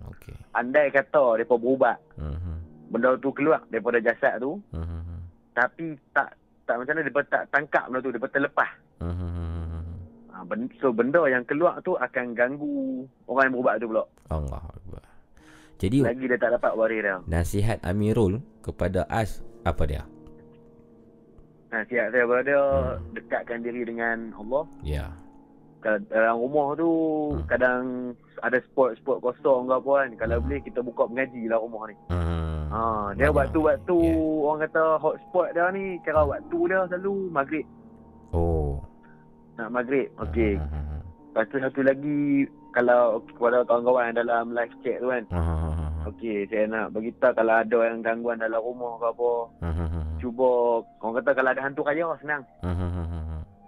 Okey. 0.07 0.39
Andai 0.55 0.89
kata 0.89 1.35
mereka 1.35 1.59
berubat. 1.59 1.99
Mhm. 2.15 2.55
Benda 2.87 3.19
tu 3.19 3.35
keluar 3.35 3.67
daripada 3.67 3.99
jasad 3.99 4.39
tu. 4.39 4.63
Mhm. 4.71 5.03
Tapi 5.53 5.99
tak 6.15 6.39
tak 6.63 6.79
macam 6.79 6.95
mana 6.95 7.03
mereka 7.03 7.27
tak 7.27 7.43
tangkap 7.51 7.91
benda 7.91 7.99
tu. 8.01 8.11
Mereka 8.15 8.31
terlepas. 8.31 8.71
Mhm. 9.03 9.66
Ha, 10.37 10.45
ben- 10.45 10.69
so 10.77 10.93
benda 10.93 11.25
yang 11.25 11.49
keluar 11.49 11.81
tu 11.81 11.97
akan 11.97 12.37
ganggu 12.37 13.09
orang 13.25 13.49
yang 13.49 13.55
berubat 13.57 13.75
tu 13.81 13.89
pula. 13.89 14.05
Allah 14.29 14.61
Akbar. 14.61 15.05
Jadi 15.77 16.05
Lagi 16.05 16.25
dia 16.29 16.37
tak 16.37 16.53
dapat 16.53 16.73
waris 16.77 17.01
dia. 17.01 17.17
nasihat 17.25 17.81
Amirul 17.81 18.45
kepada 18.61 19.09
As 19.09 19.41
apa 19.65 19.89
dia? 19.89 20.05
Nasihat 21.67 22.13
saya 22.13 22.23
kepada 22.25 22.43
dia, 22.43 22.61
Hmm. 22.63 23.01
dekatkan 23.13 23.59
diri 23.61 23.83
dengan 23.83 24.31
Allah. 24.37 24.65
Ya. 24.81 25.09
Kalau 25.81 25.99
dalam 26.07 26.37
rumah 26.39 26.69
tu, 26.75 26.91
Hmm. 27.33 27.45
kadang 27.47 27.83
ada 28.39 28.59
spot-spot 28.63 29.19
kosong 29.21 29.67
ke 29.67 29.75
apa 29.75 29.91
kan. 29.95 30.09
Kalau 30.17 30.37
Hmm. 30.37 30.45
boleh 30.45 30.61
kita 30.61 30.81
buka 30.81 31.03
mengaji 31.07 31.43
lah 31.49 31.59
rumah 31.59 31.83
ni. 31.89 31.97
Mhm. 32.09 32.45
Ha, 32.67 32.81
dia 33.15 33.29
waktu-waktu 33.31 33.97
Ya. 33.97 34.17
orang 34.43 34.61
kata 34.63 34.83
hotspot 34.99 35.49
dia 35.51 35.67
ni, 35.71 35.97
kira 36.03 36.21
waktu 36.21 36.59
dia 36.67 36.81
selalu 36.87 37.15
maghrib. 37.31 37.67
Oh. 38.33 38.85
Nak 39.57 39.69
maghrib. 39.71 40.09
Okey. 40.19 40.57
Mhm. 40.57 40.99
Lepas 41.29 41.45
tu 41.47 41.57
satu 41.59 41.81
lagi, 41.81 42.19
kalau 42.71 43.01
kepada 43.27 43.61
kawan-kawan 43.65 44.13
dalam 44.13 44.53
live 44.53 44.73
chat 44.81 44.97
tu 44.99 45.09
kan. 45.09 45.25
Okey, 46.07 46.47
saya 46.47 46.65
nak 46.65 46.93
beritahu 46.93 47.35
kalau 47.35 47.55
ada 47.57 47.79
yang 47.85 48.01
gangguan 48.01 48.39
dalam 48.39 48.57
rumah 48.59 48.97
ke 48.97 49.07
apa. 49.07 49.31
Cuba, 50.17 50.49
orang 51.01 51.15
kata 51.19 51.31
kalau 51.35 51.51
ada 51.51 51.61
hantu 51.61 51.83
kaya, 51.83 52.09
senang. 52.19 52.43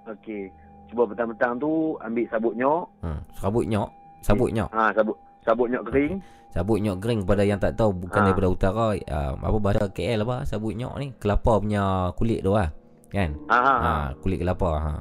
Okey. 0.09 0.49
Cuba 0.89 1.05
petang-petang 1.05 1.61
tu, 1.61 1.73
ambil 2.01 2.25
sabut 2.27 2.55
nyok. 2.55 2.85
Hmm. 3.05 3.21
Sabut 3.37 3.65
nyok. 3.65 3.89
Sabut 4.19 4.49
nyok. 4.49 4.71
Ha, 4.73 4.89
sabut 4.93 5.17
sabut 5.45 5.69
nyok 5.69 5.85
kering. 5.85 6.15
Sabut 6.49 6.81
nyok 6.81 6.97
kering 6.99 7.21
kepada 7.23 7.43
yang 7.45 7.61
tak 7.61 7.77
tahu 7.77 7.93
bukan 7.93 8.21
Ha. 8.21 8.27
daripada 8.33 8.49
utara 8.49 8.87
uh, 8.97 9.33
apa 9.37 9.59
bahasa 9.61 9.85
KL 9.93 10.25
apa 10.25 10.49
sabut 10.49 10.73
nyok 10.73 10.97
ni 10.97 11.13
kelapa 11.21 11.61
punya 11.61 11.85
kulit 12.17 12.41
tu 12.41 12.57
lah 12.57 12.73
kan 13.13 13.37
Ha, 13.53 13.57
ha, 13.61 13.75
ha. 13.77 13.93
ha, 14.09 14.17
kulit 14.17 14.41
kelapa 14.41 14.71
ha 14.81 14.93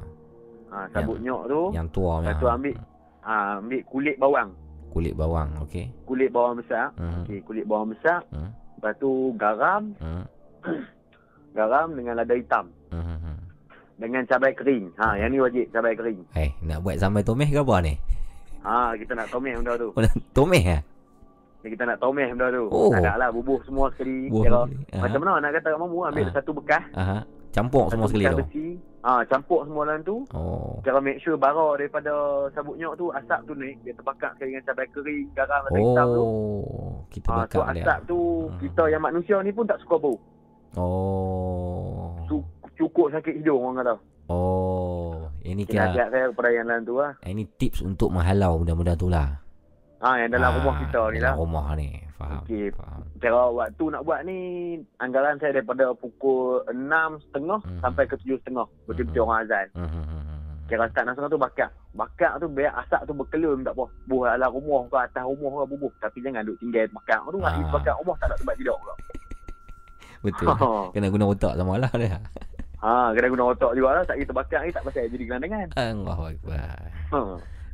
ha 0.68 0.78
sabut 0.90 1.18
nyok 1.18 1.42
tu. 1.44 1.60
yang 1.72 1.88
tua 1.88 2.12
punya 2.16 2.28
Lepas 2.28 2.36
tu 2.36 2.46
ambil 2.46 2.74
ha, 3.20 3.34
ambil 3.58 3.80
kulit 3.84 4.16
bawang. 4.16 4.50
kulit 4.88 5.14
bawang 5.14 5.48
okey 5.62 5.86
Kulit 6.02 6.30
bawang 6.30 6.56
besar. 6.56 6.90
hmm. 6.94 7.22
Okey, 7.22 7.38
kulit 7.42 7.64
bawang 7.64 7.88
besar. 7.90 8.24
Hmm. 8.28 8.50
Lepas 8.74 8.92
tu 8.96 9.10
garam. 9.34 9.82
Hmm. 9.98 10.24
Garam 11.50 11.88
dengan 11.92 12.14
lada 12.14 12.32
hitam. 12.32 12.70
Hmm. 12.88 13.02
hmm. 13.18 13.36
Dengan 13.98 14.22
cabai 14.24 14.54
kering. 14.54 14.94
Ha, 14.94 15.18
yang 15.18 15.28
ni 15.28 15.38
wajib 15.38 15.66
cabai 15.68 15.92
kering. 15.92 16.22
Eh, 16.32 16.54
nak 16.62 16.80
buat 16.80 16.94
sambal 16.96 17.20
tomeh 17.20 17.46
ke 17.46 17.58
apa 17.58 17.82
ni? 17.82 17.98
Ha, 18.62 18.94
kita 18.94 19.12
nak 19.12 19.26
tomeh 19.28 19.52
benda 19.52 19.74
tu. 19.74 19.90
Oh, 19.90 20.02
tomeh 20.30 20.62
eh? 20.62 20.80
Kita 21.60 21.82
nak 21.82 21.98
tomeh 21.98 22.30
benda 22.30 22.46
tu. 22.48 22.70
Oh. 22.70 22.94
Tak 22.94 23.18
lah 23.18 23.28
bubuh 23.28 23.58
semua 23.66 23.90
sekali. 23.90 24.30
Kira. 24.30 24.70
Aha. 24.94 25.02
macam 25.02 25.18
mana 25.20 25.42
nak 25.42 25.52
kata 25.52 25.68
kat 25.68 25.78
mamu 25.78 25.98
ambil 26.06 26.24
Ah. 26.24 26.32
satu 26.32 26.50
bekas. 26.54 26.84
Aha. 26.94 27.18
Campur 27.50 27.88
semua 27.88 28.06
sekali 28.06 28.24
tu. 28.26 28.38
besi. 28.42 28.66
Ha, 28.98 29.22
campur 29.24 29.62
semua 29.62 29.82
dalam 29.84 30.02
tu. 30.02 30.26
Oh. 30.30 30.78
Kira 30.80 30.98
make 30.98 31.16
sure 31.18 31.34
bara 31.34 31.74
daripada 31.74 32.12
sabut 32.50 32.74
nyok 32.74 32.94
tu 32.94 33.08
asap 33.10 33.40
tu 33.44 33.54
naik. 33.54 33.78
Dia 33.80 33.94
terbakar 33.94 34.30
sekali 34.32 34.50
dengan 34.50 34.64
cabai 34.66 34.86
kering, 34.90 35.26
garam 35.32 35.60
lada 35.62 35.78
hitam 35.78 36.06
tu. 36.08 36.22
Oh. 36.22 36.86
Kita 37.08 37.26
Ha, 37.26 37.34
so 37.34 37.42
bakar 37.56 37.64
dia. 37.70 37.82
asap 37.82 37.98
tu 38.04 38.18
Hmm. 38.44 38.58
kita 38.58 38.82
yang 38.88 39.00
manusia 39.00 39.36
ni 39.38 39.50
pun 39.50 39.64
tak 39.64 39.78
suka 39.78 39.96
bau. 39.96 40.16
Oh. 40.76 42.14
Su- 42.26 42.46
cukup 42.76 43.10
sakit 43.10 43.34
hidung 43.36 43.62
orang 43.62 43.76
kata. 43.78 43.94
Oh. 44.28 45.24
Ini 45.40 45.64
Kira 45.64 45.72
kira 45.72 45.84
nasihat 45.88 46.08
saya 46.10 46.24
kepada 46.28 46.48
yang 46.50 46.66
lain 46.66 46.82
tu 46.84 46.94
lah. 46.94 47.12
ini 47.24 47.42
tips 47.50 47.80
untuk 47.80 48.08
menghalau 48.10 48.60
benda-benda 48.60 48.92
tu 48.94 49.08
lah. 49.08 49.40
Ha, 49.98 50.08
yang 50.16 50.30
dalam 50.30 50.48
Ah, 50.48 50.56
rumah 50.56 50.74
kita 50.78 51.00
ni 51.08 51.18
lah. 51.18 51.34
Dalam 51.34 51.38
rumah 51.40 51.66
ni. 51.74 51.88
Faham. 52.14 52.38
Okey. 52.40 52.70
Faham. 52.70 53.00
Kira 53.16 53.42
waktu 53.48 53.84
nak 53.88 54.02
buat 54.02 54.20
ni, 54.22 54.38
anggaran 54.96 55.36
saya 55.36 55.52
daripada 55.52 55.90
pukul 55.92 56.62
6.30 56.68 57.58
Mhm. 57.60 57.78
sampai 57.80 58.04
ke 58.04 58.14
7.30. 58.16 58.66
Betul-betul 58.84 59.22
orang 59.22 59.42
azan. 59.42 59.66
Hmm, 59.72 59.86
hmm, 59.86 60.04
hmm, 60.04 60.22
hmm. 60.24 60.38
Kira 60.66 60.84
start 60.86 61.04
6.30 61.08 61.26
tu 61.28 61.36
bakar. 61.36 61.68
Bakar 61.92 62.32
tu 62.36 62.46
biar 62.46 62.72
asap 62.76 63.00
tu 63.04 63.12
berkelum 63.12 63.58
tak 63.60 63.72
apa. 63.72 63.84
Buh 64.04 64.22
dalam 64.24 64.50
rumah 64.52 64.86
ke 64.86 64.96
atas 65.00 65.24
rumah 65.24 65.50
ke 65.56 65.68
bubuh. 65.68 65.92
Tapi 65.98 66.18
jangan 66.20 66.42
duduk 66.42 66.58
tinggal 66.60 66.86
bakar 66.92 67.18
tu. 67.24 67.38
Ah. 67.40 67.50
Ah. 67.50 67.70
bakar 67.72 67.94
rumah 67.96 68.14
tak 68.16 68.28
ada 68.28 68.36
tempat 68.36 68.54
tidur 68.56 68.76
ke. 68.76 68.92
Betul. 70.24 70.46
Kena 70.94 71.06
guna 71.08 71.24
otak 71.28 71.52
sama 71.54 71.74
lah 71.74 71.90
dia. 71.92 72.18
ha, 72.78 73.10
kena 73.10 73.26
guna 73.28 73.44
otak 73.50 73.74
juga 73.74 73.90
lah. 73.92 74.04
Tak 74.04 74.16
kita 74.16 74.30
bakar 74.32 74.62
ni 74.62 74.70
tak 74.70 74.82
pasal 74.82 75.06
jadi 75.06 75.24
gelandangan. 75.24 75.66
Allahu 75.74 76.22
Akbar. 76.28 76.78
Ha. 77.10 77.18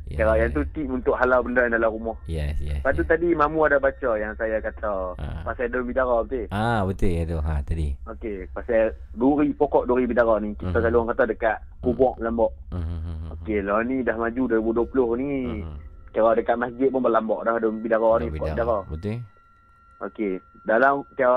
Kira 0.05 0.37
ya. 0.37 0.45
yang 0.45 0.53
tu 0.53 0.61
tip 0.69 0.85
untuk 0.85 1.17
halal 1.17 1.41
benda 1.41 1.65
yang 1.65 1.73
dalam 1.75 1.89
rumah. 1.89 2.13
Yes, 2.29 2.61
yes. 2.61 2.77
Lepas 2.77 2.93
tu 2.93 3.01
yes. 3.01 3.09
tadi 3.09 3.27
Mamu 3.33 3.65
ada 3.65 3.81
baca 3.81 4.11
yang 4.13 4.37
saya 4.37 4.61
kata 4.61 5.17
Ah. 5.17 5.41
pasal 5.41 5.65
daun 5.65 5.89
bidara 5.89 6.21
betul. 6.21 6.45
Ah, 6.53 6.85
betul 6.85 7.09
ya 7.09 7.23
tu. 7.25 7.37
Ha, 7.41 7.53
tadi. 7.65 7.89
Okey, 8.05 8.45
pasal 8.53 8.93
duri 9.11 9.49
pokok 9.51 9.89
duri 9.89 10.05
bidara 10.05 10.37
ni 10.37 10.53
kita 10.53 10.69
Mhm. 10.71 10.77
selalu 10.79 10.97
orang 10.99 11.09
kata 11.11 11.23
dekat 11.25 11.57
kubur 11.81 12.13
lambak. 12.17 12.53
Hmm, 12.69 12.79
hmm, 12.79 12.99
hmm, 12.99 13.17
hmm. 13.17 13.29
Okey, 13.33 13.57
lah 13.59 13.81
ni 13.81 13.95
dah 14.01 14.13
maju 14.13 14.41
2020 14.45 15.17
ni. 15.17 15.29
Hmm. 15.65 15.77
Kira 16.13 16.31
dekat 16.31 16.55
masjid 16.55 16.87
pun 16.87 17.01
berlambak 17.01 17.41
dah 17.41 17.57
daun 17.57 17.81
bidara 17.81 18.11
ni, 18.21 18.29
pokok 18.29 18.45
bidara. 18.53 18.77
Betul. 18.85 19.17
Okey, 19.95 20.31
dalam 20.63 21.01
kira 21.13 21.33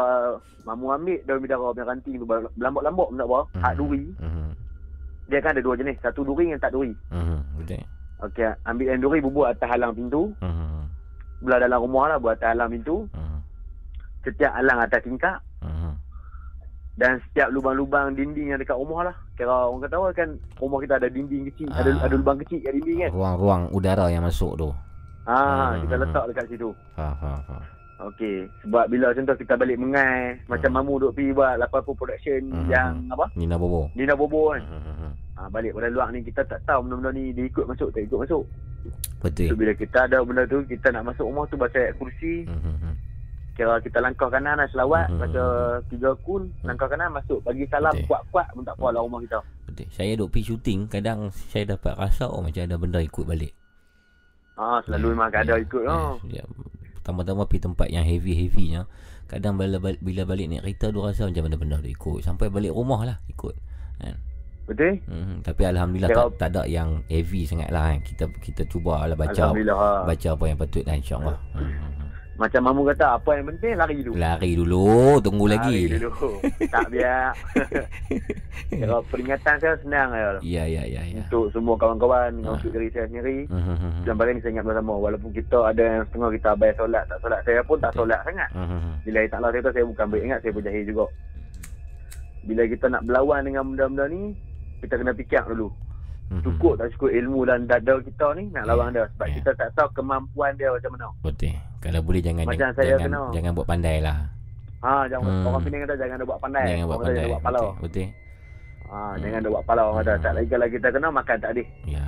Mamu 0.62 0.92
ambil 0.92 1.24
daun 1.24 1.40
bidara 1.40 1.72
punya 1.72 1.88
ranting 1.88 2.20
tu 2.20 2.28
berlambak-lambak 2.28 3.08
benda 3.08 3.24
apa? 3.24 3.40
Mhm. 3.48 3.62
Hak 3.64 3.74
duri. 3.74 4.02
Hmm. 4.20 4.52
Dia 5.24 5.40
kan 5.40 5.52
ada 5.52 5.60
dua 5.60 5.74
jenis, 5.74 5.96
satu 5.98 6.20
duri 6.20 6.52
yang 6.52 6.60
tak 6.60 6.72
duri. 6.72 6.92
Hmm. 7.08 7.40
Betul. 7.56 7.80
Okey, 8.18 8.50
ambil 8.66 8.86
yang 8.90 8.98
duri 8.98 9.22
bubuh 9.22 9.46
atas 9.46 9.70
halang 9.70 9.94
pintu, 9.94 10.34
Hmm. 10.42 10.90
belah 11.38 11.62
dalam 11.62 11.78
rumah 11.78 12.10
lah 12.10 12.18
buat 12.18 12.34
atas 12.34 12.50
halang 12.50 12.74
pintu. 12.74 13.06
Hmm. 13.14 13.38
Setiap 14.26 14.50
halang 14.52 14.82
atas 14.82 15.00
tingkap 15.06 15.38
Hmm. 15.62 15.94
dan 16.98 17.22
setiap 17.30 17.54
lubang-lubang 17.54 18.18
dinding 18.18 18.50
yang 18.50 18.58
dekat 18.58 18.74
rumah 18.74 19.06
lah. 19.06 19.16
Kira 19.38 19.70
orang 19.70 19.86
kata 19.86 19.94
apa 19.94 20.08
kan 20.12 20.28
rumah 20.58 20.78
kita 20.82 20.98
ada 20.98 21.06
dinding 21.06 21.46
kecil, 21.54 21.70
ada 21.70 21.90
Ah. 21.94 22.04
ada 22.10 22.14
lubang 22.18 22.38
kecil 22.42 22.58
kat 22.58 22.72
dinding 22.74 22.98
kan. 23.06 23.10
Ruang-ruang 23.14 23.62
udara 23.70 24.10
yang 24.10 24.26
masuk 24.26 24.58
tu. 24.58 24.68
Ha, 25.30 25.38
Hmm. 25.38 25.86
kita 25.86 25.94
letak 25.94 26.24
dekat 26.34 26.44
situ. 26.50 26.68
Faham, 26.98 27.14
faham, 27.22 27.40
faham. 27.46 27.62
Okey, 27.98 28.46
sebab 28.62 28.86
bila 28.86 29.10
contoh 29.10 29.34
kita 29.34 29.58
balik 29.58 29.74
mengai, 29.74 30.38
macam 30.46 30.70
Mamu 30.70 31.02
duk 31.02 31.12
pergi 31.12 31.34
buat 31.34 31.58
80 31.58 31.98
production 31.98 32.40
Hmm. 32.46 32.70
yang 32.70 32.90
apa? 33.10 33.26
Nina 33.34 33.58
Bobo. 33.58 33.90
Nina 33.92 34.14
Bobo 34.14 34.54
kan. 34.54 34.62
Hmm, 34.62 34.78
hmm, 34.78 34.96
hmm. 34.96 35.12
Ha, 35.34 35.46
balik 35.48 35.74
pada 35.74 35.86
luar 35.86 36.10
ni 36.10 36.22
kita 36.22 36.42
tak 36.42 36.62
tahu 36.62 36.82
benda-benda 36.82 37.10
ni 37.12 37.30
dia 37.30 37.44
ikut 37.44 37.66
masuk 37.66 37.90
tak 37.90 38.02
ikut 38.02 38.18
masuk. 38.22 38.42
Betul. 39.18 39.50
So 39.50 39.54
bila 39.54 39.74
kita 39.74 40.06
ada 40.06 40.22
benda 40.22 40.46
tu, 40.46 40.62
kita 40.62 40.90
nak 40.90 41.10
masuk 41.10 41.26
rumah 41.26 41.46
tu 41.46 41.58
baca 41.58 41.78
kursi, 41.94 42.46
Hmm, 42.46 42.54
hmm, 42.56 42.76
hmm. 42.76 42.94
kira 43.52 43.74
kita 43.82 43.98
langkah 43.98 44.30
kanan 44.30 44.54
nak 44.56 44.70
selawat, 44.70 45.06
Hmm. 45.10 45.18
baca 45.18 45.44
tiga 45.90 46.10
kun, 46.22 46.42
langkah 46.62 46.86
kanan 46.86 47.10
masuk, 47.10 47.42
bagi 47.42 47.66
salam 47.66 47.90
Betul. 47.92 48.06
kuat-kuat 48.06 48.46
pun 48.52 48.62
tak 48.62 48.74
apa 48.74 48.86
lah 48.88 49.02
rumah 49.02 49.18
kita. 49.20 49.38
Betul. 49.66 49.86
Saya 49.90 50.14
duk 50.14 50.30
pergi 50.30 50.46
syuting, 50.48 50.86
kadang 50.86 51.18
saya 51.50 51.74
dapat 51.74 51.98
rasa 51.98 52.30
oh 52.30 52.38
macam 52.38 52.62
ada 52.62 52.78
benda 52.78 53.02
ikut 53.02 53.26
balik. 53.26 53.50
Ha, 54.54 54.82
selalu 54.82 55.14
memang 55.14 55.30
ada 55.30 55.54
ikut 55.56 55.82
lah. 55.82 56.14
Yes, 56.26 56.42
ya. 56.42 56.44
Pertama-tama 57.08 57.48
pergi 57.48 57.64
tempat 57.64 57.88
yang 57.88 58.04
heavy-heavynya. 58.04 58.84
Kadang 59.32 59.56
bila, 59.56 59.80
bila 59.80 60.22
balik 60.28 60.44
naik 60.52 60.60
kereta 60.60 60.92
tu 60.92 61.00
rasa 61.00 61.24
macam 61.24 61.48
benda-benda 61.48 61.80
tu 61.80 61.88
ikut. 61.88 62.20
Sampai 62.20 62.52
balik 62.52 62.76
rumah 62.76 63.00
lah 63.00 63.16
ikut. 63.32 63.56
Kan? 63.96 64.20
Betul? 64.68 65.00
Hmm, 65.08 65.40
tapi 65.40 65.64
Alhamdulillah 65.64 66.12
Kira- 66.12 66.28
tak, 66.28 66.36
tak 66.36 66.48
ada 66.52 66.62
yang 66.68 67.00
heavy 67.08 67.48
sangat 67.48 67.72
lah 67.72 67.96
kan. 67.96 68.04
Kita 68.04 68.28
kita 68.44 68.68
cuba 68.68 69.08
lah 69.08 69.16
baca. 69.16 69.40
Ha. 69.40 70.04
baca 70.04 70.28
apa 70.36 70.44
yang 70.52 70.58
patut 70.60 70.84
lah 70.84 71.00
insyaAllah. 71.00 71.36
Hmm, 71.56 71.64
hmm, 71.64 71.92
hmm. 71.96 72.07
Macam 72.38 72.62
Mamu 72.62 72.86
kata, 72.86 73.18
apa 73.18 73.30
yang 73.34 73.50
penting 73.50 73.74
lari 73.74 73.98
dulu. 73.98 74.14
Lari 74.14 74.50
dulu, 74.54 75.18
tunggu 75.18 75.50
lagi. 75.50 75.90
Lari 75.90 75.98
dulu. 75.98 76.38
tak 76.70 76.86
biar. 76.86 77.34
Kira 78.70 78.96
peringatan 79.10 79.54
saya 79.58 79.74
senang. 79.82 80.14
Ya, 80.14 80.62
ya, 80.62 80.86
ya, 80.86 81.02
ya. 81.02 81.18
Untuk 81.26 81.50
semua 81.50 81.74
kawan-kawan, 81.74 82.30
Ah. 82.46 82.54
untuk 82.54 82.70
diri 82.70 82.94
saya 82.94 83.10
sendiri. 83.10 83.50
Hmm. 83.50 84.06
Dan 84.06 84.14
barang 84.14 84.38
ni 84.38 84.40
saya 84.40 84.54
ingat 84.54 84.66
bersama. 84.70 84.94
Walaupun 84.94 85.34
kita 85.34 85.58
ada 85.66 85.82
yang 85.82 86.06
setengah 86.06 86.30
kita 86.30 86.48
abai 86.54 86.70
solat, 86.78 87.02
tak 87.10 87.18
solat. 87.18 87.40
Saya 87.42 87.60
pun 87.66 87.78
tak 87.82 87.92
solat 87.92 88.20
sangat. 88.22 88.48
Hmm, 88.54 88.66
hmm, 88.66 88.80
hmm. 88.80 88.94
Bila 89.02 89.18
tak 89.26 89.38
Allah 89.42 89.50
saya 89.50 89.72
saya 89.74 89.84
bukan 89.84 90.06
baik 90.06 90.22
ingat, 90.22 90.38
saya 90.38 90.52
pun 90.54 90.62
jahil 90.62 90.84
juga. 90.86 91.06
bila 92.38 92.64
kita 92.64 92.88
nak 92.88 93.04
berlawan 93.04 93.44
dengan 93.44 93.60
benda-benda 93.66 94.04
ni 94.08 94.32
kita 94.80 94.96
kena 94.96 95.12
fikir 95.12 95.42
dulu 95.44 95.68
mm-hmm. 96.28 96.44
cukup 96.44 96.72
tak 96.76 96.88
cukup 96.96 97.10
ilmu 97.12 97.40
dan 97.48 97.64
dada 97.64 97.94
kita 98.04 98.26
ni 98.36 98.44
nak 98.52 98.64
yeah. 98.64 98.70
lawan 98.70 98.92
dia. 98.92 99.04
Sebab 99.16 99.26
yeah. 99.28 99.36
kita 99.40 99.50
tak 99.56 99.68
tahu 99.76 99.88
kemampuan 99.96 100.52
dia 100.60 100.68
macam 100.72 100.90
mana. 100.94 101.08
Betul. 101.24 101.56
Kalau 101.78 102.00
boleh 102.02 102.22
jangan 102.22 102.44
macam 102.44 102.70
saya 102.74 102.96
jangan, 102.96 103.04
kena. 103.06 103.22
jangan 103.34 103.50
buat 103.54 103.66
pandai 103.66 103.96
lah. 104.02 104.18
Ha 104.78 105.10
jangan 105.10 105.26
hmm. 105.26 105.46
orang 105.50 105.62
Penang 105.66 105.80
kata 105.82 105.94
jangan 105.98 106.16
buat 106.22 106.38
pandai. 106.38 106.64
Jangan 106.70 106.86
buat 106.86 106.98
pandai. 107.02 107.26
buat 107.26 107.42
betul, 107.42 107.70
betul. 107.82 108.08
Ha, 108.88 108.96
hmm. 108.96 109.16
jangan 109.20 109.40
buat 109.52 109.64
pala 109.68 109.82
orang 109.84 109.98
kata 110.00 110.12
tak 110.24 110.32
lagi 110.32 110.48
kalau 110.48 110.68
kita 110.70 110.88
kena 110.88 111.08
makan 111.12 111.36
tak 111.42 111.50
ada 111.52 111.62
ya. 111.84 112.06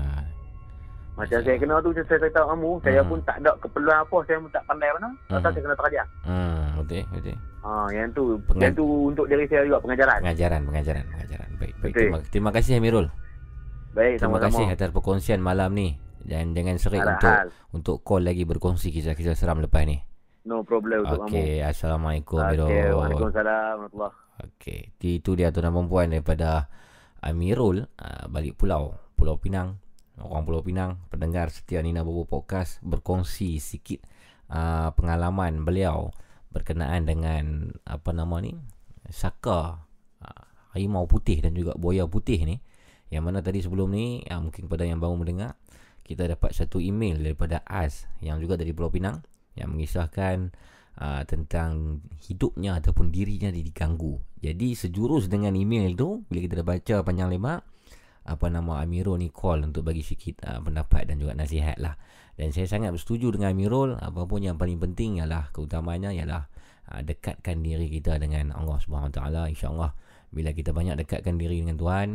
Macam 1.18 1.38
saya 1.44 1.56
kena 1.60 1.74
tu 1.84 1.90
saya 1.92 2.28
tahu 2.32 2.46
kamu 2.56 2.70
hmm. 2.70 2.82
saya 2.86 3.00
pun 3.04 3.18
tak 3.26 3.36
ada 3.44 3.52
keperluan 3.60 3.98
apa 4.00 4.16
saya 4.24 4.36
pun 4.40 4.50
tak 4.54 4.64
pandai 4.64 4.88
mana. 4.96 5.08
Hmm. 5.28 5.42
saya 5.42 5.60
kena 5.60 5.76
terajar 5.76 6.06
hmm 6.24 6.62
betul 6.80 7.02
betul. 7.12 7.36
Ha 7.60 7.70
yang 7.92 8.08
tu 8.14 8.24
Pengan... 8.48 8.60
yang 8.62 8.72
tu 8.72 8.84
untuk 9.10 9.26
diri 9.26 9.44
saya 9.50 9.62
juga 9.66 9.78
pengajaran. 9.82 10.18
Pengajaran 10.22 10.60
pengajaran 10.64 11.04
pengajaran. 11.10 11.48
Baik 11.58 11.74
baik. 11.82 11.92
Terima, 11.92 12.18
terima 12.30 12.50
kasih 12.54 12.72
Amirul 12.78 13.06
Baik, 13.90 14.22
Terima 14.22 14.38
sama-sama. 14.38 14.54
kasih 14.54 14.66
atas 14.70 14.90
perkongsian 14.94 15.40
malam 15.42 15.74
ni. 15.74 15.98
Dan 16.20 16.52
jangan 16.52 16.76
sering 16.76 17.02
Ada 17.02 17.10
untuk 17.16 17.32
hal. 17.32 17.46
untuk 17.72 17.96
call 18.04 18.22
lagi 18.28 18.44
berkongsi 18.44 18.92
kisah-kisah 18.92 19.34
seram 19.34 19.58
lepas 19.58 19.82
ni. 19.88 19.98
No 20.44 20.62
problem 20.62 21.02
untuk 21.04 21.26
kamu. 21.26 21.32
Okey, 21.32 21.54
Assalamualaikum. 21.64 22.38
Okay, 22.38 22.92
Waalaikumsalam. 22.92 23.76
Okey, 24.40 24.80
itu 25.00 25.30
dia 25.36 25.52
tuan 25.52 25.68
dan 25.68 25.72
perempuan 25.76 26.06
daripada 26.12 26.68
Amirul 27.20 27.84
uh, 27.84 28.24
balik 28.32 28.56
pulau, 28.56 28.96
Pulau 29.16 29.36
Pinang. 29.36 29.76
Orang 30.20 30.44
Pulau 30.44 30.60
Pinang, 30.60 31.00
pendengar 31.08 31.48
setia 31.48 31.80
Nina 31.80 32.04
Bobo 32.04 32.28
Podcast 32.28 32.80
berkongsi 32.84 33.56
sikit 33.60 34.04
uh, 34.52 34.92
pengalaman 34.92 35.64
beliau 35.64 36.12
berkenaan 36.52 37.08
dengan 37.08 37.72
apa 37.88 38.12
nama 38.12 38.40
ni? 38.44 38.56
Saka 39.08 39.80
uh, 40.20 40.44
harimau 40.72 41.08
putih 41.08 41.40
dan 41.40 41.56
juga 41.56 41.76
buaya 41.76 42.04
putih 42.04 42.44
ni 42.44 42.60
yang 43.10 43.26
mana 43.26 43.42
tadi 43.42 43.58
sebelum 43.60 43.90
ni 43.90 44.22
uh, 44.22 44.38
Mungkin 44.38 44.70
kepada 44.70 44.86
yang 44.86 45.02
baru 45.02 45.18
mendengar 45.18 45.58
Kita 46.06 46.30
dapat 46.30 46.54
satu 46.54 46.78
email 46.78 47.18
daripada 47.18 47.60
Az 47.66 48.06
Yang 48.22 48.46
juga 48.46 48.54
dari 48.56 48.70
Pulau 48.70 48.88
Pinang 48.88 49.20
Yang 49.58 49.68
mengisahkan 49.74 50.36
uh, 51.02 51.22
Tentang 51.26 52.00
hidupnya 52.30 52.78
ataupun 52.78 53.10
dirinya 53.10 53.50
diganggu. 53.50 54.22
Jadi 54.40 54.78
sejurus 54.78 55.26
dengan 55.26 55.58
email 55.58 55.98
tu 55.98 56.22
Bila 56.30 56.38
kita 56.46 56.62
dah 56.62 56.66
baca 56.66 56.96
panjang 57.02 57.28
lebar 57.34 57.66
Apa 58.30 58.46
nama 58.46 58.78
Amirul 58.78 59.18
ni 59.18 59.34
call 59.34 59.66
Untuk 59.66 59.82
bagi 59.82 60.06
sikit 60.06 60.46
uh, 60.46 60.62
pendapat 60.62 61.10
dan 61.10 61.18
juga 61.18 61.34
nasihat 61.34 61.82
lah. 61.82 61.98
Dan 62.38 62.54
saya 62.54 62.70
sangat 62.70 62.94
bersetuju 62.94 63.34
dengan 63.34 63.52
Amirul 63.52 63.98
Apapun 63.98 64.46
yang 64.46 64.54
paling 64.54 64.78
penting 64.78 65.18
ialah 65.18 65.50
Keutamanya 65.50 66.14
ialah 66.14 66.46
uh, 66.94 67.02
Dekatkan 67.02 67.58
diri 67.58 67.90
kita 67.90 68.22
dengan 68.22 68.54
Allah 68.54 68.78
SWT 68.78 69.18
InsyaAllah 69.50 69.92
Bila 70.30 70.54
kita 70.54 70.70
banyak 70.70 70.94
dekatkan 71.02 71.34
diri 71.42 71.58
dengan 71.58 71.74
Tuhan 71.74 72.08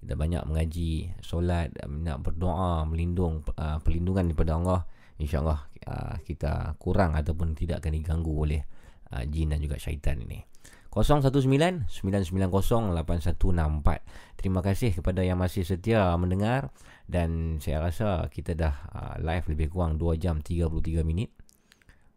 kita 0.00 0.16
banyak 0.16 0.42
mengaji 0.48 1.12
solat 1.20 1.68
nak 1.84 2.24
berdoa 2.24 2.88
melindung 2.88 3.44
uh, 3.60 3.76
perlindungan 3.84 4.32
daripada 4.32 4.56
Allah 4.56 4.80
insyaallah 5.20 5.60
uh, 5.86 6.16
kita 6.24 6.74
kurang 6.80 7.12
ataupun 7.12 7.52
tidak 7.52 7.84
akan 7.84 8.00
diganggu 8.00 8.32
oleh 8.32 8.64
uh, 9.12 9.20
jin 9.28 9.52
dan 9.52 9.60
juga 9.60 9.76
syaitan 9.76 10.16
ini. 10.16 10.48
019-990-8164 10.90 13.86
Terima 14.34 14.58
kasih 14.58 14.90
kepada 14.90 15.22
yang 15.22 15.38
masih 15.38 15.62
setia 15.62 16.10
mendengar 16.18 16.74
Dan 17.06 17.62
saya 17.62 17.78
rasa 17.78 18.26
kita 18.26 18.58
dah 18.58 18.74
live 19.22 19.54
lebih 19.54 19.70
kurang 19.70 20.02
2 20.02 20.18
jam 20.18 20.42
33 20.42 21.06
minit. 21.06 21.30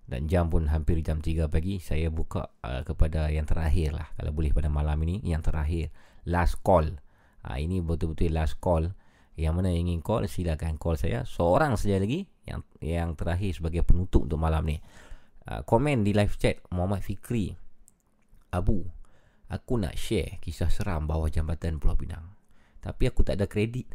Dan 0.10 0.26
jam 0.26 0.50
pun 0.50 0.74
hampir 0.74 1.06
jam 1.06 1.22
3 1.22 1.54
pagi 1.54 1.78
Saya 1.78 2.10
buka 2.10 2.50
kepada 2.82 3.30
yang 3.30 3.46
terakhir 3.46 3.94
lah. 3.94 4.10
Kalau 4.18 4.34
boleh 4.34 4.50
pada 4.50 4.74
malam 4.74 4.98
ini 5.06 5.22
Yang 5.22 5.54
terakhir 5.54 5.94
Last 6.26 6.58
call 6.66 6.98
ha, 7.44 7.60
Ini 7.60 7.84
betul-betul 7.84 8.32
last 8.34 8.58
call. 8.58 8.92
Yang 9.34 9.54
mana 9.54 9.70
ingin 9.74 10.00
call 10.00 10.26
Silakan 10.26 10.80
call 10.80 10.96
saya. 10.98 11.26
Seorang 11.26 11.78
saja 11.78 11.98
lagi 11.98 12.26
Yang 12.48 12.62
yang 12.82 13.14
terakhir 13.18 13.52
sebagai 13.58 13.84
penutup 13.84 14.26
untuk 14.26 14.40
malam 14.40 14.64
ni. 14.66 14.78
Ha, 15.48 15.62
Komen 15.68 16.08
di 16.08 16.16
live 16.16 16.36
chat 16.40 16.64
Muhammad 16.72 17.04
Fikri. 17.04 17.52
Abu 18.54 18.86
Aku 19.54 19.78
nak 19.78 19.94
share 19.94 20.42
kisah 20.42 20.72
seram 20.74 21.06
bawah 21.06 21.30
jambatan 21.30 21.78
Pulau 21.78 21.94
Pinang. 21.94 22.34
Tapi 22.82 23.06
aku 23.06 23.22
tak 23.22 23.38
ada 23.38 23.46
kredit. 23.46 23.86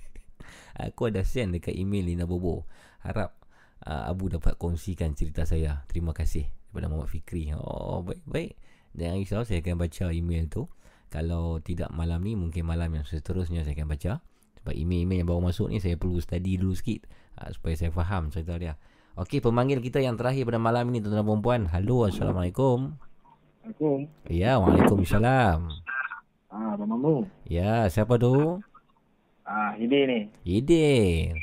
Aku 0.90 1.06
ada 1.06 1.22
send 1.22 1.54
dekat 1.54 1.76
email 1.78 2.10
Lina 2.10 2.26
Bobo. 2.26 2.66
Harap 3.06 3.38
uh, 3.86 4.10
Abu 4.10 4.26
dapat 4.26 4.58
kongsikan 4.58 5.14
cerita 5.14 5.46
saya. 5.46 5.86
Terima 5.86 6.10
kasih 6.10 6.50
kepada 6.72 6.90
Muhammad 6.90 7.14
Fikri. 7.14 7.54
Oh 7.54 8.02
baik-baik. 8.02 8.58
Jangan 8.92 9.16
risau 9.22 9.42
saya 9.46 9.62
akan 9.62 9.76
baca 9.78 10.04
email 10.10 10.50
tu 10.50 10.66
kalau 11.12 11.60
tidak 11.60 11.92
malam 11.92 12.24
ni 12.24 12.32
Mungkin 12.32 12.64
malam 12.64 12.88
yang 12.96 13.04
seterusnya 13.04 13.68
Saya 13.68 13.76
akan 13.76 13.88
baca. 13.92 14.12
Sebab 14.64 14.72
email-email 14.72 15.20
yang 15.20 15.28
baru 15.28 15.52
masuk 15.52 15.68
ni 15.68 15.76
Saya 15.84 16.00
perlu 16.00 16.16
study 16.24 16.56
dulu 16.56 16.72
sikit 16.72 17.04
uh, 17.36 17.52
Supaya 17.52 17.76
saya 17.76 17.92
faham 17.92 18.32
cerita 18.32 18.56
dia. 18.56 18.80
Okey 19.20 19.44
pemanggil 19.44 19.84
kita 19.84 20.00
yang 20.00 20.16
terakhir 20.16 20.48
pada 20.48 20.56
malam 20.56 20.88
ni 20.88 21.04
Tuan-tuan 21.04 21.20
dan 21.20 21.28
perempuan 21.28 21.60
Halo 21.68 22.08
Assalamualaikum. 22.08 22.96
Assalamualaikum. 23.60 23.98
Ya 24.32 24.56
Waalaikumsalam. 24.56 25.70
Ah, 26.48 26.74
Abang 26.74 26.88
Mamu. 26.96 27.16
Ya 27.44 27.84
siapa 27.92 28.16
tu? 28.16 28.64
Ah, 29.44 29.76
Hidin 29.76 30.04
ni. 30.08 30.20
Hidin 30.48 31.36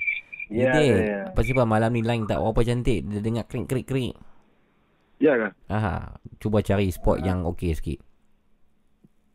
Ya, 0.49 0.73
Hidin 0.73 0.89
ya, 0.97 0.97
ya. 0.97 1.21
Apa 1.29 1.63
malam 1.69 1.93
ni 1.93 2.01
line 2.01 2.25
tak 2.25 2.41
apa 2.41 2.57
cantik? 2.65 3.05
Dia 3.05 3.21
dengar 3.21 3.45
krik-krik-krik. 3.45 4.17
Ya 5.21 5.37
kan? 5.37 5.51
Aha, 5.69 6.17
cuba 6.41 6.65
cari 6.65 6.89
spot 6.89 7.21
ah. 7.21 7.25
yang 7.29 7.39
okey 7.45 7.77
sikit. 7.77 8.08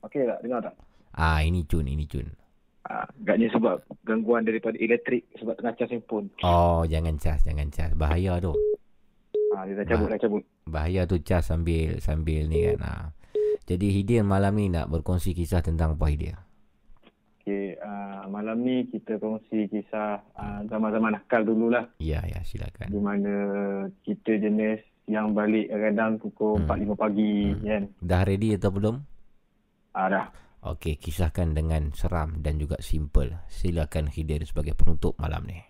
Okey 0.04 0.28
tak? 0.28 0.38
Dengar 0.44 0.60
tak? 0.60 0.74
Ah, 1.16 1.40
ini 1.40 1.64
cun, 1.64 1.86
ini 1.88 2.04
cun. 2.04 2.26
Ah, 2.84 3.08
agaknya 3.24 3.48
sebab 3.56 3.80
gangguan 4.04 4.44
daripada 4.44 4.76
elektrik 4.76 5.24
sebab 5.40 5.56
tengah 5.56 5.72
cas 5.72 5.88
handphone. 5.88 6.28
Oh, 6.44 6.84
jangan 6.84 7.16
cas, 7.16 7.40
jangan 7.40 7.72
cas. 7.72 7.96
Bahaya 7.96 8.36
tu. 8.44 8.52
Ah, 9.56 9.64
dia 9.64 9.80
dah 9.80 9.86
cabut, 9.88 10.06
bah- 10.10 10.12
dah 10.12 10.20
cabut. 10.20 10.42
Bahaya 10.68 11.00
tu 11.08 11.16
cas 11.24 11.48
sambil 11.48 11.96
sambil 12.04 12.44
ni 12.50 12.68
kan. 12.74 12.80
Ah. 12.84 13.06
Jadi 13.64 13.96
Hidir 13.96 14.20
malam 14.20 14.60
ni 14.60 14.68
nak 14.68 14.92
berkongsi 14.92 15.32
kisah 15.32 15.64
tentang 15.64 15.96
apa 15.96 16.04
Hidir? 16.12 16.36
Okey, 17.40 17.76
uh, 17.80 18.28
malam 18.28 18.60
ni 18.60 18.88
kita 18.88 19.16
kongsi 19.20 19.68
kisah 19.68 20.20
uh, 20.36 20.60
zaman-zaman 20.68 21.16
nakal 21.16 21.44
dululah. 21.44 21.88
Ya, 22.00 22.24
ya, 22.24 22.40
silakan. 22.44 22.88
Di 22.88 23.00
mana 23.00 23.34
kita 24.04 24.36
jenis 24.40 24.80
yang 25.04 25.36
balik 25.36 25.68
kadang 25.68 26.16
pukul 26.16 26.60
hmm. 26.64 26.96
4-5 26.96 26.96
pagi 26.96 27.52
hmm. 27.52 27.64
kan. 27.64 27.82
Dah 28.00 28.22
ready 28.24 28.56
atau 28.56 28.72
belum? 28.72 29.13
Ada. 29.94 30.34
Okey, 30.64 30.98
kisahkan 30.98 31.54
dengan 31.54 31.94
seram 31.94 32.42
dan 32.42 32.58
juga 32.58 32.80
simple. 32.82 33.46
Silakan 33.46 34.10
Hidir 34.10 34.42
sebagai 34.42 34.74
penutup 34.74 35.14
malam 35.22 35.46
ni. 35.46 35.60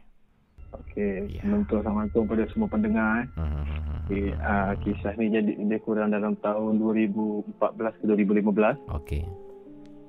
Okey, 0.74 1.38
ya. 1.38 1.42
menuntut 1.46 1.82
Assalamualaikum 1.82 2.26
kepada 2.26 2.44
semua 2.50 2.68
pendengar. 2.70 3.22
Eh. 3.22 3.26
Uh-huh. 3.38 3.98
Okay, 4.10 4.26
uh, 4.34 4.72
kisah 4.82 5.14
ni 5.18 5.30
jadi 5.30 5.52
lebih 5.54 5.82
kurang 5.86 6.10
dalam 6.10 6.34
tahun 6.42 6.82
2014 6.82 8.00
ke 8.00 8.04
2015. 8.10 8.82
Okey. 9.02 9.22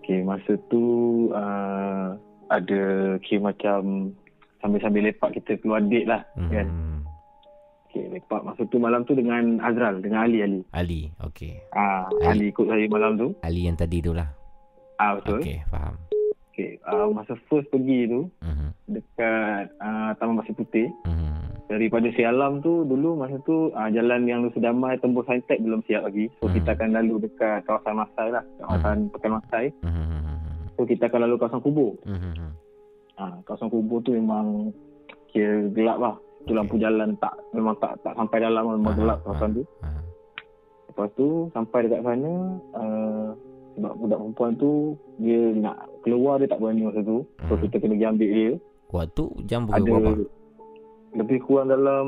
Okey, 0.01 0.19
masa 0.25 0.53
tu 0.69 0.83
uh, 1.33 2.17
ada 2.49 2.81
okay, 3.17 3.37
macam 3.37 4.13
sambil-sambil 4.61 5.09
lepak 5.09 5.37
kita 5.37 5.57
keluar 5.61 5.81
date 5.85 6.09
lah. 6.09 6.21
Uh-huh. 6.37 6.49
Kan? 6.49 6.67
Okey, 7.95 8.11
lepak 8.11 8.43
masa 8.43 8.67
tu 8.67 8.75
malam 8.75 9.07
tu 9.07 9.15
dengan 9.15 9.55
Azral, 9.63 10.03
dengan 10.03 10.27
Ali 10.27 10.43
Ali. 10.43 10.59
Ali, 10.75 11.01
okey. 11.31 11.55
Ah, 11.71 12.11
Ali. 12.27 12.27
Ali 12.27 12.45
ikut 12.51 12.67
saya 12.67 12.83
malam 12.91 13.15
tu. 13.15 13.31
Ali 13.39 13.71
yang 13.71 13.79
tadi 13.79 14.03
tu 14.03 14.11
lah. 14.11 14.27
Ah, 14.99 15.15
betul. 15.15 15.39
Okey, 15.39 15.63
faham. 15.71 15.95
Okey, 16.51 16.75
uh, 16.91 17.07
masa 17.15 17.39
first 17.47 17.71
pergi 17.71 18.11
tu 18.11 18.27
uh-huh. 18.27 18.69
dekat 18.91 19.71
uh, 19.79 20.11
Taman 20.19 20.43
Pasir 20.43 20.59
Putih. 20.59 20.91
Uh-huh. 21.07 21.39
Daripada 21.71 22.11
Sialam 22.11 22.59
tu 22.59 22.83
dulu 22.83 23.15
masa 23.15 23.39
tu 23.47 23.71
uh, 23.71 23.87
jalan 23.87 24.27
yang 24.27 24.43
lu 24.43 24.51
sedamai 24.51 24.99
tembus 24.99 25.23
Saintek 25.31 25.63
belum 25.63 25.79
siap 25.87 26.03
lagi. 26.03 26.27
So 26.43 26.51
uh-huh. 26.51 26.55
kita 26.59 26.75
akan 26.75 26.99
lalu 26.99 27.31
dekat 27.31 27.63
kawasan 27.63 27.95
Masai 27.95 28.27
lah, 28.27 28.43
kawasan 28.59 29.07
uh-huh. 29.07 29.11
Pekan 29.15 29.31
Masai. 29.39 29.65
Uh-huh. 29.87 30.67
So 30.75 30.83
kita 30.83 31.07
akan 31.07 31.31
lalu 31.31 31.39
kawasan 31.39 31.63
kubur. 31.63 31.95
Uh-huh. 32.03 32.51
Uh, 33.15 33.39
kawasan 33.47 33.71
kubur 33.71 34.03
tu 34.03 34.11
memang 34.11 34.75
kira 35.31 35.71
gelap 35.71 35.95
lah 36.03 36.15
tu 36.45 36.53
lampu 36.53 36.77
jalan 36.77 37.17
tak 37.17 37.33
memang 37.51 37.75
tak 37.81 37.97
tak 38.05 38.13
sampai 38.15 38.37
dalam 38.41 38.63
memang 38.79 38.93
uh 38.93 38.97
gelap 38.97 39.17
kawasan 39.25 39.61
tu. 39.61 39.63
uh 39.81 40.01
Lepas 40.95 41.11
tu 41.19 41.51
sampai 41.51 41.91
dekat 41.91 42.01
sana 42.07 42.33
uh, 42.71 43.27
sebab 43.75 43.91
budak 43.99 44.17
perempuan 44.23 44.51
tu 44.55 44.95
dia 45.19 45.51
nak 45.59 45.91
keluar 46.07 46.39
dia 46.39 46.47
tak 46.47 46.63
berani 46.63 46.87
masa 46.87 47.03
tu. 47.03 47.27
So 47.51 47.59
kita 47.59 47.83
kena 47.83 47.99
pergi 47.99 48.07
ambil 48.07 48.29
dia. 48.31 48.51
Waktu 48.95 49.23
jam 49.43 49.67
pukul 49.67 49.83
berapa? 49.83 50.11
Lebih 51.15 51.37
kurang 51.43 51.67
dalam 51.67 52.07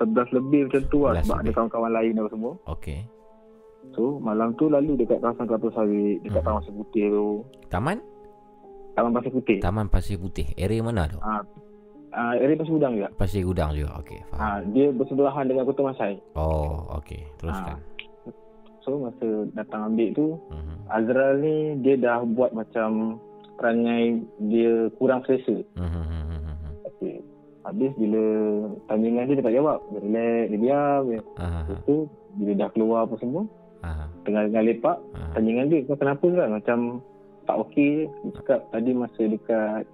11 0.00 0.36
lebih 0.36 0.60
macam 0.68 0.82
tu 0.88 0.98
lah 1.04 1.12
sebab 1.20 1.36
lebih. 1.40 1.44
ada 1.44 1.50
kawan-kawan 1.60 1.92
lain 1.92 2.20
apa 2.24 2.28
semua. 2.32 2.52
Okey. 2.72 3.00
So 3.92 4.16
malam 4.16 4.56
tu 4.56 4.72
lalu 4.72 4.96
dekat 4.96 5.20
kawasan 5.20 5.44
Kelapa 5.44 5.68
Sawit 5.76 6.24
dekat 6.24 6.40
uh 6.40 6.44
Taman 6.48 6.60
Pasir 6.64 6.72
Putih 6.72 7.04
tu. 7.12 7.26
Taman? 7.68 7.98
Taman 8.94 9.10
Pasir 9.12 9.30
Putih. 9.34 9.58
Taman 9.60 9.86
Pasir 9.92 10.16
Putih. 10.16 10.46
Area 10.56 10.80
mana 10.80 11.04
tu? 11.10 11.18
Ah, 11.20 11.44
uh, 12.14 12.34
area 12.38 12.56
Pasir 12.56 12.72
Gudang 12.78 12.92
juga. 12.94 13.08
Pasir 13.18 13.42
Gudang 13.42 13.70
juga. 13.74 13.90
Okey, 14.00 14.18
faham. 14.30 14.40
Uh, 14.40 14.58
dia 14.70 14.86
bersebelahan 14.94 15.44
dengan 15.50 15.66
Kota 15.66 15.82
Masai. 15.82 16.22
Oh, 16.38 16.86
okey. 17.02 17.26
Teruskan. 17.42 17.76
Uh, 17.76 17.92
So 18.84 19.00
masa 19.00 19.48
datang 19.56 19.96
ambil 19.96 20.12
tu 20.12 20.36
uh-huh. 20.36 20.92
Azral 20.92 21.40
ni 21.40 21.80
dia 21.80 21.96
dah 21.96 22.20
buat 22.20 22.52
macam 22.52 23.16
perangai 23.56 24.20
dia 24.52 24.92
kurang 25.00 25.24
selesa. 25.24 25.64
Uh-huh. 25.80 26.04
Okay. 26.92 27.24
Habis 27.64 27.96
bila 27.96 28.24
tandingan 28.92 29.24
dia, 29.24 29.40
dia 29.40 29.46
tak 29.48 29.56
jawab. 29.56 29.80
Dia 29.88 30.00
relax, 30.04 30.42
dia 30.52 30.58
diam. 30.60 31.02
Uh-huh. 31.08 31.64
Lepas 31.64 31.80
tu 31.88 31.96
bila 32.36 32.52
dah 32.60 32.68
keluar 32.76 33.00
apa 33.08 33.16
semua. 33.24 33.48
Uh-huh. 33.80 34.08
Tengah-tengah 34.28 34.64
lepak. 34.68 34.96
Uh-huh. 35.00 35.32
Tandingan 35.32 35.66
dia 35.72 35.80
kau 35.88 35.96
kenapa 35.96 36.26
kan? 36.28 36.48
Macam 36.52 36.78
tak 37.48 37.56
okey. 37.64 38.04
Dia 38.04 38.30
cakap 38.36 38.60
tadi 38.68 38.90
masa 38.92 39.22
dekat 39.24 39.88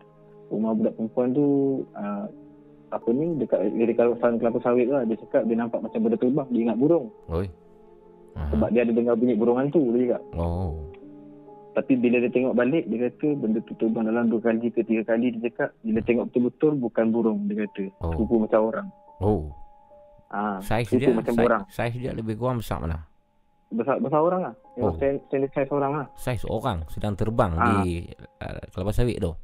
rumah 0.50 0.74
budak 0.74 0.92
perempuan 0.98 1.28
tu. 1.32 1.46
Uh, 1.94 2.26
apa 2.90 3.06
ni 3.14 3.38
dekat 3.38 3.70
di 3.70 3.94
kawasan 3.94 4.42
kelapa 4.42 4.58
sawit 4.66 4.90
tu 4.90 4.94
lah. 4.98 5.06
Dia 5.06 5.16
cakap 5.22 5.46
dia 5.46 5.54
nampak 5.54 5.80
macam 5.80 5.98
benda 6.02 6.18
terbang. 6.18 6.48
Dia 6.50 6.60
ingat 6.66 6.78
burung. 6.82 7.06
Oi. 7.30 7.46
Uh-huh. 7.46 8.48
Sebab 8.54 8.68
dia 8.74 8.82
ada 8.82 8.92
dengar 8.94 9.14
bunyi 9.14 9.34
burung 9.38 9.58
hantu 9.58 9.82
dia 9.94 10.14
cakap. 10.14 10.22
Oh. 10.34 10.74
Tapi 11.70 11.94
bila 11.94 12.18
dia 12.18 12.34
tengok 12.34 12.58
balik, 12.58 12.82
dia 12.90 13.06
kata 13.06 13.28
benda 13.38 13.62
tu 13.62 13.78
terbang 13.78 14.04
dalam 14.10 14.26
dua 14.26 14.42
kali 14.42 14.74
ke 14.74 14.82
tiga 14.82 15.06
kali. 15.06 15.30
Dia 15.38 15.50
cakap 15.50 15.70
bila 15.86 16.02
tengok 16.02 16.24
betul-betul 16.34 16.72
bukan 16.82 17.06
burung. 17.14 17.46
Dia 17.46 17.66
kata 17.66 17.84
oh. 18.02 18.10
kuku 18.18 18.34
macam 18.42 18.60
orang. 18.66 18.88
Oh. 19.22 19.42
Ah, 20.30 20.62
saiz 20.62 20.86
dia 20.94 21.10
macam 21.10 21.34
saiz, 21.34 21.46
orang. 21.46 21.62
Saiz 21.74 21.94
dia 21.98 22.14
lebih 22.14 22.38
kurang 22.38 22.62
besar 22.62 22.78
mana? 22.78 23.02
Besar 23.70 23.98
besar 23.98 24.22
orang 24.22 24.50
lah. 24.50 24.54
Oh. 24.78 24.94
Standard 24.94 25.50
saiz 25.50 25.70
orang 25.74 25.92
lah. 25.94 26.06
Saiz 26.14 26.42
orang 26.46 26.86
sedang 26.86 27.18
terbang 27.18 27.50
ah. 27.58 27.82
di 27.82 28.06
uh, 28.38 28.62
kelapa 28.70 28.94
sawit 28.94 29.18
tu. 29.18 29.34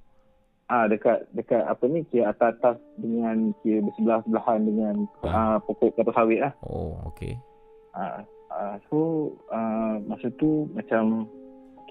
Ah 0.66 0.90
dekat 0.90 1.30
dekat 1.30 1.62
apa 1.62 1.84
ni 1.86 2.02
kira 2.10 2.34
atas 2.34 2.58
atas 2.58 2.76
dengan 2.98 3.54
kira 3.62 3.86
bersebelah 3.86 4.18
sebelahan 4.26 4.60
dengan 4.66 4.94
ah. 5.22 5.56
uh, 5.56 5.56
pokok 5.62 5.94
kelapa 5.94 6.12
sawit 6.14 6.42
lah. 6.42 6.52
Oh 6.66 6.98
okey. 7.14 7.38
Ah 7.94 8.26
Uh, 8.56 8.76
so 8.88 8.98
uh, 9.52 10.00
masa 10.08 10.32
tu 10.40 10.64
macam 10.72 11.28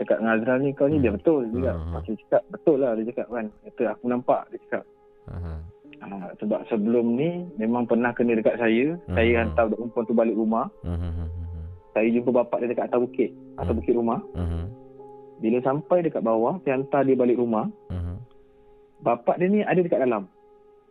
cakap 0.02 0.18
dengan 0.18 0.34
Azral 0.42 0.60
ni 0.66 0.74
kau 0.74 0.90
ni 0.90 0.98
dia 0.98 1.14
hmm. 1.14 1.20
betul 1.22 1.46
juga. 1.54 1.78
Uh-huh. 1.78 1.94
Masa 2.00 2.12
cakap 2.26 2.42
betul 2.50 2.78
lah 2.82 2.92
dia 2.98 3.06
cakap 3.14 3.28
kan. 3.30 3.46
Kata 3.70 3.84
aku 3.94 4.06
nampak 4.10 4.42
dia 4.50 4.60
cakap. 4.66 4.84
Uh-huh. 5.30 5.60
Uh, 6.02 6.28
sebab 6.42 6.60
sebelum 6.68 7.06
ni 7.16 7.46
memang 7.62 7.86
pernah 7.86 8.10
kena 8.18 8.34
dekat 8.40 8.58
saya. 8.58 8.98
Uh-huh. 8.98 9.14
Saya 9.14 9.46
hantar 9.46 9.70
budak 9.70 9.78
perempuan 9.78 10.06
tu 10.10 10.16
balik 10.18 10.36
rumah. 10.36 10.66
Uh-huh. 10.82 11.30
Saya 11.94 12.08
jumpa 12.12 12.30
bapak 12.34 12.58
dia 12.66 12.70
dekat 12.74 12.86
atas 12.90 13.00
bukit. 13.06 13.30
Uh-huh. 13.30 13.62
Atas 13.62 13.74
bukit 13.78 13.94
rumah. 13.94 14.20
Uh-huh. 14.34 14.66
Bila 15.44 15.58
sampai 15.62 16.02
dekat 16.02 16.24
bawah, 16.26 16.58
saya 16.66 16.82
hantar 16.82 17.06
dia 17.06 17.14
balik 17.14 17.38
rumah. 17.38 17.70
Uh-huh. 17.94 18.18
Bapak 19.04 19.42
dia 19.42 19.48
ni 19.52 19.60
ada 19.66 19.80
dekat 19.82 20.04
dalam. 20.06 20.30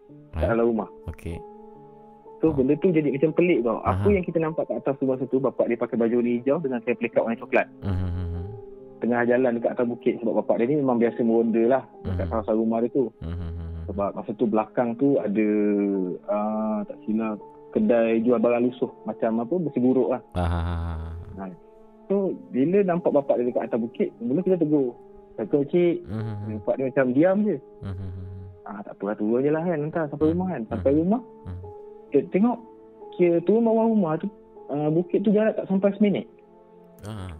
Uh-huh. 0.04 0.44
dalam 0.44 0.64
rumah. 0.68 0.88
Okay. 1.08 1.40
So 2.44 2.52
benda 2.52 2.76
tu 2.76 2.92
jadi 2.92 3.08
macam 3.08 3.32
pelik 3.32 3.64
tau. 3.64 3.80
Apa 3.86 4.08
yang 4.12 4.20
kita 4.20 4.36
nampak 4.36 4.68
kat 4.68 4.84
atas 4.84 5.00
tu 5.00 5.08
masa 5.08 5.24
tu 5.30 5.40
bapak 5.40 5.64
dia 5.70 5.80
pakai 5.80 5.96
baju 5.96 6.20
warna 6.20 6.32
hijau 6.36 6.60
dengan 6.60 6.78
kain 6.84 6.98
pelikat 7.00 7.24
warna 7.24 7.40
coklat. 7.40 7.66
Uh-huh. 7.80 8.44
Tengah 9.00 9.24
jalan 9.24 9.56
dekat 9.56 9.72
atas 9.72 9.86
bukit 9.88 10.14
sebab 10.20 10.44
bapak 10.44 10.60
dia 10.60 10.66
ni 10.68 10.76
memang 10.76 11.00
biasa 11.00 11.20
meronda 11.24 11.62
lah 11.64 11.82
dekat 12.04 12.28
uh-huh. 12.28 12.44
kawasan 12.44 12.56
rumah 12.60 12.78
dia 12.84 12.90
tu. 12.92 13.04
Uh-huh. 13.24 13.52
Sebab 13.88 14.08
masa 14.12 14.30
tu 14.36 14.44
belakang 14.44 14.88
tu 15.00 15.08
ada 15.16 15.48
uh, 16.28 16.78
tak 16.84 16.98
silap 17.08 17.40
kedai 17.72 18.20
jual 18.22 18.38
barang 18.38 18.62
lusuh 18.68 18.92
macam 19.08 19.40
apa 19.40 19.54
besi 19.56 19.78
buruk 19.80 20.08
lah. 20.12 20.22
Uh-huh. 20.36 21.52
So 22.12 22.36
bila 22.52 22.84
nampak 22.84 23.16
bapak 23.16 23.40
dia 23.40 23.48
dekat 23.48 23.72
atas 23.72 23.80
bukit, 23.80 24.12
mula 24.20 24.44
kita 24.44 24.60
tegur. 24.60 24.92
Kata 25.34 25.66
cik, 25.66 26.06
uh-huh. 26.06 26.62
bapak 26.62 26.74
dia 26.78 26.84
macam 26.90 27.06
diam 27.10 27.36
je. 27.42 27.56
Uh-huh. 27.82 28.10
Ah, 28.64 28.80
tak 28.80 28.96
apa 28.96 29.12
lah 29.12 29.16
turun 29.20 29.44
je 29.44 29.52
lah 29.52 29.60
kan 29.60 29.76
Nanti 29.76 30.08
sampai 30.08 30.32
rumah 30.32 30.48
kan 30.56 30.64
Sampai 30.72 30.96
rumah 30.96 31.20
uh-huh 31.20 31.74
kita 32.14 32.30
tengok 32.30 32.58
kira 33.18 33.42
turun 33.42 33.66
bawah 33.66 33.90
rumah 33.90 34.14
tu 34.22 34.30
uh, 34.70 34.86
bukit 34.94 35.26
tu 35.26 35.34
jarak 35.34 35.58
tak 35.58 35.66
sampai 35.66 35.90
seminit. 35.98 36.30
Ha. 37.02 37.34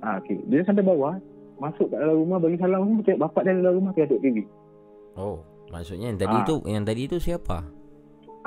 Ah, 0.00 0.16
okay. 0.16 0.40
Dia 0.48 0.64
sampai 0.64 0.80
bawah, 0.80 1.20
masuk 1.60 1.92
kat 1.92 2.00
dalam 2.00 2.24
rumah 2.24 2.40
bagi 2.40 2.56
salam 2.56 2.96
pun 2.96 3.04
tengok 3.04 3.28
bapak 3.28 3.44
dia 3.44 3.60
dalam 3.60 3.76
rumah 3.76 3.92
dia 3.92 4.08
tengok 4.08 4.24
TV. 4.24 4.36
Oh, 5.20 5.44
maksudnya 5.68 6.08
yang 6.08 6.20
tadi 6.20 6.38
ha. 6.40 6.48
tu 6.48 6.56
yang 6.64 6.84
tadi 6.88 7.02
tu 7.04 7.20
siapa? 7.20 7.60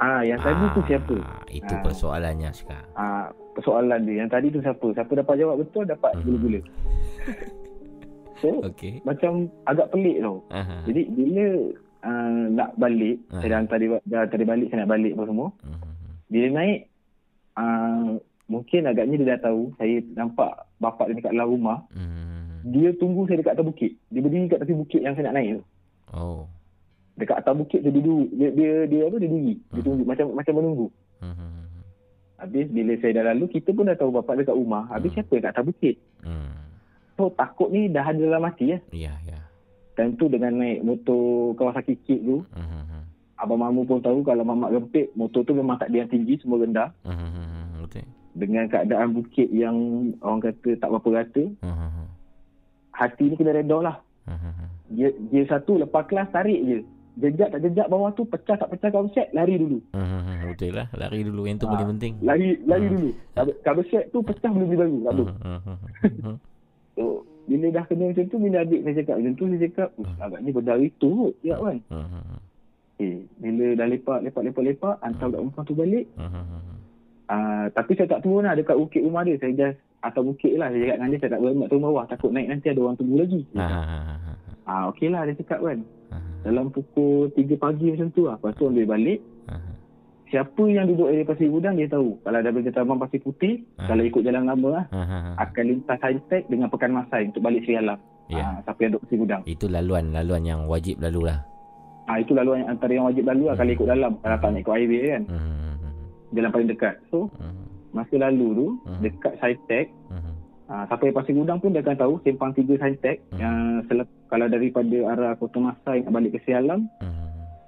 Ah, 0.01 0.25
yang 0.25 0.41
tadi 0.41 0.65
tu 0.73 0.81
siapa? 0.89 1.15
Itu 1.53 1.73
ha. 1.77 1.81
persoalannya 1.85 2.49
sekarang. 2.57 2.91
Ah, 2.97 3.29
persoalan 3.53 4.09
dia. 4.09 4.25
Yang 4.25 4.29
tadi 4.33 4.47
tu 4.49 4.59
siapa? 4.65 4.87
Siapa 4.97 5.11
dapat 5.21 5.35
jawab 5.37 5.55
betul 5.61 5.85
dapat 5.85 6.11
hmm. 6.17 6.23
gula-gula. 6.25 6.61
so, 8.39 8.63
okay. 8.63 9.03
macam 9.03 9.51
agak 9.67 9.91
pelik 9.91 10.23
tau. 10.23 10.43
Uh-huh. 10.47 10.81
Jadi 10.87 11.01
bila 11.11 11.45
uh, 12.03 12.43
nak 12.51 12.75
balik 12.79 13.19
uh-huh. 13.27 13.41
saya 13.41 13.49
dah 13.51 13.59
hantar 13.63 13.77
dia, 13.79 13.97
dah 14.07 14.19
hantar 14.25 14.37
balik 14.43 14.67
saya 14.71 14.79
nak 14.83 14.91
balik 14.91 15.13
apa 15.15 15.23
semua 15.27 15.47
uh-huh. 15.51 15.91
bila 16.31 16.47
naik 16.55 16.79
uh, 17.59 18.09
mungkin 18.49 18.81
agaknya 18.89 19.15
dia 19.19 19.29
dah 19.35 19.39
tahu 19.51 19.61
saya 19.77 19.95
nampak 20.15 20.51
bapak 20.79 21.05
dia 21.11 21.15
dekat 21.19 21.33
dalam 21.35 21.49
rumah 21.51 21.79
uh-huh. 21.91 22.59
dia 22.71 22.89
tunggu 22.97 23.27
saya 23.27 23.43
dekat 23.43 23.53
atas 23.59 23.67
bukit 23.67 23.91
dia 24.09 24.19
berdiri 24.23 24.47
dekat 24.47 24.59
tepi 24.63 24.75
bukit 24.75 25.01
yang 25.03 25.13
saya 25.15 25.31
nak 25.31 25.35
naik 25.39 25.49
tu 25.59 25.63
oh 26.15 26.43
dekat 27.19 27.35
atas 27.43 27.53
bukit 27.59 27.79
tu 27.83 27.91
dia 27.91 27.99
duduk 27.99 28.27
dia 28.31 28.49
dia, 28.55 28.71
dia 28.87 29.01
apa 29.07 29.17
dia 29.19 29.29
diri 29.29 29.53
uh-huh. 29.59 29.73
dia 29.75 29.81
tunggu 29.83 30.03
macam 30.07 30.25
macam 30.33 30.53
menunggu 30.55 30.87
uh-huh. 31.23 31.57
Habis 32.39 32.71
bila 32.71 32.95
saya 33.03 33.19
dah 33.19 33.35
lalu, 33.35 33.51
kita 33.51 33.75
pun 33.75 33.83
dah 33.83 33.99
tahu 33.99 34.15
bapak 34.15 34.39
dekat 34.39 34.55
rumah. 34.55 34.87
Habis 34.87 35.11
hmm. 35.11 35.15
siapa 35.19 35.31
yang 35.35 35.43
kat 35.43 35.51
atas 35.51 35.65
bukit? 35.67 35.95
Hmm. 36.23 36.48
So 37.19 37.35
takut 37.35 37.67
ni 37.67 37.91
dah 37.91 38.07
ada 38.07 38.15
dalam 38.15 38.47
hati 38.47 38.71
ya. 38.71 38.79
Ya, 38.95 39.11
ya. 39.27 39.35
Time 39.99 40.15
tu 40.15 40.31
dengan 40.31 40.55
naik 40.55 40.87
motor 40.87 41.51
Kawasaki 41.59 41.99
Kit 42.07 42.23
tu, 42.23 42.47
uh-huh. 42.47 43.03
Abang 43.35 43.59
Mamu 43.59 43.83
pun 43.83 43.99
tahu 43.99 44.23
kalau 44.23 44.47
mamak 44.47 44.71
gempit, 44.71 45.11
motor 45.19 45.43
tu 45.43 45.51
memang 45.51 45.75
tak 45.75 45.91
ada 45.91 46.07
yang 46.07 46.07
tinggi, 46.07 46.39
semua 46.39 46.63
rendah. 46.63 46.95
Uh-huh. 47.03 47.83
Okay. 47.83 48.07
Dengan 48.31 48.71
keadaan 48.71 49.11
bukit 49.11 49.51
yang 49.51 49.75
orang 50.23 50.39
kata 50.39 50.79
tak 50.79 50.87
berapa 50.87 51.09
rata, 51.11 51.43
uh-huh. 51.59 52.07
hati 52.95 53.27
ni 53.27 53.35
kena 53.35 53.51
redor 53.51 53.83
lah. 53.83 53.99
Uh-huh. 54.23 54.71
Dia, 54.95 55.11
dia 55.27 55.43
satu 55.51 55.75
lepas 55.75 56.07
kelas 56.07 56.31
tarik 56.31 56.63
je. 56.63 56.79
Jejak 57.19 57.51
tak 57.51 57.67
jejak 57.67 57.91
bawah 57.91 58.15
tu, 58.15 58.23
pecah 58.23 58.55
tak 58.55 58.71
pecah 58.71 58.95
cover 58.95 59.11
set, 59.11 59.27
lari 59.35 59.59
dulu. 59.59 59.83
Uh-huh. 59.91 60.55
Betul 60.55 60.79
lah, 60.79 60.87
lari 60.95 61.27
dulu. 61.27 61.43
Yang 61.43 61.67
tu 61.67 61.67
ha. 61.67 61.75
paling 61.75 61.89
penting. 61.99 62.13
Lari 62.23 62.55
lari 62.63 62.87
uh-huh. 62.87 62.95
dulu. 62.95 63.09
Cover 63.67 63.85
set 63.91 64.07
tu 64.15 64.23
pecah 64.23 64.47
boleh 64.47 64.67
beli 64.71 65.03
baru. 65.03 65.25
Uh-huh. 65.27 66.39
So, 66.99 67.23
bila 67.47 67.67
dah 67.71 67.83
kena 67.87 68.11
macam 68.11 68.25
tu 68.27 68.37
bila 68.37 68.57
adik 68.61 68.81
saya 68.83 68.95
cakap 69.01 69.15
macam 69.17 69.33
tu 69.39 69.45
saya 69.47 69.61
cakap 69.65 69.89
uh. 69.97 70.15
agaknya 70.21 70.49
berdari 70.51 70.87
tu 70.99 71.09
kot 71.09 71.33
ya 71.41 71.55
kan 71.57 71.77
uh-huh. 71.89 72.37
eh 72.99 73.17
bila 73.39 73.65
dah 73.79 73.87
lepak 73.87 74.19
lepak 74.27 74.43
lepak 74.43 74.63
lepak 74.67 74.95
hantar 74.99 75.27
uh. 75.31 75.41
budak 75.47 75.63
tu 75.63 75.73
balik 75.73 76.05
uh-huh. 76.19 76.45
uh, 77.31 77.65
tapi 77.71 77.91
saya 77.95 78.07
tak 78.11 78.21
turun 78.27 78.45
lah 78.45 78.53
dekat 78.53 78.75
bukit 78.77 79.01
rumah 79.01 79.23
dia 79.23 79.39
saya 79.39 79.55
just 79.55 79.79
atas 80.03 80.21
bukit 80.21 80.53
lah 80.59 80.69
saya 80.69 80.83
cakap 80.83 80.97
dengan 80.99 81.09
dia 81.09 81.19
saya 81.23 81.31
tak 81.33 81.41
berhenti 81.41 81.67
turun 81.71 81.83
bawah 81.87 82.05
takut 82.05 82.29
naik 82.35 82.47
nanti 82.51 82.67
ada 82.69 82.79
orang 82.83 82.97
tunggu 82.99 83.15
lagi 83.17 83.41
uh-huh. 83.55 84.69
ah 84.69 84.83
okey 84.93 85.07
lah 85.09 85.21
dia 85.23 85.39
cakap 85.39 85.59
kan 85.63 85.79
uh-huh. 85.81 86.33
dalam 86.45 86.65
pukul 86.69 87.31
3 87.33 87.55
pagi 87.57 87.87
macam 87.95 88.09
tu 88.11 88.27
lah 88.27 88.35
lepas 88.37 88.51
tu 88.59 88.67
ambil 88.67 88.85
balik 88.85 89.23
uh-huh 89.23 89.38
siapa 90.29 90.63
yang 90.69 90.85
duduk 90.85 91.09
di 91.09 91.25
pasir 91.25 91.49
gudang 91.49 91.75
dia 91.75 91.89
tahu 91.89 92.21
kalau 92.21 92.37
ada 92.37 92.53
berita 92.53 92.85
abang 92.85 93.01
pasir 93.01 93.19
putih 93.19 93.65
uh. 93.81 93.89
kalau 93.89 94.05
ikut 94.05 94.21
jalan 94.21 94.45
lama 94.45 94.69
lah 94.81 94.85
uh-huh. 94.93 95.33
akan 95.41 95.63
lintas 95.65 95.99
high 95.99 96.45
dengan 96.45 96.69
pekan 96.69 96.93
masai 96.93 97.33
untuk 97.33 97.41
balik 97.41 97.65
Sri 97.65 97.75
Alam 97.75 97.97
yeah. 98.29 98.45
uh, 98.45 98.57
siapa 98.63 98.79
yang 98.85 98.91
duduk 98.93 99.03
pasir 99.09 99.17
gudang 99.17 99.41
itu 99.49 99.65
laluan 99.65 100.13
laluan 100.13 100.45
yang 100.45 100.61
wajib 100.69 101.01
lalu 101.01 101.33
lah 101.33 101.41
uh, 102.05 102.17
itu 102.21 102.31
laluan 102.37 102.61
yang 102.61 102.69
antara 102.77 102.91
yang 102.93 103.07
wajib 103.09 103.25
lalu 103.25 103.43
lah 103.49 103.53
uh. 103.53 103.59
kalau 103.59 103.71
ikut 103.73 103.87
dalam 103.89 104.11
kalau 104.21 104.37
tak 104.37 104.49
nak 104.53 104.61
ikut 104.61 104.75
highway 104.77 105.01
kan 105.09 105.23
uh. 105.33 105.75
jalan 106.37 106.49
paling 106.53 106.69
dekat 106.69 106.95
so 107.09 107.19
uh. 107.41 107.53
masa 107.89 108.15
lalu 108.21 108.47
tu 108.53 108.67
uh. 108.85 108.99
dekat 109.01 109.33
Saitek 109.41 109.85
uh. 110.13 110.29
uh, 110.69 110.83
siapa 110.85 111.03
yang 111.09 111.15
pasir 111.17 111.33
gudang 111.33 111.57
pun 111.57 111.73
dia 111.73 111.81
akan 111.81 111.97
tahu 111.97 112.13
simpang 112.21 112.53
tiga 112.53 112.77
Saitek 112.77 113.17
uh. 113.33 113.41
yang 113.41 113.57
selep, 113.89 114.05
kalau 114.29 114.45
daripada 114.45 114.97
arah 115.09 115.33
Kota 115.41 115.57
Masai 115.57 116.05
nak 116.05 116.13
balik 116.13 116.37
ke 116.37 116.39
Sri 116.45 116.53
Alam 116.53 116.85
uh. 117.01 117.09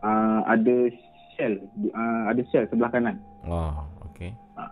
uh, 0.05 0.45
ada 0.45 0.93
shell 1.41 1.53
uh, 1.97 2.23
ada 2.29 2.41
shell 2.53 2.65
sebelah 2.69 2.93
kanan. 2.93 3.17
Oh, 3.49 3.73
okey. 4.13 4.29
Uh, 4.53 4.69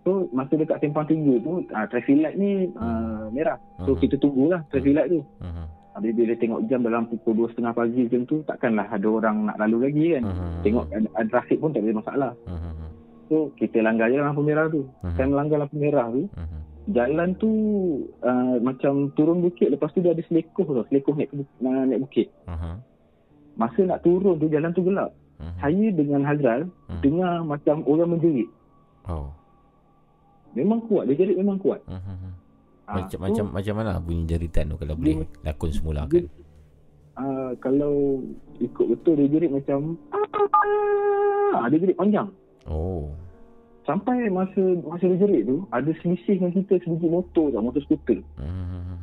so 0.00 0.32
masa 0.32 0.56
dekat 0.56 0.80
simpang 0.80 1.04
tiga 1.04 1.36
tu 1.44 1.60
uh, 1.68 1.86
traffic 1.92 2.16
light 2.16 2.40
ni 2.40 2.72
uh, 2.80 3.28
merah. 3.28 3.60
So 3.84 3.92
uh-huh. 3.92 4.00
kita 4.00 4.16
tunggulah 4.16 4.64
traffic 4.72 4.96
light 4.96 5.12
tu. 5.12 5.20
Uh-huh. 5.20 5.68
Habis 5.96 6.12
bila 6.12 6.32
tengok 6.36 6.60
jam 6.68 6.84
dalam 6.84 7.08
pukul 7.08 7.48
2.30 7.56 7.72
pagi 7.72 8.00
macam 8.04 8.22
tu 8.28 8.36
takkanlah 8.44 8.84
ada 8.92 9.08
orang 9.08 9.48
nak 9.48 9.56
lalu 9.60 9.88
lagi 9.88 10.04
kan. 10.16 10.22
Uh-huh. 10.24 10.52
Tengok 10.64 10.84
ada, 10.92 11.08
ada 11.20 11.28
trafik 11.28 11.58
pun 11.60 11.72
tak 11.76 11.84
ada 11.84 11.92
masalah. 11.92 12.32
Uh-huh. 12.48 12.72
So 13.28 13.36
kita 13.60 13.82
langgar 13.84 14.08
je 14.08 14.16
lampu 14.16 14.40
merah 14.40 14.68
tu. 14.72 14.88
Uh-huh. 14.88 15.12
Saya 15.16 15.28
melanggar 15.28 15.60
lampu 15.60 15.76
merah 15.76 16.08
tu. 16.08 16.24
Uh-huh. 16.32 16.60
Jalan 16.86 17.34
tu 17.42 17.50
uh, 18.22 18.62
macam 18.62 19.10
turun 19.18 19.42
bukit 19.42 19.74
lepas 19.74 19.90
tu 19.90 20.00
dia 20.00 20.14
ada 20.14 20.22
selekoh 20.24 20.64
tu. 20.64 20.84
Selekoh 20.88 21.18
naik, 21.18 21.32
naik 21.60 22.00
bukit. 22.00 22.28
Uh-huh. 22.48 22.76
Masa 23.56 23.80
nak 23.88 24.04
turun 24.04 24.36
tu 24.36 24.52
jalan 24.52 24.76
tu 24.76 24.84
gelap. 24.84 25.16
Uh-huh. 25.36 25.56
Saya 25.60 25.86
dengan 25.92 26.20
Hazral 26.24 26.60
uh-huh. 26.68 27.00
dengar 27.04 27.44
macam 27.44 27.84
orang 27.84 28.16
menjerit. 28.16 28.48
Oh. 29.06 29.30
Memang 30.56 30.80
kuat, 30.88 31.04
dia 31.12 31.20
jerit 31.20 31.36
memang 31.36 31.60
kuat. 31.60 31.84
Uh-huh. 31.84 32.32
Macam 32.86 33.18
ha, 33.18 33.24
macam 33.26 33.44
so, 33.50 33.52
macam 33.52 33.74
mana 33.76 33.98
bunyi 33.98 34.30
jeritan 34.30 34.70
tu 34.70 34.78
kalau 34.78 34.94
dia, 34.94 35.18
boleh 35.18 35.28
lakon 35.42 35.70
semula 35.74 36.06
kan? 36.06 36.24
Uh, 37.16 37.50
kalau 37.58 38.22
ikut 38.62 38.86
betul 38.94 39.18
dia 39.18 39.26
jerit 39.26 39.50
macam 39.50 39.98
ah, 41.56 41.66
dia 41.66 41.82
jerit 41.82 41.98
panjang. 41.98 42.28
Oh. 42.66 43.10
sampai 43.86 44.26
masa 44.26 44.58
masa 44.82 45.06
dia 45.06 45.22
jerit 45.22 45.46
tu 45.46 45.62
ada 45.70 45.86
selisih 46.02 46.42
dengan 46.42 46.52
kita 46.58 46.82
sebiji 46.82 47.06
motor 47.06 47.54
motor 47.58 47.82
skuter. 47.86 48.18
Hmm. 48.38 48.95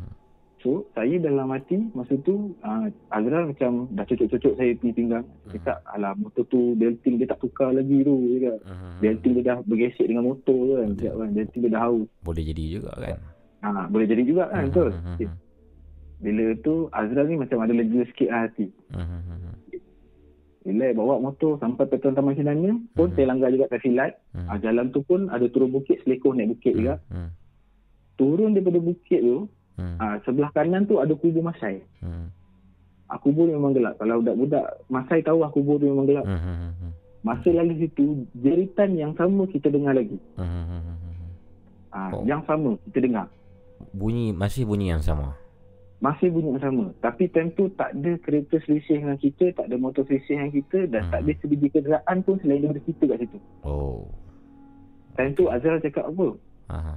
So, 0.63 0.87
saya 0.95 1.19
dalam 1.19 1.51
hati 1.51 1.91
masa 1.91 2.15
tu 2.23 2.55
uh, 2.63 2.87
Azra 3.11 3.51
macam 3.51 3.91
dah 3.91 4.07
cocok-cocok 4.07 4.53
saya 4.55 4.71
pergi 4.79 4.95
pinggang. 4.95 5.27
Hmm. 5.27 5.51
Cakap, 5.51 5.83
alah 5.91 6.15
motor 6.15 6.47
tu 6.47 6.71
belting 6.79 7.19
dia 7.19 7.27
tak 7.27 7.43
tukar 7.43 7.75
lagi 7.75 7.99
tu. 8.07 8.15
Cakap. 8.39 8.57
Hmm. 8.63 8.95
Belting 9.03 9.31
dia 9.35 9.43
dah 9.43 9.57
bergesek 9.67 10.07
dengan 10.07 10.31
motor 10.31 10.55
tu 10.55 10.73
kan. 10.79 10.89
Cakap, 10.95 11.15
kan. 11.19 11.29
Belting 11.35 11.61
dia 11.67 11.71
dah 11.75 11.83
haus. 11.83 12.07
Boleh 12.23 12.43
jadi 12.47 12.63
juga 12.79 12.91
kan? 12.95 13.19
Ha, 13.63 13.87
boleh 13.91 14.07
jadi 14.07 14.23
juga 14.23 14.43
kan, 14.47 14.63
hmm. 14.63 14.67
betul. 14.71 14.91
Okay. 15.19 15.29
Bila 16.23 16.45
tu 16.63 16.73
Azra 16.95 17.21
ni 17.27 17.35
macam 17.35 17.57
ada 17.59 17.73
lega 17.75 18.01
sikit 18.07 18.29
lah 18.31 18.41
hati. 18.47 18.67
Hmm. 18.95 19.59
Bila 20.63 20.95
bawa 20.95 21.19
motor 21.19 21.59
sampai 21.59 21.91
petrol 21.91 22.15
Taman 22.15 22.39
Sinanya 22.39 22.71
pun 22.95 23.11
hmm. 23.11 23.15
saya 23.19 23.25
langgar 23.27 23.51
juga 23.51 23.67
traffic 23.67 23.91
light. 23.99 24.15
Hmm. 24.31 24.47
Ha, 24.47 24.63
jalan 24.63 24.95
tu 24.95 25.03
pun 25.03 25.27
ada 25.27 25.43
turun 25.51 25.75
bukit, 25.75 25.99
selekoh 26.07 26.31
naik 26.31 26.55
bukit 26.55 26.71
hmm. 26.71 26.79
juga. 26.79 26.95
Hmm. 27.11 27.35
Turun 28.15 28.55
daripada 28.55 28.79
bukit 28.79 29.19
tu, 29.19 29.51
hmm. 29.79 29.95
ha, 29.99 30.17
sebelah 30.23 30.49
kanan 30.53 30.85
tu 30.85 30.99
ada 30.99 31.13
kubur 31.15 31.43
Masai. 31.45 31.83
Hmm. 31.99 32.29
Ha, 33.09 33.19
kubur 33.21 33.49
memang 33.49 33.73
gelap. 33.73 33.99
Kalau 34.01 34.21
budak-budak 34.21 34.65
Masai 34.89 35.21
tahu 35.21 35.43
lah 35.43 35.51
kubur 35.53 35.77
tu 35.77 35.89
memang 35.89 36.07
gelap. 36.09 36.25
Hmm. 36.25 36.93
Masa 37.23 37.55
lalu 37.55 37.87
situ, 37.87 38.27
jeritan 38.35 38.99
yang 38.99 39.15
sama 39.15 39.47
kita 39.47 39.71
dengar 39.71 39.95
lagi. 39.95 40.19
Hmm. 40.35 40.99
Ha, 41.93 42.11
oh. 42.11 42.23
Yang 42.27 42.41
sama 42.49 42.75
kita 42.89 42.99
dengar. 42.99 43.27
Bunyi, 43.95 44.35
masih 44.35 44.67
bunyi 44.67 44.91
yang 44.91 45.03
sama? 45.03 45.35
masih 46.03 46.27
bunyi 46.35 46.59
yang 46.59 46.63
sama. 46.67 46.85
Tapi 46.99 47.31
tentu 47.31 47.71
tak 47.79 47.95
ada 47.95 48.11
kereta 48.19 48.59
selisih 48.67 48.99
dengan 48.99 49.15
kita, 49.15 49.55
tak 49.55 49.71
ada 49.71 49.79
motor 49.79 50.03
selisih 50.03 50.35
dengan 50.35 50.51
kita 50.51 50.79
dan 50.91 51.01
hmm. 51.07 51.11
tak 51.15 51.19
ada 51.23 51.31
sebiji 51.39 51.67
kenderaan 51.71 52.17
pun 52.27 52.35
selain 52.43 52.59
daripada 52.59 52.83
kita 52.83 53.03
kat 53.07 53.17
situ. 53.23 53.39
Oh. 53.63 54.03
Tentu 55.15 55.47
Azral 55.47 55.79
cakap 55.79 56.11
apa? 56.11 56.27
Aha. 56.75 56.93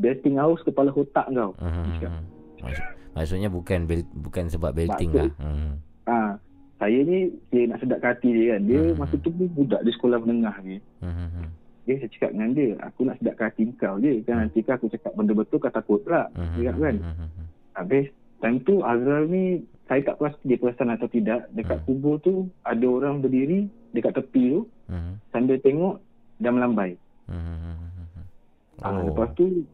Belting 0.00 0.40
haus 0.40 0.64
kepala 0.64 0.90
otak 0.96 1.28
kau. 1.28 1.52
Hmm. 1.60 2.24
Maksud, 2.60 2.84
maksudnya 3.12 3.48
bukan 3.52 3.84
bel, 3.84 4.00
bukan 4.16 4.48
sebab 4.48 4.72
belting 4.72 5.10
lah. 5.12 5.28
Hmm. 5.36 5.76
Ha, 6.08 6.40
saya 6.80 6.98
ni 7.04 7.28
saya 7.52 7.64
nak 7.68 7.78
sedap 7.84 8.00
hati 8.00 8.28
dia 8.32 8.56
kan. 8.56 8.60
Dia 8.64 8.80
hmm. 8.80 8.96
masa 8.96 9.14
tu 9.20 9.28
pun 9.28 9.48
budak 9.52 9.84
di 9.84 9.90
sekolah 9.92 10.18
menengah 10.24 10.56
ni. 10.64 10.80
Hmm. 11.04 11.52
Dia 11.84 12.00
saya 12.00 12.10
cakap 12.12 12.30
dengan 12.32 12.50
dia, 12.56 12.70
aku 12.80 13.00
nak 13.04 13.16
sedap 13.20 13.36
hati 13.36 13.62
kau 13.76 14.00
je. 14.00 14.24
Kan 14.24 14.32
hmm. 14.32 14.42
nanti 14.48 14.58
kan 14.64 14.80
aku 14.80 14.88
cakap 14.88 15.12
benda 15.12 15.32
betul 15.36 15.60
kau 15.60 15.68
takut 15.68 16.00
pula. 16.00 16.32
Hmm. 16.32 16.56
Dia 16.56 16.72
kan. 16.72 16.96
Hmm. 16.96 17.28
Habis 17.76 18.08
time 18.40 18.58
tu 18.64 18.80
Azral 18.80 19.28
ni 19.28 19.60
saya 19.84 20.00
tak 20.06 20.22
pasti 20.22 20.42
dia 20.46 20.56
perasan 20.56 20.94
atau 20.94 21.10
tidak 21.10 21.50
dekat 21.52 21.82
hmm. 21.82 21.86
kubur 21.90 22.16
tu 22.22 22.46
ada 22.62 22.86
orang 22.86 23.20
berdiri 23.20 23.66
dekat 23.90 24.16
tepi 24.16 24.54
tu 24.54 24.60
hmm. 24.86 25.18
sambil 25.34 25.58
tengok 25.60 25.98
dan 26.40 26.56
melambai. 26.56 26.94
Hmm. 27.28 27.76
Ah, 28.80 28.96
oh. 28.96 29.12
lepas 29.12 29.28
tu 29.36 29.66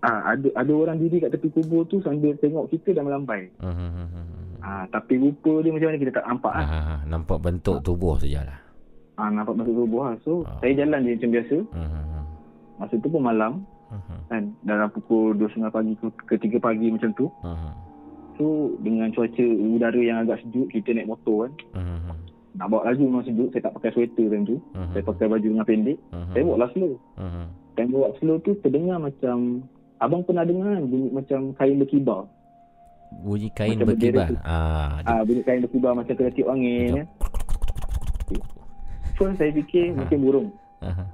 ah 0.00 0.32
ada 0.32 0.48
ada 0.56 0.72
orang 0.72 0.96
diri 0.96 1.20
kat 1.20 1.32
tepi 1.36 1.52
kubur 1.52 1.84
tu 1.84 2.00
sambil 2.00 2.32
tengok 2.40 2.72
kita 2.72 2.96
dan 2.96 3.04
melambai. 3.04 3.52
Hmm. 3.60 4.08
Ah 4.60 4.84
tapi 4.88 5.20
rupa 5.20 5.60
dia 5.60 5.72
macam 5.72 5.92
mana 5.92 6.00
kita 6.00 6.12
tak 6.20 6.26
nampak 6.28 6.52
ah. 6.52 6.66
ah 6.68 7.00
nampak 7.04 7.38
bentuk 7.40 7.84
tubuh 7.84 8.16
sajalah. 8.16 8.60
Ah 9.20 9.28
nampak 9.28 9.60
bentuk 9.60 9.76
tubuh 9.76 10.00
ah. 10.08 10.14
So 10.24 10.44
oh. 10.44 10.58
saya 10.64 10.72
jalan 10.84 11.04
je 11.04 11.16
macam 11.20 11.30
biasa. 11.36 11.56
Hmm. 11.76 12.24
Masa 12.80 12.94
tu 12.96 13.08
pun 13.12 13.20
malam. 13.20 13.64
Uh-huh. 13.90 14.20
Kan 14.30 14.54
dalam 14.62 14.86
pukul 14.94 15.34
2.30 15.34 15.68
pagi 15.74 15.92
ke, 15.98 16.06
ke 16.30 16.34
3 16.38 16.62
pagi 16.62 16.86
macam 16.88 17.10
tu. 17.18 17.26
Uh-huh. 17.42 17.72
So 18.38 18.44
dengan 18.80 19.12
cuaca 19.12 19.44
udara 19.44 20.00
yang 20.00 20.24
agak 20.24 20.40
sejuk 20.46 20.72
kita 20.72 20.96
naik 20.96 21.10
motor 21.10 21.44
kan. 21.44 21.52
Uh-huh. 21.76 22.16
Nak 22.56 22.66
bawa 22.70 22.90
laju 22.90 23.02
memang 23.04 23.24
sejuk 23.26 23.50
saya 23.52 23.68
tak 23.68 23.74
pakai 23.76 23.90
sweater 23.92 24.26
time 24.30 24.46
tu. 24.46 24.56
Uh-huh. 24.56 24.90
Saya 24.96 25.02
pakai 25.04 25.26
baju 25.28 25.48
dengan 25.52 25.66
pendek. 25.66 25.98
Uh-huh. 26.08 26.32
Saya 26.32 26.42
bawa 26.46 26.56
lah 26.56 26.70
slow. 26.72 26.92
Uh-huh. 27.18 27.46
Dan 27.74 27.84
bawa 27.92 28.06
slow 28.22 28.36
tu 28.40 28.52
terdengar 28.62 28.98
macam 29.02 29.66
abang 30.00 30.24
pernah 30.24 30.44
dengar 30.48 30.80
kan 30.80 30.84
bunyi 30.88 31.08
macam 31.12 31.40
kain 31.60 31.76
berkibar. 31.76 32.24
Bunyi 33.20 33.48
kain 33.52 33.76
macam 33.76 33.92
berkibar. 33.92 34.28
Ah, 34.42 35.04
ah 35.04 35.20
bunyi 35.22 35.44
kain 35.44 35.60
berkibar 35.60 35.92
macam 35.92 36.14
kena 36.16 36.32
tiup 36.32 36.48
angin 36.48 37.04
kan. 37.04 37.06
First 39.20 39.36
saya 39.36 39.52
fikir 39.52 39.92
uh-huh. 39.92 40.00
mungkin 40.00 40.18
burung. 40.24 40.48
Uh-huh. 40.80 41.08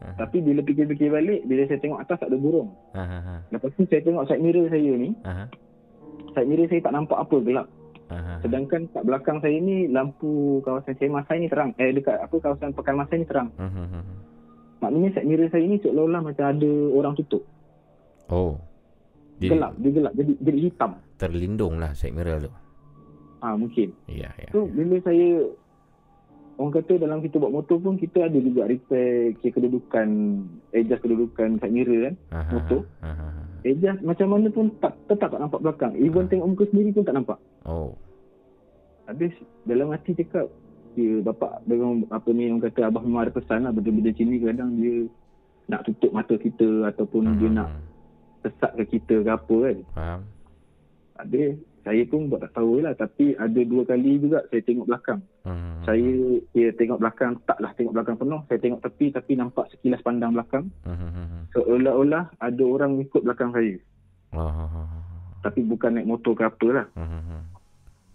Uh-huh. 0.00 0.16
Tapi 0.18 0.42
bila 0.42 0.64
fikir-fikir 0.64 1.12
balik, 1.12 1.46
bila 1.46 1.62
saya 1.70 1.78
tengok 1.78 2.02
atas 2.02 2.18
tak 2.18 2.32
ada 2.32 2.38
burung. 2.40 2.74
Uh-huh. 2.96 3.38
Lepas 3.54 3.70
tu 3.78 3.86
saya 3.86 4.02
tengok 4.02 4.26
side 4.26 4.42
mirror 4.42 4.66
saya 4.66 4.92
ni. 4.98 5.14
Uh-huh. 5.22 5.46
Side 6.34 6.48
mirror 6.50 6.66
saya 6.66 6.80
tak 6.82 6.94
nampak 6.96 7.22
apa, 7.22 7.36
gelap. 7.44 7.66
Uh-huh. 8.10 8.38
Sedangkan 8.42 8.90
kat 8.90 9.02
belakang 9.06 9.38
saya 9.38 9.56
ni, 9.62 9.86
lampu 9.86 10.58
kawasan 10.66 10.98
saya 10.98 11.08
masa 11.14 11.38
ni 11.38 11.46
terang. 11.46 11.70
Eh, 11.78 11.94
dekat 11.94 12.18
apa 12.18 12.34
kawasan 12.34 12.74
pekan 12.74 12.96
masa 12.98 13.14
ni 13.14 13.28
terang. 13.28 13.48
Uh-huh. 13.54 14.02
Maknanya 14.80 15.08
side 15.12 15.28
mirror 15.28 15.48
saya 15.52 15.64
ni 15.68 15.76
seolah-olah 15.80 16.20
macam 16.24 16.44
ada 16.44 16.70
orang 16.96 17.14
tutup. 17.16 17.44
Oh. 18.32 18.56
Dia 19.40 19.56
gelap, 19.56 19.72
dia 19.80 19.90
gelap. 19.92 20.12
Jadi, 20.16 20.32
jadi 20.40 20.58
hitam. 20.68 20.90
Terlindung 21.20 21.76
lah 21.80 21.92
side 21.92 22.16
mirror 22.16 22.48
tu. 22.48 22.52
Ah 23.40 23.56
mungkin. 23.56 23.92
Ya, 24.08 24.28
yeah, 24.28 24.32
ya. 24.36 24.42
Yeah, 24.48 24.50
so, 24.52 24.58
yeah. 24.64 24.72
bila 24.72 24.96
saya 25.04 25.28
orang 26.60 26.76
kata 26.76 26.92
dalam 27.00 27.18
kita 27.24 27.40
buat 27.40 27.52
motor 27.56 27.80
pun 27.80 27.96
kita 27.96 28.28
ada 28.28 28.36
juga 28.36 28.68
repair 28.68 29.32
kira 29.40 29.56
kedudukan 29.56 30.08
adjust 30.76 31.00
kedudukan 31.00 31.56
side 31.56 31.72
mirror 31.72 31.98
kan 32.04 32.14
aha, 32.36 32.52
motor 32.52 32.80
aha. 33.00 33.28
adjust 33.64 34.00
macam 34.04 34.28
mana 34.28 34.52
pun 34.52 34.68
tak 34.84 34.92
tetap 35.08 35.32
tak 35.32 35.40
nampak 35.40 35.60
belakang 35.64 35.96
even 35.96 36.28
aha. 36.28 36.30
tengok 36.36 36.48
muka 36.52 36.64
sendiri 36.68 36.92
pun 36.92 37.04
tak 37.08 37.16
nampak 37.16 37.38
oh 37.64 37.96
habis 39.08 39.32
dalam 39.64 39.88
hati 39.88 40.12
cakap 40.12 40.52
dia 41.00 41.24
bapak 41.24 41.64
dengan 41.64 42.04
apa 42.12 42.28
ni 42.36 42.52
orang 42.52 42.68
kata 42.68 42.92
abah 42.92 43.00
memang 43.00 43.24
ada 43.24 43.32
pesan 43.32 43.64
lah 43.64 43.72
benda-benda 43.72 44.12
sini 44.12 44.36
kadang 44.44 44.76
dia 44.76 45.08
nak 45.72 45.88
tutup 45.88 46.12
mata 46.12 46.36
kita 46.36 46.92
ataupun 46.92 47.24
hmm. 47.24 47.38
dia 47.40 47.48
nak 47.48 47.68
sesak 48.44 48.72
ke 48.76 48.84
kita 49.00 49.24
ke 49.24 49.30
apa 49.32 49.56
kan 49.64 49.78
faham 49.96 50.20
habis 51.16 51.56
saya 51.80 52.04
pun 52.04 52.28
buat 52.28 52.44
tak 52.44 52.52
tahu 52.60 52.84
lah 52.84 52.92
tapi 52.92 53.32
ada 53.40 53.60
dua 53.64 53.88
kali 53.88 54.20
juga 54.20 54.44
saya 54.52 54.60
tengok 54.60 54.86
belakang 54.88 55.20
hmm. 55.48 55.80
saya 55.88 56.12
ya, 56.52 56.68
tengok 56.76 57.00
belakang 57.00 57.32
taklah 57.48 57.72
tengok 57.72 57.94
belakang 57.96 58.16
penuh 58.20 58.40
saya 58.52 58.58
tengok 58.60 58.80
tepi 58.84 59.06
tapi 59.16 59.32
nampak 59.36 59.64
sekilas 59.72 60.04
pandang 60.04 60.36
belakang 60.36 60.68
hmm. 60.84 61.48
seolah-olah 61.56 62.28
ada 62.36 62.64
orang 62.68 63.00
ikut 63.00 63.24
belakang 63.24 63.50
saya 63.56 63.76
hmm. 64.36 65.40
tapi 65.40 65.60
bukan 65.64 65.90
naik 65.96 66.08
motor 66.08 66.32
ke 66.36 66.44
apa 66.44 66.68
lah 66.68 66.86
hmm. 66.96 67.59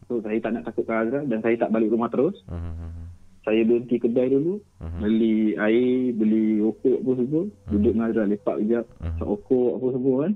So 0.05 0.21
saya 0.21 0.37
tak 0.41 0.51
nak 0.53 0.63
takut 0.69 0.85
ke 0.85 0.93
Azra 0.93 1.21
dan 1.25 1.39
saya 1.41 1.55
tak 1.57 1.71
balik 1.73 1.89
rumah 1.89 2.09
terus 2.13 2.37
hmm. 2.45 3.09
saya 3.41 3.61
berhenti 3.65 3.97
kedai 3.97 4.29
dulu 4.29 4.61
hmm. 4.81 4.99
beli 5.01 5.57
air 5.57 6.13
beli 6.13 6.61
rokok 6.61 6.97
apa 7.01 7.11
semua 7.17 7.43
hmm. 7.45 7.69
duduk 7.73 7.91
dengan 7.93 8.07
Azra 8.09 8.23
lepak 8.29 8.55
sekejap 8.61 8.85
hmm. 8.85 9.09
isap 9.17 9.27
rokok 9.27 9.71
apa 9.77 9.87
semua 9.97 10.15
kan 10.21 10.33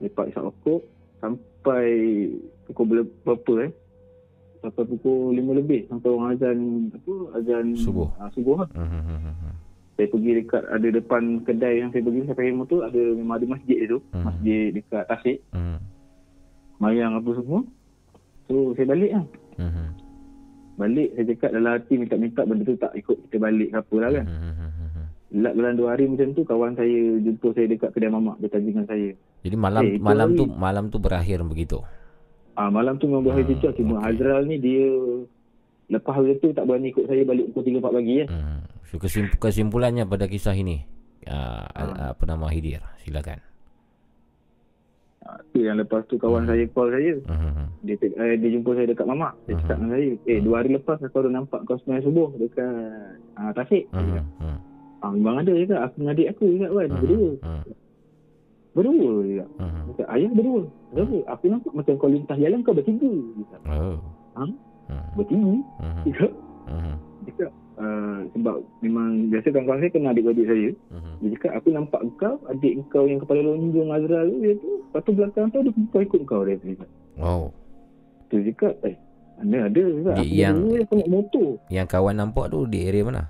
lepak 0.00 0.26
isap 0.28 0.42
rokok 0.52 0.80
sampai 1.20 1.88
pukul 2.68 3.04
berapa 3.24 3.52
eh 3.68 3.72
sampai 4.60 4.84
pukul 4.84 5.32
5 5.32 5.60
lebih 5.60 5.80
sampai 5.88 6.08
orang 6.12 6.28
azan 6.36 6.58
apa 6.92 7.14
azan 7.40 7.66
subuh 7.80 8.08
uh, 8.20 8.28
subuh 8.36 8.60
lah. 8.60 8.68
Uh-huh. 8.76 9.52
saya 9.96 10.06
pergi 10.08 10.30
dekat 10.44 10.62
ada 10.68 10.88
depan 10.92 11.22
kedai 11.44 11.80
yang 11.80 11.88
saya 11.92 12.04
pergi 12.04 12.28
saya 12.28 12.36
pakai 12.36 12.56
motor 12.56 12.84
ada 12.84 13.02
memang 13.16 13.40
ada 13.40 13.46
masjid 13.48 13.78
itu 13.80 13.98
uh-huh. 14.00 14.24
masjid 14.24 14.68
dekat 14.76 15.04
Tasik 15.08 15.38
uh-huh. 15.56 15.80
mayang 16.76 17.16
apa 17.16 17.30
semua 17.40 17.60
so 18.50 18.74
saya 18.74 18.86
balik 18.90 19.10
lah 19.14 19.24
uh-huh. 19.62 19.88
balik 20.74 21.08
saya 21.14 21.24
cakap 21.30 21.50
dalam 21.54 21.70
hati 21.78 21.94
minta-minta 21.94 22.42
benda 22.42 22.62
tu 22.66 22.74
tak 22.74 22.92
ikut 22.98 23.16
kita 23.30 23.36
balik 23.38 23.68
ke 23.70 23.78
apa 23.78 23.96
lah 24.02 24.10
kan 24.18 24.26
uh-huh. 24.26 24.70
Dalam 25.30 25.78
dua 25.78 25.94
hari 25.94 26.10
macam 26.10 26.34
tu 26.34 26.42
kawan 26.42 26.74
saya 26.74 27.22
jumpa 27.22 27.54
saya 27.54 27.70
dekat 27.70 27.94
kedai 27.94 28.10
mamak 28.10 28.34
bertanya 28.42 28.66
dengan 28.66 28.86
saya. 28.90 29.14
Jadi 29.46 29.54
malam 29.54 29.82
eh, 29.86 30.02
malam 30.02 30.28
tu 30.34 30.44
malam 30.50 30.84
tu 30.90 30.98
berakhir 30.98 31.38
begitu. 31.46 31.78
Ah 32.58 32.66
malam 32.66 32.98
tu 32.98 33.06
memang 33.06 33.30
berakhir 33.30 33.46
hmm, 33.46 33.78
cuma 33.78 34.02
okay. 34.02 34.10
Hazral 34.10 34.42
ni 34.50 34.58
dia 34.58 34.90
lepas 35.86 36.18
hari 36.18 36.34
tu 36.42 36.50
tak 36.50 36.66
berani 36.66 36.90
ikut 36.90 37.06
saya 37.06 37.22
balik 37.22 37.46
pukul 37.54 37.78
3 37.78 37.78
4 37.78 37.94
pagi 37.94 38.14
ya. 38.18 38.26
Hmm. 38.26 38.60
So, 38.90 38.98
kesimpulannya 39.38 40.02
pada 40.02 40.26
kisah 40.26 40.50
ini 40.58 40.82
uh, 41.30 41.62
uh, 41.78 42.10
apa 42.10 42.22
nama 42.26 42.50
Hidir? 42.50 42.82
Silakan. 43.06 43.38
Ah, 45.20 45.36
tu 45.52 45.60
yang 45.60 45.76
lepas 45.76 46.00
tu 46.08 46.16
kawan 46.16 46.48
hmm. 46.48 46.50
saya 46.50 46.64
call 46.72 46.88
saya. 46.88 47.12
Hmm. 47.28 47.68
Dia, 47.84 47.96
eh, 48.00 48.40
dia 48.40 48.50
jumpa 48.56 48.72
saya 48.72 48.88
dekat 48.88 49.04
mamak. 49.04 49.36
Dia 49.44 49.52
hmm. 49.52 49.60
cakap 49.68 49.76
dengan 49.76 49.92
saya, 49.92 50.08
"Eh, 50.24 50.38
dua 50.40 50.54
hari 50.64 50.70
lepas 50.72 50.96
aku 50.96 51.16
ada 51.20 51.28
nampak 51.28 51.60
kau 51.68 51.76
sembahyang 51.76 52.04
subuh 52.08 52.28
dekat 52.40 52.72
uh, 53.36 53.52
Tasik." 53.52 53.84
Hmm. 53.92 54.24
Hmm. 54.40 54.58
Ah, 55.00 55.12
memang 55.12 55.40
ada 55.40 55.52
juga. 55.52 55.88
Aku 55.88 55.94
dengan 56.00 56.12
adik 56.16 56.28
aku 56.36 56.44
juga 56.56 56.66
kan. 56.68 56.76
Uh-huh. 56.76 57.00
Berdua. 57.00 57.30
Uh-huh. 57.40 57.62
Berdua 58.76 59.12
juga. 59.24 59.46
Uh-huh. 59.60 59.82
Kata, 59.92 60.02
ayah 60.12 60.30
berdua. 60.32 60.62
Berdua. 60.92 61.20
Uh-huh. 61.20 61.32
Aku 61.32 61.44
nampak 61.48 61.72
macam 61.72 61.94
kau 61.96 62.10
lintas 62.12 62.36
jalan 62.36 62.60
kau 62.64 62.76
bertiga. 62.76 63.12
Oh. 63.68 63.96
Ha? 64.36 64.44
Uh-huh. 64.44 65.04
Bertiga. 65.16 65.52
Uh-huh. 65.56 66.04
Dia. 66.04 66.26
Uh-huh. 66.68 66.96
Dia 67.24 67.32
cakap. 67.36 67.52
Uh, 67.80 68.28
sebab 68.36 68.60
memang 68.84 69.32
biasa 69.32 69.56
kawan-kawan 69.56 69.80
saya 69.80 69.92
kenal 69.96 70.12
adik-adik 70.12 70.44
saya. 70.44 70.68
Uh-huh. 70.92 71.14
Dia 71.24 71.28
cakap 71.40 71.52
aku 71.56 71.68
nampak 71.72 72.00
kau, 72.20 72.36
adik 72.52 72.72
kau 72.92 73.08
yang 73.08 73.16
kepala 73.24 73.40
lonjong 73.40 73.88
Azral 73.88 74.28
tu. 74.28 74.36
Dia 74.44 74.52
tu. 74.60 74.70
Lepas 74.84 75.00
tu 75.00 75.12
belakang 75.16 75.46
tu 75.48 75.58
dia 75.64 75.72
kau 75.88 76.02
ikut 76.04 76.22
kau. 76.28 76.44
Dia 76.44 76.60
cakap. 76.60 76.88
Wow. 77.16 77.42
Tu 78.28 78.44
cakap. 78.52 78.76
Eh. 78.84 78.96
Ada, 79.40 79.72
ada 79.72 79.80
juga. 79.80 80.12
Di, 80.20 80.28
yang, 80.36 80.68
aku 80.68 80.94
naik 81.00 81.08
motor. 81.08 81.48
Yang 81.72 81.88
kawan 81.88 82.16
nampak 82.20 82.52
tu 82.52 82.68
di 82.68 82.78
area 82.84 83.08
mana? 83.08 83.24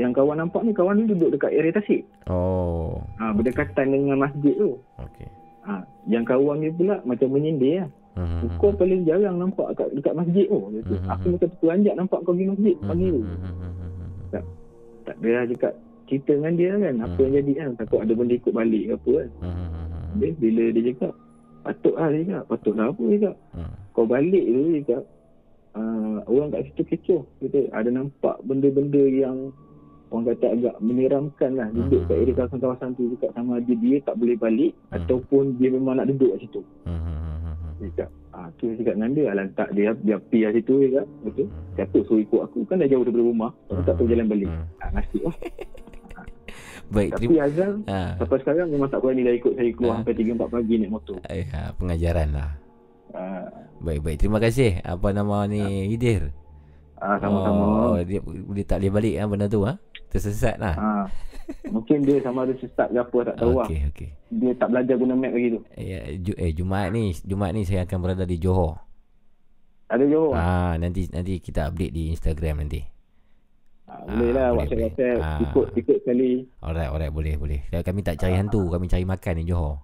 Yang 0.00 0.12
kawan 0.16 0.36
nampak 0.40 0.64
ni, 0.64 0.72
kawan 0.72 0.94
ni 0.96 1.04
duduk 1.04 1.36
dekat 1.36 1.52
area 1.52 1.76
Tasik. 1.76 2.08
Oh. 2.32 3.04
Ha, 3.20 3.36
berdekatan 3.36 3.92
dengan 3.92 4.24
masjid 4.24 4.56
tu. 4.56 4.80
Okey. 4.96 5.28
Ha, 5.68 5.84
yang 6.08 6.24
kawan 6.24 6.64
ni 6.64 6.72
pula 6.72 7.04
macam 7.04 7.28
menyindir 7.28 7.84
lah. 7.84 7.88
Hmm. 8.12 8.44
Kau 8.60 8.76
paling 8.76 9.08
jarang 9.08 9.40
nampak 9.40 9.72
kat, 9.72 9.88
dekat 9.96 10.12
masjid 10.12 10.44
tu. 10.44 10.56
Oh. 10.56 10.68
Hmm. 10.68 11.08
Aku 11.16 11.26
macam 11.32 11.48
terperanjat 11.48 11.94
nampak 11.96 12.18
kau 12.28 12.36
pergi 12.36 12.52
masjid 12.52 12.76
pagi 12.84 13.06
tu. 13.08 13.22
Hmm. 13.24 13.72
Tak, 14.32 14.44
tak 15.08 15.16
lah 15.24 15.44
cakap 15.48 15.72
cerita 16.08 16.32
dengan 16.36 16.54
dia 16.60 16.70
kan. 16.76 16.94
Apa 17.00 17.16
hmm. 17.16 17.24
yang 17.24 17.34
jadi 17.40 17.52
kan. 17.56 17.68
Takut 17.80 17.98
ada 18.04 18.12
benda 18.12 18.34
ikut 18.36 18.52
balik 18.52 18.82
ke 18.84 18.92
apa 18.92 19.10
kan. 19.16 19.30
Hmm. 19.40 19.68
Dia, 20.20 20.28
bila 20.36 20.64
dia 20.76 20.82
cakap, 20.92 21.12
patut 21.64 21.94
lah 21.96 22.08
dia 22.12 22.20
cakap. 22.28 22.44
Patut 22.52 22.74
lah 22.76 22.86
apa 22.92 23.02
dia 23.08 23.16
cakap. 23.16 23.36
Hmm. 23.56 23.72
Kau 23.96 24.04
balik 24.04 24.44
tu 24.44 24.60
dia 24.60 24.80
cakap. 24.84 25.04
Uh, 25.72 26.20
orang 26.28 26.48
kat 26.52 26.60
situ 26.68 26.82
kecoh. 26.84 27.22
Kata, 27.40 27.60
ada 27.72 27.88
nampak 27.88 28.36
benda-benda 28.44 29.02
yang 29.08 29.56
orang 30.12 30.36
kata 30.36 30.46
agak 30.52 30.76
menyeramkan 30.84 31.56
lah 31.56 31.72
duduk 31.72 32.04
kat 32.04 32.20
area 32.20 32.36
kawasan-kawasan 32.36 32.92
tu 33.00 33.08
dekat 33.16 33.32
sama 33.32 33.56
ada 33.56 33.72
dia 33.72 33.96
tak 34.04 34.20
boleh 34.20 34.36
balik 34.36 34.76
hmm. 34.76 35.00
ataupun 35.00 35.56
dia 35.56 35.72
memang 35.72 35.96
nak 35.96 36.12
duduk 36.12 36.36
kat 36.36 36.44
situ. 36.44 36.60
Hmm. 36.84 37.40
Dia 37.82 37.90
cakap, 37.98 38.10
ah, 38.30 38.46
tu 38.62 38.70
dia 38.70 38.76
cakap 38.78 38.94
dengan 38.94 39.10
dia, 39.10 39.24
alam 39.34 39.46
tak 39.58 39.68
dia, 39.74 39.90
dia 40.06 40.16
pergi 40.22 40.40
lah 40.46 40.52
situ 40.54 40.72
dia 40.78 40.88
cakap, 40.94 41.08
betul. 41.26 41.46
Siapa 41.74 41.96
suruh 42.06 42.20
ikut 42.22 42.40
aku, 42.46 42.58
kan 42.70 42.76
dah 42.78 42.86
jauh 42.86 43.02
daripada 43.02 43.24
rumah, 43.26 43.50
hmm. 43.74 43.82
tak 43.82 43.94
tahu 43.98 44.06
jalan 44.06 44.26
balik. 44.30 44.48
Hmm. 44.48 44.64
Ah, 44.78 44.90
nasib 44.94 45.20
lah. 45.26 45.36
Baik, 46.92 47.10
Tapi 47.16 47.24
terima... 47.24 47.48
Azal, 47.48 47.72
ha. 47.88 48.00
sampai 48.20 48.38
sekarang 48.44 48.68
memang 48.68 48.88
tak 48.92 49.00
berani 49.00 49.24
dah 49.24 49.34
ikut 49.34 49.52
saya 49.56 49.70
keluar 49.72 49.92
ha. 49.96 49.98
sampai 50.04 50.14
3-4 50.14 50.54
pagi 50.54 50.74
naik 50.76 50.92
motor. 50.92 51.18
Eh, 51.26 51.46
ha, 51.50 51.60
pengajaran 51.74 52.28
lah. 52.36 52.50
Ha. 53.16 53.24
Baik, 53.80 54.00
baik. 54.04 54.18
Terima 54.20 54.38
kasih. 54.38 54.78
Apa 54.84 55.08
nama 55.16 55.48
ni, 55.48 55.64
ha. 55.64 55.88
Hidir? 55.88 56.22
Ah, 57.02 57.18
sama-sama. 57.18 57.64
Oh, 57.66 57.98
dia, 57.98 58.22
dia 58.22 58.64
tak 58.68 58.78
boleh 58.78 58.92
balik 58.94 59.14
kan 59.18 59.26
benda 59.26 59.46
tu 59.50 59.66
ha? 59.66 59.74
Tersesat 60.06 60.54
lah. 60.62 60.76
Ha. 60.78 60.90
Mungkin 61.74 62.04
dia 62.04 62.20
sama 62.20 62.44
ada 62.44 62.54
sesat 62.58 62.88
ke 62.92 62.98
apa 63.00 63.18
tak 63.32 63.36
tahu 63.40 63.62
okay, 63.62 63.78
lah. 63.80 63.90
Okay. 63.92 64.10
Dia 64.30 64.52
tak 64.56 64.68
belajar 64.70 64.94
guna 64.98 65.14
map 65.16 65.32
lagi 65.32 65.48
tu. 65.56 65.60
Eh, 65.78 66.20
ju, 66.20 66.32
eh 66.36 66.50
Jumaat 66.52 66.88
ni, 66.92 67.16
Jumaat 67.24 67.52
ni 67.56 67.62
saya 67.64 67.88
akan 67.88 67.98
berada 68.02 68.24
di 68.28 68.36
Johor. 68.36 68.78
Ada 69.92 70.04
Johor? 70.08 70.32
Ah, 70.32 70.74
nanti 70.80 71.08
nanti 71.12 71.36
kita 71.42 71.68
update 71.68 71.92
di 71.92 72.12
Instagram 72.12 72.64
nanti. 72.64 72.80
Ah, 73.92 74.08
boleh 74.08 74.32
lah 74.32 74.44
ah, 74.48 74.56
WhatsApp 74.56 74.82
WhatsApp 74.88 75.18
ah. 75.20 75.38
ikut 75.44 75.66
ikut 75.76 75.96
sekali. 76.00 76.30
Alright, 76.64 76.88
alright 76.88 77.12
boleh 77.12 77.34
boleh. 77.36 77.60
Kami 77.68 78.00
tak 78.00 78.16
cari 78.16 78.34
ah. 78.34 78.40
hantu, 78.40 78.72
kami 78.72 78.88
cari 78.88 79.04
makan 79.04 79.34
di 79.42 79.44
Johor. 79.44 79.76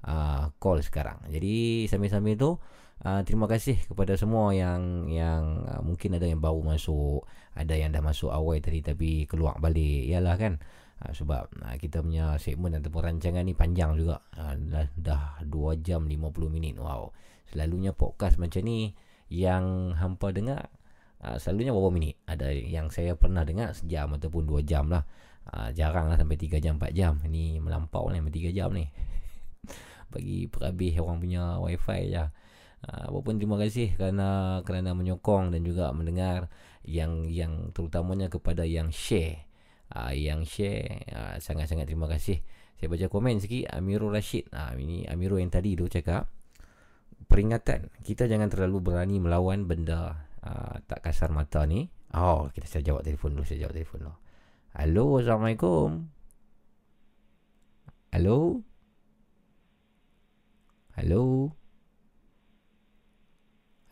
Ha, 0.01 0.49
call 0.57 0.81
sekarang. 0.81 1.21
Jadi 1.29 1.85
sambil-sambil 1.91 2.35
tu 2.39 2.57
uh, 3.05 3.21
terima 3.25 3.49
kasih 3.49 3.81
kepada 3.89 4.17
semua 4.17 4.53
yang 4.53 5.09
yang 5.09 5.65
uh, 5.69 5.81
mungkin 5.85 6.17
ada 6.17 6.27
yang 6.29 6.41
baru 6.41 6.61
masuk, 6.65 7.25
ada 7.57 7.75
yang 7.77 7.93
dah 7.93 8.05
masuk 8.05 8.33
awal 8.33 8.61
tadi 8.61 8.85
tapi 8.85 9.25
keluar 9.25 9.57
balik. 9.61 10.09
Yalah 10.09 10.37
kan 10.37 10.61
ha, 11.01 11.11
sebab 11.17 11.49
ha, 11.65 11.75
kita 11.81 12.05
punya 12.05 12.37
segmen 12.37 12.77
ataupun 12.77 13.01
rancangan 13.09 13.43
ni 13.45 13.57
panjang 13.57 13.97
juga. 13.97 14.21
Ha, 14.37 14.55
dah, 14.57 14.87
dah 14.95 15.25
2 15.43 15.81
jam 15.81 16.05
50 16.05 16.53
minit. 16.53 16.77
Wow. 16.77 17.17
Selalunya 17.51 17.97
podcast 17.97 18.39
macam 18.39 18.63
ni 18.63 18.95
yang 19.33 19.97
hampa 19.97 20.31
dengar 20.31 20.71
ha, 21.25 21.41
selalunya 21.41 21.73
berapa 21.73 21.91
minit? 21.91 22.21
Ada 22.29 22.53
yang 22.53 22.93
saya 22.93 23.17
pernah 23.17 23.43
dengar 23.43 23.73
sejam 23.73 24.13
ataupun 24.17 24.45
2 24.45 24.63
jam 24.69 24.93
lah. 24.93 25.05
Ha, 25.51 25.73
jarang 25.73 26.13
lah 26.13 26.21
sampai 26.21 26.37
3 26.37 26.61
jam 26.61 26.77
4 26.77 26.93
jam. 26.93 27.17
Ni 27.27 27.59
melampau 27.59 28.13
ni 28.13 28.21
sampai 28.21 28.35
3 28.37 28.53
jam 28.57 28.71
ni. 28.71 28.85
Bagi 30.13 30.47
perhabis 30.53 31.01
orang 31.01 31.19
punya 31.19 31.43
wifi 31.59 32.13
je 32.13 32.25
Ha, 32.81 33.13
apapun 33.13 33.37
terima 33.37 33.61
kasih 33.61 33.93
kerana 33.93 34.65
kerana 34.65 34.97
menyokong 34.97 35.53
dan 35.53 35.61
juga 35.69 35.93
mendengar 35.93 36.49
yang 36.81 37.29
yang 37.29 37.77
terutamanya 37.77 38.33
kepada 38.33 38.65
yang 38.65 38.89
share 38.89 39.50
uh, 39.95 40.13
yang 40.15 40.47
share 40.47 41.07
uh, 41.11 41.37
sangat-sangat 41.39 41.87
terima 41.87 42.07
kasih. 42.07 42.43
Saya 42.81 42.89
baca 42.89 43.07
komen 43.13 43.39
sikit 43.43 43.71
Amirul 43.77 44.15
Rashid. 44.15 44.49
Uh, 44.51 44.73
ini 44.81 45.05
Amirul 45.05 45.43
yang 45.43 45.53
tadi 45.53 45.77
tu 45.77 45.87
cakap 45.91 46.31
peringatan 47.29 47.93
kita 48.01 48.27
jangan 48.27 48.49
terlalu 48.49 48.81
berani 48.81 49.21
melawan 49.21 49.69
benda 49.69 50.27
uh, 50.43 50.75
tak 50.89 51.05
kasar 51.05 51.31
mata 51.31 51.63
ni. 51.69 51.87
Oh, 52.17 52.51
kita 52.51 52.67
saya 52.67 52.83
jawab 52.83 53.07
telefon 53.07 53.39
dulu, 53.39 53.47
saya 53.47 53.69
jawab 53.69 53.75
telefon 53.77 53.99
dulu. 54.09 54.17
Halo, 54.75 55.07
Assalamualaikum. 55.19 55.89
Halo. 58.11 58.39
Halo. 60.99 61.23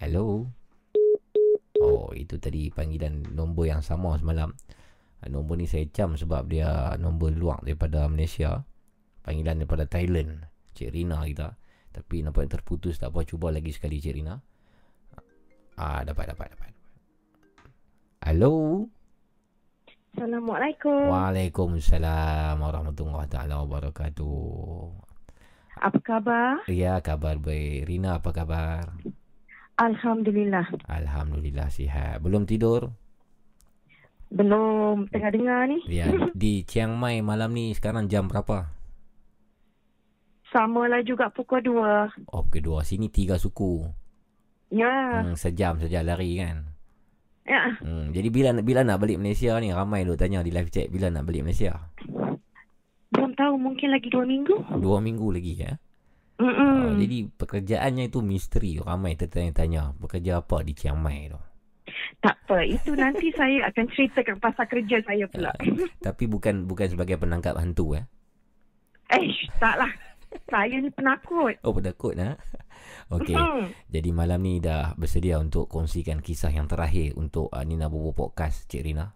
Halo. 0.03 0.51
Oh, 1.79 2.11
itu 2.15 2.35
tadi 2.43 2.75
panggilan 2.75 3.23
nombor 3.35 3.71
yang 3.71 3.83
sama 3.83 4.19
semalam. 4.19 4.51
Nombor 5.27 5.59
ni 5.59 5.67
saya 5.67 5.83
cam 5.91 6.15
sebab 6.15 6.47
dia 6.47 6.95
nombor 6.95 7.35
luar 7.35 7.59
daripada 7.67 8.07
Malaysia. 8.07 8.63
Panggilan 9.27 9.59
daripada 9.59 9.85
Thailand 9.91 10.47
Cik 10.79 10.95
Rina 10.95 11.27
kita. 11.27 11.59
Tapi 11.91 12.23
nampak 12.23 12.47
yang 12.47 12.55
terputus 12.63 13.03
tak 13.03 13.11
apa 13.11 13.27
Cuba 13.27 13.51
lagi 13.51 13.75
sekali 13.75 13.99
Cik 13.99 14.15
Rina. 14.15 14.39
Ah 15.75 16.07
dapat 16.07 16.31
dapat 16.31 16.55
dapat. 16.55 16.71
Halo 18.23 18.87
Assalamualaikum. 20.15 21.11
Waalaikumsalam 21.15 22.59
Warahmatullahi 22.59 23.31
Taala 23.31 23.63
Wabarakatuh. 23.63 25.09
Apa 25.79 25.99
khabar? 26.03 26.67
Ya 26.67 26.99
khabar 26.99 27.39
baik. 27.39 27.87
Rina 27.87 28.19
apa 28.19 28.35
khabar? 28.35 28.99
Alhamdulillah. 29.79 30.67
Alhamdulillah 30.91 31.71
sihat. 31.71 32.19
Belum 32.19 32.51
tidur? 32.51 32.91
Belum 34.29 35.09
tengah 35.09 35.31
dengar 35.33 35.61
ni. 35.69 35.81
Ya, 35.89 36.09
di 36.37 36.65
Chiang 36.69 36.97
Mai 36.97 37.25
malam 37.25 37.53
ni 37.57 37.73
sekarang 37.73 38.07
jam 38.13 38.29
berapa? 38.29 38.69
Sama 40.49 40.89
lah 40.89 41.05
juga 41.05 41.29
pukul 41.29 41.61
2. 41.61 42.33
Oh, 42.33 42.45
pukul 42.45 42.81
2. 42.81 42.89
Sini 42.89 43.13
tiga 43.13 43.37
suku. 43.37 43.85
Ya. 44.73 45.25
Hmm, 45.25 45.37
sejam 45.37 45.77
saja 45.81 46.01
lari 46.05 46.41
kan? 46.41 46.73
Ya. 47.49 47.81
Hmm, 47.81 48.13
jadi 48.13 48.29
bila 48.29 48.53
bila 48.61 48.85
nak 48.85 49.01
balik 49.01 49.17
Malaysia 49.17 49.57
ni? 49.61 49.73
Ramai 49.73 50.05
lu 50.05 50.17
tanya 50.17 50.45
di 50.45 50.53
live 50.53 50.69
chat. 50.69 50.89
Bila 50.93 51.09
nak 51.09 51.25
balik 51.25 51.49
Malaysia? 51.49 51.89
Belum 53.13 53.33
tahu. 53.33 53.57
Mungkin 53.57 53.89
lagi 53.93 54.09
dua 54.13 54.25
minggu. 54.29 54.57
Dua 54.81 55.01
minggu 55.01 55.29
lagi 55.33 55.53
ya? 55.57 55.73
Oh, 56.39 56.95
jadi 56.95 57.27
pekerjaannya 57.35 58.13
itu 58.13 58.21
misteri. 58.21 58.79
Ramai 58.79 59.17
tertanya-tanya. 59.17 59.97
Bekerja 59.97 60.45
apa 60.45 60.61
di 60.61 60.73
Chiang 60.77 61.01
Mai 61.01 61.33
tu? 61.33 61.41
Tak 62.21 62.37
apa. 62.45 62.65
Itu 62.67 62.97
nanti 62.99 63.31
saya 63.37 63.69
akan 63.71 63.87
ceritakan 63.93 64.37
pasal 64.43 64.65
kerja 64.67 64.99
saya 65.05 65.25
pula. 65.31 65.53
Uh, 65.63 65.87
tapi 66.07 66.27
bukan 66.27 66.67
bukan 66.67 66.89
sebagai 66.91 67.21
penangkap 67.21 67.55
hantu 67.57 67.95
eh? 67.97 68.05
Eh, 69.15 69.33
taklah. 69.57 69.93
Saya 70.49 70.77
ni 70.77 70.93
penakut. 70.93 71.57
Oh, 71.65 71.73
penakut 71.73 72.13
ha? 72.21 72.37
Okey. 73.09 73.33
Hmm. 73.33 73.73
Jadi 73.89 74.11
malam 74.13 74.45
ni 74.45 74.61
dah 74.61 74.93
bersedia 75.01 75.41
untuk 75.41 75.73
kongsikan 75.73 76.21
kisah 76.21 76.53
yang 76.53 76.69
terakhir 76.69 77.17
untuk 77.17 77.49
uh, 77.49 77.65
Nina 77.65 77.89
Bobo 77.89 78.13
Podcast, 78.13 78.69
Cik 78.69 78.85
Rina? 78.85 79.09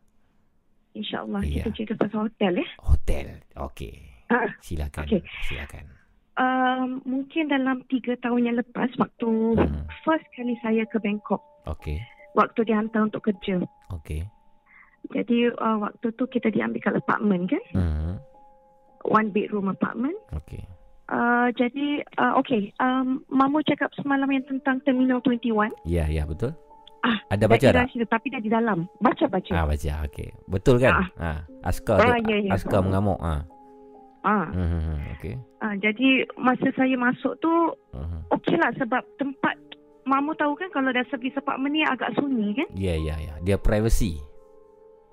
InsyaAllah. 0.97 1.45
Yeah. 1.45 1.69
Kita 1.69 1.71
cerita 1.77 1.95
pasal 2.01 2.29
hotel 2.29 2.65
eh. 2.65 2.69
Hotel. 2.81 3.27
Okey. 3.57 3.95
Uh, 4.33 4.49
silakan. 4.65 5.05
Okay. 5.05 5.21
Silakan. 5.45 5.85
Um, 6.33 7.05
mungkin 7.05 7.53
dalam 7.53 7.85
tiga 7.93 8.17
tahun 8.25 8.49
yang 8.49 8.57
lepas 8.57 8.89
waktu 8.97 9.29
hmm. 9.29 9.85
first 10.09 10.25
kali 10.33 10.57
saya 10.65 10.89
ke 10.89 10.97
Bangkok. 10.97 11.45
Okay. 11.69 12.01
Waktu 12.33 12.61
dihantar 12.65 13.09
untuk 13.13 13.25
kerja. 13.29 13.61
Okay. 13.93 14.25
Jadi 15.13 15.51
uh, 15.53 15.79
waktu 15.83 16.15
tu 16.15 16.25
kita 16.31 16.49
diambil 16.49 16.81
kat 16.81 16.95
apartment 16.97 17.51
kan? 17.51 17.63
Hmm. 17.75 18.15
One 19.05 19.35
bedroom 19.35 19.69
apartment. 19.69 20.17
Okay. 20.31 20.63
Uh, 21.11 21.51
jadi 21.59 22.07
uh, 22.17 22.39
okay. 22.39 22.71
Um, 22.79 23.27
Mamu 23.29 23.61
cakap 23.67 23.93
semalam 23.99 24.31
yang 24.31 24.47
tentang 24.47 24.81
Terminal 24.87 25.21
21. 25.21 25.43
Ya, 25.43 25.53
yeah, 25.53 26.07
ya 26.07 26.07
yeah, 26.23 26.27
betul. 26.27 26.55
Ah, 27.03 27.19
ada 27.35 27.51
baca 27.51 27.67
tak? 27.67 27.91
Situ, 27.91 28.07
tapi 28.07 28.31
dah 28.31 28.39
di 28.39 28.47
dalam. 28.47 28.87
Baca 29.03 29.27
baca. 29.27 29.51
Ah 29.51 29.67
baca. 29.67 29.93
Okey. 30.07 30.31
Betul 30.47 30.79
kan? 30.79 31.03
Ah. 31.03 31.09
ah. 31.19 31.39
Askar 31.67 31.99
ah, 31.99 32.19
ya, 32.23 32.39
ya. 32.39 32.55
Askar 32.55 32.79
mengamuk 32.87 33.19
ah. 33.19 33.43
Ah. 34.23 34.47
Hmm, 34.55 35.03
okey. 35.19 35.35
Ah, 35.59 35.75
jadi 35.83 36.31
masa 36.39 36.71
saya 36.79 36.95
masuk 36.95 37.35
tu 37.43 37.51
uh-huh. 37.75 38.23
okeylah 38.31 38.71
sebab 38.79 39.03
tempat 39.19 39.59
Mamu 40.03 40.35
tahu 40.35 40.59
kan 40.59 40.69
kalau 40.75 40.91
dah 40.91 41.07
servis 41.09 41.37
apartment 41.39 41.79
ni 41.79 41.87
agak 41.87 42.11
sunyi 42.19 42.59
kan? 42.59 42.69
Ya, 42.75 42.95
yeah, 42.95 42.97
ya, 42.99 43.07
yeah, 43.07 43.19
ya. 43.19 43.27
Yeah. 43.27 43.37
Dia 43.47 43.57
privacy. 43.59 44.19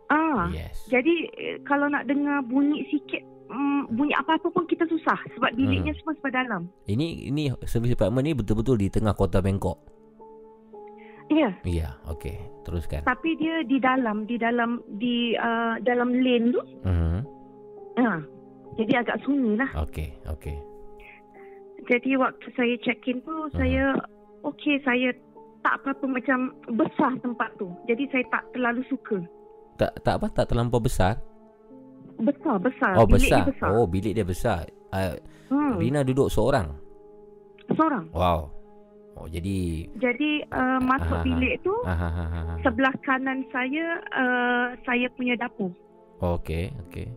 Ah. 0.10 0.50
Yes. 0.50 0.90
Jadi 0.90 1.30
eh, 1.38 1.58
kalau 1.62 1.86
nak 1.86 2.10
dengar 2.10 2.42
bunyi 2.42 2.82
sikit 2.90 3.22
mm, 3.54 3.94
bunyi 3.94 4.14
apa-apa 4.18 4.50
pun 4.50 4.66
kita 4.66 4.90
susah 4.90 5.18
sebab 5.38 5.54
biliknya 5.54 5.94
hmm. 5.94 6.00
semua 6.02 6.14
sebelah 6.18 6.36
dalam. 6.42 6.62
Ini 6.90 7.30
ini 7.30 7.54
servis 7.70 7.94
apartment 7.94 8.26
ni 8.26 8.34
betul-betul 8.34 8.82
di 8.82 8.90
tengah 8.90 9.14
kota 9.14 9.38
Bangkok. 9.46 9.78
Ya. 11.30 11.38
Yeah. 11.38 11.54
Ya, 11.62 11.70
yeah, 11.70 11.94
okey. 12.10 12.42
Teruskan. 12.66 13.06
Tapi 13.06 13.38
dia 13.38 13.62
di 13.62 13.78
dalam 13.78 14.26
di 14.26 14.42
dalam 14.42 14.82
di 14.98 15.38
uh, 15.38 15.78
dalam 15.86 16.10
lane 16.10 16.50
tu. 16.50 16.62
Hmm. 16.82 17.22
Ah. 18.02 18.22
Jadi 18.82 18.94
agak 18.96 19.22
sunyi 19.28 19.60
lah. 19.60 19.70
Okey, 19.86 20.18
okey. 20.26 20.58
Jadi 21.90 22.16
waktu 22.16 22.48
saya 22.54 22.76
check 22.86 23.02
in 23.10 23.20
tu, 23.26 23.34
uh-huh. 23.34 23.52
saya 23.54 23.98
okey, 24.44 24.80
saya 24.84 25.10
tak 25.60 25.76
apa-apa 25.84 26.06
macam 26.08 26.56
besar 26.76 27.12
tempat 27.20 27.50
tu. 27.60 27.68
Jadi 27.88 28.08
saya 28.12 28.24
tak 28.32 28.44
terlalu 28.56 28.82
suka. 28.88 29.20
Tak 29.80 29.92
tak 30.04 30.16
apa, 30.20 30.28
tak 30.32 30.46
terlampau 30.52 30.80
besar? 30.80 31.20
Besar, 32.20 32.60
besar. 32.60 32.94
Oh, 33.00 33.08
bilik 33.08 33.32
besar. 33.32 33.44
besar. 33.48 33.70
Oh, 33.72 33.88
bilik 33.88 34.12
dia 34.12 34.26
besar. 34.28 34.62
Uh, 34.92 35.16
hmm. 35.52 35.80
Rina 35.80 36.04
duduk 36.04 36.28
seorang? 36.28 36.76
Seorang. 37.72 38.12
Wow. 38.12 38.52
Oh, 39.20 39.28
jadi... 39.28 39.88
Jadi, 40.00 40.48
uh, 40.48 40.80
masuk 40.80 41.20
aha, 41.20 41.28
bilik 41.28 41.60
tu, 41.60 41.76
aha, 41.84 42.08
aha, 42.08 42.24
aha. 42.24 42.54
sebelah 42.64 42.96
kanan 43.04 43.44
saya, 43.52 44.00
uh, 44.16 44.68
saya 44.88 45.12
punya 45.20 45.36
dapur. 45.36 45.76
Oh, 46.24 46.40
okey, 46.40 46.72
okey. 46.88 47.08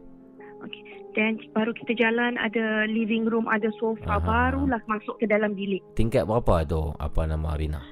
Okey. 0.67 0.83
Dan 1.13 1.37
baru 1.53 1.77
kita 1.77 1.93
jalan 1.93 2.41
ada 2.41 2.89
living 2.89 3.29
room, 3.29 3.45
ada 3.45 3.69
sofa, 3.77 4.17
Aha. 4.17 4.25
barulah 4.25 4.81
masuk 4.89 5.21
ke 5.21 5.29
dalam 5.29 5.53
bilik. 5.53 5.85
Tingkat 5.93 6.25
berapa 6.25 6.65
tu? 6.65 6.97
Apa 6.97 7.29
nama 7.29 7.53
Rina? 7.53 7.85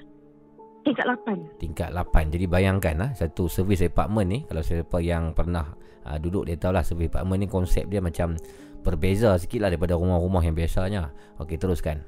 Tingkat 0.80 1.04
8. 1.04 1.60
Tingkat 1.60 1.90
8. 1.92 2.32
Jadi 2.32 2.48
bayangkan 2.48 2.94
lah 2.96 3.10
satu 3.12 3.52
servis 3.52 3.84
apartment 3.84 4.28
ni 4.32 4.38
kalau 4.48 4.64
siapa 4.64 4.96
yang 5.04 5.36
pernah 5.36 5.76
uh, 6.08 6.16
duduk 6.16 6.48
dia 6.48 6.56
tahu 6.56 6.72
lah 6.72 6.80
servis 6.80 7.12
apartment 7.12 7.44
ni 7.44 7.48
konsep 7.52 7.84
dia 7.92 8.00
macam 8.00 8.40
berbeza 8.80 9.36
sikit 9.36 9.60
lah 9.60 9.68
daripada 9.68 10.00
rumah-rumah 10.00 10.40
yang 10.40 10.56
biasanya. 10.56 11.12
Okey 11.36 11.60
teruskan. 11.60 12.00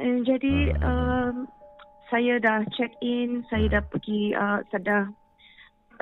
Uh, 0.00 0.24
jadi 0.24 0.72
hmm. 0.72 0.80
uh, 0.80 1.32
saya 2.08 2.40
dah 2.40 2.64
check 2.72 2.96
in, 3.04 3.44
saya 3.52 3.68
hmm. 3.68 3.74
dah 3.76 3.82
pergi 3.92 4.20
uh, 4.32 4.64
sedar 4.72 5.12
dah 5.12 5.27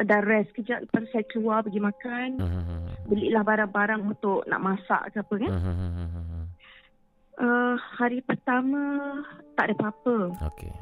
rest 0.05 0.53
kejap 0.53 0.85
lepas 0.85 1.09
saya 1.13 1.25
keluar 1.33 1.65
pergi 1.65 1.81
makan. 1.81 2.29
Uh-huh. 2.37 2.81
Belilah 3.11 3.43
barang-barang 3.47 4.03
untuk 4.05 4.45
nak 4.45 4.61
masak 4.61 5.15
ke 5.15 5.25
apa 5.25 5.35
kan. 5.41 5.53
Uh-huh. 5.53 6.45
Uh, 7.37 7.77
hari 7.77 8.25
pertama 8.25 8.81
tak 9.61 9.69
ada 9.69 9.77
apa-apa. 9.77 10.33
Okey. 10.49 10.73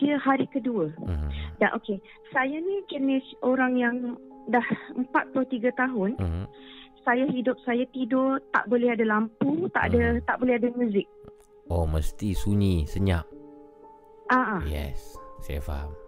Dia 0.00 0.16
hari 0.16 0.48
kedua. 0.48 0.88
Uh-huh. 0.96 1.30
Dah 1.60 1.76
okey. 1.76 2.00
Saya 2.32 2.56
ni 2.56 2.80
jenis 2.88 3.20
orang 3.44 3.76
yang 3.76 4.16
dah 4.48 4.64
43 4.96 5.68
tahun. 5.76 6.16
Uh-huh. 6.16 6.48
Saya 7.04 7.28
hidup 7.28 7.60
saya 7.68 7.84
tidur 7.92 8.40
tak 8.56 8.72
boleh 8.72 8.96
ada 8.96 9.04
lampu, 9.04 9.68
tak 9.76 9.92
ada 9.92 10.16
uh-huh. 10.16 10.24
tak 10.24 10.40
boleh 10.40 10.56
ada 10.56 10.72
muzik. 10.72 11.04
Oh, 11.68 11.84
mesti 11.84 12.32
sunyi, 12.32 12.88
senyap. 12.88 13.28
Ah. 14.32 14.64
Uh-huh. 14.64 14.64
Yes, 14.64 15.12
saya 15.44 15.60
faham. 15.60 15.99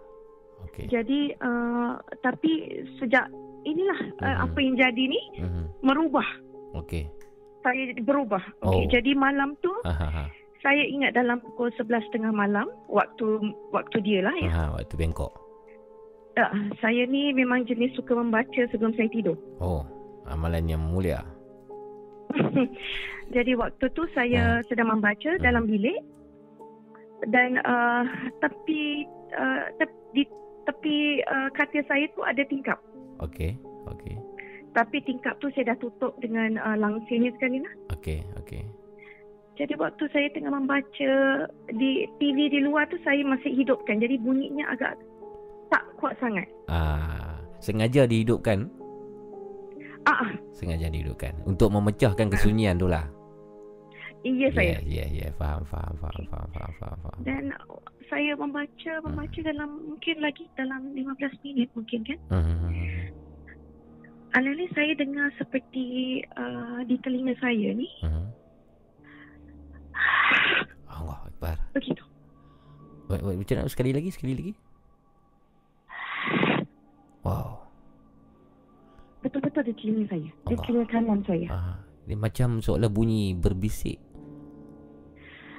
Okay. 0.69 0.85
Jadi 0.89 1.35
uh, 1.41 1.99
tapi 2.23 2.83
sejak 2.97 3.27
inilah 3.63 3.99
uh-huh. 4.19 4.27
uh, 4.27 4.37
apa 4.47 4.57
yang 4.59 4.75
jadi 4.79 5.03
ni 5.09 5.21
uh-huh. 5.39 5.65
merubah. 5.83 6.25
Okey. 6.77 7.07
Saya 7.63 7.95
berubah. 8.03 8.43
Okey. 8.63 8.85
Oh. 8.87 8.89
Jadi 8.91 9.11
malam 9.15 9.55
tu 9.63 9.71
uh-huh. 9.71 10.27
saya 10.63 10.83
ingat 10.83 11.15
dalam 11.15 11.39
pukul 11.43 11.71
11.30 11.75 12.31
malam 12.31 12.67
waktu 12.91 13.53
waktu 13.71 13.97
dia 14.03 14.19
lah 14.23 14.35
ya. 14.39 14.51
Uh-huh. 14.51 14.69
Waktu 14.79 14.93
Bangkok. 14.99 15.33
Uh, 16.33 16.73
saya 16.81 17.05
ni 17.05 17.29
memang 17.29 17.61
jenis 17.69 17.93
suka 17.93 18.17
membaca 18.17 18.61
sebelum 18.73 18.89
saya 18.97 19.05
tidur. 19.13 19.37
Oh, 19.61 19.85
amalan 20.25 20.65
yang 20.65 20.81
mulia. 20.81 21.21
Jadi 23.35 23.53
waktu 23.53 23.85
tu 23.93 24.03
saya 24.17 24.59
uh. 24.59 24.65
sedang 24.65 24.89
membaca 24.89 25.29
uh. 25.29 25.41
dalam 25.41 25.69
bilik 25.69 26.01
dan 27.29 27.61
uh, 27.63 28.03
tapi 28.43 29.07
uh, 29.31 29.69
di 30.11 30.27
tepi 30.65 31.21
uh, 31.27 31.49
katil 31.55 31.83
saya 31.87 32.05
tu 32.15 32.21
ada 32.23 32.41
tingkap. 32.47 32.79
Okey, 33.23 33.55
okey. 33.89 34.15
Tapi 34.73 34.97
tingkap 35.05 35.37
tu 35.37 35.53
saya 35.53 35.73
dah 35.73 35.77
tutup 35.77 36.17
dengan 36.17 36.57
uh, 36.57 36.77
langsirnya 36.79 37.29
sekali 37.37 37.61
lah. 37.61 37.73
Okey, 37.93 38.25
okey. 38.41 38.63
Jadi 39.53 39.77
waktu 39.77 40.09
saya 40.09 40.27
tengah 40.33 40.49
membaca 40.49 41.13
di 41.77 42.09
TV 42.17 42.49
di 42.49 42.59
luar 42.65 42.89
tu 42.89 42.97
saya 43.05 43.21
masih 43.21 43.53
hidupkan. 43.53 44.01
Jadi 44.01 44.17
bunyinya 44.17 44.65
agak 44.73 44.97
tak 45.69 45.85
kuat 46.01 46.17
sangat. 46.17 46.49
Ah, 46.65 47.37
sengaja 47.61 48.09
dihidupkan? 48.09 48.65
Ah, 50.09 50.25
ah. 50.25 50.31
sengaja 50.57 50.89
dihidupkan 50.89 51.37
untuk 51.45 51.69
memecahkan 51.69 52.33
kesunyian 52.33 52.81
tu 52.81 52.89
lah. 52.89 53.05
Iya 54.23 54.47
saya. 54.55 54.79
Ya, 54.87 55.03
ya, 55.03 55.05
ya, 55.11 55.27
faham, 55.35 55.67
faham, 55.67 55.93
faham, 55.99 56.23
faham, 56.31 56.49
faham, 56.55 56.73
faham, 56.79 56.97
faham. 57.03 57.19
Dan 57.27 57.43
saya 58.13 58.37
membaca, 58.37 58.91
membaca 59.01 59.39
dalam 59.41 59.69
mungkin 59.89 60.15
lagi 60.21 60.45
dalam 60.53 60.93
15 60.93 61.33
minit 61.41 61.69
mungkin 61.73 61.99
kan. 62.05 62.19
Hmm. 62.29 62.69
Alali 64.37 64.69
saya 64.77 64.93
dengar 64.93 65.33
seperti 65.41 66.21
uh, 66.37 66.85
di 66.85 66.95
telinga 67.01 67.33
saya 67.41 67.73
ni. 67.73 67.89
Hmm. 68.05 68.29
Allah 70.89 71.19
Akbar. 71.25 71.57
Begitu. 71.73 72.01
Wait, 73.09 73.21
wait, 73.21 73.37
macam 73.37 73.55
nak 73.61 73.69
sekali 73.69 73.93
lagi, 73.93 74.09
sekali 74.09 74.33
lagi. 74.33 74.53
Wow. 77.21 77.65
Betul-betul 79.21 79.63
di 79.69 79.73
telinga 79.77 80.05
saya. 80.09 80.29
Di 80.49 80.55
telinga 80.65 80.85
kanan 80.89 81.19
saya. 81.25 81.47
Ah, 81.49 81.77
dia 82.05 82.17
macam 82.17 82.61
seolah 82.61 82.89
bunyi 82.89 83.33
berbisik 83.37 83.97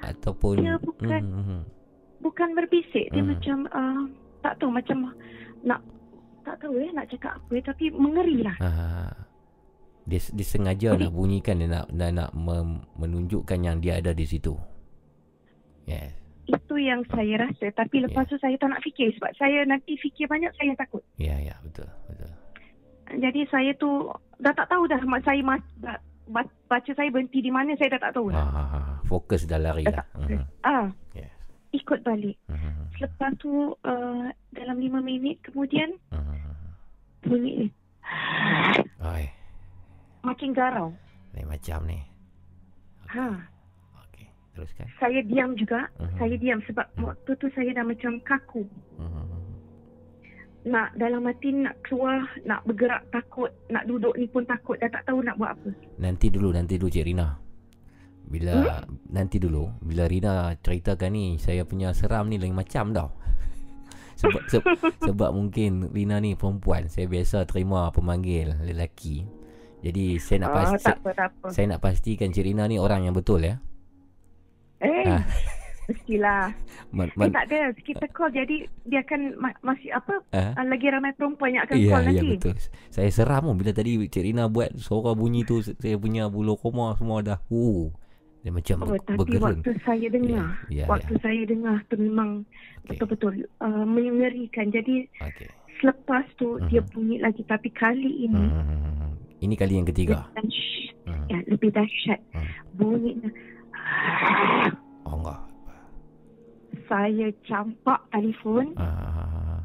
ataupun 0.04 0.60
dia 0.60 0.76
bukan 0.76 1.22
hmm. 1.24 1.62
Bukan 2.24 2.56
berbisik 2.56 3.12
dia 3.12 3.20
hmm. 3.20 3.30
macam 3.36 3.58
uh, 3.68 4.02
tak 4.40 4.56
tahu 4.56 4.72
macam 4.72 5.12
nak 5.60 5.80
tak 6.44 6.56
tahu 6.60 6.80
eh 6.80 6.88
nak 6.96 7.08
cakap 7.12 7.36
apa 7.36 7.54
tapi 7.60 7.92
mengeri 7.92 8.40
lah 8.40 8.56
uh, 8.64 9.12
dia, 10.08 10.20
dia 10.32 10.46
sengaja 10.48 10.96
nak 10.96 11.12
bunyikan 11.12 11.60
dia 11.60 11.68
nak 11.68 11.92
nak, 11.92 12.10
nak 12.16 12.30
menunjukkan 12.96 13.58
yang 13.60 13.76
dia 13.84 14.00
ada 14.00 14.16
di 14.16 14.24
situ 14.24 14.56
yes 15.84 16.16
itu 16.44 16.76
yang 16.76 17.00
saya 17.08 17.40
rasa 17.40 17.72
tapi 17.72 18.04
lepas 18.04 18.28
yeah. 18.28 18.32
tu 18.32 18.36
saya 18.36 18.56
tak 18.60 18.68
nak 18.68 18.84
fikir 18.84 19.08
sebab 19.16 19.32
saya 19.36 19.64
nanti 19.64 19.96
fikir 19.96 20.28
banyak 20.28 20.52
saya 20.56 20.76
takut 20.76 21.00
ya 21.16 21.32
yeah, 21.32 21.38
ya 21.40 21.46
yeah, 21.52 21.58
betul 21.64 21.88
betul 22.08 22.32
jadi 23.20 23.40
saya 23.52 23.70
tu 23.76 24.08
dah 24.40 24.52
tak 24.56 24.68
tahu 24.72 24.88
dah 24.88 25.00
saya 25.24 25.40
mas, 25.44 25.60
baca 26.68 26.90
saya 26.96 27.08
berhenti 27.12 27.44
di 27.44 27.52
mana 27.52 27.76
saya 27.76 27.96
dah 27.96 28.08
tak 28.08 28.12
tahu 28.16 28.32
lah. 28.32 28.48
Ah, 28.48 28.96
fokus 29.04 29.44
dah 29.44 29.60
lari 29.60 29.84
lah. 29.84 30.06
Uh-huh. 30.16 30.42
Ah, 30.64 30.88
yes. 31.12 31.33
Ikut 31.74 32.06
balik. 32.06 32.38
Uh-huh. 32.46 32.74
Selepas 32.94 33.34
tu 33.42 33.74
uh, 33.74 34.26
dalam 34.54 34.78
lima 34.78 35.02
minit 35.02 35.42
kemudian 35.42 35.98
uh-huh. 36.14 36.38
bunyi 37.26 37.66
ni. 37.66 37.68
Oi. 39.02 39.24
Makin 40.22 40.54
garau. 40.54 40.94
Ni 41.34 41.42
macam 41.42 41.82
ni. 41.90 41.98
Ha. 43.10 43.26
Okey, 44.06 44.26
teruskan. 44.54 44.86
Saya 45.02 45.20
diam 45.26 45.58
juga. 45.58 45.90
Uh-huh. 45.98 46.16
Saya 46.16 46.38
diam 46.38 46.62
sebab 46.64 46.86
uh-huh. 46.94 47.10
waktu 47.10 47.30
tu 47.42 47.50
saya 47.52 47.74
dah 47.74 47.84
macam 47.84 48.22
kaku. 48.22 48.62
Uh-huh. 49.02 49.26
Nak 50.64 50.96
dalam 50.96 51.28
hati 51.28 51.52
nak 51.52 51.76
keluar, 51.84 52.24
nak 52.48 52.64
bergerak 52.64 53.04
takut, 53.12 53.52
nak 53.68 53.84
duduk 53.84 54.16
ni 54.16 54.24
pun 54.24 54.48
takut. 54.48 54.80
Dah 54.80 54.88
tak 54.88 55.04
tahu 55.04 55.20
nak 55.20 55.36
buat 55.36 55.52
apa. 55.52 55.70
Nanti 56.00 56.32
dulu, 56.32 56.56
nanti 56.56 56.80
dulu 56.80 56.88
Cik 56.88 57.04
Rina. 57.04 57.43
Bila 58.24 58.80
hmm? 58.80 59.10
nanti 59.10 59.36
dulu 59.36 59.68
bila 59.78 60.04
Rina 60.04 60.34
ceritakan 60.56 61.10
ni 61.10 61.26
saya 61.36 61.62
punya 61.62 61.92
seram 61.92 62.26
ni 62.26 62.36
lain 62.36 62.52
macam 62.52 62.90
tau. 62.90 63.12
sebab 64.20 64.42
se- 64.46 64.64
sebab 65.02 65.30
mungkin 65.30 65.88
Rina 65.88 66.18
ni 66.18 66.32
perempuan, 66.32 66.86
saya 66.86 67.04
biasa 67.04 67.44
terima 67.44 67.90
pemanggil 67.90 68.56
lelaki. 68.60 69.26
Jadi 69.80 70.16
saya 70.16 70.38
nak 70.40 70.50
Oh, 70.50 70.56
pasti 70.56 70.80
tak 70.82 70.96
apa, 70.98 71.10
tak 71.12 71.28
apa. 71.30 71.46
saya 71.50 71.66
nak 71.68 71.80
pastikan 71.80 72.28
Cik 72.28 72.44
Rina 72.44 72.64
ni 72.64 72.76
orang 72.76 73.04
yang 73.04 73.12
betul 73.12 73.44
ya. 73.44 73.60
Eh, 74.80 75.04
Ah. 75.06 75.20
mestilah. 75.84 76.48
Man, 76.96 77.10
Eh, 77.10 77.28
tak 77.28 77.44
ada. 77.46 77.60
Kita 77.76 78.04
call 78.08 78.32
jadi 78.32 78.64
dia 78.82 79.02
akan 79.02 79.20
ma- 79.36 79.60
masih 79.60 79.92
apa? 79.92 80.24
Ah? 80.30 80.56
Uh, 80.56 80.64
lagi 80.66 80.88
ramai 80.88 81.12
perempuan 81.12 81.52
yang 81.52 81.68
akan 81.68 81.76
Ya, 81.76 81.90
call 81.90 82.02
ya 82.06 82.12
nanti. 82.16 82.28
betul. 82.32 82.54
Saya 82.88 83.10
seram 83.10 83.44
pun 83.44 83.58
bila 83.58 83.70
tadi 83.70 84.00
Cik 84.00 84.24
Rina 84.24 84.48
buat 84.48 84.72
suara 84.74 85.12
bunyi 85.12 85.44
tu 85.44 85.60
saya 85.60 85.96
punya 85.96 86.32
bulu 86.32 86.56
koma 86.56 86.96
semua 86.96 87.20
dah. 87.20 87.36
Uh. 87.46 87.92
Dia 88.44 88.52
macam 88.52 88.76
Oh, 88.78 88.88
ber- 88.90 89.00
tapi 89.02 89.18
bergerun. 89.18 89.44
waktu 89.56 89.70
saya 89.80 90.06
dengar, 90.06 90.48
Ya, 90.68 90.76
ya, 90.76 90.86
waktu 90.86 91.12
saya 91.18 91.42
dengar 91.42 91.80
tu 91.82 91.96
memang 91.96 92.44
Okey. 92.44 92.88
betul-betul 92.92 93.32
uh, 93.58 93.86
mengerikan. 93.86 94.68
Jadi 94.68 95.08
Okey. 95.18 95.48
selepas 95.74 96.28
tu 96.36 96.60
Mhm. 96.60 96.68
dia 96.68 96.84
bunyi 96.84 97.16
lagi 97.18 97.40
tapi 97.42 97.72
kali 97.72 98.28
ini 98.28 98.36
Hmm. 98.36 99.16
Ini 99.40 99.54
kali 99.54 99.74
yang 99.74 99.84
ketiga. 99.86 100.28
lebih 100.30 100.52
dahsyat. 100.52 100.94
Hmm. 101.04 101.24
Ya, 101.26 101.38
lebih 101.46 101.70
dahsyat. 101.70 102.20
Bunyinya 102.74 103.30
Oh 105.02 105.14
enggak. 105.14 105.40
saya 106.84 107.26
campak 107.42 108.00
telefon, 108.10 108.72
Ah. 108.74 109.60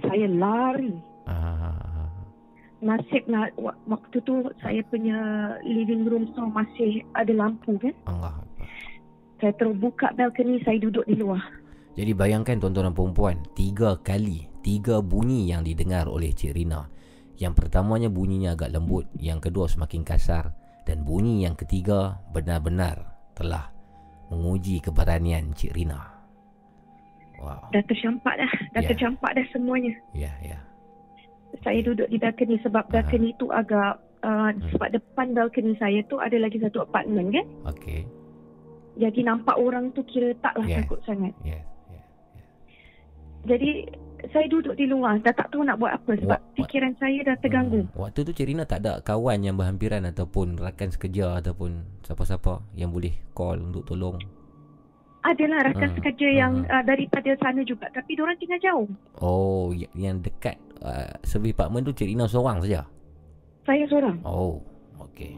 saya 0.00 0.26
lari. 0.28 0.94
Ah. 1.24 1.74
Nasib 2.84 3.24
wak- 3.56 3.80
waktu 3.88 4.20
tu 4.20 4.44
saya 4.60 4.84
punya 4.92 5.16
living 5.64 6.04
room 6.04 6.28
so 6.36 6.44
masih 6.52 7.00
ada 7.16 7.32
lampu 7.32 7.80
kan. 7.80 7.94
Allah. 8.04 8.36
Saya 9.40 9.52
terus 9.56 9.76
buka 9.76 10.12
balcony, 10.16 10.60
saya 10.64 10.80
duduk 10.80 11.04
di 11.08 11.16
luar. 11.16 11.40
Jadi 11.96 12.12
bayangkan 12.12 12.60
tuan-tuan 12.60 12.92
dan 12.92 12.96
perempuan, 12.96 13.36
tiga 13.56 13.96
kali, 14.00 14.48
tiga 14.60 15.00
bunyi 15.00 15.48
yang 15.48 15.64
didengar 15.64 16.08
oleh 16.08 16.32
Cik 16.32 16.52
Rina. 16.52 16.84
Yang 17.36 17.64
pertamanya 17.64 18.08
bunyinya 18.08 18.56
agak 18.56 18.72
lembut, 18.72 19.08
yang 19.20 19.40
kedua 19.40 19.68
semakin 19.68 20.04
kasar 20.04 20.52
dan 20.88 21.04
bunyi 21.04 21.44
yang 21.44 21.56
ketiga 21.56 22.20
benar-benar 22.32 23.16
telah 23.36 23.72
menguji 24.28 24.80
keberanian 24.80 25.52
Cik 25.52 25.72
Rina. 25.76 26.00
Wow. 27.40 27.68
Dah 27.72 27.84
tercampak 27.84 28.34
dah, 28.40 28.52
dah 28.72 28.82
Ya. 28.84 28.88
tercampak 28.92 29.30
dah 29.36 29.46
semuanya. 29.52 29.92
Ya, 30.16 30.32
ya. 30.40 30.56
Saya 31.58 31.80
duduk 31.82 32.06
di 32.06 32.16
balcony 32.16 32.56
sebab 32.58 32.84
balcony 32.86 33.30
tu 33.34 33.48
agak 33.48 33.96
uh, 34.20 34.48
Hmm. 34.48 34.70
sebab 34.70 34.88
depan 34.90 35.26
balcony 35.32 35.72
saya 35.76 36.00
tu 36.04 36.16
ada 36.16 36.34
lagi 36.34 36.56
satu 36.56 36.82
apartmen 36.82 37.30
kan. 37.30 37.46
Okey. 37.68 38.04
Jadi 38.96 39.20
nampak 39.22 39.54
orang 39.54 39.92
tu 39.92 40.00
kira 40.02 40.32
taklah 40.36 40.64
Ya. 40.64 40.80
takut 40.80 41.00
sangat. 41.02 41.36
Ya. 41.42 41.60
Jadi 43.46 43.86
saya 44.26 44.46
duduk 44.48 44.74
di 44.74 44.84
luar 44.84 45.20
dah 45.20 45.30
tak 45.30 45.52
tahu 45.52 45.62
nak 45.62 45.78
buat 45.78 45.94
apa 45.94 46.18
sebab 46.18 46.34
Wak- 46.34 46.44
fikiran 46.56 46.96
saya 46.98 47.22
dah 47.22 47.36
terganggu. 47.38 47.86
Waktu 47.94 48.24
tu 48.24 48.32
Cik 48.32 48.48
Rina 48.48 48.64
tak 48.64 48.82
ada 48.82 48.98
kawan 49.00 49.38
yang 49.40 49.54
berhampiran 49.54 50.02
ataupun 50.02 50.58
rakan 50.58 50.90
sekerja 50.90 51.38
ataupun 51.38 51.84
siapa-siapa 52.02 52.58
yang 52.74 52.90
boleh 52.90 53.14
call 53.30 53.62
untuk 53.62 53.86
tolong. 53.86 54.18
Adalah 55.26 55.58
rakan 55.64 55.90
Hmm. 55.90 55.96
sekerja 55.96 56.28
yang 56.30 56.52
uh, 56.64 56.82
daripada 56.82 57.34
sana 57.36 57.60
juga 57.60 57.90
tapi 57.90 58.14
diorang 58.14 58.38
tinggal 58.38 58.62
jauh. 58.62 58.86
Oh, 59.18 59.74
yang 59.92 60.20
dekat 60.20 60.54
uh, 60.80 61.10
servis 61.20 61.50
apartmen 61.50 61.82
tu 61.82 61.90
Cik 61.90 62.06
Rina 62.06 62.24
seorang 62.24 62.62
saja. 62.62 62.86
Saya 63.62 63.82
seorang. 63.84 64.22
Oh, 64.22 64.62
okey. 65.02 65.34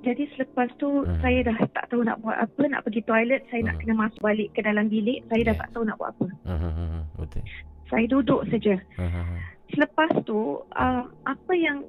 Jadi 0.00 0.22
selepas 0.32 0.70
tu 0.76 1.02
Hmm. 1.02 1.18
saya 1.18 1.42
dah 1.42 1.58
tak 1.68 1.90
tahu 1.90 2.00
nak 2.00 2.16
buat 2.20 2.38
apa, 2.38 2.62
nak 2.64 2.80
pergi 2.80 3.02
toilet, 3.02 3.42
saya 3.50 3.60
nak 3.62 3.76
Hmm. 3.76 3.82
kena 3.82 3.94
masuk 3.98 4.20
balik 4.20 4.48
ke 4.50 4.60
dalam 4.62 4.86
bilik, 4.86 5.20
saya 5.26 5.42
dah 5.42 5.54
Ya. 5.54 5.60
tak 5.60 5.70
tahu 5.70 5.82
nak 5.82 5.96
buat 5.98 6.10
apa. 6.10 6.26
Hmm, 6.46 6.56
hmm, 6.56 6.72
hmm, 6.72 7.02
betul. 7.18 7.42
Saya 7.86 8.04
duduk 8.06 8.40
saja. 8.48 8.74
Hmm, 8.96 9.10
hmm, 9.10 9.24
hmm. 9.26 9.38
Selepas 9.68 10.10
tu 10.22 10.38
uh, 10.72 11.02
apa 11.26 11.52
yang 11.52 11.82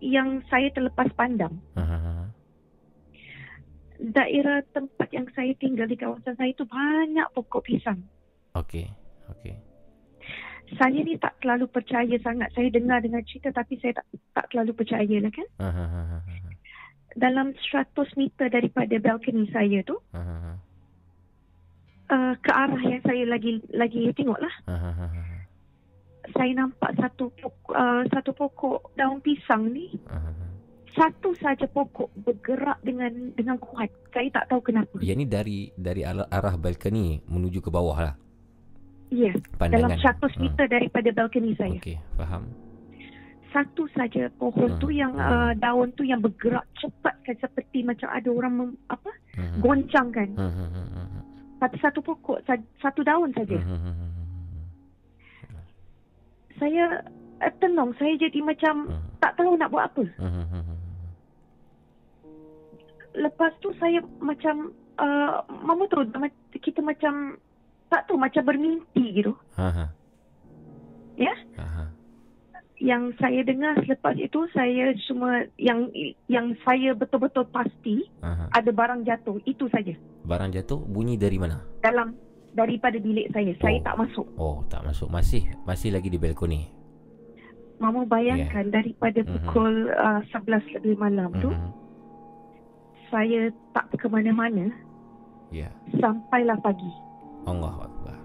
yang 0.00 0.42
saya 0.48 0.66
terlepas 0.72 1.06
pandang, 1.14 1.52
Hmm, 1.76 1.84
hmm, 1.84 2.00
hmm. 2.00 2.26
Daerah 4.02 4.66
tempat 4.74 5.06
yang 5.14 5.30
saya 5.30 5.54
tinggal 5.62 5.86
di 5.86 5.94
kawasan 5.94 6.34
saya 6.34 6.50
tu 6.58 6.66
banyak 6.66 7.26
pokok 7.38 7.62
pisang. 7.62 8.02
Okey, 8.58 8.90
okey. 9.30 9.54
Saya 10.74 10.98
ni 11.04 11.20
tak 11.20 11.38
terlalu 11.38 11.68
percaya 11.68 12.16
sangat. 12.24 12.50
Saya 12.56 12.72
dengar 12.72 12.98
dengan 13.04 13.22
cerita 13.22 13.52
tapi 13.54 13.78
saya 13.78 14.00
tak 14.00 14.06
tak 14.34 14.44
terlalu 14.50 14.72
percaya 14.74 15.16
lah 15.20 15.30
kan. 15.30 15.48
Hmm, 15.60 15.74
hmm, 15.76 16.04
hmm. 16.18 16.20
Dalam 17.12 17.52
100 17.52 17.92
meter 18.16 18.46
daripada 18.48 18.94
balcony 18.96 19.44
saya 19.52 19.84
tu, 19.84 20.00
uh, 22.08 22.32
ke 22.40 22.50
arah 22.50 22.82
yang 22.82 23.02
saya 23.04 23.22
lagi 23.28 23.60
lagi 23.70 24.08
tengok 24.16 24.40
lah. 24.40 24.54
Saya 26.32 26.52
nampak 26.54 26.96
satu 26.96 27.28
pokok, 27.36 27.74
uh, 27.76 28.02
satu 28.08 28.30
pokok 28.32 28.96
daun 28.96 29.20
pisang 29.20 29.68
ni. 29.68 29.92
Satu 30.92 31.32
saja 31.34 31.64
pokok 31.66 32.12
bergerak 32.18 32.78
dengan 32.80 33.08
dengan 33.32 33.56
kuat. 33.56 33.88
Saya 34.10 34.28
tak 34.30 34.44
tahu 34.46 34.60
kenapa. 34.62 34.96
Yang 34.98 35.16
ni 35.16 35.26
dari 35.26 35.58
dari 35.72 36.02
arah, 36.02 36.28
arah 36.28 36.54
balcony 36.54 37.20
menuju 37.24 37.58
ke 37.58 37.68
bawah 37.68 37.98
lah. 37.98 38.14
Ya, 39.08 39.32
Pandangan. 39.54 39.92
dalam 39.92 40.00
100 40.24 40.36
meter 40.38 40.64
daripada 40.66 41.08
balconi 41.10 41.52
saya. 41.52 41.76
Okey, 41.76 41.96
faham. 42.14 42.48
Satu 43.50 43.84
saja 43.90 44.32
pohon 44.32 44.64
Hmm. 44.70 44.80
tu 44.80 44.88
yang 44.88 45.12
uh, 45.12 45.52
daun 45.54 45.92
tu 45.92 46.00
yang 46.02 46.16
bergerak 46.18 46.64
cepat 46.74 47.12
kan 47.22 47.36
seperti 47.38 47.84
macam 47.84 48.08
ada 48.08 48.28
orang 48.28 48.52
mem, 48.54 48.70
apa 48.86 49.12
Hmm, 49.32 49.44
hmm. 49.46 49.60
goncang 49.60 50.08
kan. 50.10 50.28
Hmm, 50.30 50.48
hmm, 50.50 50.68
hmm, 50.70 50.88
hmm, 50.90 51.06
hmm. 51.06 51.22
Tapi 51.58 51.76
satu 51.78 52.00
pokok, 52.00 52.40
sa- 52.42 52.56
satu 52.78 53.00
daun 53.02 53.28
saja. 53.30 53.52
Hmm, 53.54 53.68
hmm, 53.70 53.80
hmm, 53.82 53.94
hmm, 53.94 54.12
hmm. 55.46 55.64
Saya 56.54 56.84
uh, 57.38 57.52
tenang, 57.58 57.92
saya 57.94 58.12
jadi 58.14 58.40
macam 58.40 58.88
Hmm. 58.88 59.04
tak 59.18 59.32
tahu 59.34 59.52
nak 59.54 59.68
buat 59.68 59.84
apa. 59.86 60.04
Hmm, 60.16 60.30
hmm, 60.30 60.46
hmm, 60.46 60.48
hmm. 60.54 60.61
Lepas 63.14 63.52
tu 63.58 63.72
saya 63.76 64.00
macam 64.18 64.70
uh, 64.96 65.36
mama 65.60 65.84
ma- 66.14 66.32
kita 66.54 66.80
macam 66.80 67.36
tak 67.86 68.06
tahu 68.06 68.16
macam 68.16 68.42
bermimpi 68.42 69.12
gitu. 69.14 69.36
Ha, 69.54 69.68
ha. 69.68 69.86
Ya? 71.14 71.34
Ha, 71.56 71.64
ha. 71.64 71.84
Yang 72.80 73.14
saya 73.14 73.44
dengar 73.44 73.78
selepas 73.78 74.16
itu 74.16 74.42
saya 74.50 74.90
cuma 75.06 75.44
yang 75.54 75.86
yang 76.26 76.56
saya 76.60 76.96
betul-betul 76.96 77.46
pasti 77.46 78.08
Ha, 78.20 78.32
ha. 78.32 78.44
ada 78.50 78.70
barang 78.70 79.04
jatuh. 79.04 79.38
Itu 79.44 79.68
saja. 79.68 79.92
Barang 80.24 80.50
jatuh 80.50 80.80
bunyi 80.80 81.14
dari 81.14 81.36
mana? 81.36 81.60
Dalam 81.78 82.16
daripada 82.52 82.96
bilik 82.96 83.28
saya. 83.30 83.52
Saya 83.60 83.76
Oh. 83.76 83.84
tak 83.84 83.96
masuk. 83.98 84.26
Oh, 84.34 84.56
tak 84.66 84.82
masuk. 84.82 85.08
Masih 85.08 85.46
masih 85.62 85.92
lagi 85.92 86.08
di 86.08 86.16
balkoni. 86.16 86.72
Mama 87.76 88.06
bayangkan 88.06 88.70
daripada 88.70 89.20
Mhm. 89.20 89.30
pukul 89.42 89.90
uh, 89.90 90.22
11 90.32 90.62
lebih 90.72 90.96
malam 90.96 91.28
tu 91.38 91.50
Mhm. 91.50 91.70
Saya 93.12 93.40
tak 93.70 93.92
ke 93.92 94.08
mana-mana 94.08 94.72
Ya. 95.52 95.68
sampailah 95.94 96.56
pagi. 96.58 96.88
Allah 97.44 97.84
Akbar. 97.84 98.16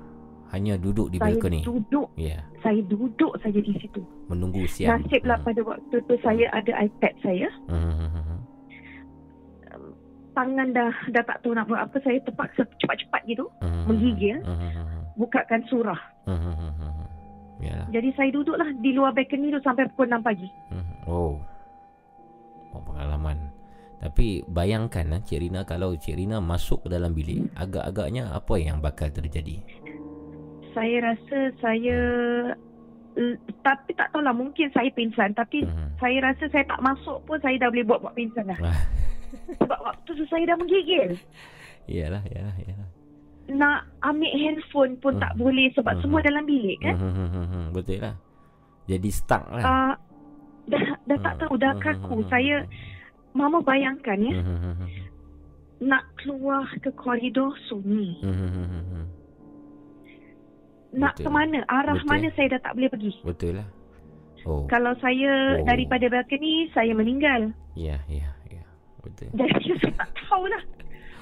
Hanya 0.48 0.80
duduk 0.80 1.12
di 1.12 1.20
saya 1.20 1.36
balkoni. 1.36 1.60
duduk, 1.60 2.08
Ya. 2.16 2.40
saya 2.64 2.80
duduk 2.82 3.36
saja 3.38 3.60
di 3.60 3.76
situ. 3.76 4.00
Menunggu 4.26 4.64
siang. 4.66 5.04
Nasiblah 5.04 5.36
pada 5.38 5.60
waktu 5.62 5.96
tu 6.00 6.16
saya 6.18 6.48
ada 6.50 6.72
iPad 6.80 7.14
saya. 7.20 7.52
Hmm, 7.68 7.84
hmm, 7.84 8.10
hmm, 8.10 8.24
hmm. 8.24 8.40
Tangan 10.32 10.70
dah 10.70 10.94
dah 11.10 11.24
tak 11.26 11.42
tahu 11.42 11.52
nak 11.52 11.66
buat 11.66 11.82
apa. 11.82 11.98
Saya 12.00 12.22
terpaksa 12.22 12.62
cepat-cepat 12.80 13.22
gitu 13.26 13.50
Hmm, 13.60 13.68
hmm, 13.68 13.84
menggigil, 13.90 14.38
hmm, 14.40 14.56
hmm, 14.56 14.72
hmm, 14.72 15.02
bukakan 15.18 15.62
surah. 15.68 16.02
hmm, 16.24 16.38
hmm, 16.38 16.56
hmm, 16.56 16.72
hmm, 16.72 16.94
hmm. 16.94 17.08
Yalah. 17.58 17.88
Jadi 17.90 18.10
saya 18.14 18.30
duduklah 18.32 18.70
di 18.78 18.92
luar 18.94 19.12
balcony 19.12 19.50
tu 19.50 19.60
sampai 19.60 19.90
pukul 19.92 20.08
6 20.08 20.22
pagi. 20.22 20.48
Hmm. 20.70 20.86
Oh. 21.10 21.42
Oh, 22.72 22.82
pengalaman. 22.86 23.36
Tapi 23.98 24.46
bayangkan 24.46 25.06
lah 25.08 25.20
Cik 25.20 25.40
Rina 25.40 25.62
kalau 25.64 25.94
Cik 25.94 26.16
Rina 26.16 26.38
masuk 26.38 26.86
ke 26.86 26.90
dalam 26.90 27.12
bilik, 27.12 27.50
agak-agaknya 27.54 28.30
apa 28.30 28.54
yang 28.56 28.78
bakal 28.78 29.10
terjadi? 29.10 29.58
Saya 30.72 31.02
rasa 31.04 31.38
saya 31.58 31.98
l- 33.16 33.42
tapi 33.60 33.92
tak 33.92 34.12
tahulah 34.12 34.30
mungkin 34.32 34.70
saya 34.70 34.90
pingsan 34.92 35.34
tapi 35.34 35.66
Hmm. 35.66 35.90
saya 35.98 36.22
rasa 36.24 36.46
saya 36.48 36.62
tak 36.64 36.78
masuk 36.80 37.18
pun 37.26 37.38
saya 37.40 37.58
dah 37.58 37.68
boleh 37.68 37.82
buat-buat 37.84 38.14
pingsan 38.14 38.46
dah. 38.48 38.60
Ah. 38.64 38.78
Sebab 39.58 39.80
waktu 39.82 40.10
tu 40.14 40.24
saya 40.26 40.46
dah 40.46 40.56
menggigil. 40.56 41.18
Iyalah, 41.86 42.22
iyalah, 42.24 42.56
iyalah. 42.60 42.90
Nak 43.50 43.80
ambil 44.04 44.34
handphone 44.36 44.94
pun 44.98 45.18
tak 45.18 45.34
boleh 45.34 45.72
sebab 45.74 45.98
Hmm. 45.98 46.02
semua 46.02 46.20
dalam 46.22 46.44
bilik 46.44 46.78
kan. 46.80 46.94
Hmm, 46.94 47.10
hmm, 47.10 47.30
hmm, 47.30 47.48
hmm. 47.48 47.66
Betul 47.72 47.98
lah. 47.98 48.16
Jadi 48.86 49.10
stuck 49.10 49.44
lah. 49.50 49.64
Uh, 49.64 49.94
dah 50.68 50.84
dah 51.08 51.18
tak 51.18 51.34
tahu 51.42 51.54
dah 51.58 51.74
Hmm, 51.74 51.82
kaku. 51.82 52.16
hmm, 52.18 52.30
Saya 52.30 52.56
mama 53.38 53.62
bayangkan 53.62 54.18
ya. 54.18 54.34
Hmm, 54.34 54.58
hmm, 54.58 54.74
hmm, 54.82 54.90
nak 55.78 56.04
keluar 56.18 56.66
ke 56.82 56.90
koridor 56.98 57.54
sunyi. 57.70 58.18
Nak 60.98 61.14
Betul. 61.20 61.24
ke 61.24 61.30
mana? 61.30 61.60
Arah 61.70 61.94
Betul. 62.02 62.10
mana 62.10 62.28
saya 62.34 62.48
dah 62.58 62.62
tak 62.66 62.74
boleh 62.74 62.90
pergi. 62.90 63.12
Betul 63.22 63.52
lah. 63.62 63.68
Oh. 64.48 64.64
Kalau 64.72 64.96
saya 65.04 65.60
oh. 65.60 65.66
daripada 65.68 66.08
balcony, 66.08 66.72
saya 66.72 66.96
meninggal. 66.96 67.52
Ya, 67.78 68.02
ya, 68.10 68.32
ya. 68.50 68.64
Betul. 69.04 69.30
Jadi 69.40 69.72
saya 69.84 69.94
tak 70.02 70.10
tahulah. 70.18 70.64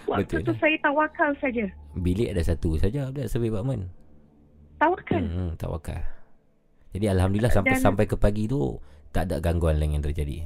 Waktu 0.05 0.23
Betul 0.23 0.41
tu 0.45 0.53
lah. 0.53 0.59
saya 0.61 0.75
tawakal 0.79 1.31
saja. 1.41 1.65
Bilik 1.97 2.29
ada 2.31 2.41
satu 2.45 2.77
saja 2.77 3.09
ada 3.09 3.25
survey 3.25 3.49
apartment. 3.49 3.89
Tawakal. 4.77 5.23
Hmm, 5.25 5.51
tawakal. 5.57 5.99
Jadi 6.95 7.05
alhamdulillah 7.11 7.51
sampai 7.51 7.75
Dan, 7.75 7.83
sampai 7.83 8.05
ke 8.07 8.15
pagi 8.15 8.47
tu 8.47 8.79
tak 9.11 9.27
ada 9.27 9.43
gangguan 9.43 9.81
lain 9.81 9.99
yang 9.99 10.05
terjadi. 10.05 10.45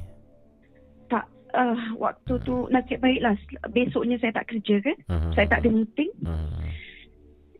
Uh, 1.50 1.98
waktu 1.98 2.38
tu 2.46 2.70
nasib 2.70 3.02
baiklah 3.02 3.34
besoknya 3.74 4.16
saya 4.22 4.32
tak 4.38 4.54
kerja 4.54 4.78
kan. 4.82 4.98
Hmm. 5.10 5.32
Saya 5.34 5.46
tak 5.50 5.66
ada 5.66 5.70
meeting. 5.74 6.10
Hmm. 6.22 6.70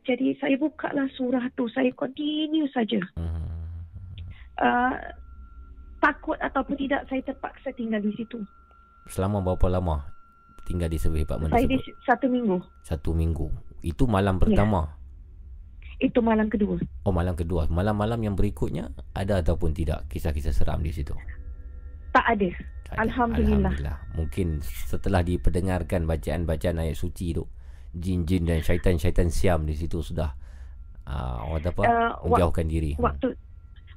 Jadi 0.06 0.34
saya 0.38 0.56
buka 0.56 0.90
lah 0.94 1.06
surah 1.14 1.44
tu, 1.54 1.66
saya 1.70 1.90
continue 1.94 2.70
saja. 2.70 3.02
Hmm. 3.18 3.74
Uh, 4.60 4.94
takut 6.00 6.36
ataupun 6.40 6.74
tidak 6.80 7.06
saya 7.10 7.20
terpaksa 7.22 7.70
tinggal 7.76 8.00
di 8.00 8.12
situ. 8.16 8.40
Selama 9.08 9.42
berapa 9.42 9.66
lama 9.80 10.06
tinggal 10.70 10.86
di 10.86 10.98
apartment 11.02 11.50
Saya 11.50 11.66
tersebut? 11.66 11.82
di 11.82 12.06
satu 12.06 12.26
minggu. 12.30 12.56
Satu 12.86 13.10
minggu. 13.10 13.46
Itu 13.82 14.04
malam 14.06 14.38
pertama? 14.38 14.86
Ya. 15.98 16.08
Itu 16.08 16.24
malam 16.24 16.48
kedua. 16.48 16.80
Oh, 17.04 17.12
malam 17.12 17.36
kedua. 17.36 17.68
Malam-malam 17.68 18.16
yang 18.24 18.32
berikutnya 18.32 18.88
ada 19.12 19.44
ataupun 19.44 19.76
tidak 19.76 20.08
kisah-kisah 20.08 20.56
seram 20.56 20.80
di 20.80 20.94
situ? 20.96 21.12
Tak 22.10 22.26
ada. 22.26 22.48
Alhamdulillah. 22.98 23.70
Alhamdulillah. 23.70 23.98
Mungkin 24.18 24.46
setelah 24.62 25.22
diperdengarkan 25.22 26.10
bacaan-bacaan 26.10 26.82
ayat 26.82 26.98
suci 26.98 27.30
tu, 27.30 27.46
jin-jin 27.94 28.46
dan 28.46 28.60
syaitan-syaitan 28.66 29.30
siam 29.30 29.62
di 29.62 29.78
situ 29.78 30.02
sudah 30.02 30.34
uh, 31.06 31.46
orang 31.46 31.70
apa? 31.70 31.82
Uh, 31.86 32.12
menjauhkan 32.26 32.66
wak- 32.66 32.72
diri. 32.74 32.92
Waktu 32.98 33.28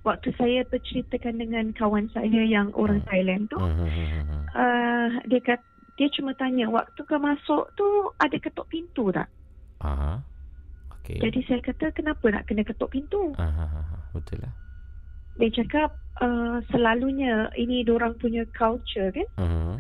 waktu 0.04 0.30
saya 0.36 0.62
berceritakan 0.68 1.42
dengan 1.42 1.66
kawan 1.74 2.12
saya 2.12 2.44
yang 2.44 2.70
orang 2.78 3.02
hmm. 3.02 3.08
Thailand 3.10 3.44
tu, 3.50 3.58
hmm. 3.58 4.52
uh, 4.52 5.10
dia 5.26 5.42
kata 5.42 5.66
dia 5.94 6.10
cuma 6.10 6.34
tanya 6.34 6.66
waktu 6.74 7.06
kau 7.06 7.22
masuk 7.22 7.70
tu 7.78 7.86
ada 8.18 8.34
ketuk 8.42 8.66
pintu 8.66 9.14
tak? 9.14 9.30
Aha. 9.86 10.26
Okay. 11.04 11.20
Jadi 11.20 11.40
saya 11.46 11.60
kata 11.62 11.92
kenapa 11.94 12.26
nak 12.32 12.48
kena 12.48 12.64
ketuk 12.64 12.90
pintu? 12.90 13.36
Aha, 13.38 13.68
betul 14.16 14.40
lah. 14.42 14.54
Dia 15.40 15.50
cakap 15.50 15.90
uh, 16.22 16.62
selalunya 16.70 17.50
ini 17.58 17.82
orang 17.90 18.14
punya 18.22 18.46
culture 18.54 19.10
kan? 19.10 19.28
Uh-huh. 19.40 19.76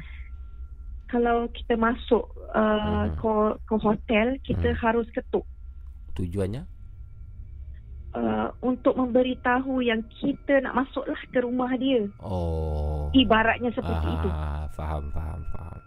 Kalau 1.10 1.46
kita 1.54 1.78
masuk 1.78 2.26
uh, 2.58 2.58
uh-huh. 2.58 3.06
ke, 3.18 3.34
ke 3.70 3.76
hotel 3.78 4.28
kita 4.42 4.74
uh-huh. 4.74 4.82
harus 4.82 5.06
ketuk. 5.14 5.46
Tujuannya? 6.18 6.66
Uh, 8.14 8.54
untuk 8.62 8.94
memberitahu 8.94 9.82
yang 9.82 10.06
kita 10.22 10.62
nak 10.62 10.86
masuklah 10.86 11.18
ke 11.34 11.42
rumah 11.42 11.74
dia. 11.82 12.06
Oh. 12.22 13.10
Ibaratnya 13.10 13.74
seperti 13.74 14.06
Aha, 14.06 14.18
itu. 14.22 14.30
Faham, 14.78 15.04
faham, 15.10 15.42
faham. 15.50 15.82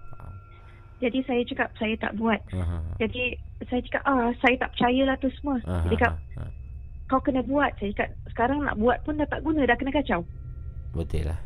Jadi 0.96 1.20
saya 1.28 1.42
cakap 1.44 1.68
saya 1.76 1.94
tak 2.00 2.16
buat. 2.16 2.40
Uh-huh. 2.56 2.82
Jadi 2.96 3.36
saya 3.68 3.80
cakap 3.84 4.02
ah 4.08 4.32
saya 4.40 4.56
tak 4.56 4.72
percayalah 4.72 5.16
tu 5.20 5.28
semua. 5.38 5.60
Uh-huh. 5.60 5.82
Jadi 5.86 5.94
cakap 6.00 6.12
uh-huh. 6.16 6.50
Kau 7.06 7.20
kena 7.22 7.42
buat. 7.46 7.74
Saya 7.78 7.90
cakap 7.94 8.10
sekarang 8.34 8.58
nak 8.66 8.76
buat 8.78 8.98
pun 9.06 9.18
dah 9.18 9.28
tak 9.30 9.42
guna 9.42 9.62
dah 9.66 9.76
kena 9.78 9.92
kacau. 9.94 10.20
Betul 10.94 11.30
lah. 11.30 11.40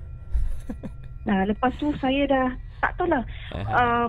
nah 1.29 1.45
lepas 1.45 1.73
tu 1.77 1.93
saya 2.01 2.23
dah 2.29 2.49
tak 2.81 2.93
tahu 2.97 3.09
lah. 3.09 3.23
Uh, 3.53 4.09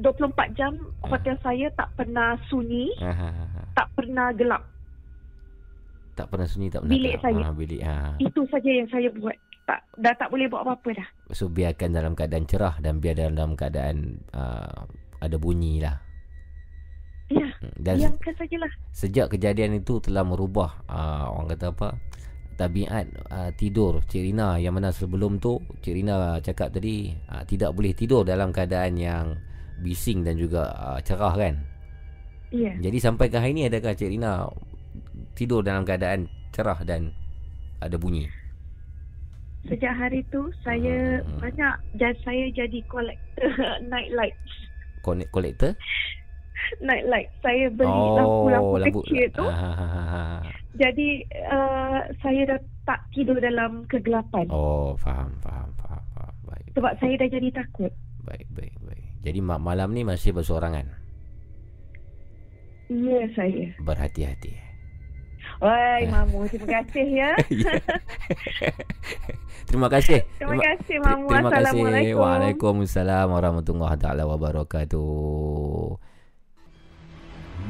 24 0.00 0.56
jam 0.56 0.72
hotel 1.04 1.36
saya 1.44 1.68
tak 1.76 1.92
pernah 1.94 2.34
sunyi. 2.48 2.96
Tak 3.76 3.88
pernah 3.92 4.32
gelap. 4.32 4.62
Tak 6.16 6.28
pernah 6.28 6.48
sunyi 6.48 6.68
tak 6.72 6.84
pernah 6.84 6.92
bilik 6.96 7.14
gelap. 7.20 7.24
saya. 7.24 7.42
Uh, 7.44 7.54
bilik. 7.56 7.80
Uh. 7.84 8.12
Itu 8.20 8.40
saja 8.48 8.70
yang 8.72 8.88
saya 8.88 9.08
buat 9.12 9.36
tak 9.62 9.78
dah 9.94 10.14
tak 10.18 10.28
boleh 10.32 10.50
buat 10.50 10.66
apa-apa 10.66 10.90
dah. 10.98 11.08
So 11.30 11.46
biarkan 11.46 11.94
dalam 11.94 12.18
keadaan 12.18 12.44
cerah 12.50 12.74
dan 12.82 12.98
biar 12.98 13.14
dalam 13.14 13.54
keadaan 13.54 14.18
uh, 14.34 14.88
ada 15.22 15.36
bunyi 15.38 15.78
lah. 15.78 16.02
Ya. 17.32 17.48
Dan 17.80 17.94
biarkan 17.98 18.34
sajalah. 18.36 18.72
Sejak 18.92 19.26
kejadian 19.32 19.80
itu 19.80 19.98
telah 20.04 20.24
merubah 20.26 20.84
uh, 20.86 21.32
orang 21.32 21.56
kata 21.56 21.68
apa? 21.72 21.90
tabiat 22.52 23.08
uh, 23.32 23.50
tidur 23.56 24.04
Cik 24.04 24.28
Rina 24.28 24.60
yang 24.60 24.76
mana 24.76 24.92
sebelum 24.92 25.40
tu 25.40 25.56
Cik 25.80 25.94
Rina 25.96 26.36
cakap 26.44 26.68
tadi 26.68 27.08
uh, 27.32 27.40
tidak 27.48 27.72
boleh 27.72 27.96
tidur 27.96 28.28
dalam 28.28 28.52
keadaan 28.52 28.92
yang 29.00 29.40
bising 29.80 30.20
dan 30.20 30.36
juga 30.36 30.68
uh, 30.76 31.00
cerah 31.00 31.32
kan. 31.32 31.54
Ya. 32.52 32.76
Jadi 32.76 32.98
sampai 33.00 33.32
ke 33.32 33.40
hari 33.40 33.56
ni 33.56 33.64
adakah 33.66 33.96
Cik 33.96 34.12
Rina 34.12 34.46
tidur 35.32 35.64
dalam 35.64 35.88
keadaan 35.88 36.28
cerah 36.52 36.76
dan 36.84 37.16
ada 37.80 37.96
bunyi? 37.96 38.28
sejak 39.68 39.94
hari 39.94 40.26
tu 40.34 40.50
saya 40.66 41.22
hmm. 41.22 41.38
banyak 41.38 41.74
dan 41.98 42.14
saya 42.26 42.50
jadi 42.50 42.78
kolektor 42.90 43.50
night 43.92 44.10
light. 44.14 44.36
Kolektor? 45.02 45.74
Night 46.80 47.06
light. 47.06 47.28
Saya 47.40 47.68
beli 47.72 47.90
oh, 47.90 48.16
lampu-lampu 48.18 48.76
lampu. 48.80 49.00
kecil 49.04 49.24
tu. 49.34 49.46
Ah. 49.46 50.42
Jadi 50.72 51.28
uh, 51.52 52.00
saya 52.24 52.40
dah 52.48 52.60
tak 52.88 53.00
tidur 53.12 53.36
dalam 53.38 53.84
kegelapan. 53.86 54.48
Oh, 54.48 54.96
faham, 54.96 55.36
faham, 55.44 55.70
faham, 55.76 56.04
faham. 56.16 56.34
Baik. 56.48 56.66
Sebab 56.74 56.92
saya 56.98 57.14
dah 57.20 57.28
jadi 57.28 57.48
takut. 57.52 57.92
Baik, 58.24 58.48
baik, 58.54 58.74
baik. 58.82 59.06
Jadi 59.22 59.38
malam 59.38 59.94
ni 59.94 60.02
masih 60.02 60.34
bersorangan? 60.34 60.86
Ya, 62.90 63.22
saya. 63.38 63.70
Berhati-hati. 63.78 64.72
Wai, 65.62 66.08
Mamu, 66.12 66.50
terima 66.50 66.82
kasih 66.82 67.06
ya. 67.06 67.30
terima 69.70 69.86
kasih. 69.86 70.26
Terima 70.38 70.58
kasih, 70.58 70.96
Mamu. 70.98 71.26
Terima 71.30 71.48
Assalamualaikum. 71.54 72.18
Waalaikumsalam 72.18 73.26
warahmatullahi 73.30 74.26
wabarakatuh. 74.26 76.11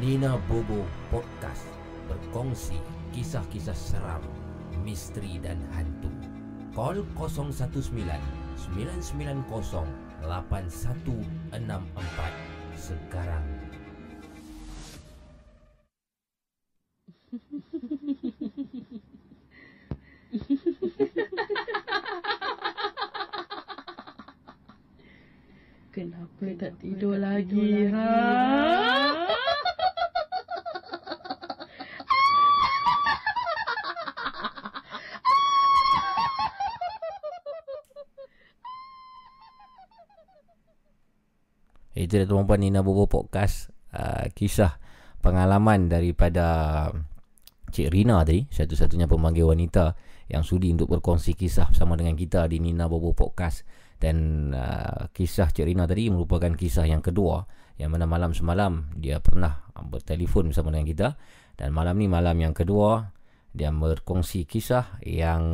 Nina 0.00 0.40
Bobo 0.48 0.88
Podcast 1.12 1.68
berkongsi 2.08 2.80
kisah-kisah 3.12 3.76
seram, 3.76 4.24
misteri 4.80 5.36
dan 5.42 5.58
hantu. 5.76 6.08
Call 6.72 7.04
019 7.12 7.92
990 7.92 9.84
8164 10.24 12.72
sekarang. 12.78 13.44
Kenapa 25.92 26.48
tak 26.56 26.80
tidur 26.80 27.20
lagi, 27.20 27.84
ha? 27.92 28.08
Itu 41.92 42.16
dia 42.16 42.24
tuan-puan. 42.24 42.60
Nina 42.60 42.80
Bobo 42.80 43.04
Podcast 43.04 43.68
uh, 43.92 44.24
Kisah 44.32 44.80
pengalaman 45.20 45.92
daripada 45.92 46.88
Cik 47.68 47.92
Rina 47.92 48.24
tadi 48.24 48.48
Satu-satunya 48.48 49.04
pemanggil 49.04 49.44
wanita 49.44 49.92
Yang 50.32 50.42
sudi 50.56 50.72
untuk 50.72 50.88
berkongsi 50.88 51.36
kisah 51.36 51.68
Bersama 51.68 51.96
dengan 52.00 52.16
kita. 52.16 52.48
Di 52.48 52.64
Nina 52.64 52.88
Bobo 52.88 53.12
Podcast. 53.12 53.68
Dan 54.00 54.48
uh, 54.56 55.12
kisah 55.12 55.52
Cik 55.52 55.68
Rina 55.68 55.84
tadi 55.84 56.08
Merupakan 56.08 56.52
kisah 56.56 56.88
yang 56.88 57.04
kedua. 57.04 57.44
Yang 57.76 57.90
mana 57.92 58.06
malam 58.08 58.32
semalam 58.32 58.88
Dia 58.96 59.20
pernah 59.20 59.68
bertelefon 59.76 60.48
bersama 60.48 60.72
dengan 60.72 60.88
kita. 60.88 61.08
Dan 61.60 61.76
malam 61.76 62.00
ni 62.00 62.08
malam 62.08 62.40
yang 62.40 62.56
kedua 62.56 63.12
Dia 63.52 63.68
berkongsi 63.68 64.48
kisah 64.48 64.96
Yang 65.04 65.44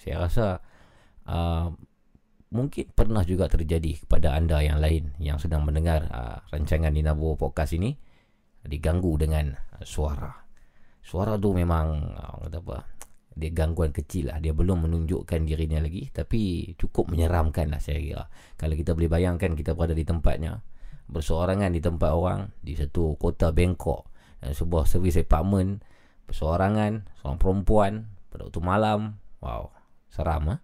Saya 0.00 0.16
rasa 0.16 0.46
uh, 1.28 1.68
Mungkin 2.52 2.92
pernah 2.92 3.24
juga 3.24 3.48
terjadi 3.48 4.04
Kepada 4.04 4.36
anda 4.36 4.60
yang 4.60 4.76
lain 4.76 5.16
Yang 5.16 5.48
sedang 5.48 5.64
mendengar 5.64 6.04
uh, 6.12 6.38
Rancangan 6.52 6.92
Nina 6.92 7.16
Bobo 7.16 7.48
Podcast 7.48 7.72
ini 7.72 7.96
Diganggu 8.62 9.18
dengan 9.18 9.50
suara. 9.82 10.30
Suara 11.02 11.34
tu 11.34 11.50
memang 11.50 12.14
orang 12.14 12.46
kata 12.46 12.58
apa 12.62 12.78
dia 13.32 13.50
gangguan 13.50 13.90
kecil 13.90 14.28
lah. 14.28 14.38
Dia 14.38 14.52
belum 14.52 14.86
menunjukkan 14.86 15.48
dirinya 15.48 15.82
lagi 15.82 16.12
Tapi 16.14 16.72
cukup 16.78 17.10
menyeramkan 17.10 17.72
lah 17.72 17.80
saya 17.82 17.98
kira. 17.98 18.24
Kalau 18.54 18.76
kita 18.78 18.94
boleh 18.94 19.10
bayangkan 19.10 19.56
kita 19.56 19.74
berada 19.74 19.96
di 19.96 20.06
tempatnya 20.06 20.62
Bersorangan 21.10 21.74
di 21.74 21.80
tempat 21.82 22.12
orang 22.14 22.54
Di 22.62 22.78
satu 22.78 23.18
kota 23.18 23.50
Bangkok 23.50 24.06
Dan 24.38 24.54
sebuah 24.54 24.86
servis 24.86 25.18
apartment 25.18 25.82
Bersorangan 26.30 27.08
Seorang 27.18 27.38
perempuan 27.40 27.92
Pada 28.30 28.46
waktu 28.46 28.60
malam 28.62 29.18
Wow 29.42 29.74
Seram 30.06 30.54
ha? 30.54 30.56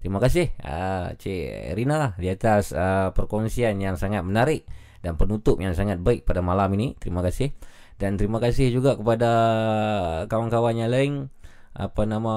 Terima 0.00 0.22
kasih 0.22 0.52
uh, 0.62 1.16
Cik 1.18 1.74
Rina 1.74 2.14
Di 2.20 2.30
atas 2.30 2.70
uh, 2.70 3.10
perkongsian 3.10 3.80
yang 3.80 3.96
sangat 3.96 4.22
menarik 4.22 4.68
dan 5.00 5.14
penutup 5.14 5.62
yang 5.62 5.70
sangat 5.76 6.02
baik 6.02 6.26
pada 6.26 6.42
malam 6.42 6.72
ini. 6.74 6.98
Terima 6.98 7.22
kasih. 7.22 7.54
Dan 7.96 8.18
terima 8.20 8.42
kasih 8.42 8.68
juga 8.74 8.98
kepada 8.98 9.30
kawan-kawan 10.28 10.76
yang 10.76 10.90
lain 10.92 11.12
apa 11.76 12.08
nama 12.08 12.34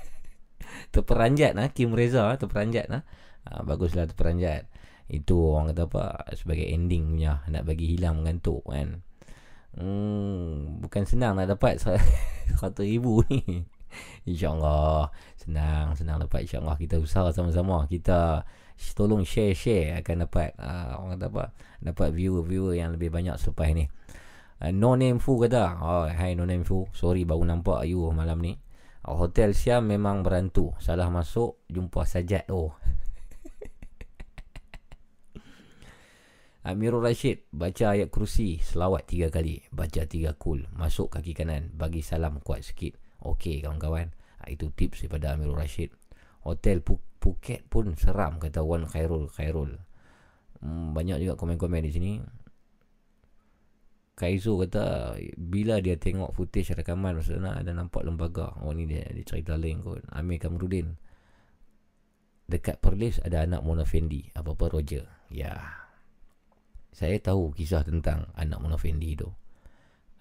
terperanjat 0.94 1.52
nah 1.52 1.68
Kim 1.68 1.92
Reza 1.92 2.32
terperanjat 2.40 2.88
nah. 2.88 3.02
Ha, 3.48 3.64
baguslah 3.64 4.04
terperanjat. 4.04 4.68
Itu 5.08 5.56
orang 5.56 5.72
kata 5.72 5.88
apa 5.88 6.04
sebagai 6.36 6.68
ending 6.68 7.16
punya 7.16 7.40
nak 7.48 7.64
bagi 7.64 7.96
hilang 7.96 8.20
mengantuk 8.20 8.60
kan. 8.68 9.00
Hmm, 9.72 10.82
bukan 10.84 11.06
senang 11.08 11.38
nak 11.38 11.48
dapat 11.48 11.80
100 12.60 12.76
ribu 12.84 13.24
ni. 13.32 13.64
InsyaAllah 14.28 15.08
Senang 15.48 15.96
Senang 15.96 16.20
dapat 16.20 16.44
InsyaAllah 16.44 16.76
Kita 16.76 17.00
usaha 17.00 17.32
sama-sama. 17.32 17.88
Kita 17.88 18.44
Tolong 18.92 19.24
share-share 19.24 19.96
Akan 19.96 20.28
dapat 20.28 20.52
uh, 20.60 21.00
Orang 21.00 21.16
kata 21.16 21.32
apa 21.32 21.44
Dapat 21.80 22.12
viewer-viewer 22.12 22.76
Yang 22.76 23.00
lebih 23.00 23.08
banyak 23.08 23.40
selepas 23.40 23.72
ni. 23.72 23.88
Uh, 24.60 24.76
No 24.76 25.00
name 25.00 25.16
Fu 25.16 25.40
kata 25.40 25.80
oh, 25.80 26.04
Hai 26.04 26.36
no 26.36 26.44
name 26.44 26.68
Fu 26.68 26.84
Sorry 26.92 27.24
baru 27.24 27.48
nampak 27.48 27.88
you 27.88 28.04
malam 28.12 28.44
ni. 28.44 28.60
Uh, 29.00 29.16
Hotel 29.16 29.56
Siam 29.56 29.88
memang 29.88 30.20
berantu. 30.20 30.76
Salah 30.84 31.08
masuk 31.08 31.64
Jumpa 31.72 32.04
sajat. 32.04 32.52
Oh. 32.52 32.76
Amirul 36.68 37.00
Rashid 37.00 37.48
baca 37.48 37.96
ayat 37.96 38.12
kursi 38.12 38.60
selawat 38.60 39.08
tiga 39.08 39.32
kali. 39.32 39.64
Baca 39.72 40.04
tiga 40.04 40.36
kul. 40.36 40.68
Masuk 40.76 41.16
kaki 41.16 41.32
kanan. 41.32 41.72
Bagi 41.72 42.04
salam 42.04 42.44
kuat 42.44 42.68
sikit. 42.68 43.00
Okey 43.24 43.64
kawan-kawan 43.64 44.17
itu 44.50 44.72
tips 44.72 45.04
daripada 45.04 45.36
Amirul 45.36 45.56
Rashid. 45.56 45.92
Hotel 46.42 46.80
Phuket 47.18 47.66
pun 47.68 47.92
seram 47.98 48.40
kata 48.40 48.64
Wan 48.64 48.88
Khairul 48.88 49.28
Khairul. 49.28 49.76
Hmm, 50.58 50.96
banyak 50.96 51.22
juga 51.22 51.38
komen-komen 51.38 51.84
di 51.84 51.92
sini. 51.92 52.12
Kaizo 54.18 54.58
kata 54.58 55.14
bila 55.38 55.78
dia 55.78 55.94
tengok 55.94 56.34
footage 56.34 56.74
rekaman 56.74 57.22
sana 57.22 57.60
ada 57.62 57.70
nampak 57.70 58.02
lembaga. 58.02 58.58
Oh 58.66 58.74
ni 58.74 58.88
dia, 58.90 59.06
dia 59.06 59.22
cerita 59.22 59.54
lain 59.54 59.78
kot. 59.84 60.02
Amir 60.10 60.42
Kamrudin 60.42 60.98
dekat 62.48 62.80
Perlis 62.80 63.20
ada 63.22 63.44
anak 63.44 63.62
Mona 63.62 63.86
Fendi 63.86 64.26
apa-apa 64.34 64.74
Roger. 64.74 65.06
Ya. 65.30 65.54
Yeah 65.54 65.88
saya 66.98 67.14
tahu 67.22 67.54
kisah 67.54 67.86
tentang 67.86 68.26
anak 68.34 68.58
Mona 68.58 68.74
Fendi 68.74 69.14
tu. 69.14 69.30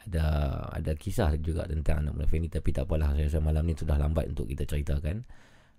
Ada 0.08 0.28
ada 0.72 0.92
kisah 0.96 1.36
juga 1.38 1.68
tentang 1.68 2.04
anak 2.04 2.16
Mona 2.16 2.28
Fendi 2.32 2.48
tapi 2.48 2.72
tak 2.72 2.88
apalah 2.88 3.12
saya 3.12 3.28
rasa 3.28 3.44
malam 3.44 3.68
ni 3.68 3.76
sudah 3.76 4.00
lambat 4.00 4.32
untuk 4.32 4.48
kita 4.48 4.64
ceritakan. 4.64 5.28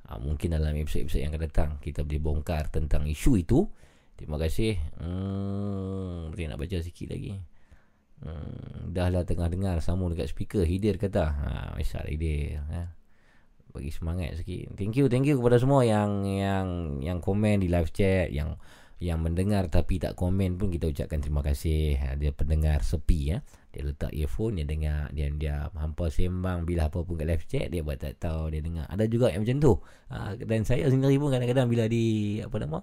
Ha, 0.08 0.20
mungkin 0.20 0.52
dalam 0.52 0.72
episod-episod 0.76 1.20
yang 1.20 1.32
akan 1.32 1.42
datang 1.48 1.70
kita 1.80 2.04
boleh 2.04 2.20
bongkar 2.20 2.68
tentang 2.68 3.08
isu 3.08 3.40
itu. 3.40 3.64
Terima 4.16 4.36
kasih. 4.36 4.76
Hmm, 5.00 6.32
boleh 6.32 6.46
nak 6.48 6.58
baca 6.60 6.76
sikit 6.80 7.08
lagi. 7.12 7.36
Hmm, 8.18 8.90
dah 8.90 9.08
lah 9.14 9.22
tengah 9.22 9.46
dengar 9.46 9.78
sama 9.78 10.10
dekat 10.10 10.28
speaker 10.32 10.64
Hidir 10.64 11.00
kata. 11.00 11.24
Ha, 11.24 11.48
Aisyah 11.80 12.04
Hidir. 12.08 12.60
Ha. 12.68 12.82
Bagi 13.72 13.92
semangat 13.92 14.40
sikit. 14.40 14.74
Thank 14.74 14.96
you, 14.98 15.06
thank 15.06 15.28
you 15.28 15.38
kepada 15.40 15.60
semua 15.60 15.84
yang 15.84 16.24
yang 16.24 16.98
yang 17.04 17.18
komen 17.20 17.62
di 17.62 17.68
live 17.68 17.92
chat, 17.92 18.32
yang 18.32 18.58
yang 18.98 19.22
mendengar 19.22 19.70
tapi 19.70 20.02
tak 20.02 20.18
komen 20.18 20.58
pun 20.58 20.74
kita 20.74 20.90
ucapkan 20.90 21.22
terima 21.22 21.38
kasih 21.38 21.94
ha, 22.02 22.06
dia 22.18 22.34
pendengar 22.34 22.82
sepi 22.82 23.30
ya 23.30 23.38
dia 23.78 23.86
letak 23.86 24.10
earphone 24.10 24.58
dia 24.58 24.66
dengar 24.66 25.06
dia 25.14 25.30
dia 25.30 25.70
hampa 25.78 26.10
sembang 26.10 26.66
bila 26.66 26.90
apa 26.90 26.98
pun 27.06 27.14
kat 27.14 27.30
live 27.30 27.44
chat 27.46 27.70
dia 27.70 27.86
buat 27.86 28.02
tak 28.02 28.18
tahu 28.18 28.50
dia 28.50 28.58
dengar. 28.58 28.90
Ada 28.90 29.06
juga 29.06 29.30
yang 29.30 29.46
macam 29.46 29.58
tu. 29.62 29.72
Ha, 30.10 30.34
dan 30.34 30.66
saya 30.66 30.90
sendiri 30.90 31.14
pun 31.22 31.30
kadang-kadang 31.30 31.70
bila 31.70 31.86
di 31.86 32.38
apa 32.42 32.58
nama 32.58 32.82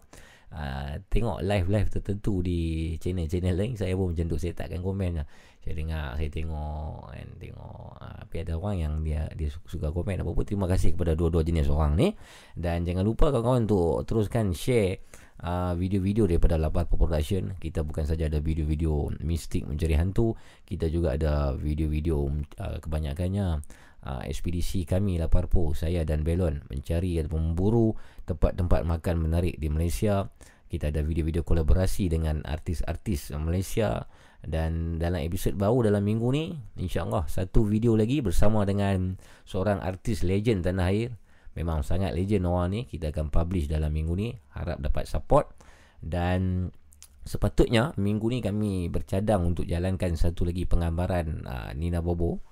Uh, 0.56 1.02
tengok 1.12 1.42
live-live 1.42 1.90
tertentu 1.90 2.40
di 2.40 2.94
channel-channel 3.02 3.58
lain 3.58 3.74
saya 3.76 3.92
pun 3.98 4.14
macam 4.14 4.30
tu. 4.30 4.38
Saya 4.40 4.54
takkan 4.56 4.80
komen 4.80 5.20
lah. 5.20 5.28
saya 5.60 5.74
dengar 5.74 6.16
saya 6.16 6.30
tengok 6.32 7.12
kan 7.12 7.28
tengok 7.42 7.90
uh, 7.98 8.16
tapi 8.24 8.36
ada 8.46 8.54
orang 8.56 8.76
yang 8.78 8.94
dia 9.02 9.26
dia 9.34 9.50
suka 9.66 9.90
komen 9.90 10.22
apa 10.22 10.32
pun. 10.32 10.46
Terima 10.46 10.70
kasih 10.70 10.94
kepada 10.96 11.18
dua-dua 11.18 11.42
jenis 11.44 11.68
orang 11.68 11.98
ni. 11.98 12.14
Dan 12.56 12.86
jangan 12.88 13.04
lupa 13.04 13.34
kawan-kawan 13.34 13.68
untuk 13.68 14.06
teruskan 14.06 14.54
share 14.56 15.02
Uh, 15.36 15.76
video-video 15.76 16.32
daripada 16.32 16.56
Laparpo 16.56 16.96
Production. 16.96 17.60
Kita 17.60 17.84
bukan 17.84 18.08
saja 18.08 18.32
ada 18.32 18.40
video-video 18.40 19.12
mistik 19.20 19.68
mencari 19.68 19.92
hantu 20.00 20.32
Kita 20.64 20.88
juga 20.88 21.20
ada 21.20 21.52
video-video 21.52 22.32
uh, 22.56 22.80
kebanyakannya 22.80 23.60
uh, 24.08 24.22
Ekspedisi 24.24 24.88
kami 24.88 25.20
Laparpo, 25.20 25.76
saya 25.76 26.08
dan 26.08 26.24
Belon 26.24 26.64
Mencari 26.72 27.20
atau 27.20 27.36
memburu 27.36 27.92
tempat-tempat 28.24 28.88
makan 28.88 29.28
menarik 29.28 29.60
di 29.60 29.68
Malaysia. 29.68 30.32
Kita 30.72 30.88
ada 30.88 31.04
video-video 31.04 31.44
kolaborasi 31.44 32.08
dengan 32.08 32.40
artis-artis 32.48 33.36
Malaysia. 33.36 34.08
Dan 34.40 35.02
dalam 35.02 35.20
episod 35.20 35.58
baru 35.58 35.92
dalam 35.92 36.06
minggu 36.06 36.28
ni 36.32 36.54
InsyaAllah 36.80 37.26
satu 37.28 37.66
video 37.66 37.98
lagi 37.98 38.22
bersama 38.22 38.64
dengan 38.64 39.20
seorang 39.44 39.84
artis 39.84 40.24
legend 40.24 40.64
tanah 40.64 40.88
air 40.94 41.12
memang 41.56 41.82
sangat 41.82 42.12
legend 42.12 42.46
Noah 42.46 42.68
ni. 42.68 42.86
Kita 42.86 43.10
akan 43.10 43.32
publish 43.32 43.72
dalam 43.72 43.90
minggu 43.90 44.14
ni. 44.14 44.30
Harap 44.54 44.84
dapat 44.84 45.08
support. 45.08 45.56
Dan 46.04 46.70
sepatutnya 47.26 47.96
minggu 47.98 48.28
ni 48.30 48.40
kami 48.44 48.92
bercadang 48.92 49.50
untuk 49.50 49.66
jalankan 49.66 50.14
satu 50.14 50.46
lagi 50.46 50.68
penggambaran 50.68 51.48
uh, 51.48 51.72
Nina 51.74 52.04
Bobo. 52.04 52.44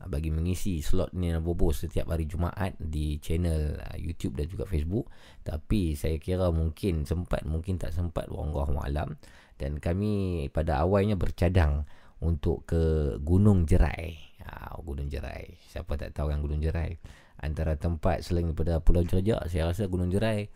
Uh, 0.00 0.08
bagi 0.08 0.30
mengisi 0.30 0.80
slot 0.80 1.12
Nina 1.12 1.42
Bobo 1.42 1.74
setiap 1.74 2.14
hari 2.14 2.30
Jumaat 2.30 2.78
di 2.78 3.18
channel 3.18 3.76
uh, 3.76 3.98
YouTube 3.98 4.38
dan 4.38 4.46
juga 4.46 4.64
Facebook. 4.70 5.10
Tapi 5.42 5.98
saya 5.98 6.16
kira 6.22 6.48
mungkin 6.54 7.04
sempat 7.04 7.42
mungkin 7.44 7.76
tak 7.76 7.92
sempat 7.92 8.30
Allah 8.30 8.70
malam 8.70 9.18
dan 9.58 9.78
kami 9.78 10.46
pada 10.50 10.82
awalnya 10.82 11.14
bercadang 11.14 11.86
untuk 12.22 12.64
ke 12.66 13.14
Gunung 13.20 13.66
Jerai. 13.66 14.14
Uh, 14.46 14.78
Gunung 14.80 15.10
Jerai. 15.10 15.58
Siapa 15.68 15.98
tak 15.98 16.14
tahu 16.14 16.30
yang 16.30 16.40
Gunung 16.40 16.62
Jerai 16.62 17.23
antara 17.40 17.74
tempat 17.74 18.22
selain 18.22 18.50
daripada 18.50 18.78
Pulau 18.78 19.02
Jerajak 19.02 19.50
saya 19.50 19.68
rasa 19.70 19.90
Gunung 19.90 20.10
Jerai 20.10 20.46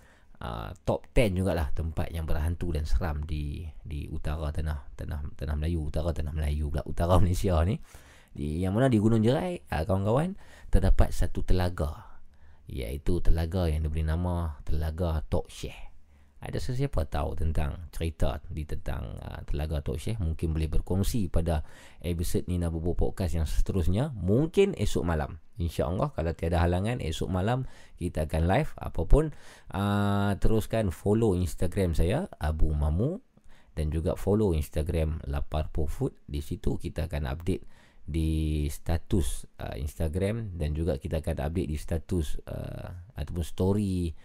uh, 0.42 0.70
top 0.86 1.10
10 1.14 1.38
jugalah 1.38 1.70
tempat 1.74 2.10
yang 2.14 2.24
berhantu 2.24 2.74
dan 2.74 2.86
seram 2.86 3.22
di 3.26 3.66
di 3.82 4.06
utara 4.10 4.50
tanah 4.54 4.94
tanah 4.94 5.34
tanah 5.34 5.54
Melayu 5.58 5.86
utara 5.86 6.14
tanah 6.14 6.32
Melayu 6.34 6.70
pula 6.70 6.82
utara 6.86 7.18
Malaysia 7.22 7.58
ni. 7.66 7.78
Di 8.28 8.62
yang 8.62 8.76
mana 8.76 8.86
di 8.86 9.00
Gunung 9.02 9.24
Jerai 9.24 9.58
uh, 9.72 9.82
kawan-kawan 9.82 10.38
terdapat 10.70 11.10
satu 11.10 11.42
telaga 11.42 12.20
iaitu 12.68 13.24
telaga 13.24 13.66
yang 13.66 13.82
diberi 13.82 14.04
nama 14.04 14.60
telaga 14.62 15.24
Tok 15.26 15.48
Syekh. 15.48 15.88
Ada 16.38 16.62
sesiapa 16.62 17.02
tahu 17.10 17.34
tentang 17.34 17.90
cerita 17.90 18.38
di 18.46 18.62
tentang 18.62 19.18
uh, 19.18 19.42
Telaga 19.42 19.82
Tok 19.82 19.98
Syekh? 19.98 20.22
Mungkin 20.22 20.54
boleh 20.54 20.70
berkongsi 20.70 21.26
pada 21.26 21.66
episod 21.98 22.46
Nina 22.46 22.70
Bobo 22.70 22.94
Podcast 22.94 23.34
yang 23.34 23.42
seterusnya 23.42 24.14
mungkin 24.14 24.70
esok 24.78 25.02
malam 25.02 25.42
InsyaAllah 25.58 26.14
kalau 26.14 26.32
tiada 26.32 26.62
halangan 26.62 27.02
esok 27.02 27.28
malam 27.28 27.66
kita 27.98 28.30
akan 28.30 28.46
live 28.46 28.70
apapun 28.78 29.34
uh, 29.74 30.32
teruskan 30.38 30.94
follow 30.94 31.34
Instagram 31.34 31.98
saya 31.98 32.30
Abu 32.38 32.70
Mamu 32.70 33.18
dan 33.74 33.90
juga 33.90 34.14
follow 34.18 34.54
Instagram 34.54 35.22
Laparpo 35.26 35.90
Food 35.90 36.14
di 36.26 36.38
situ 36.42 36.78
kita 36.78 37.10
akan 37.10 37.30
update 37.30 37.62
di 38.08 38.64
status 38.72 39.44
uh, 39.60 39.76
Instagram 39.76 40.56
dan 40.56 40.72
juga 40.72 40.96
kita 40.96 41.20
akan 41.20 41.44
update 41.44 41.68
di 41.68 41.78
status 41.78 42.40
uh, 42.48 42.88
ataupun 43.20 43.44
story 43.44 44.16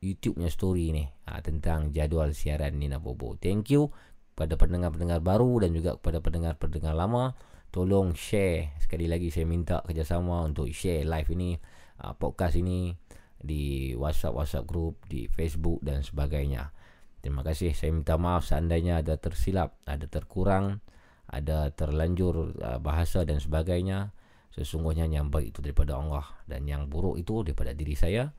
YouTube-nya 0.00 0.48
story 0.52 0.94
ni 0.94 1.04
ha, 1.26 1.42
tentang 1.42 1.90
jadual 1.90 2.32
siaran 2.32 2.78
Nina 2.78 3.02
Bobo. 3.02 3.34
Thank 3.36 3.74
you 3.74 3.90
kepada 4.36 4.60
pendengar-pendengar 4.60 5.24
baru 5.24 5.64
dan 5.64 5.72
juga 5.72 5.96
kepada 5.96 6.20
pendengar-pendengar 6.20 6.94
lama. 6.94 7.32
Tolong 7.76 8.16
share 8.16 8.72
sekali 8.80 9.04
lagi 9.04 9.28
saya 9.28 9.44
minta 9.44 9.84
kerjasama 9.84 10.48
untuk 10.48 10.72
share 10.72 11.04
live 11.04 11.28
ini 11.36 11.60
uh, 12.00 12.16
podcast 12.16 12.56
ini 12.56 12.96
di 13.36 13.92
WhatsApp 13.92 14.32
WhatsApp 14.32 14.64
group 14.64 15.04
di 15.04 15.28
Facebook 15.28 15.84
dan 15.84 16.00
sebagainya. 16.00 16.72
Terima 17.20 17.44
kasih. 17.44 17.76
Saya 17.76 17.92
minta 17.92 18.16
maaf 18.16 18.48
seandainya 18.48 19.04
ada 19.04 19.20
tersilap, 19.20 19.76
ada 19.84 20.08
terkurang, 20.08 20.80
ada 21.28 21.68
terlanjur 21.68 22.56
uh, 22.56 22.80
bahasa 22.80 23.28
dan 23.28 23.44
sebagainya. 23.44 24.08
Sesungguhnya 24.56 25.04
yang 25.12 25.28
baik 25.28 25.52
itu 25.52 25.60
daripada 25.60 26.00
Allah 26.00 26.24
dan 26.48 26.64
yang 26.64 26.88
buruk 26.88 27.20
itu 27.20 27.44
daripada 27.44 27.76
diri 27.76 27.92
saya. 27.92 28.32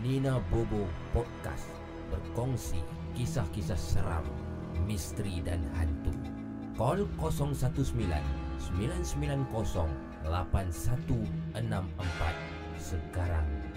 Nina 0.03 0.43
Bobo 0.51 0.83
Podcast 1.15 1.71
berkongsi 2.11 2.83
kisah-kisah 3.15 3.79
seram, 3.79 4.27
misteri 4.83 5.39
dan 5.39 5.63
hantu. 5.79 6.40
Call 6.77 7.05
019 7.19 8.23
990 8.75 9.89
8164 11.53 12.77
sekarang. 12.77 13.70